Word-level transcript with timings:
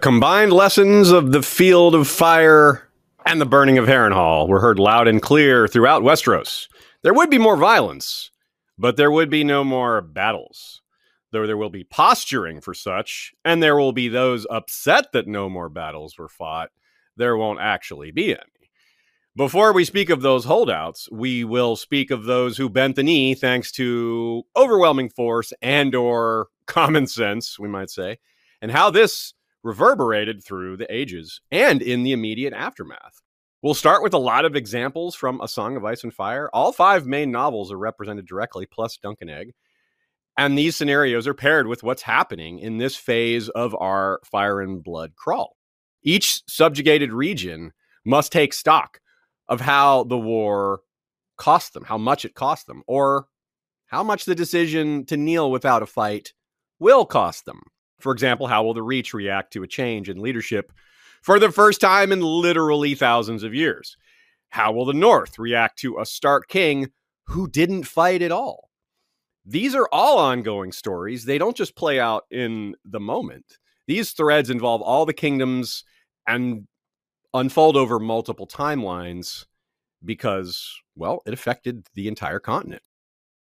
Combined 0.00 0.52
lessons 0.52 1.10
of 1.10 1.32
the 1.32 1.42
Field 1.42 1.94
of 1.94 2.06
Fire 2.06 2.88
and 3.26 3.40
the 3.40 3.46
burning 3.46 3.78
of 3.78 3.86
Harrenhal 3.86 4.48
were 4.48 4.60
heard 4.60 4.78
loud 4.78 5.08
and 5.08 5.20
clear 5.20 5.66
throughout 5.66 6.02
Westeros. 6.02 6.68
There 7.02 7.12
would 7.12 7.30
be 7.30 7.38
more 7.38 7.56
violence, 7.56 8.30
but 8.78 8.96
there 8.96 9.10
would 9.10 9.28
be 9.28 9.42
no 9.42 9.64
more 9.64 10.00
battles. 10.00 10.82
Though 11.32 11.48
there 11.48 11.56
will 11.56 11.68
be 11.68 11.82
posturing 11.82 12.60
for 12.60 12.74
such, 12.74 13.34
and 13.44 13.60
there 13.60 13.76
will 13.76 13.92
be 13.92 14.08
those 14.08 14.46
upset 14.48 15.12
that 15.12 15.26
no 15.26 15.48
more 15.48 15.68
battles 15.68 16.16
were 16.16 16.28
fought, 16.28 16.70
there 17.16 17.36
won't 17.36 17.60
actually 17.60 18.12
be 18.12 18.30
any. 18.30 18.70
Before 19.36 19.72
we 19.72 19.84
speak 19.84 20.10
of 20.10 20.22
those 20.22 20.44
holdouts, 20.44 21.08
we 21.10 21.42
will 21.42 21.74
speak 21.74 22.12
of 22.12 22.24
those 22.24 22.56
who 22.56 22.70
bent 22.70 22.94
the 22.96 23.02
knee 23.02 23.34
thanks 23.34 23.72
to 23.72 24.44
overwhelming 24.56 25.10
force 25.10 25.52
and 25.60 25.94
or 25.94 26.48
common 26.66 27.08
sense, 27.08 27.58
we 27.58 27.68
might 27.68 27.90
say, 27.90 28.18
and 28.62 28.70
how 28.70 28.90
this 28.90 29.34
reverberated 29.62 30.44
through 30.44 30.76
the 30.76 30.92
ages 30.94 31.40
and 31.50 31.82
in 31.82 32.02
the 32.02 32.12
immediate 32.12 32.52
aftermath. 32.52 33.20
We'll 33.60 33.74
start 33.74 34.04
with 34.04 34.14
a 34.14 34.18
lot 34.18 34.44
of 34.44 34.54
examples 34.54 35.16
from 35.16 35.40
A 35.40 35.48
Song 35.48 35.76
of 35.76 35.84
Ice 35.84 36.04
and 36.04 36.14
Fire. 36.14 36.48
All 36.52 36.70
five 36.72 37.06
main 37.06 37.32
novels 37.32 37.72
are 37.72 37.78
represented 37.78 38.26
directly, 38.26 38.66
plus 38.66 38.96
Dunk 38.96 39.18
and 39.20 39.30
Egg. 39.30 39.52
And 40.36 40.56
these 40.56 40.76
scenarios 40.76 41.26
are 41.26 41.34
paired 41.34 41.66
with 41.66 41.82
what's 41.82 42.02
happening 42.02 42.60
in 42.60 42.78
this 42.78 42.94
phase 42.94 43.48
of 43.48 43.74
our 43.74 44.20
Fire 44.24 44.60
and 44.60 44.82
Blood 44.82 45.16
crawl. 45.16 45.56
Each 46.04 46.40
subjugated 46.46 47.12
region 47.12 47.72
must 48.04 48.30
take 48.30 48.52
stock 48.52 49.00
of 49.48 49.60
how 49.60 50.04
the 50.04 50.18
war 50.18 50.82
cost 51.36 51.74
them, 51.74 51.84
how 51.84 51.98
much 51.98 52.24
it 52.24 52.34
cost 52.34 52.68
them, 52.68 52.84
or 52.86 53.26
how 53.86 54.04
much 54.04 54.24
the 54.24 54.36
decision 54.36 55.04
to 55.06 55.16
kneel 55.16 55.50
without 55.50 55.82
a 55.82 55.86
fight 55.86 56.32
will 56.78 57.04
cost 57.04 57.44
them. 57.44 57.62
For 57.98 58.12
example, 58.12 58.46
how 58.46 58.62
will 58.62 58.74
the 58.74 58.82
Reach 58.82 59.12
react 59.12 59.52
to 59.52 59.62
a 59.62 59.68
change 59.68 60.08
in 60.08 60.20
leadership 60.20 60.72
for 61.22 61.38
the 61.38 61.50
first 61.50 61.80
time 61.80 62.12
in 62.12 62.20
literally 62.20 62.94
thousands 62.94 63.42
of 63.42 63.54
years? 63.54 63.96
How 64.50 64.72
will 64.72 64.84
the 64.84 64.92
North 64.92 65.38
react 65.38 65.78
to 65.80 65.98
a 65.98 66.06
Stark 66.06 66.48
king 66.48 66.90
who 67.26 67.48
didn't 67.48 67.84
fight 67.84 68.22
at 68.22 68.32
all? 68.32 68.70
These 69.44 69.74
are 69.74 69.88
all 69.92 70.18
ongoing 70.18 70.72
stories. 70.72 71.24
They 71.24 71.38
don't 71.38 71.56
just 71.56 71.74
play 71.74 71.98
out 71.98 72.24
in 72.30 72.74
the 72.84 73.00
moment. 73.00 73.44
These 73.86 74.12
threads 74.12 74.50
involve 74.50 74.82
all 74.82 75.06
the 75.06 75.14
kingdoms 75.14 75.84
and 76.26 76.66
unfold 77.32 77.76
over 77.76 77.98
multiple 77.98 78.46
timelines 78.46 79.46
because, 80.04 80.70
well, 80.94 81.22
it 81.26 81.32
affected 81.32 81.86
the 81.94 82.08
entire 82.08 82.40
continent. 82.40 82.82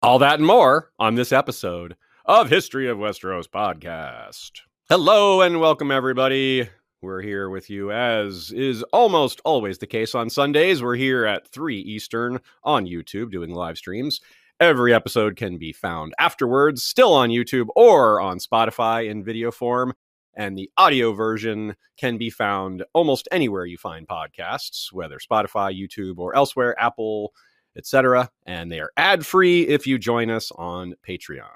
All 0.02 0.18
that 0.18 0.38
and 0.38 0.46
more 0.46 0.90
on 0.98 1.14
this 1.14 1.32
episode 1.32 1.96
of 2.24 2.48
History 2.48 2.88
of 2.88 2.98
Westeros 2.98 3.48
podcast. 3.48 4.60
Hello 4.88 5.40
and 5.40 5.58
welcome, 5.58 5.90
everybody. 5.90 6.68
We're 7.00 7.20
here 7.20 7.50
with 7.50 7.68
you, 7.68 7.90
as 7.90 8.52
is 8.52 8.84
almost 8.92 9.40
always 9.44 9.78
the 9.78 9.88
case 9.88 10.14
on 10.14 10.30
Sundays. 10.30 10.84
We're 10.84 10.94
here 10.94 11.24
at 11.24 11.48
3 11.48 11.78
Eastern 11.78 12.38
on 12.62 12.86
YouTube 12.86 13.32
doing 13.32 13.50
live 13.50 13.76
streams. 13.76 14.20
Every 14.60 14.94
episode 14.94 15.34
can 15.34 15.58
be 15.58 15.72
found 15.72 16.14
afterwards, 16.20 16.84
still 16.84 17.12
on 17.12 17.30
YouTube 17.30 17.66
or 17.74 18.20
on 18.20 18.38
Spotify 18.38 19.10
in 19.10 19.24
video 19.24 19.50
form. 19.50 19.92
And 20.34 20.56
the 20.56 20.70
audio 20.76 21.12
version 21.12 21.74
can 21.96 22.18
be 22.18 22.30
found 22.30 22.84
almost 22.94 23.28
anywhere 23.32 23.66
you 23.66 23.76
find 23.76 24.06
podcasts, 24.06 24.92
whether 24.92 25.18
Spotify, 25.18 25.76
YouTube, 25.76 26.18
or 26.18 26.36
elsewhere, 26.36 26.80
Apple, 26.80 27.34
etc. 27.76 28.30
And 28.46 28.70
they 28.70 28.78
are 28.78 28.92
ad 28.96 29.26
free 29.26 29.62
if 29.62 29.88
you 29.88 29.98
join 29.98 30.30
us 30.30 30.52
on 30.52 30.94
Patreon. 31.06 31.48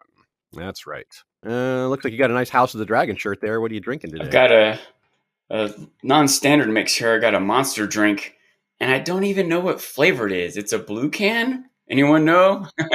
That's 0.57 0.87
right. 0.87 1.07
Uh, 1.47 1.87
looks 1.89 2.05
like 2.05 2.13
you 2.13 2.19
got 2.19 2.31
a 2.31 2.35
nice 2.35 2.51
House 2.51 2.75
of 2.75 2.81
the 2.81 2.87
Dragon 2.87 3.17
shirt 3.17 3.41
there. 3.41 3.61
What 3.61 3.71
are 3.71 3.75
you 3.75 3.81
drinking 3.81 4.11
today? 4.11 4.25
I've 4.25 4.31
got 4.31 4.53
a, 4.53 4.79
a 5.51 5.71
non-standard 6.03 6.69
mix 6.69 6.95
here. 6.95 7.15
I 7.15 7.19
got 7.19 7.35
a 7.35 7.41
monster 7.41 7.87
drink, 7.87 8.35
and 8.81 8.91
I 8.91 8.99
don't 8.99 9.25
even 9.25 9.49
know 9.49 9.61
what 9.61 9.81
flavor 9.81 10.27
it 10.27 10.33
is. 10.33 10.57
It's 10.57 10.73
a 10.73 10.79
blue 10.79 11.11
can. 11.11 11.67
Anyone 11.89 12.25
know? 12.25 12.67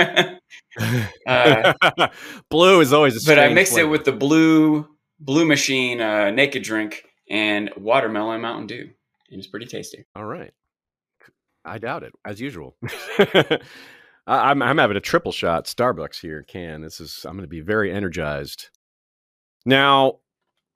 uh, 1.27 1.73
blue 2.49 2.81
is 2.81 2.91
always 2.91 3.23
a 3.23 3.25
but 3.25 3.39
I 3.39 3.47
mixed 3.53 3.73
flavor. 3.73 3.87
it 3.87 3.91
with 3.91 4.05
the 4.05 4.11
blue 4.11 4.87
blue 5.19 5.45
machine 5.45 6.01
uh, 6.01 6.31
naked 6.31 6.63
drink 6.63 7.05
and 7.29 7.71
watermelon 7.77 8.41
Mountain 8.41 8.67
Dew, 8.67 8.89
and 9.29 9.39
it's 9.39 9.47
pretty 9.47 9.67
tasty. 9.67 10.05
All 10.15 10.25
right, 10.25 10.51
I 11.63 11.77
doubt 11.77 12.03
it, 12.03 12.11
as 12.25 12.41
usual. 12.41 12.75
I'm 14.31 14.61
I'm 14.61 14.77
having 14.77 14.97
a 14.97 15.01
triple 15.01 15.31
shot 15.31 15.65
Starbucks 15.65 16.21
here, 16.21 16.43
can. 16.47 16.81
This 16.81 16.99
is 16.99 17.25
I'm 17.25 17.33
going 17.33 17.43
to 17.43 17.47
be 17.47 17.61
very 17.61 17.91
energized. 17.91 18.69
Now, 19.65 20.19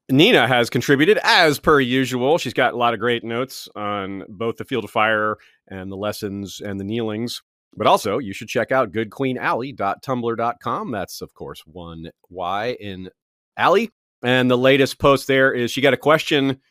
Nina 0.09 0.47
has 0.47 0.69
contributed 0.69 1.19
as 1.23 1.59
per 1.59 1.79
usual. 1.79 2.37
She's 2.37 2.53
got 2.53 2.73
a 2.73 2.77
lot 2.77 2.93
of 2.93 2.99
great 2.99 3.23
notes 3.23 3.67
on 3.75 4.23
both 4.29 4.57
the 4.57 4.65
Field 4.65 4.83
of 4.83 4.91
Fire 4.91 5.37
and 5.67 5.91
the 5.91 5.97
lessons 5.97 6.61
and 6.61 6.79
the 6.79 6.83
kneelings. 6.83 7.41
But 7.75 7.87
also, 7.87 8.19
you 8.19 8.33
should 8.33 8.47
check 8.47 8.71
out 8.71 8.91
goodqueenaly.tumblr.com. 8.91 10.91
That's, 10.91 11.21
of 11.21 11.33
course, 11.33 11.63
one 11.65 12.11
Y 12.29 12.77
in 12.79 13.09
Alley. 13.57 13.91
And 14.23 14.49
the 14.49 14.57
latest 14.57 14.99
post 14.99 15.27
there 15.27 15.53
is 15.53 15.71
she 15.71 15.81
got 15.81 15.93
a 15.93 15.97
question 15.97 16.61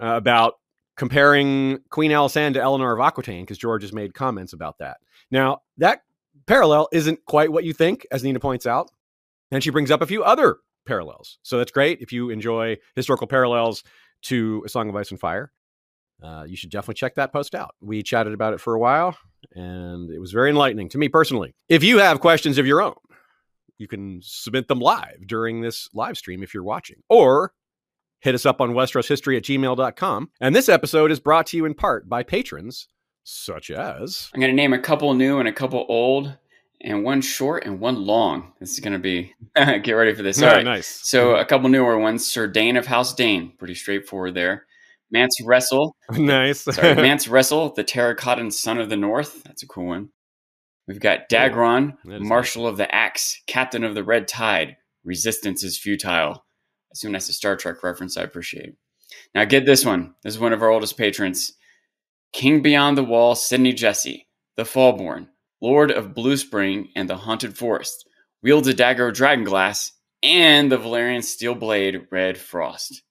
uh, 0.00 0.16
about 0.16 0.54
comparing 0.96 1.78
Queen 1.88 2.10
Alysanne 2.10 2.54
to 2.54 2.60
Eleanor 2.60 2.92
of 2.92 3.00
Aquitaine 3.00 3.44
because 3.44 3.58
George 3.58 3.82
has 3.82 3.92
made 3.92 4.12
comments 4.12 4.52
about 4.52 4.78
that. 4.78 4.98
Now, 5.30 5.60
that 5.80 6.02
parallel 6.46 6.88
isn't 6.92 7.24
quite 7.26 7.52
what 7.52 7.64
you 7.64 7.72
think, 7.72 8.06
as 8.10 8.22
Nina 8.22 8.40
points 8.40 8.66
out. 8.66 8.90
And 9.50 9.62
she 9.62 9.70
brings 9.70 9.90
up 9.90 10.00
a 10.00 10.06
few 10.06 10.22
other 10.22 10.58
parallels. 10.86 11.38
So 11.42 11.58
that's 11.58 11.72
great 11.72 12.00
if 12.00 12.12
you 12.12 12.30
enjoy 12.30 12.76
historical 12.94 13.26
parallels 13.26 13.82
to 14.22 14.62
A 14.64 14.68
Song 14.68 14.88
of 14.88 14.96
Ice 14.96 15.10
and 15.10 15.18
Fire. 15.18 15.50
Uh, 16.22 16.44
you 16.46 16.56
should 16.56 16.70
definitely 16.70 16.94
check 16.94 17.14
that 17.14 17.32
post 17.32 17.54
out. 17.54 17.74
We 17.80 18.02
chatted 18.02 18.34
about 18.34 18.52
it 18.52 18.60
for 18.60 18.74
a 18.74 18.78
while, 18.78 19.16
and 19.54 20.10
it 20.10 20.18
was 20.18 20.32
very 20.32 20.50
enlightening 20.50 20.90
to 20.90 20.98
me 20.98 21.08
personally. 21.08 21.54
If 21.68 21.82
you 21.82 21.98
have 21.98 22.20
questions 22.20 22.58
of 22.58 22.66
your 22.66 22.82
own, 22.82 22.96
you 23.78 23.88
can 23.88 24.20
submit 24.22 24.68
them 24.68 24.80
live 24.80 25.26
during 25.26 25.62
this 25.62 25.88
live 25.94 26.18
stream 26.18 26.42
if 26.42 26.52
you're 26.52 26.62
watching, 26.62 26.96
or 27.08 27.52
hit 28.20 28.34
us 28.34 28.44
up 28.44 28.60
on 28.60 28.72
westeroshistory 28.72 29.38
at 29.38 29.44
gmail.com. 29.44 30.30
And 30.40 30.54
this 30.54 30.68
episode 30.68 31.10
is 31.10 31.20
brought 31.20 31.46
to 31.46 31.56
you 31.56 31.64
in 31.64 31.72
part 31.72 32.06
by 32.06 32.22
patrons 32.22 32.86
such 33.30 33.70
as? 33.70 34.30
I'm 34.34 34.40
going 34.40 34.52
to 34.52 34.56
name 34.56 34.72
a 34.72 34.78
couple 34.78 35.12
new 35.14 35.38
and 35.38 35.48
a 35.48 35.52
couple 35.52 35.86
old, 35.88 36.36
and 36.82 37.04
one 37.04 37.20
short 37.20 37.64
and 37.64 37.80
one 37.80 38.04
long. 38.06 38.52
This 38.58 38.72
is 38.72 38.80
going 38.80 38.92
to 38.94 38.98
be, 38.98 39.34
get 39.54 39.92
ready 39.92 40.14
for 40.14 40.22
this. 40.22 40.42
All 40.42 40.48
right, 40.48 40.64
nice. 40.64 40.86
So 40.86 41.32
mm-hmm. 41.32 41.40
a 41.40 41.44
couple 41.44 41.68
newer 41.68 41.98
ones 41.98 42.26
Sir 42.26 42.46
Dane 42.46 42.76
of 42.76 42.86
House 42.86 43.14
Dane. 43.14 43.52
Pretty 43.58 43.74
straightforward 43.74 44.34
there. 44.34 44.66
Mance 45.10 45.40
Ressel. 45.44 45.92
nice. 46.10 46.60
sorry, 46.62 46.94
Mance 46.96 47.26
Ressel, 47.26 47.74
the 47.74 47.84
terracottan 47.84 48.52
son 48.52 48.78
of 48.78 48.88
the 48.88 48.96
north. 48.96 49.42
That's 49.44 49.62
a 49.62 49.66
cool 49.66 49.86
one. 49.86 50.10
We've 50.86 51.00
got 51.00 51.28
Dagron, 51.28 51.96
Marshal 52.04 52.64
nice. 52.64 52.70
of 52.72 52.76
the 52.78 52.92
Axe, 52.92 53.42
Captain 53.46 53.84
of 53.84 53.94
the 53.94 54.02
Red 54.02 54.26
Tide. 54.26 54.76
Resistance 55.04 55.62
is 55.62 55.78
futile. 55.78 56.32
I 56.32 56.40
Assume 56.92 57.12
that's 57.12 57.28
a 57.28 57.32
Star 57.32 57.56
Trek 57.56 57.82
reference. 57.84 58.16
I 58.16 58.22
appreciate. 58.22 58.74
Now 59.34 59.44
get 59.44 59.66
this 59.66 59.84
one. 59.84 60.14
This 60.24 60.34
is 60.34 60.40
one 60.40 60.52
of 60.52 60.62
our 60.62 60.70
oldest 60.70 60.96
patrons. 60.96 61.52
King 62.32 62.62
Beyond 62.62 62.96
the 62.96 63.04
Wall, 63.04 63.34
Sidney 63.34 63.72
Jesse, 63.72 64.26
the 64.56 64.62
Fallborn, 64.62 65.28
Lord 65.60 65.90
of 65.90 66.14
Blue 66.14 66.36
Spring 66.36 66.88
and 66.94 67.08
the 67.08 67.16
Haunted 67.16 67.56
Forest, 67.56 68.08
wields 68.42 68.68
a 68.68 68.74
dagger 68.74 69.08
of 69.08 69.16
dragonglass, 69.16 69.90
and 70.22 70.70
the 70.70 70.78
Valyrian 70.78 71.24
steel 71.24 71.54
blade, 71.54 72.06
Red 72.10 72.38
Frost. 72.38 73.02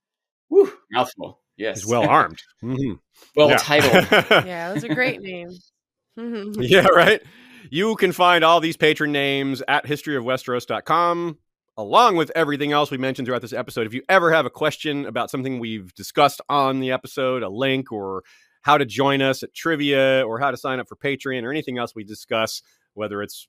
Woo, 0.50 0.72
mouthful. 0.92 1.42
Yes. 1.58 1.82
He's 1.82 1.90
well 1.90 2.08
armed. 2.08 2.42
Mm-hmm. 2.64 2.94
Well 3.36 3.58
titled. 3.58 4.08
yeah, 4.46 4.74
those 4.74 4.84
are 4.84 4.94
great 4.94 5.22
names. 5.22 5.72
yeah, 6.18 6.88
right. 6.88 7.22
You 7.70 7.96
can 7.96 8.12
find 8.12 8.44
all 8.44 8.60
these 8.60 8.78
patron 8.78 9.12
names 9.12 9.62
at 9.68 9.86
historyofwesteros.com, 9.86 11.38
along 11.78 12.16
with 12.16 12.32
everything 12.36 12.72
else 12.72 12.92
we 12.92 12.98
mentioned 12.98 13.26
throughout 13.28 13.42
this 13.42 13.54
episode. 13.54 13.88
If 13.88 13.94
you 13.94 14.04
ever 14.10 14.32
have 14.32 14.46
a 14.46 14.50
question 14.50 15.06
about 15.06 15.30
something 15.30 15.60
we've 15.60 15.94
discussed 15.96 16.42
on 16.50 16.80
the 16.80 16.92
episode, 16.92 17.44
a 17.44 17.50
link, 17.50 17.92
or 17.92 18.24
how 18.62 18.78
to 18.78 18.86
join 18.86 19.22
us 19.22 19.44
at 19.44 19.54
trivia 19.54 20.24
or 20.26 20.40
how 20.40 20.52
to 20.52 20.58
sign 20.58 20.80
up 20.80 20.88
for 20.88 20.96
Patreon 20.96 21.44
or 21.44 21.52
anything 21.52 21.78
else 21.78 21.96
we 21.96 22.04
discuss, 22.04 22.62
whether 22.94 23.22
it's 23.22 23.48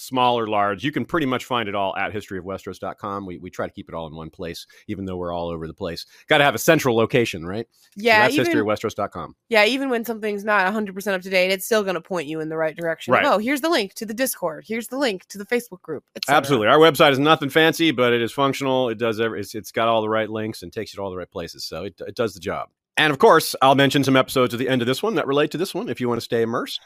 small 0.00 0.38
or 0.38 0.46
large, 0.46 0.82
you 0.82 0.90
can 0.90 1.04
pretty 1.04 1.26
much 1.26 1.44
find 1.44 1.68
it 1.68 1.74
all 1.74 1.96
at 1.96 2.12
historyofwesteros.com. 2.12 3.26
We, 3.26 3.38
we 3.38 3.50
try 3.50 3.66
to 3.66 3.72
keep 3.72 3.88
it 3.88 3.94
all 3.94 4.06
in 4.06 4.16
one 4.16 4.30
place, 4.30 4.66
even 4.88 5.04
though 5.04 5.16
we're 5.16 5.32
all 5.32 5.48
over 5.48 5.66
the 5.66 5.74
place. 5.74 6.06
Got 6.28 6.38
to 6.38 6.44
have 6.44 6.54
a 6.54 6.58
central 6.58 6.96
location, 6.96 7.44
right? 7.44 7.66
Yeah. 7.96 8.26
So 8.26 8.36
that's 8.36 8.48
even, 8.48 8.64
historyofwesteros.com. 8.64 9.36
Yeah. 9.48 9.64
Even 9.66 9.90
when 9.90 10.04
something's 10.04 10.44
not 10.44 10.72
100% 10.72 11.14
up 11.14 11.22
to 11.22 11.30
date, 11.30 11.50
it's 11.52 11.66
still 11.66 11.82
going 11.82 11.94
to 11.94 12.00
point 12.00 12.26
you 12.26 12.40
in 12.40 12.48
the 12.48 12.56
right 12.56 12.76
direction. 12.76 13.12
Right. 13.12 13.24
oh, 13.24 13.38
here's 13.38 13.60
the 13.60 13.68
link 13.68 13.94
to 13.94 14.06
the 14.06 14.14
Discord. 14.14 14.64
Here's 14.66 14.88
the 14.88 14.98
link 14.98 15.26
to 15.28 15.38
the 15.38 15.46
Facebook 15.46 15.82
group. 15.82 16.04
Absolutely. 16.28 16.68
Our 16.68 16.78
website 16.78 17.12
is 17.12 17.18
nothing 17.18 17.50
fancy, 17.50 17.90
but 17.90 18.12
it 18.12 18.22
is 18.22 18.32
functional. 18.32 18.88
It 18.88 18.98
does 18.98 19.20
every, 19.20 19.40
it's, 19.40 19.54
it's 19.54 19.72
got 19.72 19.88
all 19.88 20.02
the 20.02 20.08
right 20.08 20.28
links 20.28 20.62
and 20.62 20.72
takes 20.72 20.92
you 20.92 20.98
to 20.98 21.02
all 21.02 21.10
the 21.10 21.16
right 21.16 21.30
places. 21.30 21.64
So 21.64 21.84
it, 21.84 22.00
it 22.06 22.16
does 22.16 22.34
the 22.34 22.40
job. 22.40 22.70
And 23.00 23.10
of 23.10 23.18
course, 23.18 23.56
I'll 23.62 23.76
mention 23.76 24.04
some 24.04 24.14
episodes 24.14 24.52
at 24.52 24.60
the 24.60 24.68
end 24.68 24.82
of 24.82 24.86
this 24.86 25.02
one 25.02 25.14
that 25.14 25.26
relate 25.26 25.50
to 25.52 25.58
this 25.58 25.74
one 25.74 25.88
if 25.88 26.02
you 26.02 26.08
want 26.10 26.20
to 26.20 26.24
stay 26.24 26.42
immersed. 26.42 26.82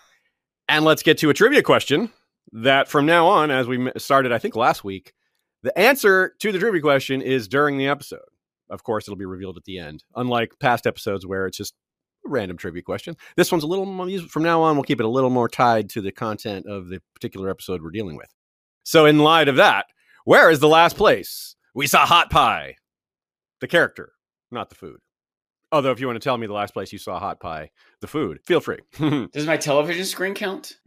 And 0.69 0.85
let's 0.85 1.03
get 1.03 1.19
to 1.19 1.31
a 1.31 1.35
trivia 1.35 1.61
question 1.61 2.09
that 2.53 2.87
from 2.87 3.05
now 3.05 3.27
on, 3.27 3.51
as 3.51 3.67
we 3.67 3.91
started, 3.97 4.31
I 4.31 4.39
think 4.39 4.55
last 4.55 4.85
week, 4.85 5.13
the 5.65 5.77
answer 5.77 6.37
to 6.39 6.53
the 6.53 6.59
trivia 6.61 6.81
question 6.81 7.21
is 7.21 7.49
during 7.49 7.79
the 7.79 7.89
episode. 7.89 8.21
of 8.71 8.85
course, 8.85 9.09
it'll 9.09 9.19
be 9.19 9.25
revealed 9.25 9.57
at 9.57 9.65
the 9.65 9.81
end. 9.81 10.05
Unlike 10.15 10.61
past 10.61 10.87
episodes 10.87 11.27
where 11.27 11.49
it's 11.49 11.59
just 11.59 11.75
a 12.25 12.29
random 12.29 12.59
trivia 12.59 12.83
question, 12.83 13.17
this 13.35 13.51
one's 13.51 13.65
a 13.65 13.67
little 13.67 13.85
more, 13.85 14.09
from 14.21 14.45
now 14.45 14.63
on, 14.63 14.77
we'll 14.77 14.85
keep 14.85 15.01
it 15.01 15.07
a 15.07 15.09
little 15.09 15.31
more 15.31 15.49
tied 15.49 15.91
to 15.91 16.01
the 16.01 16.13
content 16.13 16.65
of 16.67 16.91
the 16.91 17.03
particular 17.15 17.51
episode 17.51 17.83
we're 17.83 17.91
dealing 17.91 18.17
with. 18.17 18.33
So, 18.85 19.05
in 19.07 19.19
light 19.19 19.49
of 19.49 19.57
that, 19.57 19.87
where 20.25 20.49
is 20.49 20.61
the 20.61 20.69
last 20.69 20.97
place 20.97 21.57
we 21.75 21.89
saw 21.89 22.07
Hot 22.07 22.31
Pie? 22.31 22.77
The 23.61 23.67
character, 23.67 24.13
not 24.53 24.69
the 24.69 24.77
food. 24.77 25.01
Although, 25.75 25.91
if 25.91 25.99
you 25.99 26.07
want 26.07 26.15
to 26.15 26.25
tell 26.25 26.39
me 26.39 26.47
the 26.47 26.53
last 26.53 26.73
place 26.73 26.93
you 26.93 27.01
saw 27.01 27.19
Hot 27.19 27.41
Pie, 27.41 27.69
the 28.01 28.07
food, 28.07 28.39
feel 28.45 28.61
free. 28.61 28.79
Does 29.33 29.45
my 29.45 29.57
television 29.57 30.05
screen 30.05 30.33
count? 30.33 30.75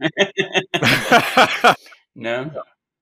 no. 2.14 2.50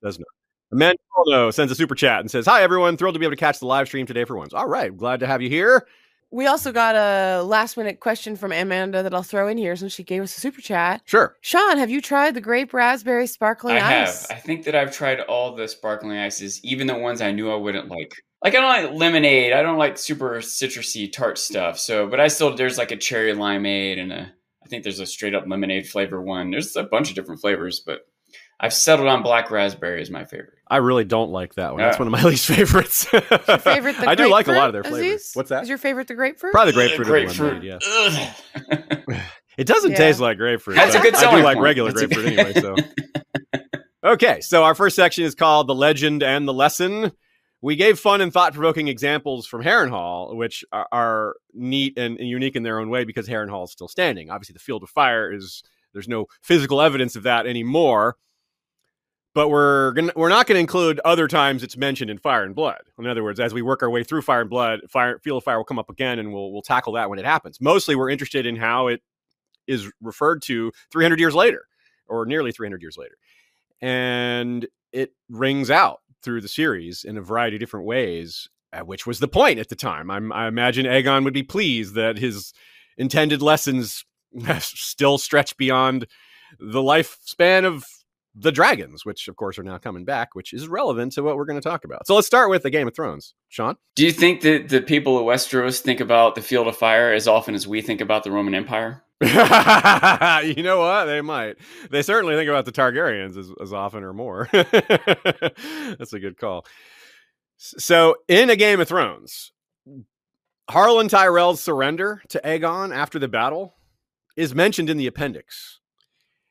Does 0.02 0.18
not. 0.18 0.26
Amanda 0.72 1.52
sends 1.52 1.70
a 1.70 1.76
super 1.76 1.94
chat 1.94 2.18
and 2.18 2.28
says, 2.28 2.44
Hi, 2.46 2.64
everyone. 2.64 2.96
Thrilled 2.96 3.14
to 3.14 3.20
be 3.20 3.24
able 3.24 3.36
to 3.36 3.40
catch 3.40 3.60
the 3.60 3.66
live 3.66 3.86
stream 3.86 4.04
today 4.04 4.24
for 4.24 4.36
once. 4.36 4.52
All 4.52 4.66
right. 4.66 4.96
Glad 4.96 5.20
to 5.20 5.28
have 5.28 5.40
you 5.40 5.48
here. 5.48 5.86
We 6.32 6.48
also 6.48 6.72
got 6.72 6.96
a 6.96 7.44
last 7.44 7.76
minute 7.76 8.00
question 8.00 8.34
from 8.34 8.50
Amanda 8.50 9.04
that 9.04 9.14
I'll 9.14 9.22
throw 9.22 9.46
in 9.46 9.56
here 9.56 9.76
since 9.76 9.92
she 9.92 10.02
gave 10.02 10.24
us 10.24 10.36
a 10.36 10.40
super 10.40 10.60
chat. 10.60 11.02
Sure. 11.04 11.36
Sean, 11.40 11.78
have 11.78 11.88
you 11.88 12.00
tried 12.00 12.34
the 12.34 12.40
grape 12.40 12.74
raspberry 12.74 13.28
sparkling 13.28 13.76
I 13.76 14.02
ice? 14.02 14.26
have. 14.26 14.36
I 14.36 14.40
think 14.40 14.64
that 14.64 14.74
I've 14.74 14.92
tried 14.92 15.20
all 15.20 15.54
the 15.54 15.68
sparkling 15.68 16.18
ices, 16.18 16.60
even 16.64 16.88
the 16.88 16.98
ones 16.98 17.20
I 17.20 17.30
knew 17.30 17.48
I 17.48 17.54
wouldn't 17.54 17.88
like. 17.88 18.12
Like 18.44 18.54
I 18.54 18.60
don't 18.60 18.90
like 18.92 18.98
lemonade. 19.00 19.52
I 19.52 19.62
don't 19.62 19.78
like 19.78 19.98
super 19.98 20.36
citrusy 20.36 21.10
tart 21.12 21.38
stuff. 21.38 21.78
So, 21.78 22.06
but 22.06 22.20
I 22.20 22.28
still 22.28 22.54
there's 22.54 22.78
like 22.78 22.90
a 22.92 22.96
cherry 22.96 23.32
limeade 23.34 23.98
and 24.00 24.12
a 24.12 24.32
I 24.64 24.68
think 24.68 24.82
there's 24.82 25.00
a 25.00 25.06
straight 25.06 25.34
up 25.34 25.44
lemonade 25.46 25.88
flavor 25.88 26.20
one. 26.20 26.50
There's 26.50 26.76
a 26.76 26.82
bunch 26.82 27.08
of 27.08 27.14
different 27.14 27.40
flavors, 27.40 27.80
but 27.80 28.00
I've 28.58 28.72
settled 28.74 29.08
on 29.08 29.22
black 29.22 29.50
raspberry 29.50 30.00
as 30.00 30.10
my 30.10 30.24
favorite. 30.24 30.54
I 30.68 30.78
really 30.78 31.04
don't 31.04 31.30
like 31.30 31.54
that 31.54 31.72
one. 31.72 31.82
That's 31.82 31.96
Yeah. 31.96 32.04
one 32.04 32.08
of 32.14 32.20
my 32.20 32.22
least 32.28 32.46
favorites. 32.46 33.06
Your 33.12 33.20
favorite, 33.20 33.96
the 33.98 34.08
I 34.08 34.14
do 34.16 34.28
like 34.28 34.48
a 34.48 34.52
lot 34.52 34.66
of 34.68 34.72
their 34.72 34.82
flavors. 34.82 35.14
Aziz? 35.22 35.30
What's 35.34 35.50
that? 35.50 35.62
Is 35.62 35.68
your 35.68 35.78
favorite 35.78 36.08
the 36.08 36.14
grapefruit? 36.14 36.52
Probably 36.52 36.72
the 36.72 36.94
Ugh, 36.94 37.04
grapefruit. 37.06 37.54
or 37.54 37.60
the 37.60 37.68
lemonade, 37.70 38.34
yeah. 39.08 39.20
It 39.58 39.66
doesn't 39.66 39.92
Yeah. 39.92 39.96
taste 39.96 40.20
like 40.20 40.36
grapefruit. 40.36 40.76
That's 40.76 40.94
a 40.94 40.98
but 40.98 41.04
good 41.04 41.14
I 41.14 41.18
do 41.18 41.24
selling 41.24 41.42
like 41.44 41.54
point. 41.56 41.64
regular 41.64 41.92
That's 41.92 42.06
grapefruit 42.06 42.36
good- 42.36 42.38
anyway. 42.46 42.60
So 42.60 43.60
okay, 44.12 44.40
so 44.42 44.64
our 44.64 44.74
first 44.74 44.96
section 44.96 45.24
is 45.24 45.34
called 45.34 45.66
"The 45.66 45.74
Legend 45.74 46.22
and 46.22 46.46
the 46.46 46.52
Lesson." 46.52 47.12
We 47.62 47.74
gave 47.74 47.98
fun 47.98 48.20
and 48.20 48.32
thought-provoking 48.32 48.88
examples 48.88 49.46
from 49.46 49.62
Harrenhal, 49.62 50.36
which 50.36 50.64
are, 50.72 50.86
are 50.92 51.36
neat 51.54 51.98
and, 51.98 52.18
and 52.18 52.28
unique 52.28 52.54
in 52.54 52.62
their 52.62 52.78
own 52.78 52.90
way 52.90 53.04
because 53.04 53.26
Harrenhal 53.26 53.64
is 53.64 53.72
still 53.72 53.88
standing. 53.88 54.30
Obviously, 54.30 54.52
the 54.52 54.58
Field 54.58 54.82
of 54.82 54.90
Fire 54.90 55.32
is 55.32 55.62
there's 55.92 56.08
no 56.08 56.26
physical 56.42 56.82
evidence 56.82 57.16
of 57.16 57.22
that 57.22 57.46
anymore. 57.46 58.16
But 59.34 59.48
we're 59.48 59.92
gonna, 59.92 60.12
we're 60.16 60.30
not 60.30 60.46
going 60.46 60.56
to 60.56 60.60
include 60.60 60.98
other 61.04 61.28
times 61.28 61.62
it's 61.62 61.76
mentioned 61.76 62.10
in 62.10 62.16
Fire 62.16 62.42
and 62.42 62.54
Blood. 62.54 62.80
In 62.98 63.06
other 63.06 63.22
words, 63.22 63.38
as 63.38 63.52
we 63.52 63.60
work 63.60 63.82
our 63.82 63.90
way 63.90 64.02
through 64.02 64.22
Fire 64.22 64.40
and 64.40 64.48
Blood, 64.48 64.80
Fire 64.88 65.18
Field 65.18 65.38
of 65.38 65.44
Fire 65.44 65.58
will 65.58 65.64
come 65.64 65.78
up 65.78 65.90
again, 65.90 66.18
and 66.18 66.32
we'll 66.32 66.52
we'll 66.52 66.62
tackle 66.62 66.94
that 66.94 67.10
when 67.10 67.18
it 67.18 67.26
happens. 67.26 67.60
Mostly, 67.60 67.96
we're 67.96 68.08
interested 68.08 68.46
in 68.46 68.56
how 68.56 68.88
it 68.88 69.02
is 69.66 69.90
referred 70.00 70.40
to 70.42 70.72
300 70.90 71.20
years 71.20 71.34
later, 71.34 71.66
or 72.06 72.24
nearly 72.24 72.50
300 72.50 72.80
years 72.80 72.96
later, 72.96 73.16
and 73.82 74.66
it 74.92 75.12
rings 75.28 75.70
out 75.70 76.00
through 76.26 76.42
the 76.42 76.48
series 76.48 77.04
in 77.04 77.16
a 77.16 77.22
variety 77.22 77.56
of 77.56 77.60
different 77.60 77.86
ways. 77.86 78.48
uh, 78.74 78.80
Which 78.80 79.06
was 79.06 79.20
the 79.20 79.28
point 79.28 79.58
at 79.58 79.70
the 79.70 79.76
time. 79.76 80.10
I'm, 80.10 80.30
I 80.32 80.48
imagine 80.48 80.84
Aegon 80.84 81.24
would 81.24 81.32
be 81.32 81.42
pleased 81.42 81.94
that 81.94 82.18
his 82.18 82.52
intended 82.98 83.40
lessons 83.40 84.04
still 84.58 85.16
stretch 85.16 85.56
beyond 85.56 86.06
the 86.58 86.80
lifespan 86.80 87.64
of 87.64 87.84
the 88.38 88.52
dragons, 88.52 89.04
which 89.06 89.28
of 89.28 89.36
course 89.36 89.58
are 89.58 89.62
now 89.62 89.78
coming 89.78 90.04
back, 90.04 90.34
which 90.34 90.52
is 90.52 90.68
relevant 90.68 91.12
to 91.12 91.22
what 91.22 91.36
we're 91.36 91.46
going 91.46 91.58
to 91.60 91.66
talk 91.66 91.84
about. 91.84 92.06
So 92.06 92.14
let's 92.14 92.26
start 92.26 92.50
with 92.50 92.62
the 92.64 92.70
Game 92.70 92.86
of 92.86 92.94
Thrones. 92.94 93.34
Sean? 93.48 93.76
Do 93.94 94.04
you 94.04 94.12
think 94.12 94.42
that 94.42 94.68
the 94.68 94.82
people 94.82 95.16
of 95.16 95.24
Westeros 95.24 95.80
think 95.80 96.00
about 96.00 96.34
the 96.34 96.42
Field 96.42 96.68
of 96.68 96.76
Fire 96.76 97.12
as 97.12 97.26
often 97.26 97.54
as 97.54 97.66
we 97.66 97.80
think 97.80 98.02
about 98.02 98.24
the 98.24 98.30
Roman 98.30 98.54
Empire? 98.54 99.02
you 99.22 100.62
know 100.62 100.78
what? 100.80 101.06
They 101.06 101.22
might. 101.22 101.56
They 101.90 102.02
certainly 102.02 102.34
think 102.36 102.50
about 102.50 102.66
the 102.66 102.72
Targaryens 102.72 103.38
as, 103.38 103.50
as 103.62 103.72
often 103.72 104.04
or 104.04 104.12
more. 104.12 104.48
That's 104.52 106.12
a 106.12 106.20
good 106.20 106.36
call. 106.36 106.66
So, 107.56 108.16
in 108.28 108.50
a 108.50 108.56
Game 108.56 108.80
of 108.80 108.88
Thrones, 108.88 109.52
Harlan 110.68 111.08
Tyrell's 111.08 111.62
surrender 111.62 112.22
to 112.28 112.40
Aegon 112.44 112.94
after 112.94 113.18
the 113.18 113.28
battle 113.28 113.76
is 114.36 114.54
mentioned 114.54 114.90
in 114.90 114.98
the 114.98 115.06
appendix, 115.06 115.80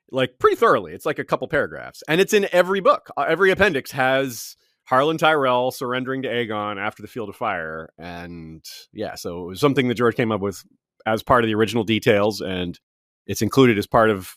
like 0.10 0.40
pretty 0.40 0.56
thoroughly. 0.56 0.94
It's 0.94 1.06
like 1.06 1.20
a 1.20 1.24
couple 1.24 1.48
paragraphs, 1.48 2.02
and 2.08 2.20
it's 2.20 2.34
in 2.34 2.48
every 2.52 2.80
book. 2.80 3.10
Uh, 3.16 3.26
Every 3.28 3.52
appendix 3.52 3.92
has 3.92 4.58
Harlan 4.86 5.20
Tyrell 5.20 5.70
surrendering 5.70 6.24
to 6.24 6.30
Aegon 6.30 6.80
after 6.80 7.04
the 7.04 7.08
Field 7.08 7.30
of 7.30 7.36
Fire, 7.36 7.90
and 8.00 8.66
yeah, 8.92 9.14
so 9.14 9.44
it 9.44 9.48
was 9.50 9.60
something 9.60 9.88
that 9.90 9.96
George 9.96 10.16
came 10.16 10.32
up 10.32 10.42
with 10.42 10.64
as 11.06 11.24
part 11.24 11.44
of 11.44 11.48
the 11.48 11.56
original 11.56 11.84
details, 11.84 12.42
and 12.42 12.80
it's 13.28 13.42
included 13.42 13.78
as 13.78 13.88
part 13.88 14.10
of 14.10 14.36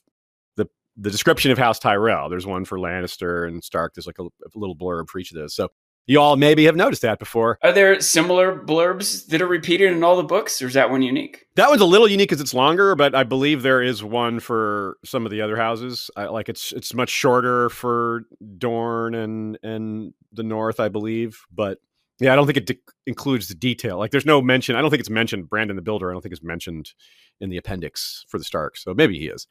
the 0.56 0.66
the 0.96 1.10
description 1.10 1.50
of 1.50 1.58
House 1.58 1.78
Tyrell. 1.78 2.28
There's 2.28 2.46
one 2.46 2.64
for 2.64 2.78
Lannister 2.78 3.46
and 3.46 3.62
Stark. 3.62 3.94
There's 3.94 4.06
like 4.06 4.18
a, 4.18 4.24
a 4.24 4.50
little 4.54 4.76
blurb 4.76 5.08
for 5.08 5.18
each 5.18 5.32
of 5.32 5.36
those. 5.36 5.54
So 5.54 5.68
you 6.08 6.18
all 6.18 6.36
maybe 6.36 6.64
have 6.64 6.74
noticed 6.74 7.02
that 7.02 7.18
before. 7.18 7.58
Are 7.62 7.70
there 7.70 8.00
similar 8.00 8.58
blurbs 8.58 9.26
that 9.26 9.42
are 9.42 9.46
repeated 9.46 9.92
in 9.92 10.02
all 10.02 10.16
the 10.16 10.22
books, 10.22 10.60
or 10.62 10.66
is 10.66 10.72
that 10.72 10.90
one 10.90 11.02
unique? 11.02 11.44
That 11.56 11.68
one's 11.68 11.82
a 11.82 11.86
little 11.86 12.08
unique 12.08 12.30
because 12.30 12.40
it's 12.40 12.54
longer, 12.54 12.94
but 12.94 13.14
I 13.14 13.24
believe 13.24 13.62
there 13.62 13.82
is 13.82 14.02
one 14.02 14.40
for 14.40 14.96
some 15.04 15.26
of 15.26 15.30
the 15.30 15.42
other 15.42 15.56
houses. 15.56 16.10
I, 16.16 16.24
like 16.24 16.48
it's 16.48 16.72
it's 16.72 16.94
much 16.94 17.10
shorter 17.10 17.68
for 17.68 18.22
Dorne 18.56 19.14
and 19.14 19.58
and 19.62 20.14
the 20.32 20.42
North, 20.42 20.80
I 20.80 20.88
believe. 20.88 21.44
But 21.52 21.78
yeah, 22.20 22.32
I 22.32 22.36
don't 22.36 22.46
think 22.46 22.56
it 22.58 22.66
de- 22.66 22.78
includes 23.06 23.48
the 23.48 23.54
detail. 23.54 23.98
Like 23.98 24.10
there's 24.10 24.26
no 24.26 24.42
mention. 24.42 24.76
I 24.76 24.80
don't 24.80 24.90
think 24.90 25.00
it's 25.00 25.10
mentioned. 25.10 25.48
Brandon 25.48 25.76
the 25.76 25.82
Builder. 25.82 26.10
I 26.10 26.12
don't 26.14 26.22
think 26.22 26.32
it's 26.32 26.42
mentioned 26.42 26.92
in 27.40 27.50
the 27.50 27.56
appendix 27.56 28.24
for 28.28 28.38
the 28.38 28.44
Stark. 28.44 28.76
So 28.76 28.92
maybe 28.94 29.18
he 29.18 29.26
is, 29.26 29.46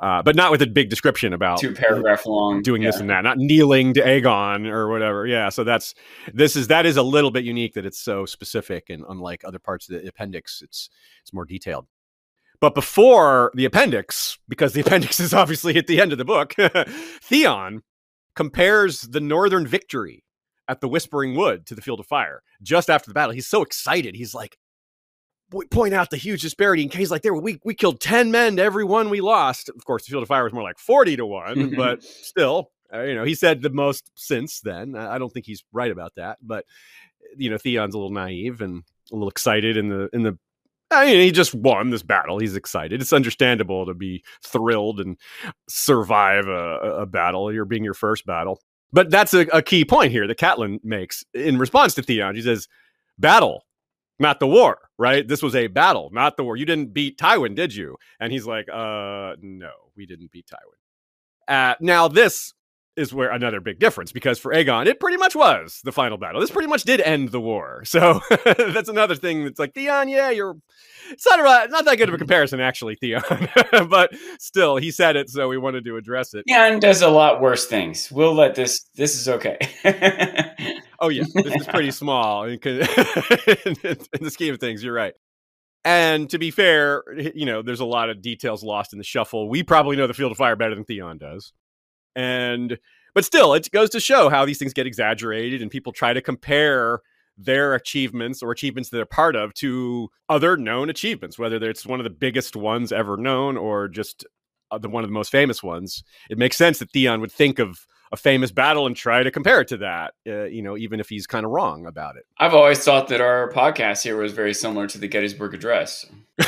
uh, 0.00 0.22
but 0.22 0.34
not 0.36 0.50
with 0.50 0.62
a 0.62 0.66
big 0.66 0.88
description 0.88 1.32
about 1.32 1.60
Two 1.60 1.74
paragraph 1.74 2.24
long. 2.26 2.62
doing 2.62 2.82
this 2.82 2.96
and 2.98 3.10
that, 3.10 3.22
not 3.24 3.36
kneeling 3.38 3.92
to 3.94 4.00
Aegon 4.00 4.66
or 4.66 4.88
whatever. 4.88 5.26
Yeah, 5.26 5.50
so 5.50 5.64
that's 5.64 5.94
this 6.32 6.56
is 6.56 6.68
that 6.68 6.86
is 6.86 6.96
a 6.96 7.02
little 7.02 7.30
bit 7.30 7.44
unique 7.44 7.74
that 7.74 7.84
it's 7.86 8.00
so 8.00 8.24
specific 8.24 8.88
and 8.88 9.04
unlike 9.08 9.42
other 9.44 9.58
parts 9.58 9.88
of 9.88 10.00
the 10.00 10.08
appendix, 10.08 10.62
it's 10.62 10.88
it's 11.22 11.32
more 11.32 11.44
detailed. 11.44 11.86
But 12.58 12.74
before 12.74 13.52
the 13.54 13.66
appendix, 13.66 14.38
because 14.48 14.72
the 14.72 14.80
appendix 14.86 15.20
is 15.20 15.34
obviously 15.34 15.76
at 15.76 15.86
the 15.86 16.00
end 16.00 16.12
of 16.12 16.18
the 16.18 16.24
book, 16.24 16.54
Theon 17.22 17.82
compares 18.34 19.02
the 19.02 19.20
northern 19.20 19.66
victory 19.66 20.22
at 20.68 20.80
the 20.80 20.88
Whispering 20.88 21.34
Wood 21.34 21.66
to 21.66 21.74
the 21.74 21.82
Field 21.82 22.00
of 22.00 22.06
Fire 22.06 22.42
just 22.62 22.90
after 22.90 23.08
the 23.08 23.14
battle. 23.14 23.32
He's 23.32 23.48
so 23.48 23.62
excited. 23.62 24.14
He's 24.14 24.34
like, 24.34 24.58
point 25.70 25.94
out 25.94 26.10
the 26.10 26.16
huge 26.16 26.42
disparity. 26.42 26.82
And 26.82 26.90
Kay's 26.90 27.10
like, 27.10 27.22
there 27.22 27.34
we 27.34 27.60
we 27.64 27.74
killed 27.74 28.00
ten 28.00 28.30
men 28.30 28.56
to 28.56 28.62
every 28.62 28.84
one 28.84 29.10
we 29.10 29.20
lost. 29.20 29.68
Of 29.68 29.84
course, 29.84 30.04
the 30.04 30.10
Field 30.10 30.22
of 30.22 30.28
Fire 30.28 30.44
was 30.44 30.52
more 30.52 30.62
like 30.62 30.78
forty 30.78 31.16
to 31.16 31.26
one, 31.26 31.74
but 31.76 32.02
still, 32.02 32.70
uh, 32.92 33.02
you 33.02 33.14
know, 33.14 33.24
he 33.24 33.34
said 33.34 33.62
the 33.62 33.70
most 33.70 34.10
since 34.14 34.60
then. 34.60 34.96
I 34.96 35.14
I 35.14 35.18
don't 35.18 35.32
think 35.32 35.46
he's 35.46 35.64
right 35.72 35.90
about 35.90 36.14
that, 36.16 36.38
but 36.42 36.64
you 37.36 37.50
know, 37.50 37.58
Theon's 37.58 37.94
a 37.94 37.98
little 37.98 38.12
naive 38.12 38.60
and 38.60 38.82
a 39.12 39.14
little 39.14 39.28
excited 39.28 39.76
in 39.76 39.88
the 39.88 40.08
in 40.12 40.22
the. 40.22 40.38
I 40.88 41.06
mean, 41.06 41.20
he 41.20 41.32
just 41.32 41.52
won 41.52 41.90
this 41.90 42.04
battle. 42.04 42.38
He's 42.38 42.54
excited. 42.54 43.02
It's 43.02 43.12
understandable 43.12 43.86
to 43.86 43.94
be 43.94 44.22
thrilled 44.44 45.00
and 45.00 45.16
survive 45.68 46.46
a, 46.46 47.00
a 47.00 47.06
battle. 47.06 47.52
You're 47.52 47.64
being 47.64 47.82
your 47.82 47.92
first 47.92 48.24
battle, 48.24 48.60
but 48.96 49.10
that's 49.10 49.34
a, 49.34 49.40
a 49.52 49.60
key 49.60 49.84
point 49.84 50.10
here 50.10 50.26
that 50.26 50.38
Catelyn 50.38 50.82
makes 50.82 51.22
in 51.34 51.58
response 51.58 51.92
to 51.94 52.02
Theon. 52.02 52.34
She 52.34 52.40
says, 52.40 52.66
"Battle, 53.18 53.66
not 54.18 54.40
the 54.40 54.46
war, 54.46 54.78
right? 54.96 55.28
This 55.28 55.42
was 55.42 55.54
a 55.54 55.66
battle, 55.66 56.08
not 56.14 56.38
the 56.38 56.44
war. 56.44 56.56
You 56.56 56.64
didn't 56.64 56.94
beat 56.94 57.18
Tywin, 57.18 57.54
did 57.54 57.74
you? 57.74 57.96
And 58.20 58.32
he's 58.32 58.46
like, 58.46 58.68
uh, 58.72 59.36
no, 59.42 59.70
we 59.96 60.06
didn't 60.06 60.30
beat 60.32 60.46
Tywin. 60.46 61.52
Uh, 61.54 61.74
now, 61.80 62.08
this 62.08 62.54
is 62.96 63.12
where 63.12 63.30
another 63.30 63.60
big 63.60 63.78
difference 63.78 64.12
because 64.12 64.38
for 64.38 64.52
Aegon, 64.52 64.86
it 64.86 65.00
pretty 65.00 65.16
much 65.16 65.36
was 65.36 65.80
the 65.84 65.92
final 65.92 66.16
battle. 66.16 66.40
This 66.40 66.50
pretty 66.50 66.68
much 66.68 66.84
did 66.84 67.00
end 67.00 67.30
the 67.30 67.40
war. 67.40 67.82
So 67.96 68.20
that's 68.44 68.90
another 68.90 69.14
thing 69.14 69.44
that's 69.44 69.58
like, 69.58 69.72
Theon, 69.72 70.08
yeah, 70.08 70.28
you're. 70.28 70.56
It's 71.10 71.24
not, 71.24 71.40
a, 71.40 71.70
not 71.70 71.86
that 71.86 71.96
good 71.96 72.08
of 72.10 72.14
a 72.14 72.18
comparison, 72.18 72.60
actually, 72.60 72.96
Theon. 72.96 73.22
but 73.88 74.12
still, 74.38 74.76
he 74.76 74.90
said 74.90 75.16
it, 75.16 75.30
so 75.30 75.48
we 75.48 75.56
wanted 75.56 75.86
to 75.86 75.96
address 75.96 76.34
it. 76.34 76.44
Jan 76.46 76.78
does 76.78 77.00
a 77.00 77.08
lot 77.08 77.40
worse 77.40 77.66
things. 77.66 78.12
We'll 78.12 78.34
let 78.34 78.54
this. 78.54 78.82
This 78.96 79.14
is 79.14 79.28
okay. 79.28 79.58
Oh 80.98 81.10
yeah, 81.10 81.24
this 81.34 81.54
is 81.54 81.66
pretty 81.66 81.90
small 81.90 82.44
in, 82.44 82.52
in 82.54 82.64
the 82.64 84.30
scheme 84.30 84.54
of 84.54 84.60
things. 84.60 84.82
You're 84.82 84.94
right. 84.94 85.14
And 85.84 86.28
to 86.30 86.38
be 86.38 86.50
fair, 86.50 87.04
you 87.34 87.46
know, 87.46 87.62
there's 87.62 87.80
a 87.80 87.84
lot 87.84 88.10
of 88.10 88.20
details 88.22 88.64
lost 88.64 88.92
in 88.92 88.98
the 88.98 89.04
shuffle. 89.04 89.48
We 89.48 89.62
probably 89.62 89.96
know 89.96 90.06
the 90.06 90.14
Field 90.14 90.32
of 90.32 90.38
Fire 90.38 90.56
better 90.56 90.74
than 90.74 90.84
Theon 90.84 91.18
does. 91.18 91.52
And 92.16 92.78
but 93.14 93.24
still, 93.24 93.54
it 93.54 93.70
goes 93.70 93.90
to 93.90 94.00
show 94.00 94.28
how 94.28 94.44
these 94.44 94.58
things 94.58 94.72
get 94.72 94.86
exaggerated 94.86 95.62
and 95.62 95.70
people 95.70 95.92
try 95.92 96.12
to 96.12 96.20
compare 96.20 97.00
their 97.38 97.74
achievements 97.74 98.42
or 98.42 98.50
achievements 98.50 98.90
that 98.90 98.96
they're 98.96 99.06
part 99.06 99.36
of 99.36 99.54
to 99.54 100.08
other 100.28 100.56
known 100.56 100.90
achievements, 100.90 101.38
whether 101.38 101.56
it's 101.68 101.86
one 101.86 102.00
of 102.00 102.04
the 102.04 102.10
biggest 102.10 102.56
ones 102.56 102.90
ever 102.90 103.16
known 103.16 103.56
or 103.56 103.86
just 103.86 104.26
uh, 104.70 104.78
the 104.78 104.88
one 104.88 105.04
of 105.04 105.08
the 105.08 105.14
most 105.14 105.30
famous 105.30 105.62
ones. 105.62 106.02
It 106.28 106.38
makes 106.38 106.56
sense 106.56 106.80
that 106.80 106.90
Theon 106.90 107.20
would 107.20 107.30
think 107.30 107.58
of 107.58 107.70
a 107.70 107.76
a 108.12 108.16
famous 108.16 108.50
battle 108.50 108.86
and 108.86 108.96
try 108.96 109.22
to 109.22 109.30
compare 109.30 109.60
it 109.60 109.68
to 109.68 109.76
that, 109.78 110.14
uh, 110.26 110.44
you 110.44 110.62
know, 110.62 110.76
even 110.76 111.00
if 111.00 111.08
he's 111.08 111.26
kind 111.26 111.44
of 111.44 111.52
wrong 111.52 111.86
about 111.86 112.16
it. 112.16 112.24
I've 112.38 112.54
always 112.54 112.82
thought 112.82 113.08
that 113.08 113.20
our 113.20 113.50
podcast 113.52 114.02
here 114.02 114.16
was 114.16 114.32
very 114.32 114.54
similar 114.54 114.86
to 114.88 114.98
the 114.98 115.08
Gettysburg 115.08 115.54
Address. 115.54 116.06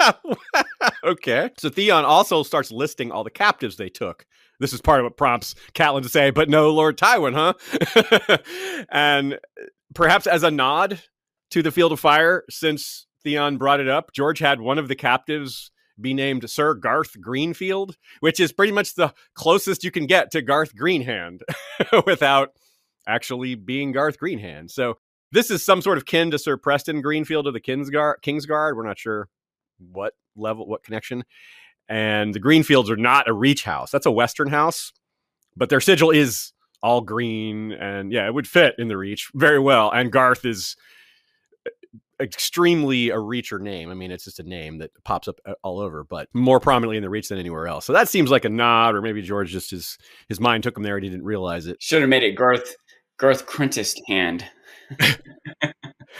okay. 1.04 1.50
So 1.58 1.68
Theon 1.68 2.04
also 2.04 2.42
starts 2.42 2.70
listing 2.70 3.10
all 3.10 3.24
the 3.24 3.30
captives 3.30 3.76
they 3.76 3.88
took. 3.88 4.26
This 4.60 4.72
is 4.72 4.80
part 4.80 5.00
of 5.00 5.04
what 5.04 5.16
prompts 5.16 5.54
Catelyn 5.74 6.02
to 6.02 6.08
say, 6.08 6.30
but 6.30 6.48
no 6.48 6.70
Lord 6.70 6.96
Tywin, 6.96 7.34
huh? 7.34 8.36
and 8.90 9.38
perhaps 9.94 10.26
as 10.26 10.42
a 10.42 10.50
nod 10.50 11.00
to 11.50 11.62
the 11.62 11.72
Field 11.72 11.92
of 11.92 12.00
Fire, 12.00 12.44
since 12.48 13.06
Theon 13.22 13.56
brought 13.56 13.80
it 13.80 13.88
up, 13.88 14.12
George 14.12 14.38
had 14.38 14.60
one 14.60 14.78
of 14.78 14.88
the 14.88 14.94
captives 14.94 15.70
be 16.00 16.14
named 16.14 16.48
Sir 16.50 16.74
Garth 16.74 17.20
Greenfield, 17.20 17.96
which 18.20 18.40
is 18.40 18.52
pretty 18.52 18.72
much 18.72 18.94
the 18.94 19.14
closest 19.34 19.84
you 19.84 19.90
can 19.90 20.06
get 20.06 20.30
to 20.32 20.42
Garth 20.42 20.74
Greenhand 20.74 21.42
without 22.06 22.50
actually 23.06 23.54
being 23.54 23.92
Garth 23.92 24.18
Greenhand. 24.18 24.70
So 24.70 24.98
this 25.30 25.50
is 25.50 25.64
some 25.64 25.82
sort 25.82 25.98
of 25.98 26.06
kin 26.06 26.30
to 26.30 26.38
Sir 26.38 26.56
Preston 26.56 27.00
Greenfield 27.00 27.46
of 27.46 27.54
the 27.54 27.60
Kingsguard. 27.60 28.16
Kingsguard. 28.24 28.76
We're 28.76 28.86
not 28.86 28.98
sure 28.98 29.28
what 29.78 30.14
level, 30.36 30.66
what 30.66 30.82
connection. 30.82 31.24
And 31.88 32.34
the 32.34 32.40
Greenfields 32.40 32.90
are 32.90 32.96
not 32.96 33.28
a 33.28 33.32
Reach 33.32 33.64
house. 33.64 33.90
That's 33.90 34.06
a 34.06 34.10
Western 34.10 34.48
house, 34.48 34.92
but 35.56 35.68
their 35.68 35.80
sigil 35.80 36.10
is 36.10 36.52
all 36.82 37.00
green, 37.00 37.72
and 37.72 38.12
yeah, 38.12 38.26
it 38.26 38.34
would 38.34 38.46
fit 38.46 38.74
in 38.78 38.88
the 38.88 38.96
Reach 38.96 39.30
very 39.34 39.58
well. 39.58 39.90
And 39.90 40.12
Garth 40.12 40.44
is 40.44 40.76
extremely 42.20 43.10
a 43.10 43.16
reacher 43.16 43.60
name. 43.60 43.90
I 43.90 43.94
mean, 43.94 44.10
it's 44.10 44.24
just 44.24 44.40
a 44.40 44.44
name 44.44 44.78
that 44.78 44.90
pops 45.04 45.28
up 45.28 45.40
uh, 45.46 45.54
all 45.62 45.80
over, 45.80 46.04
but 46.04 46.28
more 46.32 46.60
prominently 46.60 46.96
in 46.96 47.02
the 47.02 47.10
reach 47.10 47.28
than 47.28 47.38
anywhere 47.38 47.66
else. 47.66 47.84
So 47.84 47.92
that 47.92 48.08
seems 48.08 48.30
like 48.30 48.44
a 48.44 48.48
nod, 48.48 48.94
or 48.94 49.02
maybe 49.02 49.22
George 49.22 49.50
just 49.50 49.70
his 49.70 49.98
his 50.28 50.40
mind 50.40 50.62
took 50.62 50.76
him 50.76 50.82
there 50.82 50.96
and 50.96 51.04
he 51.04 51.10
didn't 51.10 51.24
realize 51.24 51.66
it. 51.66 51.82
Should 51.82 52.02
have 52.02 52.08
made 52.08 52.22
it 52.22 52.32
Garth 52.32 52.76
Garth 53.18 53.46
Quintus 53.46 53.94
hand. 54.06 54.44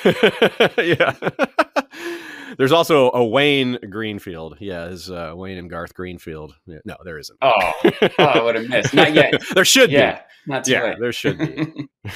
yeah. 0.79 1.15
There's 2.57 2.73
also 2.73 3.11
a 3.13 3.25
Wayne 3.25 3.79
Greenfield. 3.91 4.57
Yeah, 4.61 4.87
is 4.87 5.11
uh, 5.11 5.33
Wayne 5.35 5.59
and 5.59 5.71
Garth 5.71 5.95
Greenfield. 5.95 6.55
Yeah, 6.67 6.79
no, 6.85 6.97
there 7.05 7.19
isn't. 7.19 7.39
Oh, 7.43 7.73
oh 7.85 8.09
I 8.19 8.43
would 8.43 8.55
have 8.55 8.69
missed. 8.69 8.95
Not 8.95 9.15
yet. 9.15 9.43
there 9.55 9.65
should 9.65 9.91
be. 9.91 9.97
yeah, 9.97 10.21
be. 10.47 10.53
Not 10.53 10.69
yeah, 10.69 10.83
late. 10.85 10.97
there 11.01 11.13
should 11.13 11.39
be. 11.39 11.89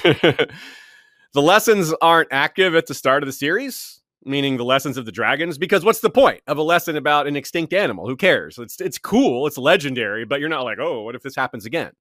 the 1.33 1.42
lessons 1.42 1.92
aren't 2.00 2.28
active 2.33 2.75
at 2.75 2.87
the 2.87 2.95
start 2.95 3.23
of 3.23 3.26
the 3.26 3.33
series, 3.33 4.00
meaning 4.25 4.57
the 4.57 4.64
lessons 4.64 4.97
of 4.97 5.07
the 5.07 5.12
dragons, 5.12 5.59
because 5.59 5.85
what's 5.85 6.00
the 6.00 6.11
point 6.11 6.42
of 6.47 6.59
a 6.59 6.62
lesson 6.62 6.97
about 6.97 7.26
an 7.26 7.37
extinct 7.37 7.73
animal? 7.73 8.09
Who 8.09 8.16
cares? 8.16 8.59
It's 8.59 8.80
it's 8.80 8.99
cool, 8.99 9.47
it's 9.47 9.59
legendary, 9.59 10.25
but 10.25 10.40
you're 10.40 10.49
not 10.49 10.64
like, 10.64 10.78
oh, 10.78 11.02
what 11.02 11.14
if 11.14 11.23
this 11.23 11.37
happens 11.37 11.66
again? 11.66 11.92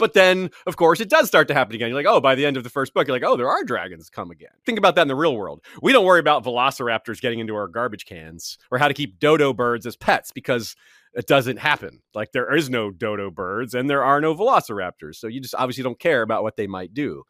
But 0.00 0.14
then, 0.14 0.50
of 0.66 0.76
course, 0.76 0.98
it 0.98 1.10
does 1.10 1.28
start 1.28 1.46
to 1.48 1.54
happen 1.54 1.74
again. 1.74 1.88
You're 1.88 1.96
like, 1.96 2.06
oh, 2.06 2.20
by 2.20 2.34
the 2.34 2.46
end 2.46 2.56
of 2.56 2.64
the 2.64 2.70
first 2.70 2.94
book, 2.94 3.06
you're 3.06 3.14
like, 3.14 3.22
oh, 3.22 3.36
there 3.36 3.50
are 3.50 3.62
dragons 3.62 4.08
come 4.08 4.30
again. 4.30 4.50
Think 4.64 4.78
about 4.78 4.94
that 4.96 5.02
in 5.02 5.08
the 5.08 5.14
real 5.14 5.36
world. 5.36 5.60
We 5.82 5.92
don't 5.92 6.06
worry 6.06 6.20
about 6.20 6.42
velociraptors 6.42 7.20
getting 7.20 7.38
into 7.38 7.54
our 7.54 7.68
garbage 7.68 8.06
cans 8.06 8.56
or 8.70 8.78
how 8.78 8.88
to 8.88 8.94
keep 8.94 9.20
dodo 9.20 9.52
birds 9.52 9.84
as 9.84 9.96
pets 9.96 10.32
because 10.32 10.74
it 11.12 11.26
doesn't 11.26 11.58
happen. 11.58 12.00
Like 12.14 12.32
there 12.32 12.54
is 12.56 12.70
no 12.70 12.90
dodo 12.90 13.30
birds 13.30 13.74
and 13.74 13.90
there 13.90 14.02
are 14.02 14.22
no 14.22 14.34
velociraptors. 14.34 15.16
So 15.16 15.26
you 15.26 15.40
just 15.40 15.54
obviously 15.54 15.84
don't 15.84 16.00
care 16.00 16.22
about 16.22 16.42
what 16.42 16.56
they 16.56 16.66
might 16.66 16.94
do. 16.94 17.24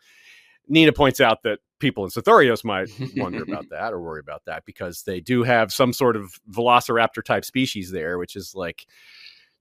Nina 0.69 0.93
points 0.93 1.21
out 1.21 1.43
that 1.43 1.59
people 1.81 2.05
in 2.05 2.11
Sothoryos 2.11 2.65
might 2.65 2.89
wonder 3.17 3.43
about 3.43 3.69
that 3.71 3.93
or 3.93 4.01
worry 4.01 4.21
about 4.21 4.45
that 4.47 4.65
because 4.65 5.03
they 5.03 5.21
do 5.21 5.43
have 5.43 5.73
some 5.73 5.93
sort 5.93 6.15
of 6.15 6.33
velociraptor 6.49 7.25
type 7.25 7.45
species 7.45 7.91
there, 7.91 8.19
which 8.19 8.37
is 8.37 8.55
like, 8.55 8.87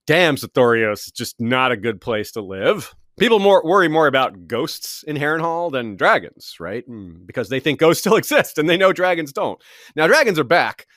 damn, 0.09 0.37
Sothoryos 0.37 1.05
is 1.05 1.11
just 1.11 1.39
not 1.39 1.71
a 1.71 1.77
good 1.77 2.01
place 2.01 2.31
to 2.31 2.41
live. 2.41 2.95
People 3.19 3.37
more 3.37 3.61
worry 3.63 3.87
more 3.87 4.07
about 4.07 4.47
ghosts 4.47 5.03
in 5.03 5.15
Harrenhal 5.15 5.71
than 5.71 5.97
dragons, 5.97 6.55
right? 6.59 6.83
Mm, 6.89 7.27
because 7.27 7.49
they 7.49 7.59
think 7.59 7.79
ghosts 7.79 8.01
still 8.01 8.15
exist 8.15 8.57
and 8.57 8.67
they 8.67 8.75
know 8.75 8.91
dragons 8.91 9.31
don't. 9.31 9.61
Now 9.95 10.07
dragons 10.07 10.39
are 10.39 10.43
back, 10.43 10.87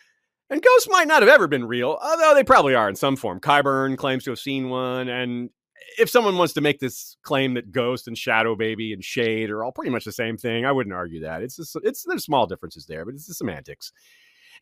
and 0.48 0.62
ghosts 0.62 0.88
might 0.88 1.08
not 1.08 1.20
have 1.20 1.28
ever 1.28 1.46
been 1.46 1.66
real, 1.66 1.98
although 2.02 2.32
they 2.34 2.42
probably 2.42 2.74
are 2.74 2.88
in 2.88 2.96
some 2.96 3.16
form. 3.16 3.38
Qyburn 3.38 3.98
claims 3.98 4.24
to 4.24 4.30
have 4.30 4.38
seen 4.38 4.70
one, 4.70 5.10
and 5.10 5.50
if 5.98 6.08
someone 6.08 6.38
wants 6.38 6.54
to 6.54 6.62
make 6.62 6.80
this 6.80 7.18
claim 7.22 7.52
that 7.52 7.70
Ghost 7.70 8.08
and 8.08 8.16
Shadow 8.16 8.56
Baby 8.56 8.94
and 8.94 9.04
Shade 9.04 9.50
are 9.50 9.62
all 9.62 9.72
pretty 9.72 9.90
much 9.90 10.06
the 10.06 10.12
same 10.12 10.38
thing, 10.38 10.64
I 10.64 10.72
wouldn't 10.72 10.94
argue 10.94 11.20
that. 11.20 11.42
It's 11.42 11.56
just, 11.56 11.76
it's 11.82 12.04
there's 12.08 12.24
small 12.24 12.46
differences 12.46 12.86
there, 12.86 13.04
but 13.04 13.12
it's 13.12 13.26
the 13.26 13.34
semantics. 13.34 13.92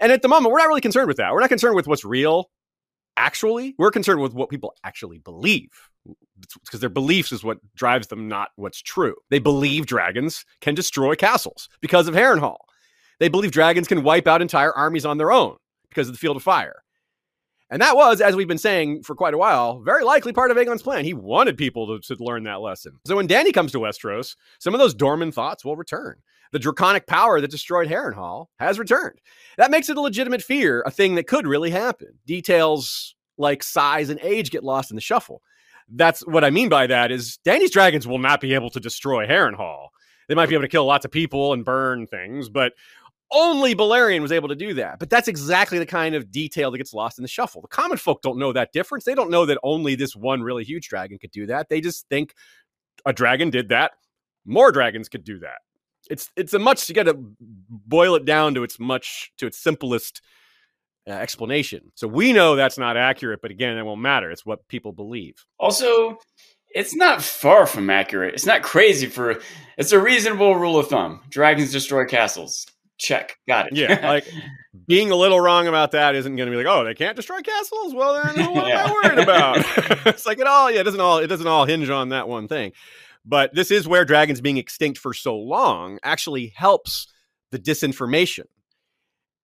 And 0.00 0.10
at 0.10 0.22
the 0.22 0.28
moment, 0.28 0.50
we're 0.50 0.58
not 0.58 0.66
really 0.66 0.80
concerned 0.80 1.06
with 1.06 1.18
that. 1.18 1.32
We're 1.32 1.40
not 1.40 1.50
concerned 1.50 1.76
with 1.76 1.86
what's 1.86 2.04
real 2.04 2.50
actually. 3.16 3.74
We're 3.78 3.90
concerned 3.90 4.20
with 4.20 4.34
what 4.34 4.50
people 4.50 4.74
actually 4.84 5.18
believe 5.18 5.70
because 6.64 6.80
their 6.80 6.88
beliefs 6.88 7.32
is 7.32 7.44
what 7.44 7.58
drives 7.74 8.06
them, 8.06 8.28
not 8.28 8.50
what's 8.56 8.80
true. 8.80 9.14
They 9.28 9.38
believe 9.38 9.86
dragons 9.86 10.44
can 10.60 10.74
destroy 10.74 11.14
castles 11.14 11.68
because 11.80 12.08
of 12.08 12.14
Harrenhal. 12.14 12.56
They 13.18 13.28
believe 13.28 13.50
dragons 13.50 13.88
can 13.88 14.02
wipe 14.02 14.26
out 14.26 14.40
entire 14.40 14.72
armies 14.72 15.04
on 15.04 15.18
their 15.18 15.30
own 15.30 15.56
because 15.90 16.08
of 16.08 16.14
the 16.14 16.18
Field 16.18 16.36
of 16.36 16.42
Fire. 16.42 16.82
And 17.70 17.80
that 17.82 17.94
was, 17.94 18.20
as 18.20 18.34
we've 18.34 18.48
been 18.48 18.58
saying 18.58 19.04
for 19.04 19.14
quite 19.14 19.34
a 19.34 19.38
while, 19.38 19.80
very 19.80 20.02
likely 20.02 20.32
part 20.32 20.50
of 20.50 20.56
Aegon's 20.56 20.82
plan. 20.82 21.04
He 21.04 21.14
wanted 21.14 21.56
people 21.56 21.86
to, 22.00 22.16
to 22.16 22.24
learn 22.24 22.42
that 22.44 22.60
lesson. 22.60 22.98
So 23.06 23.14
when 23.14 23.28
Dany 23.28 23.52
comes 23.52 23.70
to 23.72 23.78
Westeros, 23.78 24.34
some 24.58 24.74
of 24.74 24.80
those 24.80 24.94
dormant 24.94 25.34
thoughts 25.34 25.64
will 25.64 25.76
return. 25.76 26.16
The 26.52 26.58
draconic 26.58 27.06
power 27.06 27.40
that 27.40 27.50
destroyed 27.50 27.88
Harrenhal 27.88 28.46
has 28.58 28.78
returned. 28.78 29.20
That 29.56 29.70
makes 29.70 29.88
it 29.88 29.96
a 29.96 30.00
legitimate 30.00 30.42
fear, 30.42 30.82
a 30.84 30.90
thing 30.90 31.14
that 31.14 31.26
could 31.26 31.46
really 31.46 31.70
happen. 31.70 32.18
Details 32.26 33.14
like 33.38 33.62
size 33.62 34.10
and 34.10 34.20
age 34.20 34.50
get 34.50 34.64
lost 34.64 34.90
in 34.90 34.96
the 34.96 35.00
shuffle 35.00 35.42
that's 35.92 36.26
what 36.26 36.44
I 36.44 36.50
mean 36.50 36.68
by 36.68 36.86
that 36.86 37.10
is 37.10 37.38
Dany's 37.38 37.70
dragons 37.70 38.06
will 38.06 38.18
not 38.18 38.40
be 38.40 38.54
able 38.54 38.70
to 38.70 38.80
destroy 38.80 39.26
Harrenhal. 39.26 39.88
They 40.28 40.34
might 40.34 40.48
be 40.48 40.54
able 40.54 40.62
to 40.62 40.68
kill 40.68 40.84
lots 40.84 41.04
of 41.04 41.10
people 41.10 41.52
and 41.52 41.64
burn 41.64 42.06
things, 42.06 42.48
but 42.48 42.72
only 43.32 43.74
Balerion 43.74 44.22
was 44.22 44.32
able 44.32 44.48
to 44.48 44.54
do 44.54 44.74
that. 44.74 44.98
But 44.98 45.10
that's 45.10 45.28
exactly 45.28 45.78
the 45.78 45.86
kind 45.86 46.14
of 46.14 46.30
detail 46.30 46.70
that 46.70 46.78
gets 46.78 46.94
lost 46.94 47.18
in 47.18 47.22
the 47.22 47.28
shuffle. 47.28 47.62
The 47.62 47.68
common 47.68 47.98
folk 47.98 48.22
don't 48.22 48.38
know 48.38 48.52
that 48.52 48.72
difference. 48.72 49.04
They 49.04 49.14
don't 49.14 49.30
know 49.30 49.46
that 49.46 49.58
only 49.62 49.94
this 49.94 50.14
one 50.14 50.42
really 50.42 50.64
huge 50.64 50.88
dragon 50.88 51.18
could 51.18 51.30
do 51.32 51.46
that. 51.46 51.68
They 51.68 51.80
just 51.80 52.08
think 52.08 52.34
a 53.04 53.12
dragon 53.12 53.50
did 53.50 53.68
that. 53.70 53.92
More 54.44 54.72
dragons 54.72 55.08
could 55.08 55.24
do 55.24 55.38
that. 55.40 55.58
It's 56.10 56.30
it's 56.36 56.52
a 56.52 56.58
much 56.58 56.88
you 56.88 56.94
got 56.94 57.04
to 57.04 57.16
boil 57.70 58.14
it 58.16 58.24
down 58.24 58.54
to 58.54 58.62
its 58.62 58.78
much 58.78 59.32
to 59.38 59.46
its 59.46 59.58
simplest 59.58 60.20
uh, 61.08 61.12
explanation. 61.12 61.92
So 61.94 62.06
we 62.08 62.32
know 62.32 62.56
that's 62.56 62.78
not 62.78 62.96
accurate, 62.96 63.40
but 63.40 63.50
again, 63.50 63.78
it 63.78 63.84
won't 63.84 64.00
matter. 64.00 64.30
It's 64.30 64.44
what 64.44 64.66
people 64.68 64.92
believe. 64.92 65.34
Also, 65.58 66.18
it's 66.70 66.94
not 66.94 67.22
far 67.22 67.66
from 67.66 67.90
accurate. 67.90 68.34
It's 68.34 68.46
not 68.46 68.62
crazy 68.62 69.06
for 69.06 69.40
it's 69.76 69.92
a 69.92 70.00
reasonable 70.00 70.56
rule 70.56 70.78
of 70.78 70.88
thumb. 70.88 71.22
Dragons 71.28 71.72
destroy 71.72 72.04
castles. 72.04 72.66
Check. 72.98 73.38
Got 73.48 73.68
it. 73.68 73.76
Yeah. 73.76 74.06
Like 74.06 74.28
being 74.86 75.10
a 75.10 75.16
little 75.16 75.40
wrong 75.40 75.66
about 75.66 75.92
that 75.92 76.14
isn't 76.14 76.36
going 76.36 76.46
to 76.46 76.50
be 76.50 76.62
like, 76.62 76.72
oh, 76.72 76.84
they 76.84 76.94
can't 76.94 77.16
destroy 77.16 77.40
castles. 77.40 77.94
Well, 77.94 78.14
then 78.14 78.54
what 78.54 78.66
yeah. 78.68 78.84
am 78.84 78.90
I 78.90 78.92
worried 78.92 79.18
about? 79.18 79.56
it's 80.06 80.26
like 80.26 80.38
it 80.38 80.46
all. 80.46 80.70
Yeah, 80.70 80.80
it 80.80 80.84
doesn't 80.84 81.00
all. 81.00 81.18
It 81.18 81.28
doesn't 81.28 81.46
all 81.46 81.64
hinge 81.64 81.90
on 81.90 82.10
that 82.10 82.28
one 82.28 82.46
thing. 82.46 82.72
But 83.24 83.54
this 83.54 83.70
is 83.70 83.86
where 83.86 84.04
dragons 84.04 84.40
being 84.40 84.56
extinct 84.56 84.98
for 84.98 85.12
so 85.12 85.36
long 85.36 85.98
actually 86.02 86.52
helps 86.56 87.06
the 87.50 87.58
disinformation 87.58 88.44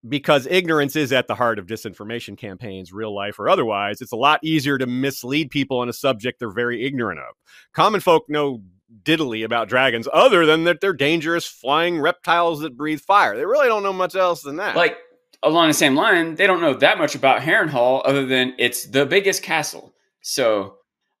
because 0.07 0.47
ignorance 0.47 0.95
is 0.95 1.11
at 1.11 1.27
the 1.27 1.35
heart 1.35 1.59
of 1.59 1.67
disinformation 1.67 2.37
campaigns, 2.37 2.93
real 2.93 3.13
life 3.13 3.39
or 3.39 3.49
otherwise. 3.49 4.01
It's 4.01 4.11
a 4.11 4.17
lot 4.17 4.43
easier 4.43 4.77
to 4.77 4.87
mislead 4.87 5.49
people 5.49 5.79
on 5.79 5.89
a 5.89 5.93
subject 5.93 6.39
they're 6.39 6.49
very 6.49 6.85
ignorant 6.85 7.19
of. 7.19 7.35
Common 7.73 8.01
folk 8.01 8.25
know 8.29 8.61
diddly 9.03 9.43
about 9.43 9.67
dragons 9.67 10.07
other 10.13 10.45
than 10.45 10.63
that 10.63 10.79
they're 10.79 10.93
dangerous 10.93 11.45
flying 11.45 11.99
reptiles 11.99 12.61
that 12.61 12.77
breathe 12.77 13.01
fire. 13.01 13.35
They 13.35 13.45
really 13.45 13.67
don't 13.67 13.83
know 13.83 13.93
much 13.93 14.15
else 14.15 14.41
than 14.43 14.57
that. 14.57 14.75
Like 14.75 14.97
along 15.43 15.67
the 15.67 15.73
same 15.73 15.95
line, 15.95 16.35
they 16.35 16.47
don't 16.47 16.61
know 16.61 16.73
that 16.75 16.97
much 16.97 17.15
about 17.15 17.41
Harrenhal 17.41 18.01
other 18.05 18.25
than 18.25 18.53
it's 18.57 18.85
the 18.85 19.05
biggest 19.05 19.43
castle. 19.43 19.93
So 20.21 20.77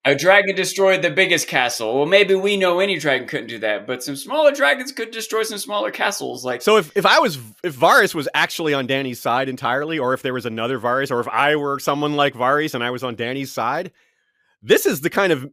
a 0.07 0.15
dragon 0.15 0.55
destroyed 0.55 1.01
the 1.01 1.09
biggest 1.09 1.47
castle. 1.47 1.97
Well, 1.97 2.05
maybe 2.05 2.33
we 2.33 2.55
know 2.55 2.79
any 2.79 2.97
dragon 2.97 3.27
couldn't 3.27 3.47
do 3.47 3.59
that, 3.59 3.85
but 3.85 4.01
some 4.01 4.15
smaller 4.15 4.51
dragons 4.51 4.91
could 4.91 5.11
destroy 5.11 5.43
some 5.43 5.57
smaller 5.57 5.91
castles. 5.91 6.45
Like 6.45 6.61
so, 6.61 6.77
if 6.77 6.95
if 6.95 7.05
I 7.05 7.19
was 7.19 7.37
if 7.63 7.75
Varys 7.75 8.15
was 8.15 8.29
actually 8.33 8.73
on 8.73 8.87
Dany's 8.87 9.19
side 9.19 9.49
entirely, 9.49 9.99
or 9.99 10.13
if 10.13 10.21
there 10.21 10.33
was 10.33 10.45
another 10.45 10.79
Varys, 10.79 11.11
or 11.11 11.19
if 11.19 11.27
I 11.27 11.55
were 11.57 11.79
someone 11.79 12.15
like 12.15 12.33
Varys 12.33 12.73
and 12.73 12.83
I 12.83 12.91
was 12.91 13.03
on 13.03 13.15
Dany's 13.15 13.51
side, 13.51 13.91
this 14.61 14.85
is 14.85 15.01
the 15.01 15.09
kind 15.09 15.33
of 15.33 15.49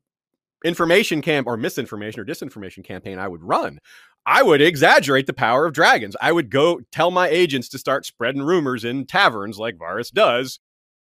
information 0.65 1.21
camp 1.21 1.47
or 1.47 1.57
misinformation 1.57 2.21
or 2.21 2.25
disinformation 2.25 2.85
campaign 2.85 3.19
I 3.19 3.29
would 3.29 3.43
run. 3.43 3.81
I 4.25 4.43
would 4.43 4.63
exaggerate 4.63 5.27
the 5.27 5.35
power 5.35 5.67
of 5.67 5.75
dragons. 5.75 6.17
I 6.23 6.33
would 6.33 6.49
go 6.49 6.81
tell 6.91 7.11
my 7.11 7.29
agents 7.29 7.69
to 7.71 7.79
start 7.79 8.07
spreading 8.07 8.43
rumors 8.43 8.85
in 8.85 9.05
taverns 9.05 9.59
like 9.59 9.77
Varys 9.77 10.11
does 10.11 10.61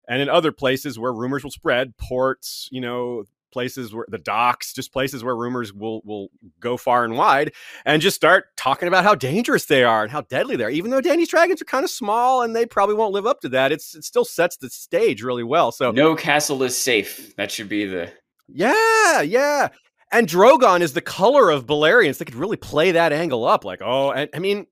and 0.07 0.21
in 0.21 0.29
other 0.29 0.51
places 0.51 0.99
where 0.99 1.13
rumors 1.13 1.43
will 1.43 1.51
spread 1.51 1.97
ports 1.97 2.67
you 2.71 2.81
know 2.81 3.23
places 3.51 3.93
where 3.93 4.05
the 4.09 4.17
docks, 4.17 4.73
just 4.73 4.91
places 4.91 5.23
where 5.23 5.35
rumors 5.35 5.73
will 5.73 6.01
will 6.05 6.29
go 6.59 6.77
far 6.77 7.03
and 7.03 7.15
wide, 7.15 7.53
and 7.85 8.01
just 8.01 8.15
start 8.15 8.45
talking 8.57 8.87
about 8.87 9.03
how 9.03 9.15
dangerous 9.15 9.65
they 9.65 9.83
are 9.83 10.03
and 10.03 10.11
how 10.11 10.21
deadly 10.21 10.55
they 10.55 10.63
are. 10.63 10.69
Even 10.69 10.91
though 10.91 11.01
Dany's 11.01 11.29
dragons 11.29 11.61
are 11.61 11.65
kind 11.65 11.83
of 11.83 11.89
small 11.89 12.41
and 12.41 12.55
they 12.55 12.65
probably 12.65 12.95
won't 12.95 13.13
live 13.13 13.25
up 13.25 13.41
to 13.41 13.49
that, 13.49 13.71
it's 13.71 13.95
it 13.95 14.03
still 14.03 14.25
sets 14.25 14.57
the 14.57 14.69
stage 14.69 15.23
really 15.23 15.43
well. 15.43 15.71
So 15.71 15.91
no 15.91 16.15
castle 16.15 16.63
is 16.63 16.77
safe. 16.77 17.35
That 17.35 17.51
should 17.51 17.69
be 17.69 17.85
the 17.85 18.11
Yeah, 18.47 19.21
yeah. 19.21 19.69
And 20.11 20.27
Drogon 20.27 20.81
is 20.81 20.93
the 20.93 21.01
color 21.01 21.49
of 21.49 21.65
Balerions. 21.65 22.19
They 22.19 22.25
could 22.25 22.35
really 22.35 22.57
play 22.57 22.91
that 22.91 23.11
angle 23.11 23.45
up. 23.45 23.65
Like, 23.65 23.81
oh, 23.81 24.11
and, 24.11 24.29
I 24.33 24.39
mean, 24.39 24.67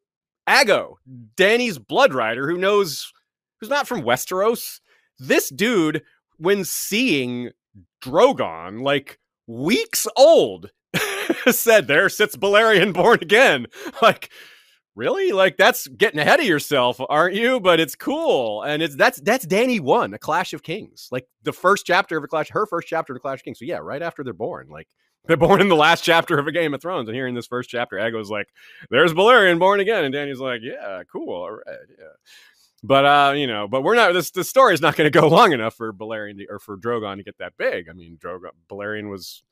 Aggo, 0.47 0.95
Dany's 1.35 1.77
blood 1.77 2.13
rider, 2.13 2.47
who 2.49 2.57
knows, 2.57 3.11
who's 3.59 3.69
not 3.69 3.87
from 3.87 4.03
Westeros. 4.03 4.79
This 5.19 5.49
dude, 5.49 6.03
when 6.37 6.65
seeing 6.65 7.51
Drogon, 8.03 8.81
like 8.81 9.19
weeks 9.47 10.07
old, 10.15 10.71
said, 11.49 11.87
"There 11.87 12.09
sits 12.09 12.35
Balerion 12.35 12.93
born 12.93 13.19
again." 13.21 13.67
Like, 14.01 14.31
really? 14.95 15.31
Like 15.31 15.57
that's 15.57 15.87
getting 15.87 16.19
ahead 16.19 16.39
of 16.39 16.45
yourself, 16.45 16.99
aren't 17.09 17.35
you? 17.35 17.59
But 17.59 17.79
it's 17.79 17.95
cool, 17.95 18.63
and 18.63 18.83
it's 18.83 18.95
that's 18.95 19.19
that's 19.21 19.45
Dany 19.45 19.79
one, 19.79 20.13
a 20.13 20.19
Clash 20.19 20.53
of 20.53 20.63
Kings, 20.63 21.07
like 21.11 21.27
the 21.43 21.53
first 21.53 21.85
chapter 21.85 22.17
of 22.17 22.23
a 22.23 22.27
Clash, 22.27 22.49
her 22.51 22.65
first 22.65 22.87
chapter 22.87 23.13
of 23.13 23.17
a 23.17 23.19
Clash 23.19 23.39
of 23.39 23.43
Kings. 23.43 23.59
So 23.59 23.65
yeah, 23.65 23.77
right 23.77 24.01
after 24.01 24.23
they're 24.23 24.33
born, 24.33 24.67
like 24.69 24.87
they're 25.25 25.37
born 25.37 25.61
in 25.61 25.69
the 25.69 25.75
last 25.75 26.03
chapter 26.03 26.37
of 26.37 26.47
a 26.47 26.51
Game 26.51 26.73
of 26.73 26.81
Thrones, 26.81 27.07
and 27.07 27.15
here 27.15 27.27
in 27.27 27.35
this 27.35 27.47
first 27.47 27.69
chapter, 27.69 27.97
Aggo's 27.97 28.29
like, 28.29 28.47
"There's 28.89 29.13
Balerion 29.13 29.59
born 29.59 29.79
again," 29.79 30.03
and 30.03 30.13
Dany's 30.13 30.39
like, 30.39 30.61
"Yeah, 30.61 31.03
cool, 31.11 31.33
all 31.33 31.51
right, 31.51 31.63
yeah." 31.97 32.05
But 32.83 33.05
uh, 33.05 33.33
you 33.35 33.47
know, 33.47 33.67
but 33.67 33.81
we're 33.81 33.95
not. 33.95 34.13
This 34.13 34.31
the 34.31 34.43
story 34.43 34.73
is 34.73 34.81
not 34.81 34.97
going 34.97 35.11
to 35.11 35.19
go 35.19 35.27
long 35.29 35.53
enough 35.53 35.75
for 35.75 35.93
Balerion 35.93 36.37
to, 36.39 36.47
or 36.49 36.59
for 36.59 36.77
Drogon 36.77 37.17
to 37.17 37.23
get 37.23 37.37
that 37.37 37.53
big. 37.57 37.87
I 37.89 37.93
mean, 37.93 38.17
Drogon 38.17 38.49
Balerion 38.69 39.09
was, 39.09 39.43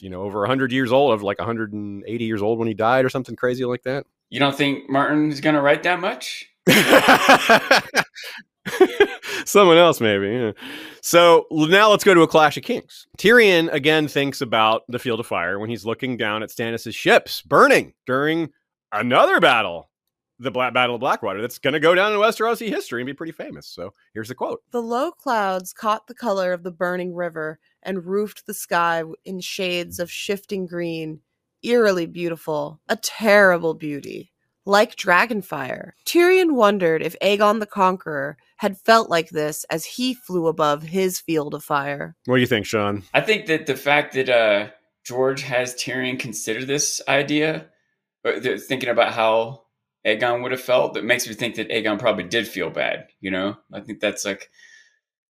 you 0.00 0.08
know, 0.08 0.22
over 0.22 0.46
hundred 0.46 0.72
years 0.72 0.90
old, 0.90 1.12
of 1.12 1.22
like 1.22 1.38
180 1.38 2.24
years 2.24 2.42
old 2.42 2.58
when 2.58 2.66
he 2.66 2.74
died, 2.74 3.04
or 3.04 3.10
something 3.10 3.36
crazy 3.36 3.66
like 3.66 3.82
that. 3.82 4.06
You 4.30 4.40
don't 4.40 4.56
think 4.56 4.88
Martin 4.88 5.30
is 5.30 5.40
going 5.40 5.54
to 5.54 5.60
write 5.60 5.84
that 5.84 6.00
much? 6.00 6.50
Someone 9.44 9.76
else, 9.76 10.00
maybe. 10.00 10.28
Yeah. 10.28 10.52
So 11.00 11.46
now 11.52 11.90
let's 11.90 12.02
go 12.02 12.14
to 12.14 12.22
a 12.22 12.26
Clash 12.26 12.56
of 12.56 12.64
Kings. 12.64 13.06
Tyrion 13.16 13.72
again 13.72 14.08
thinks 14.08 14.40
about 14.40 14.82
the 14.88 14.98
Field 14.98 15.20
of 15.20 15.26
Fire 15.26 15.60
when 15.60 15.70
he's 15.70 15.86
looking 15.86 16.16
down 16.16 16.42
at 16.42 16.48
Stannis' 16.48 16.92
ships 16.94 17.42
burning 17.42 17.92
during 18.06 18.50
another 18.90 19.38
battle, 19.38 19.88
the 20.38 20.50
Black 20.50 20.74
Battle 20.74 20.96
of 20.96 21.00
Blackwater. 21.00 21.40
That's 21.40 21.58
going 21.58 21.74
to 21.74 21.80
go 21.80 21.94
down 21.94 22.12
in 22.12 22.18
Westerosi 22.18 22.68
history 22.68 23.02
and 23.02 23.06
be 23.06 23.14
pretty 23.14 23.32
famous. 23.32 23.66
So 23.66 23.92
here's 24.14 24.28
the 24.28 24.34
quote: 24.34 24.62
The 24.70 24.82
low 24.82 25.10
clouds 25.10 25.72
caught 25.72 26.06
the 26.06 26.14
color 26.14 26.52
of 26.52 26.62
the 26.62 26.70
burning 26.70 27.14
river 27.14 27.58
and 27.82 28.04
roofed 28.04 28.46
the 28.46 28.54
sky 28.54 29.02
in 29.24 29.40
shades 29.40 29.98
of 29.98 30.10
shifting 30.10 30.66
green 30.66 31.20
eerily 31.62 32.06
beautiful, 32.06 32.80
a 32.88 32.96
terrible 32.96 33.74
beauty, 33.74 34.32
like 34.64 34.96
dragonfire. 34.96 35.92
Tyrion 36.04 36.52
wondered 36.52 37.02
if 37.02 37.16
Aegon 37.20 37.60
the 37.60 37.66
Conqueror 37.66 38.36
had 38.58 38.78
felt 38.78 39.10
like 39.10 39.30
this 39.30 39.64
as 39.64 39.84
he 39.84 40.14
flew 40.14 40.46
above 40.46 40.82
his 40.84 41.20
field 41.20 41.54
of 41.54 41.64
fire. 41.64 42.16
What 42.26 42.36
do 42.36 42.40
you 42.40 42.46
think, 42.46 42.66
Sean? 42.66 43.02
I 43.12 43.20
think 43.20 43.46
that 43.46 43.66
the 43.66 43.76
fact 43.76 44.14
that 44.14 44.28
uh, 44.28 44.70
George 45.04 45.42
has 45.42 45.74
Tyrion 45.74 46.18
consider 46.18 46.64
this 46.64 47.00
idea, 47.08 47.66
uh, 48.24 48.40
thinking 48.58 48.88
about 48.88 49.12
how 49.12 49.62
Aegon 50.06 50.42
would 50.42 50.52
have 50.52 50.60
felt, 50.60 50.94
that 50.94 51.04
makes 51.04 51.26
me 51.26 51.34
think 51.34 51.56
that 51.56 51.70
Aegon 51.70 51.98
probably 51.98 52.24
did 52.24 52.46
feel 52.46 52.70
bad. 52.70 53.08
You 53.20 53.30
know, 53.30 53.56
I 53.72 53.80
think 53.80 54.00
that's 54.00 54.24
like 54.24 54.50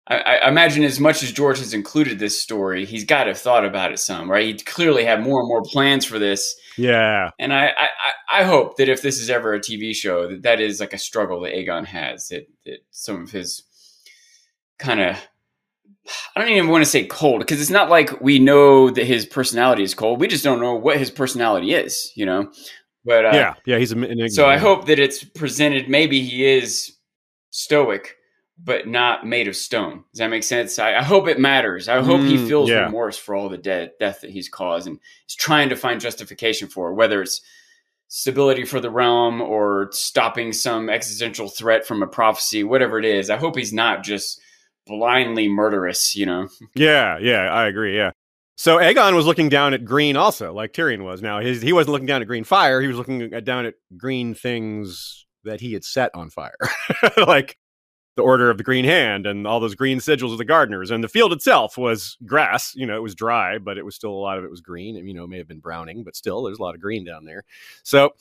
I, 0.07 0.17
I, 0.17 0.49
imagine 0.49 0.83
as 0.83 0.99
much 0.99 1.23
as 1.23 1.31
George 1.31 1.59
has 1.59 1.73
included 1.73 2.19
this 2.19 2.41
story, 2.41 2.85
he's 2.85 3.05
got 3.05 3.25
to 3.25 3.31
have 3.31 3.39
thought 3.39 3.65
about 3.65 3.93
it 3.93 3.99
some, 3.99 4.29
right? 4.31 4.47
He 4.47 4.55
clearly 4.55 5.05
had 5.05 5.23
more 5.23 5.41
and 5.41 5.49
more 5.49 5.63
plans 5.63 6.05
for 6.05 6.19
this. 6.19 6.57
Yeah. 6.77 7.31
And 7.39 7.53
I, 7.53 7.69
I, 7.69 8.41
I 8.41 8.43
hope 8.43 8.77
that 8.79 8.89
if 8.89 9.01
this 9.01 9.21
is 9.21 9.31
ever 9.31 9.55
a 9.55 9.61
TV 9.61 9.95
show, 9.95 10.29
that 10.29 10.43
that 10.43 10.61
is 10.61 10.81
like 10.81 10.93
a 10.93 10.99
struggle 10.99 11.41
that 11.43 11.55
Aegon 11.55 11.87
has, 11.87 12.29
that, 12.29 12.49
that 12.65 12.79
some 12.91 13.23
of 13.23 13.31
his 13.31 13.63
kind 14.79 15.01
of, 15.01 15.17
I 16.35 16.41
don't 16.41 16.51
even 16.51 16.69
want 16.69 16.83
to 16.85 16.91
say 16.91 17.07
cold, 17.07 17.39
because 17.39 17.61
it's 17.61 17.71
not 17.71 17.89
like 17.89 18.21
we 18.21 18.41
know 18.41 18.91
that 18.91 19.07
his 19.07 19.25
personality 19.25 19.85
is 19.85 19.95
cold. 19.95 20.19
We 20.19 20.27
just 20.27 20.43
don't 20.43 20.61
know 20.61 20.75
what 20.75 20.99
his 20.99 21.13
personality 21.13 21.75
is, 21.75 22.11
you 22.17 22.27
know? 22.27 22.51
But 23.05 23.27
uh, 23.27 23.31
yeah, 23.35 23.55
yeah, 23.67 23.79
he's 23.79 23.93
a, 23.93 24.29
so 24.29 24.47
I 24.47 24.59
hope 24.59 24.87
that 24.87 24.99
it's 24.99 25.25
presented. 25.25 25.89
Maybe 25.89 26.23
he 26.23 26.47
is 26.47 26.97
stoic, 27.51 28.17
but 28.63 28.87
not 28.87 29.27
made 29.27 29.49
of 29.49 29.57
stone. 29.57 30.05
Does 30.13 30.19
that 30.19 30.29
make 30.29 30.45
sense? 30.45 30.79
I, 30.79 30.95
I 30.95 31.03
hope 31.03 31.27
it 31.27 31.41
matters. 31.41 31.89
I 31.89 32.01
hope 32.01 32.21
mm, 32.21 32.29
he 32.29 32.37
feels 32.49 32.71
yeah. 32.71 32.85
remorse 32.85 33.19
for 33.19 33.35
all 33.35 33.49
the 33.49 33.59
dead, 33.59 33.93
death 33.99 34.21
that 34.21 34.31
he's 34.31 34.49
caused 34.49 34.87
and 34.87 35.01
is 35.29 35.35
trying 35.35 35.69
to 35.71 35.77
find 35.77 36.01
justification 36.01 36.69
for 36.69 36.95
whether 36.95 37.23
it's 37.23 37.41
stability 38.07 38.65
for 38.65 38.79
the 38.79 38.91
realm 38.91 39.41
or 39.41 39.89
stopping 39.91 40.53
some 40.53 40.91
existential 40.91 41.49
threat 41.49 41.87
from 41.87 42.03
a 42.03 42.07
prophecy, 42.07 42.63
whatever 42.63 42.99
it 42.99 43.05
is. 43.05 43.31
I 43.31 43.37
hope 43.37 43.57
he's 43.57 43.73
not 43.73 44.05
just 44.05 44.41
blindly 44.87 45.49
murderous, 45.49 46.15
you 46.15 46.27
know? 46.27 46.49
Yeah, 46.75 47.19
yeah, 47.19 47.51
I 47.51 47.67
agree. 47.67 47.97
Yeah. 47.97 48.11
So 48.63 48.77
Aegon 48.77 49.17
was 49.17 49.27
looking 49.27 49.49
down 49.49 49.75
at 49.75 49.85
green 49.85 50.17
also, 50.17 50.53
like 50.53 50.73
Tyrion 50.73 51.03
was. 51.03 51.21
Now 51.21 51.41
his, 51.41 51.61
he 51.61 51.73
wasn't 51.73 51.95
looking 51.95 52.07
down 52.07 52.23
at 52.23 52.29
green 52.29 52.45
fire. 52.45 52.81
He 52.81 52.87
was 52.87 52.97
looking 52.97 53.35
at, 53.35 53.45
down 53.45 53.67
at 53.67 53.75
green 53.97 54.35
things 54.35 55.27
that 55.43 55.61
he 55.61 55.73
had 55.73 55.83
set 55.83 56.13
on 56.15 56.31
fire. 56.31 56.55
like 57.17 57.59
the 58.15 58.23
Order 58.23 58.51
of 58.51 58.59
the 58.59 58.63
Green 58.63 58.85
Hand 58.85 59.27
and 59.27 59.49
all 59.49 59.59
those 59.59 59.75
green 59.75 59.99
sigils 59.99 60.31
of 60.31 60.39
the 60.39 60.45
gardeners. 60.45 60.93
And 60.93 61.03
the 61.03 61.09
field 61.09 61.33
itself 61.33 61.77
was 61.77 62.17
grass. 62.25 62.73
You 62.77 62.87
know, 62.87 62.97
it 62.97 63.03
was 63.03 63.17
dry, 63.17 63.59
but 63.59 63.79
it 63.79 63.85
was 63.85 63.97
still 63.97 64.13
a 64.13 64.23
lot 64.23 64.39
of 64.39 64.45
it 64.45 64.51
was 64.51 64.61
green. 64.61 64.97
And, 64.97 65.09
you 65.09 65.15
know, 65.15 65.27
may 65.27 65.39
have 65.39 65.49
been 65.49 65.59
browning, 65.59 66.05
but 66.05 66.15
still, 66.15 66.45
there's 66.45 66.61
a 66.61 66.63
lot 66.63 66.77
of 66.77 66.81
green 66.81 67.05
down 67.05 67.25
there. 67.25 67.43
So, 67.83 68.15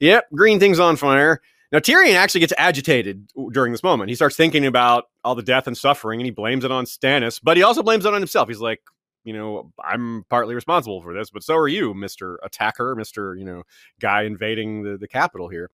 yep, 0.00 0.26
green 0.34 0.60
things 0.60 0.78
on 0.78 0.96
fire. 0.96 1.40
Now, 1.72 1.78
Tyrion 1.78 2.14
actually 2.14 2.40
gets 2.40 2.52
agitated 2.58 3.26
during 3.52 3.72
this 3.72 3.82
moment. 3.82 4.10
He 4.10 4.16
starts 4.16 4.36
thinking 4.36 4.66
about 4.66 5.04
all 5.24 5.34
the 5.34 5.42
death 5.42 5.66
and 5.66 5.78
suffering 5.78 6.20
and 6.20 6.26
he 6.26 6.30
blames 6.30 6.64
it 6.64 6.70
on 6.70 6.84
Stannis, 6.84 7.40
but 7.42 7.56
he 7.56 7.62
also 7.62 7.82
blames 7.82 8.04
it 8.04 8.12
on 8.12 8.20
himself. 8.20 8.48
He's 8.48 8.60
like, 8.60 8.82
you 9.28 9.34
know, 9.34 9.70
I'm 9.84 10.24
partly 10.30 10.54
responsible 10.54 11.02
for 11.02 11.12
this, 11.12 11.28
but 11.28 11.42
so 11.42 11.54
are 11.54 11.68
you, 11.68 11.92
Mr. 11.92 12.36
Attacker, 12.42 12.96
Mr. 12.96 13.38
You 13.38 13.44
know, 13.44 13.62
guy 14.00 14.22
invading 14.22 14.84
the, 14.84 14.96
the 14.96 15.06
capital 15.06 15.48
here. 15.48 15.70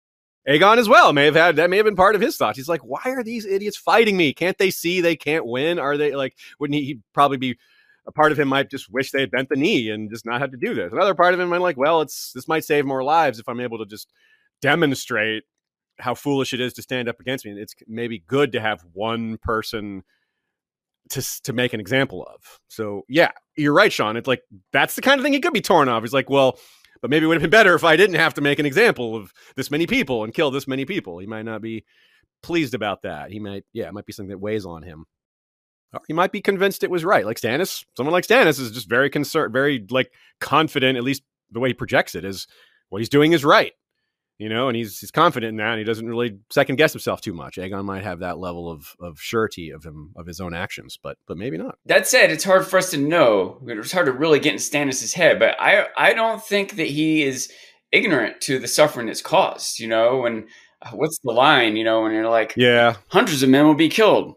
Aegon 0.47 0.77
as 0.77 0.87
well 0.87 1.15
may 1.15 1.25
have 1.25 1.35
had 1.35 1.57
that 1.57 1.71
may 1.71 1.79
have 1.79 1.87
been 1.87 1.97
part 1.97 2.15
of 2.15 2.21
his 2.21 2.37
thoughts. 2.37 2.59
He's 2.59 2.69
like, 2.69 2.83
why 2.83 3.01
are 3.07 3.23
these 3.23 3.47
idiots 3.47 3.79
fighting 3.79 4.19
me? 4.19 4.35
Can't 4.35 4.59
they 4.59 4.71
see 4.71 5.01
they 5.01 5.17
can't 5.17 5.47
win? 5.47 5.79
Are 5.79 5.97
they 5.97 6.15
like, 6.15 6.37
wouldn't 6.61 6.79
he 6.79 6.85
he'd 6.85 7.03
probably 7.15 7.39
be 7.39 7.57
a 8.07 8.13
part 8.13 8.33
of 8.33 8.39
him 8.39 8.49
might 8.49 8.71
just 8.71 8.91
wish 8.91 9.11
they 9.11 9.21
had 9.21 9.31
bent 9.31 9.49
the 9.49 9.57
knee 9.57 9.89
and 9.89 10.11
just 10.11 10.27
not 10.27 10.41
have 10.41 10.51
to 10.51 10.57
do 10.57 10.75
this. 10.75 10.93
Another 10.93 11.15
part 11.15 11.33
of 11.33 11.41
him 11.41 11.49
might 11.49 11.61
like, 11.61 11.77
well, 11.77 12.03
it's 12.03 12.33
this 12.33 12.49
might 12.49 12.65
save 12.65 12.85
more 12.85 13.05
lives 13.05 13.39
if 13.39 13.49
I'm 13.49 13.61
able 13.61 13.79
to 13.79 13.87
just 13.87 14.13
demonstrate 14.61 15.45
how 15.99 16.15
foolish 16.15 16.53
it 16.53 16.61
is 16.61 16.73
to 16.75 16.83
stand 16.83 17.09
up 17.09 17.21
against 17.21 17.45
me. 17.45 17.53
It's 17.53 17.75
maybe 17.87 18.25
good 18.27 18.53
to 18.53 18.61
have 18.61 18.85
one 18.93 19.39
person 19.39 20.05
to 21.11 21.43
to 21.43 21.53
make 21.53 21.73
an 21.73 21.81
example 21.81 22.25
of. 22.25 22.59
So 22.69 23.03
yeah, 23.09 23.31
you're 23.57 23.75
right, 23.75 23.93
Sean. 23.93 24.17
It's 24.17 24.29
like 24.29 24.43
that's 24.73 24.95
the 24.95 25.03
kind 25.03 25.19
of 25.19 25.25
thing 25.25 25.33
he 25.33 25.41
could 25.41 25.53
be 25.53 25.61
torn 25.61 25.89
off. 25.89 26.03
He's 26.03 26.13
like, 26.13 26.31
well, 26.31 26.59
but 27.01 27.11
maybe 27.11 27.25
it 27.25 27.29
would 27.29 27.35
have 27.35 27.43
been 27.43 27.51
better 27.51 27.75
if 27.75 27.85
I 27.85 27.97
didn't 27.97 28.17
have 28.17 28.35
to 28.35 28.41
make 28.41 28.59
an 28.59 28.67
example 28.67 29.17
of 29.17 29.33
this 29.57 29.71
many 29.71 29.87
people 29.87 30.25
and 30.25 30.35
kill 30.35 30.51
this 30.51 30.69
many 30.69 30.85
people. 30.85 31.19
He 31.19 31.27
might 31.27 31.45
not 31.45 31.63
be 31.63 31.85
pleased 32.43 32.75
about 32.75 33.03
that. 33.03 33.31
He 33.31 33.41
might, 33.41 33.65
yeah, 33.73 33.89
it 33.89 33.95
might 33.95 34.07
be 34.07 34.13
something 34.13 34.31
that 34.31 34.39
weighs 34.39 34.65
on 34.65 34.83
him. 34.83 35.07
Or 35.93 36.01
he 36.07 36.13
might 36.13 36.33
be 36.33 36.41
convinced 36.41 36.85
it 36.85 36.91
was 36.91 37.05
right. 37.05 37.25
Like 37.25 37.41
Stannis, 37.41 37.85
someone 37.97 38.13
like 38.13 38.27
Stannis 38.27 38.61
is 38.61 38.71
just 38.71 38.89
very 38.89 39.11
concerned, 39.11 39.53
very 39.53 39.85
like 39.91 40.13
confident, 40.41 40.99
at 40.99 41.05
least 41.05 41.23
the 41.51 41.61
way 41.61 41.71
he 41.71 41.75
projects 41.75 42.15
it, 42.15 42.25
is 42.25 42.47
what 42.91 42.99
he's 42.99 43.09
doing 43.09 43.33
is 43.33 43.45
right 43.45 43.73
you 44.39 44.49
know, 44.49 44.69
and 44.69 44.77
he's 44.77 44.99
he's 45.01 45.11
confident 45.11 45.51
in 45.51 45.57
that, 45.57 45.71
and 45.71 45.79
he 45.79 45.85
doesn't 45.85 46.07
really 46.07 46.39
second 46.51 46.77
guess 46.77 46.93
himself 46.93 47.21
too 47.21 47.35
much. 47.35 47.57
Aegon 47.57 47.85
might 47.85 48.05
have 48.05 48.21
that 48.21 48.39
level 48.39 48.71
of 48.71 48.95
of 49.01 49.19
surety 49.21 49.71
of 49.71 49.85
him 49.85 50.13
of 50.17 50.27
his 50.27 50.41
own 50.41 50.55
actions, 50.55 50.97
but 51.03 51.19
but 51.27 51.37
maybe 51.37 51.59
not. 51.59 51.77
That 51.87 52.07
said, 52.07 52.31
it's 52.31 52.45
hard 52.45 52.65
for 52.67 52.79
us 52.79 52.93
to 52.93 52.99
know. 52.99 53.61
It's 53.67 53.93
hard 53.93 54.07
to 54.07 54.13
really 54.13 54.39
get 54.39 54.53
in 54.53 54.59
Stannis' 54.59 55.13
head, 55.13 55.41
but 55.41 55.57
I 55.61 55.87
I 55.97 56.15
don't 56.15 56.43
think 56.43 56.77
that 56.77 56.87
he 56.87 57.25
is 57.25 57.53
ignorant 57.91 58.41
to 58.43 58.61
the 58.61 58.69
suffering 58.69 59.09
that's 59.09 59.23
caused. 59.23 59.81
You 59.81 59.89
know, 59.89 60.25
and 60.25 60.47
uh, 60.83 60.91
what's 60.91 61.19
the 61.25 61.33
line? 61.33 61.77
You 61.77 61.83
know, 61.83 62.03
when 62.03 62.13
you're 62.13 62.31
like, 62.31 62.55
yeah, 62.57 62.95
hundreds 63.09 63.43
of 63.43 63.51
men 63.51 63.67
will 63.67 63.75
be 63.75 63.89
killed, 63.89 64.35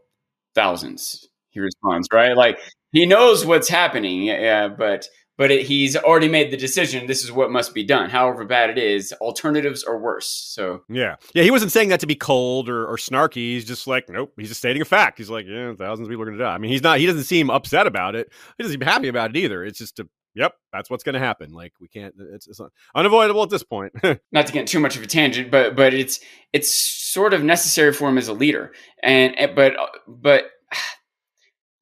thousands. 0.55 1.27
He 1.51 1.59
responds, 1.59 2.07
right? 2.11 2.35
Like 2.35 2.59
he 2.91 3.05
knows 3.05 3.45
what's 3.45 3.69
happening, 3.69 4.23
yeah, 4.23 4.67
but 4.67 5.07
but 5.41 5.49
it, 5.49 5.65
he's 5.65 5.97
already 5.97 6.27
made 6.27 6.51
the 6.51 6.55
decision. 6.55 7.07
This 7.07 7.23
is 7.23 7.31
what 7.31 7.49
must 7.49 7.73
be 7.73 7.83
done, 7.83 8.11
however 8.11 8.45
bad 8.45 8.69
it 8.69 8.77
is. 8.77 9.11
Alternatives 9.13 9.83
are 9.83 9.97
worse. 9.97 10.27
So 10.27 10.83
yeah, 10.87 11.15
yeah, 11.33 11.41
he 11.41 11.49
wasn't 11.49 11.71
saying 11.71 11.89
that 11.89 11.99
to 12.01 12.05
be 12.05 12.13
cold 12.13 12.69
or, 12.69 12.85
or 12.85 12.95
snarky. 12.95 13.37
He's 13.37 13.65
just 13.65 13.87
like, 13.87 14.07
nope. 14.07 14.33
He's 14.37 14.49
just 14.49 14.59
stating 14.59 14.83
a 14.83 14.85
fact. 14.85 15.17
He's 15.17 15.31
like, 15.31 15.47
yeah, 15.47 15.73
thousands 15.73 16.07
of 16.07 16.11
people 16.11 16.21
are 16.21 16.27
going 16.27 16.37
to 16.37 16.43
die. 16.43 16.53
I 16.53 16.59
mean, 16.59 16.69
he's 16.69 16.83
not. 16.83 16.99
He 16.99 17.07
doesn't 17.07 17.23
seem 17.23 17.49
upset 17.49 17.87
about 17.87 18.13
it. 18.13 18.31
He 18.55 18.63
doesn't 18.63 18.79
seem 18.79 18.87
happy 18.87 19.07
about 19.07 19.31
it 19.31 19.35
either. 19.37 19.65
It's 19.65 19.79
just 19.79 19.99
a 19.99 20.07
yep, 20.35 20.53
that's 20.71 20.91
what's 20.91 21.03
going 21.03 21.13
to 21.13 21.19
happen. 21.19 21.53
Like 21.53 21.73
we 21.81 21.87
can't. 21.87 22.13
It's, 22.19 22.47
it's 22.47 22.61
unavoidable 22.93 23.41
at 23.41 23.49
this 23.49 23.63
point. 23.63 23.93
Not 24.31 24.45
to 24.45 24.53
get 24.53 24.67
too 24.67 24.79
much 24.79 24.95
of 24.95 25.01
a 25.01 25.07
tangent, 25.07 25.49
but 25.49 25.75
but 25.75 25.95
it's 25.95 26.19
it's 26.53 26.71
sort 26.71 27.33
of 27.33 27.43
necessary 27.43 27.93
for 27.93 28.07
him 28.07 28.19
as 28.19 28.27
a 28.27 28.33
leader, 28.33 28.73
and 29.01 29.35
but 29.55 29.73
but 30.07 30.51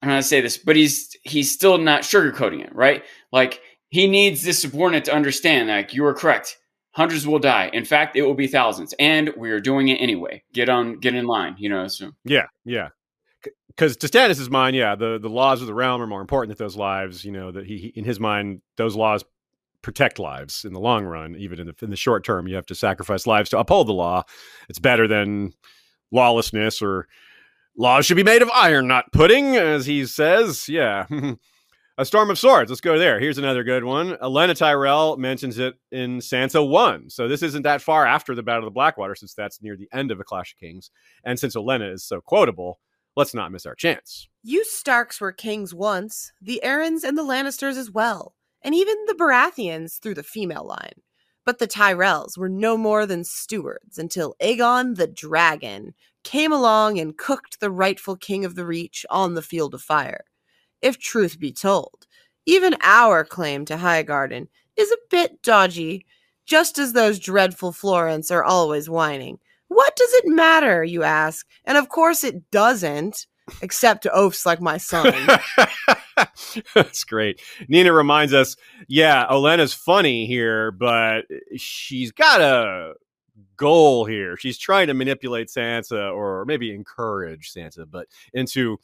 I'm 0.02 0.10
to 0.10 0.24
say 0.24 0.42
this, 0.42 0.58
but 0.58 0.76
he's 0.76 1.16
he's 1.24 1.52
still 1.52 1.78
not 1.78 2.04
sugarcoating 2.04 2.64
it, 2.64 2.74
right? 2.74 3.04
Like 3.32 3.62
he 3.90 4.08
needs 4.08 4.44
this 4.44 4.62
subordinate 4.62 5.06
to 5.06 5.14
understand, 5.14 5.70
like 5.70 5.94
you 5.94 6.06
are 6.06 6.14
correct. 6.14 6.58
Hundreds 6.92 7.28
will 7.28 7.40
die. 7.40 7.70
In 7.74 7.86
fact, 7.86 8.16
it 8.16 8.24
will 8.24 8.34
be 8.34 8.48
thousands, 8.48 8.94
and 9.00 9.32
we 9.38 9.52
are 9.52 9.60
doing 9.60 9.90
it 9.90 9.96
anyway. 9.96 10.44
Get 10.54 10.70
on, 10.70 11.00
get 11.00 11.16
in 11.16 11.26
line. 11.26 11.56
You 11.58 11.70
know. 11.70 11.88
So 11.88 12.12
yeah, 12.24 12.46
yeah. 12.66 12.90
because 13.68 13.98
to 13.98 14.08
Stannis' 14.08 14.50
mind, 14.50 14.76
yeah, 14.76 14.96
the, 14.96 15.20
the 15.20 15.30
laws 15.30 15.62
of 15.62 15.68
the 15.68 15.74
realm 15.74 16.02
are 16.02 16.08
more 16.08 16.22
important 16.22 16.58
than 16.58 16.66
those 16.66 16.76
lives. 16.76 17.24
You 17.24 17.32
know 17.32 17.52
that 17.52 17.66
he, 17.66 17.94
in 17.96 18.06
his 18.06 18.20
mind, 18.20 18.62
those 18.78 18.96
laws 18.96 19.24
protect 19.82 20.20
lives 20.20 20.66
in 20.66 20.74
the 20.74 20.80
long 20.80 21.06
run. 21.06 21.36
Even 21.36 21.60
in 21.60 21.68
the 21.68 21.76
in 21.82 21.90
the 21.90 21.96
short 21.96 22.24
term, 22.24 22.48
you 22.48 22.56
have 22.56 22.66
to 22.68 22.76
sacrifice 22.76 23.28
lives 23.28 23.50
to 23.50 23.60
uphold 23.60 23.88
the 23.88 23.94
law. 23.94 24.24
It's 24.70 24.80
better 24.80 25.08
than 25.08 25.54
lawlessness 26.12 26.82
or 26.82 27.08
laws 27.80 28.06
should 28.06 28.18
be 28.18 28.24
made 28.24 28.42
of 28.42 28.50
iron, 28.52 28.88
not 28.88 29.12
pudding, 29.12 29.56
as 29.56 29.86
he 29.88 30.06
says. 30.06 30.70
Yeah. 30.70 31.08
A 31.98 32.06
Storm 32.06 32.30
of 32.30 32.40
Swords. 32.40 32.70
Let's 32.70 32.80
go 32.80 32.98
there. 32.98 33.20
Here's 33.20 33.38
another 33.38 33.64
good 33.64 33.84
one. 33.84 34.16
Olenna 34.22 34.56
Tyrell 34.56 35.18
mentions 35.18 35.58
it 35.58 35.76
in 35.92 36.20
Sansa 36.20 36.66
1. 36.66 37.10
So 37.10 37.28
this 37.28 37.44
isn't 37.44 37.64
that 37.64 37.82
far 37.82 38.06
after 38.06 38.36
the 38.36 38.44
Battle 38.44 38.64
of 38.64 38.68
the 38.68 38.76
Blackwater, 38.76 39.16
since 39.16 39.34
that's 39.34 39.62
near 39.62 39.76
the 39.76 39.90
end 39.92 40.10
of 40.12 40.20
A 40.20 40.24
Clash 40.24 40.54
of 40.54 40.60
Kings. 40.60 40.92
And 41.26 41.38
since 41.38 41.58
Olenna 41.58 41.92
is 41.92 42.06
so 42.06 42.22
quotable, 42.22 42.80
let's 43.18 43.34
not 43.34 43.52
miss 43.52 43.66
our 43.66 43.76
chance. 43.76 44.30
You 44.44 44.64
Starks 44.64 45.20
were 45.20 45.34
kings 45.34 45.74
once, 45.74 46.32
the 46.42 46.62
Arryns 46.64 47.04
and 47.04 47.18
the 47.18 47.24
Lannisters 47.24 47.76
as 47.76 47.92
well, 47.92 48.34
and 48.62 48.74
even 48.74 48.96
the 49.08 49.16
Baratheons 49.16 50.00
through 50.00 50.16
the 50.16 50.24
female 50.24 50.66
line. 50.66 51.02
But 51.46 51.60
the 51.60 51.68
Tyrells 51.68 52.38
were 52.38 52.48
no 52.48 52.78
more 52.78 53.06
than 53.06 53.26
stewards 53.26 53.98
until 53.98 54.36
Aegon 54.42 54.96
the 54.96 55.08
Dragon 55.08 55.96
came 56.24 56.52
along 56.52 57.00
and 57.00 57.18
cooked 57.18 57.60
the 57.60 57.72
rightful 57.72 58.16
king 58.16 58.46
of 58.46 58.56
the 58.56 58.66
Reach 58.66 59.06
on 59.10 59.34
the 59.34 59.42
field 59.42 59.74
of 59.74 59.82
fire 59.82 60.26
if 60.82 60.98
truth 60.98 61.40
be 61.40 61.52
told. 61.52 62.08
Even 62.46 62.76
our 62.82 63.24
claim 63.24 63.66
to 63.66 63.76
Highgarden 63.76 64.48
is 64.76 64.92
a 64.92 64.98
bit 65.10 65.42
dodgy, 65.42 66.06
just 66.46 66.80
as 66.80 66.94
those 66.94 67.20
dreadful 67.20 67.72
Florents 67.72 68.32
are 68.32 68.44
always 68.44 68.90
whining. 68.90 69.40
What 69.68 69.96
does 69.96 70.12
it 70.14 70.28
matter, 70.28 70.84
you 70.84 71.04
ask? 71.04 71.46
And 71.66 71.78
of 71.78 71.90
course 71.90 72.24
it 72.24 72.50
doesn't, 72.50 73.28
except 73.62 74.04
to 74.04 74.10
oafs 74.10 74.46
like 74.46 74.62
my 74.62 74.78
son. 74.78 75.14
That's 76.74 77.04
great. 77.04 77.42
Nina 77.68 77.94
reminds 77.94 78.34
us, 78.34 78.56
yeah, 78.88 79.28
Olenna's 79.30 79.74
funny 79.74 80.26
here, 80.26 80.72
but 80.72 81.26
she's 81.56 82.12
got 82.12 82.42
a 82.42 82.94
goal 83.58 84.06
here. 84.06 84.38
She's 84.38 84.58
trying 84.58 84.88
to 84.88 84.94
manipulate 84.94 85.48
Sansa 85.48 86.14
or 86.14 86.46
maybe 86.46 86.74
encourage 86.74 87.54
Sansa, 87.54 87.86
but 87.90 88.08
into 88.34 88.78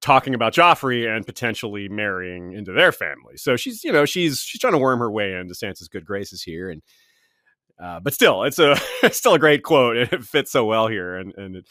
talking 0.00 0.34
about 0.34 0.54
Joffrey 0.54 1.14
and 1.14 1.26
potentially 1.26 1.88
marrying 1.88 2.52
into 2.52 2.72
their 2.72 2.92
family. 2.92 3.36
So 3.36 3.56
she's, 3.56 3.82
you 3.84 3.92
know, 3.92 4.04
she's 4.04 4.40
she's 4.40 4.60
trying 4.60 4.74
to 4.74 4.78
worm 4.78 5.00
her 5.00 5.10
way 5.10 5.34
into 5.34 5.54
Sansa's 5.54 5.88
good 5.88 6.04
graces 6.04 6.42
here, 6.42 6.70
and 6.70 6.82
uh, 7.80 8.00
but 8.00 8.12
still, 8.12 8.42
it's 8.42 8.58
a 8.58 8.76
it's 9.02 9.18
still 9.18 9.34
a 9.34 9.38
great 9.38 9.62
quote, 9.62 9.96
it 9.96 10.24
fits 10.24 10.50
so 10.50 10.64
well 10.64 10.88
here, 10.88 11.16
and 11.16 11.34
and 11.36 11.56
it, 11.56 11.66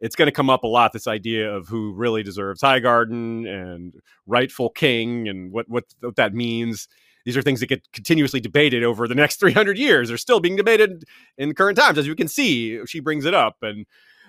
it's 0.00 0.16
going 0.16 0.26
to 0.26 0.32
come 0.32 0.50
up 0.50 0.62
a 0.62 0.68
lot. 0.68 0.92
This 0.92 1.06
idea 1.06 1.52
of 1.52 1.68
who 1.68 1.92
really 1.94 2.22
deserves 2.22 2.62
Highgarden 2.62 3.46
and 3.46 3.94
rightful 4.26 4.70
king, 4.70 5.28
and 5.28 5.52
what 5.52 5.68
what 5.68 5.84
what 6.00 6.16
that 6.16 6.34
means. 6.34 6.88
These 7.28 7.36
are 7.36 7.42
things 7.42 7.60
that 7.60 7.66
get 7.66 7.92
continuously 7.92 8.40
debated 8.40 8.82
over 8.82 9.06
the 9.06 9.14
next 9.14 9.36
300 9.40 9.76
years. 9.76 10.08
They're 10.08 10.16
still 10.16 10.40
being 10.40 10.56
debated 10.56 11.04
in 11.36 11.54
current 11.54 11.76
times, 11.76 11.98
as 11.98 12.06
you 12.06 12.14
can 12.14 12.26
see. 12.26 12.80
She 12.86 13.00
brings 13.00 13.26
it 13.26 13.34
up, 13.34 13.58
and 13.60 13.84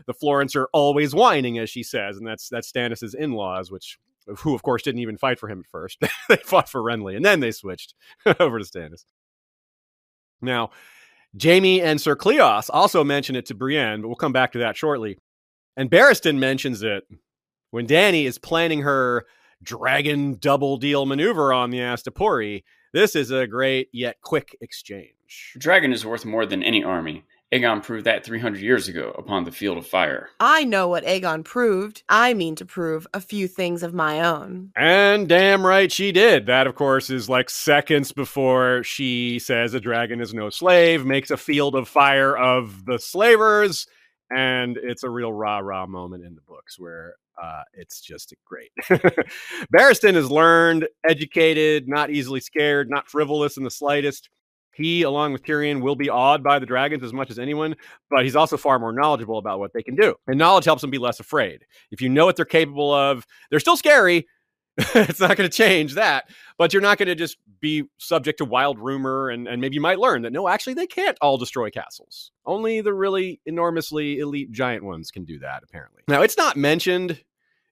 the 0.06 0.14
Florents 0.14 0.54
are 0.54 0.68
always 0.74 1.16
whining, 1.16 1.58
as 1.58 1.70
she 1.70 1.82
says, 1.82 2.18
and 2.18 2.28
that's 2.28 2.50
that's 2.50 2.70
Stannis's 2.70 3.14
in-laws, 3.14 3.72
which 3.72 3.98
who 4.40 4.54
of 4.54 4.64
course 4.64 4.82
didn't 4.82 5.00
even 5.00 5.16
fight 5.16 5.40
for 5.40 5.48
him 5.48 5.62
at 5.62 5.68
first. 5.68 6.04
they 6.28 6.36
fought 6.44 6.68
for 6.68 6.82
Renly, 6.82 7.16
and 7.16 7.24
then 7.24 7.40
they 7.40 7.52
switched 7.52 7.94
over 8.42 8.60
to 8.60 8.66
Stannis. 8.66 9.06
Now, 10.42 10.72
Jaime 11.42 11.82
and 11.82 12.02
Sir 12.02 12.18
Cleos 12.18 12.70
also 12.70 13.06
mention 13.06 13.38
it 13.38 13.46
to 13.46 13.56
Brienne, 13.56 14.02
but 14.02 14.10
we'll 14.10 14.18
come 14.18 14.34
back 14.34 14.52
to 14.52 14.60
that 14.60 14.76
shortly. 14.76 15.18
And 15.78 15.90
Barristan 15.90 16.38
mentions 16.38 16.84
it 16.84 17.06
when 17.72 17.88
Dany 17.88 18.26
is 18.26 18.38
planning 18.38 18.82
her 18.82 19.26
dragon 19.64 20.36
double 20.38 20.76
deal 20.76 21.06
maneuver 21.06 21.54
on 21.54 21.70
the 21.70 21.80
Astapori. 21.80 22.64
This 22.92 23.16
is 23.16 23.30
a 23.32 23.46
great 23.46 23.90
yet 23.92 24.20
quick 24.22 24.58
exchange. 24.62 25.54
Dragon 25.58 25.94
is 25.94 26.06
worth 26.06 26.26
more 26.26 26.46
than 26.46 26.64
any 26.64 26.84
army. 26.84 27.24
Aegon 27.52 27.82
proved 27.82 28.06
that 28.06 28.24
300 28.24 28.62
years 28.62 28.88
ago 28.88 29.14
upon 29.18 29.44
the 29.44 29.52
field 29.52 29.78
of 29.78 29.88
fire. 29.88 30.30
I 30.40 30.66
know 30.66 30.88
what 30.88 31.04
Aegon 31.04 31.44
proved. 31.44 32.04
I 32.08 32.36
mean 32.36 32.56
to 32.56 32.66
prove 32.66 33.08
a 33.14 33.20
few 33.20 33.48
things 33.48 33.82
of 33.82 33.94
my 33.94 34.22
own. 34.22 34.72
And 34.76 35.28
damn 35.28 35.66
right 35.66 35.92
she 35.92 36.12
did. 36.12 36.46
That, 36.46 36.68
of 36.68 36.76
course, 36.76 37.10
is 37.10 37.28
like 37.28 37.50
seconds 37.50 38.12
before 38.12 38.84
she 38.84 39.40
says 39.40 39.74
a 39.74 39.80
dragon 39.80 40.22
is 40.22 40.34
no 40.34 40.52
slave, 40.52 41.06
makes 41.06 41.32
a 41.32 41.38
field 41.38 41.76
of 41.76 41.88
fire 41.88 42.38
of 42.38 42.86
the 42.86 43.00
slavers. 43.00 43.88
And 44.30 44.78
it's 44.78 45.04
a 45.04 45.10
real 45.10 45.34
rah 45.34 45.58
rah 45.58 45.88
moment 45.88 46.24
in 46.24 46.36
the 46.36 46.42
books 46.42 46.80
where 46.80 47.16
uh, 47.42 47.64
it's 47.74 48.02
just 48.02 48.34
great. 48.46 48.72
Barristan 49.74 50.16
is 50.16 50.30
learned, 50.30 50.88
educated, 51.08 51.88
not 51.88 52.10
easily 52.10 52.40
scared, 52.40 52.90
not 52.90 53.08
frivolous 53.08 53.58
in 53.58 53.64
the 53.64 53.72
slightest. 53.72 54.30
He, 54.74 55.02
along 55.02 55.34
with 55.34 55.44
Tyrion, 55.44 55.82
will 55.82 55.96
be 55.96 56.10
awed 56.10 56.44
by 56.44 56.58
the 56.60 56.66
dragons 56.66 57.04
as 57.04 57.12
much 57.12 57.30
as 57.30 57.40
anyone, 57.40 57.76
but 58.10 58.24
he's 58.24 58.36
also 58.36 58.56
far 58.56 58.80
more 58.80 58.94
knowledgeable 58.94 59.38
about 59.38 59.60
what 59.60 59.74
they 59.74 59.84
can 59.84 59.96
do. 59.96 60.16
And 60.28 60.38
knowledge 60.38 60.66
helps 60.66 60.84
him 60.84 60.90
be 60.90 60.98
less 60.98 61.20
afraid. 61.20 61.66
If 61.92 62.02
you 62.02 62.08
know 62.08 62.26
what 62.26 62.36
they're 62.36 62.46
capable 62.46 62.94
of, 62.94 63.26
they're 63.50 63.60
still 63.60 63.76
scary. 63.76 64.28
it's 64.78 65.20
not 65.20 65.36
going 65.36 65.50
to 65.50 65.56
change 65.56 65.96
that, 65.96 66.30
but 66.58 66.72
you're 66.72 66.82
not 66.82 66.98
going 66.98 67.08
to 67.08 67.16
just 67.16 67.38
be 67.60 67.84
subject 67.98 68.38
to 68.38 68.46
wild 68.46 68.80
rumor. 68.80 69.30
And, 69.30 69.48
and 69.48 69.60
maybe 69.60 69.76
you 69.76 69.82
might 69.82 70.00
learn 70.00 70.22
that 70.22 70.32
no, 70.32 70.48
actually, 70.48 70.76
they 70.76 70.88
can't 70.88 71.18
all 71.22 71.38
destroy 71.38 71.70
castles. 71.70 72.32
Only 72.46 72.80
the 72.80 72.94
really 72.94 73.42
enormously 73.46 74.20
elite 74.20 74.52
giant 74.52 74.84
ones 74.84 75.12
can 75.12 75.26
do 75.26 75.40
that, 75.40 75.64
apparently. 75.64 76.04
Now, 76.08 76.22
it's 76.22 76.38
not 76.38 76.56
mentioned 76.56 77.22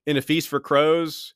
in 0.08 0.16
A 0.16 0.22
Feast 0.22 0.48
for 0.48 0.58
Crows, 0.58 1.34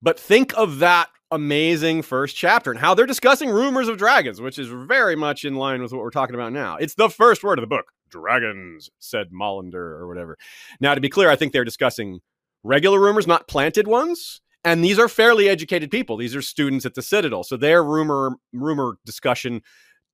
but 0.00 0.18
think 0.18 0.56
of 0.56 0.78
that 0.78 1.10
amazing 1.30 2.00
first 2.00 2.34
chapter 2.34 2.70
and 2.70 2.80
how 2.80 2.94
they're 2.94 3.04
discussing 3.04 3.50
rumors 3.50 3.86
of 3.86 3.98
dragons, 3.98 4.40
which 4.40 4.58
is 4.58 4.68
very 4.68 5.14
much 5.14 5.44
in 5.44 5.56
line 5.56 5.82
with 5.82 5.92
what 5.92 6.00
we're 6.00 6.08
talking 6.08 6.34
about 6.34 6.50
now. 6.50 6.76
It's 6.76 6.94
the 6.94 7.10
first 7.10 7.44
word 7.44 7.58
of 7.58 7.62
the 7.62 7.66
book. 7.66 7.92
Dragons, 8.08 8.88
said 8.98 9.30
Mollander 9.30 9.74
or 9.74 10.08
whatever. 10.08 10.38
Now, 10.80 10.94
to 10.94 11.02
be 11.02 11.10
clear, 11.10 11.28
I 11.28 11.36
think 11.36 11.52
they're 11.52 11.64
discussing 11.64 12.20
regular 12.62 12.98
rumors, 12.98 13.26
not 13.26 13.46
planted 13.46 13.86
ones. 13.86 14.40
And 14.64 14.82
these 14.82 14.98
are 14.98 15.08
fairly 15.08 15.50
educated 15.50 15.90
people. 15.90 16.16
These 16.16 16.34
are 16.34 16.40
students 16.40 16.86
at 16.86 16.94
the 16.94 17.02
Citadel. 17.02 17.44
So 17.44 17.58
their 17.58 17.84
rumor 17.84 18.36
rumor 18.54 18.94
discussion 19.04 19.60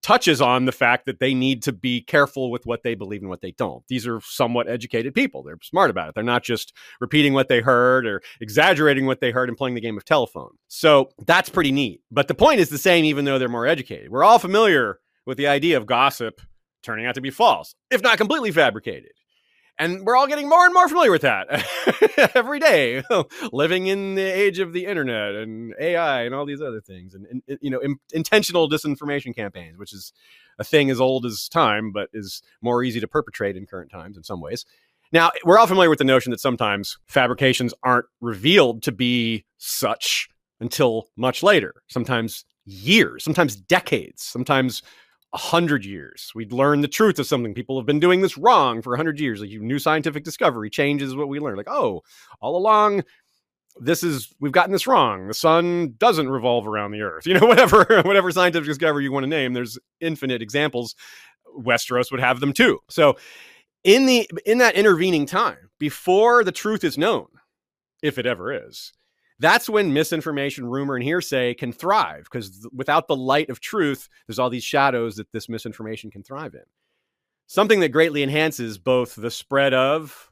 touches 0.02 0.40
on 0.40 0.64
the 0.64 0.72
fact 0.72 1.06
that 1.06 1.20
they 1.20 1.34
need 1.34 1.62
to 1.62 1.72
be 1.72 2.00
careful 2.00 2.50
with 2.50 2.66
what 2.66 2.82
they 2.82 2.94
believe 2.94 3.20
and 3.20 3.28
what 3.28 3.40
they 3.40 3.52
don't. 3.52 3.86
These 3.88 4.06
are 4.06 4.20
somewhat 4.22 4.68
educated 4.68 5.14
people. 5.14 5.42
They're 5.42 5.58
smart 5.62 5.90
about 5.90 6.08
it. 6.08 6.14
They're 6.14 6.24
not 6.24 6.42
just 6.42 6.72
repeating 7.00 7.34
what 7.34 7.48
they 7.48 7.60
heard 7.60 8.06
or 8.06 8.22
exaggerating 8.40 9.06
what 9.06 9.20
they 9.20 9.30
heard 9.30 9.48
and 9.48 9.58
playing 9.58 9.74
the 9.74 9.80
game 9.80 9.96
of 9.96 10.04
telephone. 10.04 10.52
So 10.68 11.10
that's 11.26 11.48
pretty 11.48 11.72
neat. 11.72 12.00
But 12.10 12.28
the 12.28 12.34
point 12.34 12.60
is 12.60 12.70
the 12.70 12.78
same, 12.78 13.04
even 13.04 13.24
though 13.24 13.38
they're 13.38 13.48
more 13.48 13.66
educated. 13.66 14.10
We're 14.10 14.24
all 14.24 14.38
familiar 14.38 15.00
with 15.26 15.36
the 15.38 15.48
idea 15.48 15.76
of 15.76 15.86
gossip 15.86 16.40
turning 16.82 17.06
out 17.06 17.14
to 17.14 17.20
be 17.20 17.30
false, 17.30 17.74
if 17.90 18.02
not 18.02 18.16
completely 18.16 18.50
fabricated. 18.50 19.12
And 19.80 20.04
we're 20.04 20.14
all 20.14 20.26
getting 20.26 20.46
more 20.46 20.66
and 20.66 20.74
more 20.74 20.86
familiar 20.88 21.10
with 21.10 21.22
that 21.22 21.46
every 22.34 22.60
day, 22.60 23.02
living 23.52 23.86
in 23.86 24.14
the 24.14 24.20
age 24.20 24.58
of 24.58 24.74
the 24.74 24.84
internet 24.84 25.34
and 25.34 25.74
AI 25.80 26.24
and 26.24 26.34
all 26.34 26.44
these 26.44 26.60
other 26.60 26.82
things, 26.82 27.14
and, 27.14 27.26
and 27.26 27.58
you 27.62 27.70
know, 27.70 27.78
in, 27.78 27.96
intentional 28.12 28.68
disinformation 28.68 29.34
campaigns, 29.34 29.78
which 29.78 29.94
is 29.94 30.12
a 30.58 30.64
thing 30.64 30.90
as 30.90 31.00
old 31.00 31.24
as 31.24 31.48
time, 31.48 31.92
but 31.92 32.10
is 32.12 32.42
more 32.60 32.84
easy 32.84 33.00
to 33.00 33.08
perpetrate 33.08 33.56
in 33.56 33.64
current 33.64 33.90
times 33.90 34.18
in 34.18 34.22
some 34.22 34.42
ways. 34.42 34.66
Now, 35.12 35.30
we're 35.46 35.58
all 35.58 35.66
familiar 35.66 35.88
with 35.88 35.98
the 35.98 36.04
notion 36.04 36.30
that 36.30 36.40
sometimes 36.40 36.98
fabrications 37.06 37.72
aren't 37.82 38.06
revealed 38.20 38.82
to 38.82 38.92
be 38.92 39.46
such 39.56 40.28
until 40.60 41.08
much 41.16 41.42
later, 41.42 41.82
sometimes 41.88 42.44
years, 42.66 43.24
sometimes 43.24 43.56
decades, 43.56 44.22
sometimes 44.22 44.82
a 45.32 45.38
hundred 45.38 45.84
years. 45.84 46.32
We'd 46.34 46.52
learn 46.52 46.80
the 46.80 46.88
truth 46.88 47.18
of 47.18 47.26
something. 47.26 47.54
People 47.54 47.78
have 47.78 47.86
been 47.86 48.00
doing 48.00 48.20
this 48.20 48.36
wrong 48.36 48.82
for 48.82 48.94
a 48.94 48.96
hundred 48.96 49.20
years. 49.20 49.40
Like 49.40 49.50
new 49.50 49.78
scientific 49.78 50.24
discovery 50.24 50.70
changes 50.70 51.14
what 51.14 51.28
we 51.28 51.40
learn. 51.40 51.56
Like, 51.56 51.70
oh, 51.70 52.02
all 52.40 52.56
along, 52.56 53.04
this 53.80 54.02
is 54.02 54.34
we've 54.40 54.52
gotten 54.52 54.72
this 54.72 54.86
wrong. 54.86 55.28
The 55.28 55.34
sun 55.34 55.94
doesn't 55.98 56.28
revolve 56.28 56.66
around 56.66 56.92
the 56.92 57.02
earth. 57.02 57.26
You 57.30 57.38
know, 57.38 57.46
whatever, 57.46 57.84
whatever 58.04 58.32
scientific 58.32 58.66
discovery 58.66 59.04
you 59.04 59.12
want 59.12 59.24
to 59.24 59.28
name, 59.28 59.52
there's 59.52 59.78
infinite 60.00 60.42
examples. 60.42 60.96
Westeros 61.58 62.10
would 62.10 62.20
have 62.20 62.40
them 62.40 62.52
too. 62.52 62.80
So 62.88 63.16
in 63.84 64.06
the 64.06 64.28
in 64.44 64.58
that 64.58 64.74
intervening 64.74 65.26
time, 65.26 65.70
before 65.78 66.42
the 66.44 66.52
truth 66.52 66.82
is 66.82 66.98
known, 66.98 67.26
if 68.02 68.18
it 68.18 68.26
ever 68.26 68.52
is, 68.52 68.92
that's 69.40 69.68
when 69.68 69.92
misinformation, 69.92 70.66
rumor, 70.66 70.94
and 70.94 71.02
hearsay 71.02 71.54
can 71.54 71.72
thrive 71.72 72.24
because 72.24 72.50
th- 72.50 72.72
without 72.72 73.08
the 73.08 73.16
light 73.16 73.50
of 73.50 73.58
truth, 73.60 74.08
there's 74.26 74.38
all 74.38 74.50
these 74.50 74.62
shadows 74.62 75.16
that 75.16 75.32
this 75.32 75.48
misinformation 75.48 76.10
can 76.10 76.22
thrive 76.22 76.54
in. 76.54 76.62
Something 77.48 77.80
that 77.80 77.88
greatly 77.88 78.22
enhances 78.22 78.78
both 78.78 79.16
the 79.16 79.30
spread 79.30 79.74
of 79.74 80.30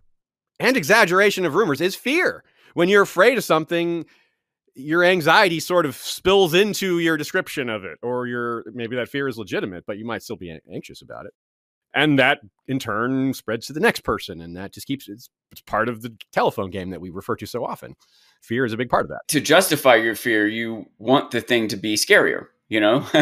and 0.60 0.76
exaggeration 0.76 1.44
of 1.44 1.54
rumors 1.56 1.80
is 1.80 1.96
fear. 1.96 2.44
When 2.74 2.88
you're 2.88 3.02
afraid 3.02 3.38
of 3.38 3.44
something, 3.44 4.04
your 4.74 5.02
anxiety 5.02 5.58
sort 5.58 5.86
of 5.86 5.96
spills 5.96 6.54
into 6.54 7.00
your 7.00 7.16
description 7.16 7.68
of 7.68 7.84
it, 7.84 7.98
or 8.02 8.28
your 8.28 8.64
maybe 8.72 8.94
that 8.94 9.08
fear 9.08 9.26
is 9.26 9.36
legitimate, 9.38 9.84
but 9.86 9.98
you 9.98 10.04
might 10.04 10.22
still 10.22 10.36
be 10.36 10.56
anxious 10.72 11.02
about 11.02 11.26
it. 11.26 11.32
and 11.94 12.18
that 12.18 12.40
in 12.66 12.78
turn 12.78 13.32
spreads 13.34 13.66
to 13.66 13.72
the 13.72 13.80
next 13.80 14.00
person, 14.04 14.40
and 14.40 14.56
that 14.56 14.72
just 14.72 14.86
keeps 14.86 15.08
it's, 15.08 15.30
it's 15.50 15.60
part 15.62 15.88
of 15.88 16.02
the 16.02 16.14
telephone 16.32 16.70
game 16.70 16.90
that 16.90 17.00
we 17.00 17.10
refer 17.10 17.34
to 17.36 17.46
so 17.46 17.64
often. 17.64 17.94
Fear 18.42 18.64
is 18.64 18.72
a 18.72 18.76
big 18.76 18.88
part 18.88 19.04
of 19.04 19.10
that. 19.10 19.20
To 19.28 19.40
justify 19.40 19.96
your 19.96 20.14
fear, 20.14 20.46
you 20.46 20.86
want 20.98 21.30
the 21.30 21.40
thing 21.40 21.68
to 21.68 21.76
be 21.76 21.94
scarier. 21.94 22.46
You 22.68 22.80
know, 22.80 23.00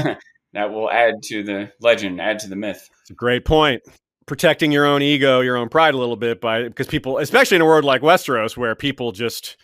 that 0.53 0.71
will 0.71 0.91
add 0.91 1.23
to 1.25 1.43
the 1.43 1.73
legend, 1.81 2.21
add 2.21 2.39
to 2.41 2.49
the 2.49 2.57
myth. 2.57 2.89
It's 3.03 3.11
a 3.11 3.15
great 3.15 3.45
point 3.45 3.83
protecting 4.27 4.73
your 4.73 4.85
own 4.85 5.03
ego, 5.03 5.41
your 5.41 5.57
own 5.57 5.69
pride 5.69 5.95
a 5.95 5.99
little 5.99 6.17
bit 6.17 6.41
by 6.41 6.65
because 6.65 6.89
people, 6.89 7.19
especially 7.19 7.57
in 7.57 7.63
a 7.63 7.65
world 7.65 7.85
like 7.85 8.03
Westeros, 8.03 8.57
where 8.57 8.75
people 8.75 9.13
just 9.13 9.57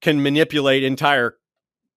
can 0.00 0.22
manipulate 0.22 0.82
entire 0.82 1.36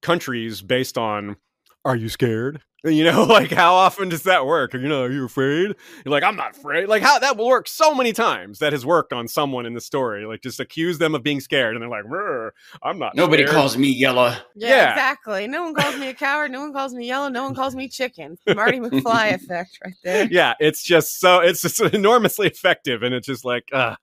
countries 0.01 0.61
based 0.61 0.97
on 0.97 1.37
are 1.85 1.95
you 1.95 2.09
scared? 2.09 2.61
You 2.85 3.03
know, 3.03 3.23
like 3.23 3.51
how 3.51 3.73
often 3.73 4.07
does 4.07 4.23
that 4.23 4.45
work? 4.45 4.73
You 4.73 4.79
know, 4.79 5.03
are 5.03 5.11
you 5.11 5.25
afraid? 5.25 5.75
You're 6.05 6.11
like, 6.11 6.23
I'm 6.23 6.37
not 6.37 6.55
afraid. 6.55 6.87
Like 6.87 7.03
how 7.03 7.19
that 7.19 7.35
will 7.35 7.47
work 7.47 7.67
so 7.67 7.93
many 7.93 8.13
times. 8.13 8.59
That 8.59 8.71
has 8.71 8.85
worked 8.85 9.11
on 9.11 9.27
someone 9.27 9.65
in 9.65 9.73
the 9.73 9.81
story. 9.81 10.25
Like 10.25 10.41
just 10.41 10.61
accuse 10.61 10.97
them 10.97 11.13
of 11.13 11.21
being 11.21 11.41
scared, 11.41 11.75
and 11.75 11.81
they're 11.81 11.89
like, 11.89 12.05
I'm 12.81 12.97
not. 12.97 13.15
Nobody 13.15 13.43
scared. 13.43 13.55
calls 13.55 13.77
me 13.77 13.89
yellow. 13.89 14.33
Yeah, 14.55 14.69
yeah, 14.69 14.89
exactly. 14.91 15.47
No 15.47 15.63
one 15.63 15.75
calls 15.75 15.97
me 15.97 16.07
a 16.07 16.13
coward. 16.13 16.51
No 16.51 16.61
one 16.61 16.71
calls 16.71 16.93
me 16.93 17.05
yellow. 17.05 17.27
No 17.27 17.43
one 17.43 17.53
calls 17.53 17.75
me 17.75 17.89
chicken. 17.89 18.37
Marty 18.55 18.79
McFly 18.79 19.33
effect, 19.33 19.77
right 19.83 19.93
there. 20.05 20.27
Yeah, 20.31 20.53
it's 20.61 20.81
just 20.81 21.19
so 21.19 21.39
it's 21.39 21.61
just 21.61 21.81
enormously 21.81 22.47
effective, 22.47 23.03
and 23.03 23.13
it's 23.13 23.27
just 23.27 23.43
like, 23.43 23.67
uh, 23.73 23.97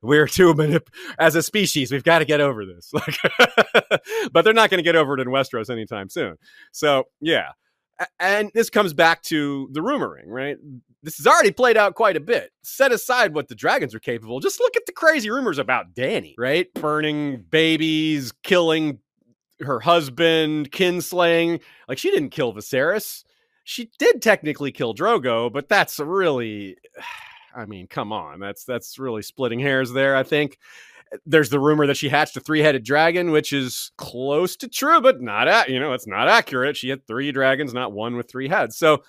we're 0.00 0.26
too 0.26 0.54
manip- 0.54 0.88
as 1.18 1.34
a 1.34 1.42
species. 1.42 1.92
We've 1.92 2.04
got 2.04 2.20
to 2.20 2.24
get 2.24 2.40
over 2.40 2.64
this. 2.64 2.92
Like, 2.94 3.16
but 4.32 4.42
they're 4.42 4.54
not 4.54 4.70
going 4.70 4.78
to 4.78 4.84
get 4.84 4.96
over 4.96 5.14
it 5.14 5.20
in 5.20 5.28
Westeros 5.28 5.68
anytime 5.68 6.08
soon. 6.08 6.36
So 6.72 7.04
yeah 7.20 7.50
and 8.18 8.50
this 8.54 8.70
comes 8.70 8.92
back 8.94 9.22
to 9.22 9.68
the 9.72 9.80
rumoring, 9.80 10.26
right? 10.26 10.56
This 11.02 11.16
has 11.18 11.26
already 11.26 11.50
played 11.50 11.76
out 11.76 11.94
quite 11.94 12.16
a 12.16 12.20
bit. 12.20 12.52
Set 12.62 12.92
aside 12.92 13.34
what 13.34 13.48
the 13.48 13.54
dragons 13.54 13.94
are 13.94 14.00
capable. 14.00 14.40
Just 14.40 14.60
look 14.60 14.76
at 14.76 14.86
the 14.86 14.92
crazy 14.92 15.30
rumors 15.30 15.58
about 15.58 15.94
Dany, 15.94 16.34
right? 16.38 16.72
Burning 16.74 17.44
babies, 17.50 18.32
killing 18.42 18.98
her 19.60 19.80
husband, 19.80 20.70
kinslaying. 20.70 21.60
Like 21.88 21.98
she 21.98 22.10
didn't 22.10 22.30
kill 22.30 22.54
Viserys. 22.54 23.24
She 23.64 23.90
did 23.98 24.22
technically 24.22 24.72
kill 24.72 24.94
Drogo, 24.94 25.52
but 25.52 25.68
that's 25.68 25.98
really 25.98 26.76
I 27.54 27.66
mean, 27.66 27.86
come 27.86 28.12
on. 28.12 28.40
That's 28.40 28.64
that's 28.64 28.98
really 28.98 29.22
splitting 29.22 29.60
hairs 29.60 29.92
there, 29.92 30.16
I 30.16 30.22
think 30.22 30.56
there's 31.26 31.50
the 31.50 31.60
rumor 31.60 31.86
that 31.86 31.96
she 31.96 32.08
hatched 32.08 32.36
a 32.36 32.40
three-headed 32.40 32.84
dragon, 32.84 33.30
which 33.30 33.52
is 33.52 33.92
close 33.98 34.56
to 34.56 34.68
true, 34.68 35.00
but 35.00 35.20
not 35.20 35.48
at 35.48 35.68
you 35.68 35.78
know 35.78 35.92
it's 35.92 36.06
not 36.06 36.28
accurate. 36.28 36.76
She 36.76 36.88
had 36.88 37.06
three 37.06 37.32
dragons, 37.32 37.74
not 37.74 37.92
one 37.92 38.16
with 38.16 38.30
three 38.30 38.48
heads. 38.48 38.76
So 38.76 39.02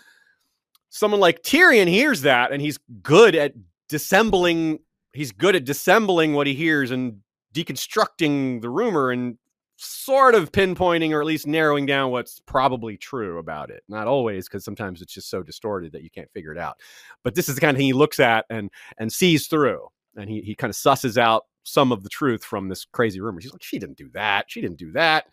someone 0.90 1.20
like 1.20 1.44
Tyrion 1.44 1.88
hears 1.88 2.22
that, 2.22 2.52
and 2.52 2.62
he's 2.62 2.80
good 3.02 3.36
at 3.36 3.54
dissembling. 3.90 4.80
He's 5.14 5.32
good 5.32 5.56
at 5.56 5.66
dissembling 5.66 6.34
what 6.34 6.48
he 6.48 6.54
hears 6.54 6.92
and 6.92 7.20
deconstructing 7.54 8.62
the 8.62 8.70
rumor 8.70 9.12
and 9.12 9.38
sort 9.78 10.34
of 10.34 10.52
pinpointing 10.52 11.12
or 11.12 11.20
at 11.20 11.28
least 11.28 11.48
narrowing 11.48 11.86
down 11.86 12.12
what's 12.12 12.40
probably 12.46 12.98
true 12.98 13.38
about 13.40 13.70
it. 13.70 13.84
Not 13.88 14.08
always, 14.08 14.48
because 14.48 14.64
sometimes 14.64 15.02
it's 15.02 15.14
just 15.14 15.30
so 15.30 15.44
distorted 15.44 15.92
that 15.92 16.04
you 16.04 16.10
can't 16.10 16.32
figure 16.32 16.52
it 16.52 16.58
out. 16.58 16.78
But 17.24 17.36
this 17.36 17.50
is 17.50 17.56
the 17.56 17.62
kind 17.62 17.76
of 17.76 17.78
thing 17.78 17.88
he 17.88 17.94
looks 17.94 18.20
at 18.20 18.46
and 18.50 18.70
and 18.98 19.12
sees 19.12 19.48
through, 19.48 19.88
and 20.16 20.30
he 20.30 20.42
he 20.42 20.56
kind 20.56 20.70
of 20.72 20.78
susses 20.78 21.18
out 21.18 21.44
some 21.64 21.92
of 21.92 22.04
the 22.04 22.10
truth 22.10 22.44
from 22.44 22.70
this 22.70 22.86
crazy 22.86 23.20
rumor. 23.20 23.42
She's 23.42 23.52
like, 23.52 23.64
she 23.64 23.80
didn't 23.80 23.98
do 23.98 24.10
that. 24.14 24.46
She 24.50 24.62
didn't 24.62 24.78
do 24.78 24.92
that. 24.92 25.26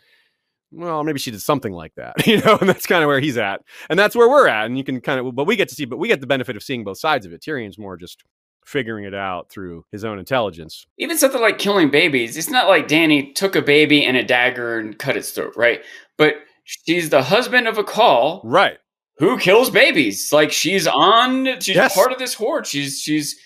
Well, 0.72 1.02
maybe 1.02 1.18
she 1.18 1.32
did 1.32 1.42
something 1.42 1.72
like 1.72 1.94
that, 1.96 2.14
you 2.26 2.40
know, 2.40 2.56
and 2.58 2.68
that's 2.68 2.86
kind 2.86 3.02
of 3.02 3.08
where 3.08 3.20
he's 3.20 3.36
at. 3.36 3.62
And 3.88 3.98
that's 3.98 4.14
where 4.14 4.28
we're 4.28 4.48
at. 4.48 4.66
And 4.66 4.78
you 4.78 4.84
can 4.84 5.00
kind 5.00 5.20
of, 5.20 5.34
but 5.34 5.46
we 5.46 5.56
get 5.56 5.68
to 5.70 5.74
see, 5.74 5.84
but 5.84 5.98
we 5.98 6.08
get 6.08 6.20
the 6.20 6.26
benefit 6.26 6.56
of 6.56 6.62
seeing 6.62 6.84
both 6.84 6.98
sides 6.98 7.26
of 7.26 7.32
it. 7.32 7.42
Tyrion's 7.42 7.78
more 7.78 7.96
just 7.96 8.22
figuring 8.64 9.04
it 9.04 9.14
out 9.14 9.50
through 9.50 9.84
his 9.90 10.04
own 10.04 10.18
intelligence. 10.18 10.86
Even 10.98 11.18
something 11.18 11.40
like 11.40 11.58
killing 11.58 11.90
babies, 11.90 12.36
it's 12.36 12.50
not 12.50 12.68
like 12.68 12.86
Dany 12.86 13.34
took 13.34 13.56
a 13.56 13.62
baby 13.62 14.04
and 14.04 14.16
a 14.16 14.22
dagger 14.22 14.78
and 14.78 14.98
cut 14.98 15.16
its 15.16 15.30
throat, 15.32 15.54
right? 15.56 15.82
But 16.16 16.36
she's 16.64 17.10
the 17.10 17.22
husband 17.22 17.66
of 17.66 17.78
a 17.78 17.84
call. 17.84 18.40
Right. 18.44 18.78
Who 19.18 19.38
kills 19.38 19.70
babies? 19.70 20.32
Like 20.32 20.52
she's 20.52 20.86
on, 20.86 21.60
she's 21.60 21.74
yes. 21.74 21.94
part 21.94 22.12
of 22.12 22.18
this 22.18 22.34
horde. 22.34 22.66
She's, 22.66 23.00
she's, 23.00 23.38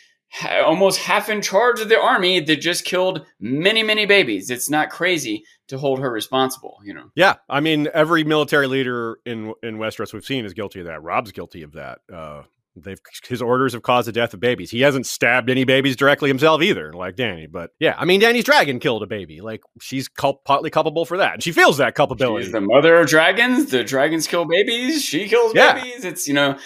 almost 0.43 0.99
half 0.99 1.29
in 1.29 1.43
charge 1.43 1.81
of 1.81 1.89
the 1.89 2.01
army 2.01 2.41
that 2.41 2.57
just 2.57 2.85
killed 2.85 3.25
many, 3.41 3.83
many 3.83 4.07
babies. 4.07 4.51
It's 4.51 4.71
not 4.71 4.91
crazy 4.91 5.45
to 5.69 5.79
hold 5.79 6.01
her 6.01 6.11
responsible, 6.11 6.79
you 6.85 6.95
know. 6.95 7.11
Yeah, 7.15 7.35
I 7.49 7.61
mean, 7.61 7.89
every 7.95 8.25
military 8.25 8.67
leader 8.67 9.19
in 9.25 9.55
in 9.63 9.79
Westeros 9.79 10.13
we've 10.13 10.25
seen 10.25 10.45
is 10.45 10.53
guilty 10.53 10.81
of 10.81 10.87
that. 10.87 11.03
Robb's 11.03 11.33
guilty 11.33 11.63
of 11.63 11.73
that. 11.73 11.99
Uh, 12.13 12.43
They've 12.77 12.99
his 13.29 13.41
orders 13.41 13.73
have 13.73 13.83
caused 13.83 14.09
the 14.09 14.13
death 14.13 14.35
of 14.35 14.41
babies. 14.41 14.71
He 14.71 14.81
hasn't 14.81 15.07
stabbed 15.07 15.49
any 15.49 15.65
babies 15.65 15.95
directly 15.95 16.29
himself 16.29 16.61
either, 16.61 16.93
like 16.93 17.15
Dany. 17.15 17.51
But 17.51 17.71
yeah, 17.79 17.95
I 17.97 18.05
mean, 18.05 18.21
Dany's 18.21 18.45
dragon 18.45 18.81
killed 18.81 19.03
a 19.05 19.07
baby. 19.07 19.41
Like 19.41 19.63
she's 19.81 20.09
cul- 20.09 20.41
partly 20.45 20.71
culpable 20.71 21.05
for 21.05 21.17
that, 21.19 21.35
and 21.35 21.43
she 21.43 21.53
feels 21.53 21.77
that 21.77 21.95
culpability. 21.95 22.45
She's 22.45 22.53
the 22.53 22.61
mother 22.61 22.97
of 22.97 23.07
dragons. 23.07 23.71
The 23.71 23.85
dragons 23.85 24.27
kill 24.27 24.45
babies. 24.45 25.03
She 25.03 25.29
kills 25.29 25.55
yeah. 25.55 25.75
babies. 25.75 26.05
It's 26.05 26.27
you 26.27 26.35
know 26.35 26.59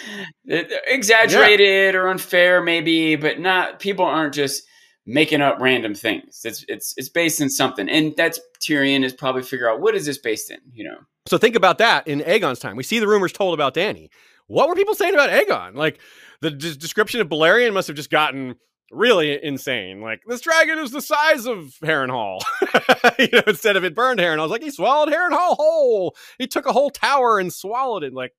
exaggerated 0.47 1.93
yeah. 1.93 1.99
or 1.99 2.07
unfair, 2.07 2.63
maybe, 2.63 3.15
but 3.15 3.39
not. 3.39 3.79
People 3.79 4.05
aren't 4.05 4.33
just 4.33 4.63
making 5.05 5.41
up 5.41 5.57
random 5.59 5.93
things. 5.93 6.41
It's 6.43 6.65
it's 6.67 6.95
it's 6.97 7.09
based 7.09 7.39
in 7.39 7.51
something, 7.51 7.87
and 7.87 8.15
that's 8.17 8.39
Tyrion 8.61 9.03
is 9.03 9.13
probably 9.13 9.43
figure 9.43 9.69
out 9.69 9.79
what 9.79 9.95
is 9.95 10.07
this 10.07 10.17
based 10.17 10.49
in. 10.49 10.57
You 10.73 10.85
know. 10.85 10.97
So 11.27 11.37
think 11.37 11.55
about 11.55 11.77
that 11.77 12.07
in 12.07 12.21
Aegon's 12.21 12.57
time. 12.57 12.75
We 12.75 12.81
see 12.81 12.97
the 12.97 13.07
rumors 13.07 13.31
told 13.31 13.53
about 13.53 13.75
Dany 13.75 14.09
what 14.49 14.67
were 14.67 14.75
people 14.75 14.95
saying 14.95 15.13
about 15.13 15.29
Aegon? 15.29 15.75
Like 15.75 15.99
the 16.41 16.51
d- 16.51 16.75
description 16.75 17.21
of 17.21 17.29
Balerion 17.29 17.71
must 17.71 17.87
have 17.87 17.95
just 17.95 18.09
gotten 18.09 18.55
really 18.91 19.41
insane. 19.41 20.01
Like 20.01 20.21
this 20.27 20.41
dragon 20.41 20.79
is 20.79 20.91
the 20.91 21.01
size 21.01 21.45
of 21.45 21.75
Harrenhal. 21.83 22.41
you 23.19 23.29
know, 23.31 23.43
instead 23.47 23.77
of 23.77 23.85
it 23.85 23.95
burned 23.95 24.19
Harrenhal, 24.19 24.39
I 24.39 24.43
was 24.43 24.51
like 24.51 24.63
he 24.63 24.71
swallowed 24.71 25.13
Harrenhal 25.13 25.55
whole. 25.55 26.15
He 26.37 26.47
took 26.47 26.65
a 26.65 26.73
whole 26.73 26.89
tower 26.89 27.39
and 27.39 27.53
swallowed 27.53 28.03
it. 28.03 28.13
Like, 28.13 28.33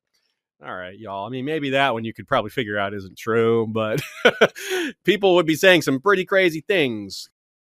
all 0.63 0.75
right, 0.75 0.99
y'all. 0.99 1.27
I 1.27 1.31
mean, 1.31 1.45
maybe 1.45 1.71
that 1.71 1.95
one 1.95 2.05
you 2.05 2.13
could 2.13 2.27
probably 2.27 2.51
figure 2.51 2.77
out 2.77 2.93
isn't 2.93 3.17
true, 3.17 3.69
but 3.69 4.03
people 5.05 5.37
would 5.37 5.47
be 5.47 5.55
saying 5.55 5.83
some 5.83 6.01
pretty 6.01 6.25
crazy 6.25 6.61
things 6.61 7.31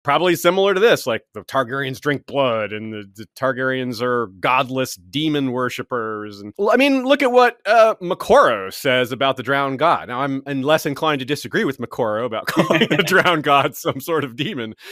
probably 0.03 0.35
similar 0.35 0.73
to 0.73 0.79
this 0.79 1.05
like 1.05 1.23
the 1.33 1.41
targaryens 1.41 1.99
drink 1.99 2.25
blood 2.25 2.73
and 2.73 2.91
the, 2.93 3.03
the 3.15 3.25
targaryens 3.37 4.01
are 4.01 4.27
godless 4.39 4.95
demon 4.95 5.51
worshippers 5.51 6.41
and 6.41 6.53
i 6.71 6.77
mean 6.77 7.03
look 7.03 7.21
at 7.21 7.31
what 7.31 7.57
uh 7.65 7.95
Moqorro 8.01 8.73
says 8.73 9.11
about 9.11 9.37
the 9.37 9.43
drowned 9.43 9.79
god. 9.79 10.07
Now 10.07 10.21
i'm, 10.21 10.43
less 10.61 10.85
inclined 10.85 11.19
to 11.19 11.25
disagree 11.25 11.65
with 11.65 11.77
Moqorro 11.77 12.25
about 12.25 12.45
calling 12.47 12.87
the 12.89 12.97
drowned 13.05 13.43
god 13.43 13.75
some 13.75 13.99
sort 13.99 14.23
of 14.23 14.35
demon. 14.35 14.75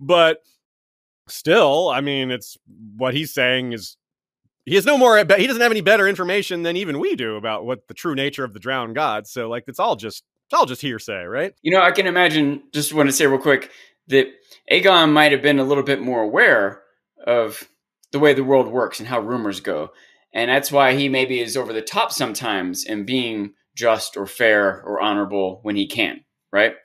But 0.00 0.38
still 1.26 1.90
i 1.90 2.00
mean 2.00 2.30
it's 2.30 2.56
what 2.96 3.12
he's 3.12 3.34
saying 3.34 3.72
is 3.72 3.98
he 4.64 4.74
has 4.74 4.86
no 4.86 4.96
more 4.98 5.18
he 5.18 5.46
doesn't 5.46 5.62
have 5.62 5.70
any 5.70 5.80
better 5.80 6.06
information 6.06 6.62
than 6.62 6.76
even 6.76 6.98
we 6.98 7.16
do 7.16 7.36
about 7.36 7.64
what 7.64 7.88
the 7.88 7.94
true 7.94 8.14
nature 8.14 8.44
of 8.44 8.52
the 8.52 8.60
drowned 8.60 8.94
god. 8.94 9.26
So 9.26 9.48
like 9.48 9.64
it's 9.66 9.78
all 9.78 9.96
just 9.96 10.24
it's 10.48 10.58
all 10.58 10.64
just 10.64 10.80
hearsay, 10.80 11.24
right? 11.24 11.54
You 11.60 11.70
know, 11.70 11.82
I 11.82 11.90
can 11.90 12.06
imagine, 12.06 12.62
just 12.72 12.94
want 12.94 13.10
to 13.10 13.12
say 13.12 13.26
real 13.26 13.38
quick, 13.38 13.70
that 14.06 14.28
Aegon 14.72 15.12
might 15.12 15.32
have 15.32 15.42
been 15.42 15.58
a 15.58 15.64
little 15.64 15.84
bit 15.84 16.00
more 16.00 16.22
aware 16.22 16.80
of 17.26 17.68
the 18.12 18.18
way 18.18 18.32
the 18.32 18.42
world 18.42 18.68
works 18.68 18.98
and 18.98 19.06
how 19.06 19.20
rumors 19.20 19.60
go. 19.60 19.90
And 20.32 20.50
that's 20.50 20.72
why 20.72 20.94
he 20.94 21.10
maybe 21.10 21.40
is 21.40 21.54
over 21.54 21.74
the 21.74 21.82
top 21.82 22.12
sometimes 22.12 22.84
in 22.84 23.04
being 23.04 23.52
just 23.76 24.16
or 24.16 24.26
fair 24.26 24.82
or 24.84 25.02
honorable 25.02 25.60
when 25.64 25.76
he 25.76 25.86
can, 25.86 26.24
right? 26.50 26.76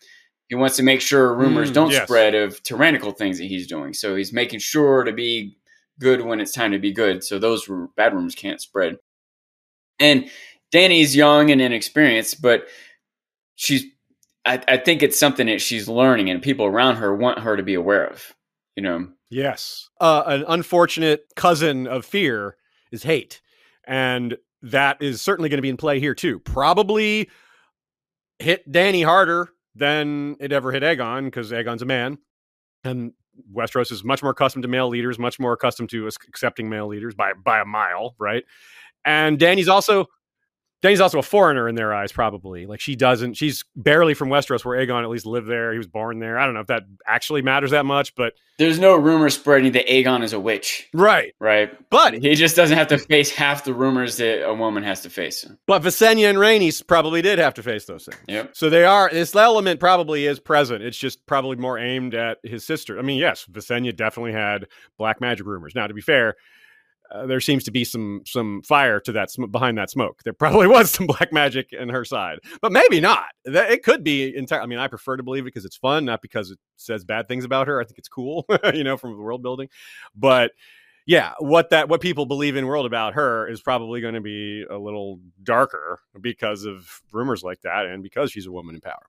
He 0.50 0.56
wants 0.56 0.76
to 0.76 0.84
make 0.84 1.00
sure 1.00 1.34
rumors 1.34 1.72
mm, 1.72 1.76
don't 1.76 1.92
yes. 1.92 2.04
spread 2.04 2.36
of 2.36 2.62
tyrannical 2.64 3.12
things 3.12 3.38
that 3.38 3.46
he's 3.46 3.68
doing. 3.68 3.94
So 3.94 4.14
he's 4.18 4.34
making 4.34 4.60
sure 4.60 5.06
to 5.06 5.14
be 5.14 5.58
good 6.02 6.20
when 6.20 6.42
it's 6.42 6.52
time 6.52 6.74
to 6.74 6.80
be 6.80 6.92
good. 6.92 7.24
So 7.24 7.40
those 7.40 7.70
bad 7.96 8.14
rumors 8.14 8.36
can't 8.36 8.60
spread. 8.60 8.98
And 10.02 10.30
Dany's 10.72 11.16
young 11.16 11.50
and 11.50 11.62
inexperienced, 11.62 12.42
but 12.42 12.66
she's 13.56 13.86
I, 14.46 14.62
I 14.68 14.78
think 14.78 15.04
it's 15.04 15.18
something 15.18 15.48
that 15.48 15.62
she's 15.62 15.88
learning 15.88 16.30
and 16.30 16.42
people 16.42 16.66
around 16.66 16.98
her 16.98 17.16
want 17.16 17.40
her 17.40 17.56
to 17.56 17.64
be 17.64 17.76
aware 17.76 18.06
of 18.08 18.34
you 18.76 18.84
know? 18.84 19.08
Yes. 19.30 19.90
Uh, 20.00 20.24
an 20.26 20.46
unfortunate 20.48 21.26
cousin 21.36 21.88
of 21.88 22.06
fear 22.06 22.56
is 22.92 23.04
hate. 23.04 23.42
And 23.86 24.38
that 24.62 25.02
is 25.02 25.22
certainly 25.22 25.50
going 25.50 25.58
to 25.58 25.64
be 25.64 25.70
in 25.70 25.78
play 25.78 26.00
here 26.00 26.16
too. 26.16 26.40
Probably 26.40 27.30
hit 28.40 28.70
Dany 28.72 29.04
harder 29.04 29.50
than 29.76 30.38
it 30.40 30.52
ever 30.52 30.72
hit 30.72 30.84
aegon 30.84 31.26
because 31.26 31.52
aegon's 31.52 31.82
a 31.82 31.86
man. 31.86 32.18
And 32.84 33.14
westeros 33.52 33.92
is 33.92 34.04
much 34.04 34.22
more 34.22 34.32
accustomed 34.32 34.62
to 34.62 34.68
male 34.68 34.88
leaders 34.88 35.18
much 35.18 35.40
more 35.40 35.54
accustomed 35.54 35.90
to 35.90 36.08
accepting 36.08 36.70
male 36.70 36.86
leaders 36.86 37.16
by 37.16 37.34
by 37.34 37.60
a 37.60 37.66
mile 37.66 38.14
right? 38.20 38.44
And 39.06 39.40
Dany's 39.40 39.68
also 39.68 40.06
Dany's 40.84 41.00
also 41.00 41.18
a 41.18 41.24
foreigner 41.24 41.70
in 41.70 41.76
their 41.76 41.94
eyes, 41.94 42.12
probably. 42.12 42.66
Like 42.66 42.82
she 42.82 42.98
doesn't, 42.98 43.36
she's 43.36 43.64
barely 43.74 44.14
from 44.14 44.28
Westeros, 44.28 44.66
where 44.66 44.78
Aegon 44.78 45.02
at 45.02 45.10
least 45.10 45.26
lived 45.26 45.48
there. 45.48 45.72
He 45.72 45.78
was 45.78 45.88
born 45.88 46.20
there. 46.20 46.38
I 46.38 46.46
don't 46.46 46.54
know 46.54 46.60
if 46.60 46.68
that 46.68 46.84
actually 47.08 47.42
matters 47.42 47.72
that 47.72 47.86
much, 47.86 48.16
but 48.16 48.34
there's 48.58 48.80
no 48.80 48.98
rumor 48.98 49.30
spreading 49.30 49.72
that 49.72 49.88
Aegon 49.88 50.24
is 50.24 50.34
a 50.34 50.40
witch. 50.42 50.90
Right. 50.94 51.34
Right. 51.40 51.72
But 51.90 52.16
he 52.16 52.36
just 52.36 52.58
doesn't 52.58 52.78
have 52.78 52.88
to 52.88 52.98
face 52.98 53.32
half 53.32 53.64
the 53.64 53.74
rumors 53.74 54.18
that 54.18 54.46
a 54.46 54.54
woman 54.54 54.84
has 54.84 55.00
to 55.02 55.10
face. 55.10 55.46
But 55.68 55.84
Visenya 55.84 56.30
and 56.30 56.38
Rhaenys 56.38 56.86
probably 56.86 57.22
did 57.22 57.40
have 57.40 57.54
to 57.54 57.64
face 57.64 57.86
those 57.86 58.04
things. 58.04 58.22
Yep. 58.28 58.52
So 58.54 58.70
they 58.70 58.84
are, 58.84 59.10
this 59.10 59.34
element 59.34 59.80
probably 59.80 60.28
is 60.28 60.42
present. 60.42 60.84
It's 60.84 60.98
just 60.98 61.26
probably 61.26 61.56
more 61.56 61.80
aimed 61.80 62.14
at 62.14 62.40
his 62.44 62.66
sister. 62.66 63.00
I 63.00 63.04
mean, 63.04 63.20
yes, 63.20 63.46
Visenya 63.50 63.96
definitely 63.96 64.34
had 64.34 64.68
black 64.98 65.22
magic 65.22 65.48
rumors. 65.48 65.76
Now, 65.76 65.88
to 65.88 65.94
be 65.94 66.02
fair, 66.02 66.36
uh, 67.12 67.26
there 67.26 67.40
seems 67.40 67.64
to 67.64 67.72
be 67.72 67.84
some 67.84 68.22
some 68.26 68.62
fire 68.64 69.00
to 69.00 69.12
that 69.12 69.30
sm- 69.32 69.46
behind 69.46 69.78
that 69.78 69.90
smoke. 69.90 70.24
There 70.24 70.34
probably 70.34 70.68
was 70.70 70.92
some 70.92 71.08
black 71.08 71.32
magic 71.32 71.74
in 71.74 71.90
her 71.90 72.06
side, 72.06 72.40
but 72.62 72.72
maybe 72.72 73.00
not. 73.00 73.28
That, 73.46 73.72
it 73.72 73.84
could 73.84 74.04
be 74.04 74.36
entire. 74.36 74.62
I 74.62 74.66
mean, 74.66 74.80
I 74.80 74.88
prefer 74.88 75.18
to 75.18 75.24
believe 75.24 75.44
it 75.44 75.46
because 75.46 75.66
it's 75.66 75.76
fun, 75.76 76.06
not 76.06 76.22
because 76.22 76.52
it 76.52 76.60
says 76.76 77.04
bad 77.04 77.28
things 77.28 77.46
about 77.46 77.68
her. 77.68 77.80
I 77.80 77.86
think 77.86 78.00
it's 78.00 78.10
cool, 78.10 78.46
you 78.74 78.84
know, 78.84 78.98
from 78.98 79.12
the 79.12 79.22
world 79.22 79.44
building. 79.44 79.70
But 80.16 80.52
yeah, 81.06 81.34
what 81.40 81.70
that 81.70 81.90
what 81.90 82.02
people 82.02 82.26
believe 82.26 82.56
in 82.56 82.66
world 82.66 82.86
about 82.86 83.14
her 83.14 83.48
is 83.48 83.62
probably 83.62 84.02
going 84.02 84.16
to 84.16 84.22
be 84.22 84.64
a 84.70 84.78
little 84.78 85.20
darker 85.44 86.00
because 86.20 86.66
of 86.66 87.02
rumors 87.12 87.44
like 87.44 87.62
that, 87.62 87.86
and 87.86 88.02
because 88.02 88.32
she's 88.32 88.48
a 88.48 88.52
woman 88.52 88.76
in 88.76 88.82
power. 88.82 89.06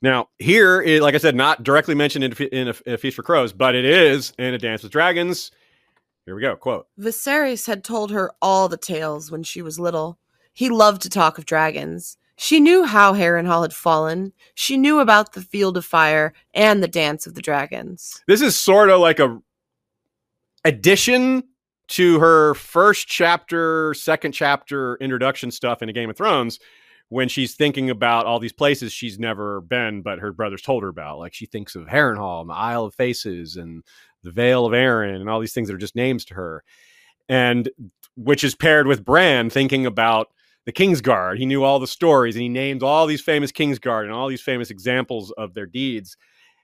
Now, 0.00 0.28
here, 0.38 1.00
like 1.00 1.14
I 1.16 1.18
said, 1.18 1.34
not 1.34 1.64
directly 1.64 1.96
mentioned 1.96 2.24
in, 2.24 2.32
in, 2.52 2.68
a, 2.68 2.74
in 2.86 2.94
a 2.94 2.98
Feast 2.98 3.16
for 3.16 3.24
Crows, 3.24 3.52
but 3.52 3.74
it 3.74 3.84
is 3.84 4.32
in 4.38 4.54
A 4.54 4.58
Dance 4.58 4.84
with 4.84 4.92
Dragons 4.92 5.50
here 6.28 6.34
we 6.34 6.42
go. 6.42 6.56
Quote 6.56 6.86
Viserys 7.00 7.66
had 7.66 7.82
told 7.82 8.10
her 8.10 8.30
all 8.42 8.68
the 8.68 8.76
tales 8.76 9.30
when 9.30 9.42
she 9.42 9.62
was 9.62 9.80
little. 9.80 10.18
He 10.52 10.68
loved 10.68 11.00
to 11.02 11.08
talk 11.08 11.38
of 11.38 11.46
dragons. 11.46 12.18
She 12.36 12.60
knew 12.60 12.84
how 12.84 13.14
Harrenhal 13.14 13.62
had 13.62 13.72
fallen. 13.72 14.34
She 14.54 14.76
knew 14.76 14.98
about 14.98 15.32
the 15.32 15.40
Field 15.40 15.78
of 15.78 15.86
Fire 15.86 16.34
and 16.52 16.82
the 16.82 16.88
Dance 16.88 17.26
of 17.26 17.34
the 17.34 17.40
Dragons. 17.40 18.22
This 18.26 18.42
is 18.42 18.60
sort 18.60 18.90
of 18.90 19.00
like 19.00 19.20
a 19.20 19.40
addition 20.66 21.44
to 21.88 22.20
her 22.20 22.52
first 22.52 23.08
chapter, 23.08 23.94
second 23.94 24.32
chapter 24.32 24.96
introduction 24.96 25.50
stuff 25.50 25.80
in 25.80 25.88
a 25.88 25.94
Game 25.94 26.10
of 26.10 26.16
Thrones 26.18 26.58
when 27.08 27.28
she's 27.28 27.54
thinking 27.54 27.88
about 27.88 28.26
all 28.26 28.38
these 28.38 28.52
places 28.52 28.92
she's 28.92 29.18
never 29.18 29.62
been, 29.62 30.02
but 30.02 30.18
her 30.18 30.32
brothers 30.32 30.60
told 30.60 30.82
her 30.82 30.90
about. 30.90 31.18
Like 31.18 31.32
she 31.32 31.46
thinks 31.46 31.74
of 31.74 31.86
Harrenhal 31.86 32.42
and 32.42 32.50
the 32.50 32.54
Isle 32.54 32.84
of 32.84 32.94
Faces 32.94 33.56
and 33.56 33.82
the 34.22 34.32
Vale 34.32 34.66
of 34.66 34.72
Arryn 34.72 35.20
and 35.20 35.28
all 35.28 35.40
these 35.40 35.52
things 35.52 35.68
that 35.68 35.74
are 35.74 35.78
just 35.78 35.96
names 35.96 36.24
to 36.26 36.34
her. 36.34 36.64
And 37.28 37.68
which 38.16 38.42
is 38.42 38.54
paired 38.54 38.86
with 38.86 39.04
Bran 39.04 39.50
thinking 39.50 39.86
about 39.86 40.28
the 40.68 40.72
Kingsguard. 40.72 41.38
He 41.38 41.46
knew 41.46 41.62
all 41.62 41.78
the 41.78 41.86
stories 41.86 42.34
and 42.34 42.42
he 42.42 42.48
named 42.50 42.82
all 42.82 43.06
these 43.06 43.22
famous 43.22 43.52
Kingsguard 43.52 44.04
and 44.04 44.12
all 44.12 44.28
these 44.28 44.42
famous 44.42 44.70
examples 44.70 45.30
of 45.32 45.54
their 45.54 45.64
deeds, 45.64 46.16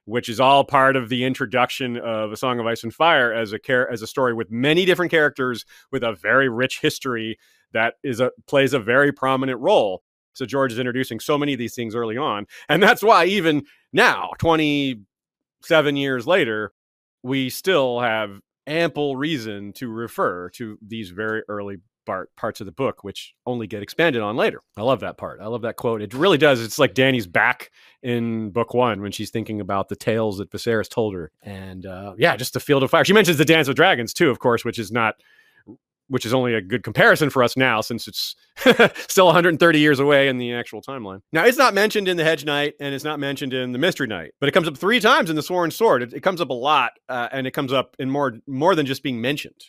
which 0.04 0.28
is 0.28 0.40
all 0.40 0.64
part 0.64 0.96
of 0.96 1.08
the 1.08 1.24
introduction 1.24 1.96
of 1.96 2.32
A 2.32 2.36
Song 2.36 2.60
of 2.60 2.66
Ice 2.66 2.82
and 2.82 2.92
Fire 2.92 3.32
as 3.32 3.52
a 3.52 3.58
char- 3.58 3.88
as 3.90 4.02
a 4.02 4.06
story 4.06 4.34
with 4.34 4.50
many 4.50 4.84
different 4.84 5.10
characters 5.10 5.64
with 5.90 6.02
a 6.02 6.12
very 6.12 6.50
rich 6.50 6.80
history 6.80 7.38
that 7.72 7.94
is 8.02 8.20
a 8.20 8.30
plays 8.46 8.74
a 8.74 8.78
very 8.78 9.10
prominent 9.10 9.60
role. 9.60 10.02
So 10.34 10.44
George 10.44 10.72
is 10.72 10.78
introducing 10.78 11.18
so 11.20 11.38
many 11.38 11.54
of 11.54 11.58
these 11.58 11.74
things 11.74 11.94
early 11.94 12.18
on, 12.18 12.46
and 12.68 12.82
that's 12.82 13.02
why 13.02 13.24
even 13.24 13.62
now, 13.92 14.32
27 14.38 15.96
years 15.96 16.26
later, 16.26 16.72
we 17.24 17.50
still 17.50 18.00
have 18.00 18.38
ample 18.66 19.16
reason 19.16 19.72
to 19.72 19.88
refer 19.88 20.50
to 20.50 20.78
these 20.86 21.10
very 21.10 21.42
early 21.48 21.78
part, 22.04 22.34
parts 22.36 22.60
of 22.60 22.66
the 22.66 22.72
book, 22.72 23.02
which 23.02 23.34
only 23.46 23.66
get 23.66 23.82
expanded 23.82 24.20
on 24.20 24.36
later. 24.36 24.60
I 24.76 24.82
love 24.82 25.00
that 25.00 25.16
part. 25.16 25.40
I 25.40 25.46
love 25.46 25.62
that 25.62 25.76
quote. 25.76 26.02
It 26.02 26.12
really 26.12 26.36
does. 26.36 26.62
It's 26.62 26.78
like 26.78 26.94
Dany's 26.94 27.26
back 27.26 27.70
in 28.02 28.50
book 28.50 28.74
one 28.74 29.00
when 29.00 29.10
she's 29.10 29.30
thinking 29.30 29.60
about 29.60 29.88
the 29.88 29.96
tales 29.96 30.36
that 30.36 30.50
Viserys 30.50 30.88
told 30.88 31.14
her. 31.14 31.32
And 31.42 31.86
uh, 31.86 32.14
yeah, 32.18 32.36
just 32.36 32.52
the 32.52 32.60
field 32.60 32.82
of 32.82 32.90
fire. 32.90 33.04
She 33.06 33.14
mentions 33.14 33.38
the 33.38 33.44
Dance 33.44 33.68
of 33.68 33.74
Dragons 33.74 34.12
too, 34.12 34.30
of 34.30 34.38
course, 34.38 34.64
which 34.64 34.78
is 34.78 34.92
not 34.92 35.14
which 36.08 36.26
is 36.26 36.34
only 36.34 36.54
a 36.54 36.60
good 36.60 36.82
comparison 36.82 37.30
for 37.30 37.42
us 37.42 37.56
now 37.56 37.80
since 37.80 38.06
it's 38.06 38.36
still 39.08 39.26
130 39.26 39.78
years 39.78 39.98
away 39.98 40.28
in 40.28 40.38
the 40.38 40.52
actual 40.52 40.82
timeline. 40.82 41.20
Now, 41.32 41.44
it's 41.44 41.58
not 41.58 41.74
mentioned 41.74 42.08
in 42.08 42.16
the 42.16 42.24
Hedge 42.24 42.44
Knight 42.44 42.74
and 42.80 42.94
it's 42.94 43.04
not 43.04 43.18
mentioned 43.18 43.54
in 43.54 43.72
the 43.72 43.78
Mystery 43.78 44.06
Knight, 44.06 44.32
but 44.40 44.48
it 44.48 44.52
comes 44.52 44.68
up 44.68 44.76
three 44.76 45.00
times 45.00 45.30
in 45.30 45.36
the 45.36 45.42
Sworn 45.42 45.70
Sword. 45.70 46.02
It, 46.02 46.12
it 46.12 46.20
comes 46.20 46.40
up 46.40 46.50
a 46.50 46.54
lot, 46.54 46.92
uh, 47.08 47.28
and 47.32 47.46
it 47.46 47.52
comes 47.52 47.72
up 47.72 47.96
in 47.98 48.10
more 48.10 48.34
more 48.46 48.74
than 48.74 48.86
just 48.86 49.02
being 49.02 49.20
mentioned. 49.20 49.64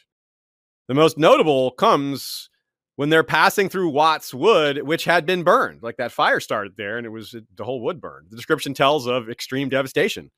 The 0.88 0.94
most 0.94 1.18
notable 1.18 1.72
comes 1.72 2.50
when 2.96 3.10
they're 3.10 3.24
passing 3.24 3.70
through 3.70 3.90
Wat's 3.90 4.34
Wood, 4.34 4.84
which 4.84 5.06
had 5.06 5.26
been 5.26 5.44
burned. 5.44 5.84
Like 5.84 5.98
that 5.98 6.12
fire 6.12 6.40
started 6.40 6.78
there, 6.78 6.98
and 6.98 7.06
it 7.06 7.10
was 7.10 7.36
the 7.56 7.64
whole 7.64 7.82
wood 7.82 8.00
burned. 8.00 8.28
The 8.30 8.36
description 8.36 8.74
tells 8.74 9.08
of 9.08 9.30
extreme 9.30 9.70
devastation. 9.70 10.32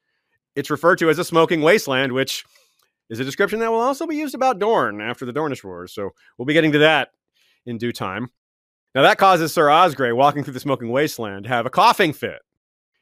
It's 0.56 0.72
referred 0.72 0.98
to 1.00 1.10
as 1.10 1.20
a 1.20 1.24
smoking 1.24 1.62
wasteland, 1.62 2.14
which 2.14 2.44
is 3.10 3.20
a 3.20 3.26
description 3.26 3.60
that 3.60 3.72
will 3.72 3.80
also 3.80 4.06
be 4.06 4.16
used 4.16 4.36
about 4.36 4.60
Dorne 4.60 5.02
after 5.02 5.26
the 5.26 5.34
Dornish 5.34 5.64
Wars. 5.64 5.94
So 5.94 6.12
we'll 6.38 6.46
be 6.46 6.54
getting 6.54 6.74
to 6.74 6.80
that 6.80 7.10
in 7.66 7.78
due 7.78 7.92
time. 7.92 8.30
Now 8.96 9.04
that 9.04 9.18
causes 9.18 9.54
Sir 9.54 9.68
Osgrey, 9.68 10.16
walking 10.16 10.44
through 10.44 10.54
the 10.54 10.60
smoking 10.60 10.90
wasteland, 10.90 11.44
to 11.44 11.50
have 11.50 11.66
a 11.66 11.70
coughing 11.70 12.14
fit. 12.14 12.42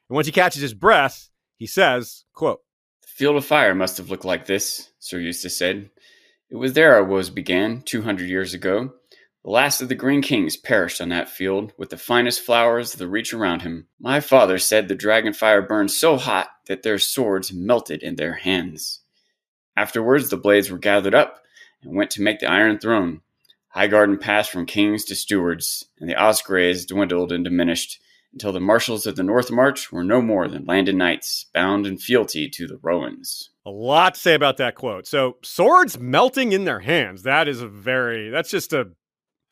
And 0.08 0.14
once 0.14 0.26
he 0.26 0.32
catches 0.32 0.62
his 0.62 0.74
breath, 0.74 1.30
he 1.56 1.66
says, 1.66 2.24
quote, 2.34 2.60
The 3.02 3.08
field 3.08 3.36
of 3.36 3.44
fire 3.44 3.74
must 3.74 3.96
have 3.96 4.10
looked 4.10 4.24
like 4.24 4.46
this, 4.46 4.90
Sir 4.98 5.18
Eustace 5.18 5.56
said. 5.56 5.90
It 6.50 6.56
was 6.56 6.74
there 6.74 6.94
our 6.94 7.04
woes 7.04 7.30
began, 7.30 7.82
two 7.82 8.02
hundred 8.02 8.28
years 8.28 8.54
ago. 8.54 8.92
The 9.44 9.50
last 9.50 9.80
of 9.80 9.88
the 9.88 9.94
Green 9.94 10.22
Kings 10.22 10.56
perished 10.56 11.00
on 11.00 11.08
that 11.10 11.28
field, 11.28 11.72
with 11.78 11.90
the 11.90 11.96
finest 11.96 12.40
flowers 12.40 12.92
of 12.92 12.98
the 12.98 13.08
reach 13.08 13.32
around 13.32 13.62
him. 13.62 13.86
My 14.00 14.20
father 14.20 14.58
said 14.58 14.88
the 14.88 14.94
dragon 14.94 15.32
fire 15.32 15.62
burned 15.62 15.90
so 15.92 16.16
hot 16.16 16.48
that 16.66 16.82
their 16.82 16.98
swords 16.98 17.52
melted 17.52 18.02
in 18.02 18.16
their 18.16 18.34
hands. 18.34 19.00
Afterwards, 19.76 20.30
the 20.30 20.36
blades 20.36 20.70
were 20.70 20.78
gathered 20.78 21.14
up 21.14 21.42
and 21.82 21.96
went 21.96 22.10
to 22.12 22.22
make 22.22 22.40
the 22.40 22.50
Iron 22.50 22.78
Throne. 22.78 23.20
Highgarden 23.74 24.20
passed 24.20 24.50
from 24.50 24.64
kings 24.64 25.04
to 25.04 25.14
stewards, 25.14 25.84
and 26.00 26.08
the 26.08 26.14
Osgreys 26.14 26.86
dwindled 26.86 27.30
and 27.30 27.44
diminished 27.44 28.00
until 28.32 28.52
the 28.52 28.60
marshals 28.60 29.06
of 29.06 29.16
the 29.16 29.22
North 29.22 29.50
March 29.50 29.92
were 29.92 30.04
no 30.04 30.22
more 30.22 30.48
than 30.48 30.64
landed 30.64 30.94
knights, 30.94 31.46
bound 31.52 31.86
in 31.86 31.98
fealty 31.98 32.48
to 32.48 32.66
the 32.66 32.78
Rowans. 32.82 33.50
A 33.66 33.70
lot 33.70 34.14
to 34.14 34.20
say 34.20 34.34
about 34.34 34.56
that 34.58 34.74
quote. 34.74 35.06
So, 35.06 35.36
swords 35.42 35.98
melting 35.98 36.52
in 36.52 36.64
their 36.64 36.80
hands. 36.80 37.22
That 37.22 37.48
is 37.48 37.60
a 37.60 37.68
very, 37.68 38.30
that's 38.30 38.50
just 38.50 38.72
a 38.72 38.90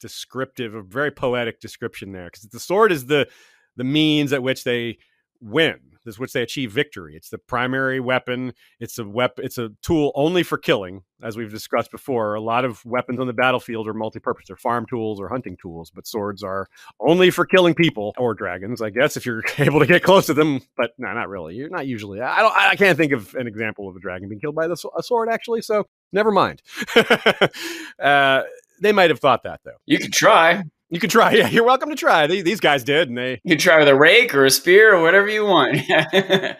descriptive, 0.01 0.75
a 0.75 0.83
very 0.83 1.11
poetic 1.11 1.61
description 1.61 2.13
there. 2.13 2.27
Because 2.27 2.43
the 2.45 2.61
sword 2.61 2.93
is 2.93 3.07
the 3.07 3.29
the 3.77 3.85
means 3.85 4.33
at 4.33 4.43
which 4.43 4.65
they 4.65 4.99
win 5.41 5.93
this 6.05 6.19
which 6.19 6.33
they 6.33 6.43
achieve 6.43 6.73
victory. 6.73 7.14
It's 7.17 7.31
the 7.31 7.38
primary 7.38 8.01
weapon. 8.01 8.53
It's 8.81 8.99
a 8.99 9.05
weapon. 9.05 9.45
It's 9.45 9.59
a 9.59 9.71
tool 9.83 10.12
only 10.14 10.43
for 10.43 10.59
killing, 10.59 11.03
as 11.23 11.37
we've 11.37 11.51
discussed 11.51 11.90
before. 11.90 12.35
A 12.35 12.40
lot 12.40 12.64
of 12.64 12.85
weapons 12.85 13.21
on 13.21 13.27
the 13.27 13.33
battlefield 13.33 13.88
are 13.88 13.95
multi-purpose. 13.95 14.47
They're 14.49 14.57
farm 14.57 14.87
tools 14.87 15.21
or 15.21 15.29
hunting 15.29 15.57
tools, 15.61 15.90
but 15.90 16.07
swords 16.07 16.43
are 16.43 16.69
only 17.01 17.31
for 17.31 17.47
killing 17.47 17.75
people 17.75 18.14
or 18.19 18.35
dragons, 18.35 18.83
I 18.83 18.90
guess, 18.90 19.17
if 19.17 19.27
you're 19.27 19.43
able 19.59 19.81
to 19.81 19.87
get 19.87 20.03
close 20.03 20.27
to 20.27 20.35
them. 20.35 20.61
But 20.77 20.93
no, 20.99 21.12
not 21.12 21.29
really. 21.29 21.55
You're 21.55 21.71
not 21.71 21.87
usually. 21.87 22.21
I 22.21 22.40
don't. 22.40 22.55
I 22.55 22.77
can't 22.77 22.97
think 22.97 23.12
of 23.12 23.35
an 23.35 23.47
example 23.47 23.88
of 23.88 23.97
a 23.97 24.01
dragon 24.01 24.29
being 24.29 24.40
killed 24.40 24.55
by 24.55 24.67
the, 24.67 24.77
a 24.97 25.03
sword, 25.03 25.29
actually. 25.29 25.62
So 25.62 25.87
never 26.12 26.31
mind. 26.31 26.62
uh, 27.99 28.43
they 28.81 28.93
might 28.93 29.11
have 29.11 29.20
thought 29.20 29.45
that 29.45 29.61
though. 29.64 29.78
You 29.87 29.99
could 29.99 30.12
try. 30.12 30.64
You 30.91 31.01
can 31.01 31.11
try. 31.11 31.32
Yeah, 31.35 31.49
you're 31.49 31.64
welcome 31.64 31.91
to 31.91 31.97
try. 31.97 32.26
These 32.26 32.61
guys 32.61 32.85
did, 32.85 33.09
and 33.09 33.18
they. 33.18 33.41
You 33.43 33.51
can 33.51 33.59
try 33.59 33.78
with 33.78 33.89
a 33.89 33.97
rake 33.97 34.35
or 34.35 34.45
a 34.45 34.51
spear 34.51 34.95
or 34.95 35.03
whatever 35.03 35.28
you 35.28 35.45
want. 35.45 35.78
a 35.91 36.57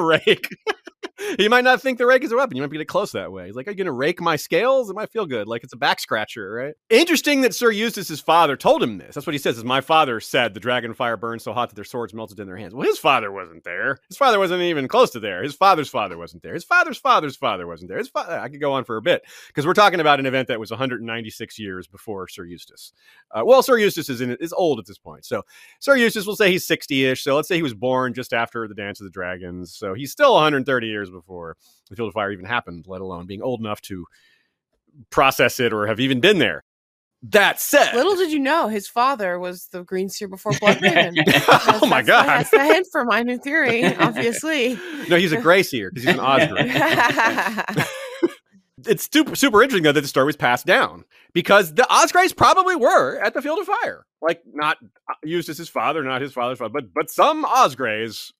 rake. 0.00 0.48
He 1.36 1.48
might 1.48 1.64
not 1.64 1.80
think 1.80 1.98
the 1.98 2.06
rake 2.06 2.24
is 2.24 2.32
a 2.32 2.36
weapon. 2.36 2.56
You 2.56 2.62
might 2.62 2.72
get 2.72 2.80
it 2.80 2.86
close 2.86 3.12
that 3.12 3.32
way. 3.32 3.46
He's 3.46 3.54
like, 3.54 3.68
"Are 3.68 3.70
you 3.70 3.76
going 3.76 3.86
to 3.86 3.92
rake 3.92 4.20
my 4.20 4.36
scales? 4.36 4.90
It 4.90 4.94
might 4.94 5.10
feel 5.10 5.26
good, 5.26 5.46
like 5.46 5.62
it's 5.62 5.72
a 5.72 5.76
back 5.76 6.00
scratcher, 6.00 6.50
right?" 6.50 6.74
Interesting 6.90 7.42
that 7.42 7.54
Sir 7.54 7.70
Eustace's 7.70 8.20
father 8.20 8.56
told 8.56 8.82
him 8.82 8.98
this. 8.98 9.14
That's 9.14 9.26
what 9.26 9.34
he 9.34 9.38
says. 9.38 9.58
Is 9.58 9.64
my 9.64 9.80
father 9.80 10.20
said 10.20 10.54
the 10.54 10.60
dragon 10.60 10.94
fire 10.94 11.16
burned 11.16 11.42
so 11.42 11.52
hot 11.52 11.68
that 11.68 11.74
their 11.74 11.84
swords 11.84 12.14
melted 12.14 12.40
in 12.40 12.46
their 12.46 12.56
hands. 12.56 12.74
Well, 12.74 12.86
his 12.86 12.98
father 12.98 13.30
wasn't 13.30 13.64
there. 13.64 13.98
His 14.08 14.16
father 14.16 14.38
wasn't 14.38 14.62
even 14.62 14.88
close 14.88 15.10
to 15.10 15.20
there. 15.20 15.42
His 15.42 15.54
father's 15.54 15.88
father 15.88 16.18
wasn't 16.18 16.42
there. 16.42 16.54
His 16.54 16.64
father's 16.64 16.98
father's 16.98 17.36
father 17.36 17.66
wasn't 17.66 17.88
there. 17.88 17.98
His. 17.98 18.10
I 18.14 18.48
could 18.48 18.60
go 18.60 18.72
on 18.72 18.84
for 18.84 18.96
a 18.96 19.02
bit 19.02 19.22
because 19.48 19.66
we're 19.66 19.74
talking 19.74 20.00
about 20.00 20.20
an 20.20 20.26
event 20.26 20.48
that 20.48 20.60
was 20.60 20.70
196 20.70 21.58
years 21.58 21.86
before 21.86 22.28
Sir 22.28 22.44
Eustace. 22.44 22.92
Uh, 23.30 23.42
well, 23.44 23.62
Sir 23.62 23.78
Eustace 23.78 24.08
is 24.08 24.20
in, 24.20 24.36
is 24.40 24.52
old 24.52 24.78
at 24.78 24.86
this 24.86 24.98
point, 24.98 25.24
so 25.24 25.42
Sir 25.80 25.96
Eustace 25.96 26.26
will 26.26 26.36
say 26.36 26.50
he's 26.50 26.66
60ish. 26.66 27.20
So 27.20 27.36
let's 27.36 27.48
say 27.48 27.56
he 27.56 27.62
was 27.62 27.74
born 27.74 28.14
just 28.14 28.32
after 28.32 28.66
the 28.66 28.74
Dance 28.74 29.00
of 29.00 29.04
the 29.04 29.10
Dragons. 29.10 29.74
So 29.74 29.94
he's 29.94 30.12
still 30.12 30.34
130 30.34 30.86
years 30.86 31.03
before 31.10 31.56
the 31.90 31.96
Field 31.96 32.08
of 32.08 32.14
Fire 32.14 32.32
even 32.32 32.44
happened, 32.44 32.86
let 32.86 33.00
alone 33.00 33.26
being 33.26 33.42
old 33.42 33.60
enough 33.60 33.80
to 33.82 34.06
process 35.10 35.60
it 35.60 35.72
or 35.72 35.86
have 35.86 36.00
even 36.00 36.20
been 36.20 36.38
there. 36.38 36.64
That 37.30 37.58
said, 37.58 37.94
little 37.94 38.16
did 38.16 38.32
you 38.32 38.38
know 38.38 38.68
his 38.68 38.86
father 38.86 39.38
was 39.38 39.68
the 39.68 39.82
Green 39.82 40.10
Seer 40.10 40.28
before 40.28 40.52
Bloodraven. 40.52 41.14
oh 41.82 41.86
my 41.86 42.02
god, 42.02 42.26
that's 42.26 42.50
the 42.50 42.62
hint 42.62 42.86
for 42.92 43.06
my 43.06 43.22
new 43.22 43.38
theory. 43.38 43.86
Obviously, 43.98 44.78
no, 45.08 45.16
he's 45.16 45.32
a 45.32 45.40
Grey 45.40 45.62
Seer 45.62 45.90
because 45.90 46.04
he's 46.04 46.14
an 46.14 46.20
Osgrey. 46.20 46.70
it's 48.86 49.08
super 49.10 49.34
super 49.34 49.62
interesting 49.62 49.84
though 49.84 49.92
that 49.92 50.02
the 50.02 50.08
story 50.08 50.26
was 50.26 50.36
passed 50.36 50.66
down 50.66 51.04
because 51.32 51.72
the 51.72 51.86
Osgreys 51.90 52.36
probably 52.36 52.76
were 52.76 53.18
at 53.20 53.32
the 53.32 53.40
Field 53.40 53.58
of 53.58 53.66
Fire, 53.66 54.04
like 54.20 54.42
not 54.52 54.76
uh, 55.08 55.14
Eustace's 55.22 55.70
father, 55.70 56.02
not 56.02 56.20
his 56.20 56.34
father's 56.34 56.58
father, 56.58 56.74
but 56.74 56.92
but 56.92 57.10
some 57.10 57.46
Osgreys 57.46 58.32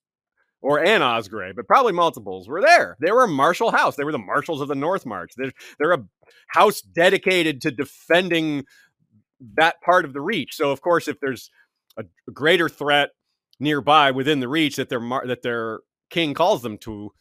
or 0.65 0.83
an 0.83 1.03
Osgrey, 1.03 1.53
but 1.55 1.67
probably 1.67 1.93
multiples 1.93 2.49
were 2.49 2.63
there. 2.63 2.97
They 2.99 3.13
were 3.13 3.25
a 3.25 3.29
martial 3.29 3.71
house. 3.71 3.97
They 3.97 4.05
were 4.05 4.13
the 4.13 4.19
marshals 4.19 4.63
of 4.63 4.69
the 4.69 4.75
North 4.75 5.05
March. 5.05 5.33
They're 5.37 5.53
they're 5.79 5.93
a 5.93 6.05
house 6.49 6.81
dedicated 6.81 7.61
to 7.61 7.71
defending 7.71 8.65
that 9.57 9.83
part 9.83 10.07
of 10.07 10.15
the 10.15 10.23
Reach. 10.23 10.57
So 10.57 10.71
of 10.71 10.81
course, 10.81 11.07
if 11.07 11.21
there's 11.21 11.51
a, 11.99 12.05
greater 12.33 12.71
threat 12.71 13.11
nearby 13.61 14.11
within 14.11 14.41
the 14.41 14.49
Reach 14.49 14.77
that 14.77 14.89
their 14.89 15.01
that 15.27 15.43
their 15.43 15.81
king 16.09 16.33
calls 16.33 16.63
them 16.63 16.79
to 16.79 17.13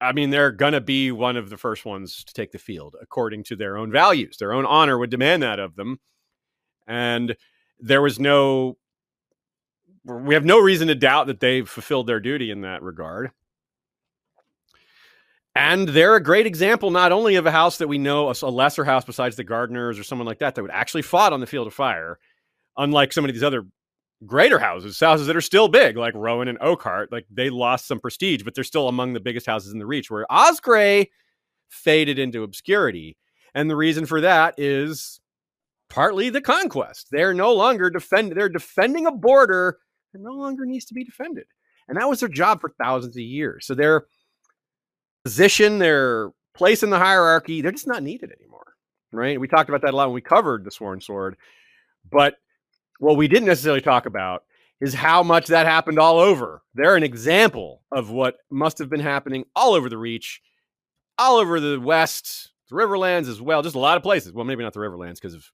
I 0.00 0.12
mean, 0.12 0.30
they're 0.30 0.52
to 0.52 0.80
be 0.80 1.10
one 1.10 1.36
of 1.36 1.50
the 1.50 1.56
first 1.56 1.84
ones 1.84 2.22
to 2.22 2.32
take 2.34 2.52
the 2.52 2.58
field 2.58 2.94
according 3.02 3.44
to 3.44 3.56
their 3.56 3.76
own 3.76 3.90
values. 3.90 4.36
Their 4.36 4.52
own 4.52 4.66
honor 4.66 4.98
would 4.98 5.10
demand 5.10 5.42
that 5.42 5.58
of 5.58 5.74
them. 5.74 5.98
And 6.86 7.34
there 7.80 8.02
was 8.02 8.20
no, 8.20 8.76
we 10.06 10.34
have 10.34 10.44
no 10.44 10.60
reason 10.60 10.88
to 10.88 10.94
doubt 10.94 11.26
that 11.26 11.40
they've 11.40 11.68
fulfilled 11.68 12.06
their 12.06 12.20
duty 12.20 12.50
in 12.50 12.62
that 12.62 12.82
regard. 12.82 13.30
And 15.54 15.88
they're 15.88 16.16
a 16.16 16.22
great 16.22 16.46
example, 16.46 16.90
not 16.90 17.12
only 17.12 17.36
of 17.36 17.46
a 17.46 17.50
house 17.50 17.78
that 17.78 17.88
we 17.88 17.98
know, 17.98 18.30
a 18.30 18.50
lesser 18.50 18.84
house 18.84 19.04
besides 19.04 19.36
the 19.36 19.44
Gardeners 19.44 19.98
or 19.98 20.04
someone 20.04 20.26
like 20.26 20.38
that, 20.40 20.54
that 20.54 20.62
would 20.62 20.70
actually 20.70 21.02
fought 21.02 21.32
on 21.32 21.40
the 21.40 21.46
field 21.46 21.66
of 21.66 21.74
fire, 21.74 22.18
unlike 22.76 23.12
some 23.12 23.24
of 23.24 23.32
these 23.32 23.42
other 23.42 23.66
greater 24.26 24.58
houses, 24.58 25.00
houses 25.00 25.26
that 25.26 25.36
are 25.36 25.40
still 25.40 25.68
big, 25.68 25.96
like 25.96 26.14
Rowan 26.14 26.48
and 26.48 26.60
Oakheart. 26.60 27.06
Like 27.10 27.26
they 27.30 27.48
lost 27.48 27.88
some 27.88 28.00
prestige, 28.00 28.42
but 28.42 28.54
they're 28.54 28.64
still 28.64 28.88
among 28.88 29.14
the 29.14 29.20
biggest 29.20 29.46
houses 29.46 29.72
in 29.72 29.78
the 29.78 29.86
Reach. 29.86 30.10
Where 30.10 30.26
Osgrey 30.30 31.06
faded 31.70 32.18
into 32.18 32.42
obscurity, 32.42 33.16
and 33.54 33.70
the 33.70 33.76
reason 33.76 34.04
for 34.04 34.20
that 34.20 34.54
is 34.58 35.20
partly 35.88 36.28
the 36.28 36.42
conquest. 36.42 37.08
They're 37.10 37.34
no 37.34 37.54
longer 37.54 37.88
defend. 37.88 38.32
They're 38.32 38.50
defending 38.50 39.06
a 39.06 39.12
border 39.12 39.78
no 40.20 40.32
longer 40.32 40.64
needs 40.64 40.84
to 40.86 40.94
be 40.94 41.04
defended, 41.04 41.46
and 41.88 41.98
that 41.98 42.08
was 42.08 42.20
their 42.20 42.28
job 42.28 42.60
for 42.60 42.72
thousands 42.80 43.16
of 43.16 43.22
years. 43.22 43.66
So 43.66 43.74
their 43.74 44.06
position, 45.24 45.78
their 45.78 46.30
place 46.54 46.82
in 46.82 46.90
the 46.90 46.98
hierarchy, 46.98 47.60
they're 47.60 47.72
just 47.72 47.86
not 47.86 48.02
needed 48.02 48.32
anymore. 48.32 48.74
Right? 49.12 49.40
We 49.40 49.48
talked 49.48 49.68
about 49.68 49.82
that 49.82 49.94
a 49.94 49.96
lot 49.96 50.08
when 50.08 50.14
we 50.14 50.20
covered 50.20 50.64
the 50.64 50.70
Sworn 50.70 51.00
Sword, 51.00 51.36
but 52.10 52.36
what 52.98 53.16
we 53.16 53.28
didn't 53.28 53.46
necessarily 53.46 53.80
talk 53.80 54.06
about 54.06 54.44
is 54.80 54.94
how 54.94 55.22
much 55.22 55.46
that 55.46 55.66
happened 55.66 55.98
all 55.98 56.18
over. 56.18 56.62
They're 56.74 56.96
an 56.96 57.02
example 57.02 57.82
of 57.92 58.10
what 58.10 58.36
must 58.50 58.78
have 58.78 58.90
been 58.90 59.00
happening 59.00 59.44
all 59.54 59.74
over 59.74 59.88
the 59.88 59.96
Reach, 59.96 60.42
all 61.18 61.36
over 61.36 61.60
the 61.60 61.80
West, 61.80 62.50
the 62.68 62.76
Riverlands 62.76 63.28
as 63.28 63.40
well, 63.40 63.62
just 63.62 63.74
a 63.74 63.80
lot 63.80 63.96
of 63.96 64.02
places. 64.02 64.32
Well, 64.32 64.44
maybe 64.44 64.62
not 64.62 64.74
the 64.74 64.80
Riverlands 64.80 65.14
because 65.14 65.34
of 65.34 65.50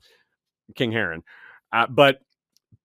King 0.74 0.90
Harren, 0.90 1.22
uh, 1.72 1.86
but 1.88 2.20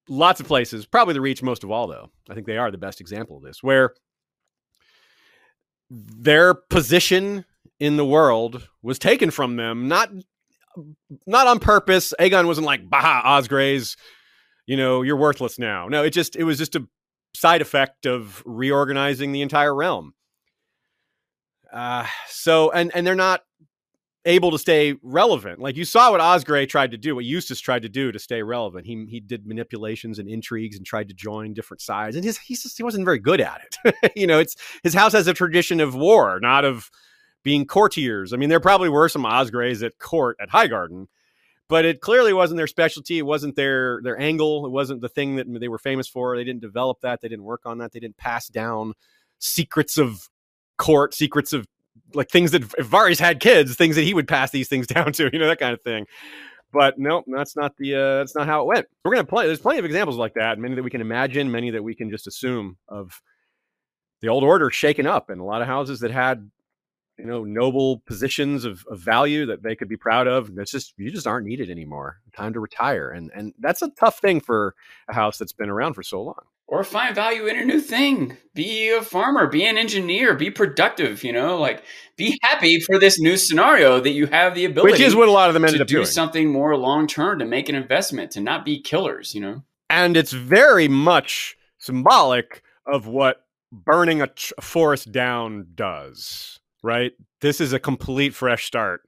lots 0.10 0.40
of 0.40 0.48
places. 0.48 0.86
Probably 0.86 1.14
the 1.14 1.22
Reach 1.22 1.44
most 1.44 1.64
of 1.64 1.72
all, 1.72 1.88
though. 1.88 2.10
I 2.30 2.34
think 2.34 2.48
they 2.48 2.58
are 2.58 2.72
the 2.72 2.78
best 2.78 3.02
example 3.02 3.38
of 3.38 3.44
this, 3.44 3.62
where 3.62 3.94
their 5.90 6.54
position 6.54 7.46
in 7.80 7.98
the 7.98 8.06
world 8.06 8.68
was 8.82 9.00
taken 9.00 9.32
from 9.32 9.56
them, 9.56 9.88
not 9.88 10.10
not 11.26 11.48
on 11.48 11.60
purpose. 11.60 12.14
Aegon 12.20 12.46
wasn't 12.46 12.68
like, 12.68 12.90
"Bah, 12.90 13.22
Osgreys." 13.26 13.96
you 14.68 14.76
know, 14.76 15.02
you're 15.02 15.18
worthless 15.18 15.58
now. 15.58 15.88
No, 15.88 16.04
it 16.04 16.12
just 16.12 16.36
it 16.36 16.44
was 16.44 16.60
just 16.60 16.76
a 16.76 16.86
side 17.34 17.62
effect 17.62 18.06
of 18.06 18.44
reorganizing 18.46 19.32
the 19.32 19.42
entire 19.42 19.74
realm. 19.74 20.14
Uh, 21.72 22.06
so 22.28 22.70
and 22.72 22.92
and 22.94 23.08
they're 23.08 23.16
not 23.16 23.42
able 24.28 24.52
to 24.52 24.60
stay 24.60 24.96
relevant. 25.02 25.60
Like 25.60 25.78
you 25.78 25.86
saw 25.86 26.12
what 26.12 26.22
Osgrey 26.22 26.68
tried 26.68 26.92
to 26.92 26.98
do, 26.98 27.16
what 27.16 27.26
Eustace 27.26 27.60
tried 27.60 27.82
to 27.82 27.90
do 27.90 28.12
to 28.12 28.20
stay 28.20 28.44
relevant. 28.44 28.86
He 28.86 29.06
he 29.10 29.20
did 29.20 29.48
manipulations 29.48 30.20
and 30.20 30.30
intrigues 30.30 30.78
and 30.78 30.86
tried 30.86 31.08
to 31.08 31.14
join 31.16 31.54
different 31.54 31.82
sides, 31.82 32.16
and 32.16 32.24
his 32.24 32.38
he's 32.38 32.62
just, 32.62 32.78
he 32.78 32.84
wasn't 32.84 33.06
very 33.06 33.20
good 33.20 33.42
at 33.42 33.62
it. 33.84 33.96
you 34.16 34.28
know, 34.28 34.38
it's 34.38 34.56
his 34.84 34.94
house 34.94 35.14
has 35.14 35.28
a 35.28 35.34
tradition 35.34 35.80
of 35.80 35.96
war, 35.96 36.40
not 36.40 36.66
of 36.66 36.92
being 37.42 37.66
courtiers. 37.66 38.34
I 38.34 38.38
mean, 38.38 38.50
there 38.50 38.60
probably 38.60 38.90
were 38.90 39.10
some 39.10 39.24
Osgreys 39.24 39.84
at 39.84 39.98
court 39.98 40.38
at 40.42 40.50
Highgarden, 40.50 41.08
but 41.70 41.86
it 41.86 42.02
clearly 42.02 42.34
wasn't 42.34 42.58
their 42.58 42.68
specialty. 42.68 43.18
It 43.18 43.26
wasn't 43.26 43.56
their 43.56 44.02
their 44.04 44.20
angle. 44.20 44.66
It 44.66 44.72
wasn't 44.72 45.02
the 45.02 45.10
thing 45.10 45.38
that 45.38 45.48
they 45.60 45.70
were 45.70 45.80
famous 45.80 46.08
for. 46.08 46.36
They 46.36 46.44
didn't 46.44 46.62
develop 46.62 47.00
that. 47.02 47.22
They 47.22 47.30
didn't 47.30 47.46
work 47.46 47.62
on 47.66 47.78
that. 47.78 47.94
They 47.94 48.00
didn't 48.00 48.18
pass 48.18 48.50
down 48.50 48.94
secrets 49.40 49.98
of 49.98 50.30
court, 50.78 51.14
secrets 51.14 51.54
of 51.54 51.66
like 52.14 52.30
things 52.30 52.52
that 52.52 52.64
if 52.64 52.90
Varys 52.90 53.20
had 53.20 53.40
kids, 53.40 53.76
things 53.76 53.96
that 53.96 54.04
he 54.04 54.14
would 54.14 54.28
pass 54.28 54.52
these 54.52 54.68
things 54.68 54.88
down 54.96 55.12
to, 55.14 55.30
you 55.32 55.40
know, 55.40 55.48
that 55.48 55.60
kind 55.60 55.74
of 55.74 55.82
thing. 55.82 56.06
But 56.74 57.00
no, 57.00 57.24
that's 57.28 57.56
not 57.56 57.76
the 57.78 57.96
uh, 57.96 58.18
that's 58.18 58.36
not 58.36 58.48
how 58.48 58.62
it 58.62 58.68
went. 58.68 58.88
We're 59.04 59.14
gonna 59.14 59.26
play. 59.26 59.48
There's 59.48 59.60
plenty 59.60 59.80
of 59.80 59.86
examples 59.86 60.18
like 60.18 60.34
that. 60.34 60.60
Many 60.60 60.76
that 60.76 60.84
we 60.84 60.90
can 60.90 61.02
imagine. 61.02 61.50
Many 61.50 61.72
that 61.72 61.84
we 61.84 61.96
can 61.96 62.10
just 62.10 62.28
assume 62.28 62.78
of 62.90 63.22
the 64.22 64.28
old 64.28 64.44
order 64.44 64.70
shaken 64.70 65.08
up, 65.08 65.30
and 65.30 65.40
a 65.40 65.46
lot 65.46 65.62
of 65.62 65.68
houses 65.68 66.02
that 66.02 66.12
had 66.12 66.50
you 67.18 67.26
know 67.26 67.44
noble 67.44 68.00
positions 68.06 68.66
of, 68.66 68.86
of 68.90 69.00
value 69.00 69.46
that 69.46 69.64
they 69.64 69.76
could 69.76 69.90
be 69.90 69.98
proud 69.98 70.28
of 70.28 70.54
that's 70.56 70.72
just 70.72 70.94
you 70.98 71.12
just 71.12 71.28
aren't 71.28 71.48
needed 71.48 71.70
anymore. 71.70 72.20
Time 72.36 72.54
to 72.54 72.60
retire 72.60 73.10
and 73.10 73.32
and 73.34 73.54
that's 73.60 73.82
a 73.82 73.90
tough 73.90 74.20
thing 74.20 74.40
for 74.40 74.76
a 75.08 75.14
house 75.14 75.38
that's 75.38 75.54
been 75.54 75.70
around 75.70 75.94
for 75.94 76.04
so 76.04 76.22
long. 76.22 76.42
Or 76.70 76.84
find 76.84 77.16
value 77.16 77.46
in 77.46 77.58
a 77.58 77.64
new 77.64 77.80
thing. 77.80 78.36
Be 78.54 78.90
a 78.90 79.02
farmer 79.02 79.48
be 79.48 79.66
an 79.66 79.78
engineer 79.78 80.36
be 80.36 80.52
productive 80.52 81.24
you 81.24 81.34
know 81.34 81.58
like 81.58 81.84
be 82.16 82.38
happy 82.44 82.80
for 82.80 83.00
this 83.00 83.20
new 83.20 83.38
scenario 83.38 84.00
that 84.00 84.12
you 84.12 84.28
have 84.28 84.56
the 84.56 84.66
ability 84.66 84.94
which 84.94 85.02
is 85.02 85.16
what 85.16 85.28
a 85.28 85.32
lot 85.32 85.50
of 85.50 85.54
them 85.54 85.64
to 85.64 85.82
up 85.82 85.88
do 85.88 85.96
doing. 85.96 86.06
something 86.06 86.52
more 86.52 86.76
long 86.78 87.08
term 87.08 87.40
to 87.40 87.46
make 87.46 87.70
an 87.70 87.76
investment 87.76 88.32
to 88.32 88.42
not 88.42 88.66
be 88.66 88.82
killers 88.82 89.34
you 89.34 89.42
know? 89.42 89.64
And 89.90 90.18
it's 90.18 90.34
very 90.34 90.88
much 90.88 91.58
symbolic 91.78 92.62
of 92.86 93.08
what 93.08 93.46
burning 93.72 94.22
a, 94.22 94.28
ch- 94.28 94.54
forest 94.60 95.12
down 95.12 95.68
does 95.76 96.60
right? 96.88 97.12
This 97.42 97.62
is 97.62 97.74
a 97.74 97.80
complete 97.80 98.34
fresh 98.34 98.66
start. 98.66 99.02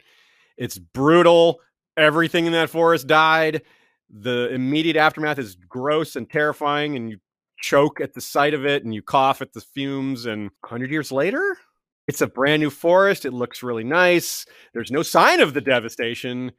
It's 0.57 0.77
brutal. 0.77 1.61
Everything 1.97 2.45
in 2.45 2.51
that 2.51 2.69
forest 2.69 3.07
died. 3.07 3.63
The 4.09 4.49
immediate 4.53 4.97
aftermath 4.97 5.39
is 5.39 5.55
gross 5.55 6.15
and 6.15 6.29
terrifying, 6.29 6.95
and 6.95 7.09
you 7.09 7.17
choke 7.61 8.01
at 8.01 8.13
the 8.13 8.21
sight 8.21 8.53
of 8.53 8.65
it 8.65 8.83
and 8.83 8.93
you 8.93 9.01
cough 9.01 9.41
at 9.41 9.53
the 9.53 9.61
fumes. 9.61 10.25
And 10.25 10.51
100 10.61 10.91
years 10.91 11.11
later, 11.11 11.57
it's 12.07 12.21
a 12.21 12.27
brand 12.27 12.61
new 12.61 12.69
forest. 12.69 13.25
It 13.25 13.33
looks 13.33 13.63
really 13.63 13.83
nice. 13.83 14.45
There's 14.73 14.91
no 14.91 15.03
sign 15.03 15.39
of 15.39 15.53
the 15.53 15.61
devastation. 15.61 16.51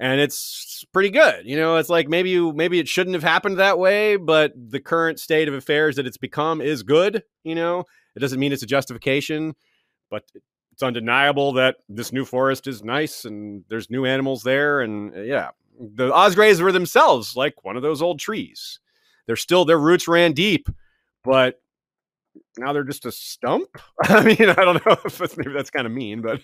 And 0.00 0.20
it's 0.20 0.84
pretty 0.92 1.10
good. 1.10 1.44
You 1.44 1.56
know, 1.56 1.76
it's 1.76 1.88
like 1.88 2.08
maybe 2.08 2.30
you 2.30 2.52
maybe 2.52 2.78
it 2.78 2.86
shouldn't 2.86 3.14
have 3.14 3.24
happened 3.24 3.58
that 3.58 3.78
way, 3.78 4.16
but 4.16 4.52
the 4.54 4.80
current 4.80 5.18
state 5.18 5.48
of 5.48 5.54
affairs 5.54 5.96
that 5.96 6.06
it's 6.06 6.16
become 6.16 6.60
is 6.60 6.84
good. 6.84 7.24
You 7.42 7.56
know, 7.56 7.84
it 8.14 8.20
doesn't 8.20 8.38
mean 8.38 8.52
it's 8.52 8.62
a 8.62 8.66
justification, 8.66 9.54
but 10.08 10.22
it's 10.78 10.82
undeniable 10.84 11.54
that 11.54 11.78
this 11.88 12.12
new 12.12 12.24
forest 12.24 12.68
is 12.68 12.84
nice 12.84 13.24
and 13.24 13.64
there's 13.68 13.90
new 13.90 14.04
animals 14.04 14.44
there. 14.44 14.80
And 14.82 15.12
uh, 15.12 15.22
yeah, 15.22 15.50
the 15.76 16.08
Osgreys 16.12 16.60
were 16.60 16.70
themselves 16.70 17.34
like 17.34 17.64
one 17.64 17.76
of 17.76 17.82
those 17.82 18.00
old 18.00 18.20
trees. 18.20 18.78
They're 19.26 19.34
still, 19.34 19.64
their 19.64 19.80
roots 19.80 20.06
ran 20.06 20.34
deep, 20.34 20.68
but 21.24 21.60
now 22.58 22.72
they're 22.72 22.84
just 22.84 23.06
a 23.06 23.10
stump. 23.10 23.68
I 24.04 24.22
mean, 24.22 24.50
I 24.50 24.54
don't 24.54 24.86
know 24.86 24.96
if 25.04 25.18
that's, 25.18 25.36
maybe 25.36 25.52
that's 25.52 25.70
kind 25.70 25.84
of 25.84 25.92
mean, 25.92 26.22
but 26.22 26.40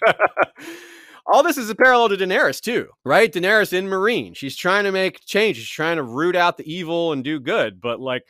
all 1.32 1.44
this 1.44 1.56
is 1.56 1.70
a 1.70 1.76
parallel 1.76 2.08
to 2.08 2.16
Daenerys 2.16 2.60
too, 2.60 2.88
right? 3.04 3.32
Daenerys 3.32 3.72
in 3.72 3.86
Meereen, 3.86 4.34
She's 4.34 4.56
trying 4.56 4.82
to 4.82 4.90
make 4.90 5.24
change. 5.24 5.58
She's 5.58 5.68
trying 5.68 5.98
to 5.98 6.02
root 6.02 6.34
out 6.34 6.56
the 6.56 6.68
evil 6.68 7.12
and 7.12 7.22
do 7.22 7.38
good, 7.38 7.80
but 7.80 8.00
like 8.00 8.24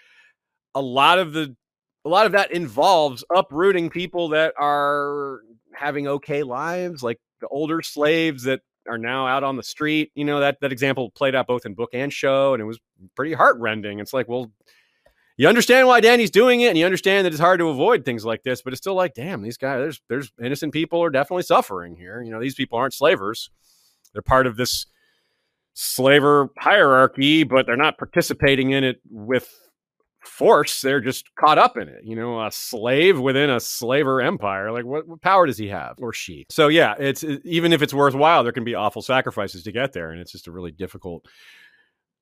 a 0.74 0.82
lot 0.82 1.18
of 1.18 1.32
the 1.32 1.56
a 2.04 2.08
lot 2.08 2.26
of 2.26 2.32
that 2.32 2.52
involves 2.52 3.24
uprooting 3.34 3.90
people 3.90 4.28
that 4.30 4.54
are 4.58 5.40
having 5.74 6.06
okay 6.06 6.42
lives, 6.42 7.02
like 7.02 7.18
the 7.40 7.48
older 7.48 7.82
slaves 7.82 8.44
that 8.44 8.60
are 8.88 8.98
now 8.98 9.26
out 9.26 9.42
on 9.44 9.56
the 9.56 9.62
street. 9.62 10.12
You 10.14 10.24
know, 10.24 10.40
that 10.40 10.60
that 10.60 10.72
example 10.72 11.10
played 11.10 11.34
out 11.34 11.46
both 11.46 11.66
in 11.66 11.74
book 11.74 11.90
and 11.92 12.12
show, 12.12 12.54
and 12.54 12.60
it 12.60 12.66
was 12.66 12.78
pretty 13.16 13.32
heartrending. 13.32 13.98
It's 13.98 14.12
like, 14.12 14.28
well, 14.28 14.52
you 15.36 15.48
understand 15.48 15.88
why 15.88 16.00
Dany's 16.00 16.30
doing 16.30 16.60
it, 16.60 16.68
and 16.68 16.78
you 16.78 16.84
understand 16.84 17.24
that 17.24 17.32
it's 17.32 17.40
hard 17.40 17.58
to 17.60 17.68
avoid 17.68 18.04
things 18.04 18.24
like 18.24 18.42
this, 18.42 18.62
but 18.62 18.72
it's 18.72 18.80
still 18.80 18.94
like, 18.94 19.14
damn, 19.14 19.42
these 19.42 19.56
guys, 19.56 19.78
there's 19.80 20.00
there's 20.08 20.32
innocent 20.42 20.72
people 20.72 21.02
are 21.02 21.10
definitely 21.10 21.42
suffering 21.42 21.96
here. 21.96 22.22
You 22.22 22.30
know, 22.30 22.40
these 22.40 22.54
people 22.54 22.78
aren't 22.78 22.94
slavers; 22.94 23.50
they're 24.12 24.22
part 24.22 24.46
of 24.46 24.56
this 24.56 24.86
slaver 25.72 26.50
hierarchy, 26.58 27.42
but 27.44 27.66
they're 27.66 27.76
not 27.76 27.98
participating 27.98 28.70
in 28.70 28.84
it 28.84 29.00
with 29.10 29.63
force. 30.26 30.80
They're 30.80 31.00
just 31.00 31.34
caught 31.36 31.58
up 31.58 31.76
in 31.76 31.88
it. 31.88 32.02
You 32.04 32.16
know, 32.16 32.44
a 32.44 32.50
slave 32.50 33.18
within 33.20 33.50
a 33.50 33.60
slaver 33.60 34.20
empire. 34.20 34.72
Like, 34.72 34.84
what, 34.84 35.06
what 35.06 35.20
power 35.20 35.46
does 35.46 35.58
he 35.58 35.68
have 35.68 35.96
or 35.98 36.12
she? 36.12 36.46
So, 36.50 36.68
yeah, 36.68 36.94
it's 36.98 37.22
it, 37.22 37.42
even 37.44 37.72
if 37.72 37.82
it's 37.82 37.94
worthwhile, 37.94 38.42
there 38.42 38.52
can 38.52 38.64
be 38.64 38.74
awful 38.74 39.02
sacrifices 39.02 39.62
to 39.64 39.72
get 39.72 39.92
there, 39.92 40.10
and 40.10 40.20
it's 40.20 40.32
just 40.32 40.46
a 40.46 40.52
really 40.52 40.72
difficult 40.72 41.26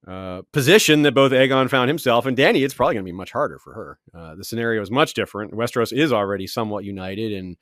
uh, 0.06 0.42
position 0.52 1.02
that 1.02 1.14
both 1.14 1.32
Aegon 1.32 1.70
found 1.70 1.88
himself 1.88 2.26
and 2.26 2.36
Dany. 2.36 2.64
It's 2.64 2.74
probably 2.74 2.94
going 2.94 3.04
to 3.04 3.12
be 3.12 3.16
much 3.16 3.32
harder 3.32 3.58
for 3.58 3.72
her. 3.72 3.98
Uh, 4.14 4.34
the 4.34 4.44
scenario 4.44 4.82
is 4.82 4.90
much 4.90 5.14
different. 5.14 5.52
Westeros 5.52 5.92
is 5.92 6.12
already 6.12 6.46
somewhat 6.46 6.84
united, 6.84 7.32
and 7.32 7.56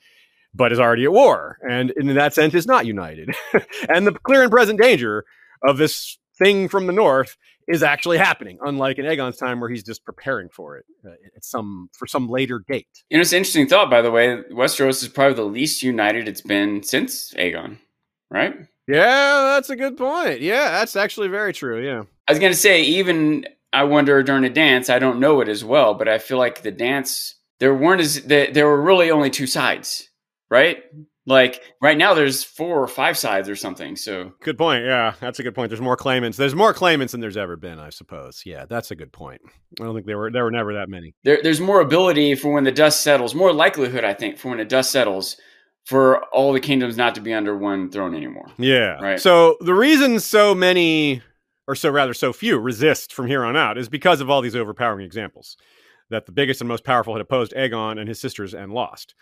but 0.54 0.72
is 0.72 0.80
already 0.80 1.04
at 1.04 1.12
war, 1.12 1.58
and 1.68 1.92
in 1.92 2.14
that 2.14 2.34
sense 2.34 2.54
is 2.54 2.66
not 2.66 2.86
united. 2.86 3.34
and 3.88 4.06
the 4.06 4.12
clear 4.12 4.42
and 4.42 4.50
present 4.50 4.80
danger 4.80 5.24
of 5.62 5.76
this 5.76 6.18
thing 6.40 6.68
from 6.68 6.86
the 6.86 6.92
north 6.92 7.36
is 7.68 7.82
actually 7.82 8.18
happening, 8.18 8.58
unlike 8.62 8.98
in 8.98 9.04
Aegon's 9.04 9.36
time 9.36 9.60
where 9.60 9.70
he's 9.70 9.84
just 9.84 10.04
preparing 10.04 10.48
for 10.48 10.76
it 10.76 10.84
uh, 11.06 11.10
at 11.36 11.44
some 11.44 11.88
for 11.92 12.06
some 12.06 12.28
later 12.28 12.64
date. 12.66 12.88
You 13.08 13.18
know, 13.18 13.22
it's 13.22 13.32
an 13.32 13.38
interesting 13.38 13.68
thought, 13.68 13.90
by 13.90 14.02
the 14.02 14.10
way. 14.10 14.42
Westeros 14.52 15.02
is 15.02 15.08
probably 15.08 15.34
the 15.34 15.42
least 15.44 15.82
united 15.82 16.26
it's 16.26 16.40
been 16.40 16.82
since 16.82 17.32
Aegon, 17.34 17.78
right? 18.30 18.56
Yeah, 18.88 19.54
that's 19.54 19.70
a 19.70 19.76
good 19.76 19.96
point. 19.96 20.40
Yeah, 20.40 20.70
that's 20.70 20.96
actually 20.96 21.28
very 21.28 21.52
true. 21.52 21.84
Yeah, 21.84 22.02
I 22.26 22.32
was 22.32 22.40
gonna 22.40 22.54
say 22.54 22.82
even 22.82 23.46
I 23.72 23.84
wonder 23.84 24.22
during 24.22 24.44
a 24.44 24.50
dance. 24.50 24.90
I 24.90 24.98
don't 24.98 25.20
know 25.20 25.40
it 25.40 25.48
as 25.48 25.64
well, 25.64 25.94
but 25.94 26.08
I 26.08 26.18
feel 26.18 26.38
like 26.38 26.62
the 26.62 26.72
dance 26.72 27.36
there 27.60 27.74
weren't 27.74 28.00
as 28.00 28.22
there 28.22 28.66
were 28.66 28.82
really 28.82 29.10
only 29.10 29.30
two 29.30 29.46
sides, 29.46 30.08
right? 30.50 30.82
Like 31.30 31.62
right 31.80 31.96
now, 31.96 32.12
there's 32.12 32.42
four 32.42 32.82
or 32.82 32.88
five 32.88 33.16
sides 33.16 33.48
or 33.48 33.54
something. 33.54 33.94
So 33.94 34.32
good 34.42 34.58
point. 34.58 34.84
Yeah, 34.84 35.14
that's 35.20 35.38
a 35.38 35.44
good 35.44 35.54
point. 35.54 35.70
There's 35.70 35.80
more 35.80 35.96
claimants. 35.96 36.36
There's 36.36 36.56
more 36.56 36.74
claimants 36.74 37.12
than 37.12 37.20
there's 37.20 37.36
ever 37.36 37.56
been, 37.56 37.78
I 37.78 37.90
suppose. 37.90 38.42
Yeah, 38.44 38.64
that's 38.68 38.90
a 38.90 38.96
good 38.96 39.12
point. 39.12 39.40
I 39.80 39.84
don't 39.84 39.94
think 39.94 40.06
there 40.06 40.18
were 40.18 40.32
there 40.32 40.42
were 40.42 40.50
never 40.50 40.74
that 40.74 40.88
many. 40.88 41.14
There, 41.22 41.38
there's 41.40 41.60
more 41.60 41.80
ability 41.80 42.34
for 42.34 42.52
when 42.52 42.64
the 42.64 42.72
dust 42.72 43.02
settles. 43.02 43.32
More 43.32 43.52
likelihood, 43.52 44.02
I 44.02 44.12
think, 44.12 44.38
for 44.38 44.48
when 44.48 44.58
the 44.58 44.64
dust 44.64 44.90
settles, 44.90 45.36
for 45.86 46.24
all 46.34 46.52
the 46.52 46.58
kingdoms 46.58 46.96
not 46.96 47.14
to 47.14 47.20
be 47.20 47.32
under 47.32 47.56
one 47.56 47.92
throne 47.92 48.16
anymore. 48.16 48.50
Yeah. 48.58 49.00
Right. 49.00 49.20
So 49.20 49.56
the 49.60 49.74
reason 49.74 50.18
so 50.18 50.52
many, 50.52 51.22
or 51.68 51.76
so 51.76 51.90
rather 51.90 52.12
so 52.12 52.32
few, 52.32 52.58
resist 52.58 53.12
from 53.14 53.28
here 53.28 53.44
on 53.44 53.56
out 53.56 53.78
is 53.78 53.88
because 53.88 54.20
of 54.20 54.28
all 54.28 54.42
these 54.42 54.56
overpowering 54.56 55.06
examples 55.06 55.56
that 56.10 56.26
the 56.26 56.32
biggest 56.32 56.60
and 56.60 56.66
most 56.66 56.82
powerful 56.82 57.14
had 57.14 57.20
opposed 57.20 57.52
Aegon 57.52 58.00
and 58.00 58.08
his 58.08 58.20
sisters 58.20 58.52
and 58.52 58.72
lost 58.72 59.14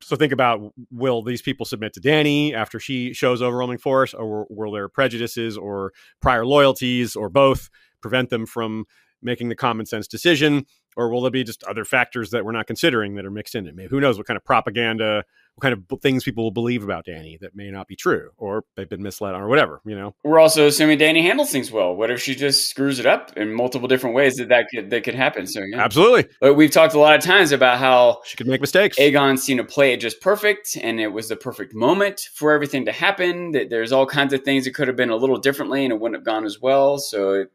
so 0.00 0.16
think 0.16 0.32
about 0.32 0.72
will 0.90 1.22
these 1.22 1.42
people 1.42 1.66
submit 1.66 1.92
to 1.94 2.00
Dany 2.00 2.52
after 2.52 2.78
she 2.78 3.12
shows 3.12 3.42
overwhelming 3.42 3.78
force, 3.78 4.14
or 4.14 4.46
will 4.50 4.72
their 4.72 4.88
prejudices 4.88 5.56
or 5.56 5.92
prior 6.20 6.44
loyalties 6.44 7.16
or 7.16 7.28
both 7.28 7.70
prevent 8.00 8.30
them 8.30 8.46
from 8.46 8.84
making 9.22 9.48
the 9.48 9.56
common 9.56 9.86
sense 9.86 10.06
decision? 10.06 10.66
Or 10.96 11.10
will 11.10 11.20
there 11.20 11.30
be 11.30 11.44
just 11.44 11.62
other 11.64 11.84
factors 11.84 12.30
that 12.30 12.44
we're 12.44 12.52
not 12.52 12.66
considering 12.66 13.16
that 13.16 13.26
are 13.26 13.30
mixed 13.30 13.54
in 13.54 13.66
it? 13.66 13.74
Maybe 13.74 13.90
who 13.90 14.00
knows 14.00 14.16
what 14.16 14.26
kind 14.26 14.36
of 14.36 14.44
propaganda 14.44 15.24
kind 15.60 15.72
of 15.72 16.00
things 16.00 16.24
people 16.24 16.44
will 16.44 16.50
believe 16.50 16.82
about 16.82 17.06
Dany 17.06 17.38
that 17.40 17.56
may 17.56 17.70
not 17.70 17.88
be 17.88 17.96
true, 17.96 18.30
or 18.36 18.64
they've 18.76 18.88
been 18.88 19.02
misled 19.02 19.34
on, 19.34 19.40
or 19.40 19.48
whatever. 19.48 19.80
You 19.84 19.96
know, 19.96 20.14
we're 20.22 20.38
also 20.38 20.66
assuming 20.66 20.98
Dany 20.98 21.22
handles 21.22 21.50
things 21.50 21.70
well. 21.70 21.94
What 21.94 22.10
if 22.10 22.20
she 22.20 22.34
just 22.34 22.68
screws 22.68 22.98
it 22.98 23.06
up 23.06 23.36
in 23.36 23.52
multiple 23.52 23.88
different 23.88 24.14
ways 24.14 24.36
that 24.36 24.48
that 24.48 24.68
could 24.70 24.90
that 24.90 25.04
could 25.04 25.14
happen? 25.14 25.46
So 25.46 25.60
yeah. 25.62 25.82
absolutely, 25.82 26.26
but 26.40 26.54
we've 26.54 26.70
talked 26.70 26.94
a 26.94 26.98
lot 26.98 27.16
of 27.16 27.22
times 27.22 27.52
about 27.52 27.78
how 27.78 28.20
she 28.24 28.36
could 28.36 28.46
make 28.46 28.60
mistakes. 28.60 28.98
Aegon 28.98 29.38
seemed 29.38 29.58
to 29.58 29.64
play 29.64 29.92
it 29.92 30.00
just 30.00 30.20
perfect, 30.20 30.76
and 30.82 31.00
it 31.00 31.08
was 31.08 31.28
the 31.28 31.36
perfect 31.36 31.74
moment 31.74 32.28
for 32.34 32.52
everything 32.52 32.84
to 32.84 32.92
happen. 32.92 33.52
That 33.52 33.70
there's 33.70 33.92
all 33.92 34.06
kinds 34.06 34.32
of 34.32 34.42
things 34.42 34.64
that 34.64 34.74
could 34.74 34.88
have 34.88 34.96
been 34.96 35.10
a 35.10 35.16
little 35.16 35.38
differently, 35.38 35.84
and 35.84 35.92
it 35.92 36.00
wouldn't 36.00 36.16
have 36.16 36.26
gone 36.26 36.44
as 36.44 36.60
well. 36.60 36.98
So 36.98 37.46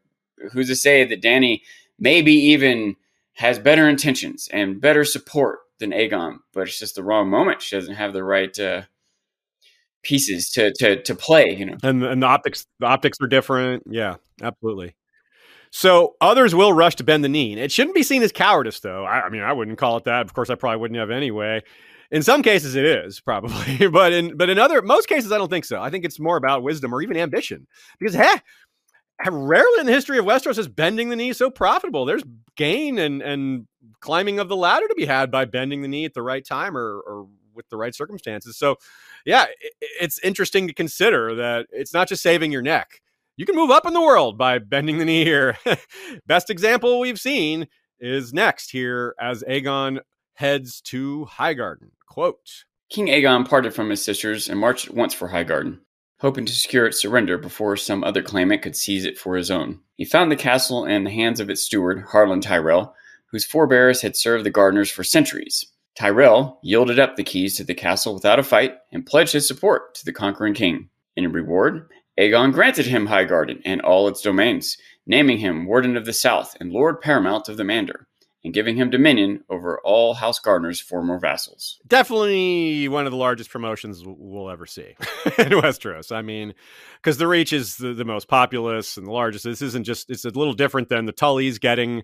who's 0.52 0.68
to 0.68 0.76
say 0.76 1.04
that 1.04 1.22
Dany 1.22 1.62
maybe 1.98 2.32
even 2.32 2.96
has 3.34 3.58
better 3.58 3.88
intentions 3.88 4.48
and 4.52 4.80
better 4.80 5.04
support 5.04 5.60
than 5.82 5.90
Aegon, 5.90 6.38
but 6.52 6.62
it's 6.62 6.78
just 6.78 6.94
the 6.94 7.04
wrong 7.04 7.28
moment. 7.28 7.60
She 7.62 7.76
doesn't 7.76 7.94
have 7.94 8.12
the 8.12 8.24
right 8.24 8.58
uh, 8.58 8.82
pieces 10.02 10.50
to 10.50 10.72
to 10.78 11.02
to 11.02 11.14
play. 11.14 11.54
You 11.54 11.66
know, 11.66 11.76
and 11.82 12.02
and 12.02 12.22
the 12.22 12.26
optics 12.26 12.66
the 12.80 12.86
optics 12.86 13.18
are 13.20 13.28
different. 13.28 13.84
Yeah, 13.86 14.16
absolutely. 14.42 14.94
So 15.70 16.16
others 16.20 16.54
will 16.54 16.72
rush 16.72 16.96
to 16.96 17.04
bend 17.04 17.24
the 17.24 17.30
knee. 17.30 17.56
It 17.56 17.72
shouldn't 17.72 17.94
be 17.94 18.02
seen 18.02 18.22
as 18.22 18.30
cowardice, 18.30 18.80
though. 18.80 19.04
I, 19.04 19.22
I 19.22 19.28
mean, 19.30 19.40
I 19.40 19.54
wouldn't 19.54 19.78
call 19.78 19.96
it 19.96 20.04
that. 20.04 20.26
Of 20.26 20.34
course, 20.34 20.50
I 20.50 20.54
probably 20.54 20.78
wouldn't 20.78 21.00
have 21.00 21.10
anyway. 21.10 21.62
In 22.10 22.22
some 22.22 22.42
cases, 22.42 22.74
it 22.74 22.84
is 22.84 23.20
probably, 23.20 23.88
but 23.90 24.12
in 24.12 24.36
but 24.36 24.50
in 24.50 24.58
other 24.58 24.82
most 24.82 25.08
cases, 25.08 25.32
I 25.32 25.38
don't 25.38 25.50
think 25.50 25.64
so. 25.64 25.80
I 25.80 25.88
think 25.88 26.04
it's 26.04 26.20
more 26.20 26.36
about 26.36 26.62
wisdom 26.62 26.94
or 26.94 27.00
even 27.00 27.16
ambition. 27.16 27.66
Because 27.98 28.14
hey, 28.14 28.34
rarely 29.30 29.80
in 29.80 29.86
the 29.86 29.92
history 29.92 30.18
of 30.18 30.24
Westeros 30.24 30.58
is 30.58 30.68
bending 30.68 31.08
the 31.08 31.16
knee 31.16 31.32
so 31.32 31.50
profitable. 31.50 32.04
There's 32.04 32.24
gain 32.56 32.98
and 32.98 33.22
and 33.22 33.66
climbing 34.00 34.38
of 34.38 34.48
the 34.48 34.56
ladder 34.56 34.88
to 34.88 34.94
be 34.94 35.06
had 35.06 35.30
by 35.30 35.44
bending 35.44 35.82
the 35.82 35.88
knee 35.88 36.04
at 36.04 36.14
the 36.14 36.22
right 36.22 36.44
time 36.44 36.76
or 36.76 37.00
or 37.00 37.28
with 37.54 37.68
the 37.68 37.76
right 37.76 37.94
circumstances. 37.94 38.56
So, 38.56 38.76
yeah, 39.24 39.44
it, 39.60 39.72
it's 40.00 40.18
interesting 40.20 40.66
to 40.68 40.74
consider 40.74 41.34
that 41.36 41.66
it's 41.70 41.92
not 41.92 42.08
just 42.08 42.22
saving 42.22 42.50
your 42.50 42.62
neck. 42.62 43.00
You 43.36 43.46
can 43.46 43.56
move 43.56 43.70
up 43.70 43.86
in 43.86 43.94
the 43.94 44.00
world 44.00 44.38
by 44.38 44.58
bending 44.58 44.98
the 44.98 45.04
knee 45.04 45.24
here. 45.24 45.58
Best 46.26 46.50
example 46.50 47.00
we've 47.00 47.20
seen 47.20 47.66
is 47.98 48.32
next 48.32 48.70
here 48.70 49.14
as 49.20 49.42
Aegon 49.48 50.00
heads 50.34 50.80
to 50.82 51.26
Highgarden. 51.30 51.90
Quote 52.06 52.64
King 52.90 53.06
Aegon 53.06 53.48
parted 53.48 53.74
from 53.74 53.88
his 53.90 54.04
sisters 54.04 54.48
and 54.48 54.58
marched 54.58 54.90
once 54.90 55.14
for 55.14 55.28
Highgarden 55.28 55.78
hoping 56.22 56.46
to 56.46 56.54
secure 56.54 56.86
its 56.86 57.02
surrender 57.02 57.36
before 57.36 57.76
some 57.76 58.04
other 58.04 58.22
claimant 58.22 58.62
could 58.62 58.76
seize 58.76 59.04
it 59.04 59.18
for 59.18 59.36
his 59.36 59.50
own. 59.50 59.80
He 59.96 60.04
found 60.04 60.30
the 60.30 60.36
castle 60.36 60.84
in 60.84 61.02
the 61.02 61.10
hands 61.10 61.40
of 61.40 61.50
its 61.50 61.62
steward, 61.62 62.04
Harlan 62.10 62.40
Tyrell, 62.40 62.94
whose 63.26 63.44
forebears 63.44 64.02
had 64.02 64.16
served 64.16 64.44
the 64.44 64.50
gardeners 64.50 64.88
for 64.88 65.02
centuries. 65.02 65.66
Tyrell 65.96 66.60
yielded 66.62 67.00
up 67.00 67.16
the 67.16 67.24
keys 67.24 67.56
to 67.56 67.64
the 67.64 67.74
castle 67.74 68.14
without 68.14 68.38
a 68.38 68.44
fight 68.44 68.76
and 68.92 69.04
pledged 69.04 69.32
his 69.32 69.48
support 69.48 69.96
to 69.96 70.04
the 70.04 70.12
conquering 70.12 70.54
king. 70.54 70.88
In 71.16 71.30
reward, 71.32 71.90
Aegon 72.16 72.52
granted 72.52 72.86
him 72.86 73.08
Highgarden 73.08 73.60
and 73.64 73.80
all 73.80 74.06
its 74.06 74.22
domains, 74.22 74.76
naming 75.06 75.38
him 75.38 75.66
Warden 75.66 75.96
of 75.96 76.06
the 76.06 76.12
South 76.12 76.56
and 76.60 76.70
Lord 76.70 77.00
Paramount 77.00 77.48
of 77.48 77.56
the 77.56 77.64
Mander 77.64 78.06
and 78.44 78.52
giving 78.52 78.76
him 78.76 78.90
dominion 78.90 79.44
over 79.48 79.80
all 79.84 80.14
House 80.14 80.38
Gardener's 80.38 80.80
former 80.80 81.18
vassals. 81.18 81.80
Definitely 81.86 82.88
one 82.88 83.06
of 83.06 83.12
the 83.12 83.18
largest 83.18 83.50
promotions 83.50 84.02
we'll 84.04 84.50
ever 84.50 84.66
see 84.66 84.94
in 85.38 85.50
Westeros. 85.60 86.10
I 86.14 86.22
mean, 86.22 86.54
because 86.96 87.18
the 87.18 87.28
Reach 87.28 87.52
is 87.52 87.76
the, 87.76 87.94
the, 87.94 88.04
most 88.04 88.28
populous 88.28 88.96
and 88.96 89.06
the 89.06 89.12
largest. 89.12 89.44
This 89.44 89.62
isn't 89.62 89.84
just, 89.84 90.10
it's 90.10 90.24
a 90.24 90.30
little 90.30 90.54
different 90.54 90.88
than 90.88 91.06
the 91.06 91.12
Tullys 91.12 91.60
getting 91.60 92.02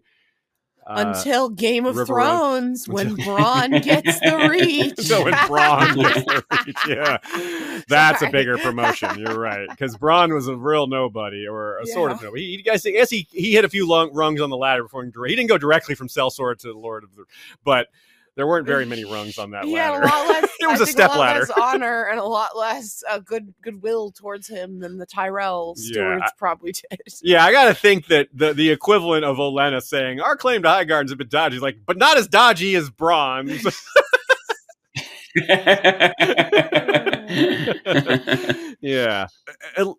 uh, 0.88 1.04
until 1.06 1.50
Game 1.50 1.84
of 1.84 2.06
Thrones 2.06 2.88
when 2.88 3.16
Bronn 3.16 3.82
gets 3.82 4.18
the 4.20 4.48
reach. 4.50 4.98
so 4.98 5.24
when 5.24 5.34
Bronn 5.34 5.94
gets 5.94 6.24
the 6.24 6.44
reach, 6.66 6.76
yeah, 6.88 7.82
that's 7.88 8.20
Sorry. 8.20 8.30
a 8.30 8.32
bigger 8.32 8.58
promotion. 8.58 9.18
You're 9.18 9.38
right 9.38 9.68
because 9.68 9.96
Bronn 9.96 10.34
was 10.34 10.48
a 10.48 10.56
real 10.56 10.86
nobody 10.86 11.46
or 11.46 11.78
a 11.78 11.86
yeah. 11.86 11.94
sort 11.94 12.12
of 12.12 12.22
nobody. 12.22 12.56
He, 12.56 12.62
guys, 12.62 12.86
I 12.86 12.90
guess 12.90 13.10
he 13.10 13.28
he 13.30 13.52
hit 13.52 13.64
a 13.64 13.68
few 13.68 13.86
long, 13.86 14.12
rungs 14.14 14.40
on 14.40 14.48
the 14.50 14.56
ladder 14.56 14.82
before 14.82 15.04
he, 15.04 15.10
he 15.10 15.36
didn't 15.36 15.48
go 15.48 15.58
directly 15.58 15.94
from 15.94 16.08
sellsword 16.08 16.58
to 16.60 16.72
Lord 16.72 17.04
of 17.04 17.14
the, 17.14 17.24
but 17.64 17.88
there 18.38 18.46
weren't 18.46 18.68
very 18.68 18.86
many 18.86 19.04
rungs 19.12 19.36
on 19.36 19.50
that 19.50 19.64
he 19.64 19.74
ladder. 19.74 20.00
Had 20.00 20.04
a 20.04 20.16
lot 20.16 20.28
less, 20.28 20.50
it 20.60 20.70
was 20.70 20.80
I 20.80 20.84
a 20.84 20.86
step 20.86 21.10
a 21.12 21.18
ladder. 21.18 21.46
Honor 21.60 22.04
and 22.04 22.20
a 22.20 22.24
lot 22.24 22.56
less 22.56 23.02
uh, 23.10 23.18
good 23.18 23.52
goodwill 23.62 24.12
towards 24.12 24.46
him 24.46 24.78
than 24.78 24.96
the 24.96 25.06
Tyrell 25.06 25.74
stewards 25.74 26.22
yeah. 26.24 26.30
probably 26.38 26.72
did. 26.72 26.84
Yeah, 27.20 27.44
I 27.44 27.50
got 27.50 27.64
to 27.64 27.74
think 27.74 28.06
that 28.06 28.28
the 28.32 28.54
the 28.54 28.70
equivalent 28.70 29.24
of 29.24 29.38
Olenna 29.38 29.82
saying 29.82 30.20
our 30.20 30.36
claim 30.36 30.62
to 30.62 30.68
High 30.68 30.84
Highgarden's 30.84 31.10
a 31.10 31.16
bit 31.16 31.30
dodgy, 31.30 31.58
like, 31.58 31.78
but 31.84 31.98
not 31.98 32.16
as 32.16 32.28
dodgy 32.28 32.76
as 32.76 32.90
Bronn's. 32.90 33.66
yeah, 38.80 39.26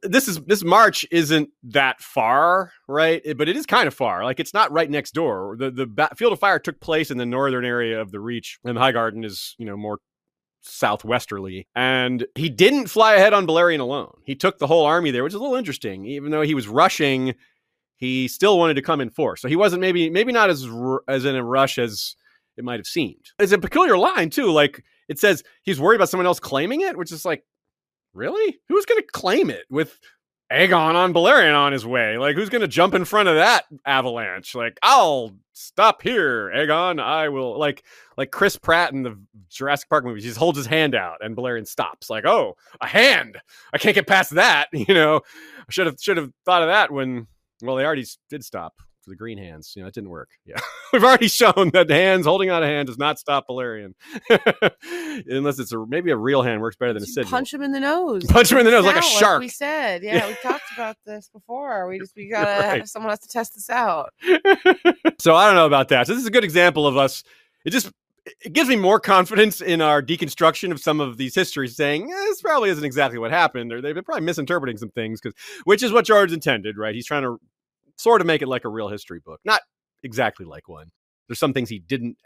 this 0.03 0.27
is 0.27 0.39
this 0.41 0.63
March 0.63 1.05
isn't 1.11 1.49
that 1.63 2.01
far, 2.01 2.71
right? 2.87 3.21
But 3.37 3.49
it 3.49 3.55
is 3.55 3.65
kind 3.65 3.87
of 3.87 3.93
far. 3.93 4.23
Like 4.23 4.39
it's 4.39 4.53
not 4.53 4.71
right 4.71 4.89
next 4.89 5.13
door. 5.13 5.55
The 5.57 5.71
the 5.71 6.09
field 6.15 6.33
of 6.33 6.39
fire 6.39 6.59
took 6.59 6.79
place 6.79 7.11
in 7.11 7.17
the 7.17 7.25
northern 7.25 7.65
area 7.65 8.01
of 8.01 8.11
the 8.11 8.19
Reach, 8.19 8.59
and 8.63 8.77
Highgarden 8.77 9.25
is 9.25 9.55
you 9.57 9.65
know 9.65 9.77
more 9.77 9.99
southwesterly. 10.61 11.67
And 11.75 12.25
he 12.35 12.49
didn't 12.49 12.87
fly 12.87 13.15
ahead 13.15 13.33
on 13.33 13.47
Balerion 13.47 13.79
alone. 13.79 14.13
He 14.25 14.35
took 14.35 14.59
the 14.59 14.67
whole 14.67 14.85
army 14.85 15.11
there, 15.11 15.23
which 15.23 15.31
is 15.31 15.35
a 15.35 15.39
little 15.39 15.55
interesting. 15.55 16.05
Even 16.05 16.31
though 16.31 16.41
he 16.41 16.53
was 16.53 16.67
rushing, 16.67 17.35
he 17.97 18.27
still 18.27 18.57
wanted 18.57 18.75
to 18.75 18.81
come 18.81 19.01
in 19.01 19.09
force. 19.09 19.41
So 19.41 19.47
he 19.47 19.55
wasn't 19.55 19.81
maybe 19.81 20.09
maybe 20.09 20.31
not 20.31 20.49
as 20.49 20.67
as 21.07 21.25
in 21.25 21.35
a 21.35 21.43
rush 21.43 21.77
as 21.77 22.15
it 22.57 22.63
might 22.63 22.79
have 22.79 22.87
seemed. 22.87 23.25
It's 23.39 23.51
a 23.51 23.57
peculiar 23.57 23.97
line 23.97 24.29
too. 24.29 24.51
Like 24.51 24.83
it 25.09 25.19
says 25.19 25.43
he's 25.63 25.79
worried 25.79 25.97
about 25.97 26.09
someone 26.09 26.27
else 26.27 26.39
claiming 26.39 26.81
it, 26.81 26.95
which 26.95 27.11
is 27.11 27.25
like, 27.25 27.43
really? 28.13 28.59
Who's 28.69 28.85
going 28.85 29.01
to 29.01 29.07
claim 29.07 29.49
it 29.49 29.65
with 29.69 29.99
Aegon 30.51 30.95
on 30.95 31.13
Balerion 31.13 31.57
on 31.57 31.73
his 31.73 31.85
way? 31.85 32.17
Like, 32.17 32.35
who's 32.35 32.49
going 32.49 32.61
to 32.61 32.67
jump 32.67 32.93
in 32.93 33.05
front 33.05 33.27
of 33.27 33.35
that 33.35 33.65
avalanche? 33.85 34.55
Like, 34.55 34.79
I'll 34.83 35.33
stop 35.53 36.01
here, 36.01 36.51
Aegon. 36.55 37.01
I 37.01 37.29
will 37.29 37.57
like 37.57 37.83
like 38.17 38.31
Chris 38.31 38.55
Pratt 38.55 38.93
in 38.93 39.03
the 39.03 39.19
Jurassic 39.49 39.89
Park 39.89 40.05
movies. 40.05 40.23
He 40.23 40.29
just 40.29 40.39
holds 40.39 40.57
his 40.57 40.67
hand 40.67 40.93
out 40.93 41.17
and 41.21 41.35
Balerion 41.35 41.67
stops. 41.67 42.09
Like, 42.09 42.25
oh, 42.25 42.55
a 42.79 42.87
hand. 42.87 43.37
I 43.73 43.79
can't 43.79 43.95
get 43.95 44.07
past 44.07 44.35
that. 44.35 44.67
You 44.73 44.93
know, 44.93 45.21
I 45.57 45.71
should 45.71 45.87
have 45.87 45.97
should 45.99 46.17
have 46.17 46.31
thought 46.45 46.61
of 46.61 46.69
that 46.69 46.91
when 46.91 47.27
well 47.61 47.75
they 47.75 47.83
already 47.83 48.05
did 48.29 48.45
stop 48.45 48.75
the 49.09 49.15
green 49.15 49.37
hands. 49.37 49.73
You 49.75 49.81
know, 49.81 49.87
it 49.87 49.93
didn't 49.93 50.09
work. 50.09 50.29
Yeah. 50.45 50.59
We've 50.93 51.03
already 51.03 51.27
shown 51.27 51.71
that 51.73 51.89
hands, 51.89 52.25
holding 52.25 52.49
out 52.49 52.63
a 52.63 52.65
hand 52.65 52.87
does 52.87 52.97
not 52.97 53.19
stop 53.19 53.47
Balerion. 53.47 53.93
Unless 55.27 55.59
it's 55.59 55.71
a 55.71 55.85
maybe 55.85 56.11
a 56.11 56.17
real 56.17 56.41
hand 56.41 56.61
works 56.61 56.75
better 56.77 56.93
than 56.93 57.03
a 57.03 57.05
sigil. 57.05 57.29
Punch 57.29 57.53
him 57.53 57.61
in 57.61 57.71
the 57.71 57.79
nose. 57.79 58.25
Punch 58.25 58.51
him 58.51 58.57
in 58.59 58.65
the 58.65 58.71
nose 58.71 58.85
like 58.85 58.97
a 58.97 59.01
shark. 59.01 59.35
Like 59.35 59.41
we 59.41 59.47
said. 59.49 60.03
Yeah, 60.03 60.27
we 60.27 60.35
talked 60.41 60.71
about 60.73 60.97
this 61.05 61.29
before. 61.29 61.87
We 61.87 61.99
just 61.99 62.15
we 62.15 62.27
gotta 62.31 62.67
right. 62.67 62.79
have 62.79 62.89
someone 62.89 63.09
has 63.09 63.19
to 63.19 63.27
test 63.27 63.55
this 63.55 63.69
out. 63.69 64.13
so 65.19 65.35
I 65.35 65.47
don't 65.47 65.55
know 65.55 65.65
about 65.65 65.89
that. 65.89 66.07
So 66.07 66.13
this 66.13 66.21
is 66.21 66.27
a 66.27 66.31
good 66.31 66.43
example 66.43 66.87
of 66.87 66.97
us. 66.97 67.23
It 67.65 67.71
just 67.71 67.91
it 68.45 68.53
gives 68.53 68.69
me 68.69 68.75
more 68.75 68.99
confidence 68.99 69.61
in 69.61 69.81
our 69.81 70.01
deconstruction 70.01 70.71
of 70.71 70.79
some 70.79 70.99
of 70.99 71.17
these 71.17 71.35
histories, 71.35 71.75
saying 71.75 72.11
eh, 72.11 72.15
this 72.29 72.41
probably 72.41 72.69
isn't 72.69 72.83
exactly 72.83 73.19
what 73.19 73.31
happened, 73.31 73.71
or 73.71 73.81
they've 73.81 73.95
been 73.95 74.03
probably 74.03 74.25
misinterpreting 74.25 74.77
some 74.77 74.89
things, 74.89 75.19
because 75.21 75.37
which 75.63 75.83
is 75.83 75.91
what 75.91 76.05
George 76.05 76.31
intended, 76.31 76.77
right? 76.77 76.95
He's 76.95 77.05
trying 77.05 77.23
to 77.23 77.37
sort 77.99 78.21
of 78.21 78.27
make 78.27 78.41
it 78.41 78.47
like 78.47 78.65
a 78.65 78.69
real 78.69 78.87
history 78.87 79.19
book, 79.19 79.41
not 79.43 79.61
exactly 80.03 80.45
like 80.45 80.69
one. 80.69 80.87
There's 81.27 81.39
some 81.39 81.53
things 81.53 81.69
he 81.69 81.79
didn't 81.79 82.17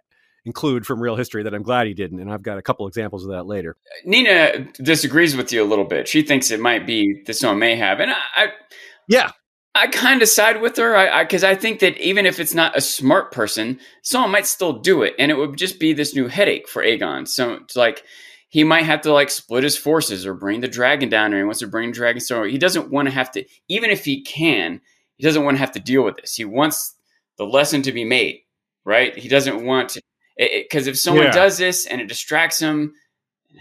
include 0.46 0.86
from 0.86 1.02
real 1.02 1.16
history 1.16 1.44
that 1.44 1.54
I'm 1.54 1.64
glad 1.64 1.88
he 1.88 1.94
didn't, 1.94 2.20
and 2.20 2.32
I've 2.32 2.44
got 2.44 2.58
a 2.58 2.62
couple 2.62 2.88
examples 2.88 3.26
of 3.26 3.32
that 3.32 3.46
later. 3.46 3.76
Uh, 3.88 4.10
Nina 4.10 4.60
disagrees 4.82 5.36
with 5.36 5.52
you 5.52 5.64
a 5.64 5.66
little 5.66 5.86
bit. 5.86 6.08
She 6.08 6.22
thinks 6.22 6.52
it 6.52 6.60
might 6.60 6.86
be 6.86 7.24
that 7.26 7.34
someone 7.34 7.60
may 7.60 7.76
have, 7.76 8.00
and 8.00 8.12
I, 8.12 8.16
I 8.36 8.48
yeah, 9.08 9.32
I 9.74 9.88
kind 9.88 10.22
of 10.22 10.30
side 10.30 10.62
with 10.62 10.78
her 10.78 11.24
because 11.24 11.44
I, 11.44 11.50
I, 11.50 11.52
I, 11.54 11.56
think 11.56 11.80
that 11.80 11.98
even 11.98 12.26
if 12.26 12.40
it's 12.40 12.54
not 12.54 12.78
a 12.78 12.82
smart 12.82 13.32
person, 13.32 13.80
someone 14.04 14.32
might 14.32 14.46
still 14.46 14.74
do 14.74 15.02
it, 15.02 15.16
and 15.18 15.32
it 15.32 15.36
would 15.36 15.58
just 15.58 15.80
be 15.80 15.94
this 15.94 16.14
new 16.14 16.28
headache 16.28 16.70
for 16.70 16.84
Aegon. 16.84 17.28
So 17.28 17.54
it's 17.54 17.76
like 17.76 18.04
he 18.50 18.64
might 18.64 18.86
have 18.86 19.02
to 19.02 19.14
like 19.14 19.32
split 19.32 19.64
his 19.64 19.78
forces 19.78 20.28
or 20.28 20.36
bring 20.36 20.62
the 20.62 20.68
dragon 20.68 21.10
down, 21.10 21.34
or 21.34 21.38
he 21.38 21.44
wants 21.44 21.60
to 21.60 21.68
bring 21.68 21.90
the 21.90 21.96
dragon. 21.96 22.22
So 22.22 22.44
he 22.44 22.60
doesn't 22.60 22.92
want 22.92 23.08
to 23.08 23.14
have 23.14 23.32
to, 23.32 23.44
even 23.70 23.90
if 23.90 24.06
he 24.06 24.22
can, 24.22 24.82
he 25.24 25.28
doesn't 25.30 25.46
want 25.46 25.56
to 25.56 25.60
have 25.60 25.72
to 25.72 25.80
deal 25.80 26.04
with 26.04 26.18
this. 26.18 26.36
He 26.36 26.44
wants 26.44 26.96
the 27.38 27.46
lesson 27.46 27.82
to 27.84 27.94
be 27.94 28.04
made, 28.04 28.42
right? 28.84 29.18
He 29.18 29.30
doesn't 29.30 29.64
want 29.66 29.88
to 29.92 30.02
because 30.38 30.88
if 30.88 31.00
someone 31.00 31.28
yeah. 31.28 31.32
does 31.32 31.58
this 31.58 31.86
and 31.86 32.02
it 32.02 32.08
distracts 32.08 32.60
him, 32.60 32.94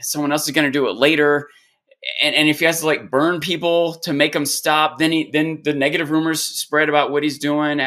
someone 0.01 0.33
else 0.33 0.47
is 0.47 0.51
going 0.51 0.67
to 0.67 0.73
do 0.73 0.89
it 0.89 0.97
later 0.97 1.49
and, 2.21 2.35
and 2.35 2.49
if 2.49 2.59
he 2.59 2.65
has 2.65 2.81
to 2.81 2.87
like 2.87 3.11
burn 3.11 3.41
people 3.41 3.95
to 4.01 4.13
make 4.13 4.33
them 4.33 4.47
stop, 4.47 4.99
then 4.99 5.13
he 5.13 5.31
then 5.33 5.61
the 5.63 5.73
negative 5.73 6.11
rumors 6.11 6.43
spread 6.43 6.89
about 6.89 7.13
what 7.13 7.23
he's 7.23 7.39
doing. 7.39 7.81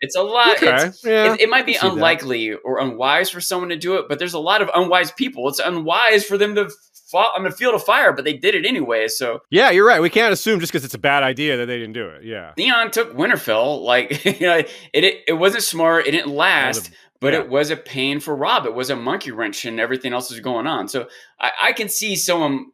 It's 0.00 0.16
a 0.16 0.22
lot. 0.22 0.56
Okay. 0.56 0.86
It's, 0.86 1.04
yeah, 1.04 1.34
it, 1.34 1.40
it, 1.42 1.48
might 1.48 1.66
be 1.66 1.76
unlikely 1.80 2.50
that. 2.50 2.60
or 2.64 2.80
unwise 2.80 3.30
for 3.30 3.40
someone 3.40 3.68
to 3.70 3.76
do 3.76 3.96
it, 3.96 4.06
but 4.08 4.18
there's 4.18 4.34
a 4.34 4.38
lot 4.38 4.62
of 4.62 4.70
unwise 4.74 5.10
people. 5.12 5.48
It's 5.48 5.58
unwise 5.58 6.24
for 6.24 6.38
them 6.38 6.54
to 6.54 6.70
fall 7.10 7.30
on 7.36 7.44
the 7.44 7.50
field 7.50 7.74
of 7.74 7.82
fire, 7.82 8.12
but 8.12 8.24
they 8.24 8.34
did 8.34 8.54
it 8.54 8.64
anyway. 8.64 9.08
So 9.08 9.40
yeah, 9.50 9.70
you're 9.70 9.86
right. 9.86 10.00
We 10.00 10.10
can't 10.10 10.32
assume 10.32 10.60
just 10.60 10.72
because 10.72 10.84
it's 10.84 10.94
a 10.94 10.98
bad 10.98 11.22
idea 11.22 11.56
that 11.56 11.66
they 11.66 11.78
didn't 11.78 11.94
do 11.94 12.08
it. 12.08 12.24
Yeah, 12.24 12.52
Theon 12.54 12.90
took 12.90 13.14
Winterfell. 13.14 13.82
Like 13.82 14.24
you 14.40 14.46
know, 14.46 14.56
it 14.56 15.04
it, 15.04 15.24
it 15.26 15.32
wasn't 15.34 15.62
smart. 15.62 16.06
It 16.06 16.12
didn't 16.12 16.34
last. 16.34 16.90
but 17.20 17.32
yeah. 17.32 17.40
it 17.40 17.48
was 17.48 17.70
a 17.70 17.76
pain 17.76 18.20
for 18.20 18.36
Robb. 18.36 18.64
It 18.64 18.74
was 18.74 18.90
a 18.90 18.96
monkey 18.96 19.32
wrench, 19.32 19.64
and 19.64 19.80
everything 19.80 20.12
else 20.12 20.30
was 20.30 20.40
going 20.40 20.66
on. 20.66 20.88
So 20.88 21.08
I, 21.40 21.50
I 21.62 21.72
can 21.72 21.88
see 21.88 22.14
someone 22.14 22.66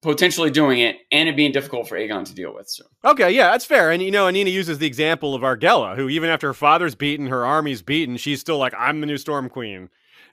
potentially 0.00 0.50
doing 0.50 0.78
it 0.78 0.96
and 1.10 1.28
it 1.28 1.36
being 1.36 1.52
difficult 1.52 1.88
for 1.88 1.98
Aegon 1.98 2.24
to 2.24 2.34
deal 2.34 2.54
with. 2.54 2.68
So 2.68 2.84
okay, 3.04 3.30
yeah, 3.30 3.50
that's 3.50 3.64
fair. 3.64 3.90
And 3.90 4.02
you 4.02 4.10
know, 4.10 4.28
Anina 4.28 4.50
uses 4.50 4.78
the 4.78 4.86
example 4.86 5.34
of 5.34 5.42
Argella, 5.42 5.96
who 5.96 6.08
even 6.08 6.30
after 6.30 6.48
her 6.48 6.54
father's 6.54 6.94
beaten, 6.94 7.26
her 7.26 7.44
army's 7.44 7.82
beaten, 7.82 8.16
she's 8.16 8.40
still 8.40 8.58
like, 8.58 8.74
"I'm 8.78 9.00
the 9.00 9.06
new 9.06 9.16
Storm 9.16 9.48
Queen." 9.48 9.88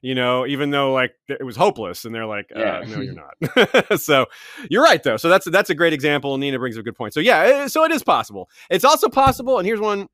You 0.06 0.14
know, 0.14 0.46
even 0.46 0.70
though 0.70 0.94
like 0.94 1.16
it 1.28 1.44
was 1.44 1.56
hopeless, 1.56 2.06
and 2.06 2.14
they're 2.14 2.28
like, 2.28 2.52
uh, 2.56 2.86
"No, 2.88 3.02
you're 3.02 3.16
not." 3.16 4.00
so 4.00 4.28
you're 4.70 4.84
right, 4.84 5.02
though. 5.02 5.18
So 5.18 5.30
that's 5.30 5.50
that's 5.50 5.72
a 5.72 5.74
great 5.74 5.94
example. 5.94 6.36
And 6.36 6.42
Nina 6.42 6.60
brings 6.60 6.78
up 6.78 6.82
a 6.82 6.84
good 6.84 6.96
point. 6.96 7.16
So 7.16 7.20
yeah, 7.20 7.66
so 7.66 7.84
it 7.86 7.92
is 7.92 8.04
possible. 8.04 8.48
It's 8.70 8.86
also 8.86 9.10
possible, 9.10 9.58
and 9.58 9.66
here's 9.66 9.80
one. 9.80 10.08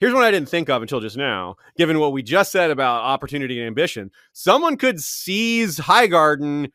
Here's 0.00 0.14
one 0.14 0.22
I 0.22 0.30
didn't 0.30 0.48
think 0.48 0.70
of 0.70 0.80
until 0.80 0.98
just 1.00 1.18
now. 1.18 1.56
Given 1.76 2.00
what 2.00 2.14
we 2.14 2.22
just 2.22 2.52
said 2.52 2.70
about 2.70 3.02
opportunity 3.02 3.58
and 3.58 3.66
ambition, 3.66 4.10
someone 4.32 4.78
could 4.78 4.98
seize 4.98 5.78
Highgarden 5.78 6.70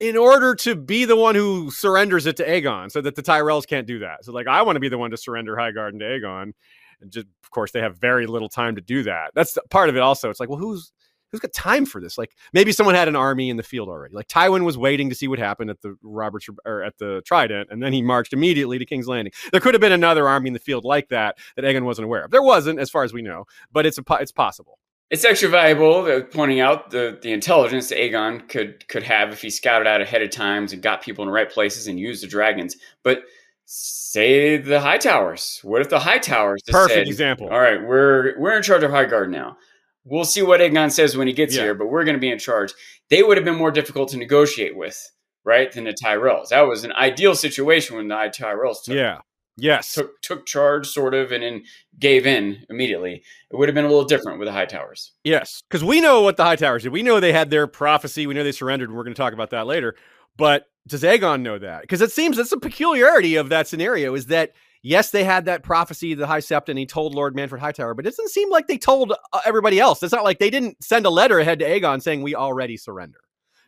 in 0.00 0.16
order 0.16 0.56
to 0.56 0.74
be 0.74 1.04
the 1.04 1.14
one 1.14 1.36
who 1.36 1.70
surrenders 1.70 2.26
it 2.26 2.38
to 2.38 2.44
Aegon, 2.44 2.90
so 2.90 3.00
that 3.02 3.14
the 3.14 3.22
Tyrells 3.22 3.68
can't 3.68 3.86
do 3.86 4.00
that. 4.00 4.24
So, 4.24 4.32
like, 4.32 4.48
I 4.48 4.62
want 4.62 4.74
to 4.74 4.80
be 4.80 4.88
the 4.88 4.98
one 4.98 5.12
to 5.12 5.16
surrender 5.16 5.54
Highgarden 5.54 6.00
to 6.00 6.06
Aegon, 6.06 6.54
and 7.00 7.12
just, 7.12 7.28
of 7.44 7.50
course, 7.52 7.70
they 7.70 7.82
have 7.82 7.98
very 7.98 8.26
little 8.26 8.48
time 8.48 8.74
to 8.74 8.80
do 8.80 9.04
that. 9.04 9.30
That's 9.36 9.56
part 9.70 9.90
of 9.90 9.94
it. 9.94 10.00
Also, 10.00 10.28
it's 10.28 10.40
like, 10.40 10.48
well, 10.48 10.58
who's 10.58 10.90
who's 11.32 11.40
got 11.40 11.52
time 11.52 11.86
for 11.86 12.00
this? 12.00 12.16
Like, 12.16 12.36
maybe 12.52 12.70
someone 12.70 12.94
had 12.94 13.08
an 13.08 13.16
army 13.16 13.50
in 13.50 13.56
the 13.56 13.62
field 13.62 13.88
already. 13.88 14.14
Like 14.14 14.28
Tywin 14.28 14.64
was 14.64 14.78
waiting 14.78 15.08
to 15.08 15.14
see 15.14 15.26
what 15.26 15.38
happened 15.38 15.70
at 15.70 15.80
the 15.80 15.96
Roberts 16.02 16.46
or 16.64 16.82
at 16.84 16.98
the 16.98 17.22
Trident, 17.24 17.68
and 17.70 17.82
then 17.82 17.92
he 17.92 18.02
marched 18.02 18.32
immediately 18.32 18.78
to 18.78 18.84
King's 18.84 19.08
Landing. 19.08 19.32
There 19.50 19.60
could 19.60 19.74
have 19.74 19.80
been 19.80 19.92
another 19.92 20.28
army 20.28 20.48
in 20.48 20.52
the 20.52 20.60
field 20.60 20.84
like 20.84 21.08
that 21.08 21.38
that 21.56 21.64
Aegon 21.64 21.82
wasn't 21.84 22.04
aware 22.04 22.24
of. 22.24 22.30
There 22.30 22.42
wasn't, 22.42 22.78
as 22.78 22.90
far 22.90 23.02
as 23.02 23.12
we 23.12 23.22
know, 23.22 23.46
but 23.72 23.86
it's 23.86 23.98
a 23.98 24.02
it's 24.20 24.32
possible. 24.32 24.78
It's 25.10 25.26
extra 25.26 25.50
valuable 25.50 26.22
pointing 26.22 26.60
out 26.60 26.90
the, 26.90 27.18
the 27.20 27.32
intelligence 27.32 27.90
that 27.90 27.98
Aegon 27.98 28.48
could 28.48 28.88
could 28.88 29.02
have 29.02 29.30
if 29.30 29.42
he 29.42 29.50
scouted 29.50 29.86
out 29.86 30.00
ahead 30.00 30.22
of 30.22 30.30
times 30.30 30.72
and 30.72 30.82
got 30.82 31.02
people 31.02 31.22
in 31.22 31.26
the 31.26 31.34
right 31.34 31.50
places 31.50 31.86
and 31.86 31.98
used 31.98 32.22
the 32.22 32.26
dragons. 32.26 32.76
But 33.02 33.24
say 33.66 34.56
the 34.56 34.78
Hightowers. 34.78 35.62
What 35.64 35.82
if 35.82 35.88
the 35.88 35.98
Hightowers 35.98 36.58
perfect 36.66 36.94
said, 36.94 37.08
example? 37.08 37.48
All 37.50 37.60
right, 37.60 37.82
we're 37.82 38.38
we're 38.38 38.56
in 38.56 38.62
charge 38.62 38.82
of 38.82 38.90
Highgarden 38.90 39.30
now. 39.30 39.56
We'll 40.04 40.24
see 40.24 40.42
what 40.42 40.60
Aegon 40.60 40.90
says 40.90 41.16
when 41.16 41.28
he 41.28 41.32
gets 41.32 41.54
yeah. 41.54 41.62
here, 41.62 41.74
but 41.74 41.86
we're 41.86 42.04
going 42.04 42.16
to 42.16 42.20
be 42.20 42.30
in 42.30 42.38
charge. 42.38 42.72
They 43.08 43.22
would 43.22 43.36
have 43.36 43.44
been 43.44 43.56
more 43.56 43.70
difficult 43.70 44.08
to 44.10 44.16
negotiate 44.16 44.76
with, 44.76 44.98
right, 45.44 45.70
than 45.70 45.84
the 45.84 45.92
Tyrells. 45.92 46.48
That 46.48 46.62
was 46.62 46.84
an 46.84 46.92
ideal 46.92 47.34
situation 47.34 47.96
when 47.96 48.08
the 48.08 48.14
Tyrells 48.14 48.82
took. 48.84 48.94
Yeah. 48.94 49.18
Yes. 49.56 49.92
Took 49.92 50.20
took 50.22 50.46
charge 50.46 50.88
sort 50.88 51.12
of 51.14 51.30
and 51.30 51.42
then 51.42 51.62
gave 51.98 52.26
in 52.26 52.64
immediately. 52.70 53.22
It 53.50 53.56
would 53.56 53.68
have 53.68 53.74
been 53.74 53.84
a 53.84 53.88
little 53.88 54.04
different 54.04 54.38
with 54.38 54.48
the 54.48 54.52
Hightowers. 54.52 55.10
Yes. 55.24 55.62
Because 55.68 55.84
we 55.84 56.00
know 56.00 56.22
what 56.22 56.36
the 56.36 56.44
Hightowers 56.44 56.82
did. 56.82 56.92
We 56.92 57.02
know 57.02 57.20
they 57.20 57.32
had 57.32 57.50
their 57.50 57.66
prophecy. 57.66 58.26
We 58.26 58.34
know 58.34 58.44
they 58.44 58.52
surrendered, 58.52 58.88
and 58.88 58.96
we're 58.96 59.04
going 59.04 59.14
to 59.14 59.20
talk 59.20 59.34
about 59.34 59.50
that 59.50 59.66
later. 59.66 59.94
But 60.36 60.70
does 60.86 61.02
Aegon 61.02 61.42
know 61.42 61.58
that? 61.58 61.82
Because 61.82 62.00
it 62.00 62.10
seems 62.10 62.38
that's 62.38 62.52
a 62.52 62.58
peculiarity 62.58 63.36
of 63.36 63.50
that 63.50 63.68
scenario 63.68 64.14
is 64.14 64.26
that 64.26 64.52
yes, 64.82 65.10
they 65.10 65.24
had 65.24 65.44
that 65.46 65.62
prophecy, 65.62 66.14
the 66.14 66.26
High 66.26 66.40
Sept, 66.40 66.68
and 66.68 66.78
he 66.78 66.86
told 66.86 67.14
Lord 67.14 67.34
Manfred 67.34 67.60
Hightower, 67.60 67.94
but 67.94 68.06
it 68.06 68.10
doesn't 68.10 68.30
seem 68.30 68.50
like 68.50 68.66
they 68.66 68.78
told 68.78 69.12
uh, 69.12 69.40
everybody 69.44 69.80
else. 69.80 70.02
It's 70.02 70.12
not 70.12 70.24
like 70.24 70.38
they 70.38 70.50
didn't 70.50 70.82
send 70.82 71.06
a 71.06 71.10
letter 71.10 71.38
ahead 71.38 71.58
to 71.60 71.64
Aegon 71.64 72.02
saying 72.02 72.22
we 72.22 72.34
already 72.34 72.76
surrender. 72.76 73.20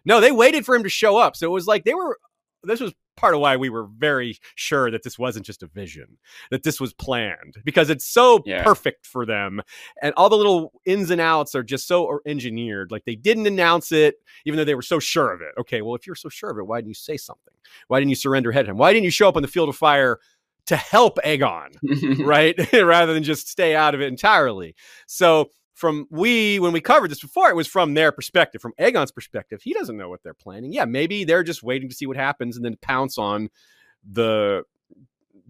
No, 0.04 0.20
they 0.20 0.32
waited 0.32 0.66
for 0.66 0.74
him 0.74 0.82
to 0.82 0.88
show 0.88 1.16
up. 1.16 1.36
So 1.36 1.46
it 1.46 1.50
was 1.50 1.66
like 1.66 1.84
they 1.84 1.94
were 1.94 2.18
this 2.62 2.80
was 2.80 2.92
part 3.16 3.34
of 3.34 3.40
why 3.40 3.56
we 3.56 3.68
were 3.68 3.86
very 3.86 4.38
sure 4.56 4.90
that 4.90 5.02
this 5.02 5.18
wasn't 5.18 5.46
just 5.46 5.62
a 5.62 5.66
vision, 5.68 6.18
that 6.50 6.62
this 6.62 6.80
was 6.80 6.92
planned 6.92 7.56
because 7.64 7.90
it's 7.90 8.04
so 8.04 8.42
yeah. 8.44 8.62
perfect 8.64 9.06
for 9.06 9.24
them. 9.24 9.60
And 10.02 10.12
all 10.16 10.28
the 10.28 10.36
little 10.36 10.72
ins 10.84 11.10
and 11.10 11.20
outs 11.20 11.54
are 11.54 11.62
just 11.62 11.86
so 11.86 12.20
engineered. 12.26 12.90
Like 12.90 13.04
they 13.04 13.14
didn't 13.14 13.46
announce 13.46 13.92
it, 13.92 14.16
even 14.44 14.56
though 14.56 14.64
they 14.64 14.74
were 14.74 14.82
so 14.82 14.98
sure 14.98 15.32
of 15.32 15.40
it. 15.40 15.52
Okay, 15.58 15.82
well, 15.82 15.94
if 15.94 16.06
you're 16.06 16.16
so 16.16 16.28
sure 16.28 16.50
of 16.50 16.58
it, 16.58 16.66
why 16.66 16.78
didn't 16.78 16.88
you 16.88 16.94
say 16.94 17.16
something? 17.16 17.54
Why 17.88 18.00
didn't 18.00 18.10
you 18.10 18.16
surrender 18.16 18.50
ahead 18.50 18.64
of 18.64 18.70
him? 18.70 18.78
Why 18.78 18.92
didn't 18.92 19.04
you 19.04 19.10
show 19.10 19.28
up 19.28 19.36
on 19.36 19.42
the 19.42 19.48
field 19.48 19.68
of 19.68 19.76
fire? 19.76 20.18
To 20.66 20.76
help 20.76 21.18
Aegon, 21.24 21.76
right? 22.24 22.54
Rather 22.72 23.12
than 23.12 23.22
just 23.22 23.48
stay 23.48 23.74
out 23.74 23.94
of 23.94 24.00
it 24.00 24.08
entirely. 24.08 24.74
So 25.06 25.50
from 25.74 26.06
we 26.10 26.58
when 26.60 26.72
we 26.72 26.80
covered 26.80 27.10
this 27.10 27.20
before 27.20 27.50
it 27.50 27.56
was 27.56 27.66
from 27.66 27.94
their 27.94 28.12
perspective 28.12 28.62
from 28.62 28.72
aegon's 28.80 29.12
perspective. 29.12 29.60
He 29.62 29.74
doesn't 29.74 29.96
know 29.96 30.08
what 30.08 30.22
they're 30.22 30.32
planning. 30.32 30.72
Yeah 30.72 30.84
maybe 30.84 31.24
they're 31.24 31.42
just 31.42 31.62
waiting 31.62 31.88
to 31.88 31.94
see 31.94 32.06
what 32.06 32.16
happens 32.16 32.56
and 32.56 32.64
then 32.64 32.76
pounce 32.80 33.18
on 33.18 33.50
the 34.08 34.62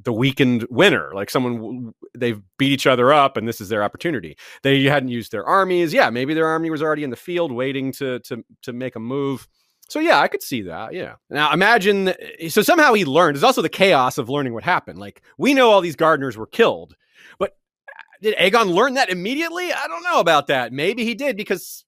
the 0.02 0.12
weakened 0.12 0.66
winner 0.70 1.12
like 1.14 1.30
someone 1.30 1.92
they've 2.16 2.42
beat 2.58 2.72
each 2.72 2.86
other 2.86 3.12
up 3.12 3.36
and 3.36 3.46
this 3.46 3.60
is 3.60 3.68
their 3.68 3.84
opportunity. 3.84 4.36
They 4.62 4.82
hadn't 4.84 5.10
used 5.10 5.30
their 5.30 5.44
armies. 5.44 5.92
Yeah 5.92 6.10
maybe 6.10 6.34
their 6.34 6.48
army 6.48 6.70
was 6.70 6.82
already 6.82 7.04
in 7.04 7.10
the 7.10 7.16
field 7.16 7.52
waiting 7.52 7.92
to 7.92 8.18
to 8.20 8.44
to 8.62 8.72
make 8.72 8.96
a 8.96 9.00
move 9.00 9.46
so 9.88 9.98
yeah 9.98 10.20
i 10.20 10.28
could 10.28 10.42
see 10.42 10.62
that 10.62 10.92
yeah 10.92 11.14
now 11.30 11.52
imagine 11.52 12.08
eh, 12.08 12.48
so 12.48 12.62
somehow 12.62 12.92
he 12.92 13.04
learned 13.04 13.36
there's 13.36 13.44
also 13.44 13.62
the 13.62 13.68
chaos 13.68 14.18
of 14.18 14.28
learning 14.28 14.52
what 14.54 14.64
happened 14.64 14.98
like 14.98 15.22
we 15.38 15.54
know 15.54 15.70
all 15.70 15.80
these 15.80 15.96
gardeners 15.96 16.36
were 16.36 16.46
killed 16.46 16.94
but 17.38 17.56
eh, 17.88 17.92
did 18.22 18.36
Aegon 18.36 18.72
learn 18.72 18.94
that 18.94 19.10
immediately? 19.10 19.70
I 19.70 19.86
don't 19.86 20.02
know 20.02 20.18
about 20.18 20.46
that. 20.46 20.72
Maybe 20.72 21.04
he 21.04 21.14
did 21.14 21.36
because 21.36 21.84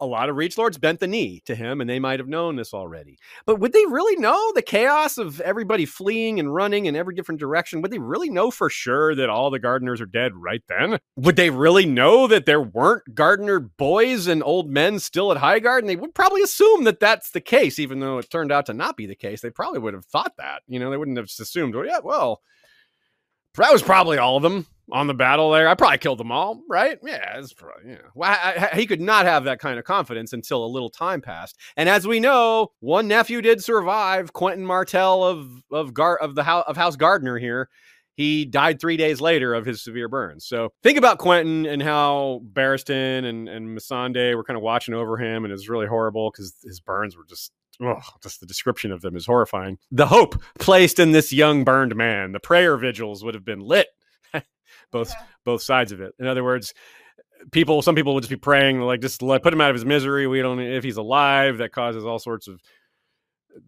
a 0.00 0.06
lot 0.06 0.28
of 0.28 0.36
Reach 0.36 0.56
Lords 0.56 0.78
bent 0.78 1.00
the 1.00 1.06
knee 1.06 1.42
to 1.46 1.54
him 1.54 1.80
and 1.80 1.88
they 1.88 1.98
might 1.98 2.20
have 2.20 2.28
known 2.28 2.56
this 2.56 2.72
already. 2.72 3.18
But 3.46 3.60
would 3.60 3.72
they 3.72 3.84
really 3.86 4.16
know 4.16 4.52
the 4.54 4.62
chaos 4.62 5.18
of 5.18 5.40
everybody 5.40 5.84
fleeing 5.84 6.38
and 6.38 6.54
running 6.54 6.86
in 6.86 6.96
every 6.96 7.14
different 7.14 7.40
direction? 7.40 7.82
Would 7.82 7.90
they 7.90 7.98
really 7.98 8.30
know 8.30 8.50
for 8.50 8.70
sure 8.70 9.14
that 9.14 9.28
all 9.28 9.50
the 9.50 9.58
gardeners 9.58 10.00
are 10.00 10.06
dead 10.06 10.32
right 10.34 10.62
then? 10.68 10.98
Would 11.16 11.36
they 11.36 11.50
really 11.50 11.86
know 11.86 12.26
that 12.26 12.46
there 12.46 12.60
weren't 12.60 13.14
gardener 13.14 13.60
boys 13.60 14.26
and 14.26 14.42
old 14.42 14.70
men 14.70 14.98
still 14.98 15.32
at 15.32 15.38
Highgarden? 15.38 15.86
They 15.86 15.96
would 15.96 16.14
probably 16.14 16.42
assume 16.42 16.84
that 16.84 17.00
that's 17.00 17.30
the 17.30 17.40
case, 17.40 17.78
even 17.78 18.00
though 18.00 18.18
it 18.18 18.30
turned 18.30 18.52
out 18.52 18.66
to 18.66 18.74
not 18.74 18.96
be 18.96 19.06
the 19.06 19.14
case. 19.14 19.40
They 19.40 19.50
probably 19.50 19.80
would 19.80 19.94
have 19.94 20.06
thought 20.06 20.34
that. 20.38 20.62
You 20.66 20.78
know, 20.78 20.90
they 20.90 20.96
wouldn't 20.96 21.16
have 21.16 21.26
assumed, 21.26 21.74
well, 21.74 21.86
yeah, 21.86 22.00
well, 22.02 22.42
that 23.62 23.72
was 23.72 23.82
probably 23.82 24.18
all 24.18 24.36
of 24.36 24.42
them 24.42 24.66
on 24.90 25.06
the 25.06 25.14
battle 25.14 25.50
there. 25.50 25.68
I 25.68 25.74
probably 25.74 25.98
killed 25.98 26.18
them 26.18 26.32
all, 26.32 26.62
right? 26.68 26.98
Yeah, 27.02 27.38
it's 27.38 27.52
probably, 27.52 27.92
yeah. 27.92 27.98
Well, 28.14 28.30
I, 28.30 28.68
I, 28.72 28.76
he 28.76 28.86
could 28.86 29.00
not 29.00 29.26
have 29.26 29.44
that 29.44 29.58
kind 29.58 29.78
of 29.78 29.84
confidence 29.84 30.32
until 30.32 30.64
a 30.64 30.66
little 30.66 30.90
time 30.90 31.20
passed. 31.20 31.58
And 31.76 31.88
as 31.88 32.06
we 32.06 32.20
know, 32.20 32.68
one 32.80 33.08
nephew 33.08 33.42
did 33.42 33.62
survive, 33.62 34.32
Quentyn 34.32 34.64
Martell 34.64 35.24
of 35.24 35.48
of 35.70 35.94
Gar 35.94 36.16
of 36.16 36.34
the 36.34 36.44
house 36.44 36.64
of 36.66 36.76
House 36.76 36.96
Gardener 36.96 37.38
here. 37.38 37.68
He 38.14 38.44
died 38.44 38.80
three 38.80 38.96
days 38.96 39.20
later 39.20 39.54
of 39.54 39.64
his 39.64 39.84
severe 39.84 40.08
burns. 40.08 40.44
So 40.44 40.70
think 40.82 40.98
about 40.98 41.20
Quentyn 41.20 41.72
and 41.72 41.80
how 41.80 42.40
Barristan 42.52 43.24
and 43.24 43.48
and 43.48 43.76
Missandei 43.78 44.34
were 44.34 44.44
kind 44.44 44.56
of 44.56 44.62
watching 44.62 44.94
over 44.94 45.16
him, 45.16 45.44
and 45.44 45.52
it 45.52 45.54
was 45.54 45.68
really 45.68 45.86
horrible 45.86 46.30
because 46.30 46.54
his 46.64 46.80
burns 46.80 47.16
were 47.16 47.26
just 47.28 47.52
oh, 47.82 48.00
just 48.22 48.40
the 48.40 48.46
description 48.46 48.92
of 48.92 49.00
them 49.00 49.16
is 49.16 49.26
horrifying. 49.26 49.78
The 49.90 50.06
hope 50.06 50.40
placed 50.58 50.98
in 50.98 51.12
this 51.12 51.32
young 51.32 51.64
burned 51.64 51.96
man, 51.96 52.32
the 52.32 52.40
prayer 52.40 52.76
vigils 52.76 53.24
would 53.24 53.34
have 53.34 53.44
been 53.44 53.60
lit 53.60 53.88
both 54.92 55.10
yeah. 55.10 55.26
both 55.44 55.62
sides 55.62 55.92
of 55.92 56.00
it. 56.00 56.14
In 56.18 56.26
other 56.26 56.44
words, 56.44 56.74
people, 57.52 57.82
some 57.82 57.94
people 57.94 58.14
would 58.14 58.22
just 58.22 58.30
be 58.30 58.36
praying, 58.36 58.80
like, 58.80 59.00
just 59.00 59.22
let, 59.22 59.42
put 59.42 59.52
him 59.52 59.60
out 59.60 59.70
of 59.70 59.76
his 59.76 59.84
misery. 59.84 60.26
We 60.26 60.42
don't, 60.42 60.60
if 60.60 60.84
he's 60.84 60.96
alive, 60.96 61.58
that 61.58 61.72
causes 61.72 62.04
all 62.04 62.18
sorts 62.18 62.48
of, 62.48 62.60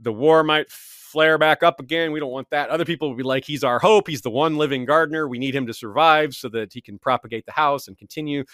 the 0.01 0.13
war 0.13 0.45
might 0.45 0.71
flare 0.71 1.39
back 1.39 1.63
up 1.63 1.81
again. 1.81 2.13
We 2.13 2.21
don't 2.21 2.31
want 2.31 2.51
that. 2.51 2.71
Other 2.71 2.85
people 2.85 3.09
would 3.09 3.17
be 3.17 3.25
like, 3.25 3.45
he's 3.45 3.65
our 3.65 3.79
hope. 3.79 4.09
He's 4.09 4.23
the 4.23 4.31
one 4.31 4.57
living 4.57 4.85
gardener. 4.85 5.27
We 5.27 5.39
need 5.39 5.55
him 5.55 5.67
to 5.67 5.75
survive 5.75 6.35
so 6.35 6.49
that 6.51 6.73
he 6.73 6.81
can 6.81 6.99
propagate 6.99 7.47
the 7.47 7.53
house 7.53 7.89
and 7.89 7.99
continue. 7.99 8.45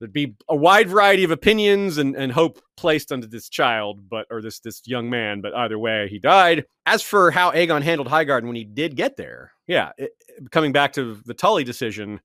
There'd 0.00 0.12
be 0.12 0.34
a 0.48 0.56
wide 0.56 0.88
variety 0.88 1.24
of 1.24 1.30
opinions 1.30 1.98
and, 1.98 2.16
and 2.16 2.32
hope 2.32 2.60
placed 2.76 3.12
onto 3.12 3.28
this 3.28 3.50
child, 3.50 4.08
but 4.08 4.26
or 4.30 4.40
this 4.40 4.58
this 4.60 4.80
young 4.86 5.10
man. 5.10 5.42
But 5.42 5.54
either 5.54 5.78
way, 5.78 6.08
he 6.08 6.18
died. 6.18 6.64
As 6.86 7.02
for 7.02 7.30
how 7.30 7.52
Aegon 7.52 7.82
handled 7.82 8.08
Highgarden 8.08 8.46
when 8.46 8.56
he 8.56 8.64
did 8.64 8.96
get 8.96 9.16
there, 9.16 9.52
yeah, 9.66 9.90
it, 9.98 10.12
coming 10.50 10.72
back 10.72 10.94
to 10.94 11.20
the 11.26 11.34
Tully 11.34 11.64
decision, 11.64 12.20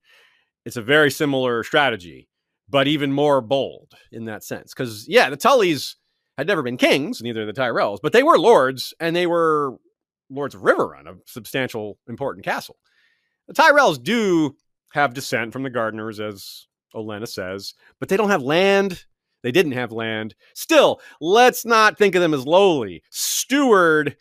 it's 0.64 0.76
a 0.76 0.82
very 0.82 1.10
similar 1.10 1.62
strategy, 1.62 2.28
but 2.68 2.88
even 2.88 3.12
more 3.12 3.42
bold 3.42 3.92
in 4.10 4.24
that 4.24 4.42
sense. 4.42 4.72
Because 4.72 5.06
yeah, 5.06 5.28
the 5.28 5.36
Tullys 5.36 5.96
had 6.38 6.46
never 6.46 6.62
been 6.62 6.78
kings, 6.78 7.20
neither 7.22 7.44
the 7.44 7.52
Tyrells, 7.52 7.98
but 8.02 8.12
they 8.12 8.22
were 8.22 8.38
lords, 8.38 8.94
and 9.00 9.14
they 9.14 9.26
were 9.26 9.76
lords 10.30 10.54
of 10.54 10.62
Riverrun, 10.62 11.06
a 11.06 11.16
substantial, 11.26 11.98
important 12.08 12.44
castle. 12.44 12.76
The 13.48 13.54
Tyrells 13.54 14.02
do 14.02 14.56
have 14.92 15.14
descent 15.14 15.52
from 15.52 15.62
the 15.62 15.70
Gardeners, 15.70 16.20
as 16.20 16.66
Olenna 16.96 17.28
says, 17.28 17.74
but 18.00 18.08
they 18.08 18.16
don't 18.16 18.30
have 18.30 18.42
land. 18.42 19.04
They 19.42 19.52
didn't 19.52 19.72
have 19.72 19.92
land. 19.92 20.34
Still, 20.54 21.00
let's 21.20 21.64
not 21.64 21.98
think 21.98 22.14
of 22.14 22.22
them 22.22 22.34
as 22.34 22.46
lowly. 22.46 23.02
Steward 23.10 24.16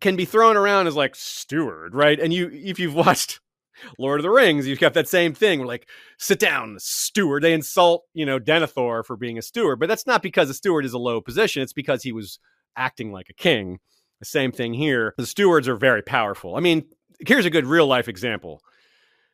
can 0.00 0.16
be 0.16 0.24
thrown 0.24 0.56
around 0.56 0.86
as 0.86 0.96
like 0.96 1.14
steward, 1.14 1.94
right? 1.94 2.18
And 2.18 2.32
you, 2.32 2.50
if 2.52 2.78
you've 2.78 2.94
watched 2.94 3.40
Lord 3.98 4.20
of 4.20 4.22
the 4.22 4.30
Rings, 4.30 4.66
you've 4.66 4.80
got 4.80 4.94
that 4.94 5.08
same 5.08 5.34
thing. 5.34 5.60
We're 5.60 5.66
like, 5.66 5.88
sit 6.18 6.38
down, 6.38 6.76
steward. 6.78 7.42
They 7.42 7.52
insult, 7.52 8.04
you 8.14 8.24
know, 8.24 8.38
Denethor 8.38 9.04
for 9.04 9.16
being 9.16 9.38
a 9.38 9.42
steward, 9.42 9.78
but 9.78 9.88
that's 9.88 10.06
not 10.06 10.22
because 10.22 10.48
a 10.48 10.54
steward 10.54 10.84
is 10.84 10.94
a 10.94 10.98
low 10.98 11.20
position. 11.20 11.62
It's 11.62 11.72
because 11.72 12.02
he 12.02 12.12
was 12.12 12.38
acting 12.76 13.12
like 13.12 13.28
a 13.28 13.34
king. 13.34 13.78
The 14.20 14.26
same 14.26 14.50
thing 14.52 14.74
here. 14.74 15.14
The 15.16 15.26
stewards 15.26 15.68
are 15.68 15.76
very 15.76 16.02
powerful. 16.02 16.56
I 16.56 16.60
mean, 16.60 16.86
here's 17.26 17.44
a 17.44 17.50
good 17.50 17.66
real 17.66 17.86
life 17.86 18.08
example 18.08 18.62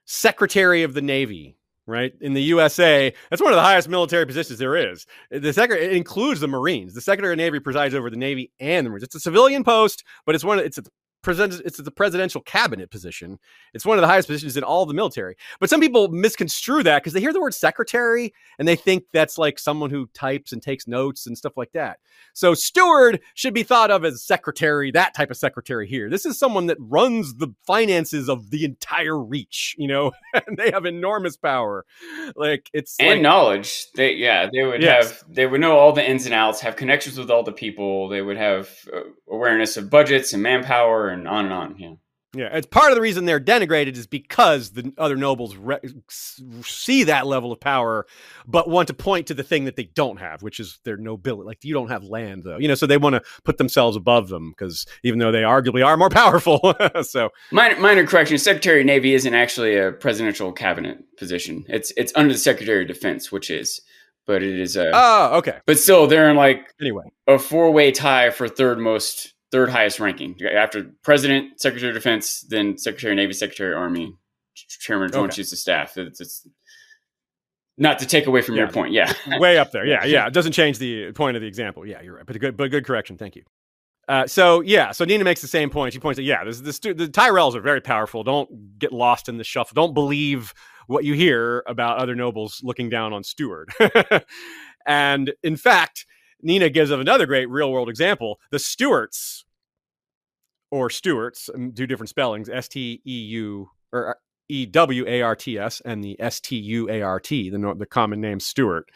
Secretary 0.04 0.82
of 0.82 0.94
the 0.94 1.00
Navy 1.02 1.56
right? 1.86 2.12
In 2.20 2.34
the 2.34 2.42
USA, 2.42 3.12
that's 3.30 3.42
one 3.42 3.52
of 3.52 3.56
the 3.56 3.62
highest 3.62 3.88
military 3.88 4.26
positions 4.26 4.58
there 4.58 4.76
is. 4.76 5.06
The 5.30 5.52
secretary 5.52 5.86
it 5.86 5.96
includes 5.96 6.40
the 6.40 6.48
Marines. 6.48 6.94
The 6.94 7.00
Secretary 7.00 7.34
of 7.34 7.38
Navy 7.38 7.60
presides 7.60 7.94
over 7.94 8.10
the 8.10 8.16
Navy 8.16 8.50
and 8.60 8.86
the 8.86 8.90
Marines. 8.90 9.04
It's 9.04 9.14
a 9.14 9.20
civilian 9.20 9.64
post, 9.64 10.04
but 10.26 10.34
it's 10.34 10.44
one. 10.44 10.58
Of, 10.58 10.64
it's 10.64 10.78
a 10.78 10.84
it's 11.26 11.78
the 11.78 11.90
presidential 11.90 12.40
cabinet 12.40 12.90
position. 12.90 13.38
It's 13.72 13.84
one 13.84 13.98
of 13.98 14.02
the 14.02 14.08
highest 14.08 14.28
positions 14.28 14.56
in 14.56 14.64
all 14.64 14.86
the 14.86 14.94
military. 14.94 15.36
But 15.60 15.70
some 15.70 15.80
people 15.80 16.08
misconstrue 16.08 16.82
that 16.82 17.02
because 17.02 17.12
they 17.12 17.20
hear 17.20 17.32
the 17.32 17.40
word 17.40 17.54
secretary 17.54 18.32
and 18.58 18.66
they 18.66 18.76
think 18.76 19.04
that's 19.12 19.38
like 19.38 19.58
someone 19.58 19.90
who 19.90 20.06
types 20.14 20.52
and 20.52 20.62
takes 20.62 20.86
notes 20.86 21.26
and 21.26 21.36
stuff 21.36 21.56
like 21.56 21.72
that. 21.72 21.98
So 22.32 22.54
steward 22.54 23.20
should 23.34 23.54
be 23.54 23.62
thought 23.62 23.90
of 23.90 24.04
as 24.04 24.22
secretary, 24.22 24.90
that 24.92 25.14
type 25.14 25.30
of 25.30 25.36
secretary 25.36 25.86
here. 25.86 26.10
This 26.10 26.26
is 26.26 26.38
someone 26.38 26.66
that 26.66 26.76
runs 26.80 27.34
the 27.34 27.54
finances 27.66 28.28
of 28.28 28.50
the 28.50 28.64
entire 28.64 29.18
reach, 29.18 29.76
you 29.78 29.88
know, 29.88 30.12
and 30.46 30.56
they 30.56 30.70
have 30.70 30.84
enormous 30.84 31.36
power. 31.36 31.84
Like 32.36 32.70
it's 32.72 32.96
and 32.98 33.08
like, 33.08 33.20
knowledge. 33.22 33.90
They 33.92 34.14
yeah, 34.14 34.48
they 34.52 34.64
would 34.64 34.82
yes. 34.82 35.10
have 35.10 35.24
they 35.34 35.46
would 35.46 35.60
know 35.60 35.78
all 35.78 35.92
the 35.92 36.08
ins 36.08 36.26
and 36.26 36.34
outs, 36.34 36.60
have 36.60 36.76
connections 36.76 37.18
with 37.18 37.30
all 37.30 37.42
the 37.42 37.52
people. 37.52 38.08
They 38.08 38.22
would 38.22 38.36
have 38.36 38.70
uh, 38.92 39.00
awareness 39.30 39.76
of 39.76 39.90
budgets 39.90 40.32
and 40.32 40.42
manpower 40.42 41.08
and 41.18 41.28
on 41.28 41.46
and 41.46 41.54
on. 41.54 41.76
Yeah. 41.78 41.94
Yeah, 42.34 42.48
it's 42.52 42.66
part 42.66 42.90
of 42.90 42.96
the 42.96 43.00
reason 43.00 43.24
they're 43.24 43.40
denigrated 43.40 43.96
is 43.96 44.06
because 44.06 44.70
the 44.70 44.92
other 44.98 45.16
nobles 45.16 45.56
re- 45.56 45.78
see 46.08 47.04
that 47.04 47.26
level 47.26 47.52
of 47.52 47.60
power, 47.60 48.06
but 48.46 48.68
want 48.68 48.88
to 48.88 48.94
point 48.94 49.28
to 49.28 49.34
the 49.34 49.42
thing 49.42 49.64
that 49.64 49.76
they 49.76 49.84
don't 49.84 50.18
have, 50.18 50.42
which 50.42 50.58
is 50.58 50.80
their 50.84 50.96
nobility. 50.96 51.46
Like 51.46 51.64
you 51.64 51.74
don't 51.74 51.90
have 51.90 52.02
land, 52.04 52.42
though, 52.42 52.58
you 52.58 52.68
know. 52.68 52.74
So 52.74 52.86
they 52.86 52.96
want 52.96 53.14
to 53.14 53.22
put 53.44 53.58
themselves 53.58 53.96
above 53.96 54.28
them 54.28 54.50
because 54.50 54.86
even 55.02 55.18
though 55.18 55.32
they 55.32 55.42
arguably 55.42 55.84
are 55.86 55.96
more 55.96 56.10
powerful, 56.10 56.74
so 57.02 57.30
minor, 57.52 57.78
minor 57.78 58.06
correction: 58.06 58.38
Secretary 58.38 58.80
of 58.80 58.86
Navy 58.86 59.14
isn't 59.14 59.34
actually 59.34 59.76
a 59.76 59.92
presidential 59.92 60.52
cabinet 60.52 60.98
position. 61.16 61.64
It's 61.68 61.92
it's 61.96 62.12
under 62.16 62.32
the 62.32 62.38
Secretary 62.38 62.82
of 62.82 62.88
Defense, 62.88 63.30
which 63.30 63.50
is, 63.50 63.80
but 64.26 64.42
it 64.42 64.58
is 64.58 64.76
a 64.76 64.90
oh 64.92 65.38
okay. 65.38 65.58
But 65.66 65.78
still, 65.78 66.06
they're 66.06 66.30
in 66.30 66.36
like 66.36 66.74
anyway 66.80 67.04
a 67.26 67.38
four 67.38 67.70
way 67.70 67.92
tie 67.92 68.30
for 68.30 68.48
third 68.48 68.78
most 68.78 69.33
third 69.50 69.68
highest 69.68 70.00
ranking 70.00 70.36
after 70.42 70.90
president, 71.02 71.60
secretary 71.60 71.90
of 71.90 71.94
defense, 71.94 72.44
then 72.48 72.76
secretary 72.78 73.12
of 73.12 73.16
navy, 73.16 73.32
secretary 73.32 73.72
of 73.72 73.78
army, 73.78 74.14
chairman 74.54 75.06
of 75.06 75.12
joint 75.12 75.26
okay. 75.26 75.36
chiefs 75.36 75.52
of 75.52 75.58
staff. 75.58 75.96
It's, 75.96 76.20
it's, 76.20 76.46
not 77.76 77.98
to 77.98 78.06
take 78.06 78.26
away 78.26 78.40
from 78.40 78.54
yeah. 78.54 78.62
your 78.62 78.70
point. 78.70 78.92
Yeah, 78.92 79.12
way 79.38 79.58
up 79.58 79.72
there. 79.72 79.84
Yeah, 79.84 80.04
yeah. 80.04 80.28
It 80.28 80.32
doesn't 80.32 80.52
change 80.52 80.78
the 80.78 81.10
point 81.10 81.36
of 81.36 81.40
the 81.40 81.48
example. 81.48 81.84
Yeah, 81.84 82.02
you're 82.02 82.14
right. 82.14 82.24
But 82.24 82.38
good, 82.38 82.56
but 82.56 82.70
good 82.70 82.86
correction. 82.86 83.18
Thank 83.18 83.34
you. 83.34 83.42
Uh, 84.06 84.26
so 84.26 84.60
yeah, 84.60 84.92
so 84.92 85.04
Nina 85.04 85.24
makes 85.24 85.40
the 85.40 85.48
same 85.48 85.70
point. 85.70 85.92
She 85.92 85.98
points 85.98 86.18
out, 86.18 86.24
yeah, 86.24 86.44
this, 86.44 86.60
this, 86.60 86.78
the 86.78 86.94
Tyrells 86.94 87.54
are 87.54 87.60
very 87.60 87.80
powerful. 87.80 88.22
Don't 88.22 88.78
get 88.78 88.92
lost 88.92 89.28
in 89.28 89.38
the 89.38 89.44
shuffle. 89.44 89.74
Don't 89.74 89.94
believe 89.94 90.52
what 90.86 91.04
you 91.04 91.14
hear 91.14 91.62
about 91.66 91.98
other 91.98 92.14
nobles 92.14 92.60
looking 92.62 92.90
down 92.90 93.12
on 93.12 93.24
Steward. 93.24 93.70
and 94.86 95.32
in 95.42 95.56
fact, 95.56 96.06
Nina 96.44 96.70
gives 96.70 96.90
of 96.90 97.00
another 97.00 97.26
great 97.26 97.48
real 97.48 97.72
world 97.72 97.88
example. 97.88 98.38
The 98.50 98.58
Stuarts 98.58 99.44
or 100.70 100.90
Stewarts, 100.90 101.48
do 101.72 101.86
different 101.86 102.10
spellings, 102.10 102.48
S 102.48 102.68
T 102.68 103.00
E 103.06 103.18
U 103.18 103.70
or 103.92 104.10
uh, 104.10 104.14
E 104.48 104.66
W 104.66 105.04
A 105.06 105.22
R 105.22 105.36
T 105.36 105.58
S 105.58 105.80
and 105.84 106.02
the 106.02 106.20
S 106.20 106.40
T 106.40 106.56
U 106.56 106.90
A 106.90 107.02
R 107.02 107.20
T, 107.20 107.48
the 107.48 107.74
the 107.78 107.86
common 107.86 108.20
name 108.20 108.40
Stuart. 108.40 108.90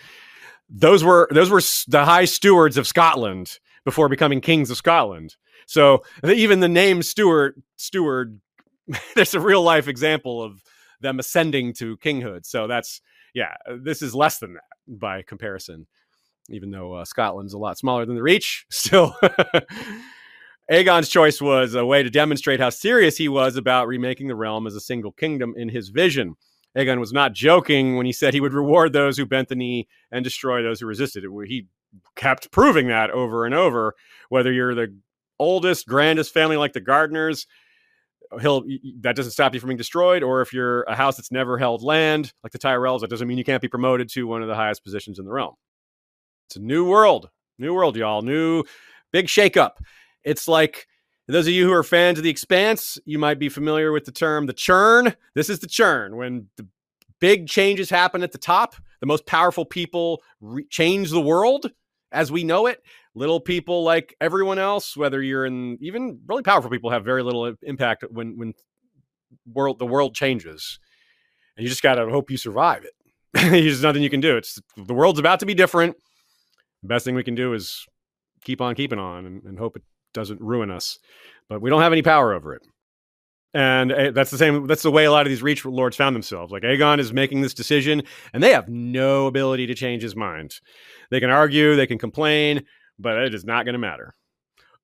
Those 0.68 1.02
were 1.02 1.28
those 1.30 1.50
were 1.50 1.62
the 1.86 2.04
high 2.04 2.26
stewards 2.26 2.76
of 2.76 2.86
Scotland 2.86 3.58
before 3.84 4.08
becoming 4.08 4.40
kings 4.40 4.70
of 4.70 4.76
Scotland. 4.76 5.36
So 5.66 6.02
even 6.24 6.60
the 6.60 6.68
name 6.68 7.02
Stuart 7.02 7.56
Steward, 7.76 8.40
there's 9.14 9.34
a 9.34 9.40
real 9.40 9.62
life 9.62 9.88
example 9.88 10.42
of 10.42 10.62
them 11.00 11.18
ascending 11.18 11.74
to 11.74 11.96
kinghood. 11.98 12.44
So 12.44 12.66
that's 12.66 13.00
yeah, 13.34 13.54
this 13.78 14.02
is 14.02 14.14
less 14.14 14.38
than 14.38 14.54
that 14.54 14.64
by 14.86 15.22
comparison. 15.22 15.86
Even 16.50 16.70
though 16.70 16.94
uh, 16.94 17.04
Scotland's 17.04 17.52
a 17.52 17.58
lot 17.58 17.78
smaller 17.78 18.06
than 18.06 18.14
the 18.14 18.22
Reach, 18.22 18.66
still 18.70 19.14
Aegon's 20.70 21.08
choice 21.08 21.40
was 21.40 21.74
a 21.74 21.84
way 21.84 22.02
to 22.02 22.10
demonstrate 22.10 22.60
how 22.60 22.70
serious 22.70 23.16
he 23.16 23.28
was 23.28 23.56
about 23.56 23.86
remaking 23.86 24.28
the 24.28 24.36
realm 24.36 24.66
as 24.66 24.74
a 24.74 24.80
single 24.80 25.12
kingdom 25.12 25.54
in 25.56 25.68
his 25.68 25.88
vision. 25.88 26.36
Aegon 26.76 27.00
was 27.00 27.12
not 27.12 27.32
joking 27.32 27.96
when 27.96 28.04
he 28.04 28.12
said 28.12 28.34
he 28.34 28.40
would 28.40 28.52
reward 28.52 28.92
those 28.92 29.16
who 29.16 29.24
bent 29.24 29.48
the 29.48 29.56
knee 29.56 29.88
and 30.12 30.22
destroy 30.22 30.62
those 30.62 30.80
who 30.80 30.86
resisted. 30.86 31.24
He 31.46 31.66
kept 32.16 32.50
proving 32.50 32.88
that 32.88 33.10
over 33.10 33.46
and 33.46 33.54
over. 33.54 33.94
Whether 34.28 34.52
you're 34.52 34.74
the 34.74 34.94
oldest, 35.38 35.86
grandest 35.86 36.34
family 36.34 36.56
like 36.56 36.74
the 36.74 36.80
Gardeners, 36.80 37.46
he'll 38.40 38.64
that 39.00 39.16
doesn't 39.16 39.32
stop 39.32 39.54
you 39.54 39.60
from 39.60 39.68
being 39.68 39.78
destroyed. 39.78 40.22
Or 40.22 40.42
if 40.42 40.52
you're 40.52 40.82
a 40.82 40.94
house 40.94 41.16
that's 41.16 41.32
never 41.32 41.56
held 41.56 41.82
land 41.82 42.32
like 42.42 42.52
the 42.52 42.58
Tyrells, 42.58 43.00
that 43.00 43.10
doesn't 43.10 43.26
mean 43.26 43.38
you 43.38 43.44
can't 43.44 43.62
be 43.62 43.68
promoted 43.68 44.10
to 44.10 44.26
one 44.26 44.42
of 44.42 44.48
the 44.48 44.54
highest 44.54 44.84
positions 44.84 45.18
in 45.18 45.24
the 45.24 45.32
realm. 45.32 45.54
It's 46.48 46.56
a 46.56 46.60
new 46.60 46.86
world, 46.86 47.28
new 47.58 47.74
world, 47.74 47.94
y'all. 47.94 48.22
New 48.22 48.64
big 49.12 49.26
shakeup. 49.26 49.72
It's 50.24 50.48
like 50.48 50.86
those 51.26 51.46
of 51.46 51.52
you 51.52 51.66
who 51.66 51.72
are 51.74 51.82
fans 51.82 52.16
of 52.16 52.24
The 52.24 52.30
Expanse, 52.30 52.98
you 53.04 53.18
might 53.18 53.38
be 53.38 53.50
familiar 53.50 53.92
with 53.92 54.06
the 54.06 54.12
term 54.12 54.46
the 54.46 54.54
churn. 54.54 55.14
This 55.34 55.50
is 55.50 55.58
the 55.58 55.66
churn 55.66 56.16
when 56.16 56.46
the 56.56 56.66
big 57.20 57.48
changes 57.48 57.90
happen 57.90 58.22
at 58.22 58.32
the 58.32 58.38
top. 58.38 58.76
The 59.00 59.06
most 59.06 59.26
powerful 59.26 59.66
people 59.66 60.22
re- 60.40 60.64
change 60.70 61.10
the 61.10 61.20
world 61.20 61.70
as 62.12 62.32
we 62.32 62.44
know 62.44 62.66
it. 62.66 62.82
Little 63.14 63.40
people 63.40 63.84
like 63.84 64.16
everyone 64.18 64.58
else, 64.58 64.96
whether 64.96 65.20
you're 65.20 65.44
in 65.44 65.76
even 65.82 66.20
really 66.26 66.42
powerful 66.42 66.70
people, 66.70 66.88
have 66.88 67.04
very 67.04 67.22
little 67.22 67.52
impact 67.62 68.06
when 68.10 68.38
when 68.38 68.54
world 69.52 69.78
the 69.78 69.86
world 69.86 70.14
changes, 70.14 70.78
and 71.58 71.64
you 71.64 71.68
just 71.68 71.82
gotta 71.82 72.08
hope 72.08 72.30
you 72.30 72.38
survive 72.38 72.84
it. 72.84 72.94
There's 73.34 73.82
nothing 73.82 74.02
you 74.02 74.08
can 74.08 74.20
do. 74.20 74.38
It's 74.38 74.58
the 74.78 74.94
world's 74.94 75.18
about 75.18 75.40
to 75.40 75.46
be 75.46 75.52
different. 75.52 75.94
The 76.82 76.88
best 76.88 77.04
thing 77.04 77.14
we 77.14 77.24
can 77.24 77.34
do 77.34 77.54
is 77.54 77.86
keep 78.44 78.60
on 78.60 78.74
keeping 78.74 78.98
on 78.98 79.26
and, 79.26 79.42
and 79.44 79.58
hope 79.58 79.76
it 79.76 79.82
doesn't 80.14 80.40
ruin 80.40 80.70
us, 80.70 80.98
but 81.48 81.60
we 81.60 81.70
don't 81.70 81.82
have 81.82 81.92
any 81.92 82.02
power 82.02 82.32
over 82.32 82.54
it. 82.54 82.62
And 83.54 83.92
uh, 83.92 84.10
that's 84.10 84.30
the 84.30 84.38
same. 84.38 84.66
That's 84.66 84.82
the 84.82 84.90
way 84.90 85.04
a 85.04 85.10
lot 85.10 85.26
of 85.26 85.30
these 85.30 85.42
Reach 85.42 85.64
lords 85.64 85.96
found 85.96 86.14
themselves. 86.14 86.52
Like 86.52 86.64
Aegon 86.64 86.98
is 86.98 87.12
making 87.12 87.40
this 87.40 87.54
decision, 87.54 88.02
and 88.32 88.42
they 88.42 88.52
have 88.52 88.68
no 88.68 89.26
ability 89.26 89.66
to 89.66 89.74
change 89.74 90.02
his 90.02 90.14
mind. 90.14 90.60
They 91.10 91.20
can 91.20 91.30
argue, 91.30 91.74
they 91.74 91.86
can 91.86 91.98
complain, 91.98 92.64
but 92.98 93.16
it 93.18 93.34
is 93.34 93.44
not 93.44 93.64
going 93.64 93.72
to 93.72 93.78
matter. 93.78 94.14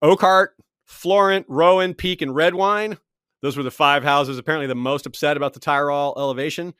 Oakheart, 0.02 0.48
Florent, 0.86 1.46
Rowan, 1.48 1.94
Peak, 1.94 2.22
and 2.22 2.32
Redwyne. 2.32 2.98
Those 3.42 3.56
were 3.56 3.62
the 3.62 3.70
five 3.70 4.02
houses 4.02 4.38
apparently 4.38 4.66
the 4.66 4.74
most 4.74 5.04
upset 5.04 5.36
about 5.36 5.52
the 5.52 5.60
Tyrell 5.60 6.14
elevation. 6.16 6.72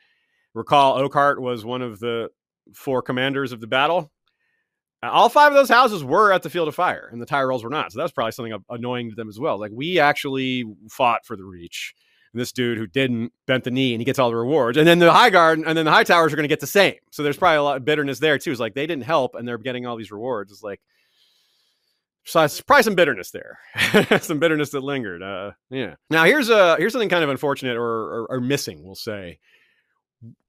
Recall, 0.55 0.99
Oakheart 0.99 1.39
was 1.39 1.65
one 1.65 1.83
of 1.83 2.01
the 2.01 2.31
four 2.75 3.03
commanders 3.03 3.53
of 3.53 3.61
the 3.61 3.67
battle. 3.67 4.11
All 5.11 5.29
five 5.29 5.53
of 5.53 5.57
those 5.57 5.69
houses 5.69 6.05
were 6.05 6.33
at 6.33 6.43
the 6.43 6.51
field 6.51 6.69
of 6.69 6.75
fire, 6.75 7.09
and 7.11 7.21
the 7.21 7.27
Tyrells 7.27 7.65
were 7.65 7.71
not. 7.71 7.93
So 7.93 7.99
that's 7.99 8.13
probably 8.13 8.33
something 8.33 8.55
annoying 8.69 9.11
to 9.11 9.17
them 9.17 9.29
as 9.29 9.39
well. 9.39 9.59
Like 9.59 9.73
we 9.73 9.99
actually 9.99 10.65
fought 10.91 11.27
for 11.27 11.37
the 11.37 11.45
Reach. 11.45 11.95
And 12.33 12.41
this 12.41 12.51
dude 12.51 12.79
who 12.79 12.89
didn't 12.89 13.33
bent 13.47 13.63
the 13.63 13.71
knee 13.71 13.95
and 13.95 14.01
he 14.01 14.05
gets 14.05 14.19
all 14.19 14.29
the 14.29 14.35
rewards. 14.35 14.77
And 14.77 14.89
then 14.89 14.99
the 14.99 15.13
high 15.13 15.31
guard 15.31 15.61
and 15.61 15.79
then 15.79 15.85
the 15.85 15.93
high 15.93 16.03
towers 16.03 16.33
are 16.33 16.37
going 16.37 16.43
to 16.43 16.49
get 16.49 16.59
the 16.59 16.67
same. 16.67 16.97
So 17.13 17.23
there's 17.23 17.37
probably 17.37 17.59
a 17.59 17.63
lot 17.63 17.77
of 17.77 17.85
bitterness 17.85 18.19
there 18.19 18.39
too. 18.39 18.51
It's 18.51 18.59
like 18.59 18.75
they 18.75 18.89
didn't 18.89 19.05
help 19.05 19.37
and 19.37 19.47
they're 19.47 19.57
getting 19.57 19.87
all 19.87 19.95
these 19.95 20.11
rewards. 20.11 20.51
It's 20.51 20.63
like 20.63 20.81
so 22.25 22.49
probably 22.67 22.83
some 22.83 22.97
bitterness 22.97 23.31
there, 23.31 23.61
some 24.21 24.41
bitterness 24.41 24.71
that 24.71 24.83
lingered. 24.83 25.23
Uh, 25.23 25.53
yeah. 25.71 25.95
Now 26.11 26.25
here's 26.25 26.51
a 26.51 26.77
here's 26.77 26.91
something 26.91 27.09
kind 27.09 27.23
of 27.23 27.31
unfortunate 27.31 27.77
or, 27.77 27.83
or, 27.85 28.27
or 28.29 28.41
missing. 28.41 28.83
We'll 28.83 28.97
say 28.97 29.39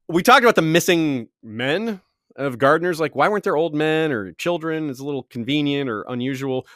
we 0.08 0.24
talked 0.24 0.44
about 0.44 0.56
the 0.56 0.62
missing 0.62 1.28
men 1.44 2.02
of 2.36 2.58
gardeners. 2.58 3.00
Like 3.00 3.16
why 3.16 3.28
weren't 3.28 3.44
there 3.44 3.58
old 3.58 3.76
men 3.76 4.12
or 4.12 4.34
children? 4.34 4.90
It's 4.90 5.00
a 5.00 5.06
little 5.06 5.24
convenient 5.24 5.90
or 5.90 6.04
unusual. 6.08 6.68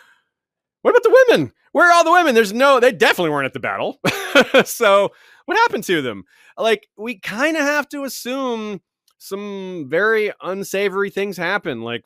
What 0.82 0.92
about 0.92 1.04
the 1.04 1.26
women? 1.28 1.52
Where 1.72 1.88
are 1.88 1.94
all 1.94 2.04
the 2.04 2.12
women? 2.12 2.36
There's 2.36 2.54
no. 2.54 2.80
They 2.80 2.92
definitely 2.92 3.32
weren't 3.32 3.46
at 3.46 3.54
the 3.54 3.60
battle. 3.60 4.00
so 4.66 5.12
what 5.46 5.58
happened 5.58 5.84
to 5.86 6.02
them? 6.02 6.24
Like 6.58 6.88
we 6.98 7.20
kind 7.20 7.58
of 7.58 7.64
have 7.64 7.88
to 7.90 8.04
assume 8.04 8.82
some 9.18 9.88
very 9.90 10.32
unsavory 10.42 11.10
things 11.10 11.38
happen, 11.38 11.82
like 11.82 12.06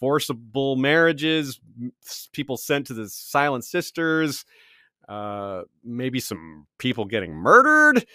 forcible 0.00 0.76
marriages, 0.76 1.60
people 2.32 2.56
sent 2.56 2.86
to 2.86 2.94
the 2.94 3.08
Silent 3.08 3.64
Sisters, 3.64 4.44
uh, 5.08 5.62
maybe 5.84 6.20
some 6.20 6.66
people 6.78 7.04
getting 7.04 7.32
murdered. 7.32 8.06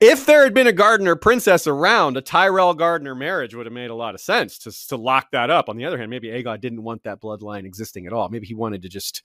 If 0.00 0.26
there 0.26 0.44
had 0.44 0.54
been 0.54 0.68
a 0.68 0.72
Gardener 0.72 1.16
princess 1.16 1.66
around, 1.66 2.16
a 2.16 2.20
Tyrell 2.20 2.74
Gardener 2.74 3.16
marriage 3.16 3.54
would 3.54 3.66
have 3.66 3.72
made 3.72 3.90
a 3.90 3.96
lot 3.96 4.14
of 4.14 4.20
sense 4.20 4.58
to, 4.58 4.88
to 4.88 4.96
lock 4.96 5.32
that 5.32 5.50
up. 5.50 5.68
On 5.68 5.76
the 5.76 5.84
other 5.84 5.98
hand, 5.98 6.08
maybe 6.08 6.28
Aegon 6.28 6.60
didn't 6.60 6.84
want 6.84 7.02
that 7.02 7.20
bloodline 7.20 7.64
existing 7.64 8.06
at 8.06 8.12
all. 8.12 8.28
Maybe 8.28 8.46
he 8.46 8.54
wanted 8.54 8.82
to 8.82 8.88
just 8.88 9.22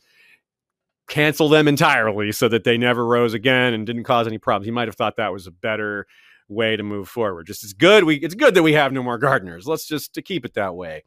cancel 1.08 1.50
them 1.50 1.68
entirely 1.68 2.32
so 2.32 2.48
that 2.48 2.64
they 2.64 2.78
never 2.78 3.06
rose 3.06 3.36
again 3.36 3.74
and 3.74 3.86
didn't 3.86 4.06
cause 4.06 4.26
any 4.26 4.40
problems. 4.40 4.66
He 4.66 4.72
might 4.72 4.88
have 4.88 4.96
thought 4.96 5.18
that 5.18 5.34
was 5.34 5.46
a 5.46 5.52
better 5.52 6.08
way 6.48 6.76
to 6.76 6.84
move 6.84 7.08
forward. 7.08 7.46
Just 7.46 7.64
as 7.64 7.74
good 7.74 8.04
we 8.04 8.16
it's 8.16 8.36
good 8.36 8.56
that 8.56 8.64
we 8.64 8.74
have 8.74 8.92
no 8.92 9.04
more 9.04 9.18
gardeners. 9.18 9.68
Let's 9.68 9.86
just 9.86 10.14
to 10.16 10.22
keep 10.22 10.46
it 10.46 10.56
that 10.56 10.76
way. 10.76 11.04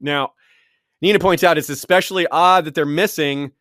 Now, 0.00 0.32
Nina 1.00 1.18
points 1.18 1.44
out 1.44 1.58
it's 1.58 1.68
especially 1.68 2.26
odd 2.26 2.64
that 2.64 2.74
they're 2.74 2.86
missing. 2.86 3.52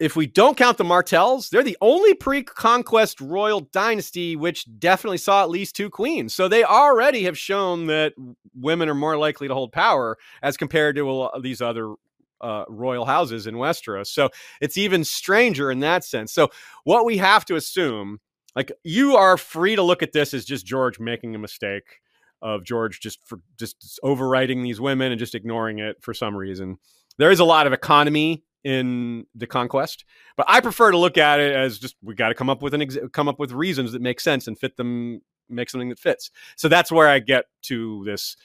If 0.00 0.16
we 0.16 0.26
don't 0.26 0.56
count 0.56 0.76
the 0.76 0.84
Martells, 0.84 1.50
they're 1.50 1.62
the 1.62 1.78
only 1.80 2.14
pre 2.14 2.42
conquest 2.42 3.20
royal 3.20 3.60
dynasty 3.60 4.34
which 4.34 4.66
definitely 4.78 5.18
saw 5.18 5.42
at 5.42 5.50
least 5.50 5.76
two 5.76 5.88
queens. 5.88 6.34
So 6.34 6.48
they 6.48 6.64
already 6.64 7.24
have 7.24 7.38
shown 7.38 7.86
that 7.86 8.14
women 8.54 8.88
are 8.88 8.94
more 8.94 9.16
likely 9.16 9.46
to 9.46 9.54
hold 9.54 9.72
power 9.72 10.18
as 10.42 10.56
compared 10.56 10.96
to 10.96 11.30
these 11.40 11.62
other 11.62 11.94
uh, 12.40 12.64
royal 12.68 13.06
houses 13.06 13.46
in 13.46 13.54
Westeros. 13.54 14.08
So 14.08 14.30
it's 14.60 14.76
even 14.76 15.04
stranger 15.04 15.70
in 15.70 15.80
that 15.80 16.04
sense. 16.04 16.32
So 16.32 16.50
what 16.84 17.04
we 17.04 17.16
have 17.18 17.44
to 17.46 17.56
assume, 17.56 18.20
like 18.54 18.72
you 18.82 19.16
are 19.16 19.38
free 19.38 19.76
to 19.76 19.82
look 19.82 20.02
at 20.02 20.12
this 20.12 20.34
as 20.34 20.44
just 20.44 20.66
George 20.66 20.98
making 20.98 21.34
a 21.34 21.38
mistake 21.38 22.00
of 22.42 22.62
George 22.62 23.00
just 23.00 23.26
for 23.26 23.40
just 23.58 23.98
overwriting 24.04 24.62
these 24.62 24.80
women 24.80 25.10
and 25.10 25.18
just 25.18 25.34
ignoring 25.34 25.78
it 25.78 25.96
for 26.02 26.12
some 26.12 26.36
reason. 26.36 26.76
There 27.16 27.30
is 27.30 27.40
a 27.40 27.44
lot 27.44 27.66
of 27.66 27.72
economy 27.72 28.44
in 28.64 29.26
the 29.34 29.46
conquest, 29.46 30.04
but 30.36 30.46
I 30.48 30.60
prefer 30.60 30.90
to 30.90 30.98
look 30.98 31.18
at 31.18 31.38
it 31.38 31.54
as 31.54 31.78
just 31.78 31.96
we 32.02 32.14
got 32.14 32.28
to 32.28 32.34
come 32.34 32.50
up 32.50 32.62
with 32.62 32.74
an 32.74 32.82
ex- 32.82 32.98
come 33.12 33.28
up 33.28 33.38
with 33.38 33.52
reasons 33.52 33.92
that 33.92 34.02
make 34.02 34.20
sense 34.20 34.46
and 34.46 34.58
fit 34.58 34.76
them, 34.76 35.20
make 35.48 35.70
something 35.70 35.90
that 35.90 35.98
fits. 35.98 36.30
So 36.56 36.68
that's 36.68 36.90
where 36.90 37.08
I 37.08 37.18
get 37.18 37.44
to 37.64 38.02
this 38.04 38.36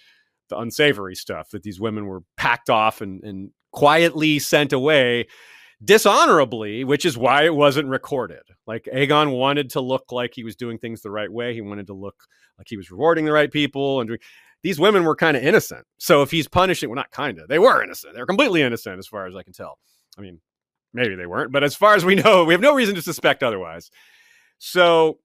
the 0.50 0.58
unsavory 0.58 1.16
stuff 1.16 1.52
that 1.52 1.64
these 1.64 1.80
women 1.80 2.08
were 2.08 2.24
packed 2.36 2.70
off 2.70 3.02
and, 3.02 3.24
and 3.24 3.52
quietly 3.72 4.40
sent 4.40 4.74
away 4.74 5.28
dishonorably, 5.84 6.84
which 6.84 7.06
is 7.06 7.18
why 7.18 7.46
it 7.46 7.56
wasn't 7.56 7.88
recorded. 7.88 8.42
Like 8.68 8.88
Aegon 8.94 9.38
wanted 9.38 9.70
to 9.72 9.82
look 9.82 10.12
like 10.12 10.34
he 10.34 10.44
was 10.44 10.56
doing 10.56 10.78
things 10.78 11.02
the 11.02 11.12
right 11.12 11.32
way. 11.32 11.54
He 11.54 11.62
wanted 11.62 11.88
to 11.88 11.94
look 11.94 12.16
like 12.58 12.68
he 12.68 12.78
was 12.78 12.92
rewarding 12.92 13.26
the 13.26 13.32
right 13.32 13.52
people 13.52 14.02
and 14.02 14.08
doing 14.08 14.20
these 14.62 14.80
women 14.80 15.04
were 15.04 15.16
kind 15.16 15.38
of 15.38 15.44
innocent. 15.44 15.86
So 16.00 16.22
if 16.22 16.32
he's 16.32 16.48
punishing, 16.48 16.90
well, 16.90 16.98
not 16.98 17.12
kind 17.12 17.40
of, 17.40 17.48
they 17.48 17.60
were 17.60 17.82
innocent. 17.82 18.14
They're 18.14 18.26
completely 18.26 18.62
innocent 18.62 19.00
as 19.00 19.08
far 19.08 19.26
as 19.26 19.36
I 19.36 19.44
can 19.44 19.54
tell. 19.54 19.80
I 20.20 20.22
mean, 20.22 20.42
maybe 20.94 21.16
they 21.16 21.26
weren't, 21.26 21.52
but 21.52 21.64
as 21.64 21.76
far 21.76 21.96
as 21.96 22.06
we 22.06 22.16
know, 22.24 22.46
we 22.46 22.54
have 22.54 22.62
no 22.62 22.76
reason 22.76 22.96
to 22.96 23.02
suspect 23.02 23.42
otherwise. 23.42 23.90
So 24.60 25.20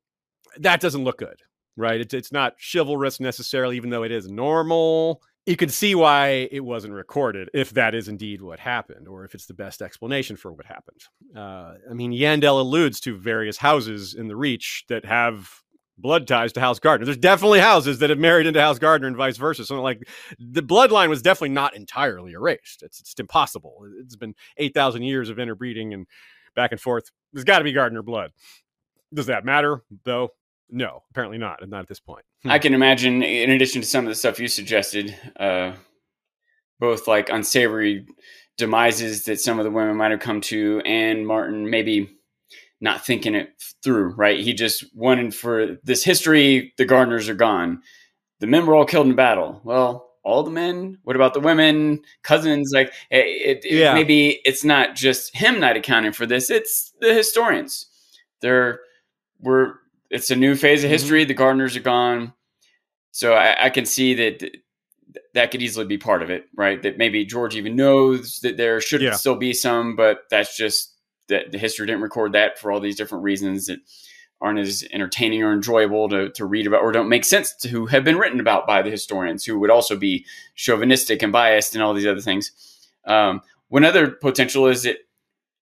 that 0.59 0.81
doesn't 0.81 1.05
look 1.05 1.19
good, 1.19 1.41
right? 1.77 2.01
It's, 2.01 2.15
it's 2.15 2.33
not 2.33 2.55
chivalrous 2.59 3.21
necessarily, 3.21 3.77
even 3.77 3.91
though 3.91 4.05
it 4.05 4.13
is 4.13 4.31
normal 4.31 5.21
you 5.47 5.57
can 5.57 5.69
see 5.69 5.95
why 5.95 6.49
it 6.51 6.65
wasn't 6.65 6.95
recorded 6.95 7.51
if 7.53 7.71
that 7.71 7.95
is 7.95 8.09
indeed 8.09 8.41
what 8.41 8.59
happened 8.59 9.07
or 9.07 9.25
if 9.25 9.35
it's 9.35 9.47
the 9.47 9.55
best 9.55 9.83
explanation 9.83 10.37
for 10.37 10.53
what 10.53 10.65
happened. 10.65 11.03
Uh, 11.37 11.75
I 11.91 11.93
mean, 11.93 12.13
Yandel 12.13 12.61
alludes 12.61 13.01
to 13.01 13.17
various 13.17 13.59
houses 13.59 14.15
in 14.15 14.29
the 14.29 14.37
Reach 14.37 14.85
that 14.89 15.05
have 15.05 15.51
blood 15.99 16.27
ties 16.27 16.53
to 16.53 16.61
House 16.61 16.79
Gardener. 16.79 17.07
There's 17.07 17.17
definitely 17.17 17.61
houses 17.61 17.99
that 18.01 18.11
have 18.11 18.19
married 18.19 18.47
into 18.47 18.61
House 18.61 18.79
Gardener 18.79 19.09
and 19.09 19.17
vice 19.17 19.37
versa. 19.37 19.65
So, 19.65 19.81
like, 19.81 20.07
the 20.39 20.63
bloodline 20.63 21.09
was 21.09 21.23
definitely 21.23 21.51
not 21.51 21.77
entirely 21.77 22.33
erased. 22.33 22.83
It's, 22.83 23.01
it's 23.01 23.15
impossible. 23.19 23.87
It's 24.01 24.17
been 24.17 24.35
8,000 24.57 25.03
years 25.03 25.31
of 25.31 25.39
interbreeding 25.39 25.95
and 25.95 26.07
back 26.55 26.73
and 26.73 26.81
forth. 26.81 27.11
There's 27.33 27.45
got 27.45 27.59
to 27.59 27.65
be 27.65 27.73
Gardener 27.73 28.03
blood. 28.03 28.33
Does 29.13 29.27
that 29.27 29.45
matter, 29.45 29.83
though? 30.05 30.31
No, 30.71 31.03
apparently 31.11 31.39
not. 31.39 31.67
Not 31.69 31.81
at 31.81 31.89
this 31.89 32.01
point. 32.01 32.25
Hmm. 32.43 32.51
I 32.51 32.59
can 32.59 32.75
imagine, 32.75 33.23
in 33.23 33.51
addition 33.51 33.83
to 33.83 33.87
some 33.87 34.05
of 34.05 34.09
the 34.09 34.15
stuff 34.15 34.41
you 34.41 34.49
suggested, 34.49 35.17
uh, 35.39 35.73
both 36.81 37.07
like 37.07 37.29
unsavory 37.29 38.07
demises 38.59 39.25
that 39.25 39.41
some 39.41 39.59
of 39.59 39.65
the 39.65 39.71
women 39.71 39.97
might 39.97 40.11
have 40.11 40.21
come 40.21 40.41
to, 40.41 40.81
and 40.85 41.27
Martin 41.27 41.69
maybe 41.69 42.11
not 42.81 43.05
thinking 43.05 43.35
it 43.35 43.51
through. 43.83 44.15
Right? 44.15 44.41
He 44.41 44.53
just 44.53 44.85
wanted 44.95 45.35
for 45.35 45.77
this 45.85 46.05
history. 46.05 46.73
The 46.77 46.85
Gardeners 46.85 47.29
are 47.29 47.35
gone. 47.35 47.83
The 48.41 48.47
men 48.47 48.67
were 48.67 48.75
all 48.75 48.85
killed 48.85 49.07
in 49.07 49.15
battle. 49.15 49.61
Well, 49.65 50.11
all 50.25 50.43
the 50.43 50.51
men. 50.51 50.99
What 51.05 51.17
about 51.17 51.35
the 51.35 51.41
women, 51.41 52.01
cousins? 52.23 52.73
Like 52.75 52.93
it, 53.11 53.65
it, 53.65 53.71
yeah. 53.71 53.95
maybe 53.95 54.41
it's 54.45 54.65
not 54.65 54.97
just 54.97 55.37
him 55.37 55.61
not 55.61 55.77
accounting 55.77 56.13
for 56.13 56.27
this. 56.27 56.51
It's 56.51 56.93
the 57.01 57.15
historians. 57.15 57.87
They're 58.41 58.81
we're 59.41 59.75
it's 60.11 60.31
a 60.31 60.37
new 60.37 60.57
phase 60.57 60.81
of 60.83 60.89
mm-hmm. 60.89 60.93
history. 60.93 61.23
Mm-hmm. 61.23 61.29
The 61.29 61.35
Gardeners 61.35 61.77
are 61.77 61.81
gone, 61.81 62.33
so 63.13 63.35
I, 63.35 63.67
I, 63.67 63.71
can 63.71 63.85
see 63.85 64.15
that 64.15 64.51
that 65.35 65.51
could 65.51 65.63
easily 65.63 65.87
be 65.87 65.99
part 65.99 66.23
of 66.23 66.31
it, 66.31 66.47
right? 66.57 66.81
That 66.83 66.99
maybe 66.99 67.25
George 67.25 67.57
even 67.57 67.77
knows 67.77 68.39
that 68.41 68.57
there 68.57 68.81
should 68.81 69.03
yeah. 69.03 69.13
still 69.13 69.37
be 69.37 69.53
some, 69.53 69.97
but 69.97 70.21
that's 70.31 70.57
just 70.57 70.94
that 71.29 71.53
the 71.53 71.59
history 71.59 71.87
didn't 71.87 72.03
record 72.03 72.33
that 72.33 72.59
for 72.59 72.71
all 72.71 72.81
these 72.81 72.97
different 72.97 73.25
reasons 73.25 73.67
that 73.67 73.79
aren't 74.41 74.59
as 74.59 74.87
entertaining 74.93 75.43
or 75.43 75.53
enjoyable 75.53 76.09
to, 76.09 76.29
to 76.31 76.45
read 76.45 76.67
about 76.67 76.83
or 76.83 76.93
don't 76.93 77.09
make 77.09 77.25
sense 77.25 77.55
to 77.55 77.69
who 77.69 77.87
have 77.87 78.05
been 78.05 78.19
written 78.19 78.41
about 78.41 78.67
by 78.67 78.83
the 78.83 78.91
historians 78.91 79.45
who 79.45 79.59
would 79.59 79.71
also 79.71 79.97
be 79.97 80.27
chauvinistic 80.55 81.23
and 81.23 81.33
biased 81.33 81.75
and 81.75 81.83
all 81.83 81.95
these 81.95 82.07
other 82.07 82.21
things. 82.21 82.53
Um, 83.07 83.41
one 83.69 83.85
other 83.85 84.11
potential 84.11 84.67
is 84.67 84.83
that 84.83 84.99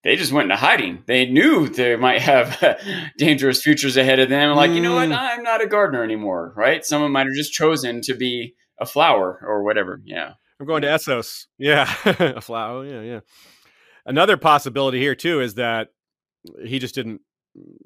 they 0.02 0.16
just 0.16 0.32
went 0.32 0.46
into 0.46 0.56
hiding. 0.56 1.04
They 1.06 1.26
knew 1.26 1.68
they 1.68 1.94
might 1.96 2.22
have 2.22 2.80
dangerous 3.18 3.62
futures 3.62 3.96
ahead 3.96 4.18
of 4.18 4.28
them. 4.28 4.56
Like, 4.56 4.72
mm. 4.72 4.76
you 4.76 4.80
know 4.80 4.94
what? 4.94 5.08
Mm. 5.08 5.16
I'm 5.16 5.42
not 5.44 5.62
a 5.62 5.66
gardener 5.66 6.02
anymore, 6.02 6.52
right? 6.56 6.84
Someone 6.84 7.12
might 7.12 7.26
have 7.26 7.36
just 7.36 7.52
chosen 7.52 8.00
to 8.02 8.14
be 8.14 8.54
a 8.80 8.86
flower 8.86 9.40
or 9.46 9.62
whatever. 9.62 10.00
Yeah. 10.04 10.32
I'm 10.58 10.66
going 10.66 10.82
to 10.82 10.88
Essos. 10.88 11.46
Yeah. 11.56 11.92
a 12.04 12.40
flower. 12.40 12.84
Yeah. 12.84 13.02
Yeah. 13.02 13.20
Another 14.04 14.36
possibility 14.36 14.98
here, 14.98 15.14
too, 15.14 15.40
is 15.40 15.54
that 15.54 15.88
he 16.64 16.78
just 16.78 16.94
didn't, 16.94 17.20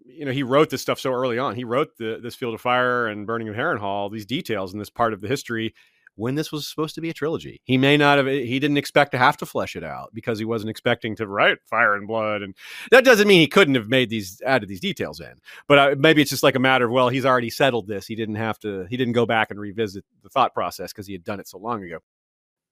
you 0.06 0.24
know, 0.24 0.32
he 0.32 0.42
wrote 0.42 0.70
this 0.70 0.82
stuff 0.82 1.00
so 1.00 1.12
early 1.12 1.38
on. 1.38 1.54
He 1.54 1.64
wrote 1.64 1.96
the, 1.98 2.18
this 2.22 2.34
Field 2.34 2.54
of 2.54 2.60
Fire 2.60 3.06
and 3.06 3.26
Burning 3.26 3.48
of 3.48 3.56
Harrenhal, 3.56 4.10
these 4.10 4.26
details 4.26 4.72
in 4.72 4.78
this 4.78 4.90
part 4.90 5.12
of 5.12 5.20
the 5.20 5.28
history 5.28 5.74
when 6.14 6.34
this 6.34 6.50
was 6.50 6.66
supposed 6.66 6.94
to 6.94 7.02
be 7.02 7.10
a 7.10 7.14
trilogy. 7.14 7.60
He 7.64 7.76
may 7.76 7.98
not 7.98 8.16
have, 8.16 8.26
he 8.26 8.58
didn't 8.58 8.78
expect 8.78 9.12
to 9.12 9.18
have 9.18 9.36
to 9.36 9.46
flesh 9.46 9.76
it 9.76 9.84
out 9.84 10.10
because 10.14 10.38
he 10.38 10.46
wasn't 10.46 10.70
expecting 10.70 11.14
to 11.16 11.26
write 11.26 11.58
Fire 11.66 11.94
and 11.94 12.08
Blood. 12.08 12.40
And 12.40 12.54
that 12.90 13.04
doesn't 13.04 13.28
mean 13.28 13.40
he 13.40 13.46
couldn't 13.46 13.74
have 13.74 13.88
made 13.88 14.08
these, 14.08 14.40
added 14.46 14.68
these 14.68 14.80
details 14.80 15.20
in. 15.20 15.34
But 15.68 15.78
uh, 15.78 15.94
maybe 15.98 16.22
it's 16.22 16.30
just 16.30 16.42
like 16.42 16.54
a 16.54 16.60
matter 16.60 16.86
of, 16.86 16.92
well, 16.92 17.10
he's 17.10 17.26
already 17.26 17.50
settled 17.50 17.86
this. 17.86 18.06
He 18.06 18.14
didn't 18.14 18.36
have 18.36 18.58
to, 18.60 18.86
he 18.88 18.96
didn't 18.96 19.12
go 19.12 19.26
back 19.26 19.50
and 19.50 19.60
revisit 19.60 20.04
the 20.22 20.30
thought 20.30 20.54
process 20.54 20.90
because 20.90 21.06
he 21.06 21.12
had 21.12 21.22
done 21.22 21.38
it 21.38 21.48
so 21.48 21.58
long 21.58 21.84
ago. 21.84 21.98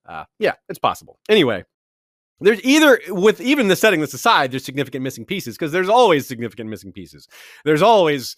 Uh, 0.07 0.25
yeah, 0.39 0.55
it's 0.71 0.79
possible. 0.79 1.19
Anyway, 1.29 1.65
there's 2.41 2.63
either 2.65 3.01
with 3.09 3.41
even 3.41 3.69
the 3.69 3.77
setting 3.77 4.01
this 4.01 4.15
aside, 4.15 4.53
there's 4.53 4.65
significant 4.65 5.03
missing 5.03 5.25
pieces 5.25 5.57
because 5.57 5.73
there's 5.73 5.89
always 5.89 6.27
significant 6.27 6.69
missing 6.69 6.93
pieces. 6.93 7.29
There's 7.65 7.83
always 7.83 8.37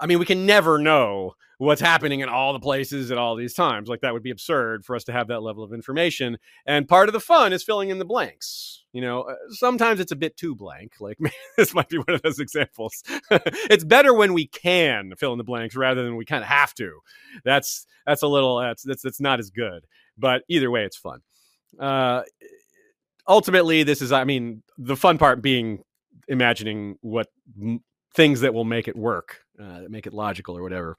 I 0.00 0.06
mean, 0.06 0.18
we 0.18 0.24
can 0.24 0.46
never 0.46 0.78
know 0.78 1.34
what's 1.58 1.80
happening 1.80 2.20
in 2.20 2.28
all 2.30 2.54
the 2.54 2.58
places 2.58 3.10
at 3.10 3.18
all 3.18 3.36
these 3.36 3.52
times. 3.52 3.86
Like 3.86 4.00
that 4.00 4.14
would 4.14 4.22
be 4.22 4.30
absurd 4.30 4.82
for 4.82 4.96
us 4.96 5.04
to 5.04 5.12
have 5.12 5.28
that 5.28 5.42
level 5.42 5.62
of 5.62 5.74
information. 5.74 6.38
And 6.64 6.88
part 6.88 7.10
of 7.10 7.12
the 7.12 7.20
fun 7.20 7.52
is 7.52 7.62
filling 7.62 7.90
in 7.90 7.98
the 7.98 8.04
blanks. 8.06 8.84
You 8.94 9.02
know, 9.02 9.22
uh, 9.22 9.34
sometimes 9.50 10.00
it's 10.00 10.10
a 10.10 10.16
bit 10.16 10.38
too 10.38 10.54
blank. 10.54 10.94
Like 11.00 11.18
this 11.58 11.74
might 11.74 11.90
be 11.90 11.98
one 11.98 12.14
of 12.14 12.22
those 12.22 12.40
examples. 12.40 13.02
it's 13.30 13.84
better 13.84 14.14
when 14.14 14.32
we 14.32 14.46
can 14.46 15.12
fill 15.18 15.32
in 15.32 15.38
the 15.38 15.44
blanks 15.44 15.76
rather 15.76 16.02
than 16.02 16.16
we 16.16 16.24
kind 16.24 16.42
of 16.42 16.48
have 16.48 16.72
to. 16.74 17.00
That's 17.44 17.86
that's 18.06 18.22
a 18.22 18.28
little 18.28 18.58
that's 18.58 18.82
that's 18.82 19.02
that's 19.02 19.20
not 19.20 19.38
as 19.38 19.50
good. 19.50 19.84
But 20.16 20.42
either 20.48 20.70
way, 20.70 20.84
it's 20.84 20.96
fun. 20.96 21.20
Uh, 21.78 22.22
ultimately, 23.30 23.82
this 23.84 24.02
is 24.02 24.12
I 24.12 24.24
mean 24.24 24.62
the 24.76 24.96
fun 24.96 25.16
part 25.16 25.40
being 25.40 25.82
imagining 26.28 26.96
what 27.00 27.28
things 28.14 28.40
that 28.40 28.52
will 28.52 28.64
make 28.64 28.88
it 28.88 28.96
work, 28.96 29.38
uh, 29.58 29.82
that 29.82 29.90
make 29.90 30.06
it 30.06 30.12
logical 30.12 30.58
or 30.58 30.62
whatever. 30.62 30.96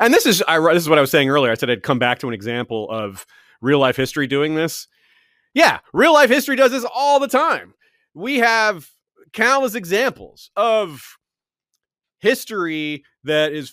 And 0.00 0.12
this 0.12 0.26
is 0.26 0.42
I, 0.46 0.58
this 0.72 0.82
is 0.82 0.88
what 0.88 0.98
I 0.98 1.00
was 1.00 1.10
saying 1.10 1.30
earlier. 1.30 1.52
I 1.52 1.54
said 1.54 1.70
I'd 1.70 1.82
come 1.82 1.98
back 1.98 2.18
to 2.18 2.28
an 2.28 2.34
example 2.34 2.90
of 2.90 3.24
real 3.62 3.78
life 3.78 3.96
history 3.96 4.26
doing 4.26 4.54
this. 4.54 4.88
Yeah, 5.54 5.78
real 5.92 6.12
life 6.12 6.30
history 6.30 6.56
does 6.56 6.72
this 6.72 6.84
all 6.92 7.20
the 7.20 7.28
time. 7.28 7.74
We 8.14 8.38
have 8.38 8.88
countless 9.32 9.74
examples 9.74 10.50
of 10.56 11.02
history 12.20 13.04
that 13.24 13.52
is 13.52 13.72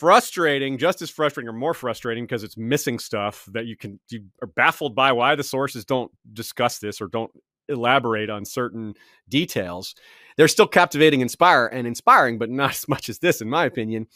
frustrating, 0.00 0.78
just 0.78 1.02
as 1.02 1.10
frustrating 1.10 1.46
or 1.46 1.52
more 1.52 1.74
frustrating 1.74 2.24
because 2.24 2.42
it's 2.42 2.56
missing 2.56 2.98
stuff 2.98 3.46
that 3.52 3.66
you 3.66 3.76
can 3.76 4.00
you 4.08 4.24
are 4.42 4.48
baffled 4.48 4.94
by 4.94 5.12
why 5.12 5.34
the 5.34 5.44
sources 5.44 5.84
don't 5.84 6.10
discuss 6.32 6.78
this 6.78 7.02
or 7.02 7.06
don't 7.06 7.30
elaborate 7.68 8.30
on 8.30 8.46
certain 8.46 8.94
details. 9.28 9.94
They're 10.38 10.48
still 10.48 10.66
captivating, 10.66 11.20
inspire 11.20 11.66
and 11.66 11.86
inspiring, 11.86 12.38
but 12.38 12.48
not 12.48 12.70
as 12.70 12.88
much 12.88 13.10
as 13.10 13.18
this, 13.18 13.42
in 13.42 13.50
my 13.50 13.66
opinion. 13.66 14.06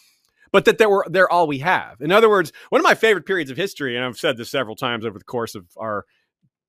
But 0.53 0.65
that 0.65 0.79
they 0.79 0.87
were 0.87 1.05
they're 1.11 1.31
all 1.31 1.47
we 1.47 1.59
have. 1.59 2.01
In 2.01 2.11
other 2.11 2.31
words, 2.31 2.51
one 2.71 2.81
of 2.81 2.85
my 2.85 2.95
favorite 2.95 3.27
periods 3.27 3.51
of 3.51 3.59
history, 3.59 3.95
and 3.95 4.05
I've 4.05 4.19
said 4.19 4.39
this 4.39 4.51
several 4.51 4.77
times 4.77 5.05
over 5.05 5.19
the 5.19 5.25
course 5.25 5.55
of 5.55 5.67
our 5.77 6.07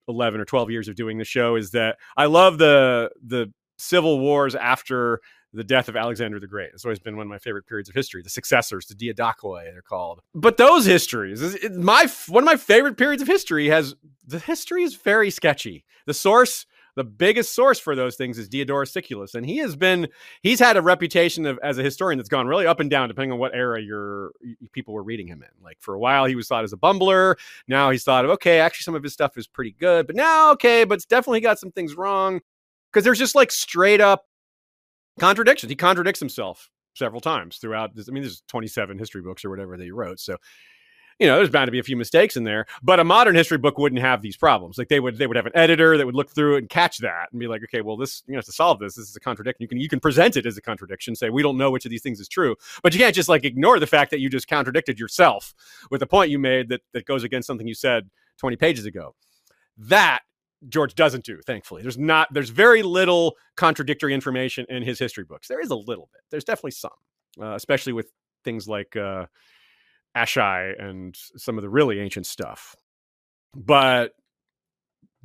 11 0.09 0.41
or 0.41 0.45
12 0.45 0.72
years 0.72 0.88
of 0.89 0.95
doing 0.95 1.20
the 1.20 1.24
show, 1.24 1.55
is 1.55 1.72
that 1.72 1.97
I 2.18 2.26
love 2.26 2.57
the 2.57 3.11
the 3.26 3.53
civil 3.78 4.20
wars 4.20 4.55
after 4.55 5.22
the 5.55 5.63
death 5.63 5.87
of 5.89 5.95
Alexander 5.95 6.39
the 6.39 6.47
Great. 6.47 6.71
It's 6.73 6.85
always 6.85 6.99
been 6.99 7.15
one 7.15 7.25
of 7.25 7.29
my 7.29 7.39
favorite 7.39 7.65
periods 7.65 7.89
of 7.89 7.95
history. 7.95 8.21
The 8.21 8.29
successors, 8.29 8.85
the 8.85 8.95
Diadochoi, 8.95 9.71
they're 9.71 9.81
called. 9.81 10.21
But 10.33 10.57
those 10.57 10.85
histories, 10.85 11.41
my 11.71 12.07
one 12.27 12.43
of 12.43 12.45
my 12.45 12.57
favorite 12.57 12.97
periods 12.97 13.21
of 13.21 13.27
history 13.27 13.67
has 13.67 13.95
the 14.27 14.39
history 14.39 14.83
is 14.83 14.95
very 14.95 15.29
sketchy. 15.29 15.85
The 16.05 16.13
source, 16.13 16.65
the 16.95 17.03
biggest 17.03 17.55
source 17.55 17.79
for 17.79 17.95
those 17.95 18.15
things 18.15 18.37
is 18.37 18.49
Diodorus 18.49 18.91
Siculus, 18.91 19.33
and 19.33 19.45
he 19.45 19.57
has 19.57 19.75
been 19.75 20.07
he's 20.41 20.59
had 20.59 20.77
a 20.77 20.81
reputation 20.81 21.45
of 21.45 21.57
as 21.63 21.77
a 21.77 21.83
historian 21.83 22.17
that's 22.17 22.29
gone 22.29 22.47
really 22.47 22.67
up 22.67 22.79
and 22.79 22.89
down 22.89 23.07
depending 23.07 23.31
on 23.31 23.39
what 23.39 23.55
era 23.55 23.81
your 23.81 24.31
people 24.73 24.93
were 24.93 25.03
reading 25.03 25.27
him 25.27 25.41
in. 25.41 25.63
Like 25.63 25.77
for 25.79 25.93
a 25.93 25.99
while, 25.99 26.25
he 26.25 26.35
was 26.35 26.47
thought 26.47 26.63
as 26.63 26.73
a 26.73 26.77
bumbler. 26.77 27.37
Now 27.67 27.91
he's 27.91 28.03
thought 28.03 28.25
of 28.25 28.31
okay, 28.31 28.59
actually 28.59 28.83
some 28.83 28.95
of 28.95 29.03
his 29.03 29.13
stuff 29.13 29.37
is 29.37 29.47
pretty 29.47 29.71
good, 29.71 30.07
but 30.07 30.15
now 30.15 30.51
okay, 30.51 30.83
but 30.83 30.95
it's 30.95 31.05
definitely 31.05 31.41
got 31.41 31.59
some 31.59 31.71
things 31.71 31.95
wrong 31.95 32.41
because 32.91 33.03
there's 33.03 33.19
just 33.19 33.35
like 33.35 33.51
straight 33.51 34.01
up 34.01 34.25
contradictions. 35.20 35.70
He 35.70 35.76
contradicts 35.76 36.20
himself 36.20 36.70
several 36.93 37.22
times 37.22 37.57
throughout 37.57 37.95
this. 37.95 38.09
I 38.09 38.11
mean, 38.11 38.24
there's 38.24 38.43
27 38.47 38.97
history 38.97 39.22
books 39.22 39.45
or 39.45 39.49
whatever 39.49 39.78
that 39.78 39.84
he 39.84 39.91
wrote. 39.91 40.20
So, 40.20 40.38
you 41.20 41.28
know, 41.28 41.38
there's 41.38 41.49
bound 41.49 41.68
to 41.68 41.72
be 41.72 41.80
a 41.80 41.84
few 41.84 41.95
mistakes 41.95 42.36
in 42.36 42.43
there. 42.43 42.66
But 42.84 42.99
a 42.99 43.03
modern 43.03 43.36
history 43.36 43.57
book 43.57 43.78
wouldn't 43.78 44.01
have 44.01 44.22
these 44.22 44.36
problems. 44.36 44.78
Like 44.78 44.89
they 44.89 44.99
would 44.99 45.18
they 45.18 45.28
would 45.28 45.38
have 45.38 45.45
an 45.45 45.55
editor 45.55 45.97
that 45.97 46.05
would 46.05 46.16
look 46.16 46.30
through 46.30 46.55
it 46.55 46.59
and 46.59 46.70
catch 46.70 46.97
that 46.99 47.28
and 47.32 47.39
be 47.39 47.47
like, 47.47 47.61
okay, 47.63 47.82
well, 47.82 47.95
this, 47.95 48.24
you 48.28 48.36
know, 48.36 48.41
to 48.41 48.51
solve 48.51 48.80
this, 48.80 48.95
this 48.95 49.09
is 49.09 49.16
a 49.16 49.20
contradiction. 49.20 49.61
You 49.61 49.68
can 49.68 49.80
you 49.80 49.89
can 49.89 49.99
present 49.99 50.36
it 50.36 50.45
as 50.45 50.57
a 50.57 50.61
contradiction, 50.61 51.16
say 51.16 51.30
we 51.30 51.43
don't 51.43 51.57
know 51.57 51.72
which 51.72 51.86
of 51.86 51.91
these 51.91 52.01
things 52.01 52.20
is 52.20 52.28
true. 52.28 52.55
But 52.84 52.93
you 52.93 52.99
can't 52.99 53.16
just 53.16 53.30
like 53.30 53.45
ignore 53.45 53.80
the 53.80 53.88
fact 53.88 54.11
that 54.11 54.20
you 54.20 54.30
just 54.30 54.47
contradicted 54.47 54.99
yourself 54.99 55.53
with 55.89 56.01
a 56.01 56.07
point 56.07 56.32
you 56.32 56.39
made 56.39 56.70
that 56.70 56.82
that 56.93 57.05
goes 57.05 57.24
against 57.24 57.47
something 57.47 57.68
you 57.68 57.76
said 57.76 58.09
20 58.38 58.57
pages 58.57 58.86
ago. 58.86 59.16
That 59.78 60.20
George 60.70 60.95
doesn't 60.95 61.26
do, 61.26 61.39
thankfully. 61.45 61.82
There's 61.82 61.97
not 61.97 62.34
there's 62.34 62.49
very 62.49 62.84
little 62.84 63.36
contradictory 63.55 64.13
information 64.13 64.66
in 64.70 64.84
his 64.84 64.99
history 64.99 65.24
books. 65.24 65.47
There 65.47 65.61
is 65.61 65.70
a 65.70 65.76
little 65.76 66.09
bit. 66.11 66.22
There's 66.32 66.43
definitely 66.43 66.72
some, 66.72 66.91
uh, 67.41 67.55
especially 67.55 67.93
with 67.93 68.07
things 68.43 68.68
like 68.68 68.95
uh, 68.95 69.26
Asshai 70.16 70.82
and 70.82 71.16
some 71.36 71.57
of 71.57 71.61
the 71.61 71.70
really 71.70 71.99
ancient 71.99 72.26
stuff. 72.26 72.76
But 73.55 74.11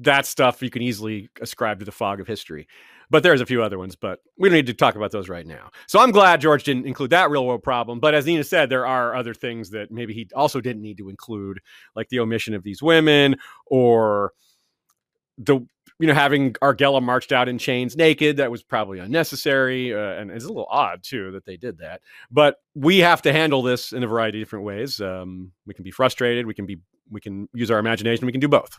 that 0.00 0.24
stuff 0.24 0.62
you 0.62 0.70
can 0.70 0.82
easily 0.82 1.28
ascribe 1.40 1.78
to 1.78 1.84
the 1.84 1.92
fog 1.92 2.20
of 2.20 2.26
history. 2.26 2.66
But 3.10 3.24
there's 3.24 3.40
a 3.40 3.46
few 3.46 3.62
other 3.62 3.76
ones, 3.76 3.96
but 3.96 4.20
we 4.38 4.48
don't 4.48 4.56
need 4.56 4.66
to 4.66 4.74
talk 4.74 4.94
about 4.94 5.10
those 5.10 5.28
right 5.28 5.46
now. 5.46 5.70
So 5.88 5.98
I'm 5.98 6.12
glad 6.12 6.40
George 6.40 6.62
didn't 6.62 6.86
include 6.86 7.10
that 7.10 7.28
real 7.28 7.44
world 7.44 7.62
problem. 7.62 7.98
But 7.98 8.14
as 8.14 8.24
Nina 8.24 8.44
said, 8.44 8.70
there 8.70 8.86
are 8.86 9.16
other 9.16 9.34
things 9.34 9.70
that 9.70 9.90
maybe 9.90 10.14
he 10.14 10.28
also 10.34 10.60
didn't 10.60 10.82
need 10.82 10.96
to 10.98 11.08
include, 11.08 11.58
like 11.96 12.08
the 12.08 12.20
omission 12.20 12.54
of 12.54 12.62
these 12.62 12.82
women 12.82 13.36
or 13.66 14.32
the 15.40 15.66
you 15.98 16.06
know 16.06 16.14
having 16.14 16.52
Argella 16.54 17.02
marched 17.02 17.32
out 17.32 17.48
in 17.48 17.58
chains 17.58 17.96
naked 17.96 18.36
that 18.36 18.50
was 18.50 18.62
probably 18.62 18.98
unnecessary 18.98 19.92
uh, 19.92 20.20
and 20.20 20.30
it's 20.30 20.44
a 20.44 20.48
little 20.48 20.68
odd 20.70 21.02
too 21.02 21.32
that 21.32 21.44
they 21.44 21.56
did 21.56 21.78
that. 21.78 22.02
But 22.30 22.56
we 22.74 22.98
have 22.98 23.22
to 23.22 23.32
handle 23.32 23.62
this 23.62 23.92
in 23.92 24.02
a 24.04 24.06
variety 24.06 24.38
of 24.38 24.46
different 24.46 24.64
ways. 24.64 25.00
Um, 25.00 25.52
we 25.66 25.74
can 25.74 25.82
be 25.82 25.90
frustrated. 25.90 26.46
We 26.46 26.54
can 26.54 26.66
be 26.66 26.78
we 27.10 27.20
can 27.20 27.48
use 27.52 27.70
our 27.70 27.78
imagination. 27.78 28.26
We 28.26 28.32
can 28.32 28.40
do 28.40 28.48
both. 28.48 28.78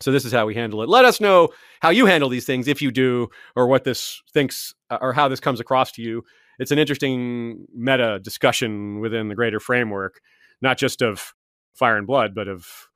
So 0.00 0.10
this 0.12 0.24
is 0.24 0.32
how 0.32 0.46
we 0.46 0.54
handle 0.54 0.82
it. 0.82 0.88
Let 0.88 1.04
us 1.04 1.20
know 1.20 1.50
how 1.82 1.90
you 1.90 2.06
handle 2.06 2.30
these 2.30 2.46
things 2.46 2.68
if 2.68 2.80
you 2.80 2.90
do, 2.90 3.28
or 3.54 3.66
what 3.66 3.84
this 3.84 4.22
thinks, 4.32 4.74
uh, 4.88 4.96
or 5.00 5.12
how 5.12 5.28
this 5.28 5.40
comes 5.40 5.60
across 5.60 5.92
to 5.92 6.02
you. 6.02 6.24
It's 6.58 6.70
an 6.70 6.78
interesting 6.78 7.66
meta 7.74 8.18
discussion 8.18 9.00
within 9.00 9.28
the 9.28 9.34
greater 9.34 9.60
framework, 9.60 10.20
not 10.62 10.78
just 10.78 11.02
of 11.02 11.34
Fire 11.74 11.98
and 11.98 12.06
Blood, 12.06 12.34
but 12.34 12.48
of 12.48 12.88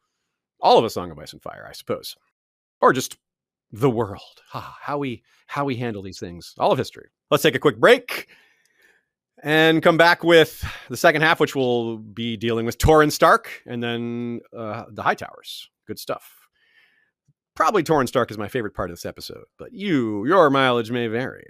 all 0.61 0.79
of 0.79 0.85
a 0.85 0.91
Song 0.91 1.11
of 1.11 1.19
Ice 1.19 1.35
and 1.35 1.43
Fire, 1.43 1.67
I 1.69 1.73
suppose 1.73 2.17
or 2.85 2.93
just 2.93 3.17
the 3.73 3.91
world. 3.91 4.43
How 4.51 4.99
we 4.99 5.23
how 5.47 5.65
we 5.65 5.77
handle 5.77 6.03
these 6.03 6.19
things, 6.19 6.55
all 6.59 6.73
of 6.73 6.79
history. 6.79 7.09
Let's 7.31 7.43
take 7.43 7.55
a 7.55 7.59
quick 7.59 7.79
break 7.79 8.29
and 9.43 9.83
come 9.83 9.97
back 9.97 10.23
with 10.23 10.65
the 10.89 10.97
second 10.97 11.23
half, 11.23 11.41
which 11.41 11.55
will 11.55 11.99
be 11.99 12.37
dealing 12.37 12.67
with 12.67 12.79
Torrhen 12.79 13.11
Stark 13.11 13.63
and 13.67 13.83
then 13.83 14.41
uh, 14.57 14.85
the 14.91 15.03
Hightowers. 15.03 15.67
Good 15.87 15.99
stuff. 15.99 16.47
Probably 17.55 17.83
Torrhen 17.83 18.09
Stark 18.09 18.31
is 18.31 18.39
my 18.39 18.49
favorite 18.49 18.75
part 18.75 18.91
of 18.91 18.97
this 18.97 19.07
episode, 19.07 19.45
but 19.59 19.73
you, 19.73 20.27
your 20.27 20.51
mileage 20.51 20.91
may 20.91 21.07
vary. 21.07 21.47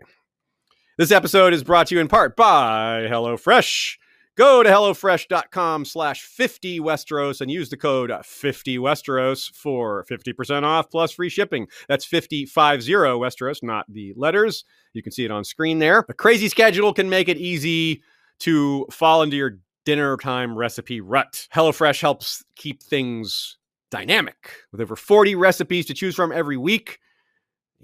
This 0.99 1.11
episode 1.11 1.53
is 1.53 1.64
brought 1.64 1.89
to 1.89 1.95
you 1.95 2.01
in 2.01 2.09
part 2.09 2.37
by 2.37 3.07
HelloFresh. 3.09 3.97
Go 4.37 4.64
to 4.64 4.68
HelloFresh.com 4.68 5.85
slash 5.85 6.22
50 6.22 6.80
Westeros 6.80 7.41
and 7.41 7.49
use 7.49 7.68
the 7.68 7.76
code 7.76 8.12
50 8.24 8.78
Westeros 8.78 9.55
for 9.55 10.05
50% 10.11 10.64
off 10.64 10.91
plus 10.91 11.12
free 11.12 11.28
shipping. 11.28 11.68
That's 11.87 12.05
5050 12.05 12.93
Westeros, 13.20 13.62
not 13.62 13.87
the 13.89 14.12
letters. 14.16 14.64
You 14.93 15.05
can 15.05 15.12
see 15.12 15.24
it 15.24 15.30
on 15.30 15.45
screen 15.45 15.78
there. 15.78 16.05
A 16.09 16.14
crazy 16.14 16.49
schedule 16.49 16.93
can 16.93 17.09
make 17.09 17.28
it 17.28 17.37
easy 17.37 18.03
to 18.41 18.87
fall 18.91 19.22
into 19.22 19.37
your 19.37 19.59
dinner 19.85 20.16
time 20.16 20.59
recipe 20.59 21.01
rut. 21.01 21.47
HelloFresh 21.55 22.01
helps 22.01 22.45
keep 22.57 22.82
things 22.82 23.59
dynamic 23.93 24.51
with 24.72 24.80
over 24.80 24.97
40 24.97 25.37
recipes 25.37 25.87
to 25.87 25.95
choose 25.95 26.16
from 26.16 26.32
every 26.32 26.57
week 26.57 26.99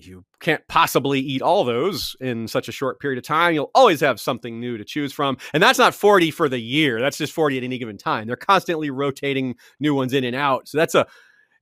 you 0.07 0.24
can't 0.40 0.66
possibly 0.68 1.20
eat 1.20 1.42
all 1.42 1.64
those 1.64 2.16
in 2.20 2.48
such 2.48 2.68
a 2.68 2.72
short 2.72 3.01
period 3.01 3.18
of 3.18 3.24
time. 3.24 3.55
You'll 3.55 3.70
always 3.74 4.01
have 4.01 4.20
something 4.20 4.61
new 4.61 4.76
to 4.76 4.84
choose 4.84 5.12
from. 5.12 5.36
And 5.53 5.62
that's 5.62 5.78
not 5.78 5.94
40 5.94 6.30
for 6.30 6.48
the 6.48 6.59
year. 6.59 7.01
That's 7.01 7.18
just 7.18 7.32
40 7.32 7.59
at 7.59 7.64
any 7.64 7.78
given 7.78 7.98
time. 7.98 8.26
They're 8.26 8.36
constantly 8.36 8.90
rotating 8.90 9.57
new 9.78 9.94
ones 9.94 10.12
in 10.12 10.24
and 10.24 10.36
out. 10.36 10.68
So 10.68 10.78
that's 10.78 10.94
a 10.94 11.07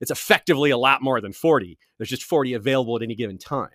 it's 0.01 0.11
effectively 0.11 0.69
a 0.69 0.77
lot 0.77 1.01
more 1.01 1.19
than 1.19 1.33
40. 1.33 1.77
There's 1.97 2.09
just 2.09 2.23
40 2.23 2.53
available 2.53 2.95
at 2.95 3.03
any 3.03 3.15
given 3.15 3.37
time. 3.37 3.69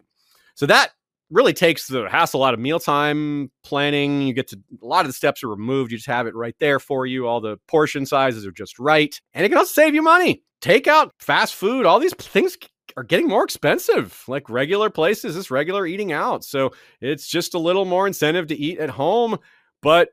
So 0.54 0.66
that 0.66 0.92
really 1.30 1.52
takes 1.52 1.88
the 1.88 2.08
hassle 2.08 2.44
out 2.44 2.54
of 2.54 2.60
mealtime 2.60 3.50
planning. 3.62 4.22
You 4.22 4.32
get 4.34 4.48
to 4.48 4.60
a 4.82 4.86
lot 4.86 5.00
of 5.00 5.08
the 5.08 5.14
steps 5.14 5.42
are 5.42 5.48
removed. 5.48 5.90
You 5.90 5.98
just 5.98 6.08
have 6.08 6.26
it 6.26 6.34
right 6.34 6.54
there 6.60 6.78
for 6.78 7.06
you. 7.06 7.26
All 7.26 7.40
the 7.40 7.58
portion 7.66 8.06
sizes 8.06 8.46
are 8.46 8.52
just 8.52 8.78
right. 8.78 9.18
And 9.32 9.44
it 9.44 9.48
can 9.48 9.58
also 9.58 9.72
save 9.72 9.94
you 9.94 10.02
money. 10.02 10.42
Takeout, 10.60 11.10
fast 11.18 11.54
food, 11.54 11.84
all 11.84 11.98
these 11.98 12.14
things 12.14 12.56
are 12.96 13.02
getting 13.02 13.28
more 13.28 13.44
expensive, 13.44 14.22
like 14.28 14.48
regular 14.48 14.90
places, 14.90 15.34
just 15.34 15.50
regular 15.50 15.86
eating 15.86 16.12
out. 16.12 16.44
So 16.44 16.72
it's 17.00 17.26
just 17.26 17.54
a 17.54 17.58
little 17.58 17.84
more 17.84 18.06
incentive 18.06 18.46
to 18.48 18.56
eat 18.56 18.78
at 18.78 18.90
home. 18.90 19.38
But 19.82 20.10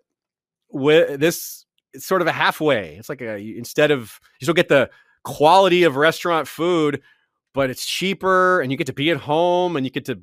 with 0.69 1.19
this, 1.19 1.65
it's 1.93 2.05
sort 2.05 2.21
of 2.21 2.27
a 2.27 2.31
halfway. 2.31 2.95
It's 2.97 3.09
like 3.09 3.21
a 3.21 3.37
instead 3.37 3.91
of 3.91 4.19
you 4.39 4.45
still 4.45 4.53
get 4.53 4.69
the 4.69 4.89
quality 5.23 5.83
of 5.83 5.95
restaurant 5.95 6.47
food, 6.47 7.01
but 7.53 7.69
it's 7.69 7.85
cheaper, 7.85 8.61
and 8.61 8.71
you 8.71 8.77
get 8.77 8.87
to 8.87 8.93
be 8.93 9.11
at 9.11 9.17
home, 9.17 9.75
and 9.75 9.85
you 9.85 9.91
get 9.91 10.05
to 10.05 10.19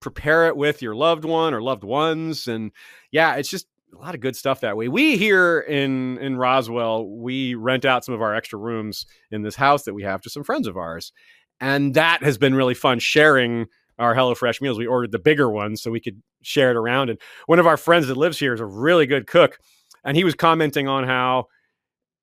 prepare 0.00 0.46
it 0.46 0.56
with 0.56 0.80
your 0.82 0.94
loved 0.94 1.24
one 1.24 1.54
or 1.54 1.62
loved 1.62 1.84
ones, 1.84 2.46
and 2.46 2.70
yeah, 3.10 3.34
it's 3.34 3.48
just 3.48 3.66
a 3.94 3.98
lot 3.98 4.14
of 4.14 4.20
good 4.20 4.36
stuff 4.36 4.60
that 4.60 4.76
way. 4.76 4.88
We 4.88 5.16
here 5.16 5.60
in 5.60 6.18
in 6.18 6.36
Roswell, 6.36 7.08
we 7.08 7.54
rent 7.54 7.84
out 7.84 8.04
some 8.04 8.14
of 8.14 8.22
our 8.22 8.34
extra 8.34 8.58
rooms 8.58 9.06
in 9.30 9.42
this 9.42 9.56
house 9.56 9.84
that 9.84 9.94
we 9.94 10.02
have 10.02 10.20
to 10.22 10.30
some 10.30 10.44
friends 10.44 10.66
of 10.66 10.76
ours, 10.76 11.12
and 11.60 11.94
that 11.94 12.22
has 12.22 12.38
been 12.38 12.54
really 12.54 12.74
fun 12.74 12.98
sharing 12.98 13.66
our 13.98 14.14
HelloFresh 14.14 14.60
meals. 14.60 14.78
We 14.78 14.86
ordered 14.86 15.12
the 15.12 15.18
bigger 15.18 15.50
ones 15.50 15.82
so 15.82 15.90
we 15.90 16.00
could 16.00 16.22
share 16.42 16.70
it 16.70 16.76
around. 16.76 17.10
And 17.10 17.20
one 17.46 17.58
of 17.58 17.66
our 17.66 17.76
friends 17.76 18.06
that 18.06 18.16
lives 18.16 18.38
here 18.38 18.54
is 18.54 18.60
a 18.60 18.66
really 18.66 19.06
good 19.06 19.26
cook. 19.26 19.58
And 20.04 20.16
he 20.16 20.24
was 20.24 20.34
commenting 20.34 20.86
on 20.86 21.04
how 21.04 21.48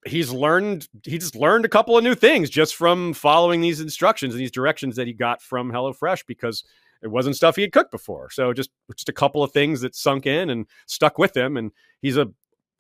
he's 0.06 0.32
learned, 0.32 0.88
he 1.04 1.18
just 1.18 1.36
learned 1.36 1.66
a 1.66 1.70
couple 1.70 1.98
of 1.98 2.04
new 2.04 2.16
things 2.16 2.50
just 2.50 2.76
from 2.76 3.14
following 3.14 3.60
these 3.60 3.82
instructions 3.82 4.34
and 4.34 4.42
these 4.42 4.52
directions 4.52 4.96
that 4.96 5.08
he 5.08 5.14
got 5.14 5.42
from 5.42 5.72
HelloFresh 5.72 6.26
because 6.28 6.64
it 7.02 7.10
wasn't 7.10 7.36
stuff 7.36 7.58
he 7.58 7.64
had 7.64 7.74
cooked 7.74 7.92
before. 7.92 8.30
So 8.32 8.54
just, 8.54 8.70
just 8.96 9.10
a 9.10 9.14
couple 9.14 9.44
of 9.44 9.52
things 9.52 9.82
that 9.82 9.96
sunk 9.96 10.26
in 10.26 10.50
and 10.50 10.66
stuck 10.86 11.18
with 11.18 11.36
him. 11.36 11.58
And 11.58 11.72
he's 12.02 12.18
a 12.18 12.32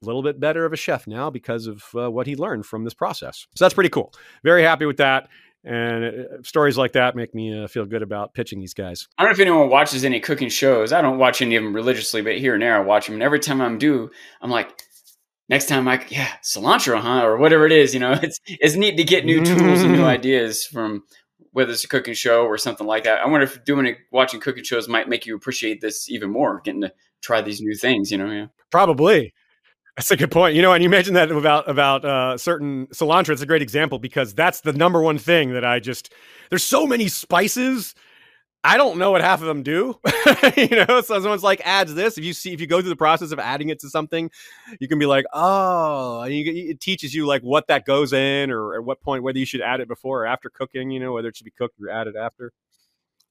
little 0.01 0.23
bit 0.23 0.39
better 0.39 0.65
of 0.65 0.73
a 0.73 0.77
chef 0.77 1.07
now 1.07 1.29
because 1.29 1.67
of 1.67 1.83
uh, 1.95 2.09
what 2.09 2.27
he 2.27 2.35
learned 2.35 2.65
from 2.65 2.83
this 2.83 2.93
process. 2.93 3.47
So 3.55 3.65
that's 3.65 3.73
pretty 3.73 3.89
cool. 3.89 4.13
Very 4.43 4.63
happy 4.63 4.85
with 4.85 4.97
that 4.97 5.27
And 5.65 6.05
uh, 6.05 6.43
stories 6.43 6.77
like 6.77 6.93
that 6.93 7.15
make 7.15 7.33
me 7.33 7.63
uh, 7.63 7.67
feel 7.67 7.85
good 7.85 8.03
about 8.03 8.35
pitching 8.35 8.59
these 8.59 8.75
guys. 8.75 9.07
I 9.17 9.23
don't 9.23 9.31
know 9.31 9.33
if 9.33 9.39
anyone 9.39 9.69
watches 9.69 10.05
any 10.05 10.19
cooking 10.19 10.49
shows. 10.49 10.93
I 10.93 11.01
don't 11.01 11.17
watch 11.17 11.41
any 11.41 11.55
of 11.55 11.63
them 11.63 11.73
religiously, 11.73 12.21
but 12.21 12.37
here 12.37 12.53
and 12.53 12.61
there 12.61 12.77
I 12.77 12.81
watch 12.81 13.07
them. 13.07 13.15
And 13.15 13.23
every 13.23 13.39
time 13.39 13.61
I'm 13.61 13.79
due, 13.79 14.11
I'm 14.41 14.51
like, 14.51 14.79
next 15.49 15.67
time 15.67 15.87
I, 15.87 16.05
yeah, 16.09 16.29
cilantro, 16.43 16.99
huh? 16.99 17.25
Or 17.25 17.37
whatever 17.37 17.65
it 17.65 17.71
is, 17.71 17.95
you 17.95 17.99
know, 17.99 18.11
it's, 18.21 18.39
it's 18.47 18.75
neat 18.75 18.97
to 18.97 19.03
get 19.03 19.25
new 19.25 19.43
tools 19.43 19.81
and 19.81 19.93
new 19.93 20.05
ideas 20.05 20.65
from 20.65 21.03
whether 21.51 21.71
it's 21.71 21.83
a 21.83 21.87
cooking 21.87 22.13
show 22.13 22.43
or 22.45 22.57
something 22.59 22.85
like 22.85 23.05
that. 23.05 23.21
I 23.21 23.27
wonder 23.27 23.45
if 23.45 23.65
doing 23.65 23.87
it, 23.87 23.97
watching 24.11 24.39
cooking 24.39 24.63
shows 24.63 24.87
might 24.87 25.09
make 25.09 25.25
you 25.25 25.35
appreciate 25.35 25.81
this 25.81 26.09
even 26.11 26.29
more, 26.29 26.61
getting 26.63 26.81
to 26.81 26.93
try 27.21 27.41
these 27.41 27.61
new 27.61 27.75
things, 27.75 28.11
you 28.11 28.19
know? 28.19 28.29
Yeah. 28.29 28.47
Probably. 28.69 29.33
That's 29.95 30.11
a 30.11 30.17
good 30.17 30.31
point. 30.31 30.55
You 30.55 30.61
know, 30.61 30.73
and 30.73 30.83
you 30.83 30.89
mentioned 30.89 31.15
that 31.15 31.31
about 31.31 31.69
about 31.69 32.03
uh, 32.03 32.37
certain 32.37 32.87
cilantro. 32.87 33.29
It's 33.29 33.41
a 33.41 33.45
great 33.45 33.61
example 33.61 33.97
because 33.97 34.33
that's 34.33 34.61
the 34.61 34.73
number 34.73 35.01
one 35.01 35.17
thing 35.17 35.53
that 35.53 35.63
I 35.63 35.79
just. 35.79 36.11
There's 36.49 36.63
so 36.63 36.85
many 36.85 37.07
spices. 37.07 37.95
I 38.63 38.77
don't 38.77 38.97
know 38.97 39.11
what 39.11 39.21
half 39.21 39.41
of 39.41 39.47
them 39.47 39.61
do. 39.61 39.99
you 40.57 40.67
know, 40.69 40.99
so 41.01 41.21
someone's 41.21 41.43
like 41.43 41.61
adds 41.63 41.93
this. 41.93 42.17
If 42.17 42.25
you 42.25 42.33
see, 42.33 42.51
if 42.51 42.59
you 42.59 42.67
go 42.67 42.81
through 42.81 42.89
the 42.89 42.95
process 42.95 43.31
of 43.31 43.37
adding 43.37 43.69
it 43.69 43.79
to 43.81 43.89
something, 43.89 44.31
you 44.79 44.87
can 44.87 44.97
be 44.97 45.05
like, 45.05 45.25
oh, 45.33 46.23
you, 46.23 46.71
it 46.71 46.81
teaches 46.81 47.13
you 47.13 47.25
like 47.27 47.43
what 47.43 47.67
that 47.67 47.85
goes 47.85 48.11
in, 48.11 48.51
or 48.51 48.75
at 48.75 48.83
what 48.83 49.01
point 49.01 49.23
whether 49.23 49.37
you 49.37 49.45
should 49.45 49.61
add 49.61 49.79
it 49.79 49.87
before 49.87 50.23
or 50.23 50.25
after 50.25 50.49
cooking. 50.49 50.91
You 50.91 50.99
know, 50.99 51.13
whether 51.13 51.29
it 51.29 51.37
should 51.37 51.45
be 51.45 51.51
cooked 51.51 51.75
or 51.79 51.89
added 51.89 52.15
after. 52.17 52.51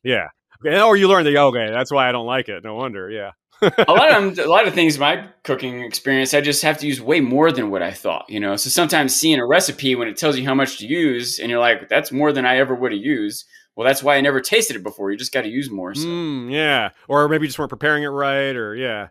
Yeah. 0.03 0.29
Okay. 0.65 0.81
Or 0.81 0.97
you 0.97 1.09
learn 1.09 1.25
that 1.25 1.37
okay, 1.37 1.71
that's 1.71 1.91
why 1.91 2.09
I 2.09 2.13
don't 2.13 2.27
like 2.27 2.49
it. 2.49 2.65
No 2.65 2.77
wonder. 2.77 3.11
Yeah 3.11 3.33
a 3.63 3.93
lot 3.93 4.13
of 4.13 4.39
a 4.39 4.49
lot 4.49 4.67
of 4.67 4.75
things 4.75 4.99
my 4.99 5.27
cooking 5.43 5.83
experience, 5.83 6.35
I 6.35 6.41
just 6.41 6.63
have 6.63 6.79
to 6.79 6.87
use 6.87 7.01
way 7.01 7.21
more 7.21 7.53
than 7.53 7.71
what 7.71 7.83
I 7.83 7.93
thought. 7.93 8.27
You 8.29 8.41
know, 8.41 8.57
so 8.57 8.71
sometimes 8.71 9.15
seeing 9.15 9.39
a 9.39 9.47
recipe 9.47 9.95
when 9.95 10.09
it 10.09 10.17
tells 10.17 10.37
you 10.37 10.45
how 10.45 10.55
much 10.55 10.79
to 10.79 10.87
use, 10.87 11.39
and 11.39 11.51
you're 11.51 11.61
like, 11.61 11.89
"That's 11.89 12.13
more 12.13 12.33
than 12.33 12.47
I 12.47 12.59
ever 12.59 12.75
would 12.75 12.93
have 12.93 13.01
used." 13.01 13.45
Well, 13.77 13.87
that's 13.87 14.03
why 14.03 14.17
I 14.17 14.21
never 14.21 14.41
tasted 14.41 14.77
it 14.77 14.83
before. 14.83 15.11
You 15.11 15.17
just 15.17 15.33
got 15.33 15.43
to 15.43 15.49
use 15.49 15.71
more. 15.71 15.95
So. 15.95 16.07
Mm, 16.07 16.53
yeah, 16.53 16.91
or 17.09 17.29
maybe 17.29 17.43
you 17.43 17.49
just 17.49 17.59
weren't 17.59 17.71
preparing 17.71 18.05
it 18.05 18.09
right, 18.09 18.55
or 18.55 18.75
yeah. 18.75 19.09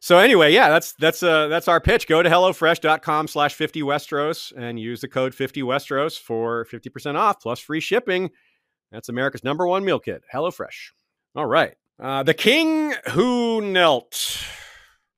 So 0.00 0.16
anyway, 0.16 0.52
yeah, 0.52 0.70
that's 0.70 0.92
that's 0.94 1.22
uh 1.22 1.48
that's 1.48 1.68
our 1.68 1.80
pitch. 1.80 2.06
Go 2.06 2.22
to 2.22 2.30
hellofresh.com 2.30 3.28
slash 3.28 3.54
50 3.54 3.82
Westeros 3.82 4.52
and 4.56 4.80
use 4.80 5.02
the 5.02 5.08
code 5.08 5.34
50 5.34 5.60
Westeros 5.62 6.18
for 6.18 6.64
50% 6.64 7.16
off 7.16 7.40
plus 7.40 7.60
free 7.60 7.80
shipping. 7.80 8.30
That's 8.90 9.10
America's 9.10 9.44
number 9.44 9.66
one 9.66 9.84
meal 9.84 10.00
kit, 10.00 10.24
HelloFresh. 10.34 10.92
All 11.36 11.46
right. 11.46 11.74
Uh, 12.00 12.22
the 12.22 12.32
king 12.32 12.94
who 13.10 13.60
knelt. 13.60 14.42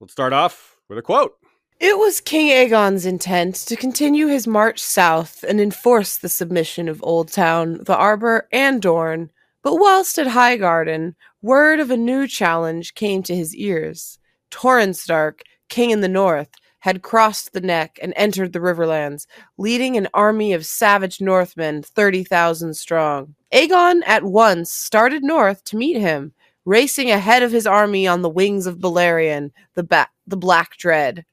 Let's 0.00 0.12
start 0.12 0.32
off 0.32 0.78
with 0.88 0.98
a 0.98 1.02
quote. 1.02 1.34
It 1.78 1.96
was 1.96 2.20
King 2.20 2.48
Aegon's 2.48 3.06
intent 3.06 3.54
to 3.66 3.76
continue 3.76 4.26
his 4.26 4.48
march 4.48 4.80
south 4.80 5.44
and 5.44 5.60
enforce 5.60 6.16
the 6.18 6.28
submission 6.28 6.88
of 6.88 7.00
Oldtown, 7.02 7.84
the 7.84 7.96
Arbor, 7.96 8.48
and 8.50 8.82
Dorne. 8.82 9.30
But 9.62 9.76
whilst 9.76 10.18
at 10.18 10.26
Highgarden, 10.26 11.14
word 11.40 11.78
of 11.78 11.92
a 11.92 11.96
new 11.96 12.26
challenge 12.26 12.94
came 12.94 13.22
to 13.24 13.36
his 13.36 13.54
ears. 13.54 14.18
Torrhen 14.50 14.94
Stark, 14.94 15.42
king 15.68 15.90
in 15.90 16.00
the 16.00 16.08
north, 16.08 16.50
had 16.80 17.02
crossed 17.02 17.52
the 17.52 17.60
neck 17.60 17.96
and 18.02 18.12
entered 18.16 18.52
the 18.52 18.58
Riverlands, 18.58 19.26
leading 19.56 19.96
an 19.96 20.08
army 20.14 20.52
of 20.52 20.66
savage 20.66 21.20
Northmen, 21.20 21.84
30,000 21.84 22.74
strong. 22.74 23.36
Aegon 23.52 24.02
at 24.04 24.24
once 24.24 24.72
started 24.72 25.22
north 25.22 25.62
to 25.64 25.76
meet 25.76 25.96
him, 25.96 26.32
racing 26.64 27.10
ahead 27.10 27.42
of 27.42 27.52
his 27.52 27.66
army 27.66 28.06
on 28.06 28.22
the 28.22 28.28
wings 28.28 28.66
of 28.66 28.78
Balerion, 28.78 29.50
the, 29.74 29.82
ba- 29.82 30.08
the 30.26 30.36
Black 30.36 30.76
Dread. 30.76 31.24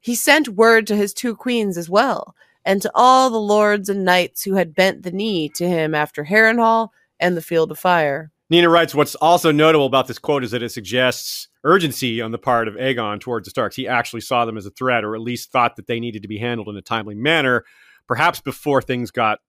He 0.00 0.14
sent 0.14 0.50
word 0.50 0.86
to 0.86 0.96
his 0.96 1.12
two 1.12 1.34
queens 1.34 1.76
as 1.76 1.90
well, 1.90 2.34
and 2.64 2.80
to 2.82 2.90
all 2.94 3.30
the 3.30 3.40
lords 3.40 3.88
and 3.88 4.04
knights 4.04 4.44
who 4.44 4.54
had 4.54 4.74
bent 4.74 5.02
the 5.02 5.10
knee 5.10 5.48
to 5.50 5.68
him 5.68 5.94
after 5.94 6.24
Harrenhal 6.24 6.90
and 7.18 7.36
the 7.36 7.42
Field 7.42 7.70
of 7.70 7.78
Fire. 7.78 8.30
Nina 8.48 8.68
writes, 8.68 8.94
What's 8.94 9.16
also 9.16 9.50
notable 9.50 9.86
about 9.86 10.06
this 10.06 10.18
quote 10.18 10.44
is 10.44 10.52
that 10.52 10.62
it 10.62 10.70
suggests 10.70 11.48
urgency 11.64 12.20
on 12.20 12.30
the 12.30 12.38
part 12.38 12.68
of 12.68 12.74
Aegon 12.74 13.20
towards 13.20 13.46
the 13.46 13.50
Starks. 13.50 13.74
He 13.74 13.88
actually 13.88 14.20
saw 14.20 14.44
them 14.44 14.56
as 14.56 14.66
a 14.66 14.70
threat, 14.70 15.04
or 15.04 15.16
at 15.16 15.20
least 15.20 15.50
thought 15.50 15.76
that 15.76 15.88
they 15.88 15.98
needed 15.98 16.22
to 16.22 16.28
be 16.28 16.38
handled 16.38 16.68
in 16.68 16.76
a 16.76 16.82
timely 16.82 17.16
manner, 17.16 17.64
perhaps 18.06 18.40
before 18.40 18.80
things 18.80 19.10
got 19.10 19.40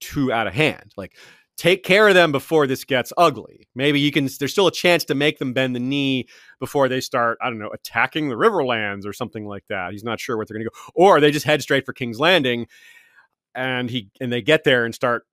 too 0.00 0.32
out 0.32 0.46
of 0.46 0.54
hand. 0.54 0.92
Like 0.96 1.16
take 1.56 1.84
care 1.84 2.08
of 2.08 2.14
them 2.14 2.32
before 2.32 2.66
this 2.66 2.84
gets 2.84 3.12
ugly. 3.16 3.68
Maybe 3.74 4.00
you 4.00 4.10
can, 4.10 4.28
there's 4.38 4.52
still 4.52 4.66
a 4.66 4.72
chance 4.72 5.04
to 5.04 5.14
make 5.14 5.38
them 5.38 5.52
bend 5.52 5.74
the 5.76 5.80
knee 5.80 6.26
before 6.58 6.88
they 6.88 7.00
start, 7.00 7.38
I 7.40 7.48
don't 7.48 7.58
know, 7.58 7.70
attacking 7.70 8.28
the 8.28 8.34
Riverlands 8.34 9.06
or 9.06 9.12
something 9.12 9.46
like 9.46 9.64
that. 9.68 9.92
He's 9.92 10.04
not 10.04 10.18
sure 10.20 10.36
what 10.36 10.48
they're 10.48 10.56
going 10.56 10.66
to 10.66 10.70
go. 10.70 10.92
Or 10.94 11.20
they 11.20 11.30
just 11.30 11.46
head 11.46 11.62
straight 11.62 11.86
for 11.86 11.92
King's 11.92 12.18
Landing 12.18 12.66
and 13.54 13.88
he, 13.88 14.10
and 14.20 14.32
they 14.32 14.42
get 14.42 14.64
there 14.64 14.84
and 14.84 14.94
start, 14.94 15.26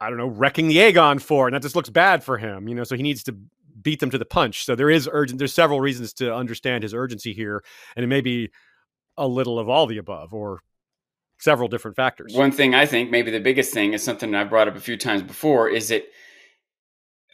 I 0.00 0.08
don't 0.08 0.18
know, 0.18 0.26
wrecking 0.26 0.68
the 0.68 0.78
Aegonfort, 0.78 1.46
and 1.46 1.54
that 1.54 1.62
just 1.62 1.76
looks 1.76 1.88
bad 1.88 2.22
for 2.24 2.36
him, 2.36 2.68
you 2.68 2.74
know, 2.74 2.84
so 2.84 2.96
he 2.96 3.02
needs 3.02 3.22
to 3.24 3.36
beat 3.80 4.00
them 4.00 4.10
to 4.10 4.18
the 4.18 4.24
punch. 4.24 4.64
So 4.64 4.74
there 4.74 4.90
is 4.90 5.08
urgent, 5.10 5.38
there's 5.38 5.54
several 5.54 5.80
reasons 5.80 6.12
to 6.14 6.34
understand 6.34 6.82
his 6.82 6.92
urgency 6.92 7.32
here. 7.32 7.64
And 7.96 8.04
it 8.04 8.08
may 8.08 8.20
be 8.20 8.50
a 9.16 9.26
little 9.26 9.58
of 9.58 9.68
all 9.68 9.86
the 9.86 9.98
above 9.98 10.34
or 10.34 10.60
several 11.42 11.68
different 11.68 11.96
factors. 11.96 12.32
One 12.34 12.52
thing 12.52 12.74
I 12.74 12.86
think, 12.86 13.10
maybe 13.10 13.30
the 13.30 13.40
biggest 13.40 13.74
thing, 13.74 13.92
is 13.92 14.02
something 14.02 14.34
I've 14.34 14.50
brought 14.50 14.68
up 14.68 14.76
a 14.76 14.80
few 14.80 14.96
times 14.96 15.22
before, 15.22 15.68
is 15.68 15.88
that 15.88 16.04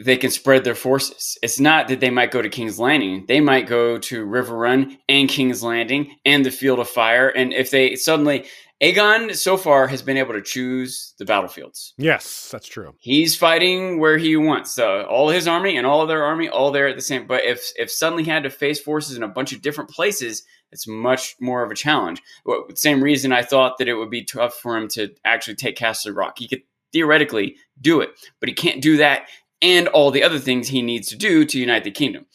they 0.01 0.17
can 0.17 0.31
spread 0.31 0.65
their 0.65 0.75
forces. 0.75 1.37
It's 1.43 1.61
not 1.61 1.89
that 1.89 2.01
they 2.01 2.11
might 2.11 2.31
go 2.31 2.41
to 2.41 2.49
King's 2.49 2.79
Landing. 2.79 3.25
They 3.27 3.41
might 3.41 3.67
go 3.67 3.99
to 3.99 4.27
Riverrun 4.27 4.97
and 5.09 5.29
King's 5.29 5.63
Landing 5.63 6.17
and 6.25 6.47
the 6.47 6.51
Field 6.51 6.79
of 6.79 6.89
Fire. 6.89 7.29
And 7.29 7.53
if 7.53 7.71
they 7.71 7.97
suddenly, 7.97 8.47
Aegon 8.81 9.35
so 9.35 9.57
far 9.57 9.89
has 9.89 10.03
been 10.03 10.17
able 10.17 10.35
to 10.35 10.43
choose 10.43 11.15
the 11.19 11.25
battlefields. 11.25 11.95
Yes, 11.99 12.49
that's 12.53 12.69
true. 12.69 12.93
He's 13.01 13.35
fighting 13.35 13.99
where 13.99 14.19
he 14.19 14.37
wants. 14.37 14.73
So 14.73 15.03
all 15.03 15.31
his 15.31 15.49
army 15.49 15.77
and 15.77 15.85
all 15.85 16.01
of 16.01 16.09
their 16.09 16.23
army, 16.23 16.49
all 16.49 16.71
there 16.71 16.87
at 16.87 16.95
the 16.95 17.03
same. 17.03 17.27
But 17.27 17.45
if 17.45 17.73
if 17.77 17.91
suddenly 17.91 18.23
he 18.23 18.31
had 18.31 18.45
to 18.45 18.51
face 18.51 18.81
forces 18.81 19.17
in 19.17 19.25
a 19.25 19.29
bunch 19.29 19.53
of 19.53 19.63
different 19.63 19.91
places, 19.91 20.45
it's 20.71 20.87
much 20.87 21.37
more 21.41 21.63
of 21.63 21.71
a 21.71 21.75
challenge. 21.75 22.23
Well, 22.45 22.67
same 22.75 23.03
reason 23.03 23.33
I 23.33 23.43
thought 23.43 23.79
that 23.79 23.89
it 23.89 23.95
would 23.95 24.11
be 24.11 24.25
tough 24.25 24.55
for 24.55 24.77
him 24.77 24.89
to 24.89 25.15
actually 25.25 25.57
take 25.57 25.77
Casterly 25.77 26.17
Rock. 26.17 26.39
He 26.39 26.49
could 26.49 26.63
theoretically 26.93 27.57
do 27.81 28.01
it, 28.01 28.11
but 28.41 28.49
he 28.49 28.55
can't 28.55 28.83
do 28.83 28.97
that 28.99 29.29
and 29.61 29.89
all 29.89 30.11
the 30.11 30.23
other 30.23 30.39
things 30.39 30.69
he 30.69 30.83
needs 30.83 31.09
to 31.09 31.17
do 31.17 31.45
to 31.45 31.59
unite 31.59 31.85
the 31.85 31.91
kingdom. 31.91 32.27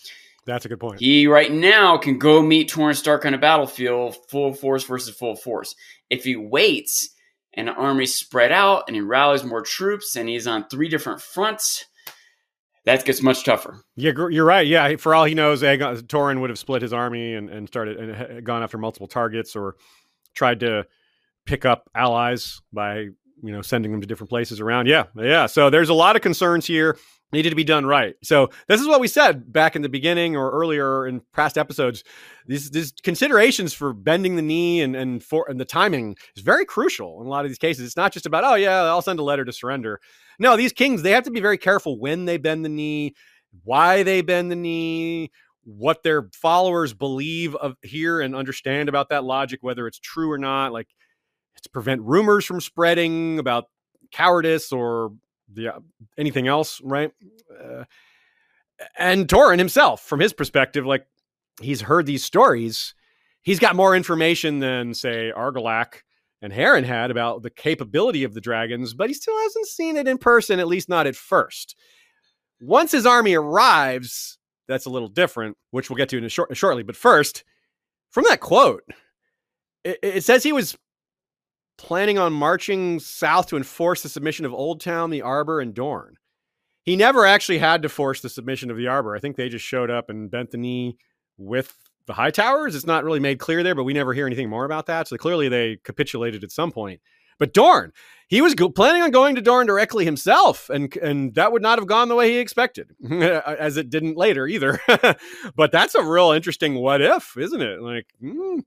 That's 0.46 0.66
a 0.66 0.70
good 0.70 0.80
point. 0.80 1.00
He 1.00 1.26
right 1.28 1.52
now 1.52 1.98
can 1.98 2.18
go 2.18 2.42
meet 2.42 2.70
Torrhen 2.70 2.96
Stark 2.96 3.26
on 3.26 3.34
a 3.34 3.38
battlefield, 3.38 4.18
full 4.30 4.54
force 4.54 4.84
versus 4.84 5.16
full 5.16 5.36
force. 5.36 5.74
If 6.10 6.26
he 6.26 6.36
waits 6.36 7.10
and 7.54 7.68
the 7.70 7.74
army's 7.74 8.16
spread 8.16 8.52
out 8.52 8.84
and 8.88 8.96
he 8.96 9.02
rallies 9.02 9.44
more 9.44 9.62
troops 9.62 10.18
and 10.18 10.28
he's 10.28 10.48
on 10.48 10.68
three 10.68 10.90
different 10.90 11.22
fronts, 11.22 11.86
that 12.86 13.06
gets 13.06 13.22
much 13.22 13.44
tougher. 13.44 13.82
Yeah, 13.96 14.12
you're 14.30 14.46
right. 14.46 14.68
Yeah, 14.68 14.96
for 14.98 15.16
all 15.16 15.26
he 15.26 15.34
knows, 15.34 15.62
Aegon, 15.62 16.02
Torrhen 16.04 16.42
would 16.42 16.50
have 16.50 16.60
split 16.60 16.82
his 16.82 16.94
army 16.94 17.34
and, 17.34 17.50
and 17.50 17.68
started 17.68 17.98
and 17.98 18.46
gone 18.46 18.64
after 18.64 18.78
multiple 18.78 19.08
targets 19.08 19.56
or 19.56 19.76
tried 20.34 20.60
to 20.62 20.86
pick 21.46 21.66
up 21.66 21.90
allies 21.96 22.62
by 22.72 23.08
you 23.44 23.52
know 23.52 23.62
sending 23.62 23.92
them 23.92 24.02
to 24.02 24.08
different 24.08 24.30
places 24.30 24.60
around. 24.60 24.88
Yeah, 24.88 25.06
yeah. 25.16 25.46
So 25.46 25.70
there's 25.70 25.90
a 25.90 25.94
lot 25.94 26.16
of 26.16 26.22
concerns 26.22 26.66
here 26.66 26.98
needed 27.34 27.50
to 27.50 27.56
be 27.56 27.64
done 27.64 27.86
right. 27.86 28.16
So 28.24 28.50
this 28.68 28.80
is 28.80 28.88
what 28.88 29.02
we 29.02 29.08
said 29.08 29.52
back 29.52 29.76
in 29.76 29.82
the 29.82 29.90
beginning 29.90 30.38
or 30.38 30.52
earlier 30.52 31.06
in 31.06 31.22
past 31.34 31.58
episodes. 31.58 32.04
These, 32.48 32.72
these 32.72 32.94
considerations 33.04 33.74
for 33.74 33.92
bending 33.94 34.36
the 34.36 34.42
knee 34.42 34.82
and 34.82 34.96
and 34.96 35.24
for 35.24 35.46
and 35.50 35.60
the 35.60 35.66
timing 35.66 36.16
is 36.36 36.44
very 36.44 36.66
crucial 36.66 37.20
in 37.20 37.28
a 37.28 37.30
lot 37.30 37.44
of 37.44 37.52
these 37.52 37.58
cases. 37.58 37.86
It's 37.86 37.98
not 37.98 38.14
just 38.14 38.26
about 38.26 38.44
oh 38.44 38.56
yeah, 38.56 38.84
I'll 38.84 39.02
send 39.02 39.20
a 39.20 39.24
letter 39.24 39.44
to 39.44 39.52
surrender. 39.52 40.00
No, 40.40 40.56
these 40.56 40.72
kings 40.72 41.02
they 41.02 41.12
have 41.12 41.24
to 41.24 41.32
be 41.32 41.42
very 41.42 41.58
careful 41.58 42.00
when 42.00 42.26
they 42.26 42.38
bend 42.38 42.64
the 42.64 42.70
knee, 42.70 43.16
why 43.64 44.04
they 44.04 44.22
bend 44.22 44.52
the 44.52 44.56
knee, 44.56 45.32
what 45.64 46.04
their 46.04 46.30
followers 46.34 46.94
believe 46.94 47.56
of 47.56 47.76
here 47.82 48.22
and 48.22 48.36
understand 48.36 48.88
about 48.88 49.10
that 49.10 49.24
logic, 49.24 49.60
whether 49.64 49.88
it's 49.88 50.00
true 50.00 50.32
or 50.32 50.38
not. 50.38 50.72
Like 50.72 50.88
to 51.64 51.70
prevent 51.70 52.02
rumors 52.02 52.46
from 52.46 52.62
spreading 52.62 53.40
about 53.40 53.66
cowardice 54.12 54.72
or 54.72 55.14
the 55.52 55.70
uh, 55.70 55.80
anything 56.18 56.48
else, 56.48 56.82
right? 56.82 57.12
Uh, 57.52 57.84
and 58.98 59.28
Torrhen 59.28 59.60
himself, 59.60 60.02
from 60.02 60.20
his 60.20 60.34
perspective, 60.34 60.86
like 60.86 61.06
he's 61.62 61.82
heard 61.82 62.06
these 62.06 62.24
stories, 62.24 62.94
he's 63.42 63.60
got 63.60 63.76
more 63.76 63.96
information 63.96 64.60
than 64.60 64.94
say 64.94 65.32
Argilac 65.36 66.02
and 66.42 66.52
Harren 66.52 66.84
had 66.84 67.12
about 67.12 67.42
the 67.42 67.50
capability 67.50 68.24
of 68.24 68.34
the 68.34 68.42
dragons, 68.42 68.94
but 68.94 69.10
he 69.10 69.14
still 69.14 69.38
hasn't 69.40 69.68
seen 69.68 69.96
it 69.96 70.08
in 70.08 70.18
person, 70.18 70.60
at 70.60 70.68
least 70.68 70.90
not 70.90 71.08
at 71.08 71.16
first. 71.16 71.76
Once 72.60 72.92
his 72.92 73.06
army 73.06 73.34
arrives, 73.34 74.38
that's 74.68 74.86
a 74.86 74.90
little 74.90 75.08
different, 75.08 75.58
which 75.72 75.90
we'll 75.90 75.98
get 75.98 76.10
to 76.10 76.18
in 76.18 76.28
short, 76.28 76.56
shortly. 76.56 76.84
But 76.84 76.98
first, 76.98 77.44
from 78.10 78.26
that 78.28 78.42
quote, 78.42 78.84
it, 79.84 80.00
it 80.02 80.24
says 80.24 80.44
he 80.44 80.52
was 80.52 80.78
planning 81.84 82.18
on 82.18 82.32
marching 82.32 82.98
south 82.98 83.48
to 83.48 83.58
enforce 83.58 84.02
the 84.02 84.10
submission 84.10 84.46
of 84.46 84.54
Oldtown, 84.54 85.12
the 85.12 85.22
Arbor, 85.22 85.60
and 85.60 85.74
Dorne. 85.74 86.16
He 86.84 86.96
never 86.96 87.26
actually 87.26 87.58
had 87.58 87.82
to 87.82 87.90
force 87.90 88.22
the 88.22 88.30
submission 88.30 88.72
of 88.72 88.78
the 88.78 88.88
Arbor. 88.88 89.16
I 89.16 89.20
think 89.20 89.36
they 89.36 89.50
just 89.50 89.66
showed 89.66 89.92
up 89.92 90.10
and 90.10 90.32
bent 90.32 90.52
the 90.52 90.58
knee 90.58 90.98
with 91.38 91.76
the 92.08 92.14
Hightowers. 92.14 92.74
It's 92.74 92.86
not 92.86 93.04
really 93.04 93.20
made 93.20 93.40
clear 93.40 93.64
there, 93.64 93.76
but 93.76 93.84
we 93.84 93.94
never 93.94 94.14
hear 94.14 94.26
anything 94.26 94.50
more 94.50 94.64
about 94.64 94.86
that. 94.86 95.10
So 95.10 95.18
clearly 95.18 95.50
they 95.50 95.78
capitulated 95.84 96.44
at 96.44 96.52
some 96.52 96.72
point. 96.72 97.02
But 97.38 97.54
Dorne, 97.54 97.92
he 98.30 98.42
was 98.42 98.56
go- 98.56 98.70
planning 98.70 99.02
on 99.02 99.12
going 99.12 99.36
to 99.36 99.42
Dorne 99.42 99.68
directly 99.68 100.06
himself, 100.06 100.70
and 100.70 100.96
and 100.98 101.34
that 101.36 101.52
would 101.52 101.64
not 101.64 101.80
have 101.80 101.88
gone 101.88 102.08
the 102.08 102.16
way 102.16 102.30
he 102.30 102.38
expected, 102.38 102.92
as 103.12 103.76
it 103.76 103.90
didn't 103.90 104.16
later 104.16 104.48
either. 104.48 104.80
but 105.56 105.72
that's 105.72 105.96
a 105.96 106.04
real 106.04 106.32
interesting 106.32 106.76
what 106.76 107.02
if, 107.02 107.36
isn't 107.36 107.62
it? 107.62 107.82
Like 107.82 108.06
mm, 108.24 108.60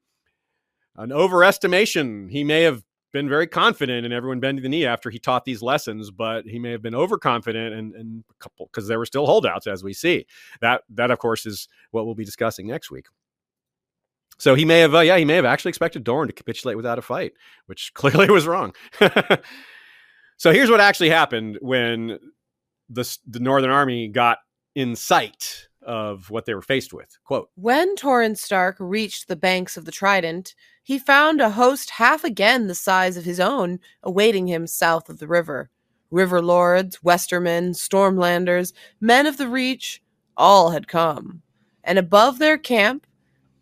an 0.96 1.10
overestimation. 1.10 2.30
He 2.30 2.42
may 2.42 2.62
have 2.62 2.82
been 3.16 3.28
very 3.30 3.46
confident 3.46 4.04
in 4.04 4.12
everyone 4.12 4.40
bending 4.40 4.62
the 4.62 4.68
knee 4.68 4.84
after 4.84 5.08
he 5.08 5.18
taught 5.18 5.46
these 5.46 5.62
lessons, 5.62 6.10
but 6.10 6.44
he 6.44 6.58
may 6.58 6.70
have 6.70 6.82
been 6.82 6.94
overconfident 6.94 7.74
and, 7.74 7.94
and 7.94 8.24
a 8.30 8.34
couple 8.44 8.66
because 8.66 8.86
there 8.88 8.98
were 8.98 9.06
still 9.06 9.24
holdouts 9.24 9.66
as 9.66 9.82
we 9.82 9.94
see. 9.94 10.26
That 10.60 10.82
that 10.90 11.10
of 11.10 11.18
course 11.18 11.46
is 11.46 11.66
what 11.92 12.04
we'll 12.04 12.14
be 12.14 12.26
discussing 12.26 12.66
next 12.66 12.90
week. 12.90 13.06
So 14.36 14.54
he 14.54 14.66
may 14.66 14.80
have, 14.80 14.94
uh, 14.94 15.00
yeah, 15.00 15.16
he 15.16 15.24
may 15.24 15.36
have 15.36 15.46
actually 15.46 15.70
expected 15.70 16.04
Dorne 16.04 16.26
to 16.26 16.34
capitulate 16.34 16.76
without 16.76 16.98
a 16.98 17.02
fight, 17.02 17.32
which 17.64 17.92
clearly 17.94 18.30
was 18.30 18.46
wrong. 18.46 18.74
so 20.36 20.52
here's 20.52 20.68
what 20.68 20.80
actually 20.80 21.08
happened 21.08 21.58
when 21.62 22.18
the 22.90 23.18
the 23.26 23.40
Northern 23.40 23.70
Army 23.70 24.08
got 24.08 24.38
in 24.74 24.94
sight 24.94 25.68
of 25.86 26.28
what 26.30 26.44
they 26.44 26.54
were 26.54 26.60
faced 26.60 26.92
with. 26.92 27.16
Quote 27.24 27.48
When 27.54 27.96
Torrhen 27.96 28.36
Stark 28.36 28.76
reached 28.78 29.28
the 29.28 29.36
banks 29.36 29.76
of 29.76 29.84
the 29.84 29.92
Trident, 29.92 30.54
he 30.82 30.98
found 30.98 31.40
a 31.40 31.50
host 31.50 31.90
half 31.90 32.24
again 32.24 32.66
the 32.66 32.74
size 32.74 33.16
of 33.16 33.24
his 33.24 33.40
own 33.40 33.80
awaiting 34.02 34.48
him 34.48 34.66
south 34.66 35.08
of 35.08 35.18
the 35.18 35.28
river. 35.28 35.70
River 36.10 36.42
lords, 36.42 36.98
Westermen, 37.02 37.70
Stormlanders, 37.74 38.72
men 39.00 39.26
of 39.26 39.36
the 39.36 39.48
Reach, 39.48 40.02
all 40.36 40.70
had 40.70 40.88
come. 40.88 41.42
And 41.82 41.98
above 41.98 42.38
their 42.38 42.58
camp, 42.58 43.06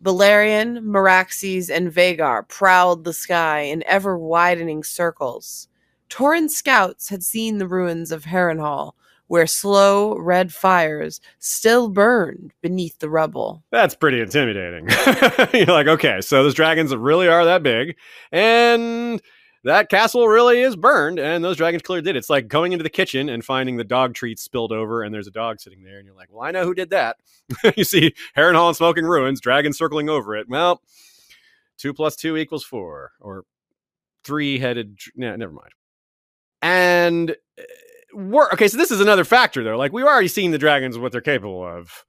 Balerion, 0.03 0.83
Meraxes, 0.83 1.69
and 1.69 1.91
Vhagar 1.91 2.47
prowled 2.47 3.03
the 3.03 3.13
sky 3.13 3.61
in 3.61 3.83
ever 3.87 4.17
widening 4.17 4.83
circles. 4.83 5.67
Torrhen's 6.09 6.55
scouts 6.55 7.09
had 7.09 7.23
seen 7.23 7.57
the 7.57 7.67
ruins 7.67 8.11
of 8.11 8.25
Harrenhal, 8.25 8.93
where 9.27 9.47
slow 9.47 10.17
red 10.17 10.53
fires 10.53 11.19
still 11.39 11.89
burned 11.89 12.53
beneath 12.61 12.99
the 12.99 13.09
rubble. 13.09 13.63
That's 13.71 13.95
pretty 13.95 14.21
intimidating. 14.21 14.87
You're 15.53 15.65
like, 15.67 15.87
okay, 15.87 16.21
so 16.21 16.43
those 16.43 16.53
dragons 16.53 16.95
really 16.95 17.27
are 17.27 17.45
that 17.45 17.63
big, 17.63 17.95
and 18.31 19.21
that 19.65 19.89
castle 19.89 20.27
really 20.27 20.61
is 20.61 20.75
burned, 20.75 21.17
and 21.17 21.43
those 21.43 21.57
dragons 21.57 21.81
clearly 21.81 22.03
did. 22.03 22.15
It's 22.15 22.29
like 22.29 22.47
going 22.47 22.71
into 22.71 22.83
the 22.83 22.89
kitchen 22.89 23.29
and 23.29 23.43
finding 23.43 23.77
the 23.77 23.83
dog 23.83 24.13
treats 24.13 24.43
spilled 24.43 24.71
over, 24.71 25.01
and 25.01 25.13
there's 25.13 25.27
a 25.27 25.31
dog 25.31 25.59
sitting 25.59 25.83
there, 25.83 25.97
and 25.97 26.05
you're 26.05 26.15
like, 26.15 26.31
well, 26.31 26.47
I 26.47 26.51
know 26.51 26.65
who 26.65 26.75
did 26.75 26.91
that. 26.91 27.17
you 27.75 27.83
see 27.83 28.13
Harrenhal 28.37 28.67
and 28.67 28.77
Smoking 28.77 29.05
Ruins, 29.05 29.41
dragons 29.41 29.77
circling 29.77 30.07
over 30.07 30.35
it. 30.35 30.47
Well, 30.47 30.81
two 31.79 31.95
plus 31.95 32.15
two 32.15 32.37
equals 32.37 32.63
four, 32.63 33.13
or 33.19 33.43
three 34.23 34.59
headed. 34.59 34.99
Yeah, 35.15 35.35
never 35.35 35.51
mind. 35.53 35.71
And 36.61 37.31
uh, 37.31 37.63
we're 38.15 38.49
okay. 38.51 38.67
So 38.67 38.77
this 38.77 38.91
is 38.91 39.01
another 39.01 39.23
factor, 39.23 39.63
though. 39.63 39.77
Like 39.77 39.91
we've 39.91 40.05
already 40.05 40.27
seen 40.27 40.51
the 40.51 40.57
dragons 40.57 40.97
what 40.97 41.11
they're 41.11 41.21
capable 41.21 41.65
of. 41.65 42.05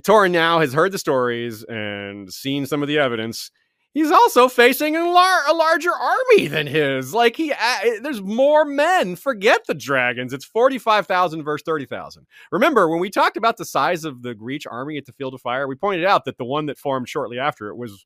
Torrhen 0.00 0.30
now 0.30 0.60
has 0.60 0.72
heard 0.72 0.92
the 0.92 0.98
stories 0.98 1.62
and 1.64 2.32
seen 2.32 2.64
some 2.64 2.80
of 2.80 2.88
the 2.88 2.98
evidence. 2.98 3.50
He's 3.92 4.12
also 4.12 4.48
facing 4.48 4.94
a, 4.96 5.10
lar- 5.10 5.48
a 5.48 5.52
larger 5.52 5.90
army 5.90 6.46
than 6.46 6.68
his. 6.68 7.12
Like 7.12 7.34
he, 7.34 7.52
uh, 7.52 7.80
there's 8.02 8.22
more 8.22 8.64
men. 8.64 9.16
Forget 9.16 9.62
the 9.66 9.74
dragons. 9.74 10.32
It's 10.32 10.44
forty 10.44 10.78
five 10.78 11.06
thousand 11.06 11.42
versus 11.42 11.64
thirty 11.64 11.86
thousand. 11.86 12.26
Remember 12.52 12.88
when 12.88 13.00
we 13.00 13.10
talked 13.10 13.36
about 13.36 13.56
the 13.56 13.64
size 13.64 14.04
of 14.04 14.22
the 14.22 14.36
Reach 14.38 14.66
army 14.66 14.96
at 14.96 15.06
the 15.06 15.12
Field 15.12 15.34
of 15.34 15.40
Fire? 15.40 15.66
We 15.66 15.74
pointed 15.74 16.06
out 16.06 16.24
that 16.24 16.38
the 16.38 16.44
one 16.44 16.66
that 16.66 16.78
formed 16.78 17.08
shortly 17.08 17.38
after 17.38 17.68
it 17.68 17.76
was 17.76 18.04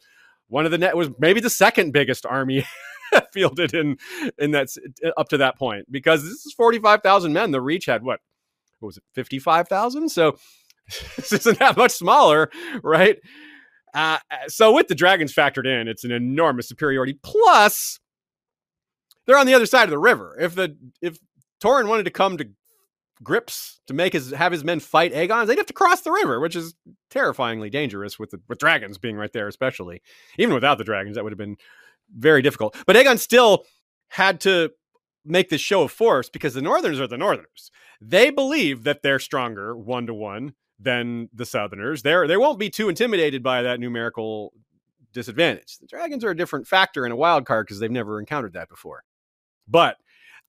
one 0.49 0.65
of 0.65 0.71
the 0.71 0.79
net 0.79 0.97
was 0.97 1.11
maybe 1.19 1.41
the 1.41 1.51
second 1.51 1.93
biggest 1.93 2.25
army 2.27 2.65
fielded 3.33 3.75
in 3.75 3.97
in 4.39 4.51
that 4.53 4.69
up 5.17 5.29
to 5.29 5.37
that 5.37 5.59
point 5.59 5.91
because 5.91 6.23
this 6.23 6.47
is 6.47 6.53
45,000 6.53 7.33
men. 7.33 7.51
The 7.51 7.61
reach 7.61 7.87
had 7.87 8.03
what 8.03 8.21
what 8.81 8.87
was 8.87 8.97
it 8.97 9.05
55,000 9.15 10.09
so 10.09 10.37
this 11.17 11.33
isn't 11.33 11.59
that 11.59 11.77
much 11.77 11.93
smaller 11.93 12.51
right? 12.83 13.19
Uh, 13.95 14.19
so 14.49 14.73
with 14.73 14.89
the 14.89 14.95
dragons 14.95 15.33
factored 15.33 15.67
in 15.67 15.89
it's 15.89 16.05
an 16.05 16.13
enormous 16.13 16.69
superiority. 16.69 17.19
Plus 17.23 18.01
they're 19.27 19.39
on 19.39 19.47
the 19.47 19.55
other 19.55 19.67
side 19.67 19.85
of 19.85 19.91
the 19.91 19.99
river. 19.99 20.37
If 20.41 20.55
the 20.55 20.77
if 21.01 21.19
Torrhen 21.63 21.89
wanted 21.89 22.05
to 22.05 22.11
come 22.11 22.37
to 22.37 22.49
grips 23.23 23.81
to 23.87 23.95
make 23.95 24.13
his 24.13 24.31
have 24.33 24.53
his 24.53 24.65
men 24.65 24.81
fight 24.81 25.13
Aegon, 25.13 25.47
they'd 25.47 25.59
have 25.59 25.67
to 25.67 25.73
cross 25.73 26.03
the 26.03 26.13
river, 26.13 26.41
which 26.41 26.57
is 26.57 26.75
terrifyingly 27.11 27.71
dangerous 27.71 28.19
with 28.19 28.31
the, 28.31 28.41
with 28.49 28.59
dragons 28.59 28.99
being 28.99 29.17
right 29.17 29.33
there, 29.33 29.49
especially. 29.49 30.03
Even 30.39 30.55
without 30.55 30.79
the 30.79 30.85
dragons, 30.85 31.17
that 31.17 31.25
would 31.25 31.33
have 31.33 31.39
been 31.39 31.57
very 32.17 32.43
difficult. 32.43 32.77
But 32.87 32.97
Aegon 32.97 33.19
still 33.19 33.65
had 34.09 34.41
to 34.43 34.71
make 35.25 35.49
this 35.49 35.61
show 35.61 35.83
of 35.83 35.93
force 35.93 36.29
because 36.29 36.55
the 36.55 36.63
Northerners 36.63 37.01
are 37.01 37.07
the 37.07 37.19
Northerners. 37.19 37.71
They 38.01 38.31
believe 38.31 38.85
that 38.85 39.03
they're 39.03 39.19
stronger 39.19 39.77
one 39.77 40.07
to 40.07 40.15
one 40.15 40.55
than 40.79 41.29
the 41.33 41.47
Southerners. 41.47 42.03
They're, 42.03 42.27
they 42.27 42.37
won't 42.37 42.59
be 42.59 42.71
too 42.71 42.89
intimidated 42.89 43.43
by 43.43 43.63
that 43.63 43.81
numerical 43.81 44.53
disadvantage. 45.13 45.79
The 45.79 45.87
Dragons 45.87 46.25
are 46.25 46.31
a 46.31 46.37
different 46.37 46.67
factor 46.67 47.07
in 47.07 47.13
a 47.13 47.17
wild 47.17 47.47
card 47.47 47.67
because 47.67 47.79
they've 47.79 47.91
never 47.91 48.21
encountered 48.21 48.53
that 48.55 48.69
before. 48.69 49.05
But 49.67 49.97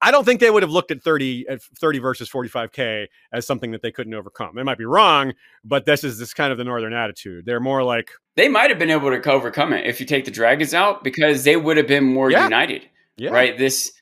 I 0.01 0.11
don't 0.11 0.25
think 0.25 0.39
they 0.39 0.51
would 0.51 0.63
have 0.63 0.71
looked 0.71 0.91
at 0.91 1.01
30 1.01 1.47
uh, 1.47 1.53
at 1.53 1.61
30 1.61 1.99
versus 1.99 2.29
45k 2.29 3.07
as 3.31 3.47
something 3.47 3.71
that 3.71 3.81
they 3.81 3.91
couldn't 3.91 4.13
overcome. 4.13 4.55
They 4.55 4.63
might 4.63 4.77
be 4.77 4.85
wrong, 4.85 5.33
but 5.63 5.85
this 5.85 6.03
is 6.03 6.19
this 6.19 6.33
kind 6.33 6.51
of 6.51 6.57
the 6.57 6.63
northern 6.63 6.93
attitude. 6.93 7.45
They're 7.45 7.59
more 7.59 7.83
like 7.83 8.11
they 8.35 8.49
might 8.49 8.69
have 8.69 8.79
been 8.79 8.91
able 8.91 9.09
to 9.09 9.31
overcome 9.31 9.73
it 9.73 9.85
if 9.85 9.99
you 9.99 10.05
take 10.05 10.25
the 10.25 10.31
dragons 10.31 10.73
out 10.73 11.03
because 11.03 11.43
they 11.43 11.55
would 11.55 11.77
have 11.77 11.87
been 11.87 12.03
more 12.03 12.29
yeah. 12.29 12.43
united. 12.43 12.87
Yeah. 13.17 13.29
Right? 13.31 13.57
This 13.57 13.93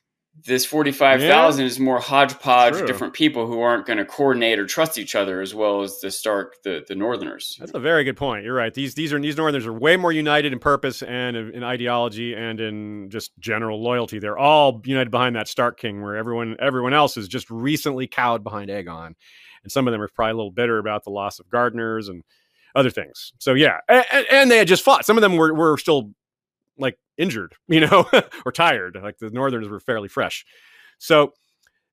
this 0.42 0.66
45,000 0.66 1.60
yeah. 1.60 1.66
is 1.66 1.78
more 1.78 2.00
hodgepodge 2.00 2.76
of 2.76 2.86
different 2.86 3.14
people 3.14 3.46
who 3.46 3.60
aren't 3.60 3.86
going 3.86 3.98
to 3.98 4.04
coordinate 4.04 4.58
or 4.58 4.66
trust 4.66 4.98
each 4.98 5.14
other 5.14 5.40
as 5.40 5.54
well 5.54 5.82
as 5.82 6.00
the 6.00 6.10
Stark, 6.10 6.62
the, 6.62 6.84
the 6.86 6.94
Northerners. 6.94 7.56
That's 7.58 7.72
a 7.72 7.78
very 7.78 8.04
good 8.04 8.16
point. 8.16 8.44
You're 8.44 8.54
right. 8.54 8.74
These 8.74 8.94
these 8.94 9.12
are 9.12 9.20
these 9.20 9.36
Northerners 9.36 9.66
are 9.66 9.72
way 9.72 9.96
more 9.96 10.12
united 10.12 10.52
in 10.52 10.58
purpose 10.58 11.02
and 11.02 11.36
in 11.36 11.62
ideology 11.62 12.34
and 12.34 12.60
in 12.60 13.10
just 13.10 13.32
general 13.38 13.82
loyalty. 13.82 14.18
They're 14.18 14.38
all 14.38 14.82
united 14.84 15.10
behind 15.10 15.36
that 15.36 15.48
Stark 15.48 15.78
King, 15.78 16.02
where 16.02 16.16
everyone 16.16 16.56
everyone 16.58 16.94
else 16.94 17.16
is 17.16 17.28
just 17.28 17.48
recently 17.50 18.06
cowed 18.06 18.42
behind 18.42 18.70
Aegon, 18.70 19.14
and 19.62 19.72
some 19.72 19.86
of 19.86 19.92
them 19.92 20.02
are 20.02 20.08
probably 20.08 20.32
a 20.32 20.36
little 20.36 20.52
bitter 20.52 20.78
about 20.78 21.04
the 21.04 21.10
loss 21.10 21.38
of 21.38 21.48
Gardeners 21.48 22.08
and 22.08 22.22
other 22.74 22.90
things. 22.90 23.32
So 23.38 23.54
yeah, 23.54 23.78
and, 23.88 24.26
and 24.30 24.50
they 24.50 24.58
had 24.58 24.68
just 24.68 24.82
fought. 24.82 25.06
Some 25.06 25.16
of 25.16 25.22
them 25.22 25.36
were 25.36 25.54
were 25.54 25.78
still 25.78 26.10
like 26.78 26.98
injured, 27.16 27.54
you 27.68 27.80
know, 27.80 28.08
or 28.44 28.52
tired. 28.52 28.98
Like 29.02 29.18
the 29.18 29.30
Northerners 29.30 29.68
were 29.68 29.80
fairly 29.80 30.08
fresh. 30.08 30.44
So 30.98 31.32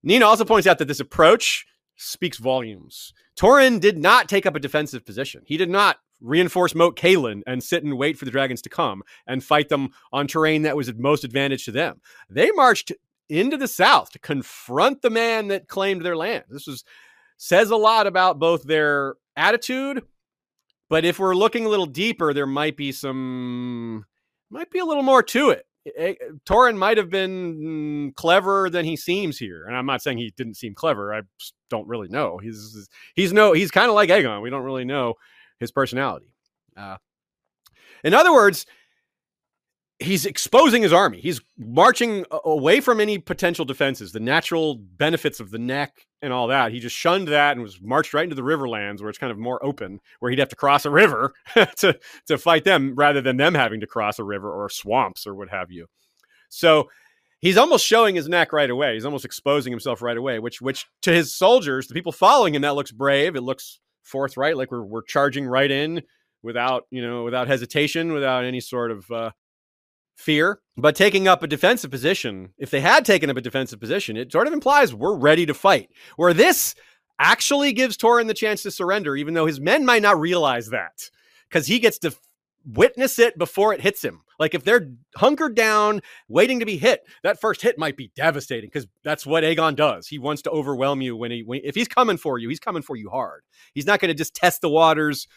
Nina 0.04 0.26
also 0.26 0.46
points 0.46 0.68
out 0.68 0.78
that 0.80 0.88
this 0.88 1.00
approach 1.00 1.66
speaks 1.96 2.38
volumes. 2.38 3.14
Torrhen 3.38 3.80
did 3.80 3.98
not 3.98 4.28
take 4.28 4.46
up 4.46 4.56
a 4.56 4.60
defensive 4.60 5.06
position. 5.06 5.44
He 5.46 5.58
did 5.58 5.70
not 5.70 5.98
reinforce 6.20 6.76
Moat 6.76 6.98
Cailin 6.98 7.42
and 7.48 7.64
sit 7.64 7.84
and 7.84 7.98
wait 7.98 8.18
for 8.18 8.26
the 8.26 8.32
dragons 8.32 8.62
to 8.64 8.70
come 8.70 9.04
and 9.28 9.44
fight 9.44 9.70
them 9.70 9.90
on 10.12 10.28
terrain 10.28 10.64
that 10.64 10.78
was 10.78 10.90
at 10.90 10.98
most 10.98 11.24
advantage 11.24 11.66
to 11.66 11.72
them. 11.72 12.02
They 12.30 12.52
marched 12.52 12.92
into 13.30 13.58
the 13.58 13.68
south 13.68 14.12
to 14.12 14.20
confront 14.20 15.02
the 15.02 15.10
man 15.10 15.48
that 15.48 15.68
claimed 15.68 16.04
their 16.04 16.18
land. 16.18 16.44
This 16.50 16.68
was 16.68 16.84
says 17.38 17.72
a 17.72 17.76
lot 17.76 18.06
about 18.06 18.38
both 18.38 18.64
their 18.64 19.16
attitude, 19.36 20.04
but 20.90 21.06
if 21.06 21.18
we're 21.18 21.34
looking 21.34 21.66
a 21.66 21.70
little 21.70 21.88
deeper, 21.88 22.34
there 22.34 22.46
might 22.46 22.78
be 22.78 22.92
some 22.92 24.06
might 24.52 24.70
be 24.70 24.80
a 24.80 24.86
little 24.86 25.04
more 25.04 25.24
to 25.24 25.50
it. 25.52 25.66
Torrhen 26.46 26.78
might 26.78 26.98
have 26.98 27.10
been 27.10 28.14
cleverer 28.16 28.70
than 28.70 28.86
he 28.86 28.96
seems 28.96 29.40
here, 29.40 29.66
and 29.66 29.76
I'm 29.76 29.88
not 29.88 30.04
saying 30.04 30.20
he 30.20 30.32
didn't 30.38 30.54
seem 30.56 30.76
clever. 30.76 31.14
I 31.14 31.22
don't 31.70 31.88
really 31.88 32.08
know. 32.08 32.38
He's 32.38 32.88
he's 33.16 33.34
no 33.34 33.54
he's 33.54 33.72
kind 33.72 33.90
of 33.90 33.96
like 33.96 34.10
Aegon. 34.10 34.44
We 34.44 34.52
don't 34.52 34.64
really 34.64 34.86
know 34.86 35.16
his 35.60 35.72
personality. 35.72 36.28
Uh, 36.78 36.98
in 38.04 38.14
other 38.14 38.32
words, 38.32 38.68
he's 40.02 40.26
exposing 40.26 40.82
his 40.82 40.94
army. 40.94 41.20
He's 41.20 41.42
marching 41.58 42.26
away 42.32 42.80
from 42.82 43.00
any 43.00 43.18
potential 43.20 43.66
defenses, 43.66 44.12
the 44.12 44.20
natural 44.20 44.76
benefits 44.76 45.40
of 45.40 45.52
the 45.52 45.60
neck 45.60 46.06
and 46.22 46.34
all 46.34 46.48
that. 46.48 46.72
He 46.72 46.80
just 46.80 46.96
shunned 46.96 47.28
that 47.30 47.54
and 47.54 47.62
was 47.62 47.80
marched 47.82 48.14
right 48.14 48.24
into 48.24 48.36
the 48.36 48.42
riverlands 48.42 49.00
where 49.00 49.10
it's 49.10 49.20
kind 49.20 49.32
of 49.32 49.38
more 49.38 49.64
open, 49.64 50.00
where 50.20 50.30
he'd 50.30 50.40
have 50.40 50.50
to 50.50 50.56
cross 50.56 50.86
a 50.86 50.90
river 50.90 51.34
to 51.78 51.98
to 52.28 52.38
fight 52.38 52.64
them 52.64 52.96
rather 52.96 53.22
than 53.22 53.38
them 53.38 53.54
having 53.54 53.80
to 53.82 53.88
cross 53.88 54.20
a 54.20 54.24
river 54.24 54.52
or 54.52 54.70
swamps 54.70 55.26
or 55.28 55.36
what 55.36 55.50
have 55.50 55.72
you. 55.72 55.88
So 56.50 56.90
he's 57.40 57.58
almost 57.58 57.86
showing 57.86 58.16
his 58.16 58.28
neck 58.28 58.54
right 58.54 58.70
away. 58.70 58.96
He's 58.96 59.06
almost 59.06 59.26
exposing 59.26 59.72
himself 59.72 60.02
right 60.02 60.18
away, 60.18 60.40
which 60.40 60.62
which 60.62 60.88
to 61.04 61.14
his 61.14 61.36
soldiers, 61.36 61.88
the 61.88 61.94
people 61.94 62.12
following 62.12 62.56
him, 62.56 62.64
that 62.64 62.76
looks 62.76 62.92
brave. 62.92 63.36
It 63.36 63.42
looks 63.42 63.80
forthright, 64.04 64.58
like 64.58 64.72
we're 64.72 64.84
we're 64.84 65.04
charging 65.04 65.46
right 65.46 65.70
in 65.70 66.02
without 66.44 66.88
you 66.92 67.02
know 67.02 67.24
without 67.24 67.48
hesitation, 67.48 68.14
without 68.14 68.46
any 68.46 68.60
sort 68.60 68.92
of 68.92 69.10
uh, 69.12 69.32
fear, 70.22 70.60
but 70.78 70.96
taking 70.96 71.28
up 71.28 71.44
a 71.44 71.48
defensive 71.48 71.92
position, 71.92 72.54
if 72.58 72.72
they 72.72 72.82
had 72.82 73.06
taken 73.06 73.30
up 73.30 73.38
a 73.38 73.42
defensive 73.42 73.80
position, 73.80 74.16
it 74.16 74.32
sort 74.32 74.48
of 74.48 74.54
implies 74.54 74.94
we're 74.94 75.18
ready 75.18 75.46
to 75.46 75.54
fight. 75.54 75.90
Where 76.16 76.34
this 76.34 76.76
actually 77.20 77.74
gives 77.74 77.98
Torrhen 77.98 78.28
the 78.28 78.34
chance 78.34 78.64
to 78.64 78.72
surrender, 78.72 79.16
even 79.16 79.34
though 79.34 79.46
his 79.46 79.60
men 79.60 79.86
might 79.86 80.02
not 80.02 80.20
realize 80.20 80.70
that 80.70 81.10
because 81.50 81.68
he 81.68 81.80
gets 81.80 82.00
to 82.00 82.16
witness 82.66 83.20
it 83.20 83.38
before 83.38 83.74
it 83.74 83.82
hits 83.82 84.04
him. 84.04 84.22
Like 84.40 84.56
if 84.56 84.64
they're 84.64 84.90
hunkered 85.16 85.56
down, 85.56 86.02
waiting 86.28 86.60
to 86.60 86.66
be 86.66 86.78
hit, 86.78 87.02
that 87.24 87.40
first 87.40 87.62
hit 87.62 87.78
might 87.78 87.96
be 87.96 88.12
devastating 88.16 88.70
because 88.70 88.88
that's 89.04 89.26
what 89.26 89.44
Aegon 89.44 89.76
does. 89.76 90.08
He 90.08 90.18
wants 90.18 90.42
to 90.44 90.50
overwhelm 90.50 91.02
you 91.02 91.16
when 91.16 91.32
he 91.32 91.44
when, 91.44 91.62
if 91.64 91.76
he's 91.76 91.88
coming 91.88 92.18
for 92.18 92.40
you, 92.40 92.50
he's 92.50 92.60
coming 92.60 92.82
for 92.82 92.96
you 92.96 93.10
hard. 93.10 93.44
He's 93.74 93.86
not 93.86 94.00
going 94.00 94.10
to 94.10 94.18
just 94.18 94.34
test 94.34 94.62
the 94.62 94.70
waters, 94.70 95.28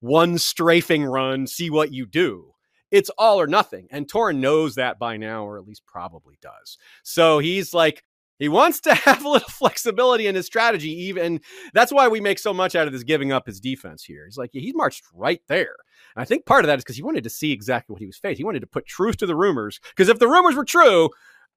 one 0.00 0.38
strafing 0.38 1.04
run, 1.04 1.46
see 1.46 1.68
what 1.68 1.92
you 1.92 2.06
do. 2.06 2.53
It's 2.94 3.10
all 3.18 3.40
or 3.40 3.48
nothing. 3.48 3.88
And 3.90 4.06
Torrhen 4.06 4.36
knows 4.36 4.76
that 4.76 5.00
by 5.00 5.16
now, 5.16 5.44
or 5.44 5.58
at 5.58 5.66
least 5.66 5.84
probably 5.84 6.38
does. 6.40 6.78
So 7.02 7.40
he's 7.40 7.74
like, 7.74 8.04
he 8.38 8.48
wants 8.48 8.78
to 8.82 8.94
have 8.94 9.24
a 9.24 9.28
little 9.28 9.48
flexibility 9.48 10.28
in 10.28 10.36
his 10.36 10.46
strategy, 10.46 10.90
even 10.90 11.40
that's 11.72 11.92
why 11.92 12.06
we 12.06 12.20
make 12.20 12.38
so 12.38 12.54
much 12.54 12.76
out 12.76 12.86
of 12.86 12.92
this 12.92 13.02
giving 13.02 13.32
up 13.32 13.46
his 13.46 13.58
defense 13.58 14.04
here. 14.04 14.24
He's 14.26 14.38
like, 14.38 14.50
yeah, 14.52 14.60
he's 14.60 14.76
marched 14.76 15.02
right 15.12 15.40
there. 15.48 15.74
And 16.14 16.22
I 16.22 16.24
think 16.24 16.46
part 16.46 16.64
of 16.64 16.68
that 16.68 16.78
is 16.78 16.84
because 16.84 16.94
he 16.94 17.02
wanted 17.02 17.24
to 17.24 17.30
see 17.30 17.50
exactly 17.50 17.92
what 17.92 18.00
he 18.00 18.06
was 18.06 18.16
facing. 18.16 18.36
He 18.36 18.44
wanted 18.44 18.60
to 18.60 18.68
put 18.68 18.86
truth 18.86 19.16
to 19.16 19.26
the 19.26 19.34
rumors. 19.34 19.80
Because 19.88 20.08
if 20.08 20.20
the 20.20 20.28
rumors 20.28 20.54
were 20.54 20.64
true, 20.64 21.10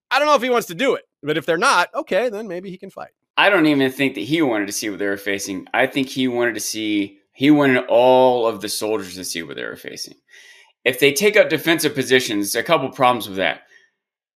I 0.09 0.17
don't 0.17 0.27
know 0.27 0.35
if 0.35 0.41
he 0.41 0.49
wants 0.49 0.67
to 0.67 0.75
do 0.75 0.95
it. 0.95 1.03
But 1.21 1.37
if 1.37 1.45
they're 1.45 1.59
not, 1.59 1.89
okay, 1.93 2.29
then 2.29 2.47
maybe 2.47 2.71
he 2.71 2.79
can 2.79 2.89
fight. 2.89 3.11
I 3.37 3.51
don't 3.51 3.67
even 3.67 3.91
think 3.91 4.15
that 4.15 4.21
he 4.21 4.41
wanted 4.41 4.65
to 4.65 4.73
see 4.73 4.89
what 4.89 4.97
they 4.97 5.05
were 5.05 5.17
facing. 5.17 5.67
I 5.71 5.85
think 5.85 6.09
he 6.09 6.27
wanted 6.27 6.55
to 6.55 6.61
see, 6.61 7.19
he 7.31 7.51
wanted 7.51 7.85
all 7.85 8.47
of 8.47 8.61
the 8.61 8.69
soldiers 8.69 9.13
to 9.13 9.23
see 9.23 9.43
what 9.43 9.55
they 9.55 9.65
were 9.65 9.75
facing. 9.75 10.15
If 10.87 10.99
they 10.99 11.11
take 11.11 11.35
up 11.35 11.49
defensive 11.49 11.93
positions, 11.93 12.55
a 12.55 12.63
couple 12.63 12.89
problems 12.89 13.27
with 13.27 13.37
that 13.37 13.61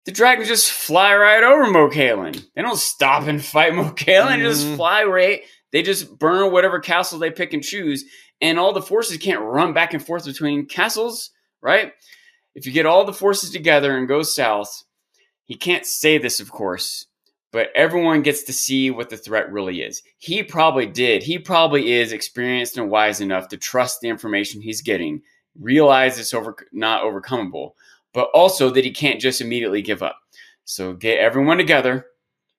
the 0.06 0.14
dragons 0.14 0.48
just 0.48 0.72
fly 0.72 1.14
right 1.14 1.44
over 1.44 1.70
Moat 1.70 1.92
Cailin. 1.92 2.42
They 2.56 2.62
don't 2.62 2.78
stop 2.78 3.28
and 3.28 3.44
fight 3.44 3.76
Moat 3.76 3.98
Cailin. 3.98 4.38
They 4.38 4.44
just 4.46 4.66
Mhm. 4.66 4.76
fly 4.78 5.04
right. 5.04 5.42
They 5.74 5.82
just 5.82 6.18
burn 6.18 6.54
whatever 6.54 6.80
castle 6.80 7.20
they 7.20 7.30
pick 7.30 7.52
and 7.52 7.62
choose. 7.62 8.06
And 8.40 8.58
all 8.58 8.72
the 8.72 8.82
forces 8.82 9.18
can't 9.18 9.42
run 9.42 9.74
back 9.74 9.94
and 9.94 10.02
forth 10.04 10.24
between 10.24 10.66
castles, 10.66 11.32
right? 11.62 11.92
If 12.56 12.66
you 12.66 12.72
get 12.72 12.86
all 12.86 13.04
the 13.04 13.12
forces 13.12 13.50
together 13.50 13.98
and 13.98 14.08
go 14.08 14.22
south, 14.24 14.84
he 15.44 15.56
can't 15.56 15.86
say 15.86 16.18
this, 16.18 16.40
of 16.40 16.52
course, 16.52 17.08
but 17.52 17.68
everyone 17.76 18.22
gets 18.22 18.44
to 18.44 18.54
see 18.54 18.90
what 18.90 19.10
the 19.10 19.18
threat 19.18 19.52
really 19.52 19.82
is. 19.82 20.04
He 20.20 20.42
probably 20.42 20.86
did. 20.86 21.24
He 21.24 21.38
probably 21.38 21.92
is 21.92 22.14
experienced 22.14 22.78
and 22.78 22.90
wise 22.90 23.20
enough 23.20 23.50
to 23.50 23.58
trust 23.58 24.00
the 24.00 24.08
information 24.08 24.62
he's 24.62 24.82
getting, 24.82 25.22
realize 25.60 26.20
it's 26.20 26.34
over 26.34 26.56
not 26.72 27.04
overcomable, 27.04 27.72
but 28.14 28.30
also 28.34 28.70
that 28.70 28.86
he 28.86 28.92
can't 28.92 29.22
just 29.22 29.42
immediately 29.42 29.82
give 29.82 30.04
up. 30.04 30.18
So 30.66 30.94
get 30.94 31.20
everyone 31.20 31.58
together 31.58 32.06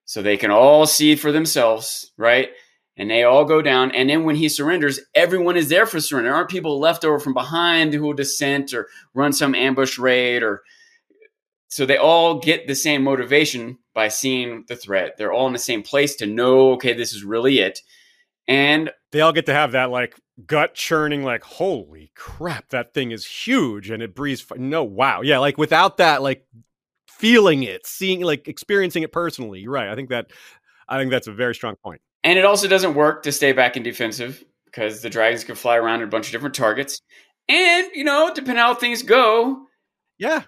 so 0.05 0.23
they 0.23 0.37
can 0.37 0.51
all 0.51 0.87
see 0.87 1.15
for 1.17 1.33
themselves, 1.33 2.13
right? 2.17 2.51
And 2.97 3.11
they 3.11 3.23
all 3.23 3.45
go 3.45 3.63
down. 3.63 3.93
And 3.93 4.09
then 4.11 4.25
when 4.25 4.37
he 4.37 4.49
surrenders, 4.49 4.99
everyone 5.15 5.57
is 5.57 5.69
there 5.69 5.87
for 5.87 6.01
surrender. 6.01 6.35
Aren't 6.35 6.51
people 6.51 6.81
left 6.81 7.05
over 7.05 7.21
from 7.21 7.35
behind 7.35 7.93
who 7.93 8.03
will 8.03 8.15
dissent 8.15 8.73
or 8.73 8.89
run 9.15 9.33
some 9.33 9.55
ambush 9.55 9.99
raid 9.99 10.43
or 10.43 10.63
so 11.69 11.85
they 11.85 11.99
all 11.99 12.39
get 12.39 12.67
the 12.67 12.75
same 12.75 13.05
motivation 13.05 13.79
by 13.95 14.09
seeing 14.09 14.65
the 14.69 14.77
threat. 14.77 15.17
They're 15.19 15.33
all 15.33 15.47
in 15.47 15.53
the 15.53 15.59
same 15.59 15.83
place 15.83 16.17
to 16.17 16.27
know, 16.27 16.73
okay, 16.73 16.95
this 16.95 17.13
is 17.13 17.25
really 17.25 17.59
it. 17.59 17.81
And 18.49 18.91
They 19.13 19.21
all 19.21 19.33
get 19.33 19.47
to 19.47 19.55
have 19.55 19.73
that 19.73 19.91
like 19.91 20.19
gut 20.47 20.75
churning, 20.75 21.23
like, 21.25 21.43
holy 21.43 22.11
crap, 22.15 22.69
that 22.71 22.95
thing 22.95 23.11
is 23.11 23.27
huge 23.27 23.91
and 23.91 24.03
it 24.03 24.15
breathes. 24.15 24.45
F- 24.51 24.59
no, 24.59 24.85
wow. 24.85 25.23
Yeah, 25.23 25.39
like 25.39 25.59
without 25.59 25.97
that, 25.99 26.23
like 26.23 26.47
feeling 27.09 27.63
it, 27.65 27.87
seeing, 27.87 28.21
like 28.21 28.47
experiencing 28.49 29.03
it 29.03 29.13
personally. 29.13 29.61
You're 29.61 29.73
right. 29.73 29.89
I 29.89 29.95
think 29.95 30.11
that, 30.11 30.31
I 30.89 30.99
think 30.99 31.11
that's 31.11 31.27
a 31.27 31.33
very 31.33 31.55
strong 31.55 31.77
point. 31.77 32.01
And 32.25 32.39
it 32.39 32.45
also 32.45 32.69
doesn't 32.69 32.95
work 32.95 33.23
to 33.25 33.33
stay 33.33 33.53
back 33.53 33.77
in 33.77 33.83
defensive 33.83 34.43
because 34.65 35.03
the 35.03 35.11
dragons 35.11 35.45
can 35.45 35.55
fly 35.55 35.77
around 35.77 36.01
at 36.01 36.05
a 36.09 36.11
bunch 36.11 36.27
of 36.27 36.33
different 36.33 36.55
targets. 36.55 37.01
And, 37.49 37.89
you 37.95 38.05
know, 38.05 38.31
depending 38.35 38.59
on 38.63 38.75
how 38.75 38.81
things 38.81 39.03
go, 39.03 39.67
Yeah. 40.19 40.43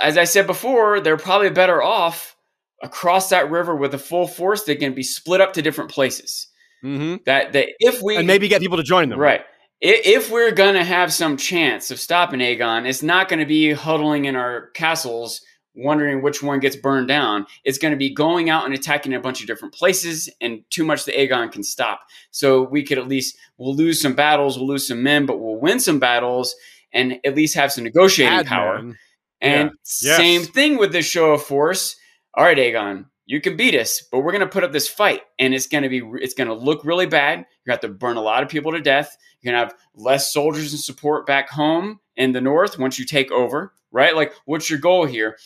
as 0.00 0.16
I 0.16 0.24
said 0.24 0.46
before, 0.46 1.00
they're 1.00 1.16
probably 1.16 1.50
better 1.50 1.82
off 1.82 2.36
across 2.82 3.30
that 3.30 3.50
river 3.50 3.74
with 3.74 3.94
a 3.94 3.98
full 3.98 4.26
force 4.28 4.64
that 4.64 4.78
can 4.78 4.94
be 4.94 5.02
split 5.02 5.40
up 5.40 5.54
to 5.54 5.62
different 5.62 5.90
places. 5.90 6.48
Mm-hmm. 6.84 7.16
That 7.26 7.52
that 7.52 7.68
if 7.78 8.02
we 8.02 8.16
And 8.16 8.26
maybe 8.26 8.48
get 8.48 8.60
people 8.60 8.76
to 8.76 8.82
join 8.82 9.08
them. 9.08 9.18
right, 9.18 9.42
if 9.80 10.30
we're 10.30 10.52
gonna 10.52 10.84
have 10.84 11.12
some 11.12 11.36
chance 11.36 11.90
of 11.90 11.98
stopping 11.98 12.40
Aegon, 12.40 12.86
it's 12.86 13.02
not 13.02 13.28
going 13.28 13.40
to 13.40 13.46
be 13.46 13.72
huddling 13.72 14.26
in 14.26 14.36
our 14.36 14.68
castles 14.70 15.40
wondering 15.76 16.22
which 16.22 16.42
one 16.42 16.58
gets 16.58 16.74
burned 16.74 17.06
down. 17.06 17.46
It's 17.64 17.78
going 17.78 17.92
to 17.92 17.98
be 17.98 18.10
going 18.10 18.48
out 18.50 18.64
and 18.64 18.74
attacking 18.74 19.14
a 19.14 19.20
bunch 19.20 19.40
of 19.42 19.46
different 19.46 19.74
places, 19.74 20.28
and 20.40 20.64
too 20.70 20.84
much 20.84 21.04
the 21.04 21.12
Aegon 21.12 21.52
can 21.52 21.62
stop. 21.62 22.00
So 22.30 22.62
we 22.62 22.82
could 22.82 22.98
at 22.98 23.06
least 23.06 23.36
we'll 23.58 23.76
lose 23.76 24.00
some 24.00 24.14
battles, 24.14 24.58
we'll 24.58 24.68
lose 24.68 24.88
some 24.88 25.02
men, 25.02 25.26
but 25.26 25.38
we'll 25.38 25.60
win 25.60 25.78
some 25.78 25.98
battles 25.98 26.54
and 26.92 27.20
at 27.24 27.36
least 27.36 27.54
have 27.56 27.72
some 27.72 27.84
negotiating 27.84 28.38
Add 28.38 28.46
power. 28.46 28.94
And 29.42 29.70
Yes. 30.02 30.16
same 30.16 30.42
thing 30.44 30.78
with 30.78 30.92
this 30.92 31.06
show 31.06 31.32
of 31.32 31.42
force. 31.42 31.96
All 32.34 32.44
right, 32.44 32.56
Aegon, 32.56 33.06
you 33.26 33.40
can 33.40 33.56
beat 33.56 33.74
us, 33.74 34.02
but 34.10 34.20
we're 34.20 34.32
going 34.32 34.40
to 34.40 34.46
put 34.46 34.64
up 34.64 34.72
this 34.72 34.88
fight, 34.88 35.22
and 35.38 35.52
it's 35.52 35.66
going 35.66 35.82
to 35.82 35.88
be 35.88 36.02
it's 36.22 36.34
going 36.34 36.48
to 36.48 36.54
look 36.54 36.84
really 36.84 37.06
bad. 37.06 37.38
You're 37.38 37.44
going 37.44 37.46
to 37.66 37.72
have 37.72 37.80
to 37.80 37.88
burn 37.88 38.16
a 38.16 38.22
lot 38.22 38.42
of 38.42 38.48
people 38.48 38.72
to 38.72 38.80
death. 38.80 39.16
You're 39.40 39.52
going 39.52 39.60
to 39.60 39.72
have 39.72 39.80
less 39.94 40.32
soldiers 40.32 40.72
and 40.72 40.80
support 40.80 41.26
back 41.26 41.50
home 41.50 42.00
in 42.16 42.32
the 42.32 42.40
north 42.40 42.78
once 42.78 42.98
you 42.98 43.04
take 43.04 43.30
over. 43.30 43.72
Right? 43.92 44.14
Like, 44.14 44.32
what's 44.44 44.68
your 44.70 44.78
goal 44.78 45.06
here? 45.06 45.38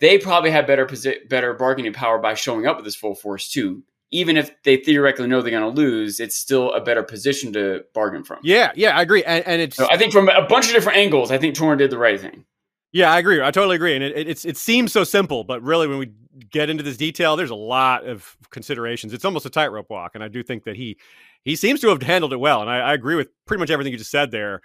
They 0.00 0.18
probably 0.18 0.50
have 0.50 0.66
better 0.66 0.86
posi- 0.86 1.28
better 1.28 1.54
bargaining 1.54 1.92
power 1.92 2.18
by 2.18 2.34
showing 2.34 2.66
up 2.66 2.76
with 2.76 2.84
this 2.84 2.94
full 2.94 3.14
force 3.14 3.50
too. 3.50 3.82
Even 4.10 4.36
if 4.38 4.50
they 4.62 4.78
theoretically 4.78 5.26
know 5.26 5.42
they're 5.42 5.50
going 5.50 5.62
to 5.62 5.80
lose, 5.80 6.18
it's 6.18 6.36
still 6.36 6.72
a 6.72 6.80
better 6.80 7.02
position 7.02 7.52
to 7.52 7.84
bargain 7.92 8.24
from. 8.24 8.38
Yeah. 8.42 8.72
Yeah. 8.74 8.96
I 8.96 9.02
agree. 9.02 9.22
And, 9.24 9.46
and 9.46 9.60
it's, 9.60 9.76
So 9.76 9.86
I 9.90 9.98
think 9.98 10.12
from 10.12 10.30
a 10.30 10.46
bunch 10.46 10.68
of 10.68 10.72
different 10.72 10.96
angles, 10.98 11.30
I 11.30 11.36
think 11.36 11.54
Torrhen 11.54 11.76
did 11.76 11.90
the 11.90 11.98
right 11.98 12.18
thing. 12.18 12.46
Yeah, 12.92 13.12
I 13.12 13.18
agree. 13.18 13.42
I 13.42 13.50
totally 13.50 13.76
agree. 13.76 13.94
And 13.94 14.02
it, 14.02 14.28
it, 14.28 14.44
it 14.44 14.56
seems 14.56 14.92
so 14.92 15.04
simple, 15.04 15.44
but 15.44 15.62
really, 15.62 15.86
when 15.86 15.98
we 15.98 16.12
get 16.50 16.70
into 16.70 16.82
this 16.82 16.96
detail, 16.96 17.36
there's 17.36 17.50
a 17.50 17.54
lot 17.54 18.06
of 18.06 18.36
considerations. 18.50 19.12
It's 19.12 19.24
almost 19.24 19.44
a 19.44 19.50
tightrope 19.50 19.90
walk, 19.90 20.12
and 20.14 20.24
I 20.24 20.28
do 20.28 20.42
think 20.42 20.64
that 20.64 20.76
he 20.76 20.98
he 21.44 21.54
seems 21.54 21.80
to 21.80 21.88
have 21.88 22.00
handled 22.02 22.32
it 22.32 22.38
well. 22.38 22.62
And 22.62 22.70
I, 22.70 22.78
I 22.78 22.94
agree 22.94 23.14
with 23.14 23.28
pretty 23.46 23.58
much 23.60 23.70
everything 23.70 23.92
you 23.92 23.98
just 23.98 24.10
said 24.10 24.30
there. 24.30 24.62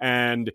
And 0.00 0.48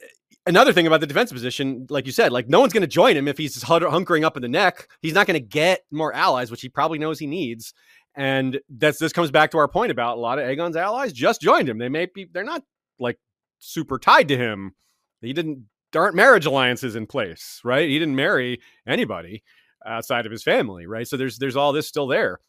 eh, 0.00 0.06
another 0.46 0.72
thing 0.72 0.86
about 0.86 1.00
the 1.00 1.06
defensive 1.06 1.34
position, 1.34 1.86
like 1.90 2.06
you 2.06 2.12
said, 2.12 2.32
like 2.32 2.48
no 2.48 2.60
one's 2.60 2.72
going 2.72 2.80
to 2.82 2.86
join 2.86 3.16
him 3.16 3.28
if 3.28 3.36
he's 3.36 3.62
hun- 3.62 3.82
hunkering 3.82 4.24
up 4.24 4.36
in 4.36 4.42
the 4.42 4.48
neck. 4.48 4.88
He's 5.02 5.14
not 5.14 5.26
going 5.26 5.40
to 5.40 5.46
get 5.46 5.82
more 5.90 6.14
allies, 6.14 6.50
which 6.50 6.62
he 6.62 6.70
probably 6.70 6.98
knows 6.98 7.18
he 7.18 7.26
needs. 7.26 7.74
And 8.14 8.58
that's 8.70 8.98
this 8.98 9.12
comes 9.12 9.30
back 9.30 9.50
to 9.50 9.58
our 9.58 9.68
point 9.68 9.90
about 9.90 10.16
a 10.16 10.20
lot 10.20 10.38
of 10.38 10.46
Aegon's 10.46 10.76
allies 10.76 11.12
just 11.12 11.42
joined 11.42 11.68
him. 11.68 11.76
They 11.78 11.90
may 11.90 12.06
be 12.06 12.26
they're 12.32 12.44
not 12.44 12.62
like 12.98 13.18
super 13.58 13.98
tied 13.98 14.28
to 14.28 14.36
him. 14.36 14.74
He 15.20 15.32
didn't 15.32 15.64
aren't 15.96 16.16
marriage 16.16 16.46
alliances 16.46 16.96
in 16.96 17.06
place, 17.06 17.60
right? 17.64 17.88
He 17.88 17.98
didn't 17.98 18.16
marry 18.16 18.60
anybody 18.86 19.42
outside 19.86 20.26
of 20.26 20.32
his 20.32 20.42
family, 20.42 20.86
right? 20.86 21.06
So 21.06 21.16
there's 21.16 21.38
there's 21.38 21.56
all 21.56 21.72
this 21.72 21.88
still 21.88 22.06
there. 22.06 22.40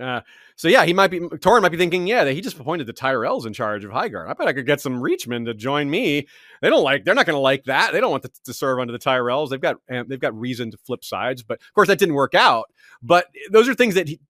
Uh, 0.00 0.20
so 0.54 0.68
yeah, 0.68 0.84
he 0.84 0.92
might 0.92 1.10
be 1.10 1.18
Torrhen 1.18 1.62
might 1.62 1.70
be 1.70 1.76
thinking, 1.76 2.06
yeah, 2.06 2.22
that 2.24 2.32
he 2.32 2.40
just 2.40 2.58
appointed 2.58 2.86
the 2.86 2.92
Tyrells 2.92 3.46
in 3.46 3.52
charge 3.52 3.84
of 3.84 3.90
Highgarden. 3.90 4.28
I 4.28 4.34
bet 4.34 4.46
I 4.46 4.52
could 4.52 4.66
get 4.66 4.80
some 4.80 5.00
Reachmen 5.00 5.46
to 5.46 5.54
join 5.54 5.90
me. 5.90 6.28
They 6.62 6.70
don't 6.70 6.84
like, 6.84 7.04
they're 7.04 7.14
not 7.14 7.26
going 7.26 7.34
to 7.34 7.40
like 7.40 7.64
that. 7.64 7.92
They 7.92 8.00
don't 8.00 8.10
want 8.10 8.22
to, 8.22 8.30
to 8.44 8.52
serve 8.52 8.78
under 8.78 8.92
the 8.92 9.00
Tyrells. 9.00 9.50
They've 9.50 9.60
got 9.60 9.76
um, 9.90 10.06
they've 10.08 10.20
got 10.20 10.38
reason 10.38 10.70
to 10.70 10.78
flip 10.78 11.04
sides, 11.04 11.42
but 11.42 11.60
of 11.60 11.74
course 11.74 11.88
that 11.88 11.98
didn't 11.98 12.14
work 12.14 12.34
out. 12.34 12.66
But 13.02 13.26
those 13.50 13.68
are 13.68 13.74
things 13.74 13.94
that 13.94 14.08
he 14.08 14.20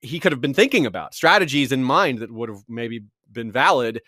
he 0.00 0.20
could 0.20 0.30
have 0.30 0.40
been 0.40 0.54
thinking 0.54 0.86
about, 0.86 1.12
strategies 1.12 1.72
in 1.72 1.82
mind 1.82 2.18
that 2.18 2.30
would 2.30 2.48
have 2.48 2.62
maybe 2.68 3.02
been 3.32 3.50
valid 3.50 4.00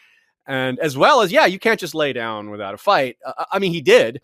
and 0.46 0.78
as 0.78 0.96
well 0.96 1.20
as 1.20 1.30
yeah 1.32 1.46
you 1.46 1.58
can't 1.58 1.80
just 1.80 1.94
lay 1.94 2.12
down 2.12 2.50
without 2.50 2.74
a 2.74 2.78
fight. 2.78 3.16
Uh, 3.24 3.44
i 3.52 3.58
mean 3.58 3.72
he 3.72 3.80
did 3.80 4.20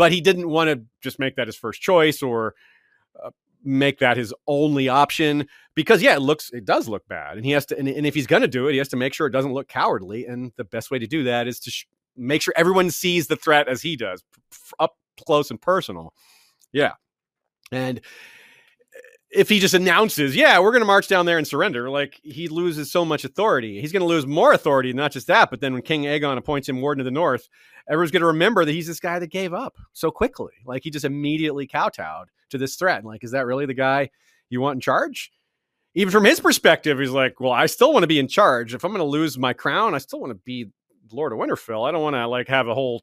but 0.00 0.12
he 0.12 0.22
didn't 0.22 0.48
want 0.48 0.70
to 0.70 0.82
just 1.02 1.18
make 1.18 1.36
that 1.36 1.46
his 1.46 1.56
first 1.56 1.82
choice 1.82 2.22
or 2.22 2.54
uh, 3.22 3.28
make 3.62 3.98
that 3.98 4.16
his 4.16 4.32
only 4.46 4.88
option 4.88 5.46
because 5.74 6.00
yeah 6.00 6.14
it 6.16 6.22
looks 6.22 6.50
it 6.54 6.64
does 6.64 6.88
look 6.88 7.06
bad. 7.06 7.36
And 7.36 7.44
he 7.44 7.52
has 7.52 7.66
to 7.66 7.78
and, 7.78 7.86
and 7.86 8.06
if 8.06 8.14
he's 8.14 8.26
going 8.26 8.40
to 8.40 8.48
do 8.48 8.66
it 8.66 8.72
he 8.72 8.78
has 8.78 8.88
to 8.88 8.96
make 8.96 9.12
sure 9.12 9.26
it 9.26 9.32
doesn't 9.32 9.52
look 9.52 9.68
cowardly. 9.68 10.24
And 10.24 10.52
the 10.56 10.64
best 10.64 10.90
way 10.90 10.98
to 10.98 11.06
do 11.06 11.24
that 11.24 11.46
is 11.46 11.60
to 11.60 11.70
sh- 11.70 11.86
make 12.16 12.40
sure 12.40 12.54
everyone 12.56 12.90
sees 12.90 13.26
the 13.26 13.36
threat 13.36 13.68
as 13.68 13.82
he 13.82 13.94
does 13.94 14.24
up 14.78 14.96
close 15.26 15.50
and 15.50 15.60
personal. 15.60 16.14
Yeah. 16.72 16.92
And 17.72 18.00
if 19.30 19.48
he 19.48 19.60
just 19.60 19.74
announces, 19.74 20.34
yeah, 20.34 20.58
we're 20.58 20.72
going 20.72 20.80
to 20.80 20.86
march 20.86 21.06
down 21.06 21.24
there 21.24 21.38
and 21.38 21.46
surrender, 21.46 21.88
like 21.88 22.20
he 22.22 22.48
loses 22.48 22.90
so 22.90 23.04
much 23.04 23.24
authority. 23.24 23.80
He's 23.80 23.92
going 23.92 24.00
to 24.00 24.06
lose 24.06 24.26
more 24.26 24.52
authority, 24.52 24.92
not 24.92 25.12
just 25.12 25.28
that, 25.28 25.50
but 25.50 25.60
then 25.60 25.72
when 25.72 25.82
King 25.82 26.02
Aegon 26.02 26.36
appoints 26.36 26.68
him 26.68 26.80
warden 26.80 27.00
of 27.00 27.04
the 27.04 27.12
North, 27.12 27.48
everyone's 27.88 28.10
going 28.10 28.22
to 28.22 28.26
remember 28.26 28.64
that 28.64 28.72
he's 28.72 28.88
this 28.88 29.00
guy 29.00 29.18
that 29.18 29.30
gave 29.30 29.54
up 29.54 29.76
so 29.92 30.10
quickly. 30.10 30.52
Like 30.64 30.82
he 30.82 30.90
just 30.90 31.04
immediately 31.04 31.66
kowtowed 31.66 32.28
to 32.50 32.58
this 32.58 32.74
threat. 32.74 33.04
Like, 33.04 33.22
is 33.22 33.30
that 33.30 33.46
really 33.46 33.66
the 33.66 33.74
guy 33.74 34.10
you 34.48 34.60
want 34.60 34.76
in 34.76 34.80
charge? 34.80 35.30
Even 35.94 36.10
from 36.10 36.24
his 36.24 36.40
perspective, 36.40 36.98
he's 36.98 37.10
like, 37.10 37.40
well, 37.40 37.52
I 37.52 37.66
still 37.66 37.92
want 37.92 38.02
to 38.02 38.08
be 38.08 38.18
in 38.18 38.28
charge. 38.28 38.74
If 38.74 38.84
I'm 38.84 38.90
going 38.90 38.98
to 38.98 39.04
lose 39.04 39.38
my 39.38 39.52
crown, 39.52 39.94
I 39.94 39.98
still 39.98 40.20
want 40.20 40.32
to 40.32 40.40
be 40.44 40.66
Lord 41.12 41.32
of 41.32 41.38
Winterfell. 41.38 41.88
I 41.88 41.92
don't 41.92 42.02
want 42.02 42.14
to 42.14 42.26
like 42.26 42.48
have 42.48 42.68
a 42.68 42.74
whole 42.74 43.02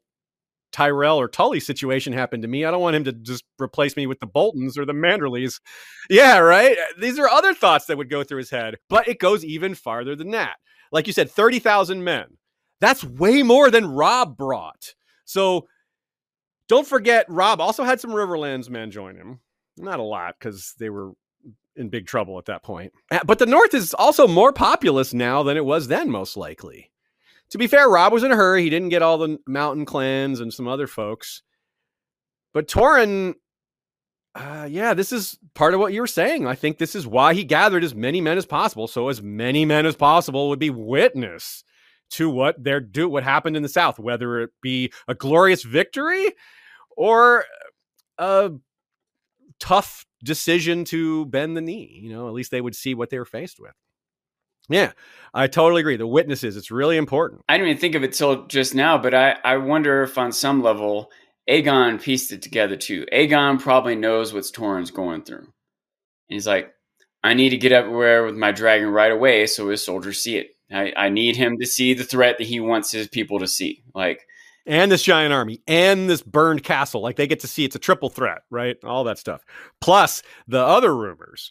Tyrell 0.72 1.18
or 1.18 1.28
Tully 1.28 1.60
situation 1.60 2.12
happen 2.12 2.42
to 2.42 2.48
me. 2.48 2.64
I 2.64 2.70
don't 2.70 2.82
want 2.82 2.96
him 2.96 3.04
to 3.04 3.12
just 3.12 3.44
replace 3.60 3.96
me 3.96 4.06
with 4.06 4.20
the 4.20 4.26
Boltons 4.26 4.78
or 4.78 4.84
the 4.86 4.92
Manderleys. 4.92 5.60
Yeah, 6.10 6.38
right. 6.38 6.76
These 7.00 7.18
are 7.18 7.28
other 7.28 7.54
thoughts 7.54 7.86
that 7.86 7.98
would 7.98 8.10
go 8.10 8.24
through 8.24 8.38
his 8.38 8.50
head, 8.50 8.76
but 8.88 9.08
it 9.08 9.18
goes 9.18 9.44
even 9.44 9.74
farther 9.74 10.16
than 10.16 10.30
that. 10.32 10.56
Like 10.92 11.06
you 11.06 11.12
said, 11.12 11.30
30,000 11.30 12.04
men. 12.04 12.38
That's 12.80 13.04
way 13.04 13.42
more 13.42 13.70
than 13.70 13.90
Robb 13.92 14.36
brought. 14.36 14.94
So 15.24 15.66
Don't 16.68 16.86
forget, 16.86 17.26
Robb 17.28 17.60
also 17.60 17.84
had 17.84 18.00
some 18.00 18.10
Riverlands 18.12 18.70
men 18.70 18.90
join 18.90 19.16
him. 19.16 19.40
Not 19.78 20.00
a 20.00 20.02
lot 20.02 20.34
because 20.38 20.74
they 20.78 20.90
were 20.90 21.12
in 21.76 21.88
big 21.88 22.06
trouble 22.06 22.38
at 22.38 22.46
that 22.46 22.62
point. 22.62 22.92
Uh, 23.10 23.20
but 23.24 23.38
the 23.38 23.46
North 23.46 23.74
is 23.74 23.94
also 23.94 24.28
more 24.28 24.52
populous 24.52 25.14
now 25.14 25.42
than 25.42 25.56
it 25.56 25.64
was 25.64 25.88
then, 25.88 26.10
most 26.10 26.36
likely. 26.36 26.90
To 27.50 27.58
be 27.58 27.66
fair, 27.66 27.88
Robb 27.88 28.12
was 28.12 28.22
in 28.22 28.32
a 28.32 28.36
hurry. 28.36 28.62
He 28.62 28.70
didn't 28.70 28.90
get 28.90 29.02
all 29.02 29.18
the 29.18 29.38
mountain 29.46 29.84
clans 29.84 30.40
and 30.40 30.52
some 30.52 30.68
other 30.68 30.86
folks. 30.86 31.42
But 32.52 32.68
Torrhen, 32.68 33.34
uh, 34.34 34.68
yeah, 34.70 34.94
this 34.94 35.12
is 35.12 35.38
part 35.54 35.74
of 35.74 35.80
what 35.80 35.92
you 35.92 36.00
were 36.00 36.06
saying. 36.06 36.46
I 36.46 36.54
think 36.54 36.78
this 36.78 36.94
is 36.94 37.06
why 37.06 37.34
he 37.34 37.44
gathered 37.44 37.84
as 37.84 37.94
many 37.94 38.20
men 38.20 38.38
as 38.38 38.46
possible, 38.46 38.86
so 38.86 39.08
as 39.08 39.22
many 39.22 39.64
men 39.64 39.86
as 39.86 39.96
possible 39.96 40.48
would 40.48 40.58
be 40.58 40.70
witness 40.70 41.64
to 42.10 42.30
what 42.30 42.62
they're 42.62 42.80
do 42.80 43.08
what 43.08 43.22
happened 43.22 43.56
in 43.56 43.62
the 43.62 43.68
South, 43.68 43.98
whether 43.98 44.40
it 44.40 44.50
be 44.62 44.92
a 45.06 45.14
glorious 45.14 45.62
victory 45.62 46.32
or 46.96 47.44
a 48.18 48.52
tough 49.60 50.06
decision 50.24 50.84
to 50.84 51.26
bend 51.26 51.56
the 51.56 51.60
knee. 51.60 51.98
You 52.02 52.10
know, 52.10 52.28
at 52.28 52.34
least 52.34 52.50
they 52.50 52.60
would 52.60 52.74
see 52.74 52.94
what 52.94 53.10
they 53.10 53.18
were 53.18 53.24
faced 53.24 53.60
with. 53.60 53.74
Yeah, 54.68 54.92
I 55.34 55.46
totally 55.46 55.80
agree. 55.80 55.96
The 55.96 56.06
witnesses, 56.06 56.56
it's 56.56 56.70
really 56.70 56.96
important. 56.96 57.42
I 57.48 57.56
didn't 57.56 57.70
even 57.70 57.80
think 57.80 57.94
of 57.94 58.04
it 58.04 58.12
till 58.12 58.46
just 58.46 58.74
now, 58.74 58.98
but 58.98 59.14
I, 59.14 59.36
I 59.44 59.56
wonder 59.56 60.02
if 60.02 60.18
on 60.18 60.32
some 60.32 60.62
level 60.62 61.10
Aegon 61.48 62.00
pieced 62.00 62.32
it 62.32 62.42
together 62.42 62.76
too. 62.76 63.06
Aegon 63.12 63.60
probably 63.60 63.96
knows 63.96 64.32
what 64.32 64.44
Torrhen's 64.52 64.90
going 64.90 65.22
through. 65.22 65.38
And 65.38 65.48
he's 66.28 66.46
like, 66.46 66.74
I 67.24 67.34
need 67.34 67.50
to 67.50 67.56
get 67.56 67.72
everywhere 67.72 68.24
with 68.24 68.36
my 68.36 68.52
dragon 68.52 68.88
right 68.88 69.10
away 69.10 69.46
so 69.46 69.68
his 69.70 69.84
soldiers 69.84 70.20
see 70.20 70.36
it. 70.36 70.48
I, 70.70 70.92
I 70.96 71.08
need 71.08 71.36
him 71.36 71.58
to 71.58 71.66
see 71.66 71.94
the 71.94 72.04
threat 72.04 72.36
that 72.38 72.46
he 72.46 72.60
wants 72.60 72.92
his 72.92 73.08
people 73.08 73.38
to 73.38 73.48
see. 73.48 73.82
Like 73.94 74.26
and 74.66 74.92
this 74.92 75.02
giant 75.02 75.32
army 75.32 75.62
and 75.66 76.08
this 76.08 76.22
burned 76.22 76.62
castle. 76.62 77.00
Like 77.00 77.16
they 77.16 77.26
get 77.26 77.40
to 77.40 77.48
see 77.48 77.64
it's 77.64 77.74
a 77.74 77.80
triple 77.80 78.10
threat, 78.10 78.42
right? 78.50 78.76
All 78.84 79.04
that 79.04 79.18
stuff. 79.18 79.42
Plus 79.80 80.22
the 80.46 80.60
other 80.60 80.94
rumors. 80.94 81.50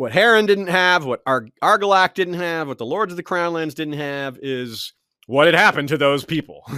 What 0.00 0.12
Harren 0.12 0.46
didn't 0.46 0.68
have, 0.68 1.04
what 1.04 1.20
Ar- 1.26 1.48
Argilac 1.62 2.14
didn't 2.14 2.32
have, 2.32 2.68
what 2.68 2.78
the 2.78 2.86
Lords 2.86 3.12
of 3.12 3.18
the 3.18 3.22
Crownlands 3.22 3.74
didn't 3.74 3.98
have 3.98 4.38
is 4.40 4.94
what 5.26 5.44
had 5.44 5.54
happened 5.54 5.88
to 5.88 5.98
those 5.98 6.24
people. 6.24 6.62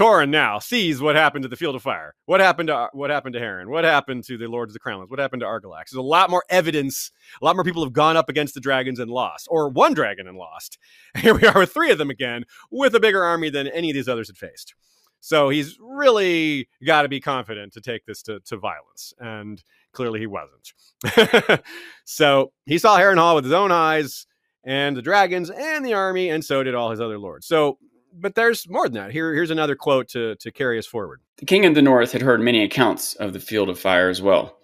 Torrhen 0.00 0.30
now 0.30 0.58
sees 0.58 1.02
what 1.02 1.16
happened 1.16 1.42
to 1.42 1.50
the 1.50 1.56
Field 1.56 1.76
of 1.76 1.82
Fire. 1.82 2.14
What 2.24 2.40
happened 2.40 2.68
to 2.68 2.88
what 2.94 3.10
happened 3.10 3.34
to 3.34 3.40
Harren? 3.40 3.66
What 3.66 3.84
happened 3.84 4.24
to 4.24 4.38
the 4.38 4.48
Lords 4.48 4.70
of 4.70 4.72
the 4.72 4.80
Crownlands? 4.80 5.10
What 5.10 5.18
happened 5.18 5.40
to 5.40 5.46
Argilax? 5.46 5.90
There's 5.90 5.98
a 5.98 6.00
lot 6.00 6.30
more 6.30 6.42
evidence. 6.48 7.10
A 7.42 7.44
lot 7.44 7.56
more 7.56 7.62
people 7.62 7.84
have 7.84 7.92
gone 7.92 8.16
up 8.16 8.30
against 8.30 8.54
the 8.54 8.60
dragons 8.60 9.00
and 9.00 9.10
lost, 9.10 9.46
or 9.50 9.68
one 9.68 9.92
dragon 9.92 10.26
and 10.26 10.38
lost. 10.38 10.78
Here 11.18 11.34
we 11.34 11.46
are 11.46 11.58
with 11.58 11.74
three 11.74 11.90
of 11.90 11.98
them 11.98 12.08
again, 12.08 12.44
with 12.70 12.94
a 12.94 13.00
bigger 13.00 13.22
army 13.22 13.50
than 13.50 13.68
any 13.68 13.90
of 13.90 13.94
these 13.94 14.08
others 14.08 14.28
had 14.28 14.38
faced. 14.38 14.74
So 15.20 15.50
he's 15.50 15.76
really 15.78 16.70
got 16.86 17.02
to 17.02 17.08
be 17.10 17.20
confident 17.20 17.74
to 17.74 17.82
take 17.82 18.06
this 18.06 18.22
to, 18.22 18.40
to 18.46 18.56
violence, 18.56 19.12
and 19.18 19.62
clearly 19.92 20.20
he 20.20 20.26
wasn't. 20.26 21.60
so 22.04 22.52
he 22.66 22.78
saw 22.78 22.98
Harrenhal 22.98 23.34
with 23.34 23.44
his 23.44 23.52
own 23.52 23.72
eyes 23.72 24.26
and 24.64 24.96
the 24.96 25.02
dragons 25.02 25.50
and 25.50 25.84
the 25.84 25.94
army, 25.94 26.28
and 26.28 26.44
so 26.44 26.62
did 26.62 26.74
all 26.74 26.90
his 26.90 27.00
other 27.00 27.18
lords. 27.18 27.46
So, 27.46 27.78
but 28.12 28.34
there's 28.34 28.68
more 28.68 28.88
than 28.88 29.02
that. 29.02 29.12
Here, 29.12 29.32
here's 29.32 29.50
another 29.50 29.76
quote 29.76 30.08
to, 30.08 30.34
to 30.36 30.52
carry 30.52 30.78
us 30.78 30.86
forward. 30.86 31.20
The 31.38 31.46
king 31.46 31.64
of 31.64 31.74
the 31.74 31.82
north 31.82 32.12
had 32.12 32.22
heard 32.22 32.40
many 32.40 32.62
accounts 32.62 33.14
of 33.14 33.32
the 33.32 33.40
field 33.40 33.70
of 33.70 33.78
fire 33.78 34.10
as 34.10 34.20
well. 34.20 34.58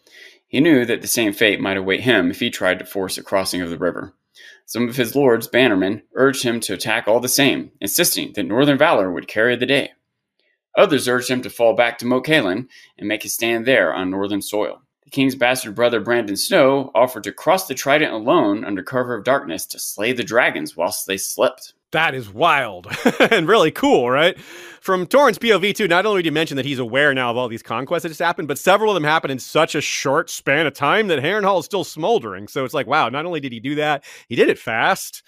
He 0.48 0.60
knew 0.60 0.84
that 0.84 1.02
the 1.02 1.08
same 1.08 1.32
fate 1.32 1.60
might 1.60 1.76
await 1.76 2.00
him 2.00 2.30
if 2.30 2.40
he 2.40 2.50
tried 2.50 2.78
to 2.78 2.84
force 2.84 3.18
a 3.18 3.22
crossing 3.22 3.62
of 3.62 3.70
the 3.70 3.78
river. 3.78 4.14
Some 4.66 4.88
of 4.88 4.96
his 4.96 5.16
lords, 5.16 5.48
bannermen, 5.48 6.02
urged 6.14 6.42
him 6.42 6.60
to 6.60 6.74
attack 6.74 7.06
all 7.06 7.20
the 7.20 7.28
same, 7.28 7.72
insisting 7.80 8.32
that 8.34 8.44
northern 8.44 8.76
valor 8.76 9.10
would 9.10 9.28
carry 9.28 9.56
the 9.56 9.66
day. 9.66 9.92
Others 10.76 11.08
urged 11.08 11.30
him 11.30 11.40
to 11.42 11.50
fall 11.50 11.74
back 11.74 11.98
to 11.98 12.06
Moat 12.06 12.26
Cailin 12.26 12.68
and 12.98 13.08
make 13.08 13.24
a 13.24 13.28
stand 13.28 13.64
there 13.64 13.94
on 13.94 14.10
northern 14.10 14.42
soil. 14.42 14.82
The 15.06 15.10
king's 15.10 15.36
bastard 15.36 15.76
brother 15.76 16.00
Brandon 16.00 16.36
Snow 16.36 16.90
offered 16.92 17.22
to 17.24 17.32
cross 17.32 17.68
the 17.68 17.74
Trident 17.74 18.12
alone 18.12 18.64
under 18.64 18.82
cover 18.82 19.14
of 19.14 19.22
darkness 19.22 19.64
to 19.66 19.78
slay 19.78 20.12
the 20.12 20.24
dragons 20.24 20.76
whilst 20.76 21.06
they 21.06 21.16
slept. 21.16 21.74
That 21.92 22.12
is 22.12 22.28
wild 22.28 22.88
and 23.30 23.46
really 23.46 23.70
cool, 23.70 24.10
right? 24.10 24.36
From 24.80 25.06
Torrhen's 25.06 25.38
POV, 25.38 25.76
too, 25.76 25.86
not 25.86 26.06
only 26.06 26.22
did 26.22 26.26
you 26.26 26.32
mention 26.32 26.56
that 26.56 26.66
he's 26.66 26.80
aware 26.80 27.14
now 27.14 27.30
of 27.30 27.36
all 27.36 27.46
these 27.46 27.62
conquests 27.62 28.02
that 28.02 28.08
just 28.08 28.20
happened, 28.20 28.48
but 28.48 28.58
several 28.58 28.90
of 28.90 28.94
them 28.94 29.04
happened 29.04 29.30
in 29.30 29.38
such 29.38 29.76
a 29.76 29.80
short 29.80 30.28
span 30.28 30.66
of 30.66 30.74
time 30.74 31.06
that 31.06 31.22
Harrenhal 31.22 31.60
is 31.60 31.64
still 31.64 31.84
smoldering. 31.84 32.48
So 32.48 32.64
it's 32.64 32.74
like, 32.74 32.88
wow, 32.88 33.08
not 33.08 33.26
only 33.26 33.38
did 33.38 33.52
he 33.52 33.60
do 33.60 33.76
that, 33.76 34.02
he 34.28 34.34
did 34.34 34.48
it 34.48 34.58
fast. 34.58 35.22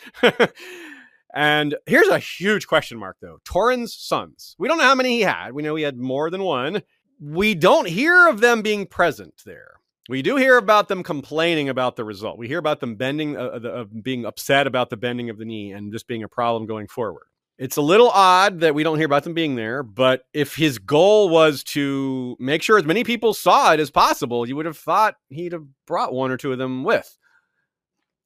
and 1.34 1.76
here's 1.86 2.09
a 2.09 2.18
huge 2.18 2.66
question 2.66 2.98
mark, 2.98 3.18
though 3.20 3.38
Torrhen's 3.44 3.94
sons. 3.94 4.56
We 4.59 4.66
don't 4.66 4.78
know 4.78 4.84
how 4.84 4.96
many 4.96 5.10
he 5.10 5.20
had. 5.20 5.52
We 5.52 5.62
know 5.62 5.76
he 5.76 5.84
had 5.84 5.96
more 5.96 6.30
than 6.30 6.42
one 6.42 6.82
we 7.20 7.54
don't 7.54 7.88
hear 7.88 8.28
of 8.28 8.40
them 8.40 8.62
being 8.62 8.86
present 8.86 9.42
there. 9.44 9.72
We 10.08 10.22
do 10.22 10.36
hear 10.36 10.56
about 10.56 10.88
them 10.88 11.02
complaining 11.02 11.68
about 11.68 11.96
the 11.96 12.04
result. 12.04 12.38
We 12.38 12.48
hear 12.48 12.58
about 12.58 12.80
them 12.80 12.94
bending, 12.94 13.36
uh, 13.36 13.40
uh, 13.40 13.58
the, 13.58 13.84
being 14.02 14.24
upset 14.24 14.66
about 14.66 14.88
the 14.88 14.96
bending 14.96 15.28
of 15.28 15.36
the 15.36 15.44
knee 15.44 15.72
and 15.72 15.92
just 15.92 16.06
being 16.06 16.22
a 16.22 16.28
problem 16.28 16.66
going 16.66 16.86
forward. 16.88 17.24
It's 17.58 17.76
a 17.76 17.82
little 17.82 18.08
odd 18.10 18.60
that 18.60 18.74
we 18.74 18.84
don't 18.84 18.98
hear 18.98 19.06
about 19.06 19.24
them 19.24 19.34
being 19.34 19.56
there, 19.56 19.82
but 19.82 20.22
if 20.32 20.54
his 20.54 20.78
goal 20.78 21.28
was 21.28 21.64
to 21.64 22.36
make 22.38 22.62
sure 22.62 22.78
as 22.78 22.84
many 22.84 23.04
people 23.04 23.34
saw 23.34 23.72
it 23.72 23.80
as 23.80 23.90
possible, 23.90 24.48
you 24.48 24.54
would 24.56 24.64
have 24.64 24.78
thought 24.78 25.16
he'd 25.28 25.52
have 25.52 25.66
brought 25.84 26.14
one 26.14 26.30
or 26.30 26.36
two 26.36 26.52
of 26.52 26.58
them 26.58 26.84
with. 26.84 27.18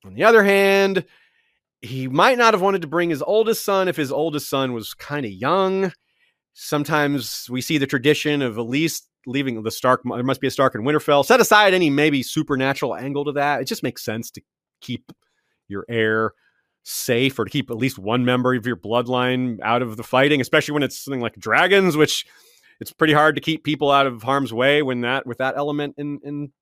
On 0.04 0.14
the 0.14 0.24
other 0.24 0.44
hand, 0.44 1.06
he 1.80 2.08
might 2.08 2.38
not 2.38 2.54
have 2.54 2.60
wanted 2.60 2.82
to 2.82 2.88
bring 2.88 3.10
his 3.10 3.22
oldest 3.22 3.64
son 3.64 3.88
if 3.88 3.96
his 3.96 4.12
oldest 4.12 4.48
son 4.48 4.72
was 4.72 4.94
kind 4.94 5.24
of 5.24 5.32
young 5.32 5.92
Sometimes 6.54 7.48
we 7.50 7.60
see 7.60 7.78
the 7.78 7.86
tradition 7.86 8.42
of 8.42 8.58
at 8.58 8.66
least 8.66 9.08
leaving 9.26 9.62
the 9.62 9.70
Stark. 9.70 10.02
There 10.04 10.22
must 10.22 10.40
be 10.40 10.46
a 10.46 10.50
Stark 10.50 10.74
in 10.74 10.82
Winterfell. 10.82 11.24
Set 11.24 11.40
aside 11.40 11.74
any 11.74 11.90
maybe 11.90 12.22
supernatural 12.22 12.94
angle 12.94 13.24
to 13.24 13.32
that. 13.32 13.60
It 13.60 13.66
just 13.66 13.82
makes 13.82 14.04
sense 14.04 14.30
to 14.32 14.42
keep 14.80 15.12
your 15.68 15.84
heir 15.88 16.32
safe 16.82 17.38
or 17.38 17.44
to 17.44 17.50
keep 17.50 17.70
at 17.70 17.76
least 17.76 17.98
one 17.98 18.24
member 18.24 18.54
of 18.54 18.66
your 18.66 18.76
bloodline 18.76 19.60
out 19.62 19.82
of 19.82 19.96
the 19.96 20.02
fighting, 20.02 20.40
especially 20.40 20.74
when 20.74 20.82
it's 20.82 20.98
something 20.98 21.20
like 21.20 21.36
dragons, 21.36 21.96
which 21.96 22.26
it's 22.80 22.92
pretty 22.92 23.12
hard 23.12 23.36
to 23.36 23.40
keep 23.40 23.64
people 23.64 23.90
out 23.90 24.06
of 24.06 24.22
harm's 24.22 24.52
way 24.52 24.82
when 24.82 25.02
that 25.02 25.26
with 25.26 25.38
that 25.38 25.56
element 25.56 25.94
in 25.98 26.18
in 26.24 26.52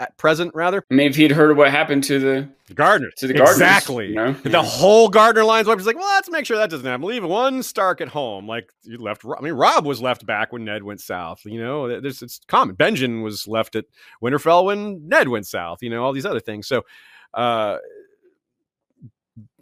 at 0.00 0.16
present, 0.16 0.52
rather. 0.54 0.82
I 0.90 0.94
mean, 0.94 1.08
if 1.08 1.14
he'd 1.14 1.30
heard 1.30 1.56
what 1.58 1.70
happened 1.70 2.02
to 2.04 2.18
the 2.18 2.48
Gardener, 2.74 3.10
to 3.18 3.26
the 3.26 3.34
Gardeners, 3.34 3.58
exactly. 3.58 4.08
You 4.08 4.14
know? 4.14 4.32
The 4.32 4.62
whole 4.62 5.10
Gardener 5.10 5.44
line's 5.44 5.68
wife 5.68 5.78
is 5.78 5.86
like, 5.86 5.96
well, 5.96 6.08
let's 6.14 6.30
make 6.30 6.46
sure 6.46 6.56
that 6.56 6.70
doesn't 6.70 6.86
happen. 6.86 7.06
Leave 7.06 7.22
one 7.22 7.62
Stark 7.62 8.00
at 8.00 8.08
home. 8.08 8.48
Like 8.48 8.72
you 8.82 8.96
left. 8.96 9.24
I 9.24 9.42
mean, 9.42 9.52
Robb 9.52 9.84
was 9.84 10.00
left 10.00 10.24
back 10.24 10.52
when 10.52 10.64
Ned 10.64 10.82
went 10.82 11.00
south. 11.00 11.42
You 11.44 11.60
know, 11.60 12.00
there's 12.00 12.22
it's 12.22 12.40
common. 12.48 12.74
Benjen 12.74 13.22
was 13.22 13.46
left 13.46 13.76
at 13.76 13.84
Winterfell 14.22 14.64
when 14.64 15.06
Ned 15.06 15.28
went 15.28 15.46
south. 15.46 15.82
You 15.82 15.90
know, 15.90 16.02
all 16.02 16.14
these 16.14 16.26
other 16.26 16.40
things. 16.40 16.66
So, 16.66 16.86
uh, 17.34 17.76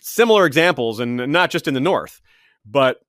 similar 0.00 0.46
examples, 0.46 1.00
and 1.00 1.16
not 1.16 1.50
just 1.50 1.66
in 1.66 1.74
the 1.74 1.80
North, 1.80 2.20
but 2.64 3.00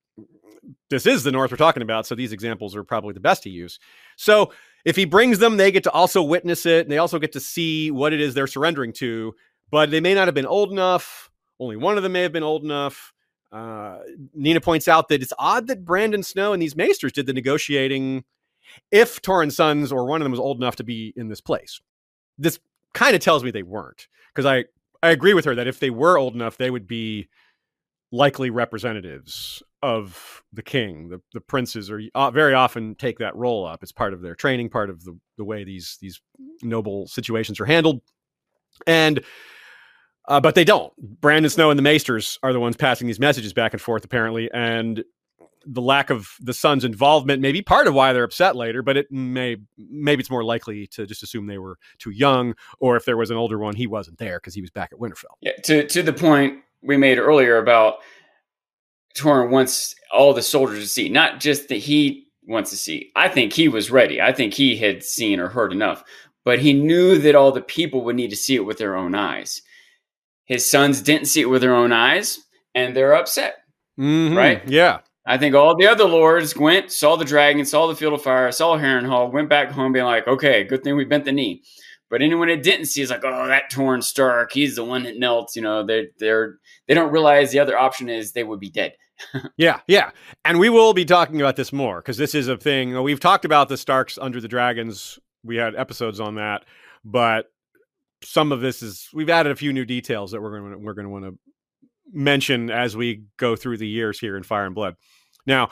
this 0.90 1.06
is 1.06 1.24
the 1.24 1.32
North 1.32 1.52
we're 1.52 1.58
talking 1.58 1.84
about. 1.84 2.08
So 2.08 2.16
these 2.16 2.32
examples 2.32 2.76
are 2.76 2.84
probably 2.84 3.14
the 3.14 3.20
best 3.20 3.44
to 3.44 3.50
use. 3.50 3.80
So 4.16 4.52
if 4.86 4.96
he 4.96 5.06
brings 5.06 5.40
them, 5.40 5.58
they 5.58 5.72
get 5.72 5.84
to 5.84 5.92
also 5.92 6.24
witness 6.24 6.66
it 6.66 6.86
and 6.86 6.92
they 6.92 6.98
also 6.98 7.20
get 7.20 7.34
to 7.34 7.40
see 7.40 7.92
what 7.92 8.14
it 8.14 8.22
is 8.22 8.34
they're 8.34 8.48
surrendering 8.48 8.94
to, 8.94 9.36
but 9.72 9.92
they 9.92 10.00
may 10.00 10.14
not 10.14 10.28
have 10.28 10.36
been 10.36 10.46
old 10.46 10.72
enough. 10.72 11.30
Only 11.60 11.76
one 11.76 11.98
of 11.98 12.04
them 12.04 12.14
may 12.14 12.22
have 12.22 12.32
been 12.32 12.44
old 12.44 12.64
enough. 12.64 13.14
Uh, 13.52 14.00
Nina 14.34 14.62
points 14.62 14.88
out 14.88 15.10
that 15.10 15.22
it's 15.22 15.34
odd 15.38 15.68
that 15.68 15.84
Brandon 15.84 16.24
Snow 16.24 16.54
and 16.54 16.62
these 16.62 16.76
maesters 16.76 17.12
did 17.12 17.26
the 17.26 17.34
negotiating 17.34 18.24
if 18.92 19.22
Torrhen's 19.22 19.56
sons 19.56 19.92
or 19.92 20.06
one 20.06 20.22
of 20.22 20.26
them 20.26 20.32
was 20.32 20.40
old 20.40 20.58
enough 20.58 20.76
to 20.78 20.84
be 20.84 21.14
in 21.16 21.28
this 21.28 21.42
place. 21.42 21.82
This 22.38 22.60
kind 22.94 23.16
of 23.16 23.22
tells 23.22 23.44
me 23.44 23.52
they 23.52 23.64
weren't 23.64 24.08
because 24.34 24.46
I, 24.46 24.66
I 25.02 25.10
agree 25.10 25.34
with 25.34 25.46
her 25.46 25.56
that 25.56 25.68
if 25.68 25.80
they 25.80 25.90
were 25.90 26.18
old 26.18 26.36
enough, 26.36 26.58
they 26.58 26.70
would 26.70 26.88
be 26.88 27.28
likely 28.12 28.50
representatives 28.50 29.62
of 29.82 30.44
the 30.54 30.64
king. 30.64 31.10
The 31.10 31.22
the 31.34 31.42
princes 31.42 31.90
are 31.90 32.02
uh, 32.16 32.32
very 32.32 32.54
often 32.54 32.96
take 32.96 33.20
that 33.20 33.36
role 33.36 33.66
up. 33.66 33.84
It's 33.84 33.92
part 33.92 34.14
of 34.14 34.22
their 34.22 34.36
training, 34.36 34.70
part 34.70 34.90
of 34.90 35.04
the 35.04 35.18
the 35.38 35.46
way 35.46 35.64
these 35.64 35.98
these 36.02 36.22
noble 36.62 37.08
situations 37.08 37.60
are 37.60 37.66
handled, 37.66 38.02
and. 38.88 39.24
Uh, 40.28 40.40
but 40.40 40.54
they 40.54 40.64
don't. 40.64 40.94
Brandon 41.20 41.50
Snow 41.50 41.72
and 41.72 41.80
the 41.80 41.82
Maesters 41.82 42.38
are 42.44 42.54
the 42.54 42.60
ones 42.60 42.78
passing 42.78 43.08
these 43.08 43.20
messages 43.20 43.52
back 43.52 43.74
and 43.74 43.82
forth, 43.82 44.06
apparently, 44.06 44.48
and 44.54 45.04
the 45.66 45.82
lack 45.82 46.10
of 46.10 46.30
the 46.40 46.54
son's 46.54 46.86
involvement 46.86 47.42
may 47.42 47.52
be 47.52 47.62
part 47.62 47.88
of 47.88 47.94
why 47.94 48.14
they're 48.14 48.24
upset 48.24 48.56
later. 48.56 48.82
But 48.82 48.98
it 48.98 49.12
may 49.12 49.58
maybe 49.78 50.22
it's 50.22 50.30
more 50.30 50.44
likely 50.44 50.88
to 50.88 51.06
just 51.06 51.24
assume 51.24 51.48
they 51.48 51.58
were 51.58 51.78
too 51.98 52.12
young, 52.12 52.54
or 52.80 52.96
if 52.96 53.06
there 53.06 53.18
was 53.18 53.32
an 53.32 53.38
older 53.38 53.58
one, 53.58 53.76
he 53.76 53.88
wasn't 53.88 54.18
there 54.18 54.40
because 54.40 54.54
he 54.54 54.62
was 54.62 54.70
back 54.70 54.92
at 54.92 55.00
Winterfell. 55.00 55.36
Yeah, 55.42 55.54
to 55.64 55.88
to 55.88 56.04
the 56.04 56.14
point 56.14 56.60
we 56.82 56.98
made 56.98 57.18
earlier 57.18 57.58
about 57.58 57.96
Torrhen 59.20 59.50
wants 59.50 59.96
all 60.12 60.34
the 60.34 60.42
soldiers 60.42 60.84
to 60.84 60.88
see, 60.88 61.10
not 61.10 61.40
just 61.40 61.70
that 61.70 61.76
he 61.76 62.28
wants 62.48 62.72
to 62.72 62.78
see. 62.78 63.12
I 63.16 63.30
think 63.30 63.54
he 63.54 63.68
was 63.68 63.92
ready. 63.92 64.22
I 64.22 64.34
think 64.34 64.54
he 64.54 64.76
had 64.78 65.04
seen 65.04 65.40
or 65.40 65.50
heard 65.50 65.72
enough, 65.72 66.04
but 66.44 66.60
he 66.60 66.74
knew 66.74 67.18
that 67.20 67.36
all 67.36 67.52
the 67.52 67.62
people 67.62 68.04
would 68.06 68.16
need 68.16 68.32
to 68.32 68.36
see 68.36 68.56
it 68.56 68.66
with 68.66 68.78
their 68.78 68.96
own 68.96 69.16
eyes. 69.16 69.62
His 70.46 70.70
sons 70.70 71.02
didn't 71.02 71.28
see 71.28 71.42
it 71.42 71.50
with 71.50 71.62
their 71.62 71.76
own 71.76 71.92
eyes, 71.92 72.40
and 72.74 72.96
they're 72.96 73.14
upset. 73.14 73.58
Mm-hmm. 74.00 74.36
Right? 74.36 74.68
Yeah. 74.68 75.00
I 75.26 75.38
think 75.38 75.54
all 75.54 75.76
the 75.78 75.88
other 75.88 76.06
lords 76.06 76.56
went, 76.56 76.92
saw 76.92 77.16
the 77.16 77.26
dragon, 77.26 77.64
saw 77.66 77.86
the 77.86 77.96
field 77.96 78.14
of 78.14 78.24
fire, 78.24 78.52
saw 78.52 78.78
Harrenhal, 78.78 79.32
went 79.32 79.48
back 79.48 79.70
home 79.70 79.92
being 79.92 80.06
like, 80.06 80.28
okay, 80.28 80.64
good 80.64 80.84
thing 80.84 80.96
we 80.96 81.06
bent 81.06 81.26
the 81.26 81.32
knee. 81.32 81.62
But 82.10 82.24
anyone 82.24 82.48
that 82.48 82.64
didn't 82.64 82.88
see 82.88 83.04
is 83.04 83.12
like, 83.12 83.24
oh, 83.24 83.48
that 83.48 83.72
Torrhen 83.72 84.04
Stark, 84.04 84.52
he's 84.52 84.76
the 84.76 84.84
one 84.84 85.04
that 85.04 85.20
knelt. 85.20 85.56
You 85.56 85.62
know, 85.62 85.86
they're 85.86 86.08
they're 86.18 86.56
they 86.88 86.96
don't 86.96 87.12
realize 87.12 87.52
the 87.52 87.60
other 87.60 87.78
option 87.78 88.10
is 88.10 88.32
they 88.32 88.44
would 88.44 88.60
be 88.60 88.72
dead. 88.72 88.94
Yeah, 89.58 89.82
yeah, 89.88 90.12
and 90.46 90.60
we 90.60 90.70
will 90.70 90.94
be 90.94 91.06
talking 91.06 91.42
about 91.42 91.56
this 91.56 91.74
more 91.74 91.98
because 91.98 92.18
this 92.18 92.34
is 92.36 92.48
a 92.48 92.58
thing 92.58 93.02
we've 93.02 93.20
talked 93.20 93.46
about 93.46 93.70
the 93.70 93.78
Starks 93.78 94.18
under 94.18 94.40
the 94.42 94.48
dragons. 94.48 95.20
We 95.44 95.56
had 95.56 95.76
episodes 95.76 96.20
on 96.20 96.36
that, 96.36 96.66
but 97.04 97.52
some 98.24 98.52
of 98.52 98.62
this 98.62 98.82
is 98.82 99.10
we've 99.14 99.30
added 99.30 99.52
a 99.52 99.56
few 99.56 99.74
new 99.74 99.86
details 99.86 100.32
that 100.32 100.42
we're 100.42 100.60
going 100.60 100.72
to 100.72 100.78
we're 100.78 100.94
going 100.94 101.06
to 101.06 101.12
want 101.12 101.26
to 101.26 101.38
mention 102.12 102.70
as 102.70 102.98
we 102.98 103.24
go 103.38 103.56
through 103.56 103.78
the 103.78 103.88
years 103.88 104.20
here 104.20 104.36
in 104.36 104.44
Fire 104.44 104.66
and 104.66 104.76
Blood. 104.76 104.96
Now, 105.46 105.70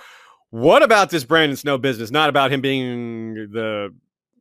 what 0.50 0.84
about 0.84 1.10
this 1.10 1.26
Brandon 1.26 1.58
Snow 1.58 1.78
business? 1.78 2.12
Not 2.12 2.30
about 2.30 2.52
him 2.52 2.62
being 2.62 3.34
the 3.52 3.94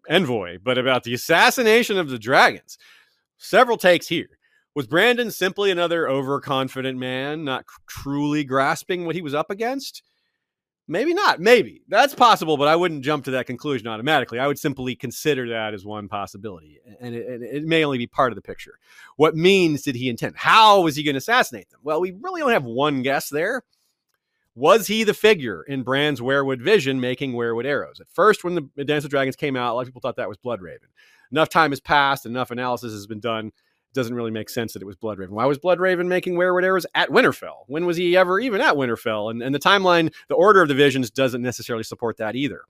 envoy, 0.09 0.59
but 0.63 0.79
about 0.79 1.05
the 1.05 1.15
assassination 1.15 1.99
of 1.99 2.09
the 2.09 2.19
dragons. 2.19 2.79
Several 3.39 3.77
takes 3.77 4.07
here. 4.07 4.36
Was 4.77 4.87
Brandon 4.87 5.31
simply 5.31 5.71
another 5.71 6.07
overconfident 6.07 6.99
man, 6.99 7.45
not 7.45 7.65
truly 7.87 8.45
grasping 8.45 9.07
what 9.07 9.15
he 9.15 9.23
was 9.23 9.33
up 9.33 9.51
against? 9.51 10.03
Maybe 10.87 11.15
not. 11.15 11.41
Maybe. 11.41 11.81
That's 11.89 12.15
possible, 12.15 12.59
but 12.59 12.69
I 12.69 12.77
wouldn't 12.77 13.03
jump 13.03 13.25
to 13.25 13.31
that 13.31 13.47
conclusion 13.47 13.89
automatically. 13.89 14.39
I 14.39 14.47
would 14.47 14.59
simply 14.59 14.95
consider 14.95 15.49
that 15.49 15.73
as 15.73 15.87
one 15.87 16.09
possibility. 16.09 16.79
And 17.01 17.15
it, 17.15 17.41
it 17.41 17.65
may 17.65 17.87
only 17.87 17.97
be 17.97 18.07
part 18.07 18.33
of 18.33 18.37
the 18.37 18.43
picture. 18.43 18.79
What 19.17 19.35
means 19.35 19.81
did 19.81 19.97
he 19.97 20.11
intend? 20.11 20.37
How 20.37 20.83
was 20.83 20.95
he 20.95 21.03
going 21.03 21.15
to 21.15 21.19
assassinate 21.19 21.71
them? 21.71 21.81
Well, 21.83 22.03
we 22.03 22.13
really 22.13 22.43
only 22.43 22.53
have 22.53 22.65
one 22.65 23.01
guess 23.01 23.31
there. 23.31 23.63
Was 24.55 24.89
he 24.89 25.05
the 25.05 25.15
figure 25.15 25.63
in 25.63 25.85
Bran's 25.85 26.21
weirwood 26.21 26.61
vision 26.61 27.01
making 27.01 27.33
weirwood 27.33 27.65
arrows? 27.65 27.99
At 27.99 28.11
first, 28.11 28.45
when 28.45 28.69
the 28.77 28.85
Dance 28.85 29.05
of 29.05 29.11
Dragons 29.11 29.37
came 29.37 29.57
out, 29.57 29.73
a 29.73 29.75
lot 29.75 29.81
of 29.81 29.87
people 29.87 30.03
thought 30.03 30.17
that 30.17 30.29
was 30.29 30.37
Bloodraven. 30.37 30.91
Enough 31.33 31.49
time 31.49 31.73
has 31.73 31.81
passed, 31.81 32.27
enough 32.27 32.51
analysis 32.51 32.93
has 32.93 33.07
been 33.07 33.21
done. 33.21 33.53
Doesn't 33.97 34.15
really 34.15 34.31
make 34.31 34.51
sense 34.51 34.75
that 34.75 34.83
it 34.83 34.85
was 34.85 34.97
Bloodraven. 34.97 35.31
Why 35.31 35.47
was 35.47 35.59
Bloodraven 35.59 36.07
making 36.07 36.35
weirwood 36.35 36.65
arrows 36.65 36.85
at 36.95 37.09
Winterfell? 37.09 37.65
When 37.67 37.87
was 37.87 37.97
he 37.97 38.15
ever 38.17 38.39
even 38.39 38.61
at 38.61 38.75
Winterfell? 38.75 39.31
And, 39.31 39.43
and 39.43 39.55
the 39.55 39.59
timeline, 39.59 40.13
the 40.29 40.35
order 40.35 40.61
of 40.61 40.69
the 40.69 40.75
visions 40.75 41.11
doesn't 41.11 41.41
necessarily 41.41 41.83
support 41.83 42.19
that 42.19 42.37
either. 42.37 42.61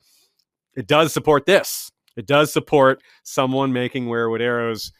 It 0.76 0.86
does 0.86 1.12
support 1.12 1.44
this. 1.44 1.90
It 2.16 2.26
does 2.26 2.52
support 2.52 3.02
someone 3.24 3.72
making 3.72 4.06
weirwood 4.06 4.40
arrows 4.40 4.92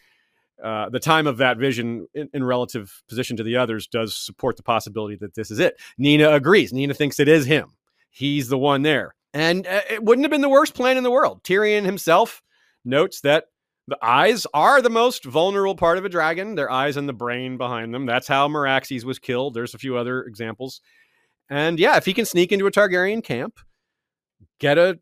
uh, 0.62 0.88
the 0.88 0.98
time 0.98 1.26
of 1.26 1.36
that 1.36 1.58
vision 1.58 2.06
in, 2.14 2.28
in, 2.32 2.42
relative 2.42 3.02
position 3.08 3.36
to 3.36 3.42
the 3.42 3.56
others 3.56 3.86
does 3.86 4.16
support 4.16 4.56
the 4.56 4.62
possibility 4.62 5.14
that 5.14 5.34
this 5.34 5.50
is 5.50 5.58
it. 5.58 5.78
Nina 5.98 6.32
agrees. 6.32 6.72
Nina 6.72 6.94
thinks 6.94 7.20
it 7.20 7.28
is 7.28 7.44
him. 7.44 7.74
He's 8.10 8.48
the 8.48 8.58
one 8.58 8.82
there. 8.82 9.14
And 9.34 9.66
uh, 9.66 9.82
it 9.90 10.02
wouldn't 10.02 10.24
have 10.24 10.30
been 10.30 10.40
the 10.40 10.48
worst 10.48 10.74
plan 10.74 10.96
in 10.96 11.02
the 11.02 11.10
world. 11.10 11.42
Tyrion 11.44 11.84
himself 11.84 12.42
notes 12.84 13.20
that 13.20 13.44
the 13.88 13.98
eyes 14.02 14.46
are 14.52 14.82
the 14.82 14.90
most 14.90 15.24
vulnerable 15.24 15.76
part 15.76 15.98
of 15.98 16.04
a 16.04 16.08
dragon, 16.08 16.54
their 16.54 16.70
eyes 16.70 16.96
and 16.96 17.08
the 17.08 17.12
brain 17.12 17.56
behind 17.56 17.94
them. 17.94 18.06
That's 18.06 18.26
how 18.26 18.48
Meraxes 18.48 19.04
was 19.04 19.18
killed. 19.18 19.54
There's 19.54 19.74
a 19.74 19.78
few 19.78 19.96
other 19.96 20.22
examples. 20.24 20.80
And 21.48 21.78
yeah, 21.78 21.96
if 21.96 22.04
he 22.04 22.12
can 22.12 22.24
sneak 22.24 22.50
into 22.50 22.66
a 22.66 22.72
Targaryen 22.72 23.22
camp, 23.22 23.60
get 24.58 24.78
a 24.78 24.98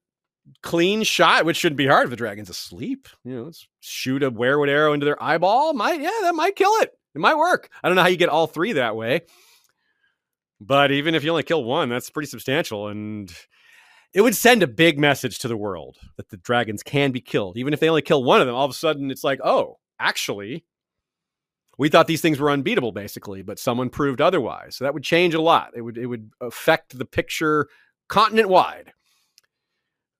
clean 0.63 1.03
shot, 1.03 1.47
which 1.47 1.57
shouldn't 1.57 1.79
be 1.79 1.87
hard 1.87 2.05
if 2.05 2.11
the 2.11 2.17
dragon's 2.17 2.51
asleep. 2.51 3.09
You 3.25 3.35
know, 3.35 3.53
shoot 3.81 4.23
a 4.23 4.31
weirwood 4.31 4.69
arrow 4.69 4.93
into 4.93 5.07
their 5.07 5.23
eyeball. 5.23 5.73
Might 5.73 6.01
yeah, 6.01 6.11
that 6.23 6.35
might 6.35 6.57
kill 6.57 6.73
it. 6.83 6.91
It 7.15 7.21
might 7.21 7.39
work. 7.39 7.71
I 7.83 7.89
don't 7.89 7.97
know 7.97 8.03
how 8.03 8.09
you 8.09 8.17
get 8.17 8.29
all 8.29 8.47
three 8.47 8.75
that 8.75 8.97
way. 8.97 9.23
But 10.61 10.93
even 10.93 11.15
if 11.15 11.25
you 11.25 11.31
only 11.31 11.43
kill 11.43 11.65
one, 11.65 11.89
that's 11.89 12.11
pretty 12.11 12.29
substantial. 12.29 12.89
And 12.89 13.33
it 14.15 14.21
would 14.21 14.37
send 14.37 14.63
a 14.63 14.69
big 14.69 14.99
message 14.99 15.41
to 15.41 15.49
the 15.49 15.57
world 15.57 15.99
that 16.17 16.31
the 16.31 16.37
dragons 16.37 16.85
can 16.85 17.11
be 17.11 17.21
killed. 17.21 17.57
Even 17.57 17.75
if 17.75 17.81
they 17.81 17.89
only 17.89 18.01
kill 18.01 18.23
one 18.23 18.41
of 18.41 18.47
them, 18.47 18.55
all 18.55 18.65
of 18.65 18.71
a 18.71 18.75
sudden 18.75 19.11
it's 19.11 19.25
like, 19.25 19.41
oh, 19.43 19.79
actually, 19.99 20.65
we 21.77 21.89
thought 21.89 22.07
these 22.07 22.21
things 22.21 22.39
were 22.39 22.51
unbeatable, 22.51 22.93
basically, 22.93 23.43
but 23.43 23.59
someone 23.59 23.91
proved 23.91 24.21
otherwise. 24.21 24.77
So 24.77 24.85
that 24.85 24.95
would 24.95 25.03
change 25.03 25.35
a 25.35 25.41
lot. 25.41 25.73
It 25.75 25.83
would 25.83 25.99
it 25.99 26.07
would 26.07 26.31
affect 26.41 26.97
the 26.97 27.05
picture 27.05 27.69
continent 28.09 28.49
wide. 28.49 28.93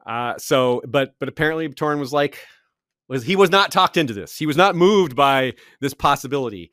Uh, 0.05 0.35
so, 0.39 0.83
but 0.87 1.15
but 1.21 1.29
apparently 1.29 1.69
Torrhen 1.69 2.01
was 2.01 2.13
like, 2.13 2.39
was 3.09 3.25
he 3.25 3.37
was 3.37 3.51
not 3.51 3.71
talked 3.71 3.97
into 3.97 4.13
this. 4.13 4.37
He 4.37 4.47
was 4.47 4.57
not 4.57 4.75
moved 4.75 5.15
by 5.15 5.55
this 5.81 5.95
possibility. 5.95 6.73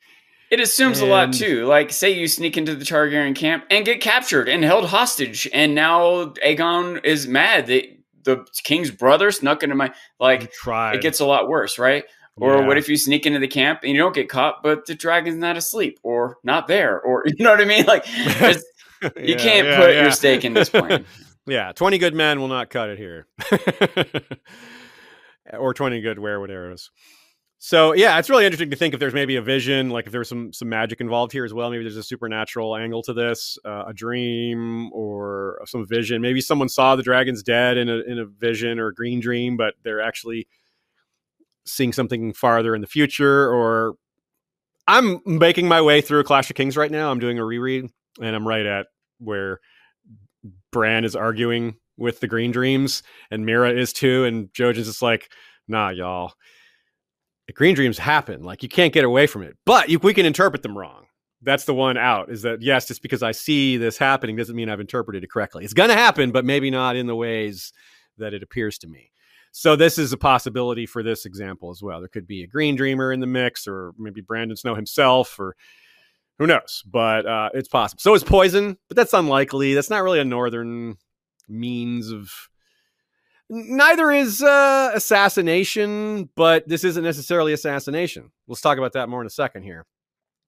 It 0.52 0.60
assumes 0.60 1.00
and... 1.00 1.08
a 1.08 1.10
lot 1.10 1.32
too. 1.32 1.64
Like, 1.64 1.90
say 1.90 2.10
you 2.10 2.28
sneak 2.28 2.58
into 2.58 2.74
the 2.74 2.84
Targaryen 2.84 3.34
camp 3.34 3.64
and 3.70 3.86
get 3.86 4.02
captured 4.02 4.50
and 4.50 4.62
held 4.62 4.84
hostage, 4.84 5.48
and 5.50 5.74
now 5.74 6.26
Aegon 6.44 7.02
is 7.06 7.26
mad 7.26 7.68
that 7.68 7.84
the 8.24 8.46
king's 8.62 8.90
brother 8.90 9.30
snuck 9.30 9.62
into 9.62 9.74
my 9.74 9.94
like. 10.20 10.52
It 10.66 11.00
gets 11.00 11.20
a 11.20 11.24
lot 11.24 11.48
worse, 11.48 11.78
right? 11.78 12.04
Or 12.36 12.58
yeah. 12.58 12.66
what 12.66 12.76
if 12.76 12.86
you 12.86 12.98
sneak 12.98 13.24
into 13.24 13.38
the 13.38 13.48
camp 13.48 13.80
and 13.82 13.92
you 13.92 13.98
don't 13.98 14.14
get 14.14 14.28
caught, 14.28 14.62
but 14.62 14.84
the 14.84 14.94
dragon's 14.94 15.36
not 15.36 15.56
asleep 15.56 15.98
or 16.02 16.36
not 16.44 16.68
there, 16.68 17.00
or 17.00 17.22
you 17.26 17.42
know 17.42 17.50
what 17.50 17.62
I 17.62 17.64
mean? 17.64 17.86
Like, 17.86 18.04
yeah, 18.16 18.52
you 19.16 19.36
can't 19.36 19.66
yeah, 19.66 19.76
put 19.78 19.94
your 19.94 20.10
stake 20.10 20.44
in 20.44 20.52
this 20.52 20.68
plan. 20.70 21.06
Yeah, 21.46 21.72
20 21.72 21.96
good 21.96 22.14
men 22.14 22.40
will 22.40 22.48
not 22.48 22.68
cut 22.68 22.90
it 22.90 22.98
here. 22.98 23.26
or 25.58 25.72
20 25.72 26.02
good 26.02 26.18
weirwood 26.18 26.50
arrows. 26.50 26.90
So 27.64 27.92
yeah, 27.92 28.18
it's 28.18 28.28
really 28.28 28.44
interesting 28.44 28.70
to 28.70 28.76
think 28.76 28.92
if 28.92 28.98
there's 28.98 29.14
maybe 29.14 29.36
a 29.36 29.40
vision, 29.40 29.88
like 29.88 30.06
if 30.06 30.12
there's 30.12 30.28
some 30.28 30.52
some 30.52 30.68
magic 30.68 31.00
involved 31.00 31.30
here 31.30 31.44
as 31.44 31.54
well. 31.54 31.70
Maybe 31.70 31.84
there's 31.84 31.96
a 31.96 32.02
supernatural 32.02 32.74
angle 32.74 33.04
to 33.04 33.12
this, 33.12 33.56
uh, 33.64 33.84
a 33.86 33.94
dream 33.94 34.92
or 34.92 35.62
some 35.66 35.86
vision. 35.86 36.20
Maybe 36.20 36.40
someone 36.40 36.68
saw 36.68 36.96
the 36.96 37.04
dragons 37.04 37.40
dead 37.44 37.76
in 37.76 37.88
a 37.88 37.98
in 37.98 38.18
a 38.18 38.24
vision 38.24 38.80
or 38.80 38.88
a 38.88 38.94
green 38.94 39.20
dream, 39.20 39.56
but 39.56 39.74
they're 39.84 40.00
actually 40.00 40.48
seeing 41.64 41.92
something 41.92 42.32
farther 42.32 42.74
in 42.74 42.80
the 42.80 42.88
future. 42.88 43.48
Or 43.48 43.94
I'm 44.88 45.20
making 45.24 45.68
my 45.68 45.80
way 45.82 46.00
through 46.00 46.24
Clash 46.24 46.50
of 46.50 46.56
Kings 46.56 46.76
right 46.76 46.90
now. 46.90 47.12
I'm 47.12 47.20
doing 47.20 47.38
a 47.38 47.44
reread, 47.44 47.88
and 48.20 48.34
I'm 48.34 48.46
right 48.46 48.66
at 48.66 48.88
where 49.20 49.60
Bran 50.72 51.04
is 51.04 51.14
arguing 51.14 51.76
with 51.96 52.18
the 52.18 52.26
Green 52.26 52.50
Dreams, 52.50 53.04
and 53.30 53.46
Meera 53.46 53.72
is 53.72 53.92
too, 53.92 54.24
and 54.24 54.48
Jojen's 54.48 54.88
just 54.88 55.00
like, 55.00 55.30
nah, 55.68 55.90
y'all. 55.90 56.32
Green 57.54 57.74
Dreams 57.74 57.98
happen. 57.98 58.42
Like 58.42 58.62
you 58.62 58.68
can't 58.68 58.92
get 58.92 59.04
away 59.04 59.26
from 59.26 59.42
it, 59.42 59.56
but 59.66 59.88
you, 59.88 59.98
we 59.98 60.14
can 60.14 60.26
interpret 60.26 60.62
them 60.62 60.76
wrong. 60.76 61.06
That's 61.42 61.64
the 61.64 61.74
one 61.74 61.96
out. 61.96 62.30
Is 62.30 62.42
that 62.42 62.62
yes? 62.62 62.86
Just 62.86 63.02
because 63.02 63.22
I 63.22 63.32
see 63.32 63.76
this 63.76 63.98
happening 63.98 64.36
doesn't 64.36 64.54
mean 64.54 64.68
I've 64.68 64.80
interpreted 64.80 65.24
it 65.24 65.30
correctly. 65.30 65.64
It's 65.64 65.74
going 65.74 65.88
to 65.88 65.96
happen, 65.96 66.30
but 66.30 66.44
maybe 66.44 66.70
not 66.70 66.94
in 66.94 67.06
the 67.06 67.16
ways 67.16 67.72
that 68.18 68.32
it 68.32 68.42
appears 68.42 68.78
to 68.78 68.86
me. 68.86 69.10
So 69.50 69.76
this 69.76 69.98
is 69.98 70.12
a 70.12 70.16
possibility 70.16 70.86
for 70.86 71.02
this 71.02 71.26
example 71.26 71.70
as 71.70 71.82
well. 71.82 71.98
There 71.98 72.08
could 72.08 72.26
be 72.26 72.42
a 72.42 72.46
Green 72.46 72.76
Dreamer 72.76 73.12
in 73.12 73.20
the 73.20 73.26
mix, 73.26 73.66
or 73.66 73.92
maybe 73.98 74.20
Brandon 74.20 74.56
Snow 74.56 74.74
himself, 74.74 75.38
or 75.38 75.56
who 76.38 76.46
knows? 76.46 76.82
But 76.86 77.26
uh, 77.26 77.50
it's 77.52 77.68
possible. 77.68 78.00
So 78.00 78.14
is 78.14 78.24
poison, 78.24 78.78
but 78.88 78.96
that's 78.96 79.12
unlikely. 79.12 79.74
That's 79.74 79.90
not 79.90 80.04
really 80.04 80.20
a 80.20 80.24
northern 80.24 80.96
means 81.48 82.10
of. 82.10 82.30
Neither 83.50 84.10
is 84.10 84.42
uh, 84.42 84.92
assassination, 84.94 86.30
but 86.36 86.66
this 86.68 86.84
isn't 86.84 87.04
necessarily 87.04 87.52
assassination. 87.52 88.30
Let's 88.46 88.60
talk 88.60 88.78
about 88.78 88.94
that 88.94 89.08
more 89.08 89.20
in 89.20 89.26
a 89.26 89.30
second 89.30 89.64
here. 89.64 89.84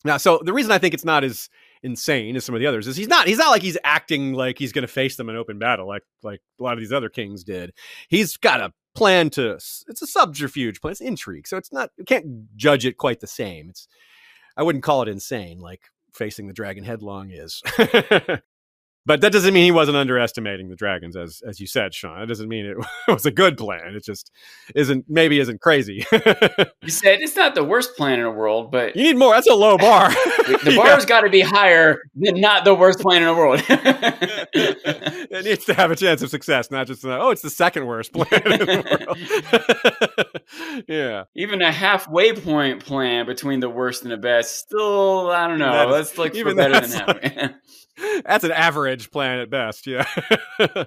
Now, 0.05 0.19
so 0.19 0.41
the 0.45 0.53
reason 0.53 0.71
I 0.71 0.79
think 0.79 0.95
it's 0.95 1.05
not 1.05 1.25
as 1.25 1.49
insane 1.83 2.37
as 2.37 2.45
some 2.45 2.55
of 2.55 2.61
the 2.61 2.67
others 2.67 2.87
is 2.87 2.97
he's 2.97 3.09
not 3.09 3.27
he's 3.27 3.39
not 3.39 3.51
like 3.51 3.63
he's 3.63 3.77
acting 3.85 4.33
like 4.33 4.59
he's 4.59 4.73
going 4.73 4.83
to 4.83 4.89
face 4.89 5.17
them 5.17 5.29
in 5.29 5.37
open 5.37 5.59
battle 5.59 5.87
like 5.87 6.03
like 6.23 6.41
a 6.59 6.63
lot 6.63 6.73
of 6.73 6.79
these 6.79 6.93
other 6.93 7.09
kings 7.09 7.45
did. 7.45 7.73
He's 8.09 8.37
got 8.37 8.61
a 8.61 8.73
plan 8.95 9.31
to 9.31 9.53
it's 9.53 10.03
a 10.03 10.07
subterfuge 10.07 10.81
plan, 10.81 10.93
it's 10.93 11.01
intrigue. 11.01 11.47
So 11.47 11.57
it's 11.57 11.73
not 11.73 11.91
you 11.97 12.05
can't 12.05 12.55
judge 12.57 12.87
it 12.87 12.99
quite 12.99 13.21
the 13.21 13.27
same. 13.27 13.71
It's 13.71 13.89
I 14.57 14.63
wouldn't 14.63 14.85
call 14.85 15.03
it 15.03 15.09
insane 15.09 15.59
like 15.59 15.83
facing 16.13 16.47
the 16.47 16.55
dragon 16.55 16.85
headlong 16.85 17.31
is. 17.31 17.63
but 19.07 19.21
that 19.21 19.33
doesn't 19.33 19.53
mean 19.53 19.65
he 19.65 19.71
wasn't 19.71 19.97
underestimating 19.97 20.69
the 20.69 20.77
dragons, 20.77 21.15
as 21.17 21.43
as 21.47 21.61
you 21.61 21.67
said, 21.67 21.93
Sean. 21.93 22.23
It 22.23 22.27
doesn't 22.27 22.49
mean 22.49 22.65
it 23.09 23.13
was 23.13 23.27
a 23.27 23.31
good 23.31 23.59
plan. 23.59 23.95
It 23.95 24.05
just 24.05 24.31
isn't 24.75 25.05
maybe 25.09 25.39
isn't 25.39 25.61
crazy. 25.61 26.07
you 26.13 26.89
said 26.89 27.21
it's 27.21 27.37
not 27.37 27.55
the 27.55 27.65
worst 27.65 27.97
plan 27.97 28.19
in 28.19 28.25
the 28.25 28.31
world, 28.31 28.71
but 28.71 28.97
you 28.97 29.03
need 29.03 29.19
more. 29.19 29.35
That's 29.35 29.49
a 29.49 29.55
low 29.55 29.77
bar. 29.77 30.09
the 30.65 30.75
bar's 30.77 31.03
yeah. 31.03 31.09
got 31.09 31.21
to 31.23 31.31
be 31.31 31.41
higher 31.41 31.99
than 32.15 32.41
not 32.41 32.65
the 32.65 32.75
worst 32.75 33.01
plan 33.01 33.23
in 33.23 33.29
the 33.29 33.35
world. 33.35 33.63
it 33.69 35.45
needs 35.45 35.67
to 35.67 35.75
have 35.75 35.91
a 35.91 35.97
chance 35.97 36.23
of 36.23 36.31
success, 36.31 36.71
not 36.71 36.87
just 36.87 37.05
oh, 37.05 37.31
it's 37.31 37.43
the 37.43 37.51
second 37.51 37.87
worst 37.87 38.13
plan 38.13 38.29
in 38.33 38.59
the 38.59 39.17
world. 40.65 40.85
yeah, 40.89 41.25
even 41.37 41.61
a 41.61 41.73
halfway 41.73 42.33
point 42.33 42.85
plan 42.85 43.27
between 43.27 43.61
the 43.61 43.69
worst 43.69 44.03
and 44.03 44.11
the 44.11 44.17
best, 44.17 44.57
still 44.57 45.31
I 45.31 45.47
don't 45.47 45.59
know. 45.59 45.89
Let's 45.91 46.17
look 46.17 46.35
for 46.35 46.55
better 46.55 46.81
than 46.81 46.91
that. 46.91 47.55
That's 48.25 48.45
an 48.45 48.53
average 48.53 49.11
plan 49.11 49.39
at 49.39 49.51
best, 49.51 49.87
yeah. 49.87 50.07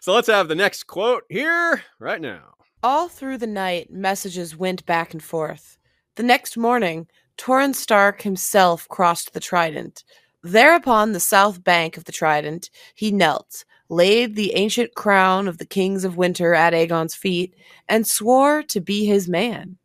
so 0.00 0.12
let's 0.12 0.28
have 0.28 0.48
the 0.48 0.54
next 0.54 0.84
quote 0.84 1.24
here 1.28 1.82
right 1.98 2.20
now. 2.20 2.54
All 2.82 3.08
through 3.08 3.38
the 3.38 3.46
night, 3.46 3.90
messages 3.90 4.56
went 4.56 4.86
back 4.86 5.12
and 5.12 5.22
forth. 5.22 5.78
The 6.16 6.22
next 6.22 6.56
morning, 6.56 7.06
Torrhen 7.36 7.74
Stark 7.74 8.22
himself 8.22 8.88
crossed 8.88 9.32
the 9.32 9.40
Trident. 9.40 10.04
There 10.42 10.74
upon 10.74 11.12
the 11.12 11.20
south 11.20 11.62
bank 11.62 11.96
of 11.96 12.04
the 12.04 12.12
Trident 12.12 12.70
he 12.94 13.10
knelt, 13.10 13.64
laid 13.88 14.36
the 14.36 14.54
ancient 14.54 14.94
crown 14.94 15.48
of 15.48 15.58
the 15.58 15.66
kings 15.66 16.04
of 16.04 16.16
winter 16.16 16.54
at 16.54 16.72
Aegon's 16.72 17.14
feet, 17.14 17.54
and 17.88 18.06
swore 18.06 18.62
to 18.64 18.80
be 18.80 19.04
his 19.04 19.28
man. 19.28 19.76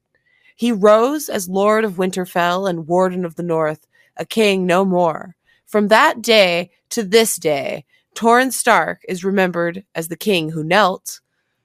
He 0.56 0.72
rose 0.72 1.28
as 1.28 1.50
Lord 1.50 1.84
of 1.84 1.98
Winterfell 1.98 2.70
and 2.70 2.88
Warden 2.88 3.26
of 3.26 3.36
the 3.36 3.44
North, 3.44 3.88
a 4.16 4.26
king 4.26 4.66
no 4.66 4.86
more. 4.86 5.36
From 5.66 5.88
that 5.88 6.22
day 6.22 6.72
to 6.90 7.04
this 7.04 7.38
day, 7.38 7.86
Torrhen 8.16 8.54
Stark 8.54 9.02
is 9.10 9.26
remembered 9.26 9.84
as 9.94 10.08
the 10.08 10.16
king 10.16 10.52
who 10.52 10.64
knelt, 10.64 11.20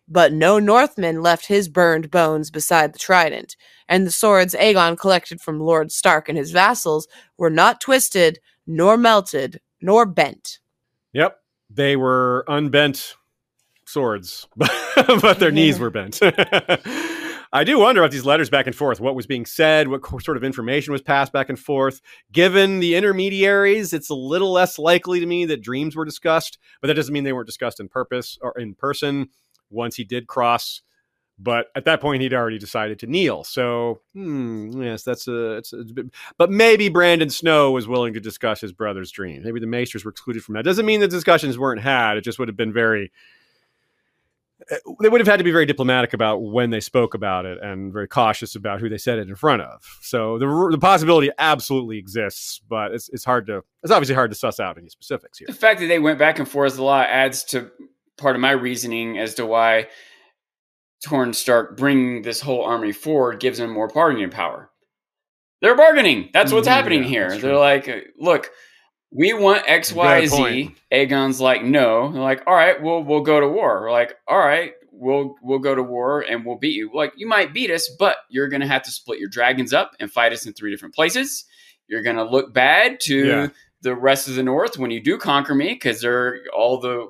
but 0.09 0.33
no 0.33 0.59
Northman 0.59 1.23
left 1.23 1.47
his 1.47 1.69
burned 1.69 2.11
bones 2.11 2.51
beside 2.51 2.93
the 2.93 2.99
trident, 2.99 3.57
and 3.89 4.07
the 4.07 4.11
swords 4.11 4.55
Aegon 4.55 4.99
collected 4.99 5.41
from 5.41 5.61
Lord 5.61 5.93
Stark 5.93 6.29
and 6.29 6.37
his 6.37 6.51
vassals 6.51 7.07
were 7.39 7.51
not 7.51 7.81
twisted, 7.81 8.41
nor 8.67 8.97
melted, 8.97 9.61
nor 9.81 10.07
bent. 10.07 10.59
Yep, 11.13 11.39
they 11.69 11.95
were 11.97 12.45
unbent 12.49 13.15
swords, 13.85 14.49
but 14.57 15.39
their 15.39 15.53
knees 15.53 15.79
were 15.79 15.91
bent. 15.91 16.21
I 17.53 17.65
do 17.65 17.81
wonder 17.81 18.01
about 18.01 18.13
these 18.13 18.25
letters 18.25 18.49
back 18.49 18.67
and 18.67 18.77
forth, 18.77 19.01
what 19.01 19.17
was 19.17 19.27
being 19.27 19.45
said, 19.45 19.89
what 19.89 20.07
sort 20.23 20.37
of 20.37 20.45
information 20.45 20.93
was 20.93 21.03
passed 21.03 21.33
back 21.33 21.49
and 21.49 21.59
forth. 21.59 22.01
Given 22.31 22.79
the 22.79 22.95
intermediaries, 22.95 23.93
it's 23.93 24.09
a 24.09 24.15
little 24.15 24.53
less 24.53 24.79
likely 24.79 25.19
to 25.19 25.27
me 25.27 25.47
that 25.47 25.61
dreams 25.61 25.97
were 25.97 26.05
discussed, 26.05 26.59
but 26.81 26.87
that 26.89 26.95
doesn't 26.95 27.13
mean 27.13 27.25
they 27.25 27.33
weren't 27.33 27.49
discussed 27.49 27.81
in 27.81 27.89
purpose 27.89 28.39
or 28.41 28.57
in 28.57 28.75
person 28.75 29.31
once 29.69 29.97
he 29.97 30.05
did 30.05 30.29
cross. 30.29 30.83
But 31.43 31.69
at 31.75 31.87
that 31.87 32.01
point, 32.01 32.23
he'd 32.23 32.35
already 32.35 32.59
decided 32.59 32.99
to 33.01 33.07
kneel. 33.07 33.45
So, 33.45 34.03
hmm, 34.13 34.83
yes, 34.83 35.03
that's 35.03 35.27
a, 35.27 35.57
it's 35.57 35.73
a, 35.73 35.79
bit, 35.79 36.07
but 36.37 36.51
maybe 36.51 36.91
Brandon 36.91 37.31
Snow 37.31 37.71
was 37.73 37.89
willing 37.89 38.13
to 38.13 38.21
discuss 38.21 38.61
his 38.61 38.73
brother's 38.73 39.11
dream. 39.11 39.43
Maybe 39.43 39.59
the 39.59 39.67
Maesters 39.67 40.05
were 40.05 40.11
excluded 40.11 40.45
from 40.45 40.55
that. 40.55 40.65
Doesn't 40.65 40.85
mean 40.87 41.01
the 41.01 41.09
discussions 41.09 41.59
weren't 41.59 41.81
had. 41.81 42.19
It 42.19 42.25
just 42.25 42.39
would 42.39 42.49
have 42.49 42.59
been 42.59 42.75
very 42.75 43.11
they 45.01 45.09
would 45.09 45.21
have 45.21 45.29
had 45.29 45.39
to 45.39 45.45
be 45.45 45.51
very 45.51 45.67
diplomatic 45.67 46.13
about 46.13 46.39
when 46.39 46.71
they 46.71 46.81
spoke 46.81 47.15
about 47.15 47.47
it 47.47 47.59
and 47.63 47.93
very 47.93 48.09
cautious 48.09 48.55
about 48.55 48.81
who 48.81 48.89
they 48.89 48.99
said 48.99 49.19
it 49.19 49.29
in 49.29 49.35
front 49.35 49.63
of. 49.63 49.99
So 50.01 50.39
the, 50.39 50.69
the 50.71 50.79
possibility 50.79 51.31
absolutely 51.39 51.99
exists, 51.99 52.61
but 52.69 52.93
it's, 52.93 53.09
it's 53.11 53.25
hard 53.25 53.47
to 53.47 53.63
it's 53.83 53.93
obviously 53.93 54.15
hard 54.15 54.31
to 54.31 54.37
suss 54.37 54.61
out 54.61 54.79
any 54.79 54.89
specifics 54.89 55.39
here. 55.39 55.47
The 55.47 55.55
fact 55.55 55.81
that 55.81 55.87
they 55.87 55.99
went 55.99 56.19
back 56.19 56.39
and 56.39 56.49
forth 56.49 56.79
a 56.79 56.85
lot 56.85 57.09
adds 57.09 57.45
to 57.45 57.71
part 58.17 58.37
of 58.37 58.43
my 58.43 58.53
reasoning 58.53 59.19
as 59.19 59.35
to 59.35 59.47
why 59.47 59.89
Torrhen 61.07 61.35
Stark 61.35 61.77
bringing 61.77 62.23
this 62.23 62.41
whole 62.41 62.63
army 62.63 62.93
forward 62.93 63.41
gives 63.41 63.59
them 63.59 63.71
more 63.71 63.89
bargaining 63.89 64.31
power. 64.31 64.71
They're 65.63 65.77
bargaining. 65.77 66.31
That's 66.33 66.53
what's 66.53 66.67
mm-hmm, 66.67 66.75
happening 66.75 67.03
yeah, 67.03 67.09
here. 67.09 67.39
They're 67.39 67.57
like, 67.57 68.13
look, 68.19 68.51
we 69.13 69.33
want 69.33 69.65
X, 69.67 69.93
Y, 69.93 70.27
Z. 70.27 70.75
Aegon's 70.93 71.41
like, 71.41 71.65
no. 71.65 72.13
They're 72.13 72.23
like, 72.23 72.43
all 72.47 72.55
right, 72.55 72.81
we'll 72.81 73.03
we'll 73.03 73.23
go 73.23 73.41
to 73.41 73.49
war. 73.49 73.81
We're 73.81 73.91
like, 73.91 74.17
all 74.29 74.39
right, 74.39 74.73
we'll 74.93 75.35
we'll 75.43 75.59
go 75.59 75.75
to 75.75 75.83
war 75.83 76.21
and 76.21 76.45
we'll 76.45 76.59
beat 76.59 76.75
you. 76.75 76.91
Like, 76.95 77.13
you 77.17 77.27
might 77.27 77.53
beat 77.53 77.71
us, 77.71 77.89
but 77.99 78.19
you're 78.29 78.49
gonna 78.49 78.69
have 78.69 78.83
to 78.85 78.91
split 78.91 79.19
your 79.19 79.29
dragons 79.29 79.73
up 79.73 79.93
and 79.99 80.11
fight 80.11 80.33
us 80.33 80.47
in 80.47 80.53
three 80.53 80.71
different 80.71 80.95
places. 80.95 81.45
You're 81.89 82.03
gonna 82.03 82.25
look 82.25 82.55
bad 82.55 83.01
to 83.01 83.27
yeah. 83.27 83.49
the 83.83 83.97
rest 83.97 84.29
of 84.29 84.37
the 84.37 84.43
North 84.43 84.79
when 84.79 84.91
you 84.91 85.03
do 85.03 85.19
conquer 85.19 85.55
me, 85.55 85.71
because 85.75 86.01
they're 86.01 86.41
all 86.55 86.79
the 86.79 87.09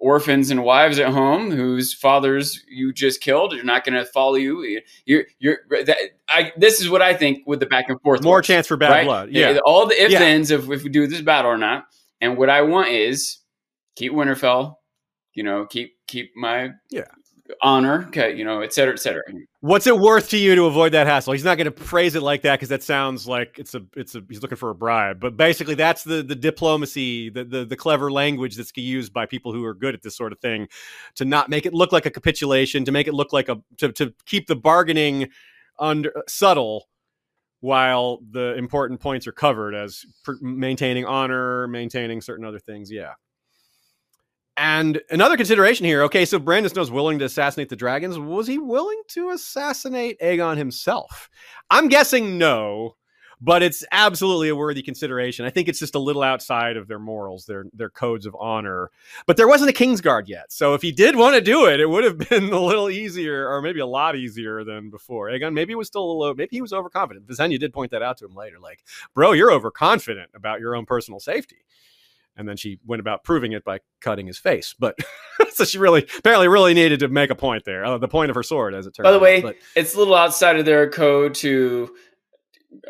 orphans 0.00 0.50
and 0.50 0.64
wives 0.64 0.98
at 0.98 1.08
home 1.08 1.50
whose 1.50 1.94
fathers 1.94 2.64
you 2.68 2.92
just 2.92 3.20
killed 3.20 3.52
are 3.54 3.62
not 3.62 3.84
going 3.84 3.94
to 3.94 4.04
follow 4.04 4.34
you. 4.34 4.80
You're, 5.04 5.24
you're, 5.38 5.58
that, 5.84 5.98
I, 6.28 6.52
this 6.56 6.80
is 6.80 6.88
what 6.88 7.02
I 7.02 7.14
think 7.14 7.46
with 7.46 7.60
the 7.60 7.66
back 7.66 7.88
and 7.88 8.00
forth. 8.00 8.22
More 8.22 8.36
works, 8.36 8.46
chance 8.46 8.66
for 8.66 8.76
bad 8.76 8.90
right? 8.90 9.04
blood. 9.04 9.30
Yeah. 9.30 9.58
All 9.64 9.86
the 9.86 10.02
if 10.02 10.10
thens 10.12 10.50
of 10.50 10.70
if 10.72 10.82
we 10.82 10.88
do 10.88 11.06
this 11.06 11.20
battle 11.20 11.50
or 11.50 11.58
not. 11.58 11.84
And 12.20 12.36
what 12.36 12.50
I 12.50 12.62
want 12.62 12.88
is 12.88 13.38
keep 13.96 14.12
Winterfell, 14.12 14.76
you 15.34 15.42
know, 15.42 15.66
keep, 15.66 15.94
keep 16.06 16.32
my 16.36 16.70
yeah 16.90 17.04
honor, 17.62 18.04
okay, 18.08 18.34
you 18.36 18.44
know, 18.44 18.60
et 18.60 18.72
cetera, 18.72 18.94
et 18.94 18.98
cetera. 18.98 19.22
What's 19.60 19.86
it 19.86 19.96
worth 19.96 20.30
to 20.30 20.38
you 20.38 20.54
to 20.54 20.64
avoid 20.64 20.92
that 20.92 21.06
hassle? 21.06 21.32
He's 21.32 21.44
not 21.44 21.56
going 21.56 21.66
to 21.66 21.70
praise 21.70 22.14
it 22.14 22.22
like 22.22 22.42
that 22.42 22.56
because 22.56 22.70
that 22.70 22.82
sounds 22.82 23.26
like 23.28 23.58
it's 23.58 23.74
a, 23.74 23.82
it's 23.96 24.14
a, 24.14 24.22
he's 24.28 24.42
looking 24.42 24.56
for 24.56 24.70
a 24.70 24.74
bribe. 24.74 25.20
But 25.20 25.36
basically, 25.36 25.74
that's 25.74 26.02
the 26.04 26.22
the 26.22 26.34
diplomacy, 26.34 27.30
the, 27.30 27.44
the 27.44 27.64
the 27.64 27.76
clever 27.76 28.10
language 28.10 28.56
that's 28.56 28.72
used 28.76 29.12
by 29.12 29.26
people 29.26 29.52
who 29.52 29.64
are 29.64 29.74
good 29.74 29.94
at 29.94 30.02
this 30.02 30.16
sort 30.16 30.32
of 30.32 30.40
thing, 30.40 30.68
to 31.16 31.24
not 31.24 31.48
make 31.48 31.66
it 31.66 31.74
look 31.74 31.92
like 31.92 32.06
a 32.06 32.10
capitulation, 32.10 32.84
to 32.84 32.92
make 32.92 33.06
it 33.06 33.14
look 33.14 33.32
like 33.32 33.48
a, 33.48 33.60
to 33.78 33.92
to 33.92 34.14
keep 34.26 34.46
the 34.46 34.56
bargaining 34.56 35.28
under 35.78 36.16
uh, 36.16 36.22
subtle 36.28 36.88
while 37.60 38.20
the 38.30 38.54
important 38.54 39.00
points 39.00 39.26
are 39.26 39.32
covered 39.32 39.74
as 39.74 40.06
pr- 40.24 40.32
maintaining 40.40 41.04
honor, 41.04 41.68
maintaining 41.68 42.20
certain 42.20 42.44
other 42.44 42.58
things. 42.58 42.90
Yeah. 42.90 43.12
And 44.62 45.00
another 45.08 45.38
consideration 45.38 45.86
here. 45.86 46.02
Okay, 46.02 46.26
so 46.26 46.38
Brandon 46.38 46.68
Snow's 46.68 46.90
willing 46.90 47.18
to 47.20 47.24
assassinate 47.24 47.70
the 47.70 47.76
dragons. 47.76 48.18
Was 48.18 48.46
he 48.46 48.58
willing 48.58 49.00
to 49.08 49.30
assassinate 49.30 50.20
Aegon 50.20 50.58
himself? 50.58 51.30
I'm 51.70 51.88
guessing 51.88 52.36
no, 52.36 52.96
but 53.40 53.62
it's 53.62 53.86
absolutely 53.90 54.50
a 54.50 54.54
worthy 54.54 54.82
consideration. 54.82 55.46
I 55.46 55.50
think 55.50 55.68
it's 55.68 55.78
just 55.78 55.94
a 55.94 55.98
little 55.98 56.22
outside 56.22 56.76
of 56.76 56.88
their 56.88 56.98
morals, 56.98 57.46
their 57.46 57.64
their 57.72 57.88
codes 57.88 58.26
of 58.26 58.36
honor. 58.38 58.90
But 59.26 59.38
there 59.38 59.48
wasn't 59.48 59.70
a 59.70 59.72
Kingsguard 59.72 60.28
yet, 60.28 60.52
so 60.52 60.74
if 60.74 60.82
he 60.82 60.92
did 60.92 61.16
want 61.16 61.36
to 61.36 61.40
do 61.40 61.64
it, 61.64 61.80
it 61.80 61.88
would 61.88 62.04
have 62.04 62.18
been 62.28 62.52
a 62.52 62.60
little 62.60 62.90
easier, 62.90 63.48
or 63.48 63.62
maybe 63.62 63.80
a 63.80 63.86
lot 63.86 64.14
easier 64.14 64.62
than 64.62 64.90
before. 64.90 65.30
Aegon, 65.30 65.54
maybe 65.54 65.74
was 65.74 65.86
still 65.86 66.04
a 66.04 66.12
little, 66.12 66.34
maybe 66.34 66.56
he 66.56 66.60
was 66.60 66.74
overconfident. 66.74 67.26
Visenya 67.26 67.58
did 67.58 67.72
point 67.72 67.92
that 67.92 68.02
out 68.02 68.18
to 68.18 68.26
him 68.26 68.34
later, 68.34 68.58
like, 68.58 68.84
bro, 69.14 69.32
you're 69.32 69.52
overconfident 69.52 70.32
about 70.34 70.60
your 70.60 70.76
own 70.76 70.84
personal 70.84 71.18
safety 71.18 71.64
and 72.36 72.48
then 72.48 72.56
she 72.56 72.78
went 72.86 73.00
about 73.00 73.24
proving 73.24 73.52
it 73.52 73.64
by 73.64 73.80
cutting 74.00 74.26
his 74.26 74.38
face. 74.38 74.74
But 74.78 74.98
so 75.52 75.64
she 75.64 75.78
really, 75.78 76.06
apparently, 76.18 76.48
really 76.48 76.74
needed 76.74 77.00
to 77.00 77.08
make 77.08 77.30
a 77.30 77.34
point 77.34 77.64
there. 77.64 77.84
Uh, 77.84 77.98
the 77.98 78.08
point 78.08 78.30
of 78.30 78.34
her 78.34 78.42
sword, 78.42 78.74
as 78.74 78.86
it 78.86 78.94
turns. 78.94 79.06
Out. 79.06 79.08
By 79.08 79.12
the 79.12 79.16
out. 79.16 79.22
way, 79.22 79.40
but, 79.42 79.56
it's 79.76 79.94
a 79.94 79.98
little 79.98 80.14
outside 80.14 80.56
of 80.56 80.64
their 80.64 80.88
code 80.88 81.34
to, 81.36 81.94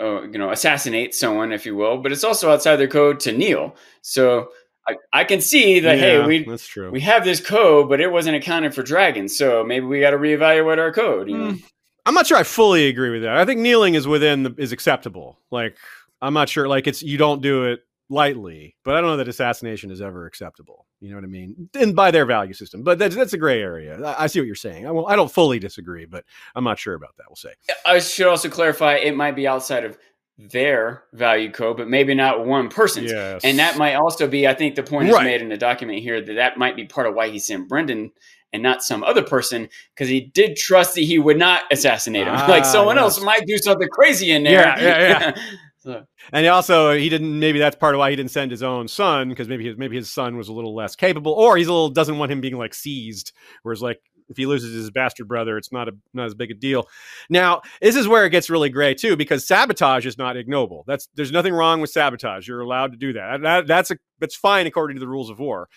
uh, 0.00 0.22
you 0.22 0.38
know, 0.38 0.50
assassinate 0.50 1.14
someone, 1.14 1.52
if 1.52 1.66
you 1.66 1.74
will, 1.74 1.98
but 1.98 2.12
it's 2.12 2.24
also 2.24 2.50
outside 2.50 2.76
their 2.76 2.88
code 2.88 3.20
to 3.20 3.32
kneel. 3.32 3.74
So 4.02 4.50
I, 4.88 4.96
I 5.12 5.24
can 5.24 5.40
see 5.40 5.80
that. 5.80 5.98
Yeah, 5.98 6.02
hey, 6.02 6.26
we 6.26 6.44
that's 6.44 6.66
true. 6.66 6.90
We 6.90 7.00
have 7.00 7.24
this 7.24 7.40
code, 7.40 7.88
but 7.88 8.00
it 8.00 8.10
wasn't 8.10 8.36
accounted 8.36 8.74
for 8.74 8.82
dragons, 8.82 9.36
so 9.36 9.64
maybe 9.64 9.86
we 9.86 10.00
got 10.00 10.10
to 10.10 10.18
reevaluate 10.18 10.78
our 10.78 10.92
code. 10.92 11.28
You 11.28 11.38
know? 11.38 11.52
Mm. 11.52 11.62
I'm 12.06 12.14
not 12.14 12.26
sure 12.26 12.38
I 12.38 12.42
fully 12.42 12.88
agree 12.88 13.10
with 13.10 13.22
that. 13.22 13.36
I 13.36 13.44
think 13.44 13.60
kneeling 13.60 13.94
is 13.94 14.06
within 14.06 14.42
the 14.42 14.54
is 14.56 14.72
acceptable. 14.72 15.38
Like 15.50 15.76
I'm 16.22 16.34
not 16.34 16.48
sure. 16.48 16.68
Like 16.68 16.86
it's 16.86 17.02
you 17.02 17.18
don't 17.18 17.42
do 17.42 17.64
it 17.64 17.80
lightly, 18.10 18.76
but 18.84 18.94
I 18.94 19.00
don't 19.00 19.10
know 19.10 19.16
that 19.16 19.28
assassination 19.28 19.90
is 19.90 20.02
ever 20.02 20.26
acceptable. 20.26 20.86
You 21.00 21.10
know 21.10 21.16
what 21.16 21.24
I 21.24 21.28
mean? 21.28 21.70
And 21.74 21.96
by 21.96 22.10
their 22.10 22.26
value 22.26 22.52
system, 22.52 22.82
but 22.82 22.98
that's 22.98 23.16
that's 23.16 23.32
a 23.32 23.38
gray 23.38 23.62
area. 23.62 24.02
I, 24.04 24.24
I 24.24 24.26
see 24.26 24.40
what 24.40 24.46
you're 24.46 24.54
saying. 24.56 24.86
I, 24.86 24.90
will, 24.90 25.06
I 25.06 25.16
don't 25.16 25.30
fully 25.30 25.58
disagree, 25.58 26.04
but 26.04 26.24
I'm 26.54 26.64
not 26.64 26.78
sure 26.78 26.94
about 26.94 27.16
that. 27.16 27.24
We'll 27.28 27.36
say. 27.36 27.54
I 27.86 28.00
should 28.00 28.26
also 28.26 28.50
clarify: 28.50 28.96
it 28.96 29.16
might 29.16 29.36
be 29.36 29.46
outside 29.46 29.84
of 29.84 29.96
their 30.36 31.04
value 31.12 31.50
code, 31.50 31.76
but 31.76 31.88
maybe 31.88 32.14
not 32.14 32.44
one 32.44 32.68
person's. 32.68 33.10
Yes. 33.10 33.42
And 33.44 33.58
that 33.58 33.78
might 33.78 33.94
also 33.94 34.26
be, 34.26 34.46
I 34.46 34.54
think, 34.54 34.74
the 34.74 34.82
point 34.82 35.08
is 35.08 35.16
made 35.16 35.42
in 35.42 35.48
the 35.48 35.56
document 35.56 36.00
here 36.00 36.20
that 36.20 36.34
that 36.34 36.56
might 36.56 36.76
be 36.76 36.86
part 36.86 37.06
of 37.06 37.14
why 37.14 37.28
he 37.28 37.38
sent 37.38 37.68
Brandon 37.68 38.10
and 38.52 38.62
not 38.62 38.82
some 38.82 39.04
other 39.04 39.22
person 39.22 39.68
because 39.94 40.08
he 40.08 40.20
did 40.20 40.56
trust 40.56 40.94
that 40.94 41.02
he 41.02 41.18
would 41.18 41.38
not 41.38 41.62
assassinate 41.70 42.26
him. 42.26 42.34
Ah, 42.40 42.46
like 42.48 42.64
someone 42.64 42.96
yes. 42.96 43.02
else 43.02 43.20
might 43.22 43.46
do 43.46 43.58
something 43.58 43.88
crazy 43.88 44.30
in 44.30 44.42
there. 44.44 44.60
Yeah, 44.60 44.80
yeah, 44.80 44.98
yeah. 44.98 45.42
So. 45.80 46.04
And 46.32 46.46
also, 46.46 46.92
he 46.92 47.08
didn't. 47.08 47.38
Maybe 47.38 47.58
that's 47.58 47.76
part 47.76 47.94
of 47.94 47.98
why 48.00 48.10
he 48.10 48.16
didn't 48.16 48.30
send 48.30 48.50
his 48.50 48.62
own 48.62 48.86
son 48.86 49.30
because 49.30 49.48
maybe 49.48 49.64
his, 49.64 49.78
maybe 49.78 49.96
his 49.96 50.12
son 50.12 50.36
was 50.36 50.48
a 50.48 50.52
little 50.52 50.74
less 50.74 50.94
capable, 50.94 51.32
or 51.32 51.56
he's 51.56 51.68
a 51.68 51.72
little 51.72 51.88
doesn't 51.88 52.18
want 52.18 52.30
him 52.30 52.42
being 52.42 52.58
like 52.58 52.74
seized. 52.74 53.32
Whereas, 53.62 53.80
like 53.80 53.98
if 54.28 54.36
he 54.36 54.44
loses 54.46 54.74
his 54.74 54.90
bastard 54.90 55.26
brother, 55.26 55.56
it's 55.56 55.72
not 55.72 55.88
a 55.88 55.92
not 56.12 56.26
as 56.26 56.34
big 56.34 56.50
a 56.50 56.54
deal. 56.54 56.86
Now, 57.30 57.62
this 57.80 57.96
is 57.96 58.06
where 58.06 58.26
it 58.26 58.30
gets 58.30 58.50
really 58.50 58.68
gray 58.68 58.94
too, 58.94 59.16
because 59.16 59.46
sabotage 59.46 60.04
is 60.04 60.18
not 60.18 60.36
ignoble. 60.36 60.84
That's 60.86 61.08
there's 61.14 61.32
nothing 61.32 61.54
wrong 61.54 61.80
with 61.80 61.90
sabotage. 61.90 62.46
You're 62.46 62.60
allowed 62.60 62.92
to 62.92 62.98
do 62.98 63.14
that. 63.14 63.40
that 63.42 63.66
that's 63.66 63.90
a 63.90 63.96
that's 64.18 64.36
fine 64.36 64.66
according 64.66 64.96
to 64.96 65.00
the 65.00 65.08
rules 65.08 65.30
of 65.30 65.38
war. 65.38 65.68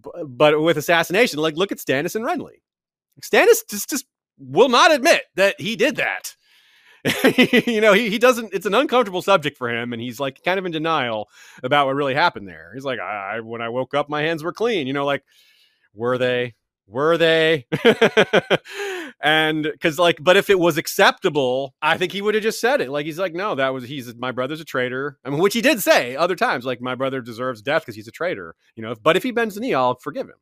But, 0.00 0.12
but 0.28 0.60
with 0.62 0.76
assassination, 0.76 1.40
like 1.40 1.56
look 1.56 1.72
at 1.72 1.78
Stannis 1.78 2.14
and 2.14 2.24
Renly. 2.24 2.60
Stannis 3.22 3.68
just 3.68 3.90
just 3.90 4.06
will 4.38 4.68
not 4.68 4.92
admit 4.92 5.22
that 5.34 5.60
he 5.60 5.74
did 5.74 5.96
that. 5.96 6.36
you 7.66 7.80
know, 7.80 7.92
he, 7.92 8.10
he 8.10 8.18
doesn't, 8.18 8.52
it's 8.52 8.66
an 8.66 8.74
uncomfortable 8.74 9.22
subject 9.22 9.56
for 9.56 9.68
him. 9.68 9.92
And 9.92 10.02
he's 10.02 10.20
like 10.20 10.42
kind 10.44 10.58
of 10.58 10.66
in 10.66 10.72
denial 10.72 11.28
about 11.62 11.86
what 11.86 11.94
really 11.94 12.14
happened 12.14 12.48
there. 12.48 12.72
He's 12.74 12.84
like, 12.84 13.00
I, 13.00 13.40
when 13.40 13.62
I 13.62 13.68
woke 13.68 13.94
up, 13.94 14.08
my 14.08 14.22
hands 14.22 14.42
were 14.42 14.52
clean. 14.52 14.86
You 14.86 14.92
know, 14.92 15.04
like, 15.04 15.24
were 15.94 16.18
they? 16.18 16.54
Were 16.86 17.18
they? 17.18 17.66
and 19.20 19.62
because, 19.62 19.98
like, 19.98 20.18
but 20.22 20.38
if 20.38 20.48
it 20.48 20.58
was 20.58 20.78
acceptable, 20.78 21.74
I 21.82 21.98
think 21.98 22.12
he 22.12 22.22
would 22.22 22.34
have 22.34 22.42
just 22.42 22.60
said 22.60 22.80
it. 22.80 22.88
Like, 22.88 23.04
he's 23.04 23.18
like, 23.18 23.34
no, 23.34 23.54
that 23.56 23.74
was, 23.74 23.84
he's, 23.84 24.14
my 24.14 24.32
brother's 24.32 24.60
a 24.60 24.64
traitor. 24.64 25.18
I 25.22 25.28
mean, 25.28 25.40
which 25.40 25.52
he 25.52 25.60
did 25.60 25.80
say 25.80 26.16
other 26.16 26.34
times, 26.34 26.64
like, 26.64 26.80
my 26.80 26.94
brother 26.94 27.20
deserves 27.20 27.60
death 27.60 27.82
because 27.82 27.94
he's 27.94 28.08
a 28.08 28.12
traitor, 28.12 28.54
you 28.74 28.82
know, 28.82 28.94
but 28.94 29.18
if 29.18 29.22
he 29.22 29.32
bends 29.32 29.54
the 29.54 29.60
knee, 29.60 29.74
I'll 29.74 29.96
forgive 29.96 30.28
him 30.28 30.36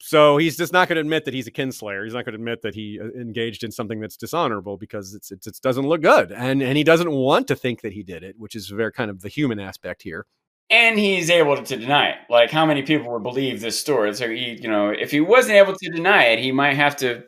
so 0.00 0.36
he's 0.36 0.56
just 0.56 0.72
not 0.72 0.88
going 0.88 0.96
to 0.96 1.00
admit 1.00 1.24
that 1.24 1.34
he's 1.34 1.46
a 1.46 1.50
kinslayer. 1.50 2.04
He's 2.04 2.14
not 2.14 2.24
going 2.24 2.32
to 2.32 2.38
admit 2.38 2.62
that 2.62 2.74
he 2.74 3.00
uh, 3.00 3.06
engaged 3.18 3.64
in 3.64 3.72
something 3.72 4.00
that's 4.00 4.16
dishonorable 4.16 4.76
because 4.76 5.14
it's, 5.14 5.30
it's, 5.30 5.46
it 5.46 5.58
doesn't 5.62 5.86
look 5.86 6.02
good, 6.02 6.32
and 6.32 6.62
and 6.62 6.76
he 6.76 6.84
doesn't 6.84 7.10
want 7.10 7.48
to 7.48 7.56
think 7.56 7.82
that 7.82 7.92
he 7.92 8.02
did 8.02 8.22
it, 8.22 8.36
which 8.38 8.54
is 8.54 8.68
very 8.68 8.92
kind 8.92 9.10
of 9.10 9.22
the 9.22 9.28
human 9.28 9.60
aspect 9.60 10.02
here. 10.02 10.26
And 10.70 10.98
he's 10.98 11.28
able 11.30 11.62
to 11.62 11.76
deny 11.76 12.08
it. 12.08 12.18
Like 12.30 12.50
how 12.50 12.64
many 12.64 12.82
people 12.82 13.12
would 13.12 13.22
believe 13.22 13.60
this 13.60 13.78
story? 13.78 14.14
So 14.14 14.28
he, 14.30 14.58
you 14.60 14.68
know, 14.68 14.88
if 14.88 15.10
he 15.10 15.20
wasn't 15.20 15.56
able 15.56 15.74
to 15.74 15.90
deny 15.90 16.24
it, 16.24 16.38
he 16.38 16.52
might 16.52 16.74
have 16.74 16.96
to 16.96 17.24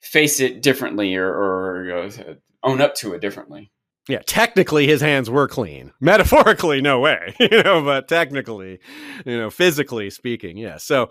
face 0.00 0.40
it 0.40 0.62
differently 0.62 1.14
or, 1.14 1.28
or 1.28 1.84
you 1.84 1.90
know, 1.90 2.36
own 2.62 2.80
up 2.80 2.94
to 2.96 3.12
it 3.12 3.20
differently. 3.20 3.70
Yeah, 4.08 4.22
technically 4.26 4.86
his 4.86 5.00
hands 5.00 5.30
were 5.30 5.46
clean. 5.46 5.92
Metaphorically, 6.00 6.80
no 6.80 6.98
way, 6.98 7.34
you 7.40 7.62
know, 7.62 7.82
but 7.82 8.08
technically, 8.08 8.80
you 9.24 9.38
know, 9.38 9.50
physically 9.50 10.10
speaking, 10.10 10.56
yeah. 10.56 10.78
So, 10.78 11.10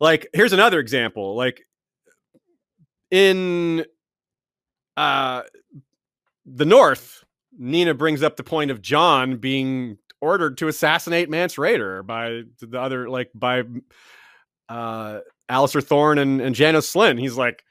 like, 0.00 0.28
here's 0.32 0.52
another 0.52 0.80
example. 0.80 1.34
Like, 1.34 1.66
in 3.10 3.84
uh 4.96 5.42
the 6.46 6.64
North, 6.64 7.24
Nina 7.56 7.94
brings 7.94 8.22
up 8.22 8.36
the 8.36 8.42
point 8.44 8.70
of 8.70 8.82
Jon 8.82 9.36
being 9.36 9.98
ordered 10.20 10.58
to 10.58 10.68
assassinate 10.68 11.30
Mance 11.30 11.56
Rayder 11.56 12.04
by 12.04 12.42
the 12.60 12.80
other, 12.80 13.08
like, 13.08 13.30
by 13.34 13.62
uh 14.68 15.20
Alliser 15.50 15.84
Thorne 15.84 16.18
and, 16.18 16.40
and 16.40 16.54
Janos 16.54 16.92
Slynt. 16.92 17.20
He's 17.20 17.36
like, 17.36 17.64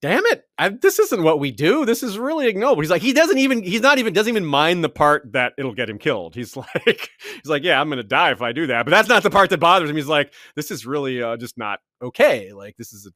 damn 0.00 0.24
it 0.26 0.44
I, 0.58 0.68
this 0.68 0.98
isn't 0.98 1.22
what 1.22 1.40
we 1.40 1.50
do. 1.50 1.84
This 1.84 2.02
is 2.02 2.18
really 2.18 2.46
ignoble. 2.46 2.82
He's 2.82 2.90
like 2.90 3.02
he 3.02 3.12
doesn't 3.12 3.38
even 3.38 3.62
he's 3.62 3.80
not 3.80 3.98
even 3.98 4.12
doesn't 4.12 4.30
even 4.30 4.44
mind 4.44 4.84
the 4.84 4.88
part 4.88 5.32
that 5.32 5.54
it'll 5.58 5.74
get 5.74 5.90
him 5.90 5.98
killed. 5.98 6.34
He's 6.34 6.56
like 6.56 7.10
he's 7.18 7.48
like 7.48 7.64
yeah 7.64 7.80
i'm 7.80 7.88
gonna 7.88 8.02
die 8.02 8.30
if 8.30 8.42
i 8.42 8.52
do 8.52 8.68
that. 8.68 8.84
But 8.84 8.90
that's 8.90 9.08
not 9.08 9.22
the 9.22 9.30
part 9.30 9.50
that 9.50 9.58
bothers 9.58 9.90
him. 9.90 9.96
He's 9.96 10.06
like 10.06 10.32
this 10.54 10.70
is 10.70 10.86
really 10.86 11.22
uh, 11.22 11.36
just 11.36 11.58
not 11.58 11.80
okay. 12.00 12.52
Like 12.52 12.76
this 12.76 12.92
is 12.92 13.06
a 13.06 13.10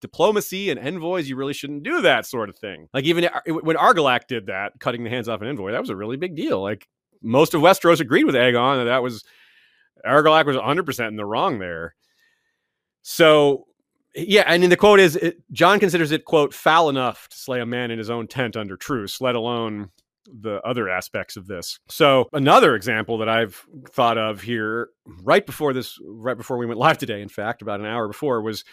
diplomacy 0.00 0.70
and 0.70 0.78
envoys. 0.78 1.28
You 1.28 1.36
really 1.36 1.54
shouldn't 1.54 1.84
do 1.84 2.02
that 2.02 2.26
sort 2.26 2.48
of 2.48 2.58
thing. 2.58 2.88
Like 2.92 3.04
even 3.04 3.28
when 3.46 3.76
argilac 3.76 4.26
did 4.26 4.46
that 4.46 4.72
cutting 4.80 5.04
the 5.04 5.10
hands 5.10 5.28
off 5.28 5.40
an 5.40 5.48
envoy 5.48 5.72
that 5.72 5.80
was 5.80 5.90
a 5.90 5.96
really 5.96 6.16
big 6.16 6.36
deal. 6.36 6.60
Like 6.60 6.88
most 7.22 7.54
of 7.54 7.62
westeros 7.62 8.00
agreed 8.00 8.24
with 8.24 8.34
aegon 8.34 8.78
that 8.78 8.84
that 8.84 9.02
was 9.02 9.24
argilac 10.04 10.44
was 10.44 10.56
100% 10.56 11.08
in 11.08 11.16
the 11.16 11.24
wrong 11.24 11.58
there. 11.58 11.94
So 13.02 13.66
yeah, 14.14 14.44
and 14.46 14.64
in 14.64 14.70
the 14.70 14.76
quote 14.76 15.00
is 15.00 15.16
it, 15.16 15.42
Jon 15.52 15.80
considers 15.80 16.10
it 16.12 16.24
quote 16.24 16.52
foul 16.52 16.88
enough 16.88 17.28
to 17.28 17.36
slay 17.36 17.60
a 17.60 17.66
man 17.66 17.90
in 17.90 17.98
his 17.98 18.10
own 18.10 18.26
tent 18.26 18.56
under 18.56 18.76
truce, 18.76 19.20
let 19.20 19.34
alone 19.34 19.90
the 20.26 20.60
other 20.62 20.88
aspects 20.88 21.36
of 21.36 21.46
this. 21.46 21.78
So 21.88 22.28
another 22.32 22.74
example 22.74 23.18
that 23.18 23.28
I've 23.28 23.66
thought 23.90 24.18
of 24.18 24.40
here, 24.40 24.90
right 25.22 25.44
before 25.44 25.72
this, 25.72 25.98
right 26.04 26.36
before 26.36 26.58
we 26.58 26.66
went 26.66 26.78
live 26.78 26.98
today, 26.98 27.22
in 27.22 27.28
fact, 27.28 27.62
about 27.62 27.80
an 27.80 27.86
hour 27.86 28.06
before, 28.06 28.40
was 28.40 28.64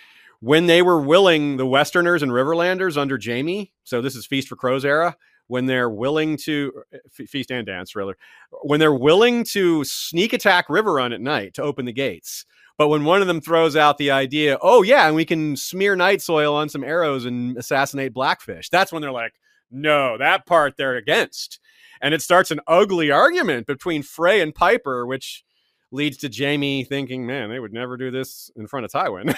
when 0.41 0.67
they 0.67 0.81
were 0.81 1.01
willing 1.01 1.57
the 1.57 1.65
Westerners 1.65 2.23
and 2.23 2.31
Riverlanders 2.31 2.97
under 2.97 3.19
Jaime, 3.21 3.71
So 3.83 4.01
this 4.01 4.15
is 4.15 4.25
Feast 4.25 4.47
for 4.47 4.55
Crows 4.55 4.85
era. 4.85 5.15
When 5.47 5.65
they're 5.65 5.89
willing 5.89 6.37
to 6.45 6.71
uh, 6.93 6.97
feast 7.25 7.49
and 7.49 7.65
dance, 7.65 7.95
rather, 7.95 8.15
when 8.61 8.79
they're 8.79 8.93
willing 8.93 9.43
to 9.45 9.83
sneak 9.83 10.31
attack 10.31 10.67
Riverrun 10.67 11.11
at 11.11 11.21
night 11.21 11.55
to 11.55 11.63
open 11.63 11.85
the 11.85 11.91
gates, 11.91 12.45
but 12.80 12.88
when 12.88 13.03
one 13.03 13.19
of 13.19 13.27
them 13.27 13.41
throws 13.41 13.76
out 13.76 13.97
the 13.97 14.11
idea, 14.11 14.57
oh, 14.61 14.84
yeah, 14.84 15.06
and 15.06 15.14
we 15.14 15.26
can 15.26 15.57
smear 15.57 15.97
night 15.97 16.22
soil 16.22 16.56
on 16.56 16.69
some 16.69 16.85
arrows 16.85 17.26
and 17.26 17.57
assassinate 17.57 18.14
Blackfish, 18.14 18.69
that's 18.69 18.93
when 18.93 19.01
they're 19.01 19.11
like, 19.11 19.34
no, 19.69 20.18
that 20.18 20.45
part 20.45 20.77
they're 20.77 20.95
against. 20.95 21.60
And 22.01 22.14
it 22.14 22.22
starts 22.22 22.51
an 22.51 22.61
ugly 22.68 23.11
argument 23.11 23.68
between 23.68 24.01
Frey 24.01 24.39
and 24.39 24.56
Piper, 24.56 25.06
which 25.06 25.43
leads 25.91 26.15
to 26.19 26.31
Jaime 26.34 26.85
thinking, 26.85 27.27
man, 27.27 27.49
they 27.49 27.60
would 27.60 27.73
never 27.73 27.97
do 27.97 28.11
this 28.11 28.49
in 28.56 28.65
front 28.65 28.85
of 28.85 28.93
Tywin. 28.93 29.35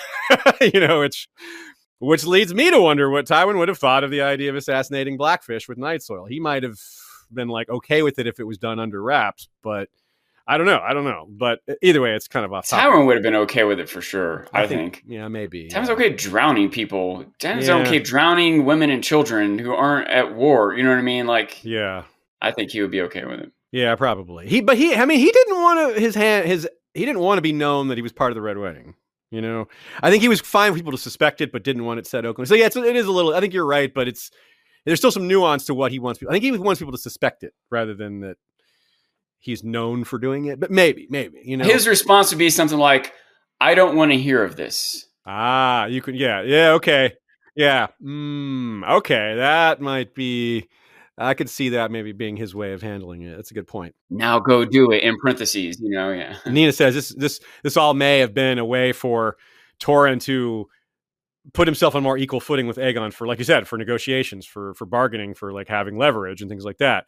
you 0.74 0.80
know, 0.80 1.00
which 1.00 1.28
which 1.98 2.26
leads 2.26 2.54
me 2.54 2.70
to 2.70 2.80
wonder 2.80 3.10
what 3.10 3.26
Tywin 3.26 3.58
would 3.58 3.70
have 3.70 3.80
thought 3.80 4.04
of 4.04 4.12
the 4.12 4.22
idea 4.22 4.52
of 4.52 4.56
assassinating 4.56 5.18
Blackfish 5.18 5.68
with 5.68 5.80
night 5.80 6.04
soil. 6.04 6.28
He 6.28 6.40
might 6.40 6.62
have 6.62 6.78
been 7.34 7.48
like 7.48 7.70
okay 7.70 8.04
with 8.04 8.20
it 8.20 8.28
if 8.28 8.40
it 8.40 8.46
was 8.46 8.60
done 8.60 8.80
under 8.80 9.02
wraps, 9.02 9.50
but 9.64 9.90
I 10.52 10.58
don't 10.58 10.68
know. 10.68 10.82
I 10.84 10.94
don't 10.94 11.06
know. 11.06 11.28
But 11.30 11.62
either 11.82 12.02
way, 12.02 12.14
it's 12.14 12.28
kind 12.28 12.46
of 12.46 12.52
off. 12.52 12.68
Tywin 12.68 13.06
would 13.06 13.16
have 13.16 13.24
been 13.24 13.36
okay 13.36 13.64
with 13.64 13.80
it 13.80 13.88
for 13.88 14.02
sure. 14.02 14.48
I, 14.54 14.64
I 14.64 14.68
think, 14.68 14.98
think, 14.98 15.06
Yeah, 15.08 15.30
maybe. 15.30 15.70
Tywin's 15.70 15.88
yeah. 15.88 15.94
okay 15.94 16.10
drowning 16.10 16.70
people. 16.70 17.24
Tywin's 17.40 17.70
yeah. 17.70 17.78
okay 17.78 18.00
drowning 18.00 18.66
women 18.66 18.90
and 18.90 19.02
children 19.02 19.58
who 19.58 19.72
aren't 19.72 20.10
at 20.10 20.36
war. 20.36 20.74
You 20.74 20.84
know 20.84 20.90
what 20.90 21.00
I 21.00 21.04
mean? 21.04 21.26
Like, 21.26 21.64
yeah. 21.64 22.04
I 22.42 22.52
think 22.52 22.72
he 22.72 22.82
would 22.82 22.92
be 22.92 23.00
okay 23.04 23.24
with 23.24 23.40
it. 23.40 23.52
Yeah, 23.72 23.96
probably. 23.96 24.50
He, 24.50 24.60
but 24.60 24.78
he. 24.78 24.94
I 24.94 25.06
mean, 25.06 25.20
he 25.20 25.32
didn't 25.32 25.56
want 25.56 25.96
to. 25.96 26.02
His 26.02 26.16
hand. 26.16 26.46
His. 26.46 26.68
He 26.94 27.06
didn't 27.06 27.22
want 27.22 27.38
to 27.38 27.42
be 27.42 27.54
known 27.54 27.88
that 27.88 27.98
he 27.98 28.02
was 28.02 28.12
part 28.12 28.32
of 28.32 28.36
the 28.36 28.42
Red 28.42 28.58
Wedding. 28.58 28.96
You 29.30 29.40
know, 29.40 29.70
I 30.04 30.10
think 30.10 30.22
he 30.22 30.28
was 30.28 30.42
fine 30.42 30.74
for 30.74 30.78
people 30.78 30.92
to 30.92 30.98
suspect 30.98 31.40
it, 31.40 31.54
but 31.54 31.64
didn't 31.64 31.86
want 31.86 32.00
it 32.00 32.08
said 32.08 32.26
openly. 32.26 32.48
So 32.48 32.56
yeah, 32.56 32.66
it's, 32.66 32.76
it 32.76 32.98
is 32.98 33.06
a 33.06 33.12
little. 33.14 33.34
I 33.34 33.40
think 33.40 33.54
you're 33.54 33.66
right, 33.66 33.94
but 33.94 34.10
it's 34.10 34.30
there's 34.86 35.00
still 35.00 35.12
some 35.12 35.30
nuance 35.30 35.64
to 35.68 35.74
what 35.74 35.94
he 35.94 36.00
wants. 36.00 36.20
People. 36.20 36.34
I 36.34 36.40
think 36.40 36.44
he 36.44 36.52
wants 36.52 36.80
people 36.80 36.92
to 36.92 36.98
suspect 36.98 37.44
it 37.44 37.54
rather 37.70 37.94
than 37.94 38.20
that 38.20 38.36
he's 39.42 39.64
known 39.64 40.06
for 40.06 40.18
doing 40.18 40.46
it, 40.46 40.60
but 40.60 40.72
maybe, 40.72 41.08
maybe 41.10 41.42
you 41.44 41.58
know, 41.58 41.66
his 41.66 41.88
response 41.88 42.32
would 42.32 42.38
be 42.40 42.50
something 42.50 42.78
like, 42.78 43.14
"I 43.60 43.76
don't 43.76 43.98
want 43.98 44.12
to 44.12 44.18
hear 44.18 44.44
of 44.44 44.56
this." 44.56 45.06
Ah, 45.26 45.86
you 45.86 46.02
could, 46.02 46.16
yeah, 46.16 46.42
yeah, 46.42 46.72
okay, 46.74 47.14
yeah, 47.56 47.88
mm, 48.02 48.90
okay, 48.90 49.36
that 49.36 49.82
might 49.82 50.16
be. 50.16 50.70
I 51.18 51.34
could 51.34 51.50
see 51.50 51.70
that 51.70 51.92
maybe 51.92 52.14
being 52.14 52.38
his 52.38 52.56
way 52.56 52.72
of 52.72 52.82
handling 52.82 53.22
it. 53.24 53.36
That's 53.36 53.52
a 53.52 53.54
good 53.54 53.68
point. 53.68 53.94
Now 54.10 54.40
go 54.40 54.66
do 54.66 54.92
it 54.92 55.04
in 55.04 55.18
parentheses, 55.18 55.80
you 55.80 55.92
know, 55.92 56.12
yeah. 56.12 56.38
Nina 56.50 56.72
says 56.72 56.96
this 56.96 57.10
this 57.10 57.40
this 57.64 57.78
all 57.78 57.94
may 57.94 58.20
have 58.20 58.34
been 58.34 58.58
a 58.58 58.66
way 58.66 58.92
for 58.94 59.36
Torrhen 59.80 60.22
to 60.22 60.68
put 61.54 61.68
himself 61.68 61.96
on 61.96 62.04
more 62.04 62.18
equal 62.18 62.40
footing 62.40 62.68
with 62.68 62.78
Aegon 62.78 63.14
for 63.14 63.28
like 63.28 63.40
you 63.40 63.46
said, 63.46 63.68
for 63.68 63.78
negotiations, 63.78 64.46
for 64.46 64.74
for 64.74 64.86
bargaining, 64.86 65.34
for 65.34 65.52
like 65.52 65.68
having 65.68 65.98
leverage 65.98 66.42
and 66.42 66.50
things 66.50 66.66
like 66.66 66.78
that. 66.78 67.06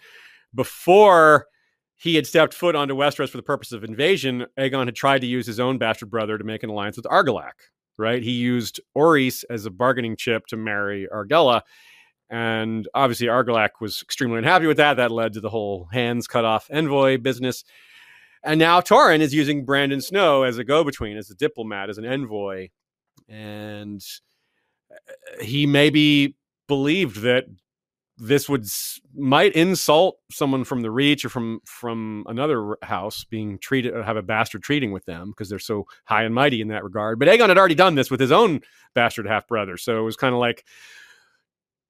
Before 0.53 1.47
he 1.95 2.15
had 2.15 2.27
stepped 2.27 2.53
foot 2.53 2.75
onto 2.75 2.95
Westeros 2.95 3.29
for 3.29 3.37
the 3.37 3.43
purpose 3.43 3.71
of 3.71 3.83
invasion, 3.83 4.45
Aegon 4.57 4.85
had 4.85 4.95
tried 4.95 5.21
to 5.21 5.27
use 5.27 5.45
his 5.45 5.59
own 5.59 5.77
bastard 5.77 6.09
brother 6.09 6.37
to 6.37 6.43
make 6.43 6.63
an 6.63 6.69
alliance 6.69 6.97
with 6.97 7.05
Argilac. 7.05 7.53
Right? 7.95 8.23
He 8.23 8.31
used 8.31 8.81
Orys 8.97 9.43
as 9.51 9.67
a 9.67 9.69
bargaining 9.69 10.15
chip 10.15 10.47
to 10.47 10.57
marry 10.57 11.07
Argella, 11.13 11.61
and 12.27 12.87
obviously 12.95 13.27
Argilac 13.27 13.69
was 13.79 14.01
extremely 14.01 14.39
unhappy 14.39 14.65
with 14.65 14.77
that. 14.77 14.95
That 14.95 15.11
led 15.11 15.33
to 15.33 15.41
the 15.41 15.49
whole 15.51 15.87
hands 15.91 16.25
cut 16.25 16.43
off 16.43 16.67
envoy 16.71 17.19
business. 17.19 17.63
And 18.43 18.59
now 18.59 18.81
Torrhen 18.81 19.19
is 19.19 19.33
using 19.33 19.63
Brandon 19.63 20.01
Snow 20.01 20.41
as 20.41 20.57
a 20.57 20.63
go-between, 20.63 21.17
as 21.17 21.29
a 21.29 21.35
diplomat, 21.35 21.89
as 21.89 21.99
an 21.99 22.05
envoy, 22.05 22.69
and 23.29 24.03
uh, 24.91 25.43
he 25.43 25.67
maybe 25.67 26.35
believed 26.67 27.21
that 27.21 27.45
this 28.23 28.47
would 28.47 28.65
might 29.15 29.53
insult 29.53 30.17
someone 30.31 30.63
from 30.63 30.81
the 30.81 30.89
reach 30.89 31.25
or 31.25 31.29
from 31.29 31.59
from 31.65 32.23
another 32.27 32.77
house 32.81 33.25
being 33.25 33.59
treated 33.59 33.93
uh, 33.93 34.01
have 34.03 34.17
a 34.17 34.21
bastard 34.21 34.63
treating 34.63 34.91
with 34.91 35.05
them 35.05 35.29
because 35.29 35.49
they're 35.49 35.59
so 35.59 35.85
high 36.05 36.23
and 36.23 36.33
mighty 36.33 36.61
in 36.61 36.69
that 36.69 36.83
regard. 36.83 37.19
But 37.19 37.27
aegon 37.27 37.49
had 37.49 37.57
already 37.57 37.75
done 37.75 37.95
this 37.95 38.09
with 38.09 38.19
his 38.19 38.31
own 38.31 38.61
bastard 38.93 39.27
half 39.27 39.47
brother 39.47 39.75
so 39.77 39.99
it 39.99 40.03
was 40.03 40.15
kind 40.15 40.33
of 40.33 40.39
like 40.39 40.63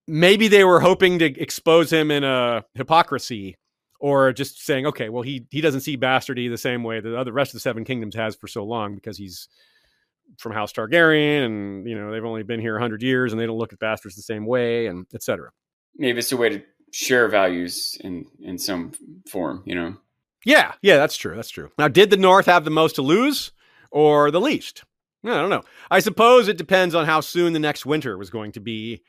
maybe 0.08 0.48
they 0.48 0.64
were 0.64 0.80
hoping 0.80 1.20
to 1.20 1.26
expose 1.26 1.94
him 1.94 2.10
in 2.10 2.24
a 2.24 2.64
hypocrisy 2.74 3.56
or 4.00 4.34
just 4.34 4.66
saying 4.66 4.88
okay 4.88 5.10
well 5.10 5.24
he 5.24 5.46
he 5.52 5.62
doesn't 5.62 5.82
see 5.82 5.98
bastardy 5.98 6.50
the 6.50 6.58
same 6.58 6.84
way 6.84 7.00
that 7.00 7.10
the 7.10 7.18
other 7.18 7.32
rest 7.32 7.52
of 7.52 7.54
the 7.54 7.60
seven 7.60 7.86
kingdoms 7.86 8.16
has 8.16 8.36
for 8.36 8.48
so 8.48 8.64
long 8.64 8.96
because 8.96 9.18
he's 9.18 9.48
from 10.40 10.52
house 10.52 10.74
targaryen 10.74 11.46
and 11.46 11.88
you 11.88 11.96
know 11.96 12.12
they've 12.12 12.26
only 12.26 12.42
been 12.42 12.60
here 12.60 12.74
100 12.74 13.04
years 13.04 13.32
and 13.32 13.40
they 13.40 13.46
don't 13.46 13.58
look 13.58 13.72
at 13.72 13.80
bastards 13.80 14.16
the 14.16 14.22
same 14.22 14.48
way 14.48 14.88
and 14.88 15.06
etc 15.14 15.52
maybe 15.96 16.20
it's 16.20 16.32
a 16.32 16.38
way 16.38 16.50
to 16.50 16.62
share 16.92 17.28
values 17.28 17.98
in 18.02 18.26
in 18.42 18.58
some 18.58 18.92
form 19.28 19.64
you 19.66 19.76
know? 19.76 19.96
Yeah 20.46 20.74
yeah 20.82 20.98
that's 20.98 21.18
true 21.18 21.36
that's 21.36 21.50
true. 21.50 21.72
Now 21.78 21.88
did 21.88 22.10
the 22.10 22.18
north 22.18 22.46
have 22.46 22.66
the 22.66 22.72
most 22.72 22.96
to 22.96 23.02
lose 23.02 23.52
or 23.92 24.32
the 24.32 24.42
least? 24.42 24.84
I 25.26 25.30
don't 25.30 25.50
know. 25.50 25.64
I 25.90 26.00
suppose 26.00 26.48
it 26.50 26.58
depends 26.58 26.94
on 26.94 27.06
how 27.06 27.22
soon 27.22 27.54
the 27.54 27.60
next 27.60 27.86
winter 27.86 28.18
was 28.18 28.30
going 28.30 28.52
to 28.54 28.60
be 28.60 29.04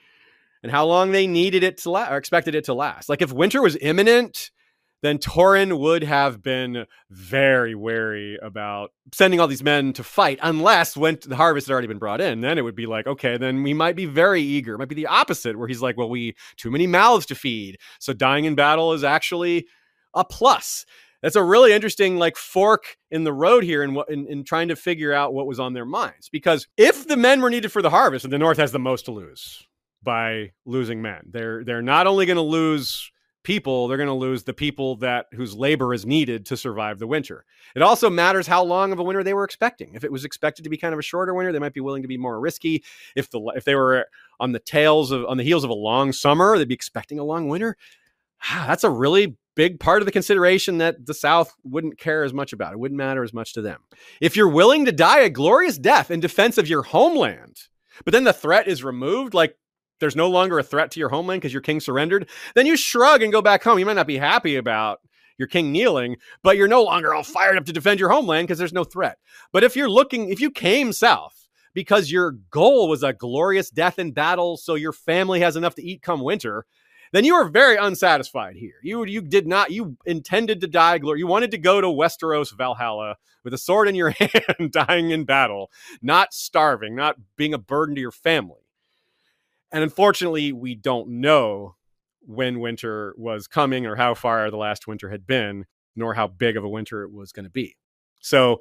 and 0.62 0.70
how 0.70 0.86
long 0.86 1.10
they 1.10 1.26
needed 1.26 1.64
it 1.64 1.78
to 1.78 1.90
last 1.90 2.12
or 2.12 2.16
expected 2.16 2.54
it 2.54 2.64
to 2.64 2.74
last. 2.74 3.08
Like 3.08 3.20
if 3.20 3.32
winter 3.32 3.60
was 3.60 3.76
imminent 3.80 4.50
then 5.04 5.18
Torrhen 5.18 5.78
would 5.78 6.02
have 6.02 6.42
been 6.42 6.86
very 7.10 7.74
wary 7.74 8.38
about 8.42 8.90
sending 9.12 9.38
all 9.38 9.46
these 9.46 9.62
men 9.62 9.92
to 9.92 10.02
fight 10.02 10.38
unless 10.42 10.96
when 10.96 11.18
the 11.26 11.36
harvest 11.36 11.66
had 11.66 11.72
already 11.74 11.88
been 11.88 11.98
brought 11.98 12.22
in. 12.22 12.40
Then 12.40 12.56
it 12.56 12.62
would 12.62 12.74
be 12.74 12.86
like, 12.86 13.06
okay, 13.06 13.36
then 13.36 13.62
we 13.62 13.74
might 13.74 13.96
be 13.96 14.06
very 14.06 14.40
eager. 14.40 14.74
It 14.74 14.78
might 14.78 14.88
be 14.88 14.94
the 14.94 15.06
opposite, 15.06 15.58
where 15.58 15.68
he's 15.68 15.82
like, 15.82 15.98
well, 15.98 16.08
we 16.08 16.34
too 16.56 16.70
many 16.70 16.86
mouths 16.86 17.26
to 17.26 17.34
feed. 17.34 17.76
So 18.00 18.14
dying 18.14 18.46
in 18.46 18.54
battle 18.54 18.94
is 18.94 19.04
actually 19.04 19.66
a 20.14 20.24
plus. 20.24 20.86
That's 21.20 21.36
a 21.36 21.42
really 21.42 21.72
interesting 21.72 22.16
like 22.16 22.36
fork 22.36 22.96
in 23.10 23.24
the 23.24 23.32
road 23.32 23.62
here 23.62 23.82
in 23.82 24.02
in, 24.08 24.26
in 24.26 24.44
trying 24.44 24.68
to 24.68 24.76
figure 24.76 25.12
out 25.12 25.34
what 25.34 25.46
was 25.46 25.60
on 25.60 25.74
their 25.74 25.84
minds. 25.84 26.30
Because 26.30 26.66
if 26.78 27.06
the 27.06 27.16
men 27.18 27.42
were 27.42 27.50
needed 27.50 27.72
for 27.72 27.82
the 27.82 27.90
harvest, 27.90 28.24
and 28.24 28.32
the 28.32 28.38
North 28.38 28.56
has 28.56 28.72
the 28.72 28.78
most 28.78 29.04
to 29.04 29.12
lose 29.12 29.66
by 30.02 30.52
losing 30.64 31.02
men, 31.02 31.28
they're 31.30 31.62
they're 31.62 31.82
not 31.82 32.06
only 32.06 32.24
going 32.24 32.36
to 32.36 32.42
lose 32.42 33.10
people, 33.44 33.86
they're 33.86 33.96
going 33.96 34.08
to 34.08 34.14
lose 34.14 34.42
the 34.42 34.52
people 34.52 34.96
that 34.96 35.26
whose 35.34 35.54
labor 35.54 35.94
is 35.94 36.04
needed 36.04 36.46
to 36.46 36.56
survive 36.56 36.98
the 36.98 37.06
winter. 37.06 37.44
It 37.76 37.82
also 37.82 38.10
matters 38.10 38.46
how 38.46 38.64
long 38.64 38.92
of 38.92 38.98
a 38.98 39.02
winter 39.02 39.22
they 39.22 39.34
were 39.34 39.44
expecting. 39.44 39.94
If 39.94 40.02
it 40.02 40.10
was 40.10 40.24
expected 40.24 40.64
to 40.64 40.70
be 40.70 40.76
kind 40.76 40.92
of 40.92 40.98
a 40.98 41.02
shorter 41.02 41.34
winter, 41.34 41.52
they 41.52 41.58
might 41.58 41.74
be 41.74 41.80
willing 41.80 42.02
to 42.02 42.08
be 42.08 42.18
more 42.18 42.40
risky. 42.40 42.82
If 43.14 43.30
the 43.30 43.40
if 43.54 43.64
they 43.64 43.74
were 43.74 44.06
on 44.40 44.52
the 44.52 44.58
tails 44.58 45.12
of 45.12 45.24
on 45.26 45.36
the 45.36 45.44
heels 45.44 45.64
of 45.64 45.70
a 45.70 45.74
long 45.74 46.12
summer, 46.12 46.58
they'd 46.58 46.68
be 46.68 46.74
expecting 46.74 47.18
a 47.18 47.24
long 47.24 47.48
winter. 47.48 47.76
Ah, 48.42 48.64
that's 48.66 48.84
a 48.84 48.90
really 48.90 49.36
big 49.54 49.78
part 49.78 50.02
of 50.02 50.06
the 50.06 50.12
consideration 50.12 50.78
that 50.78 51.06
the 51.06 51.14
South 51.14 51.54
wouldn't 51.62 51.98
care 51.98 52.24
as 52.24 52.32
much 52.32 52.52
about. 52.52 52.72
It 52.72 52.78
wouldn't 52.78 52.98
matter 52.98 53.22
as 53.22 53.32
much 53.32 53.52
to 53.54 53.62
them. 53.62 53.80
If 54.20 54.36
you're 54.36 54.48
willing 54.48 54.84
to 54.84 54.92
die 54.92 55.20
a 55.20 55.30
glorious 55.30 55.78
death 55.78 56.10
in 56.10 56.20
defense 56.20 56.58
of 56.58 56.68
your 56.68 56.82
homeland, 56.82 57.68
but 58.04 58.12
then 58.12 58.24
the 58.24 58.32
threat 58.32 58.66
is 58.66 58.82
removed, 58.82 59.34
like 59.34 59.56
there's 60.00 60.16
no 60.16 60.28
longer 60.28 60.58
a 60.58 60.62
threat 60.62 60.90
to 60.92 61.00
your 61.00 61.08
homeland 61.08 61.40
because 61.40 61.52
your 61.52 61.62
king 61.62 61.80
surrendered, 61.80 62.28
then 62.54 62.66
you 62.66 62.76
shrug 62.76 63.22
and 63.22 63.32
go 63.32 63.42
back 63.42 63.62
home. 63.62 63.78
You 63.78 63.86
might 63.86 63.94
not 63.94 64.06
be 64.06 64.18
happy 64.18 64.56
about 64.56 65.00
your 65.38 65.48
king 65.48 65.72
kneeling, 65.72 66.16
but 66.42 66.56
you're 66.56 66.68
no 66.68 66.82
longer 66.82 67.14
all 67.14 67.22
fired 67.22 67.56
up 67.56 67.64
to 67.66 67.72
defend 67.72 68.00
your 68.00 68.10
homeland 68.10 68.46
because 68.46 68.58
there's 68.58 68.72
no 68.72 68.84
threat. 68.84 69.18
But 69.52 69.64
if 69.64 69.76
you're 69.76 69.90
looking, 69.90 70.30
if 70.30 70.40
you 70.40 70.50
came 70.50 70.92
south 70.92 71.48
because 71.72 72.10
your 72.10 72.32
goal 72.50 72.88
was 72.88 73.02
a 73.02 73.12
glorious 73.12 73.70
death 73.70 73.98
in 73.98 74.12
battle, 74.12 74.56
so 74.56 74.74
your 74.74 74.92
family 74.92 75.40
has 75.40 75.56
enough 75.56 75.74
to 75.74 75.82
eat 75.82 76.02
come 76.02 76.22
winter, 76.22 76.66
then 77.12 77.24
you 77.24 77.34
are 77.34 77.48
very 77.48 77.76
unsatisfied 77.76 78.56
here. 78.56 78.74
You 78.82 79.04
you 79.04 79.20
did 79.20 79.46
not 79.46 79.70
you 79.70 79.96
intended 80.04 80.60
to 80.60 80.66
die 80.66 80.98
glory. 80.98 81.20
You 81.20 81.26
wanted 81.26 81.52
to 81.52 81.58
go 81.58 81.80
to 81.80 81.86
Westeros 81.86 82.56
Valhalla 82.56 83.16
with 83.44 83.54
a 83.54 83.58
sword 83.58 83.88
in 83.88 83.94
your 83.94 84.10
hand, 84.18 84.72
dying 84.72 85.10
in 85.10 85.24
battle, 85.24 85.70
not 86.02 86.34
starving, 86.34 86.96
not 86.96 87.16
being 87.36 87.54
a 87.54 87.58
burden 87.58 87.94
to 87.94 88.00
your 88.00 88.10
family. 88.10 88.63
And 89.74 89.82
unfortunately, 89.82 90.52
we 90.52 90.76
don't 90.76 91.20
know 91.20 91.74
when 92.20 92.60
winter 92.60 93.12
was 93.18 93.48
coming 93.48 93.86
or 93.86 93.96
how 93.96 94.14
far 94.14 94.48
the 94.48 94.56
last 94.56 94.86
winter 94.86 95.10
had 95.10 95.26
been, 95.26 95.66
nor 95.96 96.14
how 96.14 96.28
big 96.28 96.56
of 96.56 96.62
a 96.62 96.68
winter 96.68 97.02
it 97.02 97.12
was 97.12 97.32
going 97.32 97.44
to 97.44 97.50
be. 97.50 97.76
So 98.20 98.60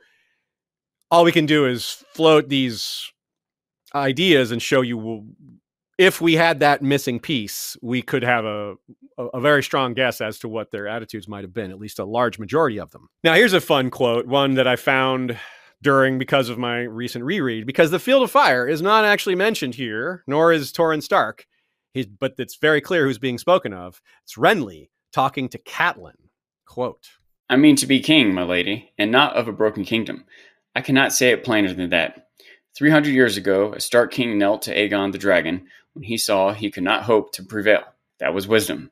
all 1.11 1.23
we 1.23 1.31
can 1.31 1.45
do 1.45 1.67
is 1.67 2.03
float 2.15 2.49
these 2.49 3.11
ideas 3.93 4.51
and 4.51 4.59
show 4.59 4.81
you 4.81 5.35
if 5.99 6.19
we 6.19 6.33
had 6.33 6.61
that 6.61 6.81
missing 6.81 7.19
piece, 7.19 7.77
we 7.83 8.01
could 8.01 8.23
have 8.23 8.45
a, 8.45 8.73
a, 9.19 9.39
very 9.39 9.61
strong 9.61 9.93
guess 9.93 10.19
as 10.19 10.39
to 10.39 10.49
what 10.49 10.71
their 10.71 10.87
attitudes 10.87 11.27
might 11.27 11.43
have 11.43 11.53
been, 11.53 11.69
at 11.69 11.77
least 11.77 11.99
a 11.99 12.05
large 12.05 12.39
majority 12.39 12.79
of 12.79 12.89
them. 12.89 13.07
Now, 13.23 13.35
here's 13.35 13.53
a 13.53 13.61
fun 13.61 13.91
quote, 13.91 14.25
one 14.25 14.55
that 14.55 14.67
I 14.67 14.75
found 14.75 15.37
during 15.83 16.17
because 16.17 16.49
of 16.49 16.57
my 16.57 16.79
recent 16.81 17.23
reread 17.23 17.67
because 17.67 17.91
the 17.91 17.99
field 17.99 18.23
of 18.23 18.31
fire 18.31 18.67
is 18.67 18.81
not 18.81 19.05
actually 19.05 19.35
mentioned 19.35 19.75
here 19.75 20.23
nor 20.25 20.51
is 20.51 20.71
Torrhen 20.71 21.03
Stark. 21.03 21.45
He's, 21.93 22.07
but 22.07 22.33
it's 22.39 22.55
very 22.55 22.81
clear 22.81 23.05
who's 23.05 23.19
being 23.19 23.37
spoken 23.37 23.73
of. 23.73 24.01
It's 24.23 24.35
Renly 24.35 24.89
talking 25.11 25.47
to 25.49 25.59
Catelyn. 25.59 26.15
Quote. 26.65 27.09
I 27.49 27.57
mean 27.57 27.75
to 27.75 27.85
be 27.85 27.99
king 27.99 28.33
my 28.33 28.43
lady 28.43 28.91
and 28.97 29.11
not 29.11 29.35
of 29.35 29.47
a 29.47 29.51
broken 29.51 29.83
kingdom. 29.83 30.25
I 30.75 30.81
cannot 30.81 31.13
say 31.13 31.29
it 31.29 31.43
plainer 31.43 31.71
than 31.71 31.91
that. 31.91 32.29
300 32.75 33.09
years 33.09 33.37
ago 33.37 33.73
a 33.73 33.79
Stark 33.79 34.11
king 34.11 34.39
knelt 34.39 34.63
to 34.63 34.75
Aegon 34.75 35.11
the 35.11 35.19
dragon. 35.19 35.67
When 35.93 36.03
he 36.03 36.17
saw 36.17 36.53
he 36.53 36.71
could 36.71 36.83
not 36.83 37.03
hope 37.03 37.33
to 37.33 37.43
prevail. 37.43 37.83
That 38.19 38.33
was 38.33 38.47
wisdom. 38.47 38.89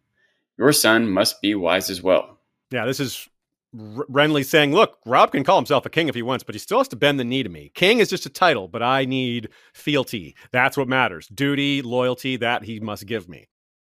Your 0.58 0.74
son 0.74 1.10
must 1.10 1.42
be 1.42 1.56
wise 1.56 1.90
as 1.90 2.04
well. 2.04 2.38
Yeah 2.70 2.86
this 2.86 3.00
is 3.00 3.28
Renly 3.76 4.46
saying, 4.46 4.74
"Look, 4.74 4.98
Robb 5.06 5.32
can 5.32 5.44
call 5.44 5.58
himself 5.58 5.86
a 5.86 5.90
king 5.90 6.10
if 6.10 6.16
he 6.16 6.22
wants, 6.22 6.44
but 6.44 6.56
he 6.56 6.60
still 6.60 6.80
has 6.80 6.88
to 6.90 6.96
bend 6.96 7.20
the 7.20 7.24
knee 7.24 7.44
to 7.44 7.50
me. 7.50 7.72
King 7.74 8.00
is 8.00 8.10
just 8.10 8.26
a 8.26 8.30
title, 8.30 8.68
but 8.68 8.84
I 8.84 9.06
need 9.06 9.50
fealty. 9.74 10.36
That's 10.52 10.76
what 10.78 10.88
matters. 10.88 11.28
Duty, 11.28 11.82
loyalty, 11.82 12.38
that 12.38 12.64
he 12.64 12.80
must 12.80 13.06
give 13.06 13.30
me." 13.30 13.48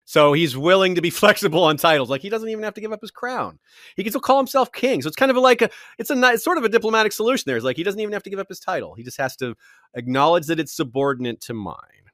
So 0.05 0.33
he's 0.33 0.57
willing 0.57 0.95
to 0.95 1.03
be 1.03 1.11
flexible 1.23 1.63
on 1.65 1.77
titles. 1.77 2.09
Like 2.09 2.23
he 2.23 2.31
doesn't 2.31 2.49
even 2.49 2.65
have 2.65 2.75
to 2.75 2.81
give 2.81 2.93
up 2.93 3.03
his 3.03 3.11
crown. 3.11 3.59
He 3.95 4.03
can 4.03 4.11
still 4.11 4.23
call 4.23 4.39
himself 4.39 4.73
king. 4.73 5.03
So 5.03 5.09
it's 5.09 5.17
kind 5.17 5.31
of 5.31 5.37
like 5.37 5.63
a 5.63 5.71
it's 5.99 6.11
a 6.11 6.19
it's 6.33 6.43
sort 6.43 6.59
of 6.59 6.65
a 6.65 6.69
diplomatic 6.69 7.13
solution 7.13 7.45
there. 7.47 7.57
It's 7.57 7.65
like 7.65 7.77
he 7.77 7.85
doesn't 7.85 8.01
even 8.01 8.15
have 8.15 8.23
to 8.23 8.31
give 8.31 8.39
up 8.39 8.49
his 8.49 8.59
title. 8.59 8.95
He 8.95 9.03
just 9.03 9.19
has 9.19 9.37
to 9.37 9.55
acknowledge 9.95 10.47
that 10.47 10.59
it's 10.59 10.73
subordinate 10.73 11.41
to 11.43 11.55
mine 11.55 12.08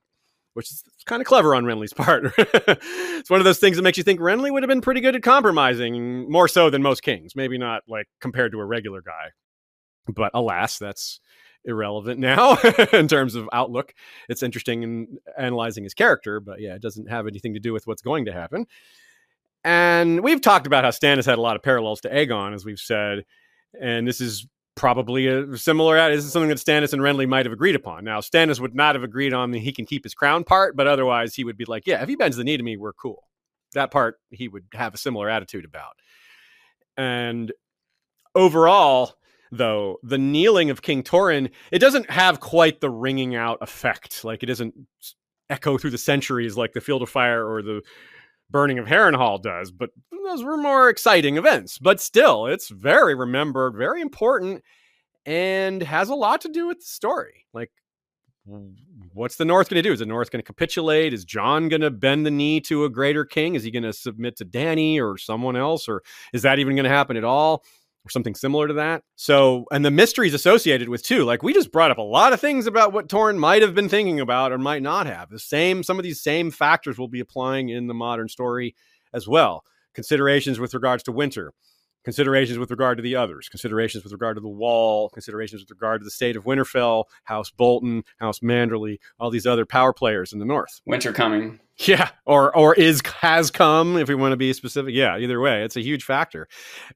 which 0.55 0.71
is 0.71 0.83
kind 1.05 1.21
of 1.21 1.27
clever 1.27 1.55
on 1.55 1.65
Renly's 1.65 1.93
part. 1.95 2.33
it's 2.37 3.31
one 3.31 3.41
of 3.41 3.45
those 3.45 3.59
things 3.59 3.77
that 3.77 3.83
makes 3.83 3.99
you 3.99 4.05
think 4.05 4.21
Renly 4.21 4.53
would 4.53 4.63
have 4.63 4.69
been 4.69 4.81
pretty 4.81 5.01
good 5.01 5.15
at 5.15 5.23
compromising, 5.23 6.31
more 6.31 6.49
so 6.49 6.71
than 6.71 6.83
most 6.83 7.03
kings. 7.03 7.37
Maybe 7.37 7.59
not 7.59 7.83
like 7.87 8.09
compared 8.21 8.53
to 8.53 8.61
a 8.61 8.65
regular 8.65 9.03
guy. 9.03 9.33
But 10.07 10.33
alas, 10.35 10.79
that's 10.79 11.21
irrelevant 11.65 12.21
now 12.21 12.57
in 12.93 13.09
terms 13.09 13.35
of 13.35 13.49
outlook. 13.53 13.95
It's 14.29 14.43
interesting 14.43 14.83
in 14.83 15.19
analyzing 15.39 15.85
his 15.85 15.95
character, 15.95 16.41
but 16.41 16.61
yeah, 16.61 16.75
it 16.75 16.83
doesn't 16.83 17.09
have 17.09 17.27
anything 17.27 17.55
to 17.55 17.61
do 17.61 17.73
with 17.73 17.87
what's 17.87 18.03
going 18.03 18.27
to 18.27 18.33
happen. 18.33 18.67
And 19.65 20.23
we've 20.23 20.43
talked 20.43 20.67
about 20.67 20.85
how 20.85 20.91
Stannis 20.91 21.25
had 21.25 21.39
a 21.39 21.43
lot 21.43 21.57
of 21.57 21.63
parallels 21.63 22.03
to 22.03 22.11
Aegon, 22.11 22.55
as 22.55 22.67
we've 22.67 22.79
said. 22.79 23.25
And 23.81 24.07
this 24.07 24.21
is 24.21 24.47
probably 24.75 25.27
a 25.27 25.57
similar 25.57 25.97
this 26.11 26.25
is 26.25 26.33
something 26.33 26.49
that 26.49 26.59
Stannis 26.59 26.93
and 26.93 27.03
Renly 27.03 27.29
might 27.29 27.47
have 27.47 27.53
agreed 27.53 27.77
upon. 27.77 28.05
Now 28.05 28.21
Stannis 28.21 28.61
would 28.61 28.75
not 28.75 28.95
have 28.95 29.05
agreed 29.05 29.33
on 29.33 29.51
the 29.51 29.61
he 29.61 29.73
can 29.73 29.87
keep 29.87 30.05
his 30.05 30.15
crown 30.15 30.45
part, 30.45 30.77
but 30.77 30.87
otherwise 30.87 31.35
he 31.35 31.45
would 31.45 31.57
be 31.57 31.65
like, 31.65 31.87
yeah, 31.87 32.03
if 32.03 32.09
he 32.09 32.17
bends 32.17 32.37
the 32.37 32.45
knee 32.45 32.57
to 32.57 32.63
me, 32.63 32.77
we're 32.77 32.93
cool. 32.93 33.25
That 33.75 33.91
part 33.91 34.19
he 34.31 34.49
would 34.49 34.65
have 34.73 34.95
a 34.95 34.99
similar 34.99 35.29
attitude 35.29 35.65
about. 35.65 35.95
And 36.97 37.53
overall, 38.35 39.15
though, 39.53 39.99
the 40.03 40.19
kneeling 40.19 40.71
of 40.71 40.83
King 40.83 41.03
Torrhen, 41.03 41.51
it 41.71 41.79
doesn't 41.79 42.11
have 42.11 42.41
quite 42.41 42.81
the 42.81 42.91
ringing 42.91 43.35
out 43.35 43.59
effect. 43.61 44.25
Like 44.25 44.43
it 44.43 44.47
doesn't 44.47 44.75
echo 45.51 45.79
through 45.79 45.91
the 45.91 45.99
centuries 45.99 46.57
like 46.57 46.73
the 46.73 46.81
Field 46.81 47.03
of 47.03 47.11
Fire 47.11 47.47
or 47.47 47.63
the 47.63 47.83
burning 48.51 48.79
of 48.79 48.87
Harrenhal 48.87 49.43
does, 49.43 49.71
but 49.71 49.91
those 50.25 50.43
were 50.43 50.57
more 50.57 50.89
exciting 50.89 51.37
events. 51.37 51.79
But 51.79 52.01
still, 52.01 52.47
it's 52.47 52.69
very 52.69 53.15
remembered, 53.15 53.77
very 53.77 54.01
important, 54.01 54.63
and 55.27 55.83
has 55.83 56.09
a 56.09 56.15
lot 56.15 56.41
to 56.43 56.49
do 56.49 56.67
with 56.69 56.81
the 56.81 56.87
story. 56.87 57.47
Like, 57.53 57.71
what's 59.13 59.37
the 59.37 59.45
North 59.45 59.69
going 59.69 59.83
to 59.83 59.89
do? 59.89 59.93
Is 59.93 60.01
the 60.01 60.07
North 60.07 60.31
going 60.31 60.43
to 60.43 60.47
capitulate? 60.47 61.15
Is 61.15 61.25
Jon 61.25 61.69
going 61.69 61.81
to 61.81 61.91
bend 61.91 62.27
the 62.27 62.31
knee 62.31 62.61
to 62.63 62.85
a 62.85 62.91
greater 62.91 63.25
king? 63.25 63.55
Is 63.55 63.65
he 63.65 63.71
going 63.71 63.85
to 63.85 63.93
submit 63.93 64.37
to 64.37 64.45
Dany 64.45 65.01
or 65.01 65.17
someone 65.17 65.57
else? 65.57 65.89
Or 65.89 66.03
is 66.33 66.43
that 66.43 66.59
even 66.59 66.77
going 66.77 66.85
to 66.85 66.91
happen 66.91 67.17
at 67.17 67.25
all? 67.25 67.65
Or 68.05 68.11
something 68.11 68.35
similar 68.35 68.69
to 68.69 68.75
that. 68.75 69.03
So, 69.17 69.65
and 69.71 69.85
the 69.85 69.91
mysteries 69.91 70.35
associated 70.35 70.89
with 70.89 71.03
too. 71.03 71.25
Like 71.25 71.43
we 71.43 71.55
just 71.55 71.73
brought 71.73 71.91
up 71.91 71.99
a 71.99 72.03
lot 72.03 72.33
of 72.33 72.41
things 72.41 72.67
about 72.67 72.93
what 72.93 73.09
Torrhen 73.09 73.39
might 73.39 73.63
have 73.63 73.75
been 73.75 73.89
thinking 73.89 74.21
about 74.21 74.53
or 74.53 74.59
might 74.59 74.83
not 74.83 75.07
have. 75.07 75.31
The 75.31 75.39
same, 75.39 75.83
some 75.83 75.99
of 75.99 76.03
these 76.03 76.23
same 76.23 76.51
factors 76.51 76.99
will 76.99 77.09
be 77.09 77.21
applying 77.21 77.71
in 77.71 77.87
the 77.87 77.95
modern 77.95 78.29
story 78.29 78.75
as 79.13 79.27
well. 79.27 79.65
Considerations 79.95 80.59
with 80.59 80.75
regards 80.75 81.05
to 81.05 81.13
winter, 81.13 81.53
considerations 82.05 82.59
with 82.59 82.71
regard 82.71 82.99
to 82.99 83.03
the 83.03 83.17
others, 83.17 83.49
considerations 83.49 84.05
with 84.05 84.13
regard 84.13 84.37
to 84.37 84.41
the 84.41 84.49
wall, 84.49 85.09
considerations 85.09 85.63
with 85.63 85.71
regard 85.71 86.01
to 86.01 86.05
the 86.05 86.11
state 86.11 86.37
of 86.37 86.45
Winterfell, 86.45 87.05
House 87.23 87.51
Bolton, 87.51 88.03
House 88.19 88.41
Manderly, 88.41 88.99
all 89.19 89.31
these 89.31 89.47
other 89.47 89.65
power 89.65 89.93
players 89.93 90.33
in 90.33 90.41
the 90.41 90.45
north. 90.45 90.81
Winter 90.85 91.13
coming. 91.13 91.61
Yeah, 91.87 92.11
or 92.25 92.57
or 92.57 92.73
is 92.75 93.03
has 93.21 93.51
come 93.51 93.97
if 93.97 94.09
we 94.09 94.15
want 94.15 94.31
to 94.31 94.37
be 94.37 94.53
specific. 94.53 94.95
Yeah, 94.95 95.19
either 95.19 95.41
way, 95.41 95.65
it's 95.65 95.77
a 95.77 95.83
huge 95.83 96.05
factor. 96.05 96.47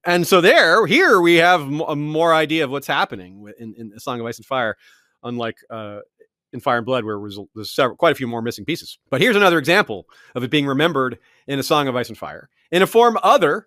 And 0.05 0.25
so 0.25 0.41
there, 0.41 0.87
here 0.87 1.21
we 1.21 1.35
have 1.37 1.63
a 1.63 1.97
more 1.97 2.33
idea 2.33 2.63
of 2.63 2.71
what's 2.71 2.87
happening 2.87 3.53
in, 3.59 3.75
in 3.77 3.93
A 3.97 3.99
Song 3.99 4.21
of 4.21 4.27
Ice 4.27 4.37
and 4.37 4.47
Fire, 4.47 4.77
unlike 5.25 5.57
uh, 5.69 6.01
in 6.53 6.61
Fire 6.61 6.77
and 6.77 6.87
Blood, 6.87 7.05
where 7.05 7.19
there's, 7.55 7.73
several, 7.73 7.97
quite 7.97 8.13
a 8.13 8.15
few 8.15 8.29
more 8.29 8.41
missing 8.41 8.65
pieces. 8.65 8.99
But 9.11 9.21
here's 9.21 9.37
another 9.37 9.59
example 9.59 10.07
of 10.37 10.45
it 10.45 10.51
being 10.51 10.67
remembered 10.67 11.19
in 11.49 11.59
A 11.59 11.65
Song 11.65 11.89
of 11.89 11.97
Ice 11.97 12.09
and 12.09 12.17
Fire 12.17 12.49
in 12.71 12.81
a 12.81 12.87
form 12.87 13.19
other 13.23 13.67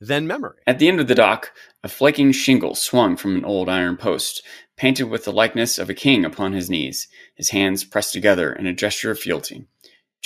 than 0.00 0.26
memory. 0.26 0.58
At 0.66 0.78
the 0.78 0.88
end 0.88 1.00
of 1.00 1.08
the 1.08 1.14
dock, 1.14 1.52
a 1.82 1.88
flaking 1.88 2.32
shingle 2.32 2.74
swung 2.74 3.16
from 3.16 3.36
an 3.36 3.44
old 3.44 3.68
iron 3.68 3.96
post, 3.96 4.42
painted 4.76 5.04
with 5.04 5.24
the 5.24 5.32
likeness 5.32 5.78
of 5.78 5.90
a 5.90 5.94
king 5.94 6.24
upon 6.24 6.52
his 6.52 6.70
knees, 6.70 7.08
his 7.34 7.50
hands 7.50 7.84
pressed 7.84 8.12
together 8.12 8.52
in 8.52 8.66
a 8.66 8.72
gesture 8.72 9.10
of 9.10 9.18
fealty. 9.18 9.66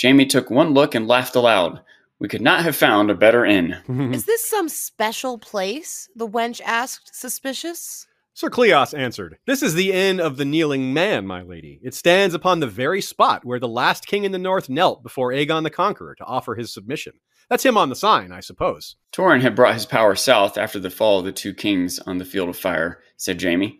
Jaime 0.01 0.25
took 0.25 0.49
one 0.49 0.73
look 0.73 0.93
and 0.93 1.07
laughed 1.07 1.35
aloud. 1.35 1.81
We 2.19 2.27
could 2.27 2.41
not 2.41 2.63
have 2.63 2.75
found 2.75 3.09
a 3.09 3.15
better 3.15 3.45
inn. 3.45 3.75
Is 4.13 4.25
this 4.25 4.43
some 4.43 4.69
special 4.69 5.37
place? 5.37 6.09
The 6.15 6.27
wench 6.27 6.61
asked, 6.65 7.15
suspicious. 7.15 8.07
Sir 8.33 8.51
Cleos 8.51 8.95
answered, 8.95 9.39
This 9.47 9.63
is 9.63 9.73
the 9.73 9.91
inn 9.91 10.19
of 10.19 10.37
the 10.37 10.45
kneeling 10.45 10.93
man, 10.93 11.25
my 11.25 11.41
lady. 11.41 11.79
It 11.81 11.95
stands 11.95 12.35
upon 12.35 12.59
the 12.59 12.67
very 12.67 13.01
spot 13.01 13.43
where 13.43 13.59
the 13.59 13.67
last 13.67 14.05
king 14.05 14.25
in 14.25 14.31
the 14.31 14.37
north 14.37 14.69
knelt 14.69 15.01
before 15.01 15.31
Aegon 15.31 15.63
the 15.63 15.71
Conqueror 15.71 16.13
to 16.15 16.23
offer 16.23 16.53
his 16.53 16.71
submission. 16.71 17.13
That's 17.49 17.65
him 17.65 17.77
on 17.77 17.89
the 17.89 17.95
sign, 17.95 18.31
I 18.31 18.41
suppose. 18.41 18.95
Torrhen 19.11 19.41
had 19.41 19.55
brought 19.55 19.73
his 19.73 19.87
power 19.87 20.13
south 20.13 20.55
after 20.55 20.79
the 20.79 20.91
fall 20.91 21.17
of 21.17 21.25
the 21.25 21.31
two 21.31 21.53
kings 21.53 21.97
on 21.99 22.19
the 22.19 22.25
field 22.25 22.49
of 22.49 22.57
fire, 22.57 22.99
said 23.15 23.41
Jaime. 23.41 23.79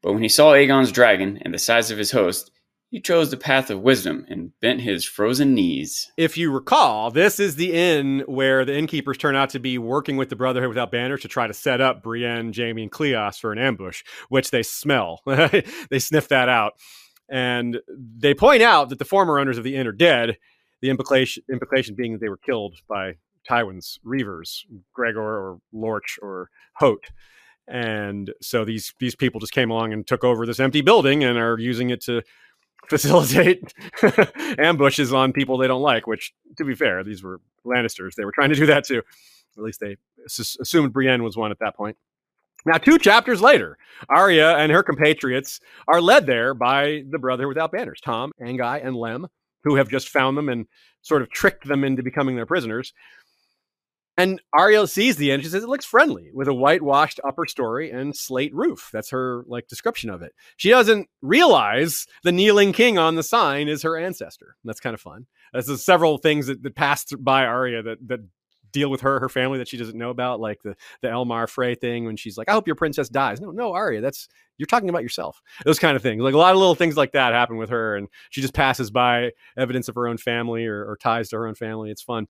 But 0.00 0.14
when 0.14 0.22
he 0.22 0.28
saw 0.30 0.52
Aegon's 0.52 0.92
dragon 0.92 1.38
and 1.42 1.52
the 1.52 1.58
size 1.58 1.90
of 1.90 1.98
his 1.98 2.12
host, 2.12 2.50
he 2.90 3.00
chose 3.00 3.30
the 3.30 3.36
path 3.36 3.70
of 3.70 3.80
wisdom 3.80 4.24
and 4.28 4.52
bent 4.60 4.80
his 4.80 5.04
frozen 5.04 5.54
knees. 5.54 6.10
If 6.16 6.38
you 6.38 6.50
recall, 6.50 7.10
this 7.10 7.38
is 7.38 7.56
the 7.56 7.72
inn 7.72 8.24
where 8.26 8.64
the 8.64 8.76
innkeepers 8.76 9.18
turn 9.18 9.36
out 9.36 9.50
to 9.50 9.58
be 9.58 9.76
working 9.76 10.16
with 10.16 10.30
the 10.30 10.36
Brotherhood 10.36 10.70
without 10.70 10.90
banners 10.90 11.20
to 11.22 11.28
try 11.28 11.46
to 11.46 11.52
set 11.52 11.80
up 11.82 12.02
Brienne, 12.02 12.52
Jaime, 12.54 12.82
and 12.82 12.90
Cleos 12.92 13.38
for 13.38 13.52
an 13.52 13.58
ambush, 13.58 14.02
which 14.30 14.50
they 14.50 14.62
smell. 14.62 15.20
they 15.26 15.98
sniff 15.98 16.28
that 16.28 16.48
out. 16.48 16.74
And 17.28 17.78
they 17.88 18.32
point 18.32 18.62
out 18.62 18.88
that 18.88 18.98
the 18.98 19.04
former 19.04 19.38
owners 19.38 19.58
of 19.58 19.64
the 19.64 19.76
inn 19.76 19.86
are 19.86 19.92
dead, 19.92 20.38
the 20.80 20.88
implication 20.88 21.42
implication 21.52 21.94
being 21.94 22.12
that 22.12 22.20
they 22.20 22.30
were 22.30 22.38
killed 22.38 22.76
by 22.88 23.16
Tywin's 23.48 23.98
reavers, 24.04 24.60
Gregor 24.94 25.20
or 25.20 25.58
Lorch 25.72 26.18
or 26.22 26.48
Hoat 26.74 27.04
And 27.66 28.32
so 28.40 28.64
these 28.64 28.94
these 28.98 29.14
people 29.14 29.40
just 29.40 29.52
came 29.52 29.70
along 29.70 29.92
and 29.92 30.06
took 30.06 30.24
over 30.24 30.46
this 30.46 30.60
empty 30.60 30.80
building 30.80 31.22
and 31.22 31.38
are 31.38 31.58
using 31.58 31.90
it 31.90 32.00
to 32.02 32.22
facilitate 32.88 33.72
ambushes 34.58 35.12
on 35.12 35.32
people 35.32 35.58
they 35.58 35.66
don't 35.66 35.82
like. 35.82 36.06
Which, 36.06 36.32
to 36.56 36.64
be 36.64 36.74
fair, 36.74 37.04
these 37.04 37.22
were 37.22 37.40
Lannisters. 37.64 38.14
They 38.14 38.24
were 38.24 38.32
trying 38.32 38.50
to 38.50 38.56
do 38.56 38.66
that 38.66 38.84
too. 38.84 39.02
At 39.56 39.64
least 39.64 39.80
they 39.80 39.96
assumed 40.26 40.92
Brienne 40.92 41.22
was 41.22 41.36
one 41.36 41.50
at 41.50 41.58
that 41.58 41.76
point. 41.76 41.96
Now, 42.66 42.76
two 42.76 42.98
chapters 42.98 43.40
later, 43.40 43.78
Arya 44.08 44.56
and 44.56 44.70
her 44.72 44.82
compatriots 44.82 45.60
are 45.86 46.00
led 46.00 46.26
there 46.26 46.54
by 46.54 47.04
the 47.08 47.18
brother 47.18 47.48
without 47.48 47.72
banners, 47.72 48.00
Tom, 48.00 48.32
Anguy, 48.40 48.84
and 48.84 48.96
Lem, 48.96 49.26
who 49.64 49.76
have 49.76 49.88
just 49.88 50.08
found 50.08 50.36
them 50.36 50.48
and 50.48 50.66
sort 51.02 51.22
of 51.22 51.30
tricked 51.30 51.66
them 51.66 51.84
into 51.84 52.02
becoming 52.02 52.36
their 52.36 52.46
prisoners. 52.46 52.92
And 54.18 54.42
Arya 54.52 54.88
sees 54.88 55.16
the 55.16 55.30
end. 55.30 55.44
She 55.44 55.48
says 55.48 55.62
it 55.62 55.68
looks 55.68 55.84
friendly 55.84 56.30
with 56.34 56.48
a 56.48 56.54
whitewashed 56.54 57.20
upper 57.26 57.46
story 57.46 57.92
and 57.92 58.14
slate 58.14 58.52
roof. 58.52 58.90
That's 58.92 59.10
her 59.10 59.44
like 59.46 59.68
description 59.68 60.10
of 60.10 60.22
it. 60.22 60.32
She 60.56 60.70
doesn't 60.70 61.08
realize 61.22 62.06
the 62.24 62.32
kneeling 62.32 62.72
king 62.72 62.98
on 62.98 63.14
the 63.14 63.22
sign 63.22 63.68
is 63.68 63.82
her 63.82 63.96
ancestor. 63.96 64.56
That's 64.64 64.80
kind 64.80 64.94
of 64.94 65.00
fun. 65.00 65.26
There's 65.52 65.84
several 65.84 66.18
things 66.18 66.48
that, 66.48 66.64
that 66.64 66.74
passed 66.74 67.14
by 67.20 67.44
Arya 67.44 67.82
that 67.84 68.08
that 68.08 68.20
deal 68.72 68.90
with 68.90 69.00
her, 69.00 69.20
her 69.20 69.28
family 69.28 69.58
that 69.58 69.68
she 69.68 69.76
doesn't 69.76 69.96
know 69.96 70.10
about, 70.10 70.40
like 70.40 70.62
the 70.62 70.74
the 71.00 71.08
Elmar 71.08 71.48
Frey 71.48 71.74
thing 71.74 72.04
when 72.04 72.16
she's 72.16 72.36
like, 72.36 72.48
"I 72.48 72.52
hope 72.52 72.66
your 72.66 72.76
princess 72.76 73.08
dies." 73.08 73.40
No, 73.40 73.50
no, 73.50 73.72
Arya, 73.72 74.00
that's 74.00 74.28
you're 74.58 74.66
talking 74.66 74.88
about 74.88 75.02
yourself. 75.02 75.40
Those 75.64 75.78
kind 75.78 75.96
of 75.96 76.02
things, 76.02 76.22
like 76.22 76.34
a 76.34 76.38
lot 76.38 76.52
of 76.52 76.58
little 76.58 76.74
things 76.74 76.96
like 76.96 77.12
that 77.12 77.32
happen 77.32 77.56
with 77.56 77.70
her, 77.70 77.96
and 77.96 78.08
she 78.30 78.40
just 78.40 78.54
passes 78.54 78.90
by 78.90 79.30
evidence 79.56 79.88
of 79.88 79.94
her 79.94 80.08
own 80.08 80.18
family 80.18 80.66
or, 80.66 80.84
or 80.84 80.96
ties 80.96 81.28
to 81.28 81.36
her 81.36 81.46
own 81.46 81.54
family. 81.54 81.90
It's 81.90 82.02
fun. 82.02 82.26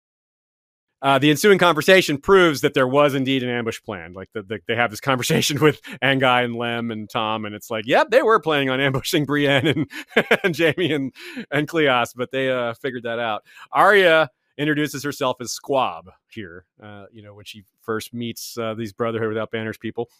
Uh, 1.01 1.19
the 1.19 1.31
ensuing 1.31 1.59
conversation 1.59 2.19
proves 2.19 2.61
that 2.63 2.75
there 2.75 2.89
was 2.89 3.15
indeed 3.15 3.43
an 3.43 3.49
ambush 3.49 3.81
plan. 3.83 4.13
Like 4.13 4.31
the, 4.33 4.43
the, 4.43 4.59
they 4.67 4.75
have 4.75 4.91
this 4.91 5.01
conversation 5.11 5.61
with 5.61 5.81
Anguy 6.03 6.45
and 6.45 6.57
Lem 6.57 6.91
and 6.91 7.09
Tom, 7.09 7.45
and 7.45 7.55
it's 7.55 7.71
like, 7.71 7.87
yep, 7.87 8.11
they 8.11 8.23
were 8.23 8.41
planning 8.41 8.71
on 8.71 8.81
ambushing 8.81 9.25
Brienne 9.25 9.67
and, 9.67 9.91
and 10.45 10.57
Jaime 10.57 10.93
and 10.93 11.13
and 11.51 11.69
Cleos, 11.69 12.15
but 12.17 12.31
they 12.31 12.51
uh, 12.51 12.75
figured 12.75 13.05
that 13.05 13.19
out. 13.19 13.45
Arya 13.73 14.31
introduces 14.59 15.05
herself 15.05 15.37
as 15.41 15.53
Squab 15.53 16.11
here, 16.29 16.67
uh, 16.83 17.05
you 17.13 17.23
know, 17.23 17.35
when 17.35 17.45
she 17.45 17.63
first 17.81 18.13
meets 18.13 18.59
uh, 18.59 18.75
these 18.75 18.93
Brotherhood 18.93 19.29
Without 19.29 19.53
Banners 19.53 19.79
people. 19.79 20.11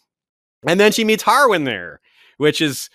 And 0.65 0.79
then 0.79 0.91
she 0.91 1.03
meets 1.03 1.23
Harwin 1.23 1.65
there, 1.65 1.99
which 2.37 2.61
is 2.61 2.89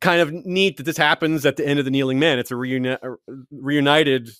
kind 0.00 0.20
of 0.20 0.32
neat 0.32 0.76
that 0.76 0.82
this 0.84 0.96
happens 0.96 1.46
at 1.46 1.56
the 1.56 1.66
end 1.66 1.78
of 1.78 1.84
the 1.84 1.90
Kneeling 1.90 2.18
man 2.18 2.38
It's 2.38 2.50
a 2.50 2.54
reuni- 2.54 3.16
reunited 3.50 4.30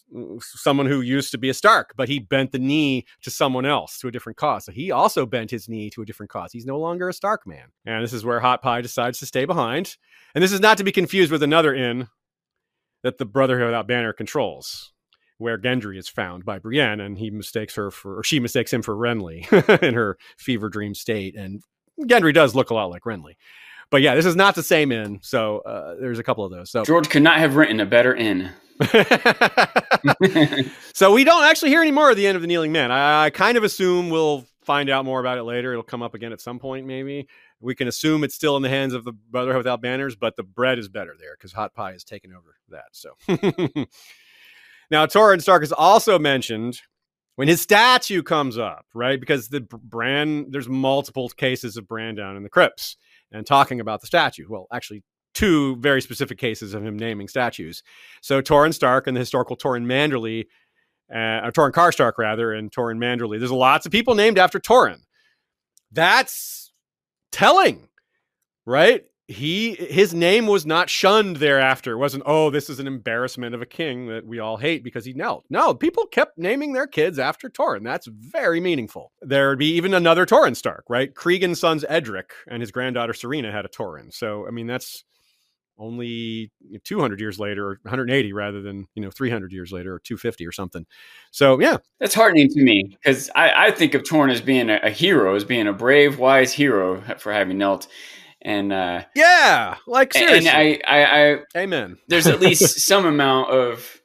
someone 0.40 0.86
who 0.86 1.00
used 1.00 1.30
to 1.32 1.38
be 1.38 1.48
a 1.48 1.54
Stark, 1.54 1.94
but 1.96 2.08
he 2.08 2.18
bent 2.18 2.52
the 2.52 2.58
knee 2.58 3.04
to 3.22 3.30
someone 3.30 3.64
else 3.64 3.98
to 3.98 4.08
a 4.08 4.10
different 4.10 4.36
cause. 4.36 4.64
So 4.64 4.72
he 4.72 4.90
also 4.90 5.26
bent 5.26 5.50
his 5.50 5.68
knee 5.68 5.90
to 5.90 6.02
a 6.02 6.04
different 6.04 6.30
cause. 6.30 6.52
He's 6.52 6.66
no 6.66 6.78
longer 6.78 7.08
a 7.08 7.12
Stark 7.12 7.46
man. 7.46 7.68
And 7.86 8.02
this 8.02 8.12
is 8.12 8.24
where 8.24 8.40
Hot 8.40 8.62
Pie 8.62 8.80
decides 8.80 9.18
to 9.20 9.26
stay 9.26 9.44
behind. 9.44 9.96
And 10.34 10.42
this 10.42 10.52
is 10.52 10.60
not 10.60 10.78
to 10.78 10.84
be 10.84 10.92
confused 10.92 11.30
with 11.30 11.42
another 11.42 11.74
inn 11.74 12.08
that 13.02 13.18
the 13.18 13.26
Brotherhood 13.26 13.66
Without 13.66 13.86
Banner 13.86 14.12
controls 14.12 14.92
where 15.38 15.58
Gendry 15.58 15.98
is 15.98 16.08
found 16.08 16.44
by 16.44 16.58
Brienne, 16.58 17.00
and 17.00 17.18
he 17.18 17.30
mistakes 17.30 17.74
her 17.74 17.90
for, 17.90 18.18
or 18.18 18.22
she 18.22 18.38
mistakes 18.40 18.72
him 18.72 18.82
for 18.82 18.94
Renly 18.94 19.82
in 19.82 19.94
her 19.94 20.16
fever 20.38 20.68
dream 20.68 20.94
state. 20.94 21.36
And 21.36 21.60
Gendry 22.02 22.32
does 22.32 22.54
look 22.54 22.70
a 22.70 22.74
lot 22.74 22.90
like 22.90 23.02
Renly. 23.02 23.34
But 23.90 24.02
yeah, 24.02 24.14
this 24.14 24.26
is 24.26 24.36
not 24.36 24.54
the 24.54 24.62
same 24.62 24.92
inn. 24.92 25.20
So 25.22 25.58
uh, 25.58 25.96
there's 26.00 26.18
a 26.18 26.22
couple 26.22 26.44
of 26.44 26.50
those. 26.50 26.70
So 26.70 26.84
George 26.84 27.08
could 27.08 27.22
not 27.22 27.38
have 27.38 27.56
written 27.56 27.80
a 27.80 27.86
better 27.86 28.14
inn. 28.14 28.50
so 30.94 31.12
we 31.12 31.22
don't 31.22 31.44
actually 31.44 31.68
hear 31.70 31.80
any 31.80 31.92
more 31.92 32.10
of 32.10 32.16
the 32.16 32.26
end 32.26 32.36
of 32.36 32.42
the 32.42 32.48
Kneeling 32.48 32.72
man. 32.72 32.90
I, 32.90 33.26
I 33.26 33.30
kind 33.30 33.56
of 33.56 33.62
assume 33.62 34.10
we'll 34.10 34.44
find 34.64 34.90
out 34.90 35.04
more 35.04 35.20
about 35.20 35.38
it 35.38 35.44
later. 35.44 35.72
It'll 35.72 35.84
come 35.84 36.02
up 36.02 36.14
again 36.14 36.32
at 36.32 36.40
some 36.40 36.58
point, 36.58 36.86
maybe. 36.86 37.28
We 37.60 37.74
can 37.74 37.86
assume 37.86 38.24
it's 38.24 38.34
still 38.34 38.56
in 38.56 38.62
the 38.62 38.68
hands 38.68 38.94
of 38.94 39.04
the 39.04 39.12
Brotherhood 39.12 39.58
Without 39.58 39.80
Banners, 39.80 40.16
but 40.16 40.36
the 40.36 40.42
bread 40.42 40.78
is 40.78 40.88
better 40.88 41.14
there 41.18 41.36
because 41.38 41.52
Hot 41.52 41.72
Pie 41.74 41.92
has 41.92 42.04
taken 42.04 42.32
over 42.32 42.56
that. 42.70 42.86
So 42.92 43.14
Now, 44.90 45.06
Torrhen 45.06 45.40
Stark 45.40 45.62
is 45.62 45.72
also 45.72 46.18
mentioned 46.18 46.80
when 47.36 47.48
his 47.48 47.60
statue 47.60 48.22
comes 48.22 48.58
up, 48.58 48.86
right? 48.94 49.18
Because 49.18 49.48
the 49.48 49.60
brand 49.60 50.48
there's 50.50 50.68
multiple 50.68 51.28
cases 51.30 51.76
of 51.76 51.88
brand 51.88 52.16
down 52.16 52.36
in 52.36 52.42
the 52.42 52.48
crypts 52.48 52.96
and 53.34 53.46
talking 53.46 53.80
about 53.80 54.00
the 54.00 54.06
statue. 54.06 54.46
Well, 54.48 54.66
actually, 54.72 55.02
two 55.34 55.76
very 55.76 56.00
specific 56.00 56.38
cases 56.38 56.72
of 56.72 56.84
him 56.84 56.96
naming 56.96 57.28
statues. 57.28 57.82
So 58.22 58.40
Torrhen 58.40 58.72
Stark 58.72 59.06
and 59.06 59.16
the 59.16 59.20
historical 59.20 59.56
Torrhen 59.56 59.84
Manderly, 59.84 60.44
uh, 61.12 61.46
or 61.46 61.52
Torrhen 61.52 61.72
Karstark 61.72 62.12
rather, 62.16 62.52
and 62.52 62.70
Torrhen 62.70 62.98
Manderly. 62.98 63.38
There's 63.38 63.50
lots 63.50 63.84
of 63.84 63.92
people 63.92 64.14
named 64.14 64.38
after 64.38 64.58
Torrhen. 64.58 65.00
That's 65.92 66.72
telling, 67.32 67.88
right? 68.64 69.04
He 69.26 69.74
his 69.74 70.12
name 70.12 70.46
was 70.46 70.66
not 70.66 70.90
shunned 70.90 71.36
thereafter. 71.36 71.92
It 71.92 71.98
wasn't, 71.98 72.24
oh, 72.26 72.50
this 72.50 72.68
is 72.68 72.78
an 72.78 72.86
embarrassment 72.86 73.54
of 73.54 73.62
a 73.62 73.66
king 73.66 74.08
that 74.08 74.26
we 74.26 74.38
all 74.38 74.58
hate 74.58 74.84
because 74.84 75.04
he 75.04 75.14
knelt. 75.14 75.44
No, 75.48 75.72
people 75.72 76.06
kept 76.06 76.36
naming 76.36 76.72
their 76.72 76.86
kids 76.86 77.18
after 77.18 77.48
Torrhen. 77.48 77.84
That's 77.84 78.06
very 78.06 78.60
meaningful. 78.60 79.12
There 79.22 79.48
would 79.48 79.58
be 79.58 79.74
even 79.76 79.94
another 79.94 80.26
Torrhen 80.26 80.54
Stark, 80.54 80.84
right? 80.90 81.14
Cregan's 81.14 81.60
sons 81.60 81.84
Edric 81.88 82.32
and 82.48 82.60
his 82.60 82.70
granddaughter 82.70 83.14
Serena 83.14 83.50
had 83.50 83.64
a 83.64 83.68
Torrhen. 83.68 84.12
So 84.12 84.46
I 84.46 84.50
mean 84.50 84.66
that's 84.66 85.04
only 85.78 86.52
200 86.84 87.18
years 87.18 87.40
later 87.40 87.70
or 87.70 87.78
180 87.82 88.32
rather 88.32 88.62
than 88.62 88.86
you 88.94 89.02
know 89.02 89.10
300 89.10 89.52
years 89.52 89.72
later 89.72 89.94
or 89.94 89.98
250 89.98 90.46
or 90.46 90.52
something 90.52 90.86
so 91.32 91.60
yeah 91.60 91.78
that's 91.98 92.14
heartening 92.14 92.48
to 92.48 92.62
me 92.62 92.96
because 93.02 93.28
I, 93.34 93.66
I, 93.66 93.70
think 93.72 93.94
of 93.94 94.02
torrhen 94.04 94.30
as 94.30 94.40
being 94.40 94.70
a, 94.70 94.78
a, 94.84 94.90
hero 94.90 95.34
as 95.34 95.44
being 95.44 95.66
a 95.66 95.72
brave 95.72 96.18
wise 96.18 96.52
hero 96.52 97.02
for 97.18 97.32
having 97.32 97.58
knelt 97.58 97.88
and 98.44 98.72
uh, 98.72 99.04
yeah, 99.14 99.76
like 99.86 100.12
seriously. 100.12 100.48
And 100.48 100.82
I, 100.86 101.02
I, 101.02 101.32
I 101.32 101.38
amen. 101.56 101.98
there's 102.08 102.26
at 102.26 102.40
least 102.40 102.80
some 102.80 103.06
amount 103.06 103.50
of 103.50 104.00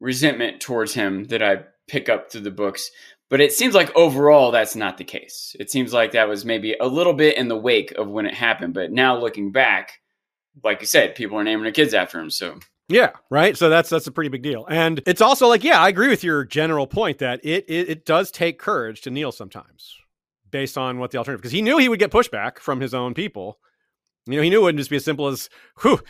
resentment 0.00 0.60
towards 0.60 0.94
him 0.94 1.24
that 1.24 1.42
I 1.42 1.64
pick 1.88 2.08
up 2.08 2.30
through 2.30 2.42
the 2.42 2.50
books, 2.50 2.90
but 3.28 3.40
it 3.40 3.52
seems 3.52 3.74
like 3.74 3.94
overall 3.96 4.50
that's 4.50 4.76
not 4.76 4.98
the 4.98 5.04
case. 5.04 5.56
It 5.58 5.70
seems 5.70 5.92
like 5.92 6.12
that 6.12 6.28
was 6.28 6.44
maybe 6.44 6.74
a 6.80 6.86
little 6.86 7.14
bit 7.14 7.36
in 7.36 7.48
the 7.48 7.56
wake 7.56 7.92
of 7.92 8.08
when 8.08 8.26
it 8.26 8.34
happened, 8.34 8.74
but 8.74 8.92
now 8.92 9.18
looking 9.18 9.52
back, 9.52 10.00
like 10.62 10.80
you 10.80 10.86
said, 10.86 11.14
people 11.14 11.38
are 11.38 11.44
naming 11.44 11.64
their 11.64 11.72
kids 11.72 11.94
after 11.94 12.20
him. 12.20 12.30
So 12.30 12.58
yeah, 12.90 13.10
right. 13.30 13.56
So 13.56 13.68
that's 13.68 13.88
that's 13.88 14.08
a 14.08 14.12
pretty 14.12 14.30
big 14.30 14.42
deal, 14.42 14.66
and 14.68 15.00
it's 15.06 15.20
also 15.20 15.46
like, 15.46 15.62
yeah, 15.62 15.80
I 15.80 15.88
agree 15.88 16.08
with 16.08 16.24
your 16.24 16.44
general 16.44 16.88
point 16.88 17.18
that 17.18 17.40
it 17.44 17.64
it, 17.68 17.88
it 17.88 18.04
does 18.04 18.32
take 18.32 18.58
courage 18.58 19.02
to 19.02 19.10
kneel 19.10 19.30
sometimes, 19.30 19.96
based 20.50 20.76
on 20.76 20.98
what 20.98 21.12
the 21.12 21.18
alternative, 21.18 21.40
because 21.40 21.52
he 21.52 21.62
knew 21.62 21.78
he 21.78 21.88
would 21.88 22.00
get 22.00 22.10
pushback 22.10 22.58
from 22.58 22.80
his 22.80 22.92
own 22.92 23.14
people, 23.14 23.60
you 24.26 24.36
know, 24.36 24.42
he 24.42 24.50
knew 24.50 24.60
it 24.60 24.62
wouldn't 24.62 24.80
just 24.80 24.90
be 24.90 24.96
as 24.96 25.04
simple 25.04 25.28
as, 25.28 25.48
whew, 25.82 26.00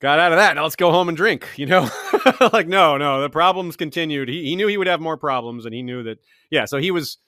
got 0.00 0.18
out 0.18 0.32
of 0.32 0.38
that. 0.38 0.54
Now 0.54 0.62
let's 0.62 0.76
go 0.76 0.90
home 0.90 1.08
and 1.08 1.16
drink. 1.16 1.48
You 1.56 1.66
know, 1.66 1.88
like, 2.52 2.68
no, 2.68 2.96
no, 2.96 3.20
the 3.22 3.30
problems 3.30 3.76
continued. 3.76 4.28
He, 4.28 4.44
he 4.44 4.56
knew 4.56 4.66
he 4.66 4.76
would 4.76 4.86
have 4.86 5.00
more 5.00 5.16
problems 5.16 5.64
and 5.64 5.74
he 5.74 5.82
knew 5.82 6.02
that, 6.04 6.18
yeah. 6.50 6.66
So 6.66 6.78
he 6.78 6.90
was, 6.90 7.18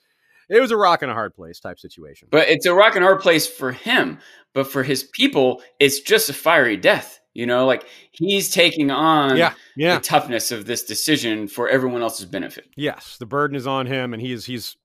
it 0.49 0.59
was 0.59 0.71
a 0.71 0.77
rock 0.77 1.01
and 1.01 1.11
a 1.11 1.13
hard 1.13 1.33
place 1.33 1.59
type 1.59 1.79
situation. 1.79 2.27
But 2.31 2.49
it's 2.49 2.65
a 2.65 2.73
rock 2.73 2.95
and 2.95 3.03
hard 3.03 3.21
place 3.21 3.47
for 3.47 3.71
him. 3.71 4.19
But 4.53 4.67
for 4.67 4.83
his 4.83 5.03
people, 5.03 5.61
it's 5.79 5.99
just 5.99 6.29
a 6.29 6.33
fiery 6.33 6.77
death. 6.77 7.19
You 7.35 7.45
know, 7.45 7.65
like 7.65 7.85
he's 8.11 8.49
taking 8.49 8.89
on 8.89 9.37
yeah, 9.37 9.53
yeah. 9.77 9.95
the 9.95 10.01
toughness 10.01 10.51
of 10.51 10.65
this 10.65 10.83
decision 10.83 11.47
for 11.47 11.69
everyone 11.69 12.01
else's 12.01 12.25
benefit. 12.25 12.67
Yes, 12.75 13.17
the 13.17 13.27
burden 13.27 13.55
is 13.55 13.67
on 13.67 13.85
him, 13.85 14.13
and 14.13 14.21
he's 14.21 14.45
he's 14.45 14.75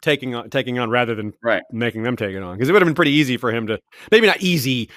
taking 0.00 0.34
on 0.34 0.50
taking 0.50 0.78
on 0.78 0.90
rather 0.90 1.14
than 1.14 1.32
right. 1.42 1.62
making 1.72 2.02
them 2.02 2.16
take 2.16 2.34
it 2.34 2.42
on 2.42 2.56
because 2.56 2.68
it 2.68 2.72
would 2.72 2.82
have 2.82 2.86
been 2.86 2.94
pretty 2.94 3.12
easy 3.12 3.36
for 3.36 3.52
him 3.52 3.66
to 3.66 3.78
maybe 4.10 4.26
not 4.26 4.40
easy 4.40 4.90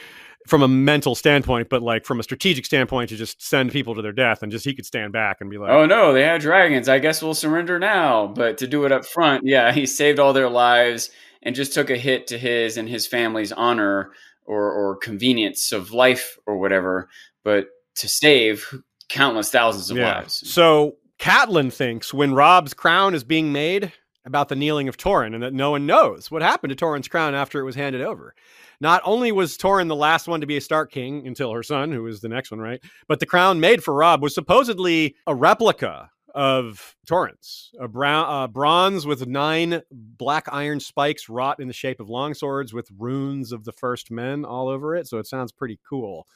from 0.47 0.61
a 0.61 0.67
mental 0.67 1.15
standpoint, 1.15 1.69
but 1.69 1.81
like 1.81 2.05
from 2.05 2.19
a 2.19 2.23
strategic 2.23 2.65
standpoint, 2.65 3.09
to 3.09 3.15
just 3.15 3.41
send 3.41 3.71
people 3.71 3.95
to 3.95 4.01
their 4.01 4.11
death 4.11 4.43
and 4.43 4.51
just 4.51 4.65
he 4.65 4.73
could 4.73 4.85
stand 4.85 5.13
back 5.13 5.37
and 5.39 5.49
be 5.49 5.57
like, 5.57 5.69
"Oh 5.69 5.85
no, 5.85 6.13
they 6.13 6.23
have 6.23 6.41
dragons. 6.41 6.89
I 6.89 6.99
guess 6.99 7.21
we'll 7.21 7.33
surrender 7.33 7.79
now." 7.79 8.27
But 8.27 8.57
to 8.59 8.67
do 8.67 8.85
it 8.85 8.91
up 8.91 9.05
front, 9.05 9.45
yeah, 9.45 9.71
he 9.71 9.85
saved 9.85 10.19
all 10.19 10.33
their 10.33 10.49
lives 10.49 11.09
and 11.41 11.55
just 11.55 11.73
took 11.73 11.89
a 11.89 11.97
hit 11.97 12.27
to 12.27 12.37
his 12.37 12.77
and 12.77 12.87
his 12.89 13.07
family's 13.07 13.51
honor 13.51 14.11
or 14.45 14.71
or 14.71 14.97
convenience 14.97 15.71
of 15.71 15.91
life 15.91 16.37
or 16.45 16.57
whatever. 16.57 17.09
But 17.43 17.67
to 17.95 18.09
save 18.09 18.81
countless 19.09 19.49
thousands 19.49 19.91
of 19.91 19.97
yeah. 19.97 20.15
lives. 20.15 20.49
So 20.49 20.97
Catelyn 21.19 21.71
thinks 21.71 22.13
when 22.13 22.33
Robb's 22.33 22.73
crown 22.73 23.13
is 23.15 23.23
being 23.23 23.53
made, 23.53 23.93
about 24.25 24.49
the 24.49 24.55
kneeling 24.55 24.87
of 24.87 24.97
Torrhen 24.97 25.33
and 25.33 25.43
that 25.43 25.53
no 25.53 25.71
one 25.71 25.85
knows 25.85 26.31
what 26.31 26.41
happened 26.41 26.75
to 26.75 26.85
Torrhen's 26.85 27.07
crown 27.07 27.35
after 27.35 27.59
it 27.59 27.65
was 27.65 27.75
handed 27.75 28.01
over. 28.01 28.33
Not 28.79 29.01
only 29.05 29.31
was 29.31 29.57
Torrhen 29.57 29.87
the 29.87 29.95
last 29.95 30.27
one 30.27 30.41
to 30.41 30.47
be 30.47 30.57
a 30.57 30.61
Stark 30.61 30.91
king 30.91 31.27
until 31.27 31.51
her 31.51 31.63
son, 31.63 31.91
who 31.91 32.03
was 32.03 32.21
the 32.21 32.29
next 32.29 32.51
one, 32.51 32.59
right? 32.59 32.81
But 33.07 33.19
the 33.19 33.25
crown 33.25 33.59
made 33.59 33.83
for 33.83 33.93
Robb 33.93 34.21
was 34.21 34.33
supposedly 34.33 35.15
a 35.27 35.35
replica 35.35 36.09
of 36.33 36.95
Torrhen's, 37.05 37.71
a 37.79 37.87
brown, 37.87 38.25
uh, 38.27 38.47
bronze 38.47 39.05
with 39.05 39.27
nine 39.27 39.81
black 39.91 40.47
iron 40.51 40.79
spikes 40.79 41.29
wrought 41.29 41.59
in 41.59 41.67
the 41.67 41.73
shape 41.73 41.99
of 41.99 42.07
longswords 42.07 42.73
with 42.73 42.89
runes 42.97 43.51
of 43.51 43.65
the 43.65 43.71
first 43.71 44.09
men 44.09 44.43
all 44.43 44.67
over 44.67 44.95
it. 44.95 45.07
So 45.07 45.19
it 45.19 45.27
sounds 45.27 45.51
pretty 45.51 45.79
cool. 45.87 46.27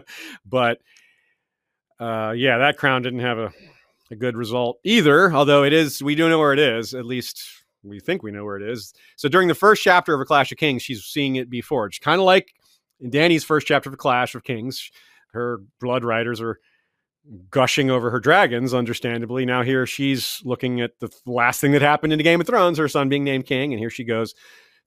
but 0.44 0.80
uh, 1.98 2.34
yeah, 2.36 2.58
that 2.58 2.76
crown 2.76 3.02
didn't 3.02 3.20
have 3.20 3.38
a 3.38 3.52
a 4.10 4.16
good 4.16 4.36
result 4.36 4.78
either. 4.84 5.32
Although 5.32 5.64
it 5.64 5.72
is, 5.72 6.02
we 6.02 6.14
do 6.14 6.28
know 6.28 6.38
where 6.38 6.52
it 6.52 6.58
is. 6.58 6.94
At 6.94 7.06
least 7.06 7.42
we 7.82 8.00
think 8.00 8.22
we 8.22 8.30
know 8.30 8.44
where 8.44 8.56
it 8.56 8.68
is. 8.68 8.92
So 9.16 9.28
during 9.28 9.48
the 9.48 9.54
first 9.54 9.82
chapter 9.82 10.14
of 10.14 10.20
A 10.20 10.24
Clash 10.24 10.52
of 10.52 10.58
Kings, 10.58 10.82
she's 10.82 11.04
seeing 11.04 11.36
it 11.36 11.50
be 11.50 11.60
forged, 11.60 12.02
kind 12.02 12.20
of 12.20 12.24
like 12.24 12.52
in 13.00 13.10
Dany's 13.10 13.44
first 13.44 13.66
chapter 13.66 13.88
of 13.88 13.94
A 13.94 13.98
Clash 13.98 14.34
of 14.34 14.44
Kings. 14.44 14.90
Her 15.32 15.60
blood 15.80 16.04
riders 16.04 16.40
are 16.40 16.58
gushing 17.50 17.90
over 17.90 18.10
her 18.10 18.20
dragons, 18.20 18.72
understandably. 18.72 19.44
Now 19.44 19.62
here 19.62 19.86
she's 19.86 20.40
looking 20.44 20.80
at 20.80 20.92
the 21.00 21.10
last 21.26 21.60
thing 21.60 21.72
that 21.72 21.82
happened 21.82 22.12
in 22.12 22.18
the 22.18 22.24
Game 22.24 22.40
of 22.40 22.46
Thrones, 22.46 22.78
her 22.78 22.88
son 22.88 23.08
being 23.08 23.24
named 23.24 23.46
king, 23.46 23.72
and 23.72 23.80
here 23.80 23.90
she 23.90 24.04
goes 24.04 24.34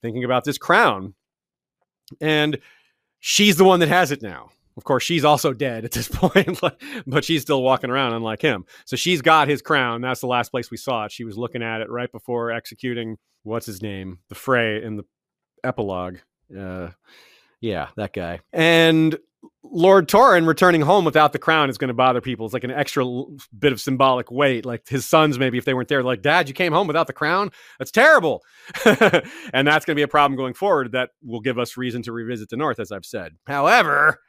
thinking 0.02 0.24
about 0.24 0.46
this 0.46 0.58
crown. 0.58 1.14
And 2.22 2.60
she's 3.20 3.58
the 3.58 3.66
one 3.66 3.82
that 3.82 3.90
has 3.90 4.12
it 4.12 4.22
now. 4.22 4.50
Of 4.80 4.86
course, 4.86 5.04
she's 5.04 5.26
also 5.26 5.52
dead 5.52 5.84
at 5.84 5.92
this 5.92 6.08
point, 6.14 6.58
but 7.06 7.26
she's 7.26 7.42
still 7.42 7.62
walking 7.62 7.90
around, 7.90 8.14
unlike 8.14 8.42
him. 8.42 8.64
So 8.86 8.96
she's 8.96 9.22
got 9.22 9.50
his 9.50 9.62
crown. 9.62 10.00
That's 10.00 10.22
the 10.22 10.28
last 10.28 10.52
place 10.52 10.72
we 10.72 10.78
saw 10.78 11.04
it. 11.04 11.12
She 11.12 11.26
was 11.26 11.38
looking 11.38 11.62
at 11.62 11.82
it 11.82 11.90
right 11.90 12.10
before 12.10 12.54
executing 12.54 13.18
what's 13.44 13.66
his 13.66 13.82
name, 13.82 14.20
the 14.30 14.36
Frey 14.36 14.82
in 14.82 14.96
the 14.96 15.04
epilogue. 15.66 16.20
Uh, 16.58 16.92
yeah, 17.60 17.90
that 17.98 18.14
guy. 18.14 18.40
And 18.54 19.20
Lord 19.64 20.08
Torrhen 20.08 20.48
returning 20.48 20.80
home 20.80 21.04
without 21.04 21.34
the 21.34 21.40
crown 21.40 21.70
is 21.70 21.78
going 21.78 21.90
to 21.90 21.94
bother 21.94 22.22
people. 22.22 22.46
It's 22.46 22.54
like 22.54 22.64
an 22.64 22.72
extra 22.72 23.06
bit 23.58 23.74
of 23.74 23.82
symbolic 23.82 24.32
weight. 24.32 24.66
Like 24.66 24.88
his 24.88 25.06
sons, 25.06 25.38
maybe 25.38 25.58
if 25.58 25.66
they 25.66 25.74
weren't 25.74 25.90
there, 25.90 26.04
like, 26.04 26.22
Dad, 26.22 26.48
you 26.48 26.54
came 26.54 26.72
home 26.72 26.88
without 26.88 27.08
the 27.08 27.14
crown. 27.14 27.52
That's 27.80 27.92
terrible. 27.92 28.44
and 28.86 29.68
that's 29.68 29.84
going 29.84 29.94
to 29.94 30.00
be 30.00 30.04
a 30.04 30.08
problem 30.08 30.38
going 30.38 30.54
forward 30.54 30.94
that 30.94 31.10
will 31.22 31.42
give 31.42 31.60
us 31.60 31.76
reason 31.76 32.02
to 32.04 32.14
revisit 32.14 32.48
the 32.48 32.56
North, 32.56 32.80
as 32.80 32.94
I've 32.94 33.06
said. 33.06 33.34
However, 33.46 34.22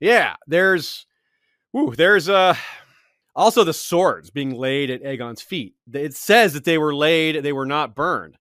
yeah, 0.00 0.36
there's, 0.46 1.06
ooh, 1.76 1.94
there's 1.96 2.28
uh, 2.28 2.54
also 3.34 3.64
the 3.64 3.72
swords 3.72 4.30
being 4.30 4.54
laid 4.54 4.90
at 4.90 5.02
Aegon's 5.02 5.42
feet. 5.42 5.74
It 5.92 6.14
says 6.14 6.54
that 6.54 6.64
they 6.64 6.78
were 6.78 6.94
laid, 6.94 7.42
they 7.42 7.52
were 7.52 7.66
not 7.66 7.94
burned. 7.94 8.36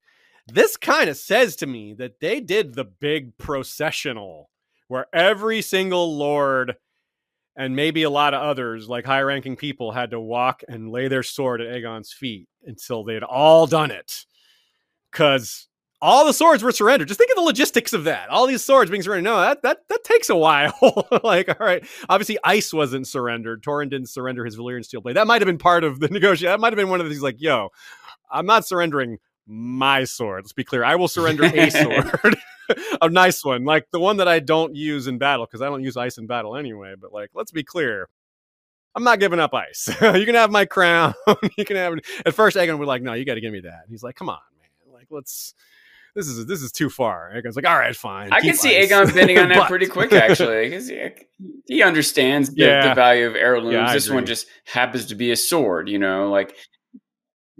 This 0.48 0.78
kind 0.78 1.10
of 1.10 1.18
says 1.18 1.58
to 1.58 1.68
me 1.68 1.94
that 1.96 2.20
they 2.20 2.40
did 2.40 2.74
the 2.74 2.86
big 2.86 3.38
processional 3.38 4.50
where 4.88 5.08
every 5.14 5.62
single 5.62 6.18
lord 6.18 6.76
and 7.58 7.76
maybe 7.76 8.04
a 8.04 8.10
lot 8.10 8.36
of 8.36 8.42
others, 8.42 8.88
like 8.88 9.06
high 9.06 9.22
ranking 9.22 9.56
people, 9.56 9.92
had 9.92 10.12
to 10.12 10.20
walk 10.20 10.64
and 10.70 10.92
lay 10.92 11.08
their 11.08 11.24
sword 11.24 11.60
at 11.60 11.76
Aegon's 11.76 12.14
feet 12.14 12.48
until 12.64 13.04
they 13.04 13.16
had 13.16 13.24
all 13.24 13.66
done 13.66 13.90
it. 13.90 14.26
Because 15.12 15.68
all 16.02 16.26
the 16.26 16.34
swords 16.34 16.62
were 16.62 16.72
surrendered. 16.72 17.08
Just 17.08 17.18
think 17.18 17.32
of 17.32 17.36
the 17.36 17.42
logistics 17.42 17.94
of 17.94 18.04
that. 18.04 18.30
All 18.30 18.46
these 18.46 18.64
swords 18.64 18.92
being 18.92 19.02
surrendered. 19.02 19.24
No, 19.24 19.40
that 19.40 19.62
that 19.64 19.80
that 19.90 20.04
takes 20.04 20.30
a 20.30 20.36
while. 20.36 20.74
like, 21.24 21.50
all 21.50 21.66
right, 21.66 21.86
obviously 22.10 22.38
ice 22.44 22.72
wasn't 22.72 23.08
surrendered. 23.08 23.64
Torrhen 23.64 23.90
didn't 23.90 24.10
surrender 24.10 24.46
his 24.46 24.58
Valyrian 24.58 24.86
steel 24.86 25.02
blade. 25.02 25.16
That 25.16 25.28
might 25.28 25.42
have 25.42 25.48
been 25.48 25.58
part 25.58 25.84
of 25.84 26.00
the 26.00 26.08
negotiation. 26.12 26.52
That 26.52 26.60
might 26.60 26.74
have 26.74 26.78
been 26.78 26.90
one 26.90 27.02
of 27.02 27.10
these 27.10 27.22
like, 27.22 27.42
yo, 27.42 27.70
I'm 28.32 28.46
not 28.46 28.68
surrendering 28.68 29.18
my 29.48 30.04
sword. 30.04 30.44
Let's 30.44 30.54
be 30.54 30.64
clear. 30.64 30.84
I 30.84 30.96
will 30.96 31.08
surrender 31.08 31.46
a 31.46 31.70
sword. 31.72 32.38
a 33.02 33.10
nice 33.10 33.44
one, 33.44 33.66
like 33.66 33.88
the 33.92 34.00
one 34.00 34.18
that 34.18 34.28
I 34.28 34.40
don't 34.40 34.76
use 34.76 35.08
in 35.08 35.18
battle 35.18 35.46
because 35.46 35.62
I 35.62 35.66
don't 35.66 35.84
use 35.84 35.98
ice 35.98 36.18
in 36.18 36.28
battle 36.28 36.56
anyway. 36.56 36.94
But 37.00 37.12
like, 37.12 37.32
let's 37.34 37.52
be 37.52 37.64
clear. 37.64 38.08
I'm 38.94 39.04
not 39.04 39.20
giving 39.20 39.40
up 39.40 39.54
ice. 39.54 39.88
you 40.02 40.26
can 40.26 40.36
have 40.36 40.52
my 40.52 40.66
crown. 40.66 41.14
you 41.58 41.66
can 41.66 41.76
have. 41.76 41.94
It. 41.94 42.06
At 42.26 42.34
first, 42.34 42.58
Aegon 42.58 42.80
was 42.80 42.88
like, 42.88 43.04
"No, 43.04 43.14
you 43.14 43.26
got 43.26 43.36
to 43.36 43.42
give 43.42 43.54
me 43.54 43.60
that." 43.60 43.82
And 43.84 43.92
he's 43.92 44.02
like, 44.02 44.16
"Come 44.16 44.28
on, 44.28 44.40
man. 44.60 44.92
Like, 44.92 45.06
let's." 45.12 45.54
This 46.18 46.28
is 46.28 46.48
this 46.48 46.64
is 46.64 46.72
too 46.72 46.90
far. 46.90 47.32
Aegon's 47.36 47.56
like, 47.56 47.68
"All 47.68 47.78
right, 47.78 47.96
fine." 47.96 48.30
I 48.34 48.42
can 48.42 48.56
see 48.56 48.76
ice. 48.76 48.90
Aegon 48.90 49.14
bending 49.14 49.38
on 49.38 49.50
that 49.50 49.68
pretty 49.68 49.86
quick, 49.86 50.12
actually, 50.12 50.68
because 50.68 50.90
he, 50.90 51.10
he, 51.68 51.84
understands 51.84 52.50
the, 52.50 52.66
yeah. 52.66 52.90
the, 52.90 52.96
value 52.96 53.28
of 53.28 53.36
heirlooms. 53.36 53.74
Yeah, 53.74 53.94
this 53.94 54.10
one 54.10 54.26
just 54.26 54.48
happens 54.66 55.06
to 55.06 55.16
be 55.16 55.30
a 55.30 55.36
sword, 55.36 55.88
you 55.88 56.00
know, 56.00 56.32
like 56.32 56.56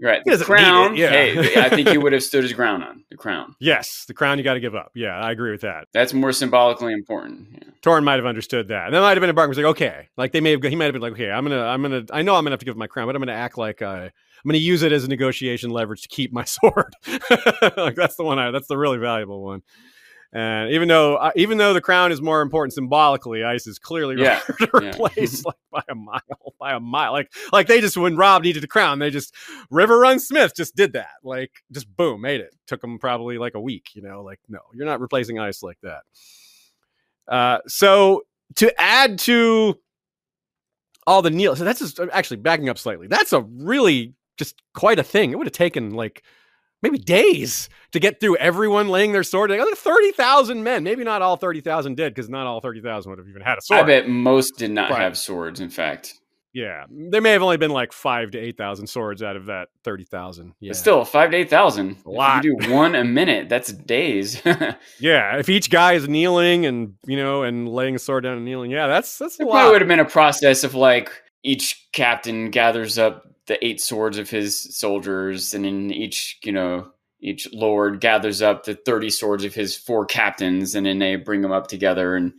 Right. 0.00 0.22
The 0.24 0.38
crown. 0.38 0.96
Yeah. 0.96 1.10
Hey, 1.10 1.60
I 1.60 1.68
think 1.68 1.88
he 1.88 1.98
would 1.98 2.12
have 2.12 2.22
stood 2.22 2.44
his 2.44 2.52
ground 2.52 2.84
on 2.84 3.04
the 3.10 3.16
crown. 3.16 3.56
Yes, 3.58 4.04
the 4.06 4.14
crown 4.14 4.38
you 4.38 4.44
got 4.44 4.54
to 4.54 4.60
give 4.60 4.76
up. 4.76 4.92
Yeah, 4.94 5.18
I 5.18 5.32
agree 5.32 5.50
with 5.50 5.62
that. 5.62 5.88
That's 5.92 6.14
more 6.14 6.32
symbolically 6.32 6.92
important. 6.92 7.48
Yeah. 7.84 8.00
Might 8.00 8.16
have 8.16 8.26
understood 8.26 8.68
that. 8.68 8.86
And 8.86 8.94
that 8.94 9.00
might 9.00 9.16
have 9.16 9.20
been 9.20 9.30
a 9.30 9.34
Barton 9.34 9.48
was 9.48 9.58
like, 9.58 9.66
okay, 9.66 10.08
like 10.16 10.32
they 10.32 10.40
may 10.40 10.52
have. 10.52 10.62
He 10.62 10.76
might 10.76 10.84
have 10.84 10.92
been 10.92 11.02
like, 11.02 11.12
okay, 11.12 11.30
I'm 11.30 11.42
gonna, 11.44 11.62
I'm 11.62 11.82
gonna, 11.82 12.04
I 12.12 12.22
know 12.22 12.34
I'm 12.36 12.44
gonna 12.44 12.52
have 12.52 12.60
to 12.60 12.66
give 12.66 12.76
my 12.76 12.86
crown, 12.86 13.06
but 13.08 13.16
I'm 13.16 13.22
gonna 13.22 13.32
act 13.32 13.56
like 13.56 13.80
uh, 13.82 14.08
I'm 14.44 14.48
gonna 14.48 14.58
use 14.58 14.82
it 14.82 14.92
as 14.92 15.04
a 15.04 15.08
negotiation 15.08 15.70
leverage 15.70 16.02
to 16.02 16.08
keep 16.08 16.32
my 16.32 16.44
sword. 16.44 16.94
like 17.76 17.96
that's 17.96 18.16
the 18.16 18.24
one. 18.24 18.38
I, 18.38 18.50
that's 18.50 18.68
the 18.68 18.76
really 18.76 18.98
valuable 18.98 19.42
one. 19.42 19.62
And 20.32 20.72
even 20.72 20.88
though 20.88 21.16
uh, 21.16 21.30
even 21.36 21.56
though 21.56 21.72
the 21.72 21.80
crown 21.80 22.12
is 22.12 22.20
more 22.20 22.42
important 22.42 22.74
symbolically, 22.74 23.44
ice 23.44 23.66
is 23.66 23.78
clearly 23.78 24.20
yeah. 24.22 24.40
to 24.58 24.70
replace 24.74 25.42
yeah. 25.42 25.42
like 25.46 25.56
by 25.70 25.82
a 25.88 25.94
mile, 25.94 26.54
by 26.60 26.72
a 26.74 26.80
mile. 26.80 27.12
Like 27.12 27.32
like 27.50 27.66
they 27.66 27.80
just 27.80 27.96
when 27.96 28.14
Robb 28.16 28.42
needed 28.42 28.62
the 28.62 28.66
crown, 28.66 28.98
they 28.98 29.08
just 29.08 29.34
Riverrun 29.72 30.20
Smith 30.20 30.52
just 30.54 30.76
did 30.76 30.92
that. 30.92 31.12
Like 31.24 31.50
just 31.72 31.94
boom, 31.96 32.20
made 32.20 32.42
it. 32.42 32.54
Took 32.66 32.82
them 32.82 32.98
probably 32.98 33.38
like 33.38 33.54
a 33.54 33.60
week. 33.60 33.86
You 33.94 34.02
know, 34.02 34.22
like 34.22 34.40
no, 34.48 34.58
you're 34.74 34.86
not 34.86 35.00
replacing 35.00 35.38
ice 35.38 35.62
like 35.62 35.78
that. 35.82 36.02
Uh, 37.26 37.58
so 37.66 38.24
to 38.56 38.78
add 38.78 39.18
to 39.20 39.78
all 41.06 41.22
the 41.22 41.30
kneel, 41.30 41.56
so 41.56 41.64
that's 41.64 41.80
just 41.80 42.00
actually 42.12 42.36
backing 42.36 42.68
up 42.68 42.76
slightly. 42.76 43.06
That's 43.06 43.32
a 43.32 43.40
really 43.40 44.14
just 44.36 44.60
quite 44.74 44.98
a 44.98 45.02
thing. 45.02 45.32
It 45.32 45.38
would 45.38 45.46
have 45.46 45.52
taken 45.52 45.94
like 45.94 46.22
maybe 46.82 46.98
days 46.98 47.68
to 47.92 48.00
get 48.00 48.20
through 48.20 48.36
everyone 48.36 48.88
laying 48.88 49.12
their 49.12 49.22
sword. 49.22 49.50
Like, 49.50 49.60
30,000 49.60 50.62
men. 50.62 50.84
Maybe 50.84 51.04
not 51.04 51.22
all 51.22 51.36
30,000 51.36 51.96
did 51.96 52.14
because 52.14 52.28
not 52.28 52.46
all 52.46 52.60
30,000 52.60 53.10
would 53.10 53.18
have 53.18 53.28
even 53.28 53.42
had 53.42 53.58
a 53.58 53.62
sword. 53.62 53.80
I 53.80 53.82
bet 53.84 54.08
most 54.08 54.58
did 54.58 54.70
not 54.70 54.90
have 54.90 55.16
swords, 55.16 55.60
in 55.60 55.70
fact. 55.70 56.14
Yeah. 56.54 56.86
There 56.90 57.20
may 57.20 57.32
have 57.32 57.42
only 57.42 57.56
been 57.56 57.70
like 57.70 57.92
five 57.92 58.32
to 58.32 58.38
8,000 58.38 58.86
swords 58.86 59.22
out 59.22 59.36
of 59.36 59.46
that 59.46 59.68
30,000. 59.84 60.54
Yeah. 60.60 60.70
But 60.70 60.76
still, 60.76 61.04
five 61.04 61.30
to 61.30 61.36
8,000. 61.36 61.98
A 62.04 62.10
lot. 62.10 62.42
you 62.42 62.58
do 62.58 62.72
one 62.72 62.94
a 62.94 63.04
minute, 63.20 63.48
that's 63.48 63.72
days. 63.72 64.42
yeah. 64.98 65.36
If 65.36 65.48
each 65.48 65.70
guy 65.70 65.92
is 65.92 66.08
kneeling 66.08 66.66
and, 66.66 66.94
you 67.06 67.16
know, 67.16 67.42
and 67.42 67.68
laying 67.68 67.94
a 67.94 67.98
sword 67.98 68.24
down 68.24 68.36
and 68.36 68.44
kneeling, 68.44 68.70
yeah, 68.70 68.86
that's, 68.86 69.18
that's 69.18 69.38
a 69.38 69.42
it 69.42 69.46
lot. 69.46 69.52
probably 69.52 69.72
would 69.72 69.82
have 69.82 69.88
been 69.88 70.00
a 70.00 70.04
process 70.04 70.64
of 70.64 70.74
like 70.74 71.10
each 71.42 71.88
captain 71.92 72.50
gathers 72.50 72.98
up 72.98 73.24
the 73.48 73.64
eight 73.66 73.80
swords 73.80 74.18
of 74.18 74.30
his 74.30 74.76
soldiers, 74.76 75.52
and 75.52 75.66
in 75.66 75.90
each, 75.92 76.38
you 76.44 76.52
know, 76.52 76.92
each 77.20 77.52
lord 77.52 78.00
gathers 78.00 78.42
up 78.42 78.64
the 78.64 78.74
30 78.74 79.10
swords 79.10 79.44
of 79.44 79.54
his 79.54 79.76
four 79.76 80.06
captains 80.06 80.74
and 80.74 80.86
then 80.86 80.98
they 80.98 81.16
bring 81.16 81.40
them 81.40 81.52
up 81.52 81.66
together 81.66 82.14
and 82.14 82.32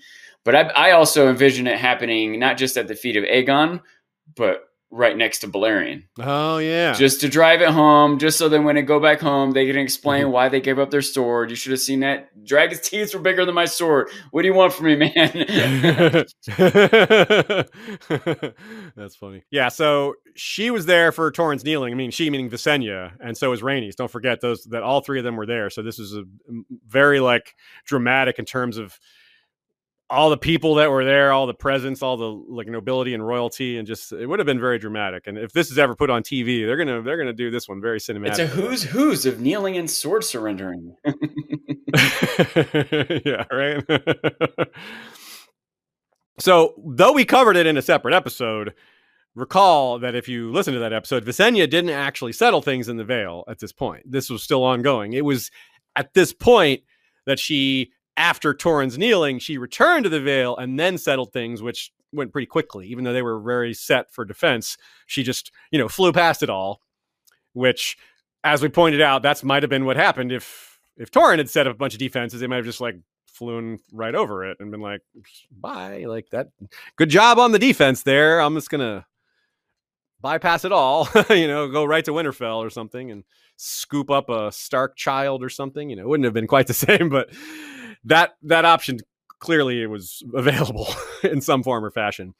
but 0.45 0.55
I, 0.55 0.61
I, 0.69 0.91
also 0.91 1.27
envision 1.27 1.67
it 1.67 1.77
happening 1.77 2.39
not 2.39 2.57
just 2.57 2.77
at 2.77 2.87
the 2.87 2.95
feet 2.95 3.17
of 3.17 3.25
aegon 3.25 3.81
but 4.35 4.68
right 4.91 5.15
next 5.15 5.39
to 5.39 5.47
Balerion. 5.47 6.03
Oh 6.19 6.57
yeah. 6.57 6.93
Just 6.93 7.21
to 7.21 7.29
drive 7.29 7.61
it 7.61 7.69
home, 7.69 8.17
just 8.17 8.37
so 8.37 8.49
that 8.49 8.61
when 8.61 8.75
they 8.75 8.81
go 8.81 8.99
back 8.99 9.19
home, 9.19 9.51
they 9.51 9.65
can 9.67 9.77
explain 9.77 10.23
mm-hmm. 10.23 10.31
why 10.31 10.49
they 10.49 10.61
gave 10.61 10.79
up 10.79 10.89
their 10.89 11.01
sword. 11.01 11.49
You 11.49 11.55
should 11.55 11.71
have 11.71 11.79
seen 11.79 11.99
that. 12.01 12.29
Dragon's 12.43 12.81
teeth 12.81 13.13
were 13.13 13.19
bigger 13.19 13.45
than 13.45 13.55
my 13.55 13.65
sword. 13.65 14.09
What 14.31 14.41
do 14.41 14.47
you 14.47 14.53
want 14.53 14.73
from 14.73 14.87
me, 14.87 14.95
man? 14.95 15.13
That's 18.95 19.15
funny. 19.15 19.43
Yeah, 19.51 19.69
so 19.69 20.15
she 20.35 20.71
was 20.71 20.85
there 20.85 21.11
for 21.11 21.31
Torrhen's 21.31 21.63
kneeling. 21.63 21.93
I 21.93 21.95
mean, 21.95 22.11
she 22.11 22.29
meaning 22.29 22.49
Visenya, 22.49 23.11
and 23.19 23.37
so 23.37 23.49
was 23.49 23.61
Rhaenys. 23.61 23.95
Don't 23.95 24.11
forget 24.11 24.41
those 24.41 24.63
that 24.65 24.83
all 24.83 25.01
three 25.01 25.19
of 25.19 25.25
them 25.25 25.35
were 25.35 25.45
there. 25.45 25.69
So 25.69 25.83
this 25.83 25.99
is 25.99 26.15
a 26.15 26.23
very 26.87 27.19
like 27.19 27.55
dramatic 27.85 28.39
in 28.39 28.45
terms 28.45 28.77
of 28.77 28.99
all 30.09 30.29
the 30.29 30.37
people 30.37 30.75
that 30.75 30.89
were 30.89 31.05
there, 31.05 31.31
all 31.31 31.45
the 31.45 31.53
presence, 31.53 32.01
all 32.01 32.17
the 32.17 32.25
like 32.25 32.67
nobility 32.67 33.13
and 33.13 33.25
royalty, 33.25 33.77
and 33.77 33.87
just 33.87 34.11
it 34.11 34.25
would 34.25 34.39
have 34.39 34.45
been 34.45 34.59
very 34.59 34.79
dramatic. 34.79 35.27
And 35.27 35.37
if 35.37 35.51
this 35.53 35.69
is 35.69 35.77
ever 35.77 35.95
put 35.95 36.09
on 36.09 36.23
TV, 36.23 36.65
they're 36.65 36.77
gonna 36.77 37.01
they're 37.01 37.17
gonna 37.17 37.33
do 37.33 37.51
this 37.51 37.67
one 37.67 37.79
very 37.79 37.99
cinematic. 37.99 38.29
It's 38.29 38.39
a 38.39 38.47
who's 38.47 38.83
who's 38.83 39.25
of 39.25 39.39
kneeling 39.39 39.77
and 39.77 39.89
sword 39.89 40.23
surrendering. 40.23 40.95
yeah, 43.25 43.45
right. 43.51 43.83
so 46.39 46.73
though 46.83 47.13
we 47.13 47.25
covered 47.25 47.55
it 47.55 47.67
in 47.67 47.77
a 47.77 47.81
separate 47.81 48.15
episode, 48.15 48.73
recall 49.35 49.99
that 49.99 50.15
if 50.15 50.27
you 50.27 50.51
listen 50.51 50.73
to 50.73 50.79
that 50.79 50.93
episode, 50.93 51.23
Visenya 51.23 51.69
didn't 51.69 51.91
actually 51.91 52.33
settle 52.33 52.61
things 52.61 52.89
in 52.89 52.97
the 52.97 53.03
Vale 53.03 53.43
at 53.47 53.59
this 53.59 53.71
point. 53.71 54.11
This 54.11 54.29
was 54.29 54.41
still 54.41 54.63
ongoing. 54.63 55.13
It 55.13 55.23
was 55.23 55.51
at 55.95 56.13
this 56.13 56.33
point 56.33 56.81
that 57.25 57.37
she 57.37 57.91
after 58.19 58.53
Torrhen's 58.53 58.97
kneeling, 58.97 59.39
she 59.39 59.57
returned 59.57 60.03
to 60.03 60.09
the 60.09 60.19
Vale 60.19 60.57
and 60.57 60.77
then 60.77 60.97
settled 60.97 61.31
things, 61.31 61.63
which 61.63 61.91
went 62.11 62.33
pretty 62.33 62.45
quickly. 62.45 62.85
Even 62.87 63.05
though 63.05 63.13
they 63.13 63.21
were 63.21 63.39
very 63.39 63.73
set 63.73 64.11
for 64.11 64.25
defense, 64.25 64.77
she 65.07 65.23
just, 65.23 65.51
you 65.71 65.79
know, 65.79 65.87
flew 65.87 66.11
past 66.11 66.43
it 66.43 66.49
all. 66.49 66.81
Which, 67.53 67.97
as 68.43 68.61
we 68.61 68.67
pointed 68.67 69.01
out, 69.01 69.23
that's 69.23 69.43
might 69.43 69.63
have 69.63 69.69
been 69.69 69.85
what 69.85 69.95
happened 69.95 70.33
if 70.33 70.79
if 70.97 71.09
Torrhen 71.09 71.37
had 71.37 71.49
set 71.49 71.65
up 71.65 71.75
a 71.75 71.77
bunch 71.77 71.93
of 71.93 71.99
defenses. 71.99 72.41
They 72.41 72.47
might 72.47 72.57
have 72.57 72.65
just 72.65 72.81
like 72.81 72.97
flown 73.25 73.79
right 73.93 74.13
over 74.13 74.45
it 74.45 74.57
and 74.59 74.69
been 74.69 74.81
like, 74.81 75.01
"Bye." 75.49 76.03
Like 76.05 76.29
that. 76.31 76.49
Good 76.97 77.09
job 77.09 77.39
on 77.39 77.53
the 77.53 77.59
defense 77.59 78.03
there. 78.03 78.41
I'm 78.41 78.53
just 78.53 78.69
gonna 78.69 79.07
bypass 80.21 80.65
it 80.65 80.73
all. 80.73 81.07
you 81.29 81.47
know, 81.47 81.69
go 81.69 81.85
right 81.85 82.03
to 82.05 82.11
Winterfell 82.11 82.57
or 82.57 82.69
something 82.69 83.11
and 83.11 83.23
scoop 83.55 84.11
up 84.11 84.29
a 84.29 84.51
Stark 84.51 84.97
child 84.97 85.41
or 85.41 85.49
something. 85.49 85.89
You 85.89 85.95
know, 85.95 86.03
it 86.03 86.07
wouldn't 86.09 86.25
have 86.25 86.33
been 86.33 86.47
quite 86.47 86.67
the 86.67 86.73
same, 86.75 87.09
but 87.09 87.29
that 88.03 88.35
that 88.43 88.65
option 88.65 88.99
clearly 89.39 89.85
was 89.87 90.23
available 90.33 90.87
in 91.23 91.41
some 91.41 91.63
form 91.63 91.83
or 91.83 91.91
fashion. 91.91 92.33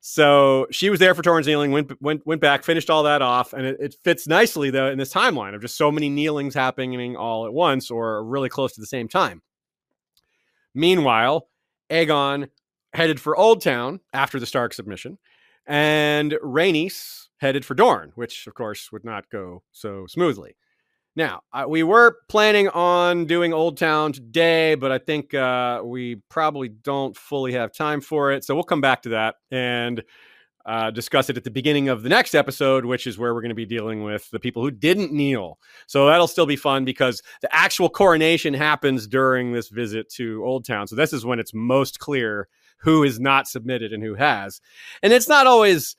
So 0.00 0.68
she 0.70 0.90
was 0.90 1.00
there 1.00 1.14
for 1.14 1.22
Torrhen's 1.22 1.46
kneeling, 1.46 1.72
went 1.72 2.00
went 2.00 2.26
went 2.26 2.40
back, 2.40 2.62
finished 2.62 2.88
all 2.88 3.02
that 3.02 3.20
off, 3.20 3.52
and 3.52 3.66
it, 3.66 3.76
it, 3.80 3.96
fits 4.04 4.28
nicely 4.28 4.70
though 4.70 4.86
in 4.86 4.98
this 4.98 5.12
timeline 5.12 5.54
of 5.54 5.60
just 5.60 5.76
so 5.76 5.90
many 5.90 6.08
kneelings 6.08 6.54
happening 6.54 7.16
all 7.16 7.46
at 7.46 7.52
once 7.52 7.90
or 7.90 8.24
really 8.24 8.48
close 8.48 8.72
to 8.74 8.80
the 8.80 8.86
same 8.86 9.08
time. 9.08 9.42
Meanwhile, 10.74 11.48
Aegon 11.90 12.48
headed 12.92 13.20
for 13.20 13.36
Oldtown 13.36 14.00
after 14.12 14.38
the 14.38 14.46
Stark 14.46 14.72
submission, 14.72 15.18
and 15.66 16.32
Rhaenys 16.42 17.26
headed 17.38 17.64
for 17.64 17.74
Dorne, 17.74 18.12
which 18.14 18.46
of 18.46 18.54
course 18.54 18.92
would 18.92 19.04
not 19.04 19.28
go 19.30 19.62
so 19.72 20.06
smoothly. 20.06 20.56
Now, 21.18 21.40
uh, 21.52 21.64
we 21.66 21.82
were 21.82 22.16
planning 22.28 22.68
on 22.68 23.24
doing 23.24 23.50
Oldtown 23.50 24.14
today, 24.14 24.76
but 24.76 24.92
I 24.92 24.98
think 24.98 25.34
uh, 25.34 25.82
we 25.84 26.22
probably 26.30 26.68
don't 26.68 27.16
fully 27.16 27.54
have 27.54 27.72
time 27.72 28.00
for 28.00 28.30
it. 28.30 28.44
So 28.44 28.54
we'll 28.54 28.62
come 28.62 28.80
back 28.80 29.02
to 29.02 29.08
that 29.08 29.34
and 29.50 30.04
uh, 30.64 30.92
discuss 30.92 31.28
it 31.28 31.36
at 31.36 31.42
the 31.42 31.50
beginning 31.50 31.88
of 31.88 32.04
the 32.04 32.08
next 32.08 32.36
episode, 32.36 32.84
which 32.84 33.04
is 33.08 33.18
where 33.18 33.34
we're 33.34 33.40
going 33.40 33.48
to 33.48 33.56
be 33.56 33.66
dealing 33.66 34.04
with 34.04 34.30
the 34.30 34.38
people 34.38 34.62
who 34.62 34.70
didn't 34.70 35.12
kneel. 35.12 35.58
So 35.88 36.06
that'll 36.06 36.28
still 36.28 36.46
be 36.46 36.54
fun 36.54 36.84
because 36.84 37.20
the 37.42 37.52
actual 37.52 37.88
coronation 37.88 38.54
happens 38.54 39.08
during 39.08 39.50
this 39.50 39.70
visit 39.70 40.08
to 40.10 40.42
Oldtown. 40.42 40.88
So 40.88 40.94
this 40.94 41.12
is 41.12 41.26
when 41.26 41.40
it's 41.40 41.52
most 41.52 41.98
clear 41.98 42.46
who 42.76 43.02
is 43.02 43.18
not 43.18 43.48
submitted 43.48 43.92
and 43.92 44.04
who 44.04 44.14
has. 44.14 44.60
And 45.02 45.12
it's 45.12 45.28
not 45.28 45.48
always 45.48 45.96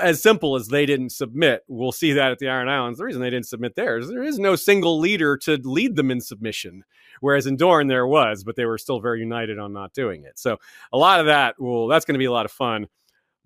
as 0.00 0.22
simple 0.22 0.56
as 0.56 0.68
they 0.68 0.86
didn't 0.86 1.10
submit. 1.10 1.62
We'll 1.68 1.92
see 1.92 2.12
that 2.12 2.32
at 2.32 2.38
the 2.38 2.48
Iron 2.48 2.68
Islands. 2.68 2.98
The 2.98 3.04
reason 3.04 3.20
they 3.20 3.30
didn't 3.30 3.46
submit 3.46 3.74
there 3.76 3.98
is 3.98 4.08
there 4.08 4.22
is 4.22 4.38
no 4.38 4.56
single 4.56 4.98
leader 4.98 5.36
to 5.38 5.56
lead 5.62 5.96
them 5.96 6.10
in 6.10 6.20
submission, 6.20 6.84
whereas 7.20 7.46
in 7.46 7.56
Dorne 7.56 7.86
there 7.86 8.06
was, 8.06 8.44
but 8.44 8.56
they 8.56 8.64
were 8.64 8.78
still 8.78 9.00
very 9.00 9.20
united 9.20 9.58
on 9.58 9.72
not 9.72 9.92
doing 9.92 10.24
it. 10.24 10.38
So 10.38 10.58
a 10.92 10.98
lot 10.98 11.20
of 11.20 11.26
that 11.26 11.60
will 11.60 11.86
that's 11.86 12.04
going 12.04 12.14
to 12.14 12.18
be 12.18 12.24
a 12.24 12.32
lot 12.32 12.46
of 12.46 12.52
fun. 12.52 12.88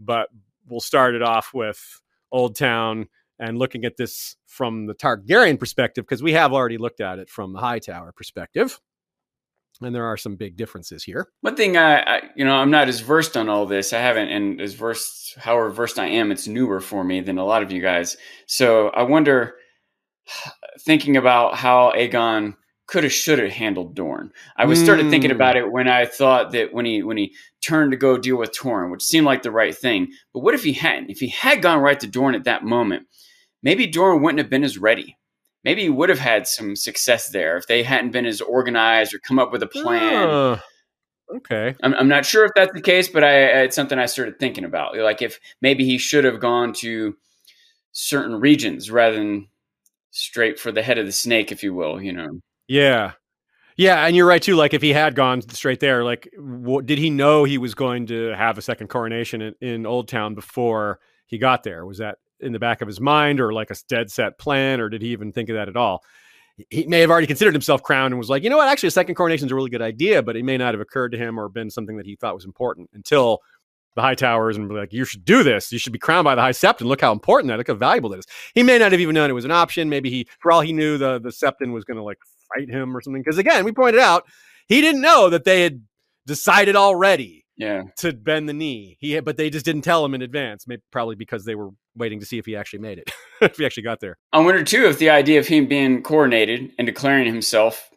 But 0.01 0.29
we'll 0.67 0.81
start 0.81 1.15
it 1.15 1.23
off 1.23 1.53
with 1.55 2.01
Oldtown 2.33 3.09
and 3.39 3.59
looking 3.59 3.85
at 3.85 3.97
this 3.97 4.37
from 4.47 4.87
the 4.87 4.95
Targaryen 4.95 5.59
perspective 5.59 6.05
because 6.05 6.23
we 6.23 6.33
have 6.33 6.53
already 6.53 6.79
looked 6.79 7.01
at 7.01 7.19
it 7.19 7.29
from 7.29 7.53
the 7.53 7.59
Hightower 7.59 8.13
perspective 8.13 8.81
and 9.85 9.95
there 9.95 10.07
are 10.07 10.17
some 10.17 10.37
big 10.37 10.57
differences 10.57 11.05
here. 11.05 11.29
One 11.41 11.57
thing 11.57 11.77
I, 11.77 12.01
I, 12.01 12.23
you 12.37 12.45
know, 12.45 12.55
I'm 12.55 12.71
not 12.71 12.89
as 12.89 13.01
versed 13.01 13.37
on 13.37 13.49
all 13.49 13.67
this. 13.67 13.93
I 13.93 13.99
haven't, 13.99 14.29
and 14.29 14.61
as 14.61 14.75
versed, 14.75 15.39
however 15.39 15.71
versed 15.71 15.99
I 15.99 16.07
am, 16.07 16.31
it's 16.31 16.47
newer 16.47 16.81
for 16.81 17.05
me 17.05 17.21
than 17.21 17.39
a 17.39 17.45
lot 17.45 17.63
of 17.63 17.73
you 17.73 17.81
guys. 17.81 18.17
So 18.47 18.89
I 18.89 19.03
wonder, 19.03 19.55
thinking 20.81 21.17
about 21.17 21.57
how 21.57 21.93
Aegon 21.97 22.55
could 22.87 23.05
have, 23.05 23.13
should 23.13 23.39
have 23.39 23.53
handled 23.53 23.95
Dorne. 23.95 24.33
I 24.57 24.67
was 24.67 24.79
mm. 24.79 24.85
started 24.85 25.09
thinking 25.09 25.31
hmm. 25.31 25.37
about 25.37 25.57
it 25.57 25.71
when 25.71 25.89
I 25.89 26.05
thought 26.05 26.53
that 26.53 26.75
when 26.75 26.85
he 26.85 27.03
when 27.03 27.17
he 27.17 27.35
turned 27.63 27.93
to 27.93 27.97
go 27.97 28.19
deal 28.19 28.37
with 28.37 28.53
Torrhen, 28.53 28.91
which 28.91 29.03
seemed 29.03 29.25
like 29.25 29.43
the 29.43 29.51
right 29.51 29.75
thing. 29.75 30.13
But 30.35 30.41
what 30.41 30.55
if 30.55 30.65
he 30.65 30.73
hadn't? 30.73 31.11
If 31.11 31.19
he 31.19 31.29
had 31.29 31.63
gone 31.63 31.79
right 31.79 31.99
to 32.01 32.07
Dorne 32.07 32.35
at 32.35 32.45
that 32.45 32.65
moment, 32.65 33.07
maybe 33.63 33.87
Dorne 33.87 34.21
wouldn't 34.21 34.41
have 34.41 34.51
been 34.51 34.65
as 34.65 34.79
ready 34.79 35.17
maybe 35.65 35.83
he 35.83 35.89
would 35.89 36.09
have 36.09 36.19
had 36.19 36.47
some 36.47 36.77
success 36.77 37.29
there 37.29 37.57
if 37.57 37.67
they 37.67 37.83
hadn't 37.83 38.11
been 38.11 38.27
as 38.27 38.41
organized 38.41 39.15
or 39.15 39.19
come 39.21 39.39
up 39.39 39.53
with 39.53 39.63
a 39.63 39.67
plan. 39.67 40.29
Uh, 40.29 40.59
okay. 41.37 41.75
I'm, 41.83 41.95
I'm, 41.95 42.09
not 42.09 42.27
sure 42.27 42.45
if 42.45 42.53
that's 42.55 42.73
the 42.73 42.81
case, 42.81 43.09
but 43.09 43.25
I, 43.25 43.63
it's 43.63 43.77
something 43.77 43.99
I 43.99 44.07
started 44.07 44.39
thinking 44.39 44.65
about. 44.65 44.97
Like 44.97 45.23
if 45.23 45.39
maybe 45.61 45.85
he 45.85 45.99
should 45.99 46.25
have 46.25 46.41
gone 46.41 46.73
to 46.75 47.17
certain 47.93 48.41
regions 48.41 48.91
rather 48.91 49.17
than 49.17 49.49
straight 50.11 50.59
for 50.59 50.73
the 50.73 50.83
head 50.83 50.99
of 50.99 51.07
the 51.07 51.13
snake, 51.13 51.53
if 51.53 51.63
you 51.63 51.75
will, 51.75 52.01
you 52.01 52.13
know? 52.13 52.41
Yeah. 52.69 53.13
Yeah, 53.77 54.05
and 54.07 54.15
you're 54.15 54.27
right 54.27 54.43
too. 54.43 54.55
Like 54.55 54.75
if 54.75 54.83
he 54.83 54.93
had 54.93 55.15
gone 55.15 55.41
straight 55.41 55.81
there, 55.81 56.05
like 56.05 56.29
what, 56.37 56.85
did 56.85 56.99
he 56.99 57.09
know 57.09 57.45
he 57.45 57.59
was 57.59 57.75
going 57.75 58.07
to 58.09 58.35
have 58.37 58.59
a 58.59 58.63
second 58.63 58.89
coronation 58.89 59.41
in, 59.41 59.55
in 59.61 59.83
Oldtown 59.85 60.35
before 60.35 61.01
he 61.27 61.39
got 61.39 61.63
there? 61.63 61.87
Was 61.87 61.99
that 61.99 62.19
in 62.43 62.53
the 62.53 62.59
back 62.59 62.83
of 62.83 62.89
his 62.89 63.01
mind 63.01 63.41
or 63.41 63.53
like 63.53 63.71
a 63.71 63.77
dead 63.89 64.11
set 64.11 64.39
plan, 64.39 64.81
or 64.81 64.89
did 64.89 65.03
he 65.03 65.09
even 65.09 65.33
think 65.33 65.49
of 65.49 65.57
that 65.57 65.69
at 65.69 65.77
all? 65.77 66.03
He 66.69 66.87
may 66.87 67.01
have 67.01 67.11
already 67.11 67.27
considered 67.27 67.55
himself 67.55 67.83
crowned 67.83 68.13
and 68.13 68.19
was 68.19 68.29
like, 68.29 68.43
you 68.43 68.51
know 68.51 68.59
what, 68.59 68.69
actually, 68.69 68.89
a 68.89 68.93
second 68.93 69.15
coronation 69.15 69.47
is 69.47 69.53
a 69.53 69.55
really 69.55 69.71
good 69.71 69.83
idea, 69.83 70.23
but 70.23 70.37
it 70.37 70.45
may 70.45 70.59
not 70.59 70.75
have 70.75 70.81
occurred 70.81 71.13
to 71.13 71.19
him 71.19 71.41
or 71.41 71.49
been 71.49 71.71
something 71.71 71.97
that 71.97 72.07
he 72.07 72.15
thought 72.15 72.35
was 72.35 72.45
important 72.45 72.91
until 72.93 73.39
the 73.97 74.03
Hightowers 74.03 74.57
and 74.57 74.69
be 74.69 74.75
like, 74.75 74.93
you 74.93 75.05
should 75.05 75.25
do 75.25 75.43
this. 75.43 75.73
You 75.73 75.79
should 75.79 75.93
be 75.93 75.99
crowned 75.99 76.25
by 76.25 76.35
the 76.35 76.41
high 76.41 76.53
septon. 76.53 76.83
Look 76.83 77.01
how 77.01 77.13
important 77.13 77.49
that, 77.49 77.59
look 77.59 77.69
how 77.69 77.75
valuable 77.75 78.11
that 78.11 78.21
is. 78.21 78.27
He 78.55 78.63
may 78.63 78.79
not 78.79 78.93
have 78.93 79.01
even 79.01 79.15
known 79.15 79.31
it 79.31 79.35
was 79.35 79.45
an 79.45 79.51
option. 79.51 79.89
Maybe 79.89 80.11
he, 80.11 80.29
for 80.41 80.53
all 80.53 80.61
he 80.61 80.73
knew, 80.73 80.99
the, 80.99 81.19
the 81.19 81.31
septon 81.31 81.73
was 81.73 81.85
going 81.85 81.97
to 81.97 82.03
like 82.03 82.19
fight 82.55 82.69
him 82.69 82.97
or 82.97 83.01
something. 83.01 83.23
Because 83.23 83.39
again, 83.39 83.65
we 83.65 83.73
pointed 83.73 84.01
out, 84.01 84.25
he 84.69 84.81
didn't 84.81 85.01
know 85.03 85.31
that 85.31 85.45
they 85.45 85.63
had 85.63 85.83
decided 86.27 86.77
already 86.77 87.43
yeah 87.57 87.83
to 87.99 88.13
bend 88.13 88.49
the 88.49 88.53
knee 88.53 88.97
he 89.01 89.19
but 89.21 89.37
they 89.37 89.51
just 89.51 89.65
didn't 89.65 89.83
tell 89.83 90.05
him 90.05 90.15
in 90.15 90.23
advance 90.23 90.67
maybe 90.67 90.83
probably 90.91 91.15
because 91.15 91.45
they 91.45 91.55
were 91.55 91.71
waiting 91.97 92.21
to 92.21 92.27
see 92.27 92.39
if 92.39 92.47
he 92.47 92.57
actually 92.57 92.79
made 92.79 92.99
it 92.99 93.11
if 93.41 93.57
he 93.57 93.67
actually 93.67 93.83
got 93.83 94.01
there. 94.01 94.19
I 94.33 94.41
wonder 94.41 94.65
too 94.65 94.87
if 94.87 94.99
the 94.99 95.11
idea 95.11 95.39
of 95.39 95.47
him 95.47 95.67
being 95.67 96.03
coronated 96.03 96.73
and 96.79 96.87
declaring 96.87 97.27
himself 97.27 97.91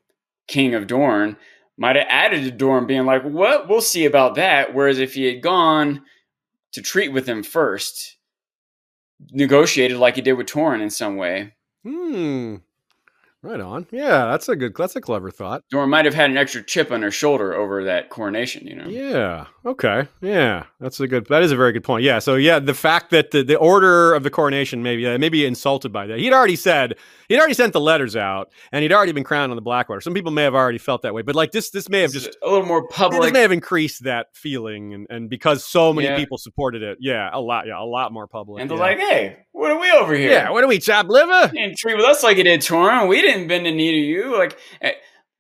king 0.47 0.75
of 0.75 0.87
dorne 0.87 1.37
might 1.77 1.95
have 1.95 2.07
added 2.09 2.43
to 2.43 2.51
dorne 2.51 2.87
being 2.87 3.05
like 3.05 3.23
what 3.23 3.67
we'll 3.67 3.81
see 3.81 4.05
about 4.05 4.35
that. 4.35 4.73
Whereas 4.73 4.99
if 4.99 5.13
he 5.13 5.25
had 5.25 5.41
gone 5.41 6.03
to 6.73 6.81
treat 6.81 7.09
with 7.09 7.27
him 7.27 7.43
first 7.43 8.17
negotiated 9.31 9.97
like 9.97 10.15
he 10.15 10.21
did 10.21 10.33
with 10.33 10.47
Torrhen 10.47 10.81
in 10.81 10.89
some 10.89 11.15
way 11.15 11.53
hmm 11.83 12.57
Right 13.45 13.59
on. 13.59 13.85
Yeah, 13.91 14.25
that's 14.25 14.49
a 14.49 14.55
good. 14.55 14.75
That's 14.75 14.95
a 14.95 15.01
clever 15.01 15.29
thought. 15.29 15.63
Dora 15.69 15.85
might 15.85 16.05
have 16.05 16.15
had 16.15 16.31
an 16.31 16.37
extra 16.37 16.63
chip 16.63 16.91
on 16.91 17.03
her 17.03 17.11
shoulder 17.11 17.53
over 17.53 17.83
that 17.83 18.09
coronation. 18.09 18.65
You 18.65 18.75
know. 18.75 18.87
Yeah. 18.87 19.45
Okay. 19.63 20.07
Yeah, 20.19 20.65
that's 20.79 20.99
a 20.99 21.07
good. 21.07 21.27
That 21.27 21.43
is 21.43 21.51
a 21.51 21.55
very 21.55 21.71
good 21.71 21.83
point. 21.83 22.03
Yeah. 22.03 22.17
So 22.17 22.35
yeah, 22.35 22.57
the 22.57 22.73
fact 22.73 23.11
that 23.11 23.29
the, 23.29 23.43
the 23.43 23.55
order 23.55 24.15
of 24.15 24.23
the 24.23 24.31
coronation 24.31 24.81
maybe 24.81 25.05
uh, 25.05 25.19
maybe 25.19 25.45
insulted 25.45 25.93
by 25.93 26.07
that. 26.07 26.17
He'd 26.17 26.33
already 26.33 26.55
said 26.55 26.95
he'd 27.29 27.37
already 27.37 27.53
sent 27.53 27.73
the 27.73 27.79
letters 27.79 28.15
out, 28.15 28.51
and 28.71 28.81
he'd 28.81 28.91
already 28.91 29.11
been 29.11 29.23
crowned 29.23 29.51
on 29.51 29.55
the 29.55 29.61
Blackwater. 29.61 30.01
Some 30.01 30.15
people 30.15 30.31
may 30.31 30.43
have 30.43 30.55
already 30.55 30.79
felt 30.79 31.03
that 31.03 31.13
way, 31.13 31.21
but 31.21 31.35
like 31.35 31.51
this, 31.51 31.69
this 31.69 31.87
may 31.87 32.01
have 32.01 32.11
just 32.11 32.35
a 32.41 32.49
little 32.49 32.65
more 32.65 32.87
public. 32.87 33.21
This 33.21 33.31
may 33.31 33.41
have 33.41 33.51
increased 33.51 34.05
that 34.05 34.27
feeling, 34.33 34.93
and 34.95 35.07
and 35.11 35.29
because 35.29 35.63
so 35.63 35.93
many 35.93 36.07
yeah. 36.07 36.15
people 36.15 36.39
supported 36.39 36.81
it, 36.81 36.97
yeah, 36.99 37.29
a 37.31 37.39
lot, 37.39 37.67
yeah, 37.67 37.79
a 37.79 37.85
lot 37.85 38.11
more 38.11 38.27
public. 38.27 38.61
And 38.61 38.69
they're 38.69 38.77
yeah. 38.77 38.83
like, 38.83 38.97
hey, 38.97 39.45
what 39.51 39.71
are 39.71 39.79
we 39.79 39.91
over 39.91 40.15
here? 40.15 40.31
Yeah, 40.31 40.49
what 40.49 40.63
are 40.63 40.67
we, 40.67 40.79
chop 40.79 41.07
liver? 41.07 41.51
You 41.53 41.63
didn't 41.63 41.77
treat 41.77 41.95
with 41.95 42.05
us 42.05 42.23
like 42.23 42.37
you 42.37 42.43
did 42.43 42.61
Torrhen. 42.61 43.07
We 43.07 43.21
didn't 43.21 43.34
bend 43.47 43.65
the 43.65 43.71
knee 43.71 43.91
to 43.91 43.97
you. 43.97 44.37
Like, 44.37 44.57
eh, 44.81 44.93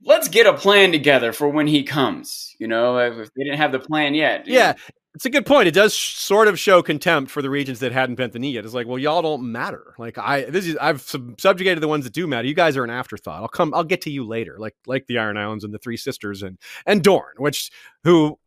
let's 0.03 0.27
get 0.27 0.45
a 0.45 0.53
plan 0.53 0.91
together 0.91 1.33
for 1.33 1.47
when 1.49 1.67
he 1.67 1.83
comes. 1.83 2.55
You 2.59 2.67
know, 2.67 2.97
if 2.97 3.33
they 3.33 3.43
didn't 3.43 3.57
have 3.57 3.71
the 3.71 3.79
plan 3.79 4.13
yet. 4.13 4.47
Yeah. 4.47 4.71
Know. 4.71 4.77
It's 5.15 5.25
a 5.25 5.29
good 5.29 5.45
point. 5.45 5.69
It 5.69 5.73
does 5.73 5.97
sort 5.97 6.49
of 6.49 6.59
show 6.59 6.81
contempt 6.81 7.31
for 7.31 7.41
the 7.41 7.49
regions 7.49 7.79
that 7.79 7.93
hadn't 7.93 8.15
bent 8.15 8.33
the 8.33 8.39
knee 8.39 8.51
yet. 8.51 8.65
It's 8.65 8.73
like, 8.73 8.85
well, 8.85 8.99
y'all 8.99 9.21
don't 9.21 9.49
matter. 9.49 9.95
Like 9.97 10.17
I, 10.17 10.43
this 10.43 10.67
is 10.67 10.75
I've 10.75 11.01
sub- 11.01 11.39
subjugated 11.39 11.81
the 11.81 11.87
ones 11.87 12.03
that 12.03 12.11
do 12.11 12.27
matter. 12.27 12.45
You 12.45 12.53
guys 12.53 12.75
are 12.75 12.83
an 12.83 12.89
afterthought. 12.89 13.41
I'll 13.41 13.47
come. 13.47 13.73
I'll 13.73 13.85
get 13.85 14.01
to 14.01 14.11
you 14.11 14.27
later. 14.27 14.57
Like 14.59 14.75
like 14.85 15.07
the 15.07 15.17
Iron 15.17 15.37
Islands 15.37 15.63
and 15.63 15.73
the 15.73 15.77
Three 15.77 15.95
Sisters 15.95 16.43
and 16.43 16.57
and 16.85 17.01
Dorne, 17.01 17.35
which 17.37 17.71
who 18.03 18.37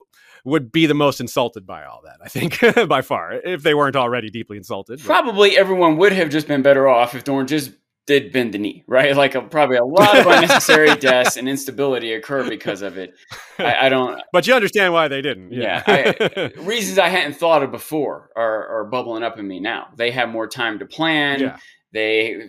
would 0.44 0.70
be 0.70 0.86
the 0.86 0.94
most 0.94 1.20
insulted 1.20 1.66
by 1.66 1.84
all 1.84 2.02
that, 2.04 2.18
I 2.22 2.28
think, 2.28 2.60
by 2.88 3.02
far, 3.02 3.32
if 3.32 3.62
they 3.62 3.74
weren't 3.74 3.96
already 3.96 4.30
deeply 4.30 4.56
insulted. 4.56 4.98
But. 4.98 5.06
Probably 5.06 5.56
everyone 5.56 5.96
would 5.96 6.12
have 6.12 6.30
just 6.30 6.48
been 6.48 6.62
better 6.62 6.88
off 6.88 7.14
if 7.14 7.24
Dorne 7.24 7.46
just 7.46 7.72
did 8.08 8.32
bend 8.32 8.54
the 8.54 8.58
knee, 8.58 8.82
right? 8.86 9.14
Like 9.14 9.34
a, 9.34 9.42
probably 9.42 9.76
a 9.76 9.84
lot 9.84 10.18
of 10.18 10.26
unnecessary 10.26 10.94
deaths 11.00 11.36
and 11.36 11.46
instability 11.46 12.14
occur 12.14 12.48
because 12.48 12.80
of 12.80 12.96
it. 12.96 13.12
I, 13.58 13.86
I 13.86 13.88
don't. 13.90 14.20
But 14.32 14.46
you 14.46 14.54
understand 14.54 14.94
why 14.94 15.08
they 15.08 15.20
didn't. 15.20 15.52
Yeah. 15.52 15.82
yeah 15.86 16.18
I, 16.36 16.50
reasons 16.60 16.98
I 16.98 17.08
hadn't 17.08 17.34
thought 17.34 17.62
of 17.62 17.70
before 17.70 18.30
are, 18.34 18.80
are 18.80 18.84
bubbling 18.86 19.22
up 19.22 19.38
in 19.38 19.46
me 19.46 19.60
now. 19.60 19.88
They 19.94 20.10
have 20.10 20.30
more 20.30 20.48
time 20.48 20.78
to 20.78 20.86
plan. 20.86 21.40
Yeah. 21.40 21.58
They 21.92 22.48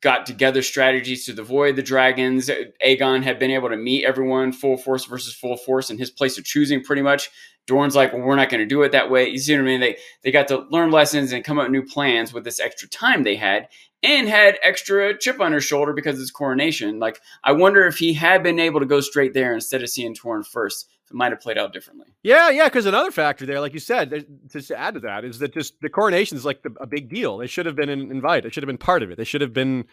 got 0.00 0.24
together 0.24 0.62
strategies 0.62 1.26
to 1.26 1.38
avoid 1.38 1.76
the 1.76 1.82
dragons. 1.82 2.50
Aegon 2.84 3.22
had 3.22 3.38
been 3.38 3.50
able 3.50 3.68
to 3.68 3.76
meet 3.76 4.04
everyone 4.04 4.52
full 4.52 4.78
force 4.78 5.04
versus 5.04 5.34
full 5.34 5.58
force 5.58 5.90
in 5.90 5.98
his 5.98 6.10
place 6.10 6.38
of 6.38 6.44
choosing, 6.44 6.82
pretty 6.82 7.02
much. 7.02 7.30
Dorne's 7.66 7.94
like, 7.94 8.12
well, 8.12 8.22
we're 8.22 8.36
not 8.36 8.48
going 8.48 8.60
to 8.60 8.66
do 8.66 8.82
it 8.82 8.92
that 8.92 9.10
way. 9.10 9.28
You 9.28 9.38
see 9.38 9.54
what 9.54 9.60
I 9.60 9.64
mean? 9.64 9.80
They 9.80 9.96
they 10.24 10.32
got 10.32 10.48
to 10.48 10.66
learn 10.70 10.90
lessons 10.90 11.30
and 11.30 11.44
come 11.44 11.58
up 11.58 11.66
with 11.66 11.72
new 11.72 11.84
plans 11.84 12.32
with 12.32 12.42
this 12.42 12.58
extra 12.58 12.88
time 12.88 13.22
they 13.22 13.36
had, 13.36 13.68
and 14.02 14.28
had 14.28 14.58
extra 14.62 15.16
chip 15.16 15.40
on 15.40 15.52
her 15.52 15.60
shoulder 15.60 15.92
because 15.92 16.14
of 16.14 16.20
his 16.20 16.30
coronation. 16.30 16.98
Like, 16.98 17.20
I 17.44 17.52
wonder 17.52 17.86
if 17.86 17.98
he 17.98 18.14
had 18.14 18.42
been 18.42 18.58
able 18.58 18.80
to 18.80 18.86
go 18.86 19.00
straight 19.00 19.34
there 19.34 19.54
instead 19.54 19.82
of 19.82 19.90
seeing 19.90 20.14
Torrhen 20.14 20.46
first 20.46 20.88
it 21.12 21.16
might 21.16 21.30
have 21.30 21.40
played 21.40 21.58
out 21.58 21.72
differently. 21.72 22.06
Yeah, 22.22 22.50
yeah. 22.50 22.64
Because 22.64 22.86
another 22.86 23.10
factor 23.10 23.44
there, 23.44 23.60
like 23.60 23.74
you 23.74 23.80
said, 23.80 24.26
just 24.50 24.68
to 24.68 24.78
add 24.78 24.94
to 24.94 25.00
that, 25.00 25.24
is 25.24 25.38
that 25.40 25.52
just 25.52 25.80
the 25.80 25.90
coronation 25.90 26.36
is 26.36 26.44
like 26.44 26.62
the, 26.62 26.74
a 26.80 26.86
big 26.86 27.10
deal. 27.10 27.36
They 27.36 27.46
should 27.46 27.66
have 27.66 27.76
been 27.76 27.90
invited. 27.90 28.44
They 28.44 28.52
should 28.52 28.62
have 28.62 28.68
been 28.68 28.78
part 28.78 29.02
of 29.02 29.10
it. 29.10 29.18
They 29.18 29.24
should 29.24 29.42
have 29.42 29.52
been 29.52 29.84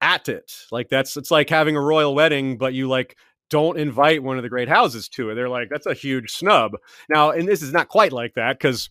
at 0.00 0.28
it. 0.28 0.52
Like 0.70 0.88
that's 0.88 1.16
it's 1.16 1.30
like 1.30 1.48
having 1.48 1.76
a 1.76 1.80
royal 1.80 2.14
wedding, 2.14 2.58
but 2.58 2.74
you 2.74 2.88
like 2.88 3.16
don't 3.48 3.78
invite 3.78 4.22
one 4.22 4.36
of 4.36 4.42
the 4.42 4.48
great 4.48 4.68
houses 4.68 5.08
to 5.10 5.30
it. 5.30 5.34
They're 5.34 5.48
like 5.48 5.70
that's 5.70 5.86
a 5.86 5.94
huge 5.94 6.30
snub. 6.30 6.72
Now, 7.08 7.30
and 7.30 7.48
this 7.48 7.62
is 7.62 7.72
not 7.72 7.88
quite 7.88 8.12
like 8.12 8.34
that 8.34 8.58
because 8.58 8.90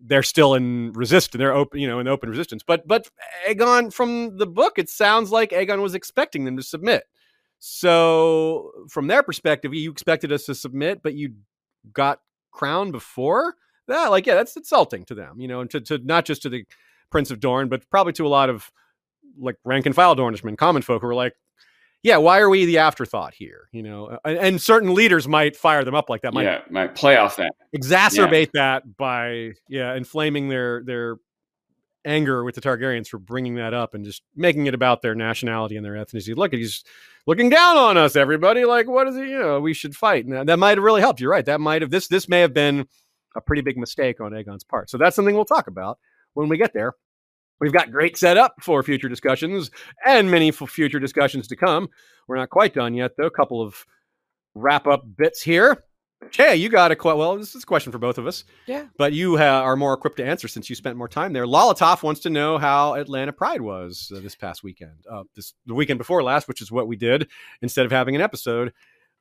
they're 0.00 0.22
still 0.22 0.54
in 0.54 0.92
resistance. 0.92 1.38
They're 1.38 1.54
open, 1.54 1.80
you 1.80 1.88
know, 1.88 1.98
in 1.98 2.08
open 2.08 2.30
resistance. 2.30 2.62
But 2.66 2.86
but 2.86 3.08
Aegon 3.48 3.92
from 3.92 4.36
the 4.38 4.46
book, 4.46 4.78
it 4.78 4.88
sounds 4.88 5.30
like 5.30 5.50
Aegon 5.50 5.82
was 5.82 5.94
expecting 5.94 6.44
them 6.44 6.56
to 6.56 6.62
submit. 6.62 7.04
So 7.58 8.70
from 8.88 9.08
their 9.08 9.22
perspective, 9.22 9.74
you 9.74 9.90
expected 9.90 10.32
us 10.32 10.44
to 10.44 10.54
submit, 10.54 11.02
but 11.02 11.14
you 11.14 11.34
got 11.92 12.20
crowned 12.52 12.92
before 12.92 13.54
that 13.88 14.10
like 14.10 14.26
yeah, 14.26 14.34
that's 14.34 14.56
insulting 14.56 15.04
to 15.06 15.14
them, 15.14 15.40
you 15.40 15.48
know, 15.48 15.60
and 15.60 15.70
to, 15.70 15.80
to 15.80 15.98
not 15.98 16.24
just 16.24 16.42
to 16.42 16.48
the 16.48 16.64
Prince 17.10 17.30
of 17.30 17.40
Dorne, 17.40 17.68
but 17.68 17.88
probably 17.90 18.12
to 18.14 18.26
a 18.26 18.28
lot 18.28 18.50
of 18.50 18.70
like 19.38 19.56
rank 19.64 19.86
and 19.86 19.94
file 19.94 20.14
Dornishmen, 20.14 20.56
common 20.56 20.82
folk 20.82 21.02
who 21.02 21.08
are 21.08 21.14
like, 21.14 21.34
yeah, 22.02 22.16
why 22.18 22.38
are 22.38 22.48
we 22.48 22.64
the 22.64 22.78
afterthought 22.78 23.34
here? 23.34 23.68
You 23.72 23.82
know, 23.82 24.06
uh, 24.06 24.18
and, 24.24 24.38
and 24.38 24.62
certain 24.62 24.94
leaders 24.94 25.26
might 25.26 25.56
fire 25.56 25.84
them 25.84 25.94
up 25.94 26.08
like 26.08 26.22
that, 26.22 26.32
might 26.34 26.44
yeah, 26.44 26.60
might 26.70 26.94
play 26.94 27.16
off 27.16 27.36
that. 27.36 27.52
exacerbate 27.76 28.50
that 28.54 28.96
by 28.96 29.52
yeah, 29.68 29.94
inflaming 29.94 30.48
their 30.48 30.82
their 30.84 31.16
anger 32.04 32.44
with 32.44 32.54
the 32.54 32.60
Targaryens 32.60 33.08
for 33.08 33.18
bringing 33.18 33.56
that 33.56 33.74
up 33.74 33.92
and 33.94 34.04
just 34.04 34.22
making 34.34 34.66
it 34.66 34.74
about 34.74 35.02
their 35.02 35.14
nationality 35.14 35.76
and 35.76 35.84
their 35.84 35.94
ethnicity. 35.94 36.36
Look, 36.36 36.52
he's 36.54 36.84
looking 37.26 37.50
down 37.50 37.76
on 37.76 37.96
us, 37.96 38.16
everybody. 38.16 38.64
Like, 38.64 38.86
what 38.88 39.08
is 39.08 39.16
it? 39.16 39.28
You 39.28 39.38
know, 39.38 39.60
we 39.60 39.74
should 39.74 39.94
fight. 39.94 40.24
And 40.24 40.32
that- 40.32 40.46
that 40.46 40.58
might 40.58 40.78
have 40.78 40.84
really 40.84 41.00
helped. 41.02 41.20
You're 41.20 41.30
right. 41.32 41.44
That 41.44 41.60
might 41.60 41.82
have 41.82 41.90
this 41.90 42.08
this 42.08 42.28
may 42.28 42.40
have 42.40 42.54
been 42.54 42.86
a 43.36 43.40
pretty 43.40 43.62
big 43.62 43.76
mistake 43.76 44.20
on 44.20 44.32
Aegon's 44.32 44.64
part. 44.64 44.88
So 44.88 44.96
that's 44.96 45.14
something 45.16 45.34
we'll 45.34 45.44
talk 45.44 45.66
about 45.66 45.98
when 46.34 46.48
we 46.48 46.56
get 46.56 46.72
there. 46.72 46.94
We've 47.60 47.72
got 47.72 47.90
great 47.90 48.16
setup 48.16 48.54
for 48.62 48.82
future 48.82 49.08
discussions 49.08 49.70
and 50.06 50.30
many 50.30 50.50
future 50.52 51.00
discussions 51.00 51.48
to 51.48 51.56
come. 51.56 51.88
We're 52.28 52.36
not 52.36 52.50
quite 52.50 52.74
done 52.74 52.94
yet, 52.94 53.12
though. 53.16 53.26
A 53.26 53.30
couple 53.30 53.60
of 53.60 53.84
wrap 54.54 54.86
up 54.86 55.04
bits 55.16 55.42
here. 55.42 55.84
Jay, 56.30 56.56
you 56.56 56.68
got 56.68 56.90
a 56.90 56.96
que- 56.96 57.14
well. 57.14 57.36
This 57.36 57.54
is 57.54 57.62
a 57.62 57.66
question 57.66 57.92
for 57.92 57.98
both 57.98 58.18
of 58.18 58.26
us, 58.26 58.42
Yeah. 58.66 58.86
but 58.98 59.12
you 59.12 59.36
ha- 59.36 59.62
are 59.62 59.76
more 59.76 59.92
equipped 59.94 60.16
to 60.16 60.24
answer 60.26 60.48
since 60.48 60.68
you 60.68 60.74
spent 60.74 60.96
more 60.96 61.06
time 61.08 61.32
there. 61.32 61.46
Lolitoff 61.46 62.02
wants 62.02 62.20
to 62.22 62.30
know 62.30 62.58
how 62.58 62.94
Atlanta 62.94 63.32
Pride 63.32 63.60
was 63.60 64.10
uh, 64.14 64.18
this 64.18 64.34
past 64.34 64.64
weekend, 64.64 65.04
uh, 65.08 65.22
this 65.36 65.54
the 65.66 65.74
weekend 65.74 65.98
before 65.98 66.22
last, 66.24 66.48
which 66.48 66.60
is 66.60 66.72
what 66.72 66.88
we 66.88 66.96
did 66.96 67.28
instead 67.62 67.86
of 67.86 67.92
having 67.92 68.16
an 68.16 68.20
episode. 68.20 68.72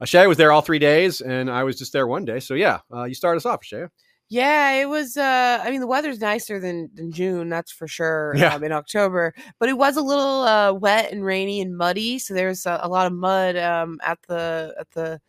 Uh, 0.01 0.05
Shay 0.05 0.26
was 0.26 0.38
there 0.38 0.51
all 0.51 0.61
three 0.61 0.80
days, 0.80 1.22
and 1.22 1.51
I 1.51 1.64
was 1.65 1.77
just 1.77 1.93
there 1.93 2.07
one 2.07 2.26
day. 2.26 2.39
So 2.39 2.55
yeah, 2.55 2.80
uh, 2.91 3.03
you 3.03 3.14
start 3.14 3.38
us 3.38 3.45
off, 3.45 3.64
Shay. 3.64 3.85
Yeah, 4.29 4.71
it 4.73 4.89
was. 4.89 5.15
Uh, 5.15 5.59
I 5.63 5.71
mean, 5.71 5.79
the 5.79 5.87
weather's 5.87 6.19
nicer 6.19 6.59
than, 6.59 6.89
than 6.93 7.11
June, 7.11 7.47
that's 7.47 7.71
for 7.71 7.87
sure. 7.87 8.33
Yeah. 8.35 8.55
Um, 8.55 8.63
in 8.63 8.73
October, 8.73 9.33
but 9.59 9.69
it 9.69 9.77
was 9.77 9.95
a 9.95 10.01
little 10.01 10.41
uh, 10.41 10.73
wet 10.73 11.11
and 11.13 11.23
rainy 11.23 11.61
and 11.61 11.77
muddy. 11.77 12.19
So 12.19 12.33
there's 12.33 12.65
a, 12.65 12.79
a 12.83 12.89
lot 12.89 13.07
of 13.07 13.13
mud 13.13 13.55
um, 13.55 13.99
at 14.03 14.19
the 14.27 14.75
at 14.79 14.91
the 14.91 15.21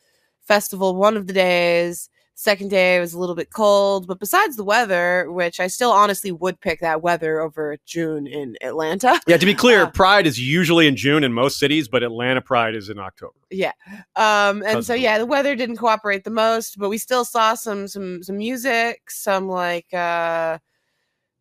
festival. 0.42 0.96
One 0.96 1.16
of 1.16 1.26
the 1.28 1.32
days. 1.32 2.10
Second 2.40 2.70
day 2.70 3.00
was 3.00 3.14
a 3.14 3.18
little 3.18 3.34
bit 3.34 3.50
cold, 3.52 4.06
but 4.06 4.20
besides 4.20 4.54
the 4.54 4.62
weather, 4.62 5.28
which 5.28 5.58
I 5.58 5.66
still 5.66 5.90
honestly 5.90 6.30
would 6.30 6.60
pick 6.60 6.78
that 6.82 7.02
weather 7.02 7.40
over 7.40 7.76
June 7.84 8.28
in 8.28 8.56
Atlanta. 8.62 9.20
Yeah, 9.26 9.38
to 9.38 9.44
be 9.44 9.54
clear, 9.54 9.82
Uh, 9.82 9.90
Pride 9.90 10.24
is 10.24 10.38
usually 10.38 10.86
in 10.86 10.94
June 10.94 11.24
in 11.24 11.32
most 11.32 11.58
cities, 11.58 11.88
but 11.88 12.04
Atlanta 12.04 12.40
Pride 12.40 12.76
is 12.76 12.90
in 12.90 13.00
October. 13.00 13.34
Yeah. 13.50 13.72
Um 14.14 14.62
and 14.64 14.84
so 14.84 14.94
yeah, 14.94 15.18
the 15.18 15.26
weather 15.26 15.56
didn't 15.56 15.78
cooperate 15.78 16.22
the 16.22 16.30
most, 16.30 16.78
but 16.78 16.88
we 16.90 16.98
still 16.98 17.24
saw 17.24 17.54
some 17.54 17.88
some 17.88 18.22
some 18.22 18.36
music, 18.36 19.10
some 19.10 19.48
like 19.48 19.92
uh 19.92 20.58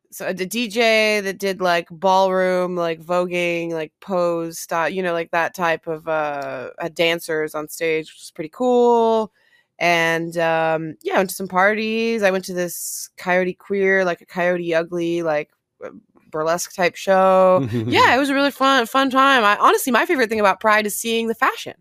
so 0.09 0.33
the 0.33 0.47
DJ 0.47 1.21
that 1.21 1.37
did 1.37 1.61
like 1.61 1.89
ballroom, 1.91 2.75
like 2.75 3.01
voguing, 3.01 3.69
like 3.69 3.93
pose 4.01 4.57
style, 4.57 4.89
you 4.89 5.03
know, 5.03 5.13
like 5.13 5.29
that 5.29 5.53
type 5.53 5.85
of 5.85 6.07
uh 6.07 6.71
dancers 6.95 7.53
on 7.53 7.67
stage, 7.67 8.05
which 8.05 8.19
was 8.19 8.31
pretty 8.33 8.49
cool. 8.51 9.31
And 9.79 10.37
um 10.37 10.95
yeah, 11.03 11.15
I 11.15 11.17
went 11.17 11.29
to 11.29 11.35
some 11.35 11.47
parties. 11.47 12.23
I 12.23 12.31
went 12.31 12.45
to 12.45 12.53
this 12.53 13.09
Coyote 13.17 13.53
Queer, 13.53 14.05
like 14.05 14.21
a 14.21 14.25
Coyote 14.25 14.73
Ugly, 14.73 15.23
like 15.23 15.49
uh, 15.85 15.89
burlesque 16.31 16.73
type 16.75 16.95
show. 16.95 17.67
yeah, 17.71 18.15
it 18.15 18.17
was 18.19 18.29
a 18.29 18.33
really 18.33 18.51
fun 18.51 18.85
fun 18.87 19.09
time. 19.09 19.43
I 19.43 19.55
honestly 19.57 19.91
my 19.91 20.05
favorite 20.05 20.29
thing 20.29 20.39
about 20.39 20.59
Pride 20.59 20.85
is 20.85 20.95
seeing 20.95 21.27
the 21.27 21.35
fashion. 21.35 21.73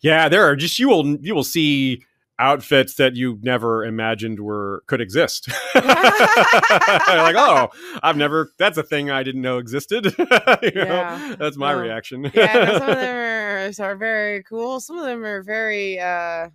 Yeah, 0.00 0.28
there 0.28 0.44
are 0.44 0.56
just 0.56 0.78
you 0.78 0.88
will 0.88 1.16
you 1.16 1.34
will 1.34 1.44
see 1.44 2.02
outfits 2.38 2.96
that 2.96 3.14
you 3.14 3.38
never 3.42 3.84
imagined 3.84 4.40
were 4.40 4.82
could 4.86 5.00
exist. 5.00 5.48
like, 5.74 7.36
oh, 7.36 7.68
I've 8.02 8.16
never 8.16 8.50
that's 8.58 8.76
a 8.78 8.82
thing 8.82 9.10
I 9.10 9.22
didn't 9.22 9.42
know 9.42 9.58
existed. 9.58 10.06
You 10.62 10.72
know, 10.74 11.36
That's 11.38 11.56
my 11.56 11.72
No. 11.72 11.78
reaction. 11.78 12.30
yeah, 12.34 12.78
some 12.78 12.88
of 12.88 12.98
them 12.98 13.16
are, 13.16 13.70
are 13.92 13.96
very 13.96 14.42
cool. 14.44 14.80
Some 14.80 14.98
of 14.98 15.04
them 15.04 15.24
are 15.24 15.42
very 15.42 16.00
uh 16.00 16.48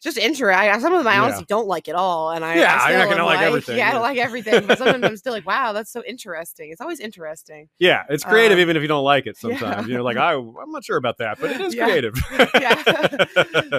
just 0.00 0.16
interesting. 0.16 0.80
Some 0.80 0.92
of 0.92 0.98
them 1.00 1.06
I 1.08 1.14
Yeah. 1.14 1.22
honestly 1.22 1.44
don't 1.48 1.66
like 1.66 1.88
at 1.88 1.94
all, 1.94 2.30
and 2.30 2.44
I 2.44 2.56
Yeah, 2.58 2.76
I 2.80 2.86
still 2.88 2.98
not 2.98 3.08
gonna 3.08 3.20
am 3.22 3.26
like 3.26 3.40
everything, 3.40 3.76
Yeah, 3.78 3.88
I 3.88 3.92
don't 3.92 4.02
like 4.02 4.18
everything, 4.18 4.66
but 4.66 4.78
some 4.78 4.88
of 4.88 4.94
them 5.00 5.04
I'm 5.10 5.16
still 5.18 5.32
like, 5.32 5.46
wow, 5.46 5.72
that's 5.72 5.90
so 5.90 6.02
interesting. 6.04 6.70
It's 6.70 6.80
always 6.80 7.00
interesting. 7.00 7.68
Yeah, 7.78 8.04
it's 8.08 8.22
creative 8.24 8.56
Um, 8.58 8.60
even 8.62 8.76
if 8.76 8.82
you 8.82 8.88
don't 8.88 9.04
like 9.04 9.26
it 9.26 9.36
yeah. 9.42 9.58
sometimes. 9.58 9.88
You're 9.88 10.02
like, 10.02 10.16
I, 10.16 10.34
I'm 10.34 10.70
not 10.70 10.84
sure 10.84 10.96
about 10.96 11.18
that, 11.18 11.38
but 11.40 11.50
it 11.50 11.60
is 11.60 11.74
Yeah. 11.74 11.84
creative. 11.84 12.14
Yeah. 12.60 12.82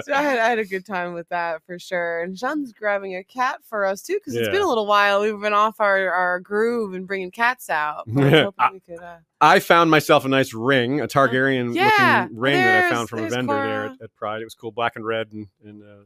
so 0.02 0.12
I 0.12 0.22
had, 0.22 0.38
I 0.38 0.48
had 0.50 0.58
a 0.58 0.64
good 0.66 0.84
time 0.86 1.14
with 1.14 1.28
that 1.30 1.62
for 1.66 1.78
sure. 1.78 2.20
And 2.22 2.38
Sean's 2.38 2.72
grabbing 2.72 3.16
a 3.16 3.24
cat 3.24 3.60
for 3.68 3.84
us 3.86 4.02
too, 4.02 4.14
because 4.14 4.34
it's 4.36 4.48
been 4.48 4.62
a 4.62 4.68
little 4.68 4.86
while. 4.86 5.20
We've 5.22 5.40
been 5.40 5.52
off 5.54 5.80
our, 5.80 6.10
our 6.10 6.40
groove 6.40 6.94
and 6.94 7.06
bringing 7.06 7.30
cats 7.30 7.70
out. 7.70 8.04
But 8.06 8.24
I 8.24 8.30
Yeah. 8.30 8.70
we 8.72 8.80
could, 8.80 8.98
uh, 9.02 9.16
I 9.40 9.58
found 9.58 9.90
myself 9.90 10.24
a 10.24 10.28
nice 10.28 10.52
ring, 10.52 11.00
a 11.00 11.06
Targaryen 11.08 11.74
Yeah, 11.74 12.22
looking 12.24 12.38
ring 12.38 12.54
that 12.56 12.84
I 12.86 12.90
found 12.90 13.08
from 13.08 13.24
a 13.24 13.28
vendor 13.28 13.54
there 13.54 13.84
at, 13.86 14.02
at 14.02 14.14
Pride. 14.14 14.42
It 14.42 14.44
was 14.44 14.54
cool, 14.54 14.70
black 14.70 14.96
and 14.96 15.04
red 15.06 15.32
and, 15.32 15.46
and 15.64 15.82
uh, 15.82 16.04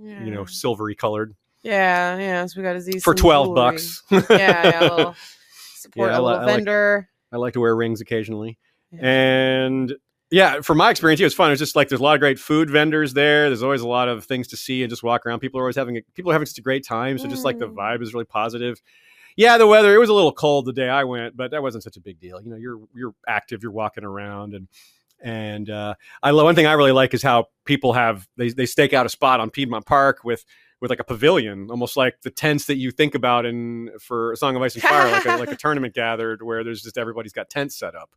yeah. 0.00 0.24
you 0.24 0.30
know, 0.30 0.44
silvery 0.44 0.94
colored 0.94 1.34
yeah, 1.64 2.18
yeah. 2.18 2.46
So 2.46 2.60
we 2.60 2.64
got 2.64 2.80
see 2.82 2.98
for 2.98 3.14
12 3.14 3.46
jewelry. 3.46 3.54
bucks. 3.54 4.02
yeah, 4.10 4.26
yeah, 4.30 4.80
a 4.80 4.94
little 4.96 5.14
support 5.76 6.10
Yeah, 6.10 6.18
a 6.18 6.20
li- 6.20 6.24
little 6.24 6.28
I 6.40 6.44
like- 6.44 6.56
vendor. 6.56 7.08
I 7.30 7.36
like 7.36 7.52
to 7.52 7.60
wear 7.60 7.76
rings 7.76 8.00
occasionally. 8.00 8.58
And 8.98 9.94
yeah, 10.30 10.60
from 10.60 10.78
my 10.78 10.90
experience, 10.90 11.20
it 11.20 11.24
was 11.24 11.34
fun. 11.34 11.50
It 11.50 11.52
was 11.52 11.58
just 11.60 11.76
like 11.76 11.88
there's 11.88 12.00
a 12.00 12.04
lot 12.04 12.14
of 12.14 12.20
great 12.20 12.38
food 12.38 12.68
vendors 12.70 13.14
there. 13.14 13.48
There's 13.48 13.62
always 13.62 13.80
a 13.82 13.86
lot 13.88 14.08
of 14.08 14.24
things 14.24 14.48
to 14.48 14.56
see 14.56 14.82
and 14.82 14.90
just 14.90 15.02
walk 15.02 15.24
around. 15.24 15.38
People 15.40 15.60
are 15.60 15.62
always 15.62 15.76
having 15.76 15.98
a, 15.98 16.00
people 16.14 16.30
are 16.30 16.34
having 16.34 16.46
such 16.46 16.58
a 16.58 16.62
great 16.62 16.84
time. 16.84 17.16
So 17.18 17.28
just 17.28 17.44
like 17.44 17.58
the 17.58 17.68
Mm. 17.68 17.74
vibe 17.76 18.02
is 18.02 18.12
really 18.12 18.24
positive. 18.24 18.80
Yeah, 19.36 19.58
the 19.58 19.66
weather 19.66 19.94
it 19.94 19.98
was 19.98 20.08
a 20.08 20.14
little 20.14 20.32
cold 20.32 20.66
the 20.66 20.72
day 20.72 20.88
I 20.88 21.04
went, 21.04 21.36
but 21.36 21.50
that 21.52 21.62
wasn't 21.62 21.84
such 21.84 21.96
a 21.96 22.00
big 22.00 22.20
deal. 22.20 22.40
You 22.40 22.50
know, 22.50 22.56
you're 22.56 22.80
you're 22.94 23.14
active, 23.26 23.62
you're 23.62 23.72
walking 23.72 24.04
around, 24.04 24.54
and 24.54 24.68
and 25.20 25.70
uh, 25.70 25.94
I 26.22 26.30
lo- 26.30 26.44
one 26.44 26.54
thing 26.54 26.66
I 26.66 26.72
really 26.72 26.92
like 26.92 27.14
is 27.14 27.22
how 27.22 27.46
people 27.64 27.92
have 27.92 28.28
they 28.36 28.50
they 28.50 28.66
stake 28.66 28.92
out 28.92 29.06
a 29.06 29.08
spot 29.08 29.40
on 29.40 29.50
Piedmont 29.50 29.86
Park 29.86 30.24
with 30.24 30.44
with 30.82 30.90
like 30.90 30.98
a 30.98 31.04
pavilion, 31.04 31.70
almost 31.70 31.96
like 31.96 32.20
the 32.22 32.30
tents 32.30 32.66
that 32.66 32.76
you 32.76 32.90
think 32.90 33.14
about 33.14 33.46
in 33.46 33.88
for 34.00 34.32
a 34.32 34.36
Song 34.36 34.56
of 34.56 34.62
Ice 34.62 34.74
and 34.74 34.82
Fire, 34.82 35.12
like 35.12 35.24
a, 35.24 35.36
like 35.36 35.52
a 35.52 35.56
tournament 35.56 35.94
gathered 35.94 36.42
where 36.42 36.64
there's 36.64 36.82
just 36.82 36.98
everybody's 36.98 37.32
got 37.32 37.48
tents 37.48 37.76
set 37.76 37.94
up, 37.94 38.10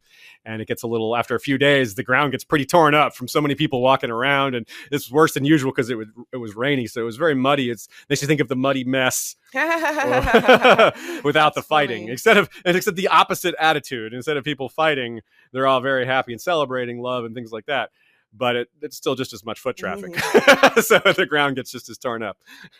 and 0.44 0.64
it 0.64 0.68
gets 0.68 0.82
a 0.82 0.88
little 0.88 1.16
after 1.16 1.36
a 1.36 1.40
few 1.40 1.60
days 1.60 1.94
the 1.94 2.04
ground 2.04 2.32
gets 2.32 2.44
pretty 2.44 2.66
torn 2.66 2.96
up 2.96 3.16
from 3.16 3.28
so 3.28 3.40
many 3.40 3.54
people 3.54 3.84
walking 3.84 4.10
around, 4.10 4.56
and 4.56 4.68
it's 4.92 5.12
worse 5.12 5.36
than 5.36 5.46
usual 5.46 5.72
because 5.72 5.92
it 5.92 5.96
was 5.96 6.08
it 6.34 6.38
was 6.38 6.56
rainy, 6.56 6.88
so 6.88 7.02
it 7.02 7.06
was 7.06 7.18
very 7.18 7.36
muddy. 7.36 7.70
It's 7.70 7.88
makes 8.10 8.24
you 8.24 8.28
think 8.28 8.42
of 8.42 8.48
the 8.48 8.56
muddy 8.56 8.84
mess 8.84 9.36
without 9.54 11.54
the 11.54 11.62
fighting. 11.62 12.02
funny. 12.02 12.12
Instead 12.12 12.38
of 12.38 12.50
and 12.66 12.76
except 12.76 12.98
the 12.98 13.10
opposite 13.10 13.54
attitude. 13.60 14.12
Instead 14.12 14.38
of 14.38 14.44
people 14.44 14.70
fighting, 14.70 15.22
they're 15.52 15.68
all 15.68 15.82
very 15.82 16.08
happy 16.08 16.32
and 16.32 16.42
celebrating 16.42 17.00
love 17.00 17.26
and 17.26 17.36
things 17.36 17.52
like 17.52 17.68
that. 17.68 17.92
But 18.38 18.56
it, 18.56 18.68
it's 18.82 18.98
still 18.98 19.16
just 19.16 19.34
as 19.34 19.46
much 19.46 19.60
foot 19.60 19.78
traffic, 19.78 20.14
Mm-hmm. 20.14 20.80
so 20.82 21.00
the 21.14 21.26
ground 21.26 21.56
gets 21.56 21.72
just 21.72 21.90
as 21.90 21.98
torn 21.98 22.22
up. 22.22 22.38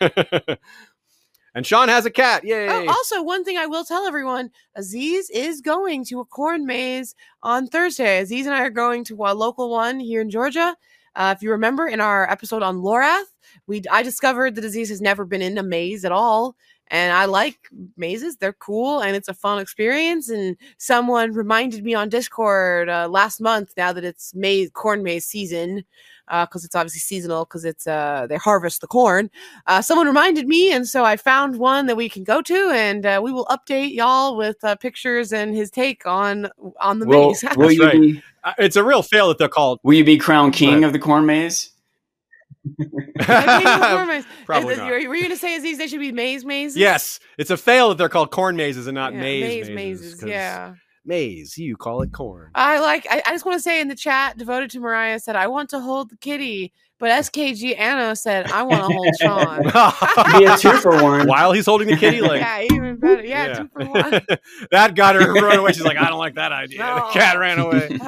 and 1.54 1.66
Sean 1.66 1.88
has 1.88 2.04
a 2.04 2.10
cat. 2.10 2.44
Yay! 2.44 2.68
Oh, 2.68 2.88
also, 2.88 3.22
one 3.22 3.44
thing 3.44 3.56
I 3.56 3.66
will 3.66 3.84
tell 3.84 4.06
everyone: 4.06 4.50
Aziz 4.74 5.30
is 5.30 5.60
going 5.60 6.04
to 6.06 6.20
a 6.20 6.24
corn 6.24 6.66
maze 6.66 7.14
on 7.42 7.66
Thursday. 7.66 8.18
Aziz 8.18 8.46
and 8.46 8.54
I 8.54 8.60
are 8.62 8.70
going 8.70 9.04
to 9.04 9.14
a 9.24 9.34
local 9.34 9.70
one 9.70 9.98
here 9.98 10.20
in 10.20 10.30
Georgia. 10.30 10.76
Uh, 11.14 11.32
if 11.34 11.42
you 11.42 11.50
remember, 11.50 11.86
in 11.86 12.00
our 12.00 12.30
episode 12.30 12.62
on 12.62 12.82
Lorath, 12.82 13.24
we 13.66 13.82
I 13.90 14.02
discovered 14.02 14.54
that 14.56 14.64
Aziz 14.64 14.90
has 14.90 15.00
never 15.00 15.24
been 15.24 15.40
in 15.40 15.56
a 15.56 15.62
maze 15.62 16.04
at 16.04 16.12
all, 16.12 16.56
and 16.88 17.12
I 17.12 17.24
like 17.26 17.58
mazes; 17.96 18.36
they're 18.36 18.52
cool 18.52 19.00
and 19.00 19.16
it's 19.16 19.28
a 19.28 19.34
fun 19.34 19.58
experience. 19.60 20.28
And 20.28 20.56
someone 20.78 21.32
reminded 21.32 21.84
me 21.84 21.94
on 21.94 22.08
Discord 22.08 22.88
uh, 22.88 23.08
last 23.08 23.40
month, 23.40 23.72
now 23.76 23.92
that 23.92 24.04
it's 24.04 24.34
maze 24.34 24.70
corn 24.70 25.02
maze 25.02 25.24
season, 25.24 25.84
because 26.28 26.64
it's 26.64 26.74
obviously 26.74 26.98
seasonal 27.00 27.44
because 27.44 27.64
it's 27.64 27.86
uh 27.86 28.26
they 28.28 28.36
harvest 28.36 28.80
the 28.80 28.86
corn 28.88 29.30
uh, 29.68 29.80
someone 29.82 30.06
reminded 30.06 30.46
me, 30.48 30.72
and 30.72 30.86
so 30.88 31.04
I 31.04 31.16
found 31.16 31.56
one 31.58 31.86
that 31.86 31.96
we 31.96 32.08
can 32.08 32.24
go 32.24 32.42
to, 32.42 32.70
and 32.74 33.06
uh, 33.06 33.20
we 33.22 33.32
will 33.32 33.46
update 33.46 33.94
y'all 33.94 34.36
with 34.36 34.56
uh, 34.64 34.74
pictures 34.76 35.32
and 35.32 35.54
his 35.54 35.70
take 35.70 36.06
on 36.06 36.48
on 36.80 36.98
the 36.98 37.06
Will, 37.06 37.28
maze. 37.28 37.44
will 37.56 37.70
you 37.72 37.82
right. 37.84 38.00
be 38.00 38.22
Uh, 38.44 38.52
it's 38.58 38.76
a 38.76 38.84
real 38.84 39.02
fail 39.02 39.28
that 39.28 39.38
they're 39.38 39.48
called. 39.48 39.80
will 39.82 39.94
you 39.94 40.04
be 40.04 40.16
crowned 40.18 40.52
king 40.52 40.74
Right. 40.76 40.84
of 40.84 40.92
the 40.92 40.98
corn 40.98 41.26
maze? 41.26 41.32
I 41.32 41.34
think 41.34 41.34
the 41.34 41.34
corn 41.36 42.54
maze- 42.54 42.55
Probably 44.44 44.72
Is- 44.72 44.78
not. 44.78 44.88
Were 44.90 44.98
you 44.98 45.08
going 45.22 45.30
to 45.30 45.36
say 45.36 45.58
these 45.60 45.78
they 45.78 45.86
should 45.86 46.00
be 46.00 46.12
maze 46.12 46.44
mazes? 46.44 46.76
Yes, 46.76 47.18
it's 47.38 47.50
a 47.50 47.56
fail 47.56 47.88
that 47.90 47.98
they're 47.98 48.08
called 48.08 48.30
corn 48.30 48.56
mazes 48.56 48.86
and 48.86 48.94
not 48.94 49.12
Yeah, 49.12 49.20
maze 49.20 49.66
maze 49.68 49.70
mazes. 49.74 50.14
'cause 50.20 50.28
Yeah, 50.28 50.74
maze. 51.04 51.56
You 51.58 51.76
call 51.76 52.02
it 52.02 52.12
corn. 52.12 52.50
I 52.54 52.78
like. 52.80 53.06
I, 53.10 53.22
I 53.26 53.30
just 53.32 53.44
want 53.44 53.56
to 53.56 53.62
say 53.62 53.80
in 53.80 53.88
the 53.88 53.94
chat, 53.96 54.36
devoted 54.38 54.70
to 54.70 54.80
Mariah 54.80 55.18
said, 55.20 55.36
"I 55.36 55.46
want 55.48 55.70
to 55.70 55.80
hold 55.80 56.10
the 56.10 56.16
kitty," 56.16 56.72
but 56.98 57.10
SKG 57.10 57.78
Anna 57.78 58.14
said, 58.16 58.50
"I 58.50 58.62
want 58.62 58.80
to 58.80 58.86
hold 58.94 59.08
Sean." 59.20 59.62
Be 60.40 60.44
a 60.46 60.56
two 60.56 60.72
for 60.78 61.02
one. 61.02 61.26
While 61.28 61.52
he's 61.52 61.66
holding 61.66 61.88
the 61.88 61.96
kitty, 61.96 62.20
like 62.20 62.40
yeah, 62.40 62.62
even 62.62 62.96
better. 62.96 63.24
Yeah, 63.24 63.54
two 63.54 63.68
for 63.72 63.84
one. 63.84 64.20
that 64.70 64.94
got 64.94 65.14
her 65.16 65.24
to 65.34 65.40
run 65.40 65.58
away. 65.58 65.72
She's 65.72 65.84
like, 65.84 65.98
I 65.98 66.08
don't 66.08 66.18
like 66.18 66.34
that 66.36 66.52
idea. 66.52 66.78
No. 66.80 66.94
The 67.12 67.18
cat 67.18 67.38
ran 67.38 67.58
away. 67.58 67.98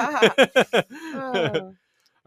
Oh. 1.15 1.75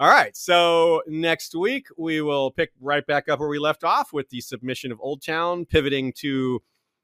All 0.01 0.09
right. 0.09 0.35
So 0.35 1.03
next 1.05 1.53
week 1.53 1.85
we 1.95 2.21
will 2.21 2.49
pick 2.49 2.71
right 2.81 3.05
back 3.05 3.29
up 3.29 3.39
where 3.39 3.47
we 3.47 3.59
left 3.59 3.83
off 3.83 4.11
with 4.11 4.29
the 4.29 4.41
submission 4.41 4.91
of 4.91 4.97
Oldtown, 4.97 5.69
pivoting 5.69 6.11
to 6.13 6.63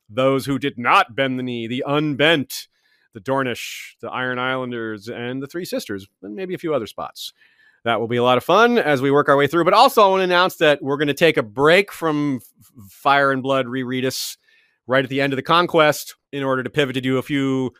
those 0.09 0.47
who 0.47 0.57
did 0.57 0.79
not 0.79 1.15
bend 1.15 1.37
the 1.37 1.43
knee, 1.43 1.67
the 1.67 1.83
unbent, 1.85 2.67
the 3.13 3.19
Dornish, 3.19 3.91
the 4.01 4.09
Iron 4.09 4.39
Islanders, 4.39 5.09
and 5.09 5.43
the 5.43 5.45
Three 5.45 5.63
Sisters, 5.63 6.07
and 6.23 6.35
maybe 6.35 6.55
a 6.55 6.57
few 6.57 6.73
other 6.73 6.87
spots. 6.87 7.33
That 7.85 7.99
will 7.99 8.07
be 8.07 8.17
a 8.17 8.23
lot 8.23 8.39
of 8.39 8.43
fun 8.43 8.79
as 8.79 8.99
we 8.99 9.11
work 9.11 9.29
our 9.29 9.37
way 9.37 9.45
through. 9.45 9.65
But 9.65 9.75
also, 9.75 10.01
I 10.01 10.07
want 10.07 10.21
to 10.21 10.23
announce 10.23 10.55
that 10.55 10.81
we're 10.81 10.97
going 10.97 11.07
to 11.07 11.13
take 11.13 11.37
a 11.37 11.43
break 11.43 11.91
from 11.91 12.39
Fire 12.89 13.31
and 13.31 13.43
Blood 13.43 13.67
reread 13.67 14.05
us 14.05 14.37
right 14.87 15.03
at 15.03 15.11
the 15.11 15.21
end 15.21 15.33
of 15.33 15.37
the 15.37 15.43
conquest 15.43 16.15
in 16.31 16.41
order 16.41 16.63
to 16.63 16.69
pivot 16.71 16.95
to 16.95 17.01
do 17.01 17.19
a 17.19 17.21
few 17.21 17.73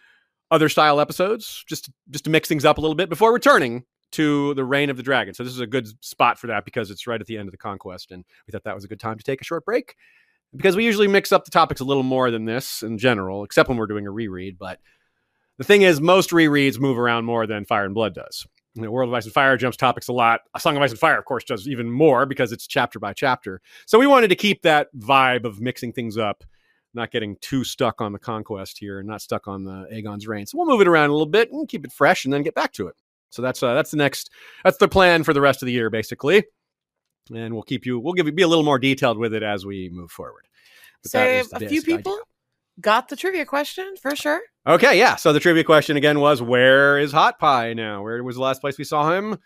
other 0.52 0.70
style 0.70 1.00
episodes, 1.00 1.64
just 1.68 1.90
just 2.12 2.26
to 2.26 2.30
mix 2.30 2.48
things 2.48 2.66
up 2.66 2.78
a 2.78 2.82
little 2.82 2.94
bit 2.94 3.10
before 3.10 3.34
returning 3.34 3.84
to 4.14 4.54
the 4.54 4.64
reign 4.64 4.90
of 4.90 4.98
the 4.98 5.04
dragon. 5.04 5.34
So 5.34 5.44
this 5.44 5.54
is 5.54 5.60
a 5.60 5.68
good 5.68 5.88
spot 6.04 6.40
for 6.40 6.48
that 6.48 6.66
because 6.66 6.92
it's 6.92 7.08
right 7.08 7.20
at 7.20 7.28
the 7.28 7.38
end 7.38 7.48
of 7.48 7.52
the 7.52 7.58
conquest, 7.58 8.12
and 8.12 8.24
we 8.46 8.52
thought 8.52 8.64
that 8.64 8.76
was 8.76 8.84
a 8.86 8.88
good 8.88 9.00
time 9.00 9.18
to 9.18 9.24
take 9.24 9.42
a 9.42 9.46
short 9.46 9.66
break 9.66 9.96
because 10.56 10.76
we 10.76 10.86
usually 10.86 11.08
mix 11.08 11.32
up 11.32 11.46
the 11.46 11.52
topics 11.52 11.82
a 11.82 11.86
little 11.86 12.04
more 12.04 12.32
than 12.32 12.46
this 12.46 12.84
in 12.84 12.98
general, 12.98 13.44
except 13.44 13.70
when 13.70 13.78
we're 13.78 13.88
doing 13.88 14.08
a 14.08 14.12
reread. 14.12 14.58
But 14.58 14.80
the 15.58 15.64
thing 15.64 15.82
is, 15.82 16.00
most 16.00 16.32
rereads 16.32 16.80
move 16.80 16.98
around 16.98 17.26
more 17.26 17.48
than 17.48 17.66
Fire 17.66 17.86
and 17.86 17.94
Blood 17.94 18.14
does. 18.14 18.46
You 18.76 18.84
know, 18.84 18.92
World 18.92 19.10
of 19.10 19.14
Ice 19.16 19.26
and 19.26 19.34
Fire 19.34 19.58
jumps 19.58 19.76
topics 19.76 20.08
a 20.08 20.14
lot. 20.14 20.42
A 20.54 20.60
Song 20.60 20.78
of 20.78 20.84
Ice 20.84 20.92
and 20.92 21.00
Fire, 21.00 21.18
of 21.18 21.26
course, 21.26 21.44
does 21.44 21.68
even 21.68 21.90
more 21.90 22.26
because 22.26 22.52
it's 22.52 22.68
chapter 22.68 23.00
by 23.00 23.12
chapter. 23.12 23.60
So 23.88 23.98
we 23.98 24.06
wanted 24.06 24.28
to 24.28 24.36
keep 24.36 24.62
that 24.62 24.88
vibe 24.96 25.46
of 25.46 25.60
mixing 25.60 25.94
things 25.94 26.16
up, 26.18 26.44
not 26.94 27.12
getting 27.12 27.38
too 27.42 27.64
stuck 27.64 28.02
on 28.02 28.14
the 28.14 28.20
conquest 28.20 28.78
here, 28.78 29.00
and 29.00 29.08
not 29.08 29.22
stuck 29.22 29.48
on 29.48 29.64
the 29.64 29.88
Aegon's 29.92 30.28
reign. 30.28 30.46
So 30.46 30.58
we'll 30.58 30.68
move 30.68 30.82
it 30.82 30.88
around 30.88 31.10
a 31.10 31.14
little 31.14 31.26
bit 31.26 31.52
and 31.52 31.68
keep 31.68 31.86
it 31.86 31.92
fresh, 31.92 32.24
and 32.24 32.34
then 32.34 32.44
get 32.44 32.54
back 32.54 32.72
to 32.74 32.88
it. 32.88 32.96
So 33.30 33.42
that's 33.42 33.62
uh, 33.62 33.74
that's 33.74 33.92
the 33.92 33.98
next 33.98 34.32
that's 34.64 34.78
the 34.78 34.88
plan 34.88 35.24
for 35.24 35.34
the 35.34 35.42
rest 35.42 35.62
of 35.62 35.66
the 35.66 35.72
year, 35.72 35.90
basically. 35.90 36.46
And 37.34 37.54
we'll 37.54 37.64
keep 37.64 37.86
you 37.86 38.00
we'll 38.00 38.14
give 38.14 38.26
you 38.26 38.32
be 38.32 38.44
a 38.44 38.48
little 38.48 38.64
more 38.64 38.80
detailed 38.80 39.18
with 39.18 39.34
it 39.34 39.44
as 39.44 39.66
we 39.66 39.90
move 39.90 40.12
forward. 40.12 40.48
But 41.04 41.12
so 41.12 41.44
a 41.54 41.68
few 41.68 41.82
people 41.82 42.14
idea. 42.14 42.24
got 42.82 43.10
the 43.10 43.16
trivia 43.16 43.46
question 43.46 43.96
for 44.02 44.16
sure. 44.16 44.42
Okay, 44.66 44.98
yeah. 44.98 45.16
So 45.16 45.34
the 45.34 45.40
trivia 45.40 45.64
question 45.64 45.98
again 45.98 46.20
was 46.20 46.42
where 46.42 46.98
is 46.98 47.12
Hot 47.12 47.40
Pie 47.40 47.74
now? 47.74 48.04
Where 48.04 48.24
was 48.24 48.36
the 48.36 48.42
last 48.42 48.62
place 48.62 48.78
we 48.78 48.84
saw 48.84 49.12
him? 49.12 49.38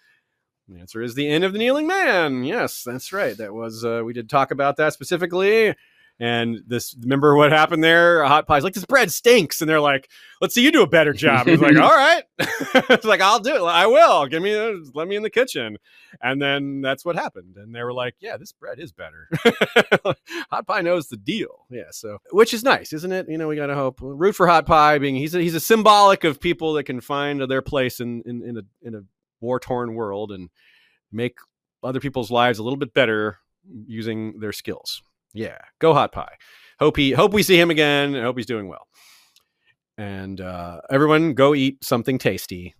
The 0.67 0.79
answer 0.79 1.01
is 1.01 1.15
the 1.15 1.27
Inn 1.27 1.43
of 1.43 1.53
the 1.53 1.59
Kneeling 1.59 1.87
Man. 1.87 2.43
Yes, 2.43 2.83
that's 2.85 3.11
right. 3.11 3.35
That 3.35 3.53
was 3.53 3.83
uh, 3.83 4.03
we 4.05 4.13
did 4.13 4.29
talk 4.29 4.51
about 4.51 4.77
that 4.77 4.93
specifically. 4.93 5.75
And 6.21 6.61
this, 6.67 6.95
remember 7.01 7.35
what 7.35 7.51
happened 7.51 7.83
there? 7.83 8.23
Hot 8.23 8.47
Pie's 8.47 8.63
like, 8.63 8.75
this 8.75 8.85
bread 8.85 9.11
stinks. 9.11 9.59
And 9.59 9.67
they're 9.67 9.81
like, 9.81 10.07
let's 10.39 10.53
see 10.53 10.63
you 10.63 10.71
do 10.71 10.83
a 10.83 10.87
better 10.87 11.13
job. 11.13 11.47
He's 11.47 11.59
like, 11.59 11.75
all 11.79 11.89
right. 11.89 12.23
it's 12.39 13.05
like, 13.05 13.21
I'll 13.21 13.39
do 13.39 13.55
it. 13.55 13.61
I 13.67 13.87
will. 13.87 14.27
Give 14.27 14.43
me, 14.43 14.53
a, 14.53 14.75
let 14.93 15.07
me 15.07 15.15
in 15.15 15.23
the 15.23 15.31
kitchen. 15.31 15.77
And 16.21 16.39
then 16.39 16.81
that's 16.81 17.03
what 17.03 17.15
happened. 17.15 17.55
And 17.57 17.73
they 17.73 17.81
were 17.81 17.91
like, 17.91 18.13
yeah, 18.19 18.37
this 18.37 18.51
bread 18.51 18.79
is 18.79 18.91
better. 18.91 19.29
Hot 20.51 20.67
Pie 20.67 20.81
knows 20.81 21.07
the 21.07 21.17
deal. 21.17 21.65
Yeah. 21.71 21.89
So, 21.89 22.19
which 22.29 22.53
is 22.53 22.63
nice, 22.63 22.93
isn't 22.93 23.11
it? 23.11 23.27
You 23.27 23.39
know, 23.39 23.47
we 23.47 23.55
got 23.55 23.67
to 23.67 23.75
hope. 23.75 23.97
Root 23.99 24.35
for 24.35 24.45
Hot 24.45 24.67
Pie 24.67 24.99
being, 24.99 25.15
he's 25.15 25.33
a, 25.33 25.41
he's 25.41 25.55
a 25.55 25.59
symbolic 25.59 26.23
of 26.23 26.39
people 26.39 26.73
that 26.73 26.83
can 26.83 27.01
find 27.01 27.41
their 27.49 27.63
place 27.63 27.99
in, 27.99 28.21
in, 28.27 28.43
in 28.43 28.57
a, 28.57 28.61
in 28.83 28.93
a 28.93 29.01
war 29.39 29.59
torn 29.59 29.95
world 29.95 30.31
and 30.31 30.51
make 31.11 31.39
other 31.81 31.99
people's 31.99 32.29
lives 32.29 32.59
a 32.59 32.63
little 32.63 32.77
bit 32.77 32.93
better 32.93 33.39
using 33.87 34.39
their 34.39 34.53
skills. 34.53 35.01
Yeah, 35.33 35.57
go 35.79 35.93
hot 35.93 36.11
pie. 36.11 36.35
Hope 36.79 36.97
he 36.97 37.11
hope 37.11 37.33
we 37.33 37.43
see 37.43 37.59
him 37.59 37.69
again. 37.69 38.15
I 38.15 38.21
hope 38.21 38.37
he's 38.37 38.45
doing 38.45 38.67
well. 38.67 38.87
And 39.97 40.41
uh, 40.41 40.81
everyone, 40.89 41.33
go 41.33 41.53
eat 41.53 41.83
something 41.83 42.17
tasty 42.17 42.73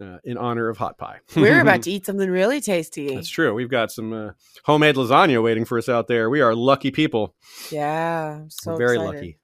uh, 0.00 0.18
in 0.24 0.38
honor 0.38 0.68
of 0.68 0.76
hot 0.76 0.98
pie. 0.98 1.18
We're 1.34 1.60
about 1.60 1.82
to 1.84 1.90
eat 1.90 2.06
something 2.06 2.30
really 2.30 2.60
tasty. 2.60 3.14
That's 3.14 3.28
true. 3.28 3.54
We've 3.54 3.70
got 3.70 3.90
some 3.90 4.12
uh, 4.12 4.30
homemade 4.64 4.94
lasagna 4.94 5.42
waiting 5.42 5.64
for 5.64 5.78
us 5.78 5.88
out 5.88 6.06
there. 6.06 6.30
We 6.30 6.40
are 6.40 6.54
lucky 6.54 6.90
people. 6.90 7.34
Yeah, 7.70 8.42
so 8.48 8.76
very 8.76 8.96
excited. 8.96 9.14
lucky. 9.14 9.36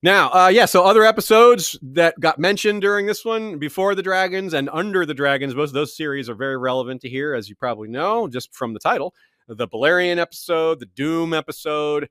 Now, 0.00 0.30
uh, 0.30 0.48
yeah, 0.48 0.66
so 0.66 0.84
other 0.84 1.04
episodes 1.04 1.76
that 1.82 2.18
got 2.20 2.38
mentioned 2.38 2.82
during 2.82 3.06
this 3.06 3.24
one, 3.24 3.58
Before 3.58 3.96
the 3.96 4.02
Dragons 4.02 4.54
and 4.54 4.70
Under 4.72 5.04
the 5.04 5.14
Dragons, 5.14 5.54
both 5.54 5.70
of 5.70 5.74
those 5.74 5.96
series 5.96 6.28
are 6.28 6.36
very 6.36 6.56
relevant 6.56 7.00
to 7.00 7.08
here, 7.08 7.34
as 7.34 7.48
you 7.48 7.56
probably 7.56 7.88
know, 7.88 8.28
just 8.28 8.54
from 8.54 8.74
the 8.74 8.80
title 8.80 9.12
the 9.48 9.68
Balerion 9.68 10.18
episode, 10.18 10.80
the 10.80 10.86
Doom 10.86 11.32
episode, 11.32 12.08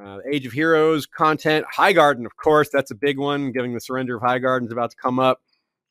uh, 0.00 0.18
Age 0.30 0.46
of 0.46 0.52
Heroes 0.52 1.06
content, 1.06 1.66
Highgarden, 1.74 2.24
of 2.24 2.36
course, 2.36 2.68
that's 2.72 2.90
a 2.90 2.94
big 2.94 3.18
one. 3.18 3.50
Giving 3.52 3.74
the 3.74 3.80
surrender 3.80 4.16
of 4.16 4.22
Highgarden 4.22 4.66
is 4.66 4.72
about 4.72 4.90
to 4.90 4.96
come 4.96 5.18
up, 5.18 5.40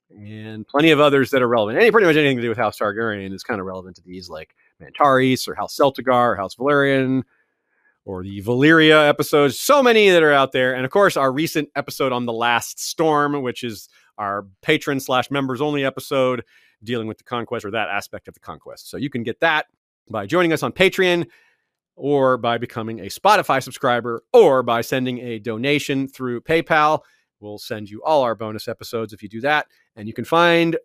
and 0.10 0.66
plenty 0.68 0.92
of 0.92 1.00
others 1.00 1.30
that 1.32 1.42
are 1.42 1.48
relevant. 1.48 1.78
Any 1.80 1.92
pretty 1.92 2.08
much 2.08 2.16
anything 2.16 2.38
to 2.38 2.42
do 2.42 2.50
with 2.50 2.58
House 2.58 2.80
Targaryen 2.80 3.34
is 3.34 3.44
kind 3.44 3.60
of 3.60 3.66
relevant 3.66 3.98
to 3.98 4.02
these, 4.04 4.30
like 4.30 4.56
Mantarys 4.82 5.48
or 5.48 5.56
House 5.56 5.78
Celtigar, 5.78 6.32
or 6.32 6.36
House 6.38 6.56
Velaryon, 6.56 7.24
or 8.06 8.24
the 8.24 8.42
Valyria 8.42 9.10
episodes. 9.10 9.60
So 9.60 9.84
many 9.84 10.10
that 10.10 10.24
are 10.24 10.32
out 10.32 10.54
there, 10.54 10.74
and 10.74 10.86
of 10.86 10.92
course, 10.92 11.18
our 11.18 11.32
recent 11.32 11.70
episode 11.76 12.14
on 12.14 12.26
the 12.26 12.34
Last 12.34 12.80
Storm, 12.80 13.42
which 13.42 13.64
is 13.64 13.90
our 14.18 14.46
patron 14.62 15.00
slash 15.02 15.30
members 15.30 15.60
only 15.60 15.84
episode 15.84 16.44
dealing 16.84 17.08
with 17.08 17.18
the 17.18 17.24
conquest 17.24 17.66
or 17.66 17.72
that 17.72 17.90
aspect 17.90 18.28
of 18.28 18.34
the 18.34 18.40
conquest. 18.40 18.90
So 18.90 18.98
you 18.98 19.10
can 19.10 19.24
get 19.24 19.42
that 19.42 19.66
by 20.10 20.26
joining 20.26 20.54
us 20.54 20.64
on 20.64 20.72
Patreon 20.72 21.28
or 21.96 22.38
by 22.38 22.58
becoming 22.58 23.00
a 23.00 23.06
Spotify 23.06 23.62
subscriber 23.62 24.24
or 24.34 24.64
by 24.64 24.82
sending 24.82 25.20
a 25.20 25.40
donation 25.40 26.08
through 26.08 26.42
PayPal. 26.42 27.02
We'll 27.40 27.58
send 27.58 27.90
you 27.90 28.04
all 28.04 28.24
our 28.24 28.36
bonus 28.36 28.68
episodes 28.68 29.14
if 29.14 29.22
you 29.22 29.30
do 29.30 29.42
that. 29.42 29.68
And 29.96 30.08
you 30.08 30.14
can 30.14 30.26
find 30.26 30.78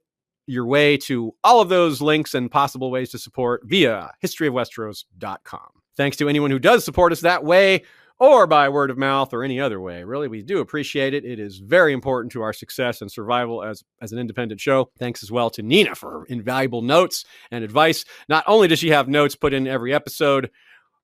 your 0.46 0.66
way 0.66 0.96
to 0.96 1.32
all 1.44 1.60
of 1.60 1.68
those 1.68 2.00
links 2.00 2.34
and 2.34 2.50
possible 2.50 2.90
ways 2.90 3.10
to 3.10 3.18
support 3.18 3.62
via 3.64 4.10
historyofwesteros.com. 4.22 5.68
Thanks 5.96 6.16
to 6.16 6.28
anyone 6.28 6.50
who 6.50 6.58
does 6.58 6.84
support 6.84 7.12
us 7.12 7.20
that 7.20 7.44
way 7.44 7.82
or 8.18 8.46
by 8.46 8.68
word 8.68 8.90
of 8.90 8.98
mouth 8.98 9.32
or 9.32 9.42
any 9.42 9.60
other 9.60 9.80
way. 9.80 10.04
Really, 10.04 10.28
we 10.28 10.42
do 10.42 10.58
appreciate 10.60 11.14
it. 11.14 11.24
It 11.24 11.38
is 11.38 11.58
very 11.58 11.92
important 11.92 12.32
to 12.32 12.42
our 12.42 12.52
success 12.52 13.00
and 13.00 13.10
survival 13.10 13.62
as, 13.62 13.82
as 14.00 14.12
an 14.12 14.18
independent 14.18 14.60
show. 14.60 14.90
Thanks 14.98 15.22
as 15.22 15.30
well 15.30 15.50
to 15.50 15.62
Nina 15.62 15.94
for 15.94 16.24
invaluable 16.26 16.82
notes 16.82 17.24
and 17.50 17.64
advice. 17.64 18.04
Not 18.28 18.44
only 18.46 18.68
does 18.68 18.78
she 18.78 18.90
have 18.90 19.08
notes 19.08 19.34
put 19.34 19.52
in 19.52 19.66
every 19.66 19.92
episode, 19.92 20.50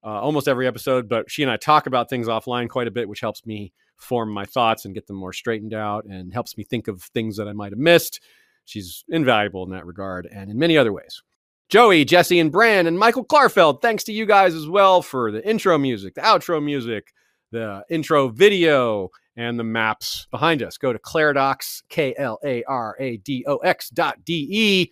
uh, 0.05 0.21
almost 0.21 0.49
every 0.49 0.67
episode, 0.67 1.09
but 1.09 1.31
she 1.31 1.43
and 1.43 1.51
I 1.51 1.57
talk 1.57 1.87
about 1.87 2.09
things 2.09 2.29
offline 2.29 2.69
quite 2.69 2.87
a 2.87 2.93
bit, 2.93 3.09
which 3.09 3.21
helps 3.21 3.45
me 3.45 3.73
form 3.97 4.31
my 4.31 4.45
thoughts 4.45 4.85
and 4.85 4.95
get 4.95 5.07
them 5.07 5.17
more 5.17 5.33
straightened 5.33 5.75
out 5.75 6.05
and 6.05 6.33
helps 6.33 6.57
me 6.57 6.65
think 6.65 6.89
of 6.89 7.03
things 7.03 7.37
that 7.37 7.49
I 7.49 7.53
might 7.53 7.73
have 7.73 7.79
missed. 7.79 8.21
She's 8.65 9.05
invaluable 9.09 9.65
in 9.65 9.71
that 9.71 9.87
regard 9.87 10.29
and 10.31 10.51
in 10.51 10.59
many 10.59 10.77
other 10.77 10.93
ways. 10.93 11.23
Joey, 11.69 12.05
Jesse, 12.05 12.39
and 12.39 12.51
Bran, 12.51 12.87
and 12.87 12.99
Michael 12.99 13.25
Klarfeld. 13.25 13.83
Thanks 13.83 14.05
to 14.05 14.13
you 14.13 14.25
guys 14.25 14.55
as 14.55 14.67
well 14.67 15.03
for 15.03 15.31
the 15.31 15.47
intro 15.47 15.77
music, 15.77 16.15
the 16.15 16.23
outro 16.23 16.63
music, 16.65 17.13
the 17.53 17.85
intro 17.91 18.29
video, 18.29 19.11
and 19.37 19.59
the 19.59 19.65
maps 19.65 20.27
behind 20.31 20.63
us. 20.63 20.79
Go 20.79 20.93
to 20.93 20.99
Klaradox, 20.99 21.83
K 21.89 22.15
L 22.17 22.39
A 22.45 22.65
R 22.65 22.97
A 22.99 23.19
D 23.19 23.45
O 23.47 23.59
X 23.59 23.91
dot 23.91 24.25
D 24.25 24.49
E 24.51 24.91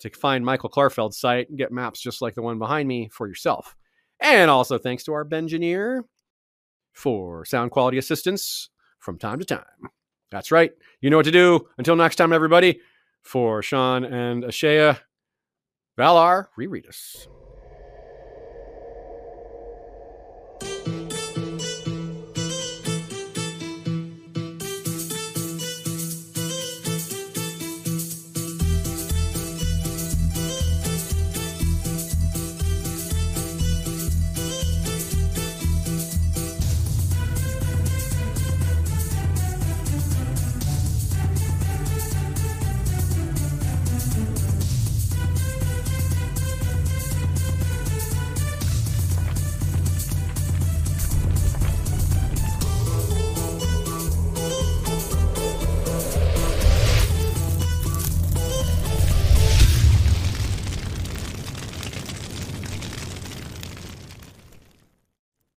to 0.00 0.10
find 0.10 0.44
Michael 0.44 0.70
Klarfeld's 0.70 1.18
site 1.18 1.48
and 1.48 1.58
get 1.58 1.72
maps 1.72 2.00
just 2.00 2.22
like 2.22 2.34
the 2.34 2.42
one 2.42 2.58
behind 2.58 2.86
me 2.86 3.08
for 3.12 3.26
yourself. 3.26 3.76
And 4.20 4.50
also 4.50 4.78
thanks 4.78 5.04
to 5.04 5.12
our 5.12 5.24
Bengineer 5.24 6.02
for 6.92 7.44
sound 7.44 7.70
quality 7.70 7.98
assistance 7.98 8.68
from 8.98 9.18
time 9.18 9.38
to 9.38 9.44
time. 9.44 9.64
That's 10.30 10.52
right. 10.52 10.72
You 11.00 11.10
know 11.10 11.16
what 11.16 11.24
to 11.24 11.32
do. 11.32 11.66
Until 11.78 11.96
next 11.96 12.16
time, 12.16 12.32
everybody, 12.32 12.80
for 13.22 13.62
Sean 13.62 14.04
and 14.04 14.44
Ashea, 14.44 14.98
Valar, 15.98 16.46
reread 16.56 16.86
us. 16.86 17.28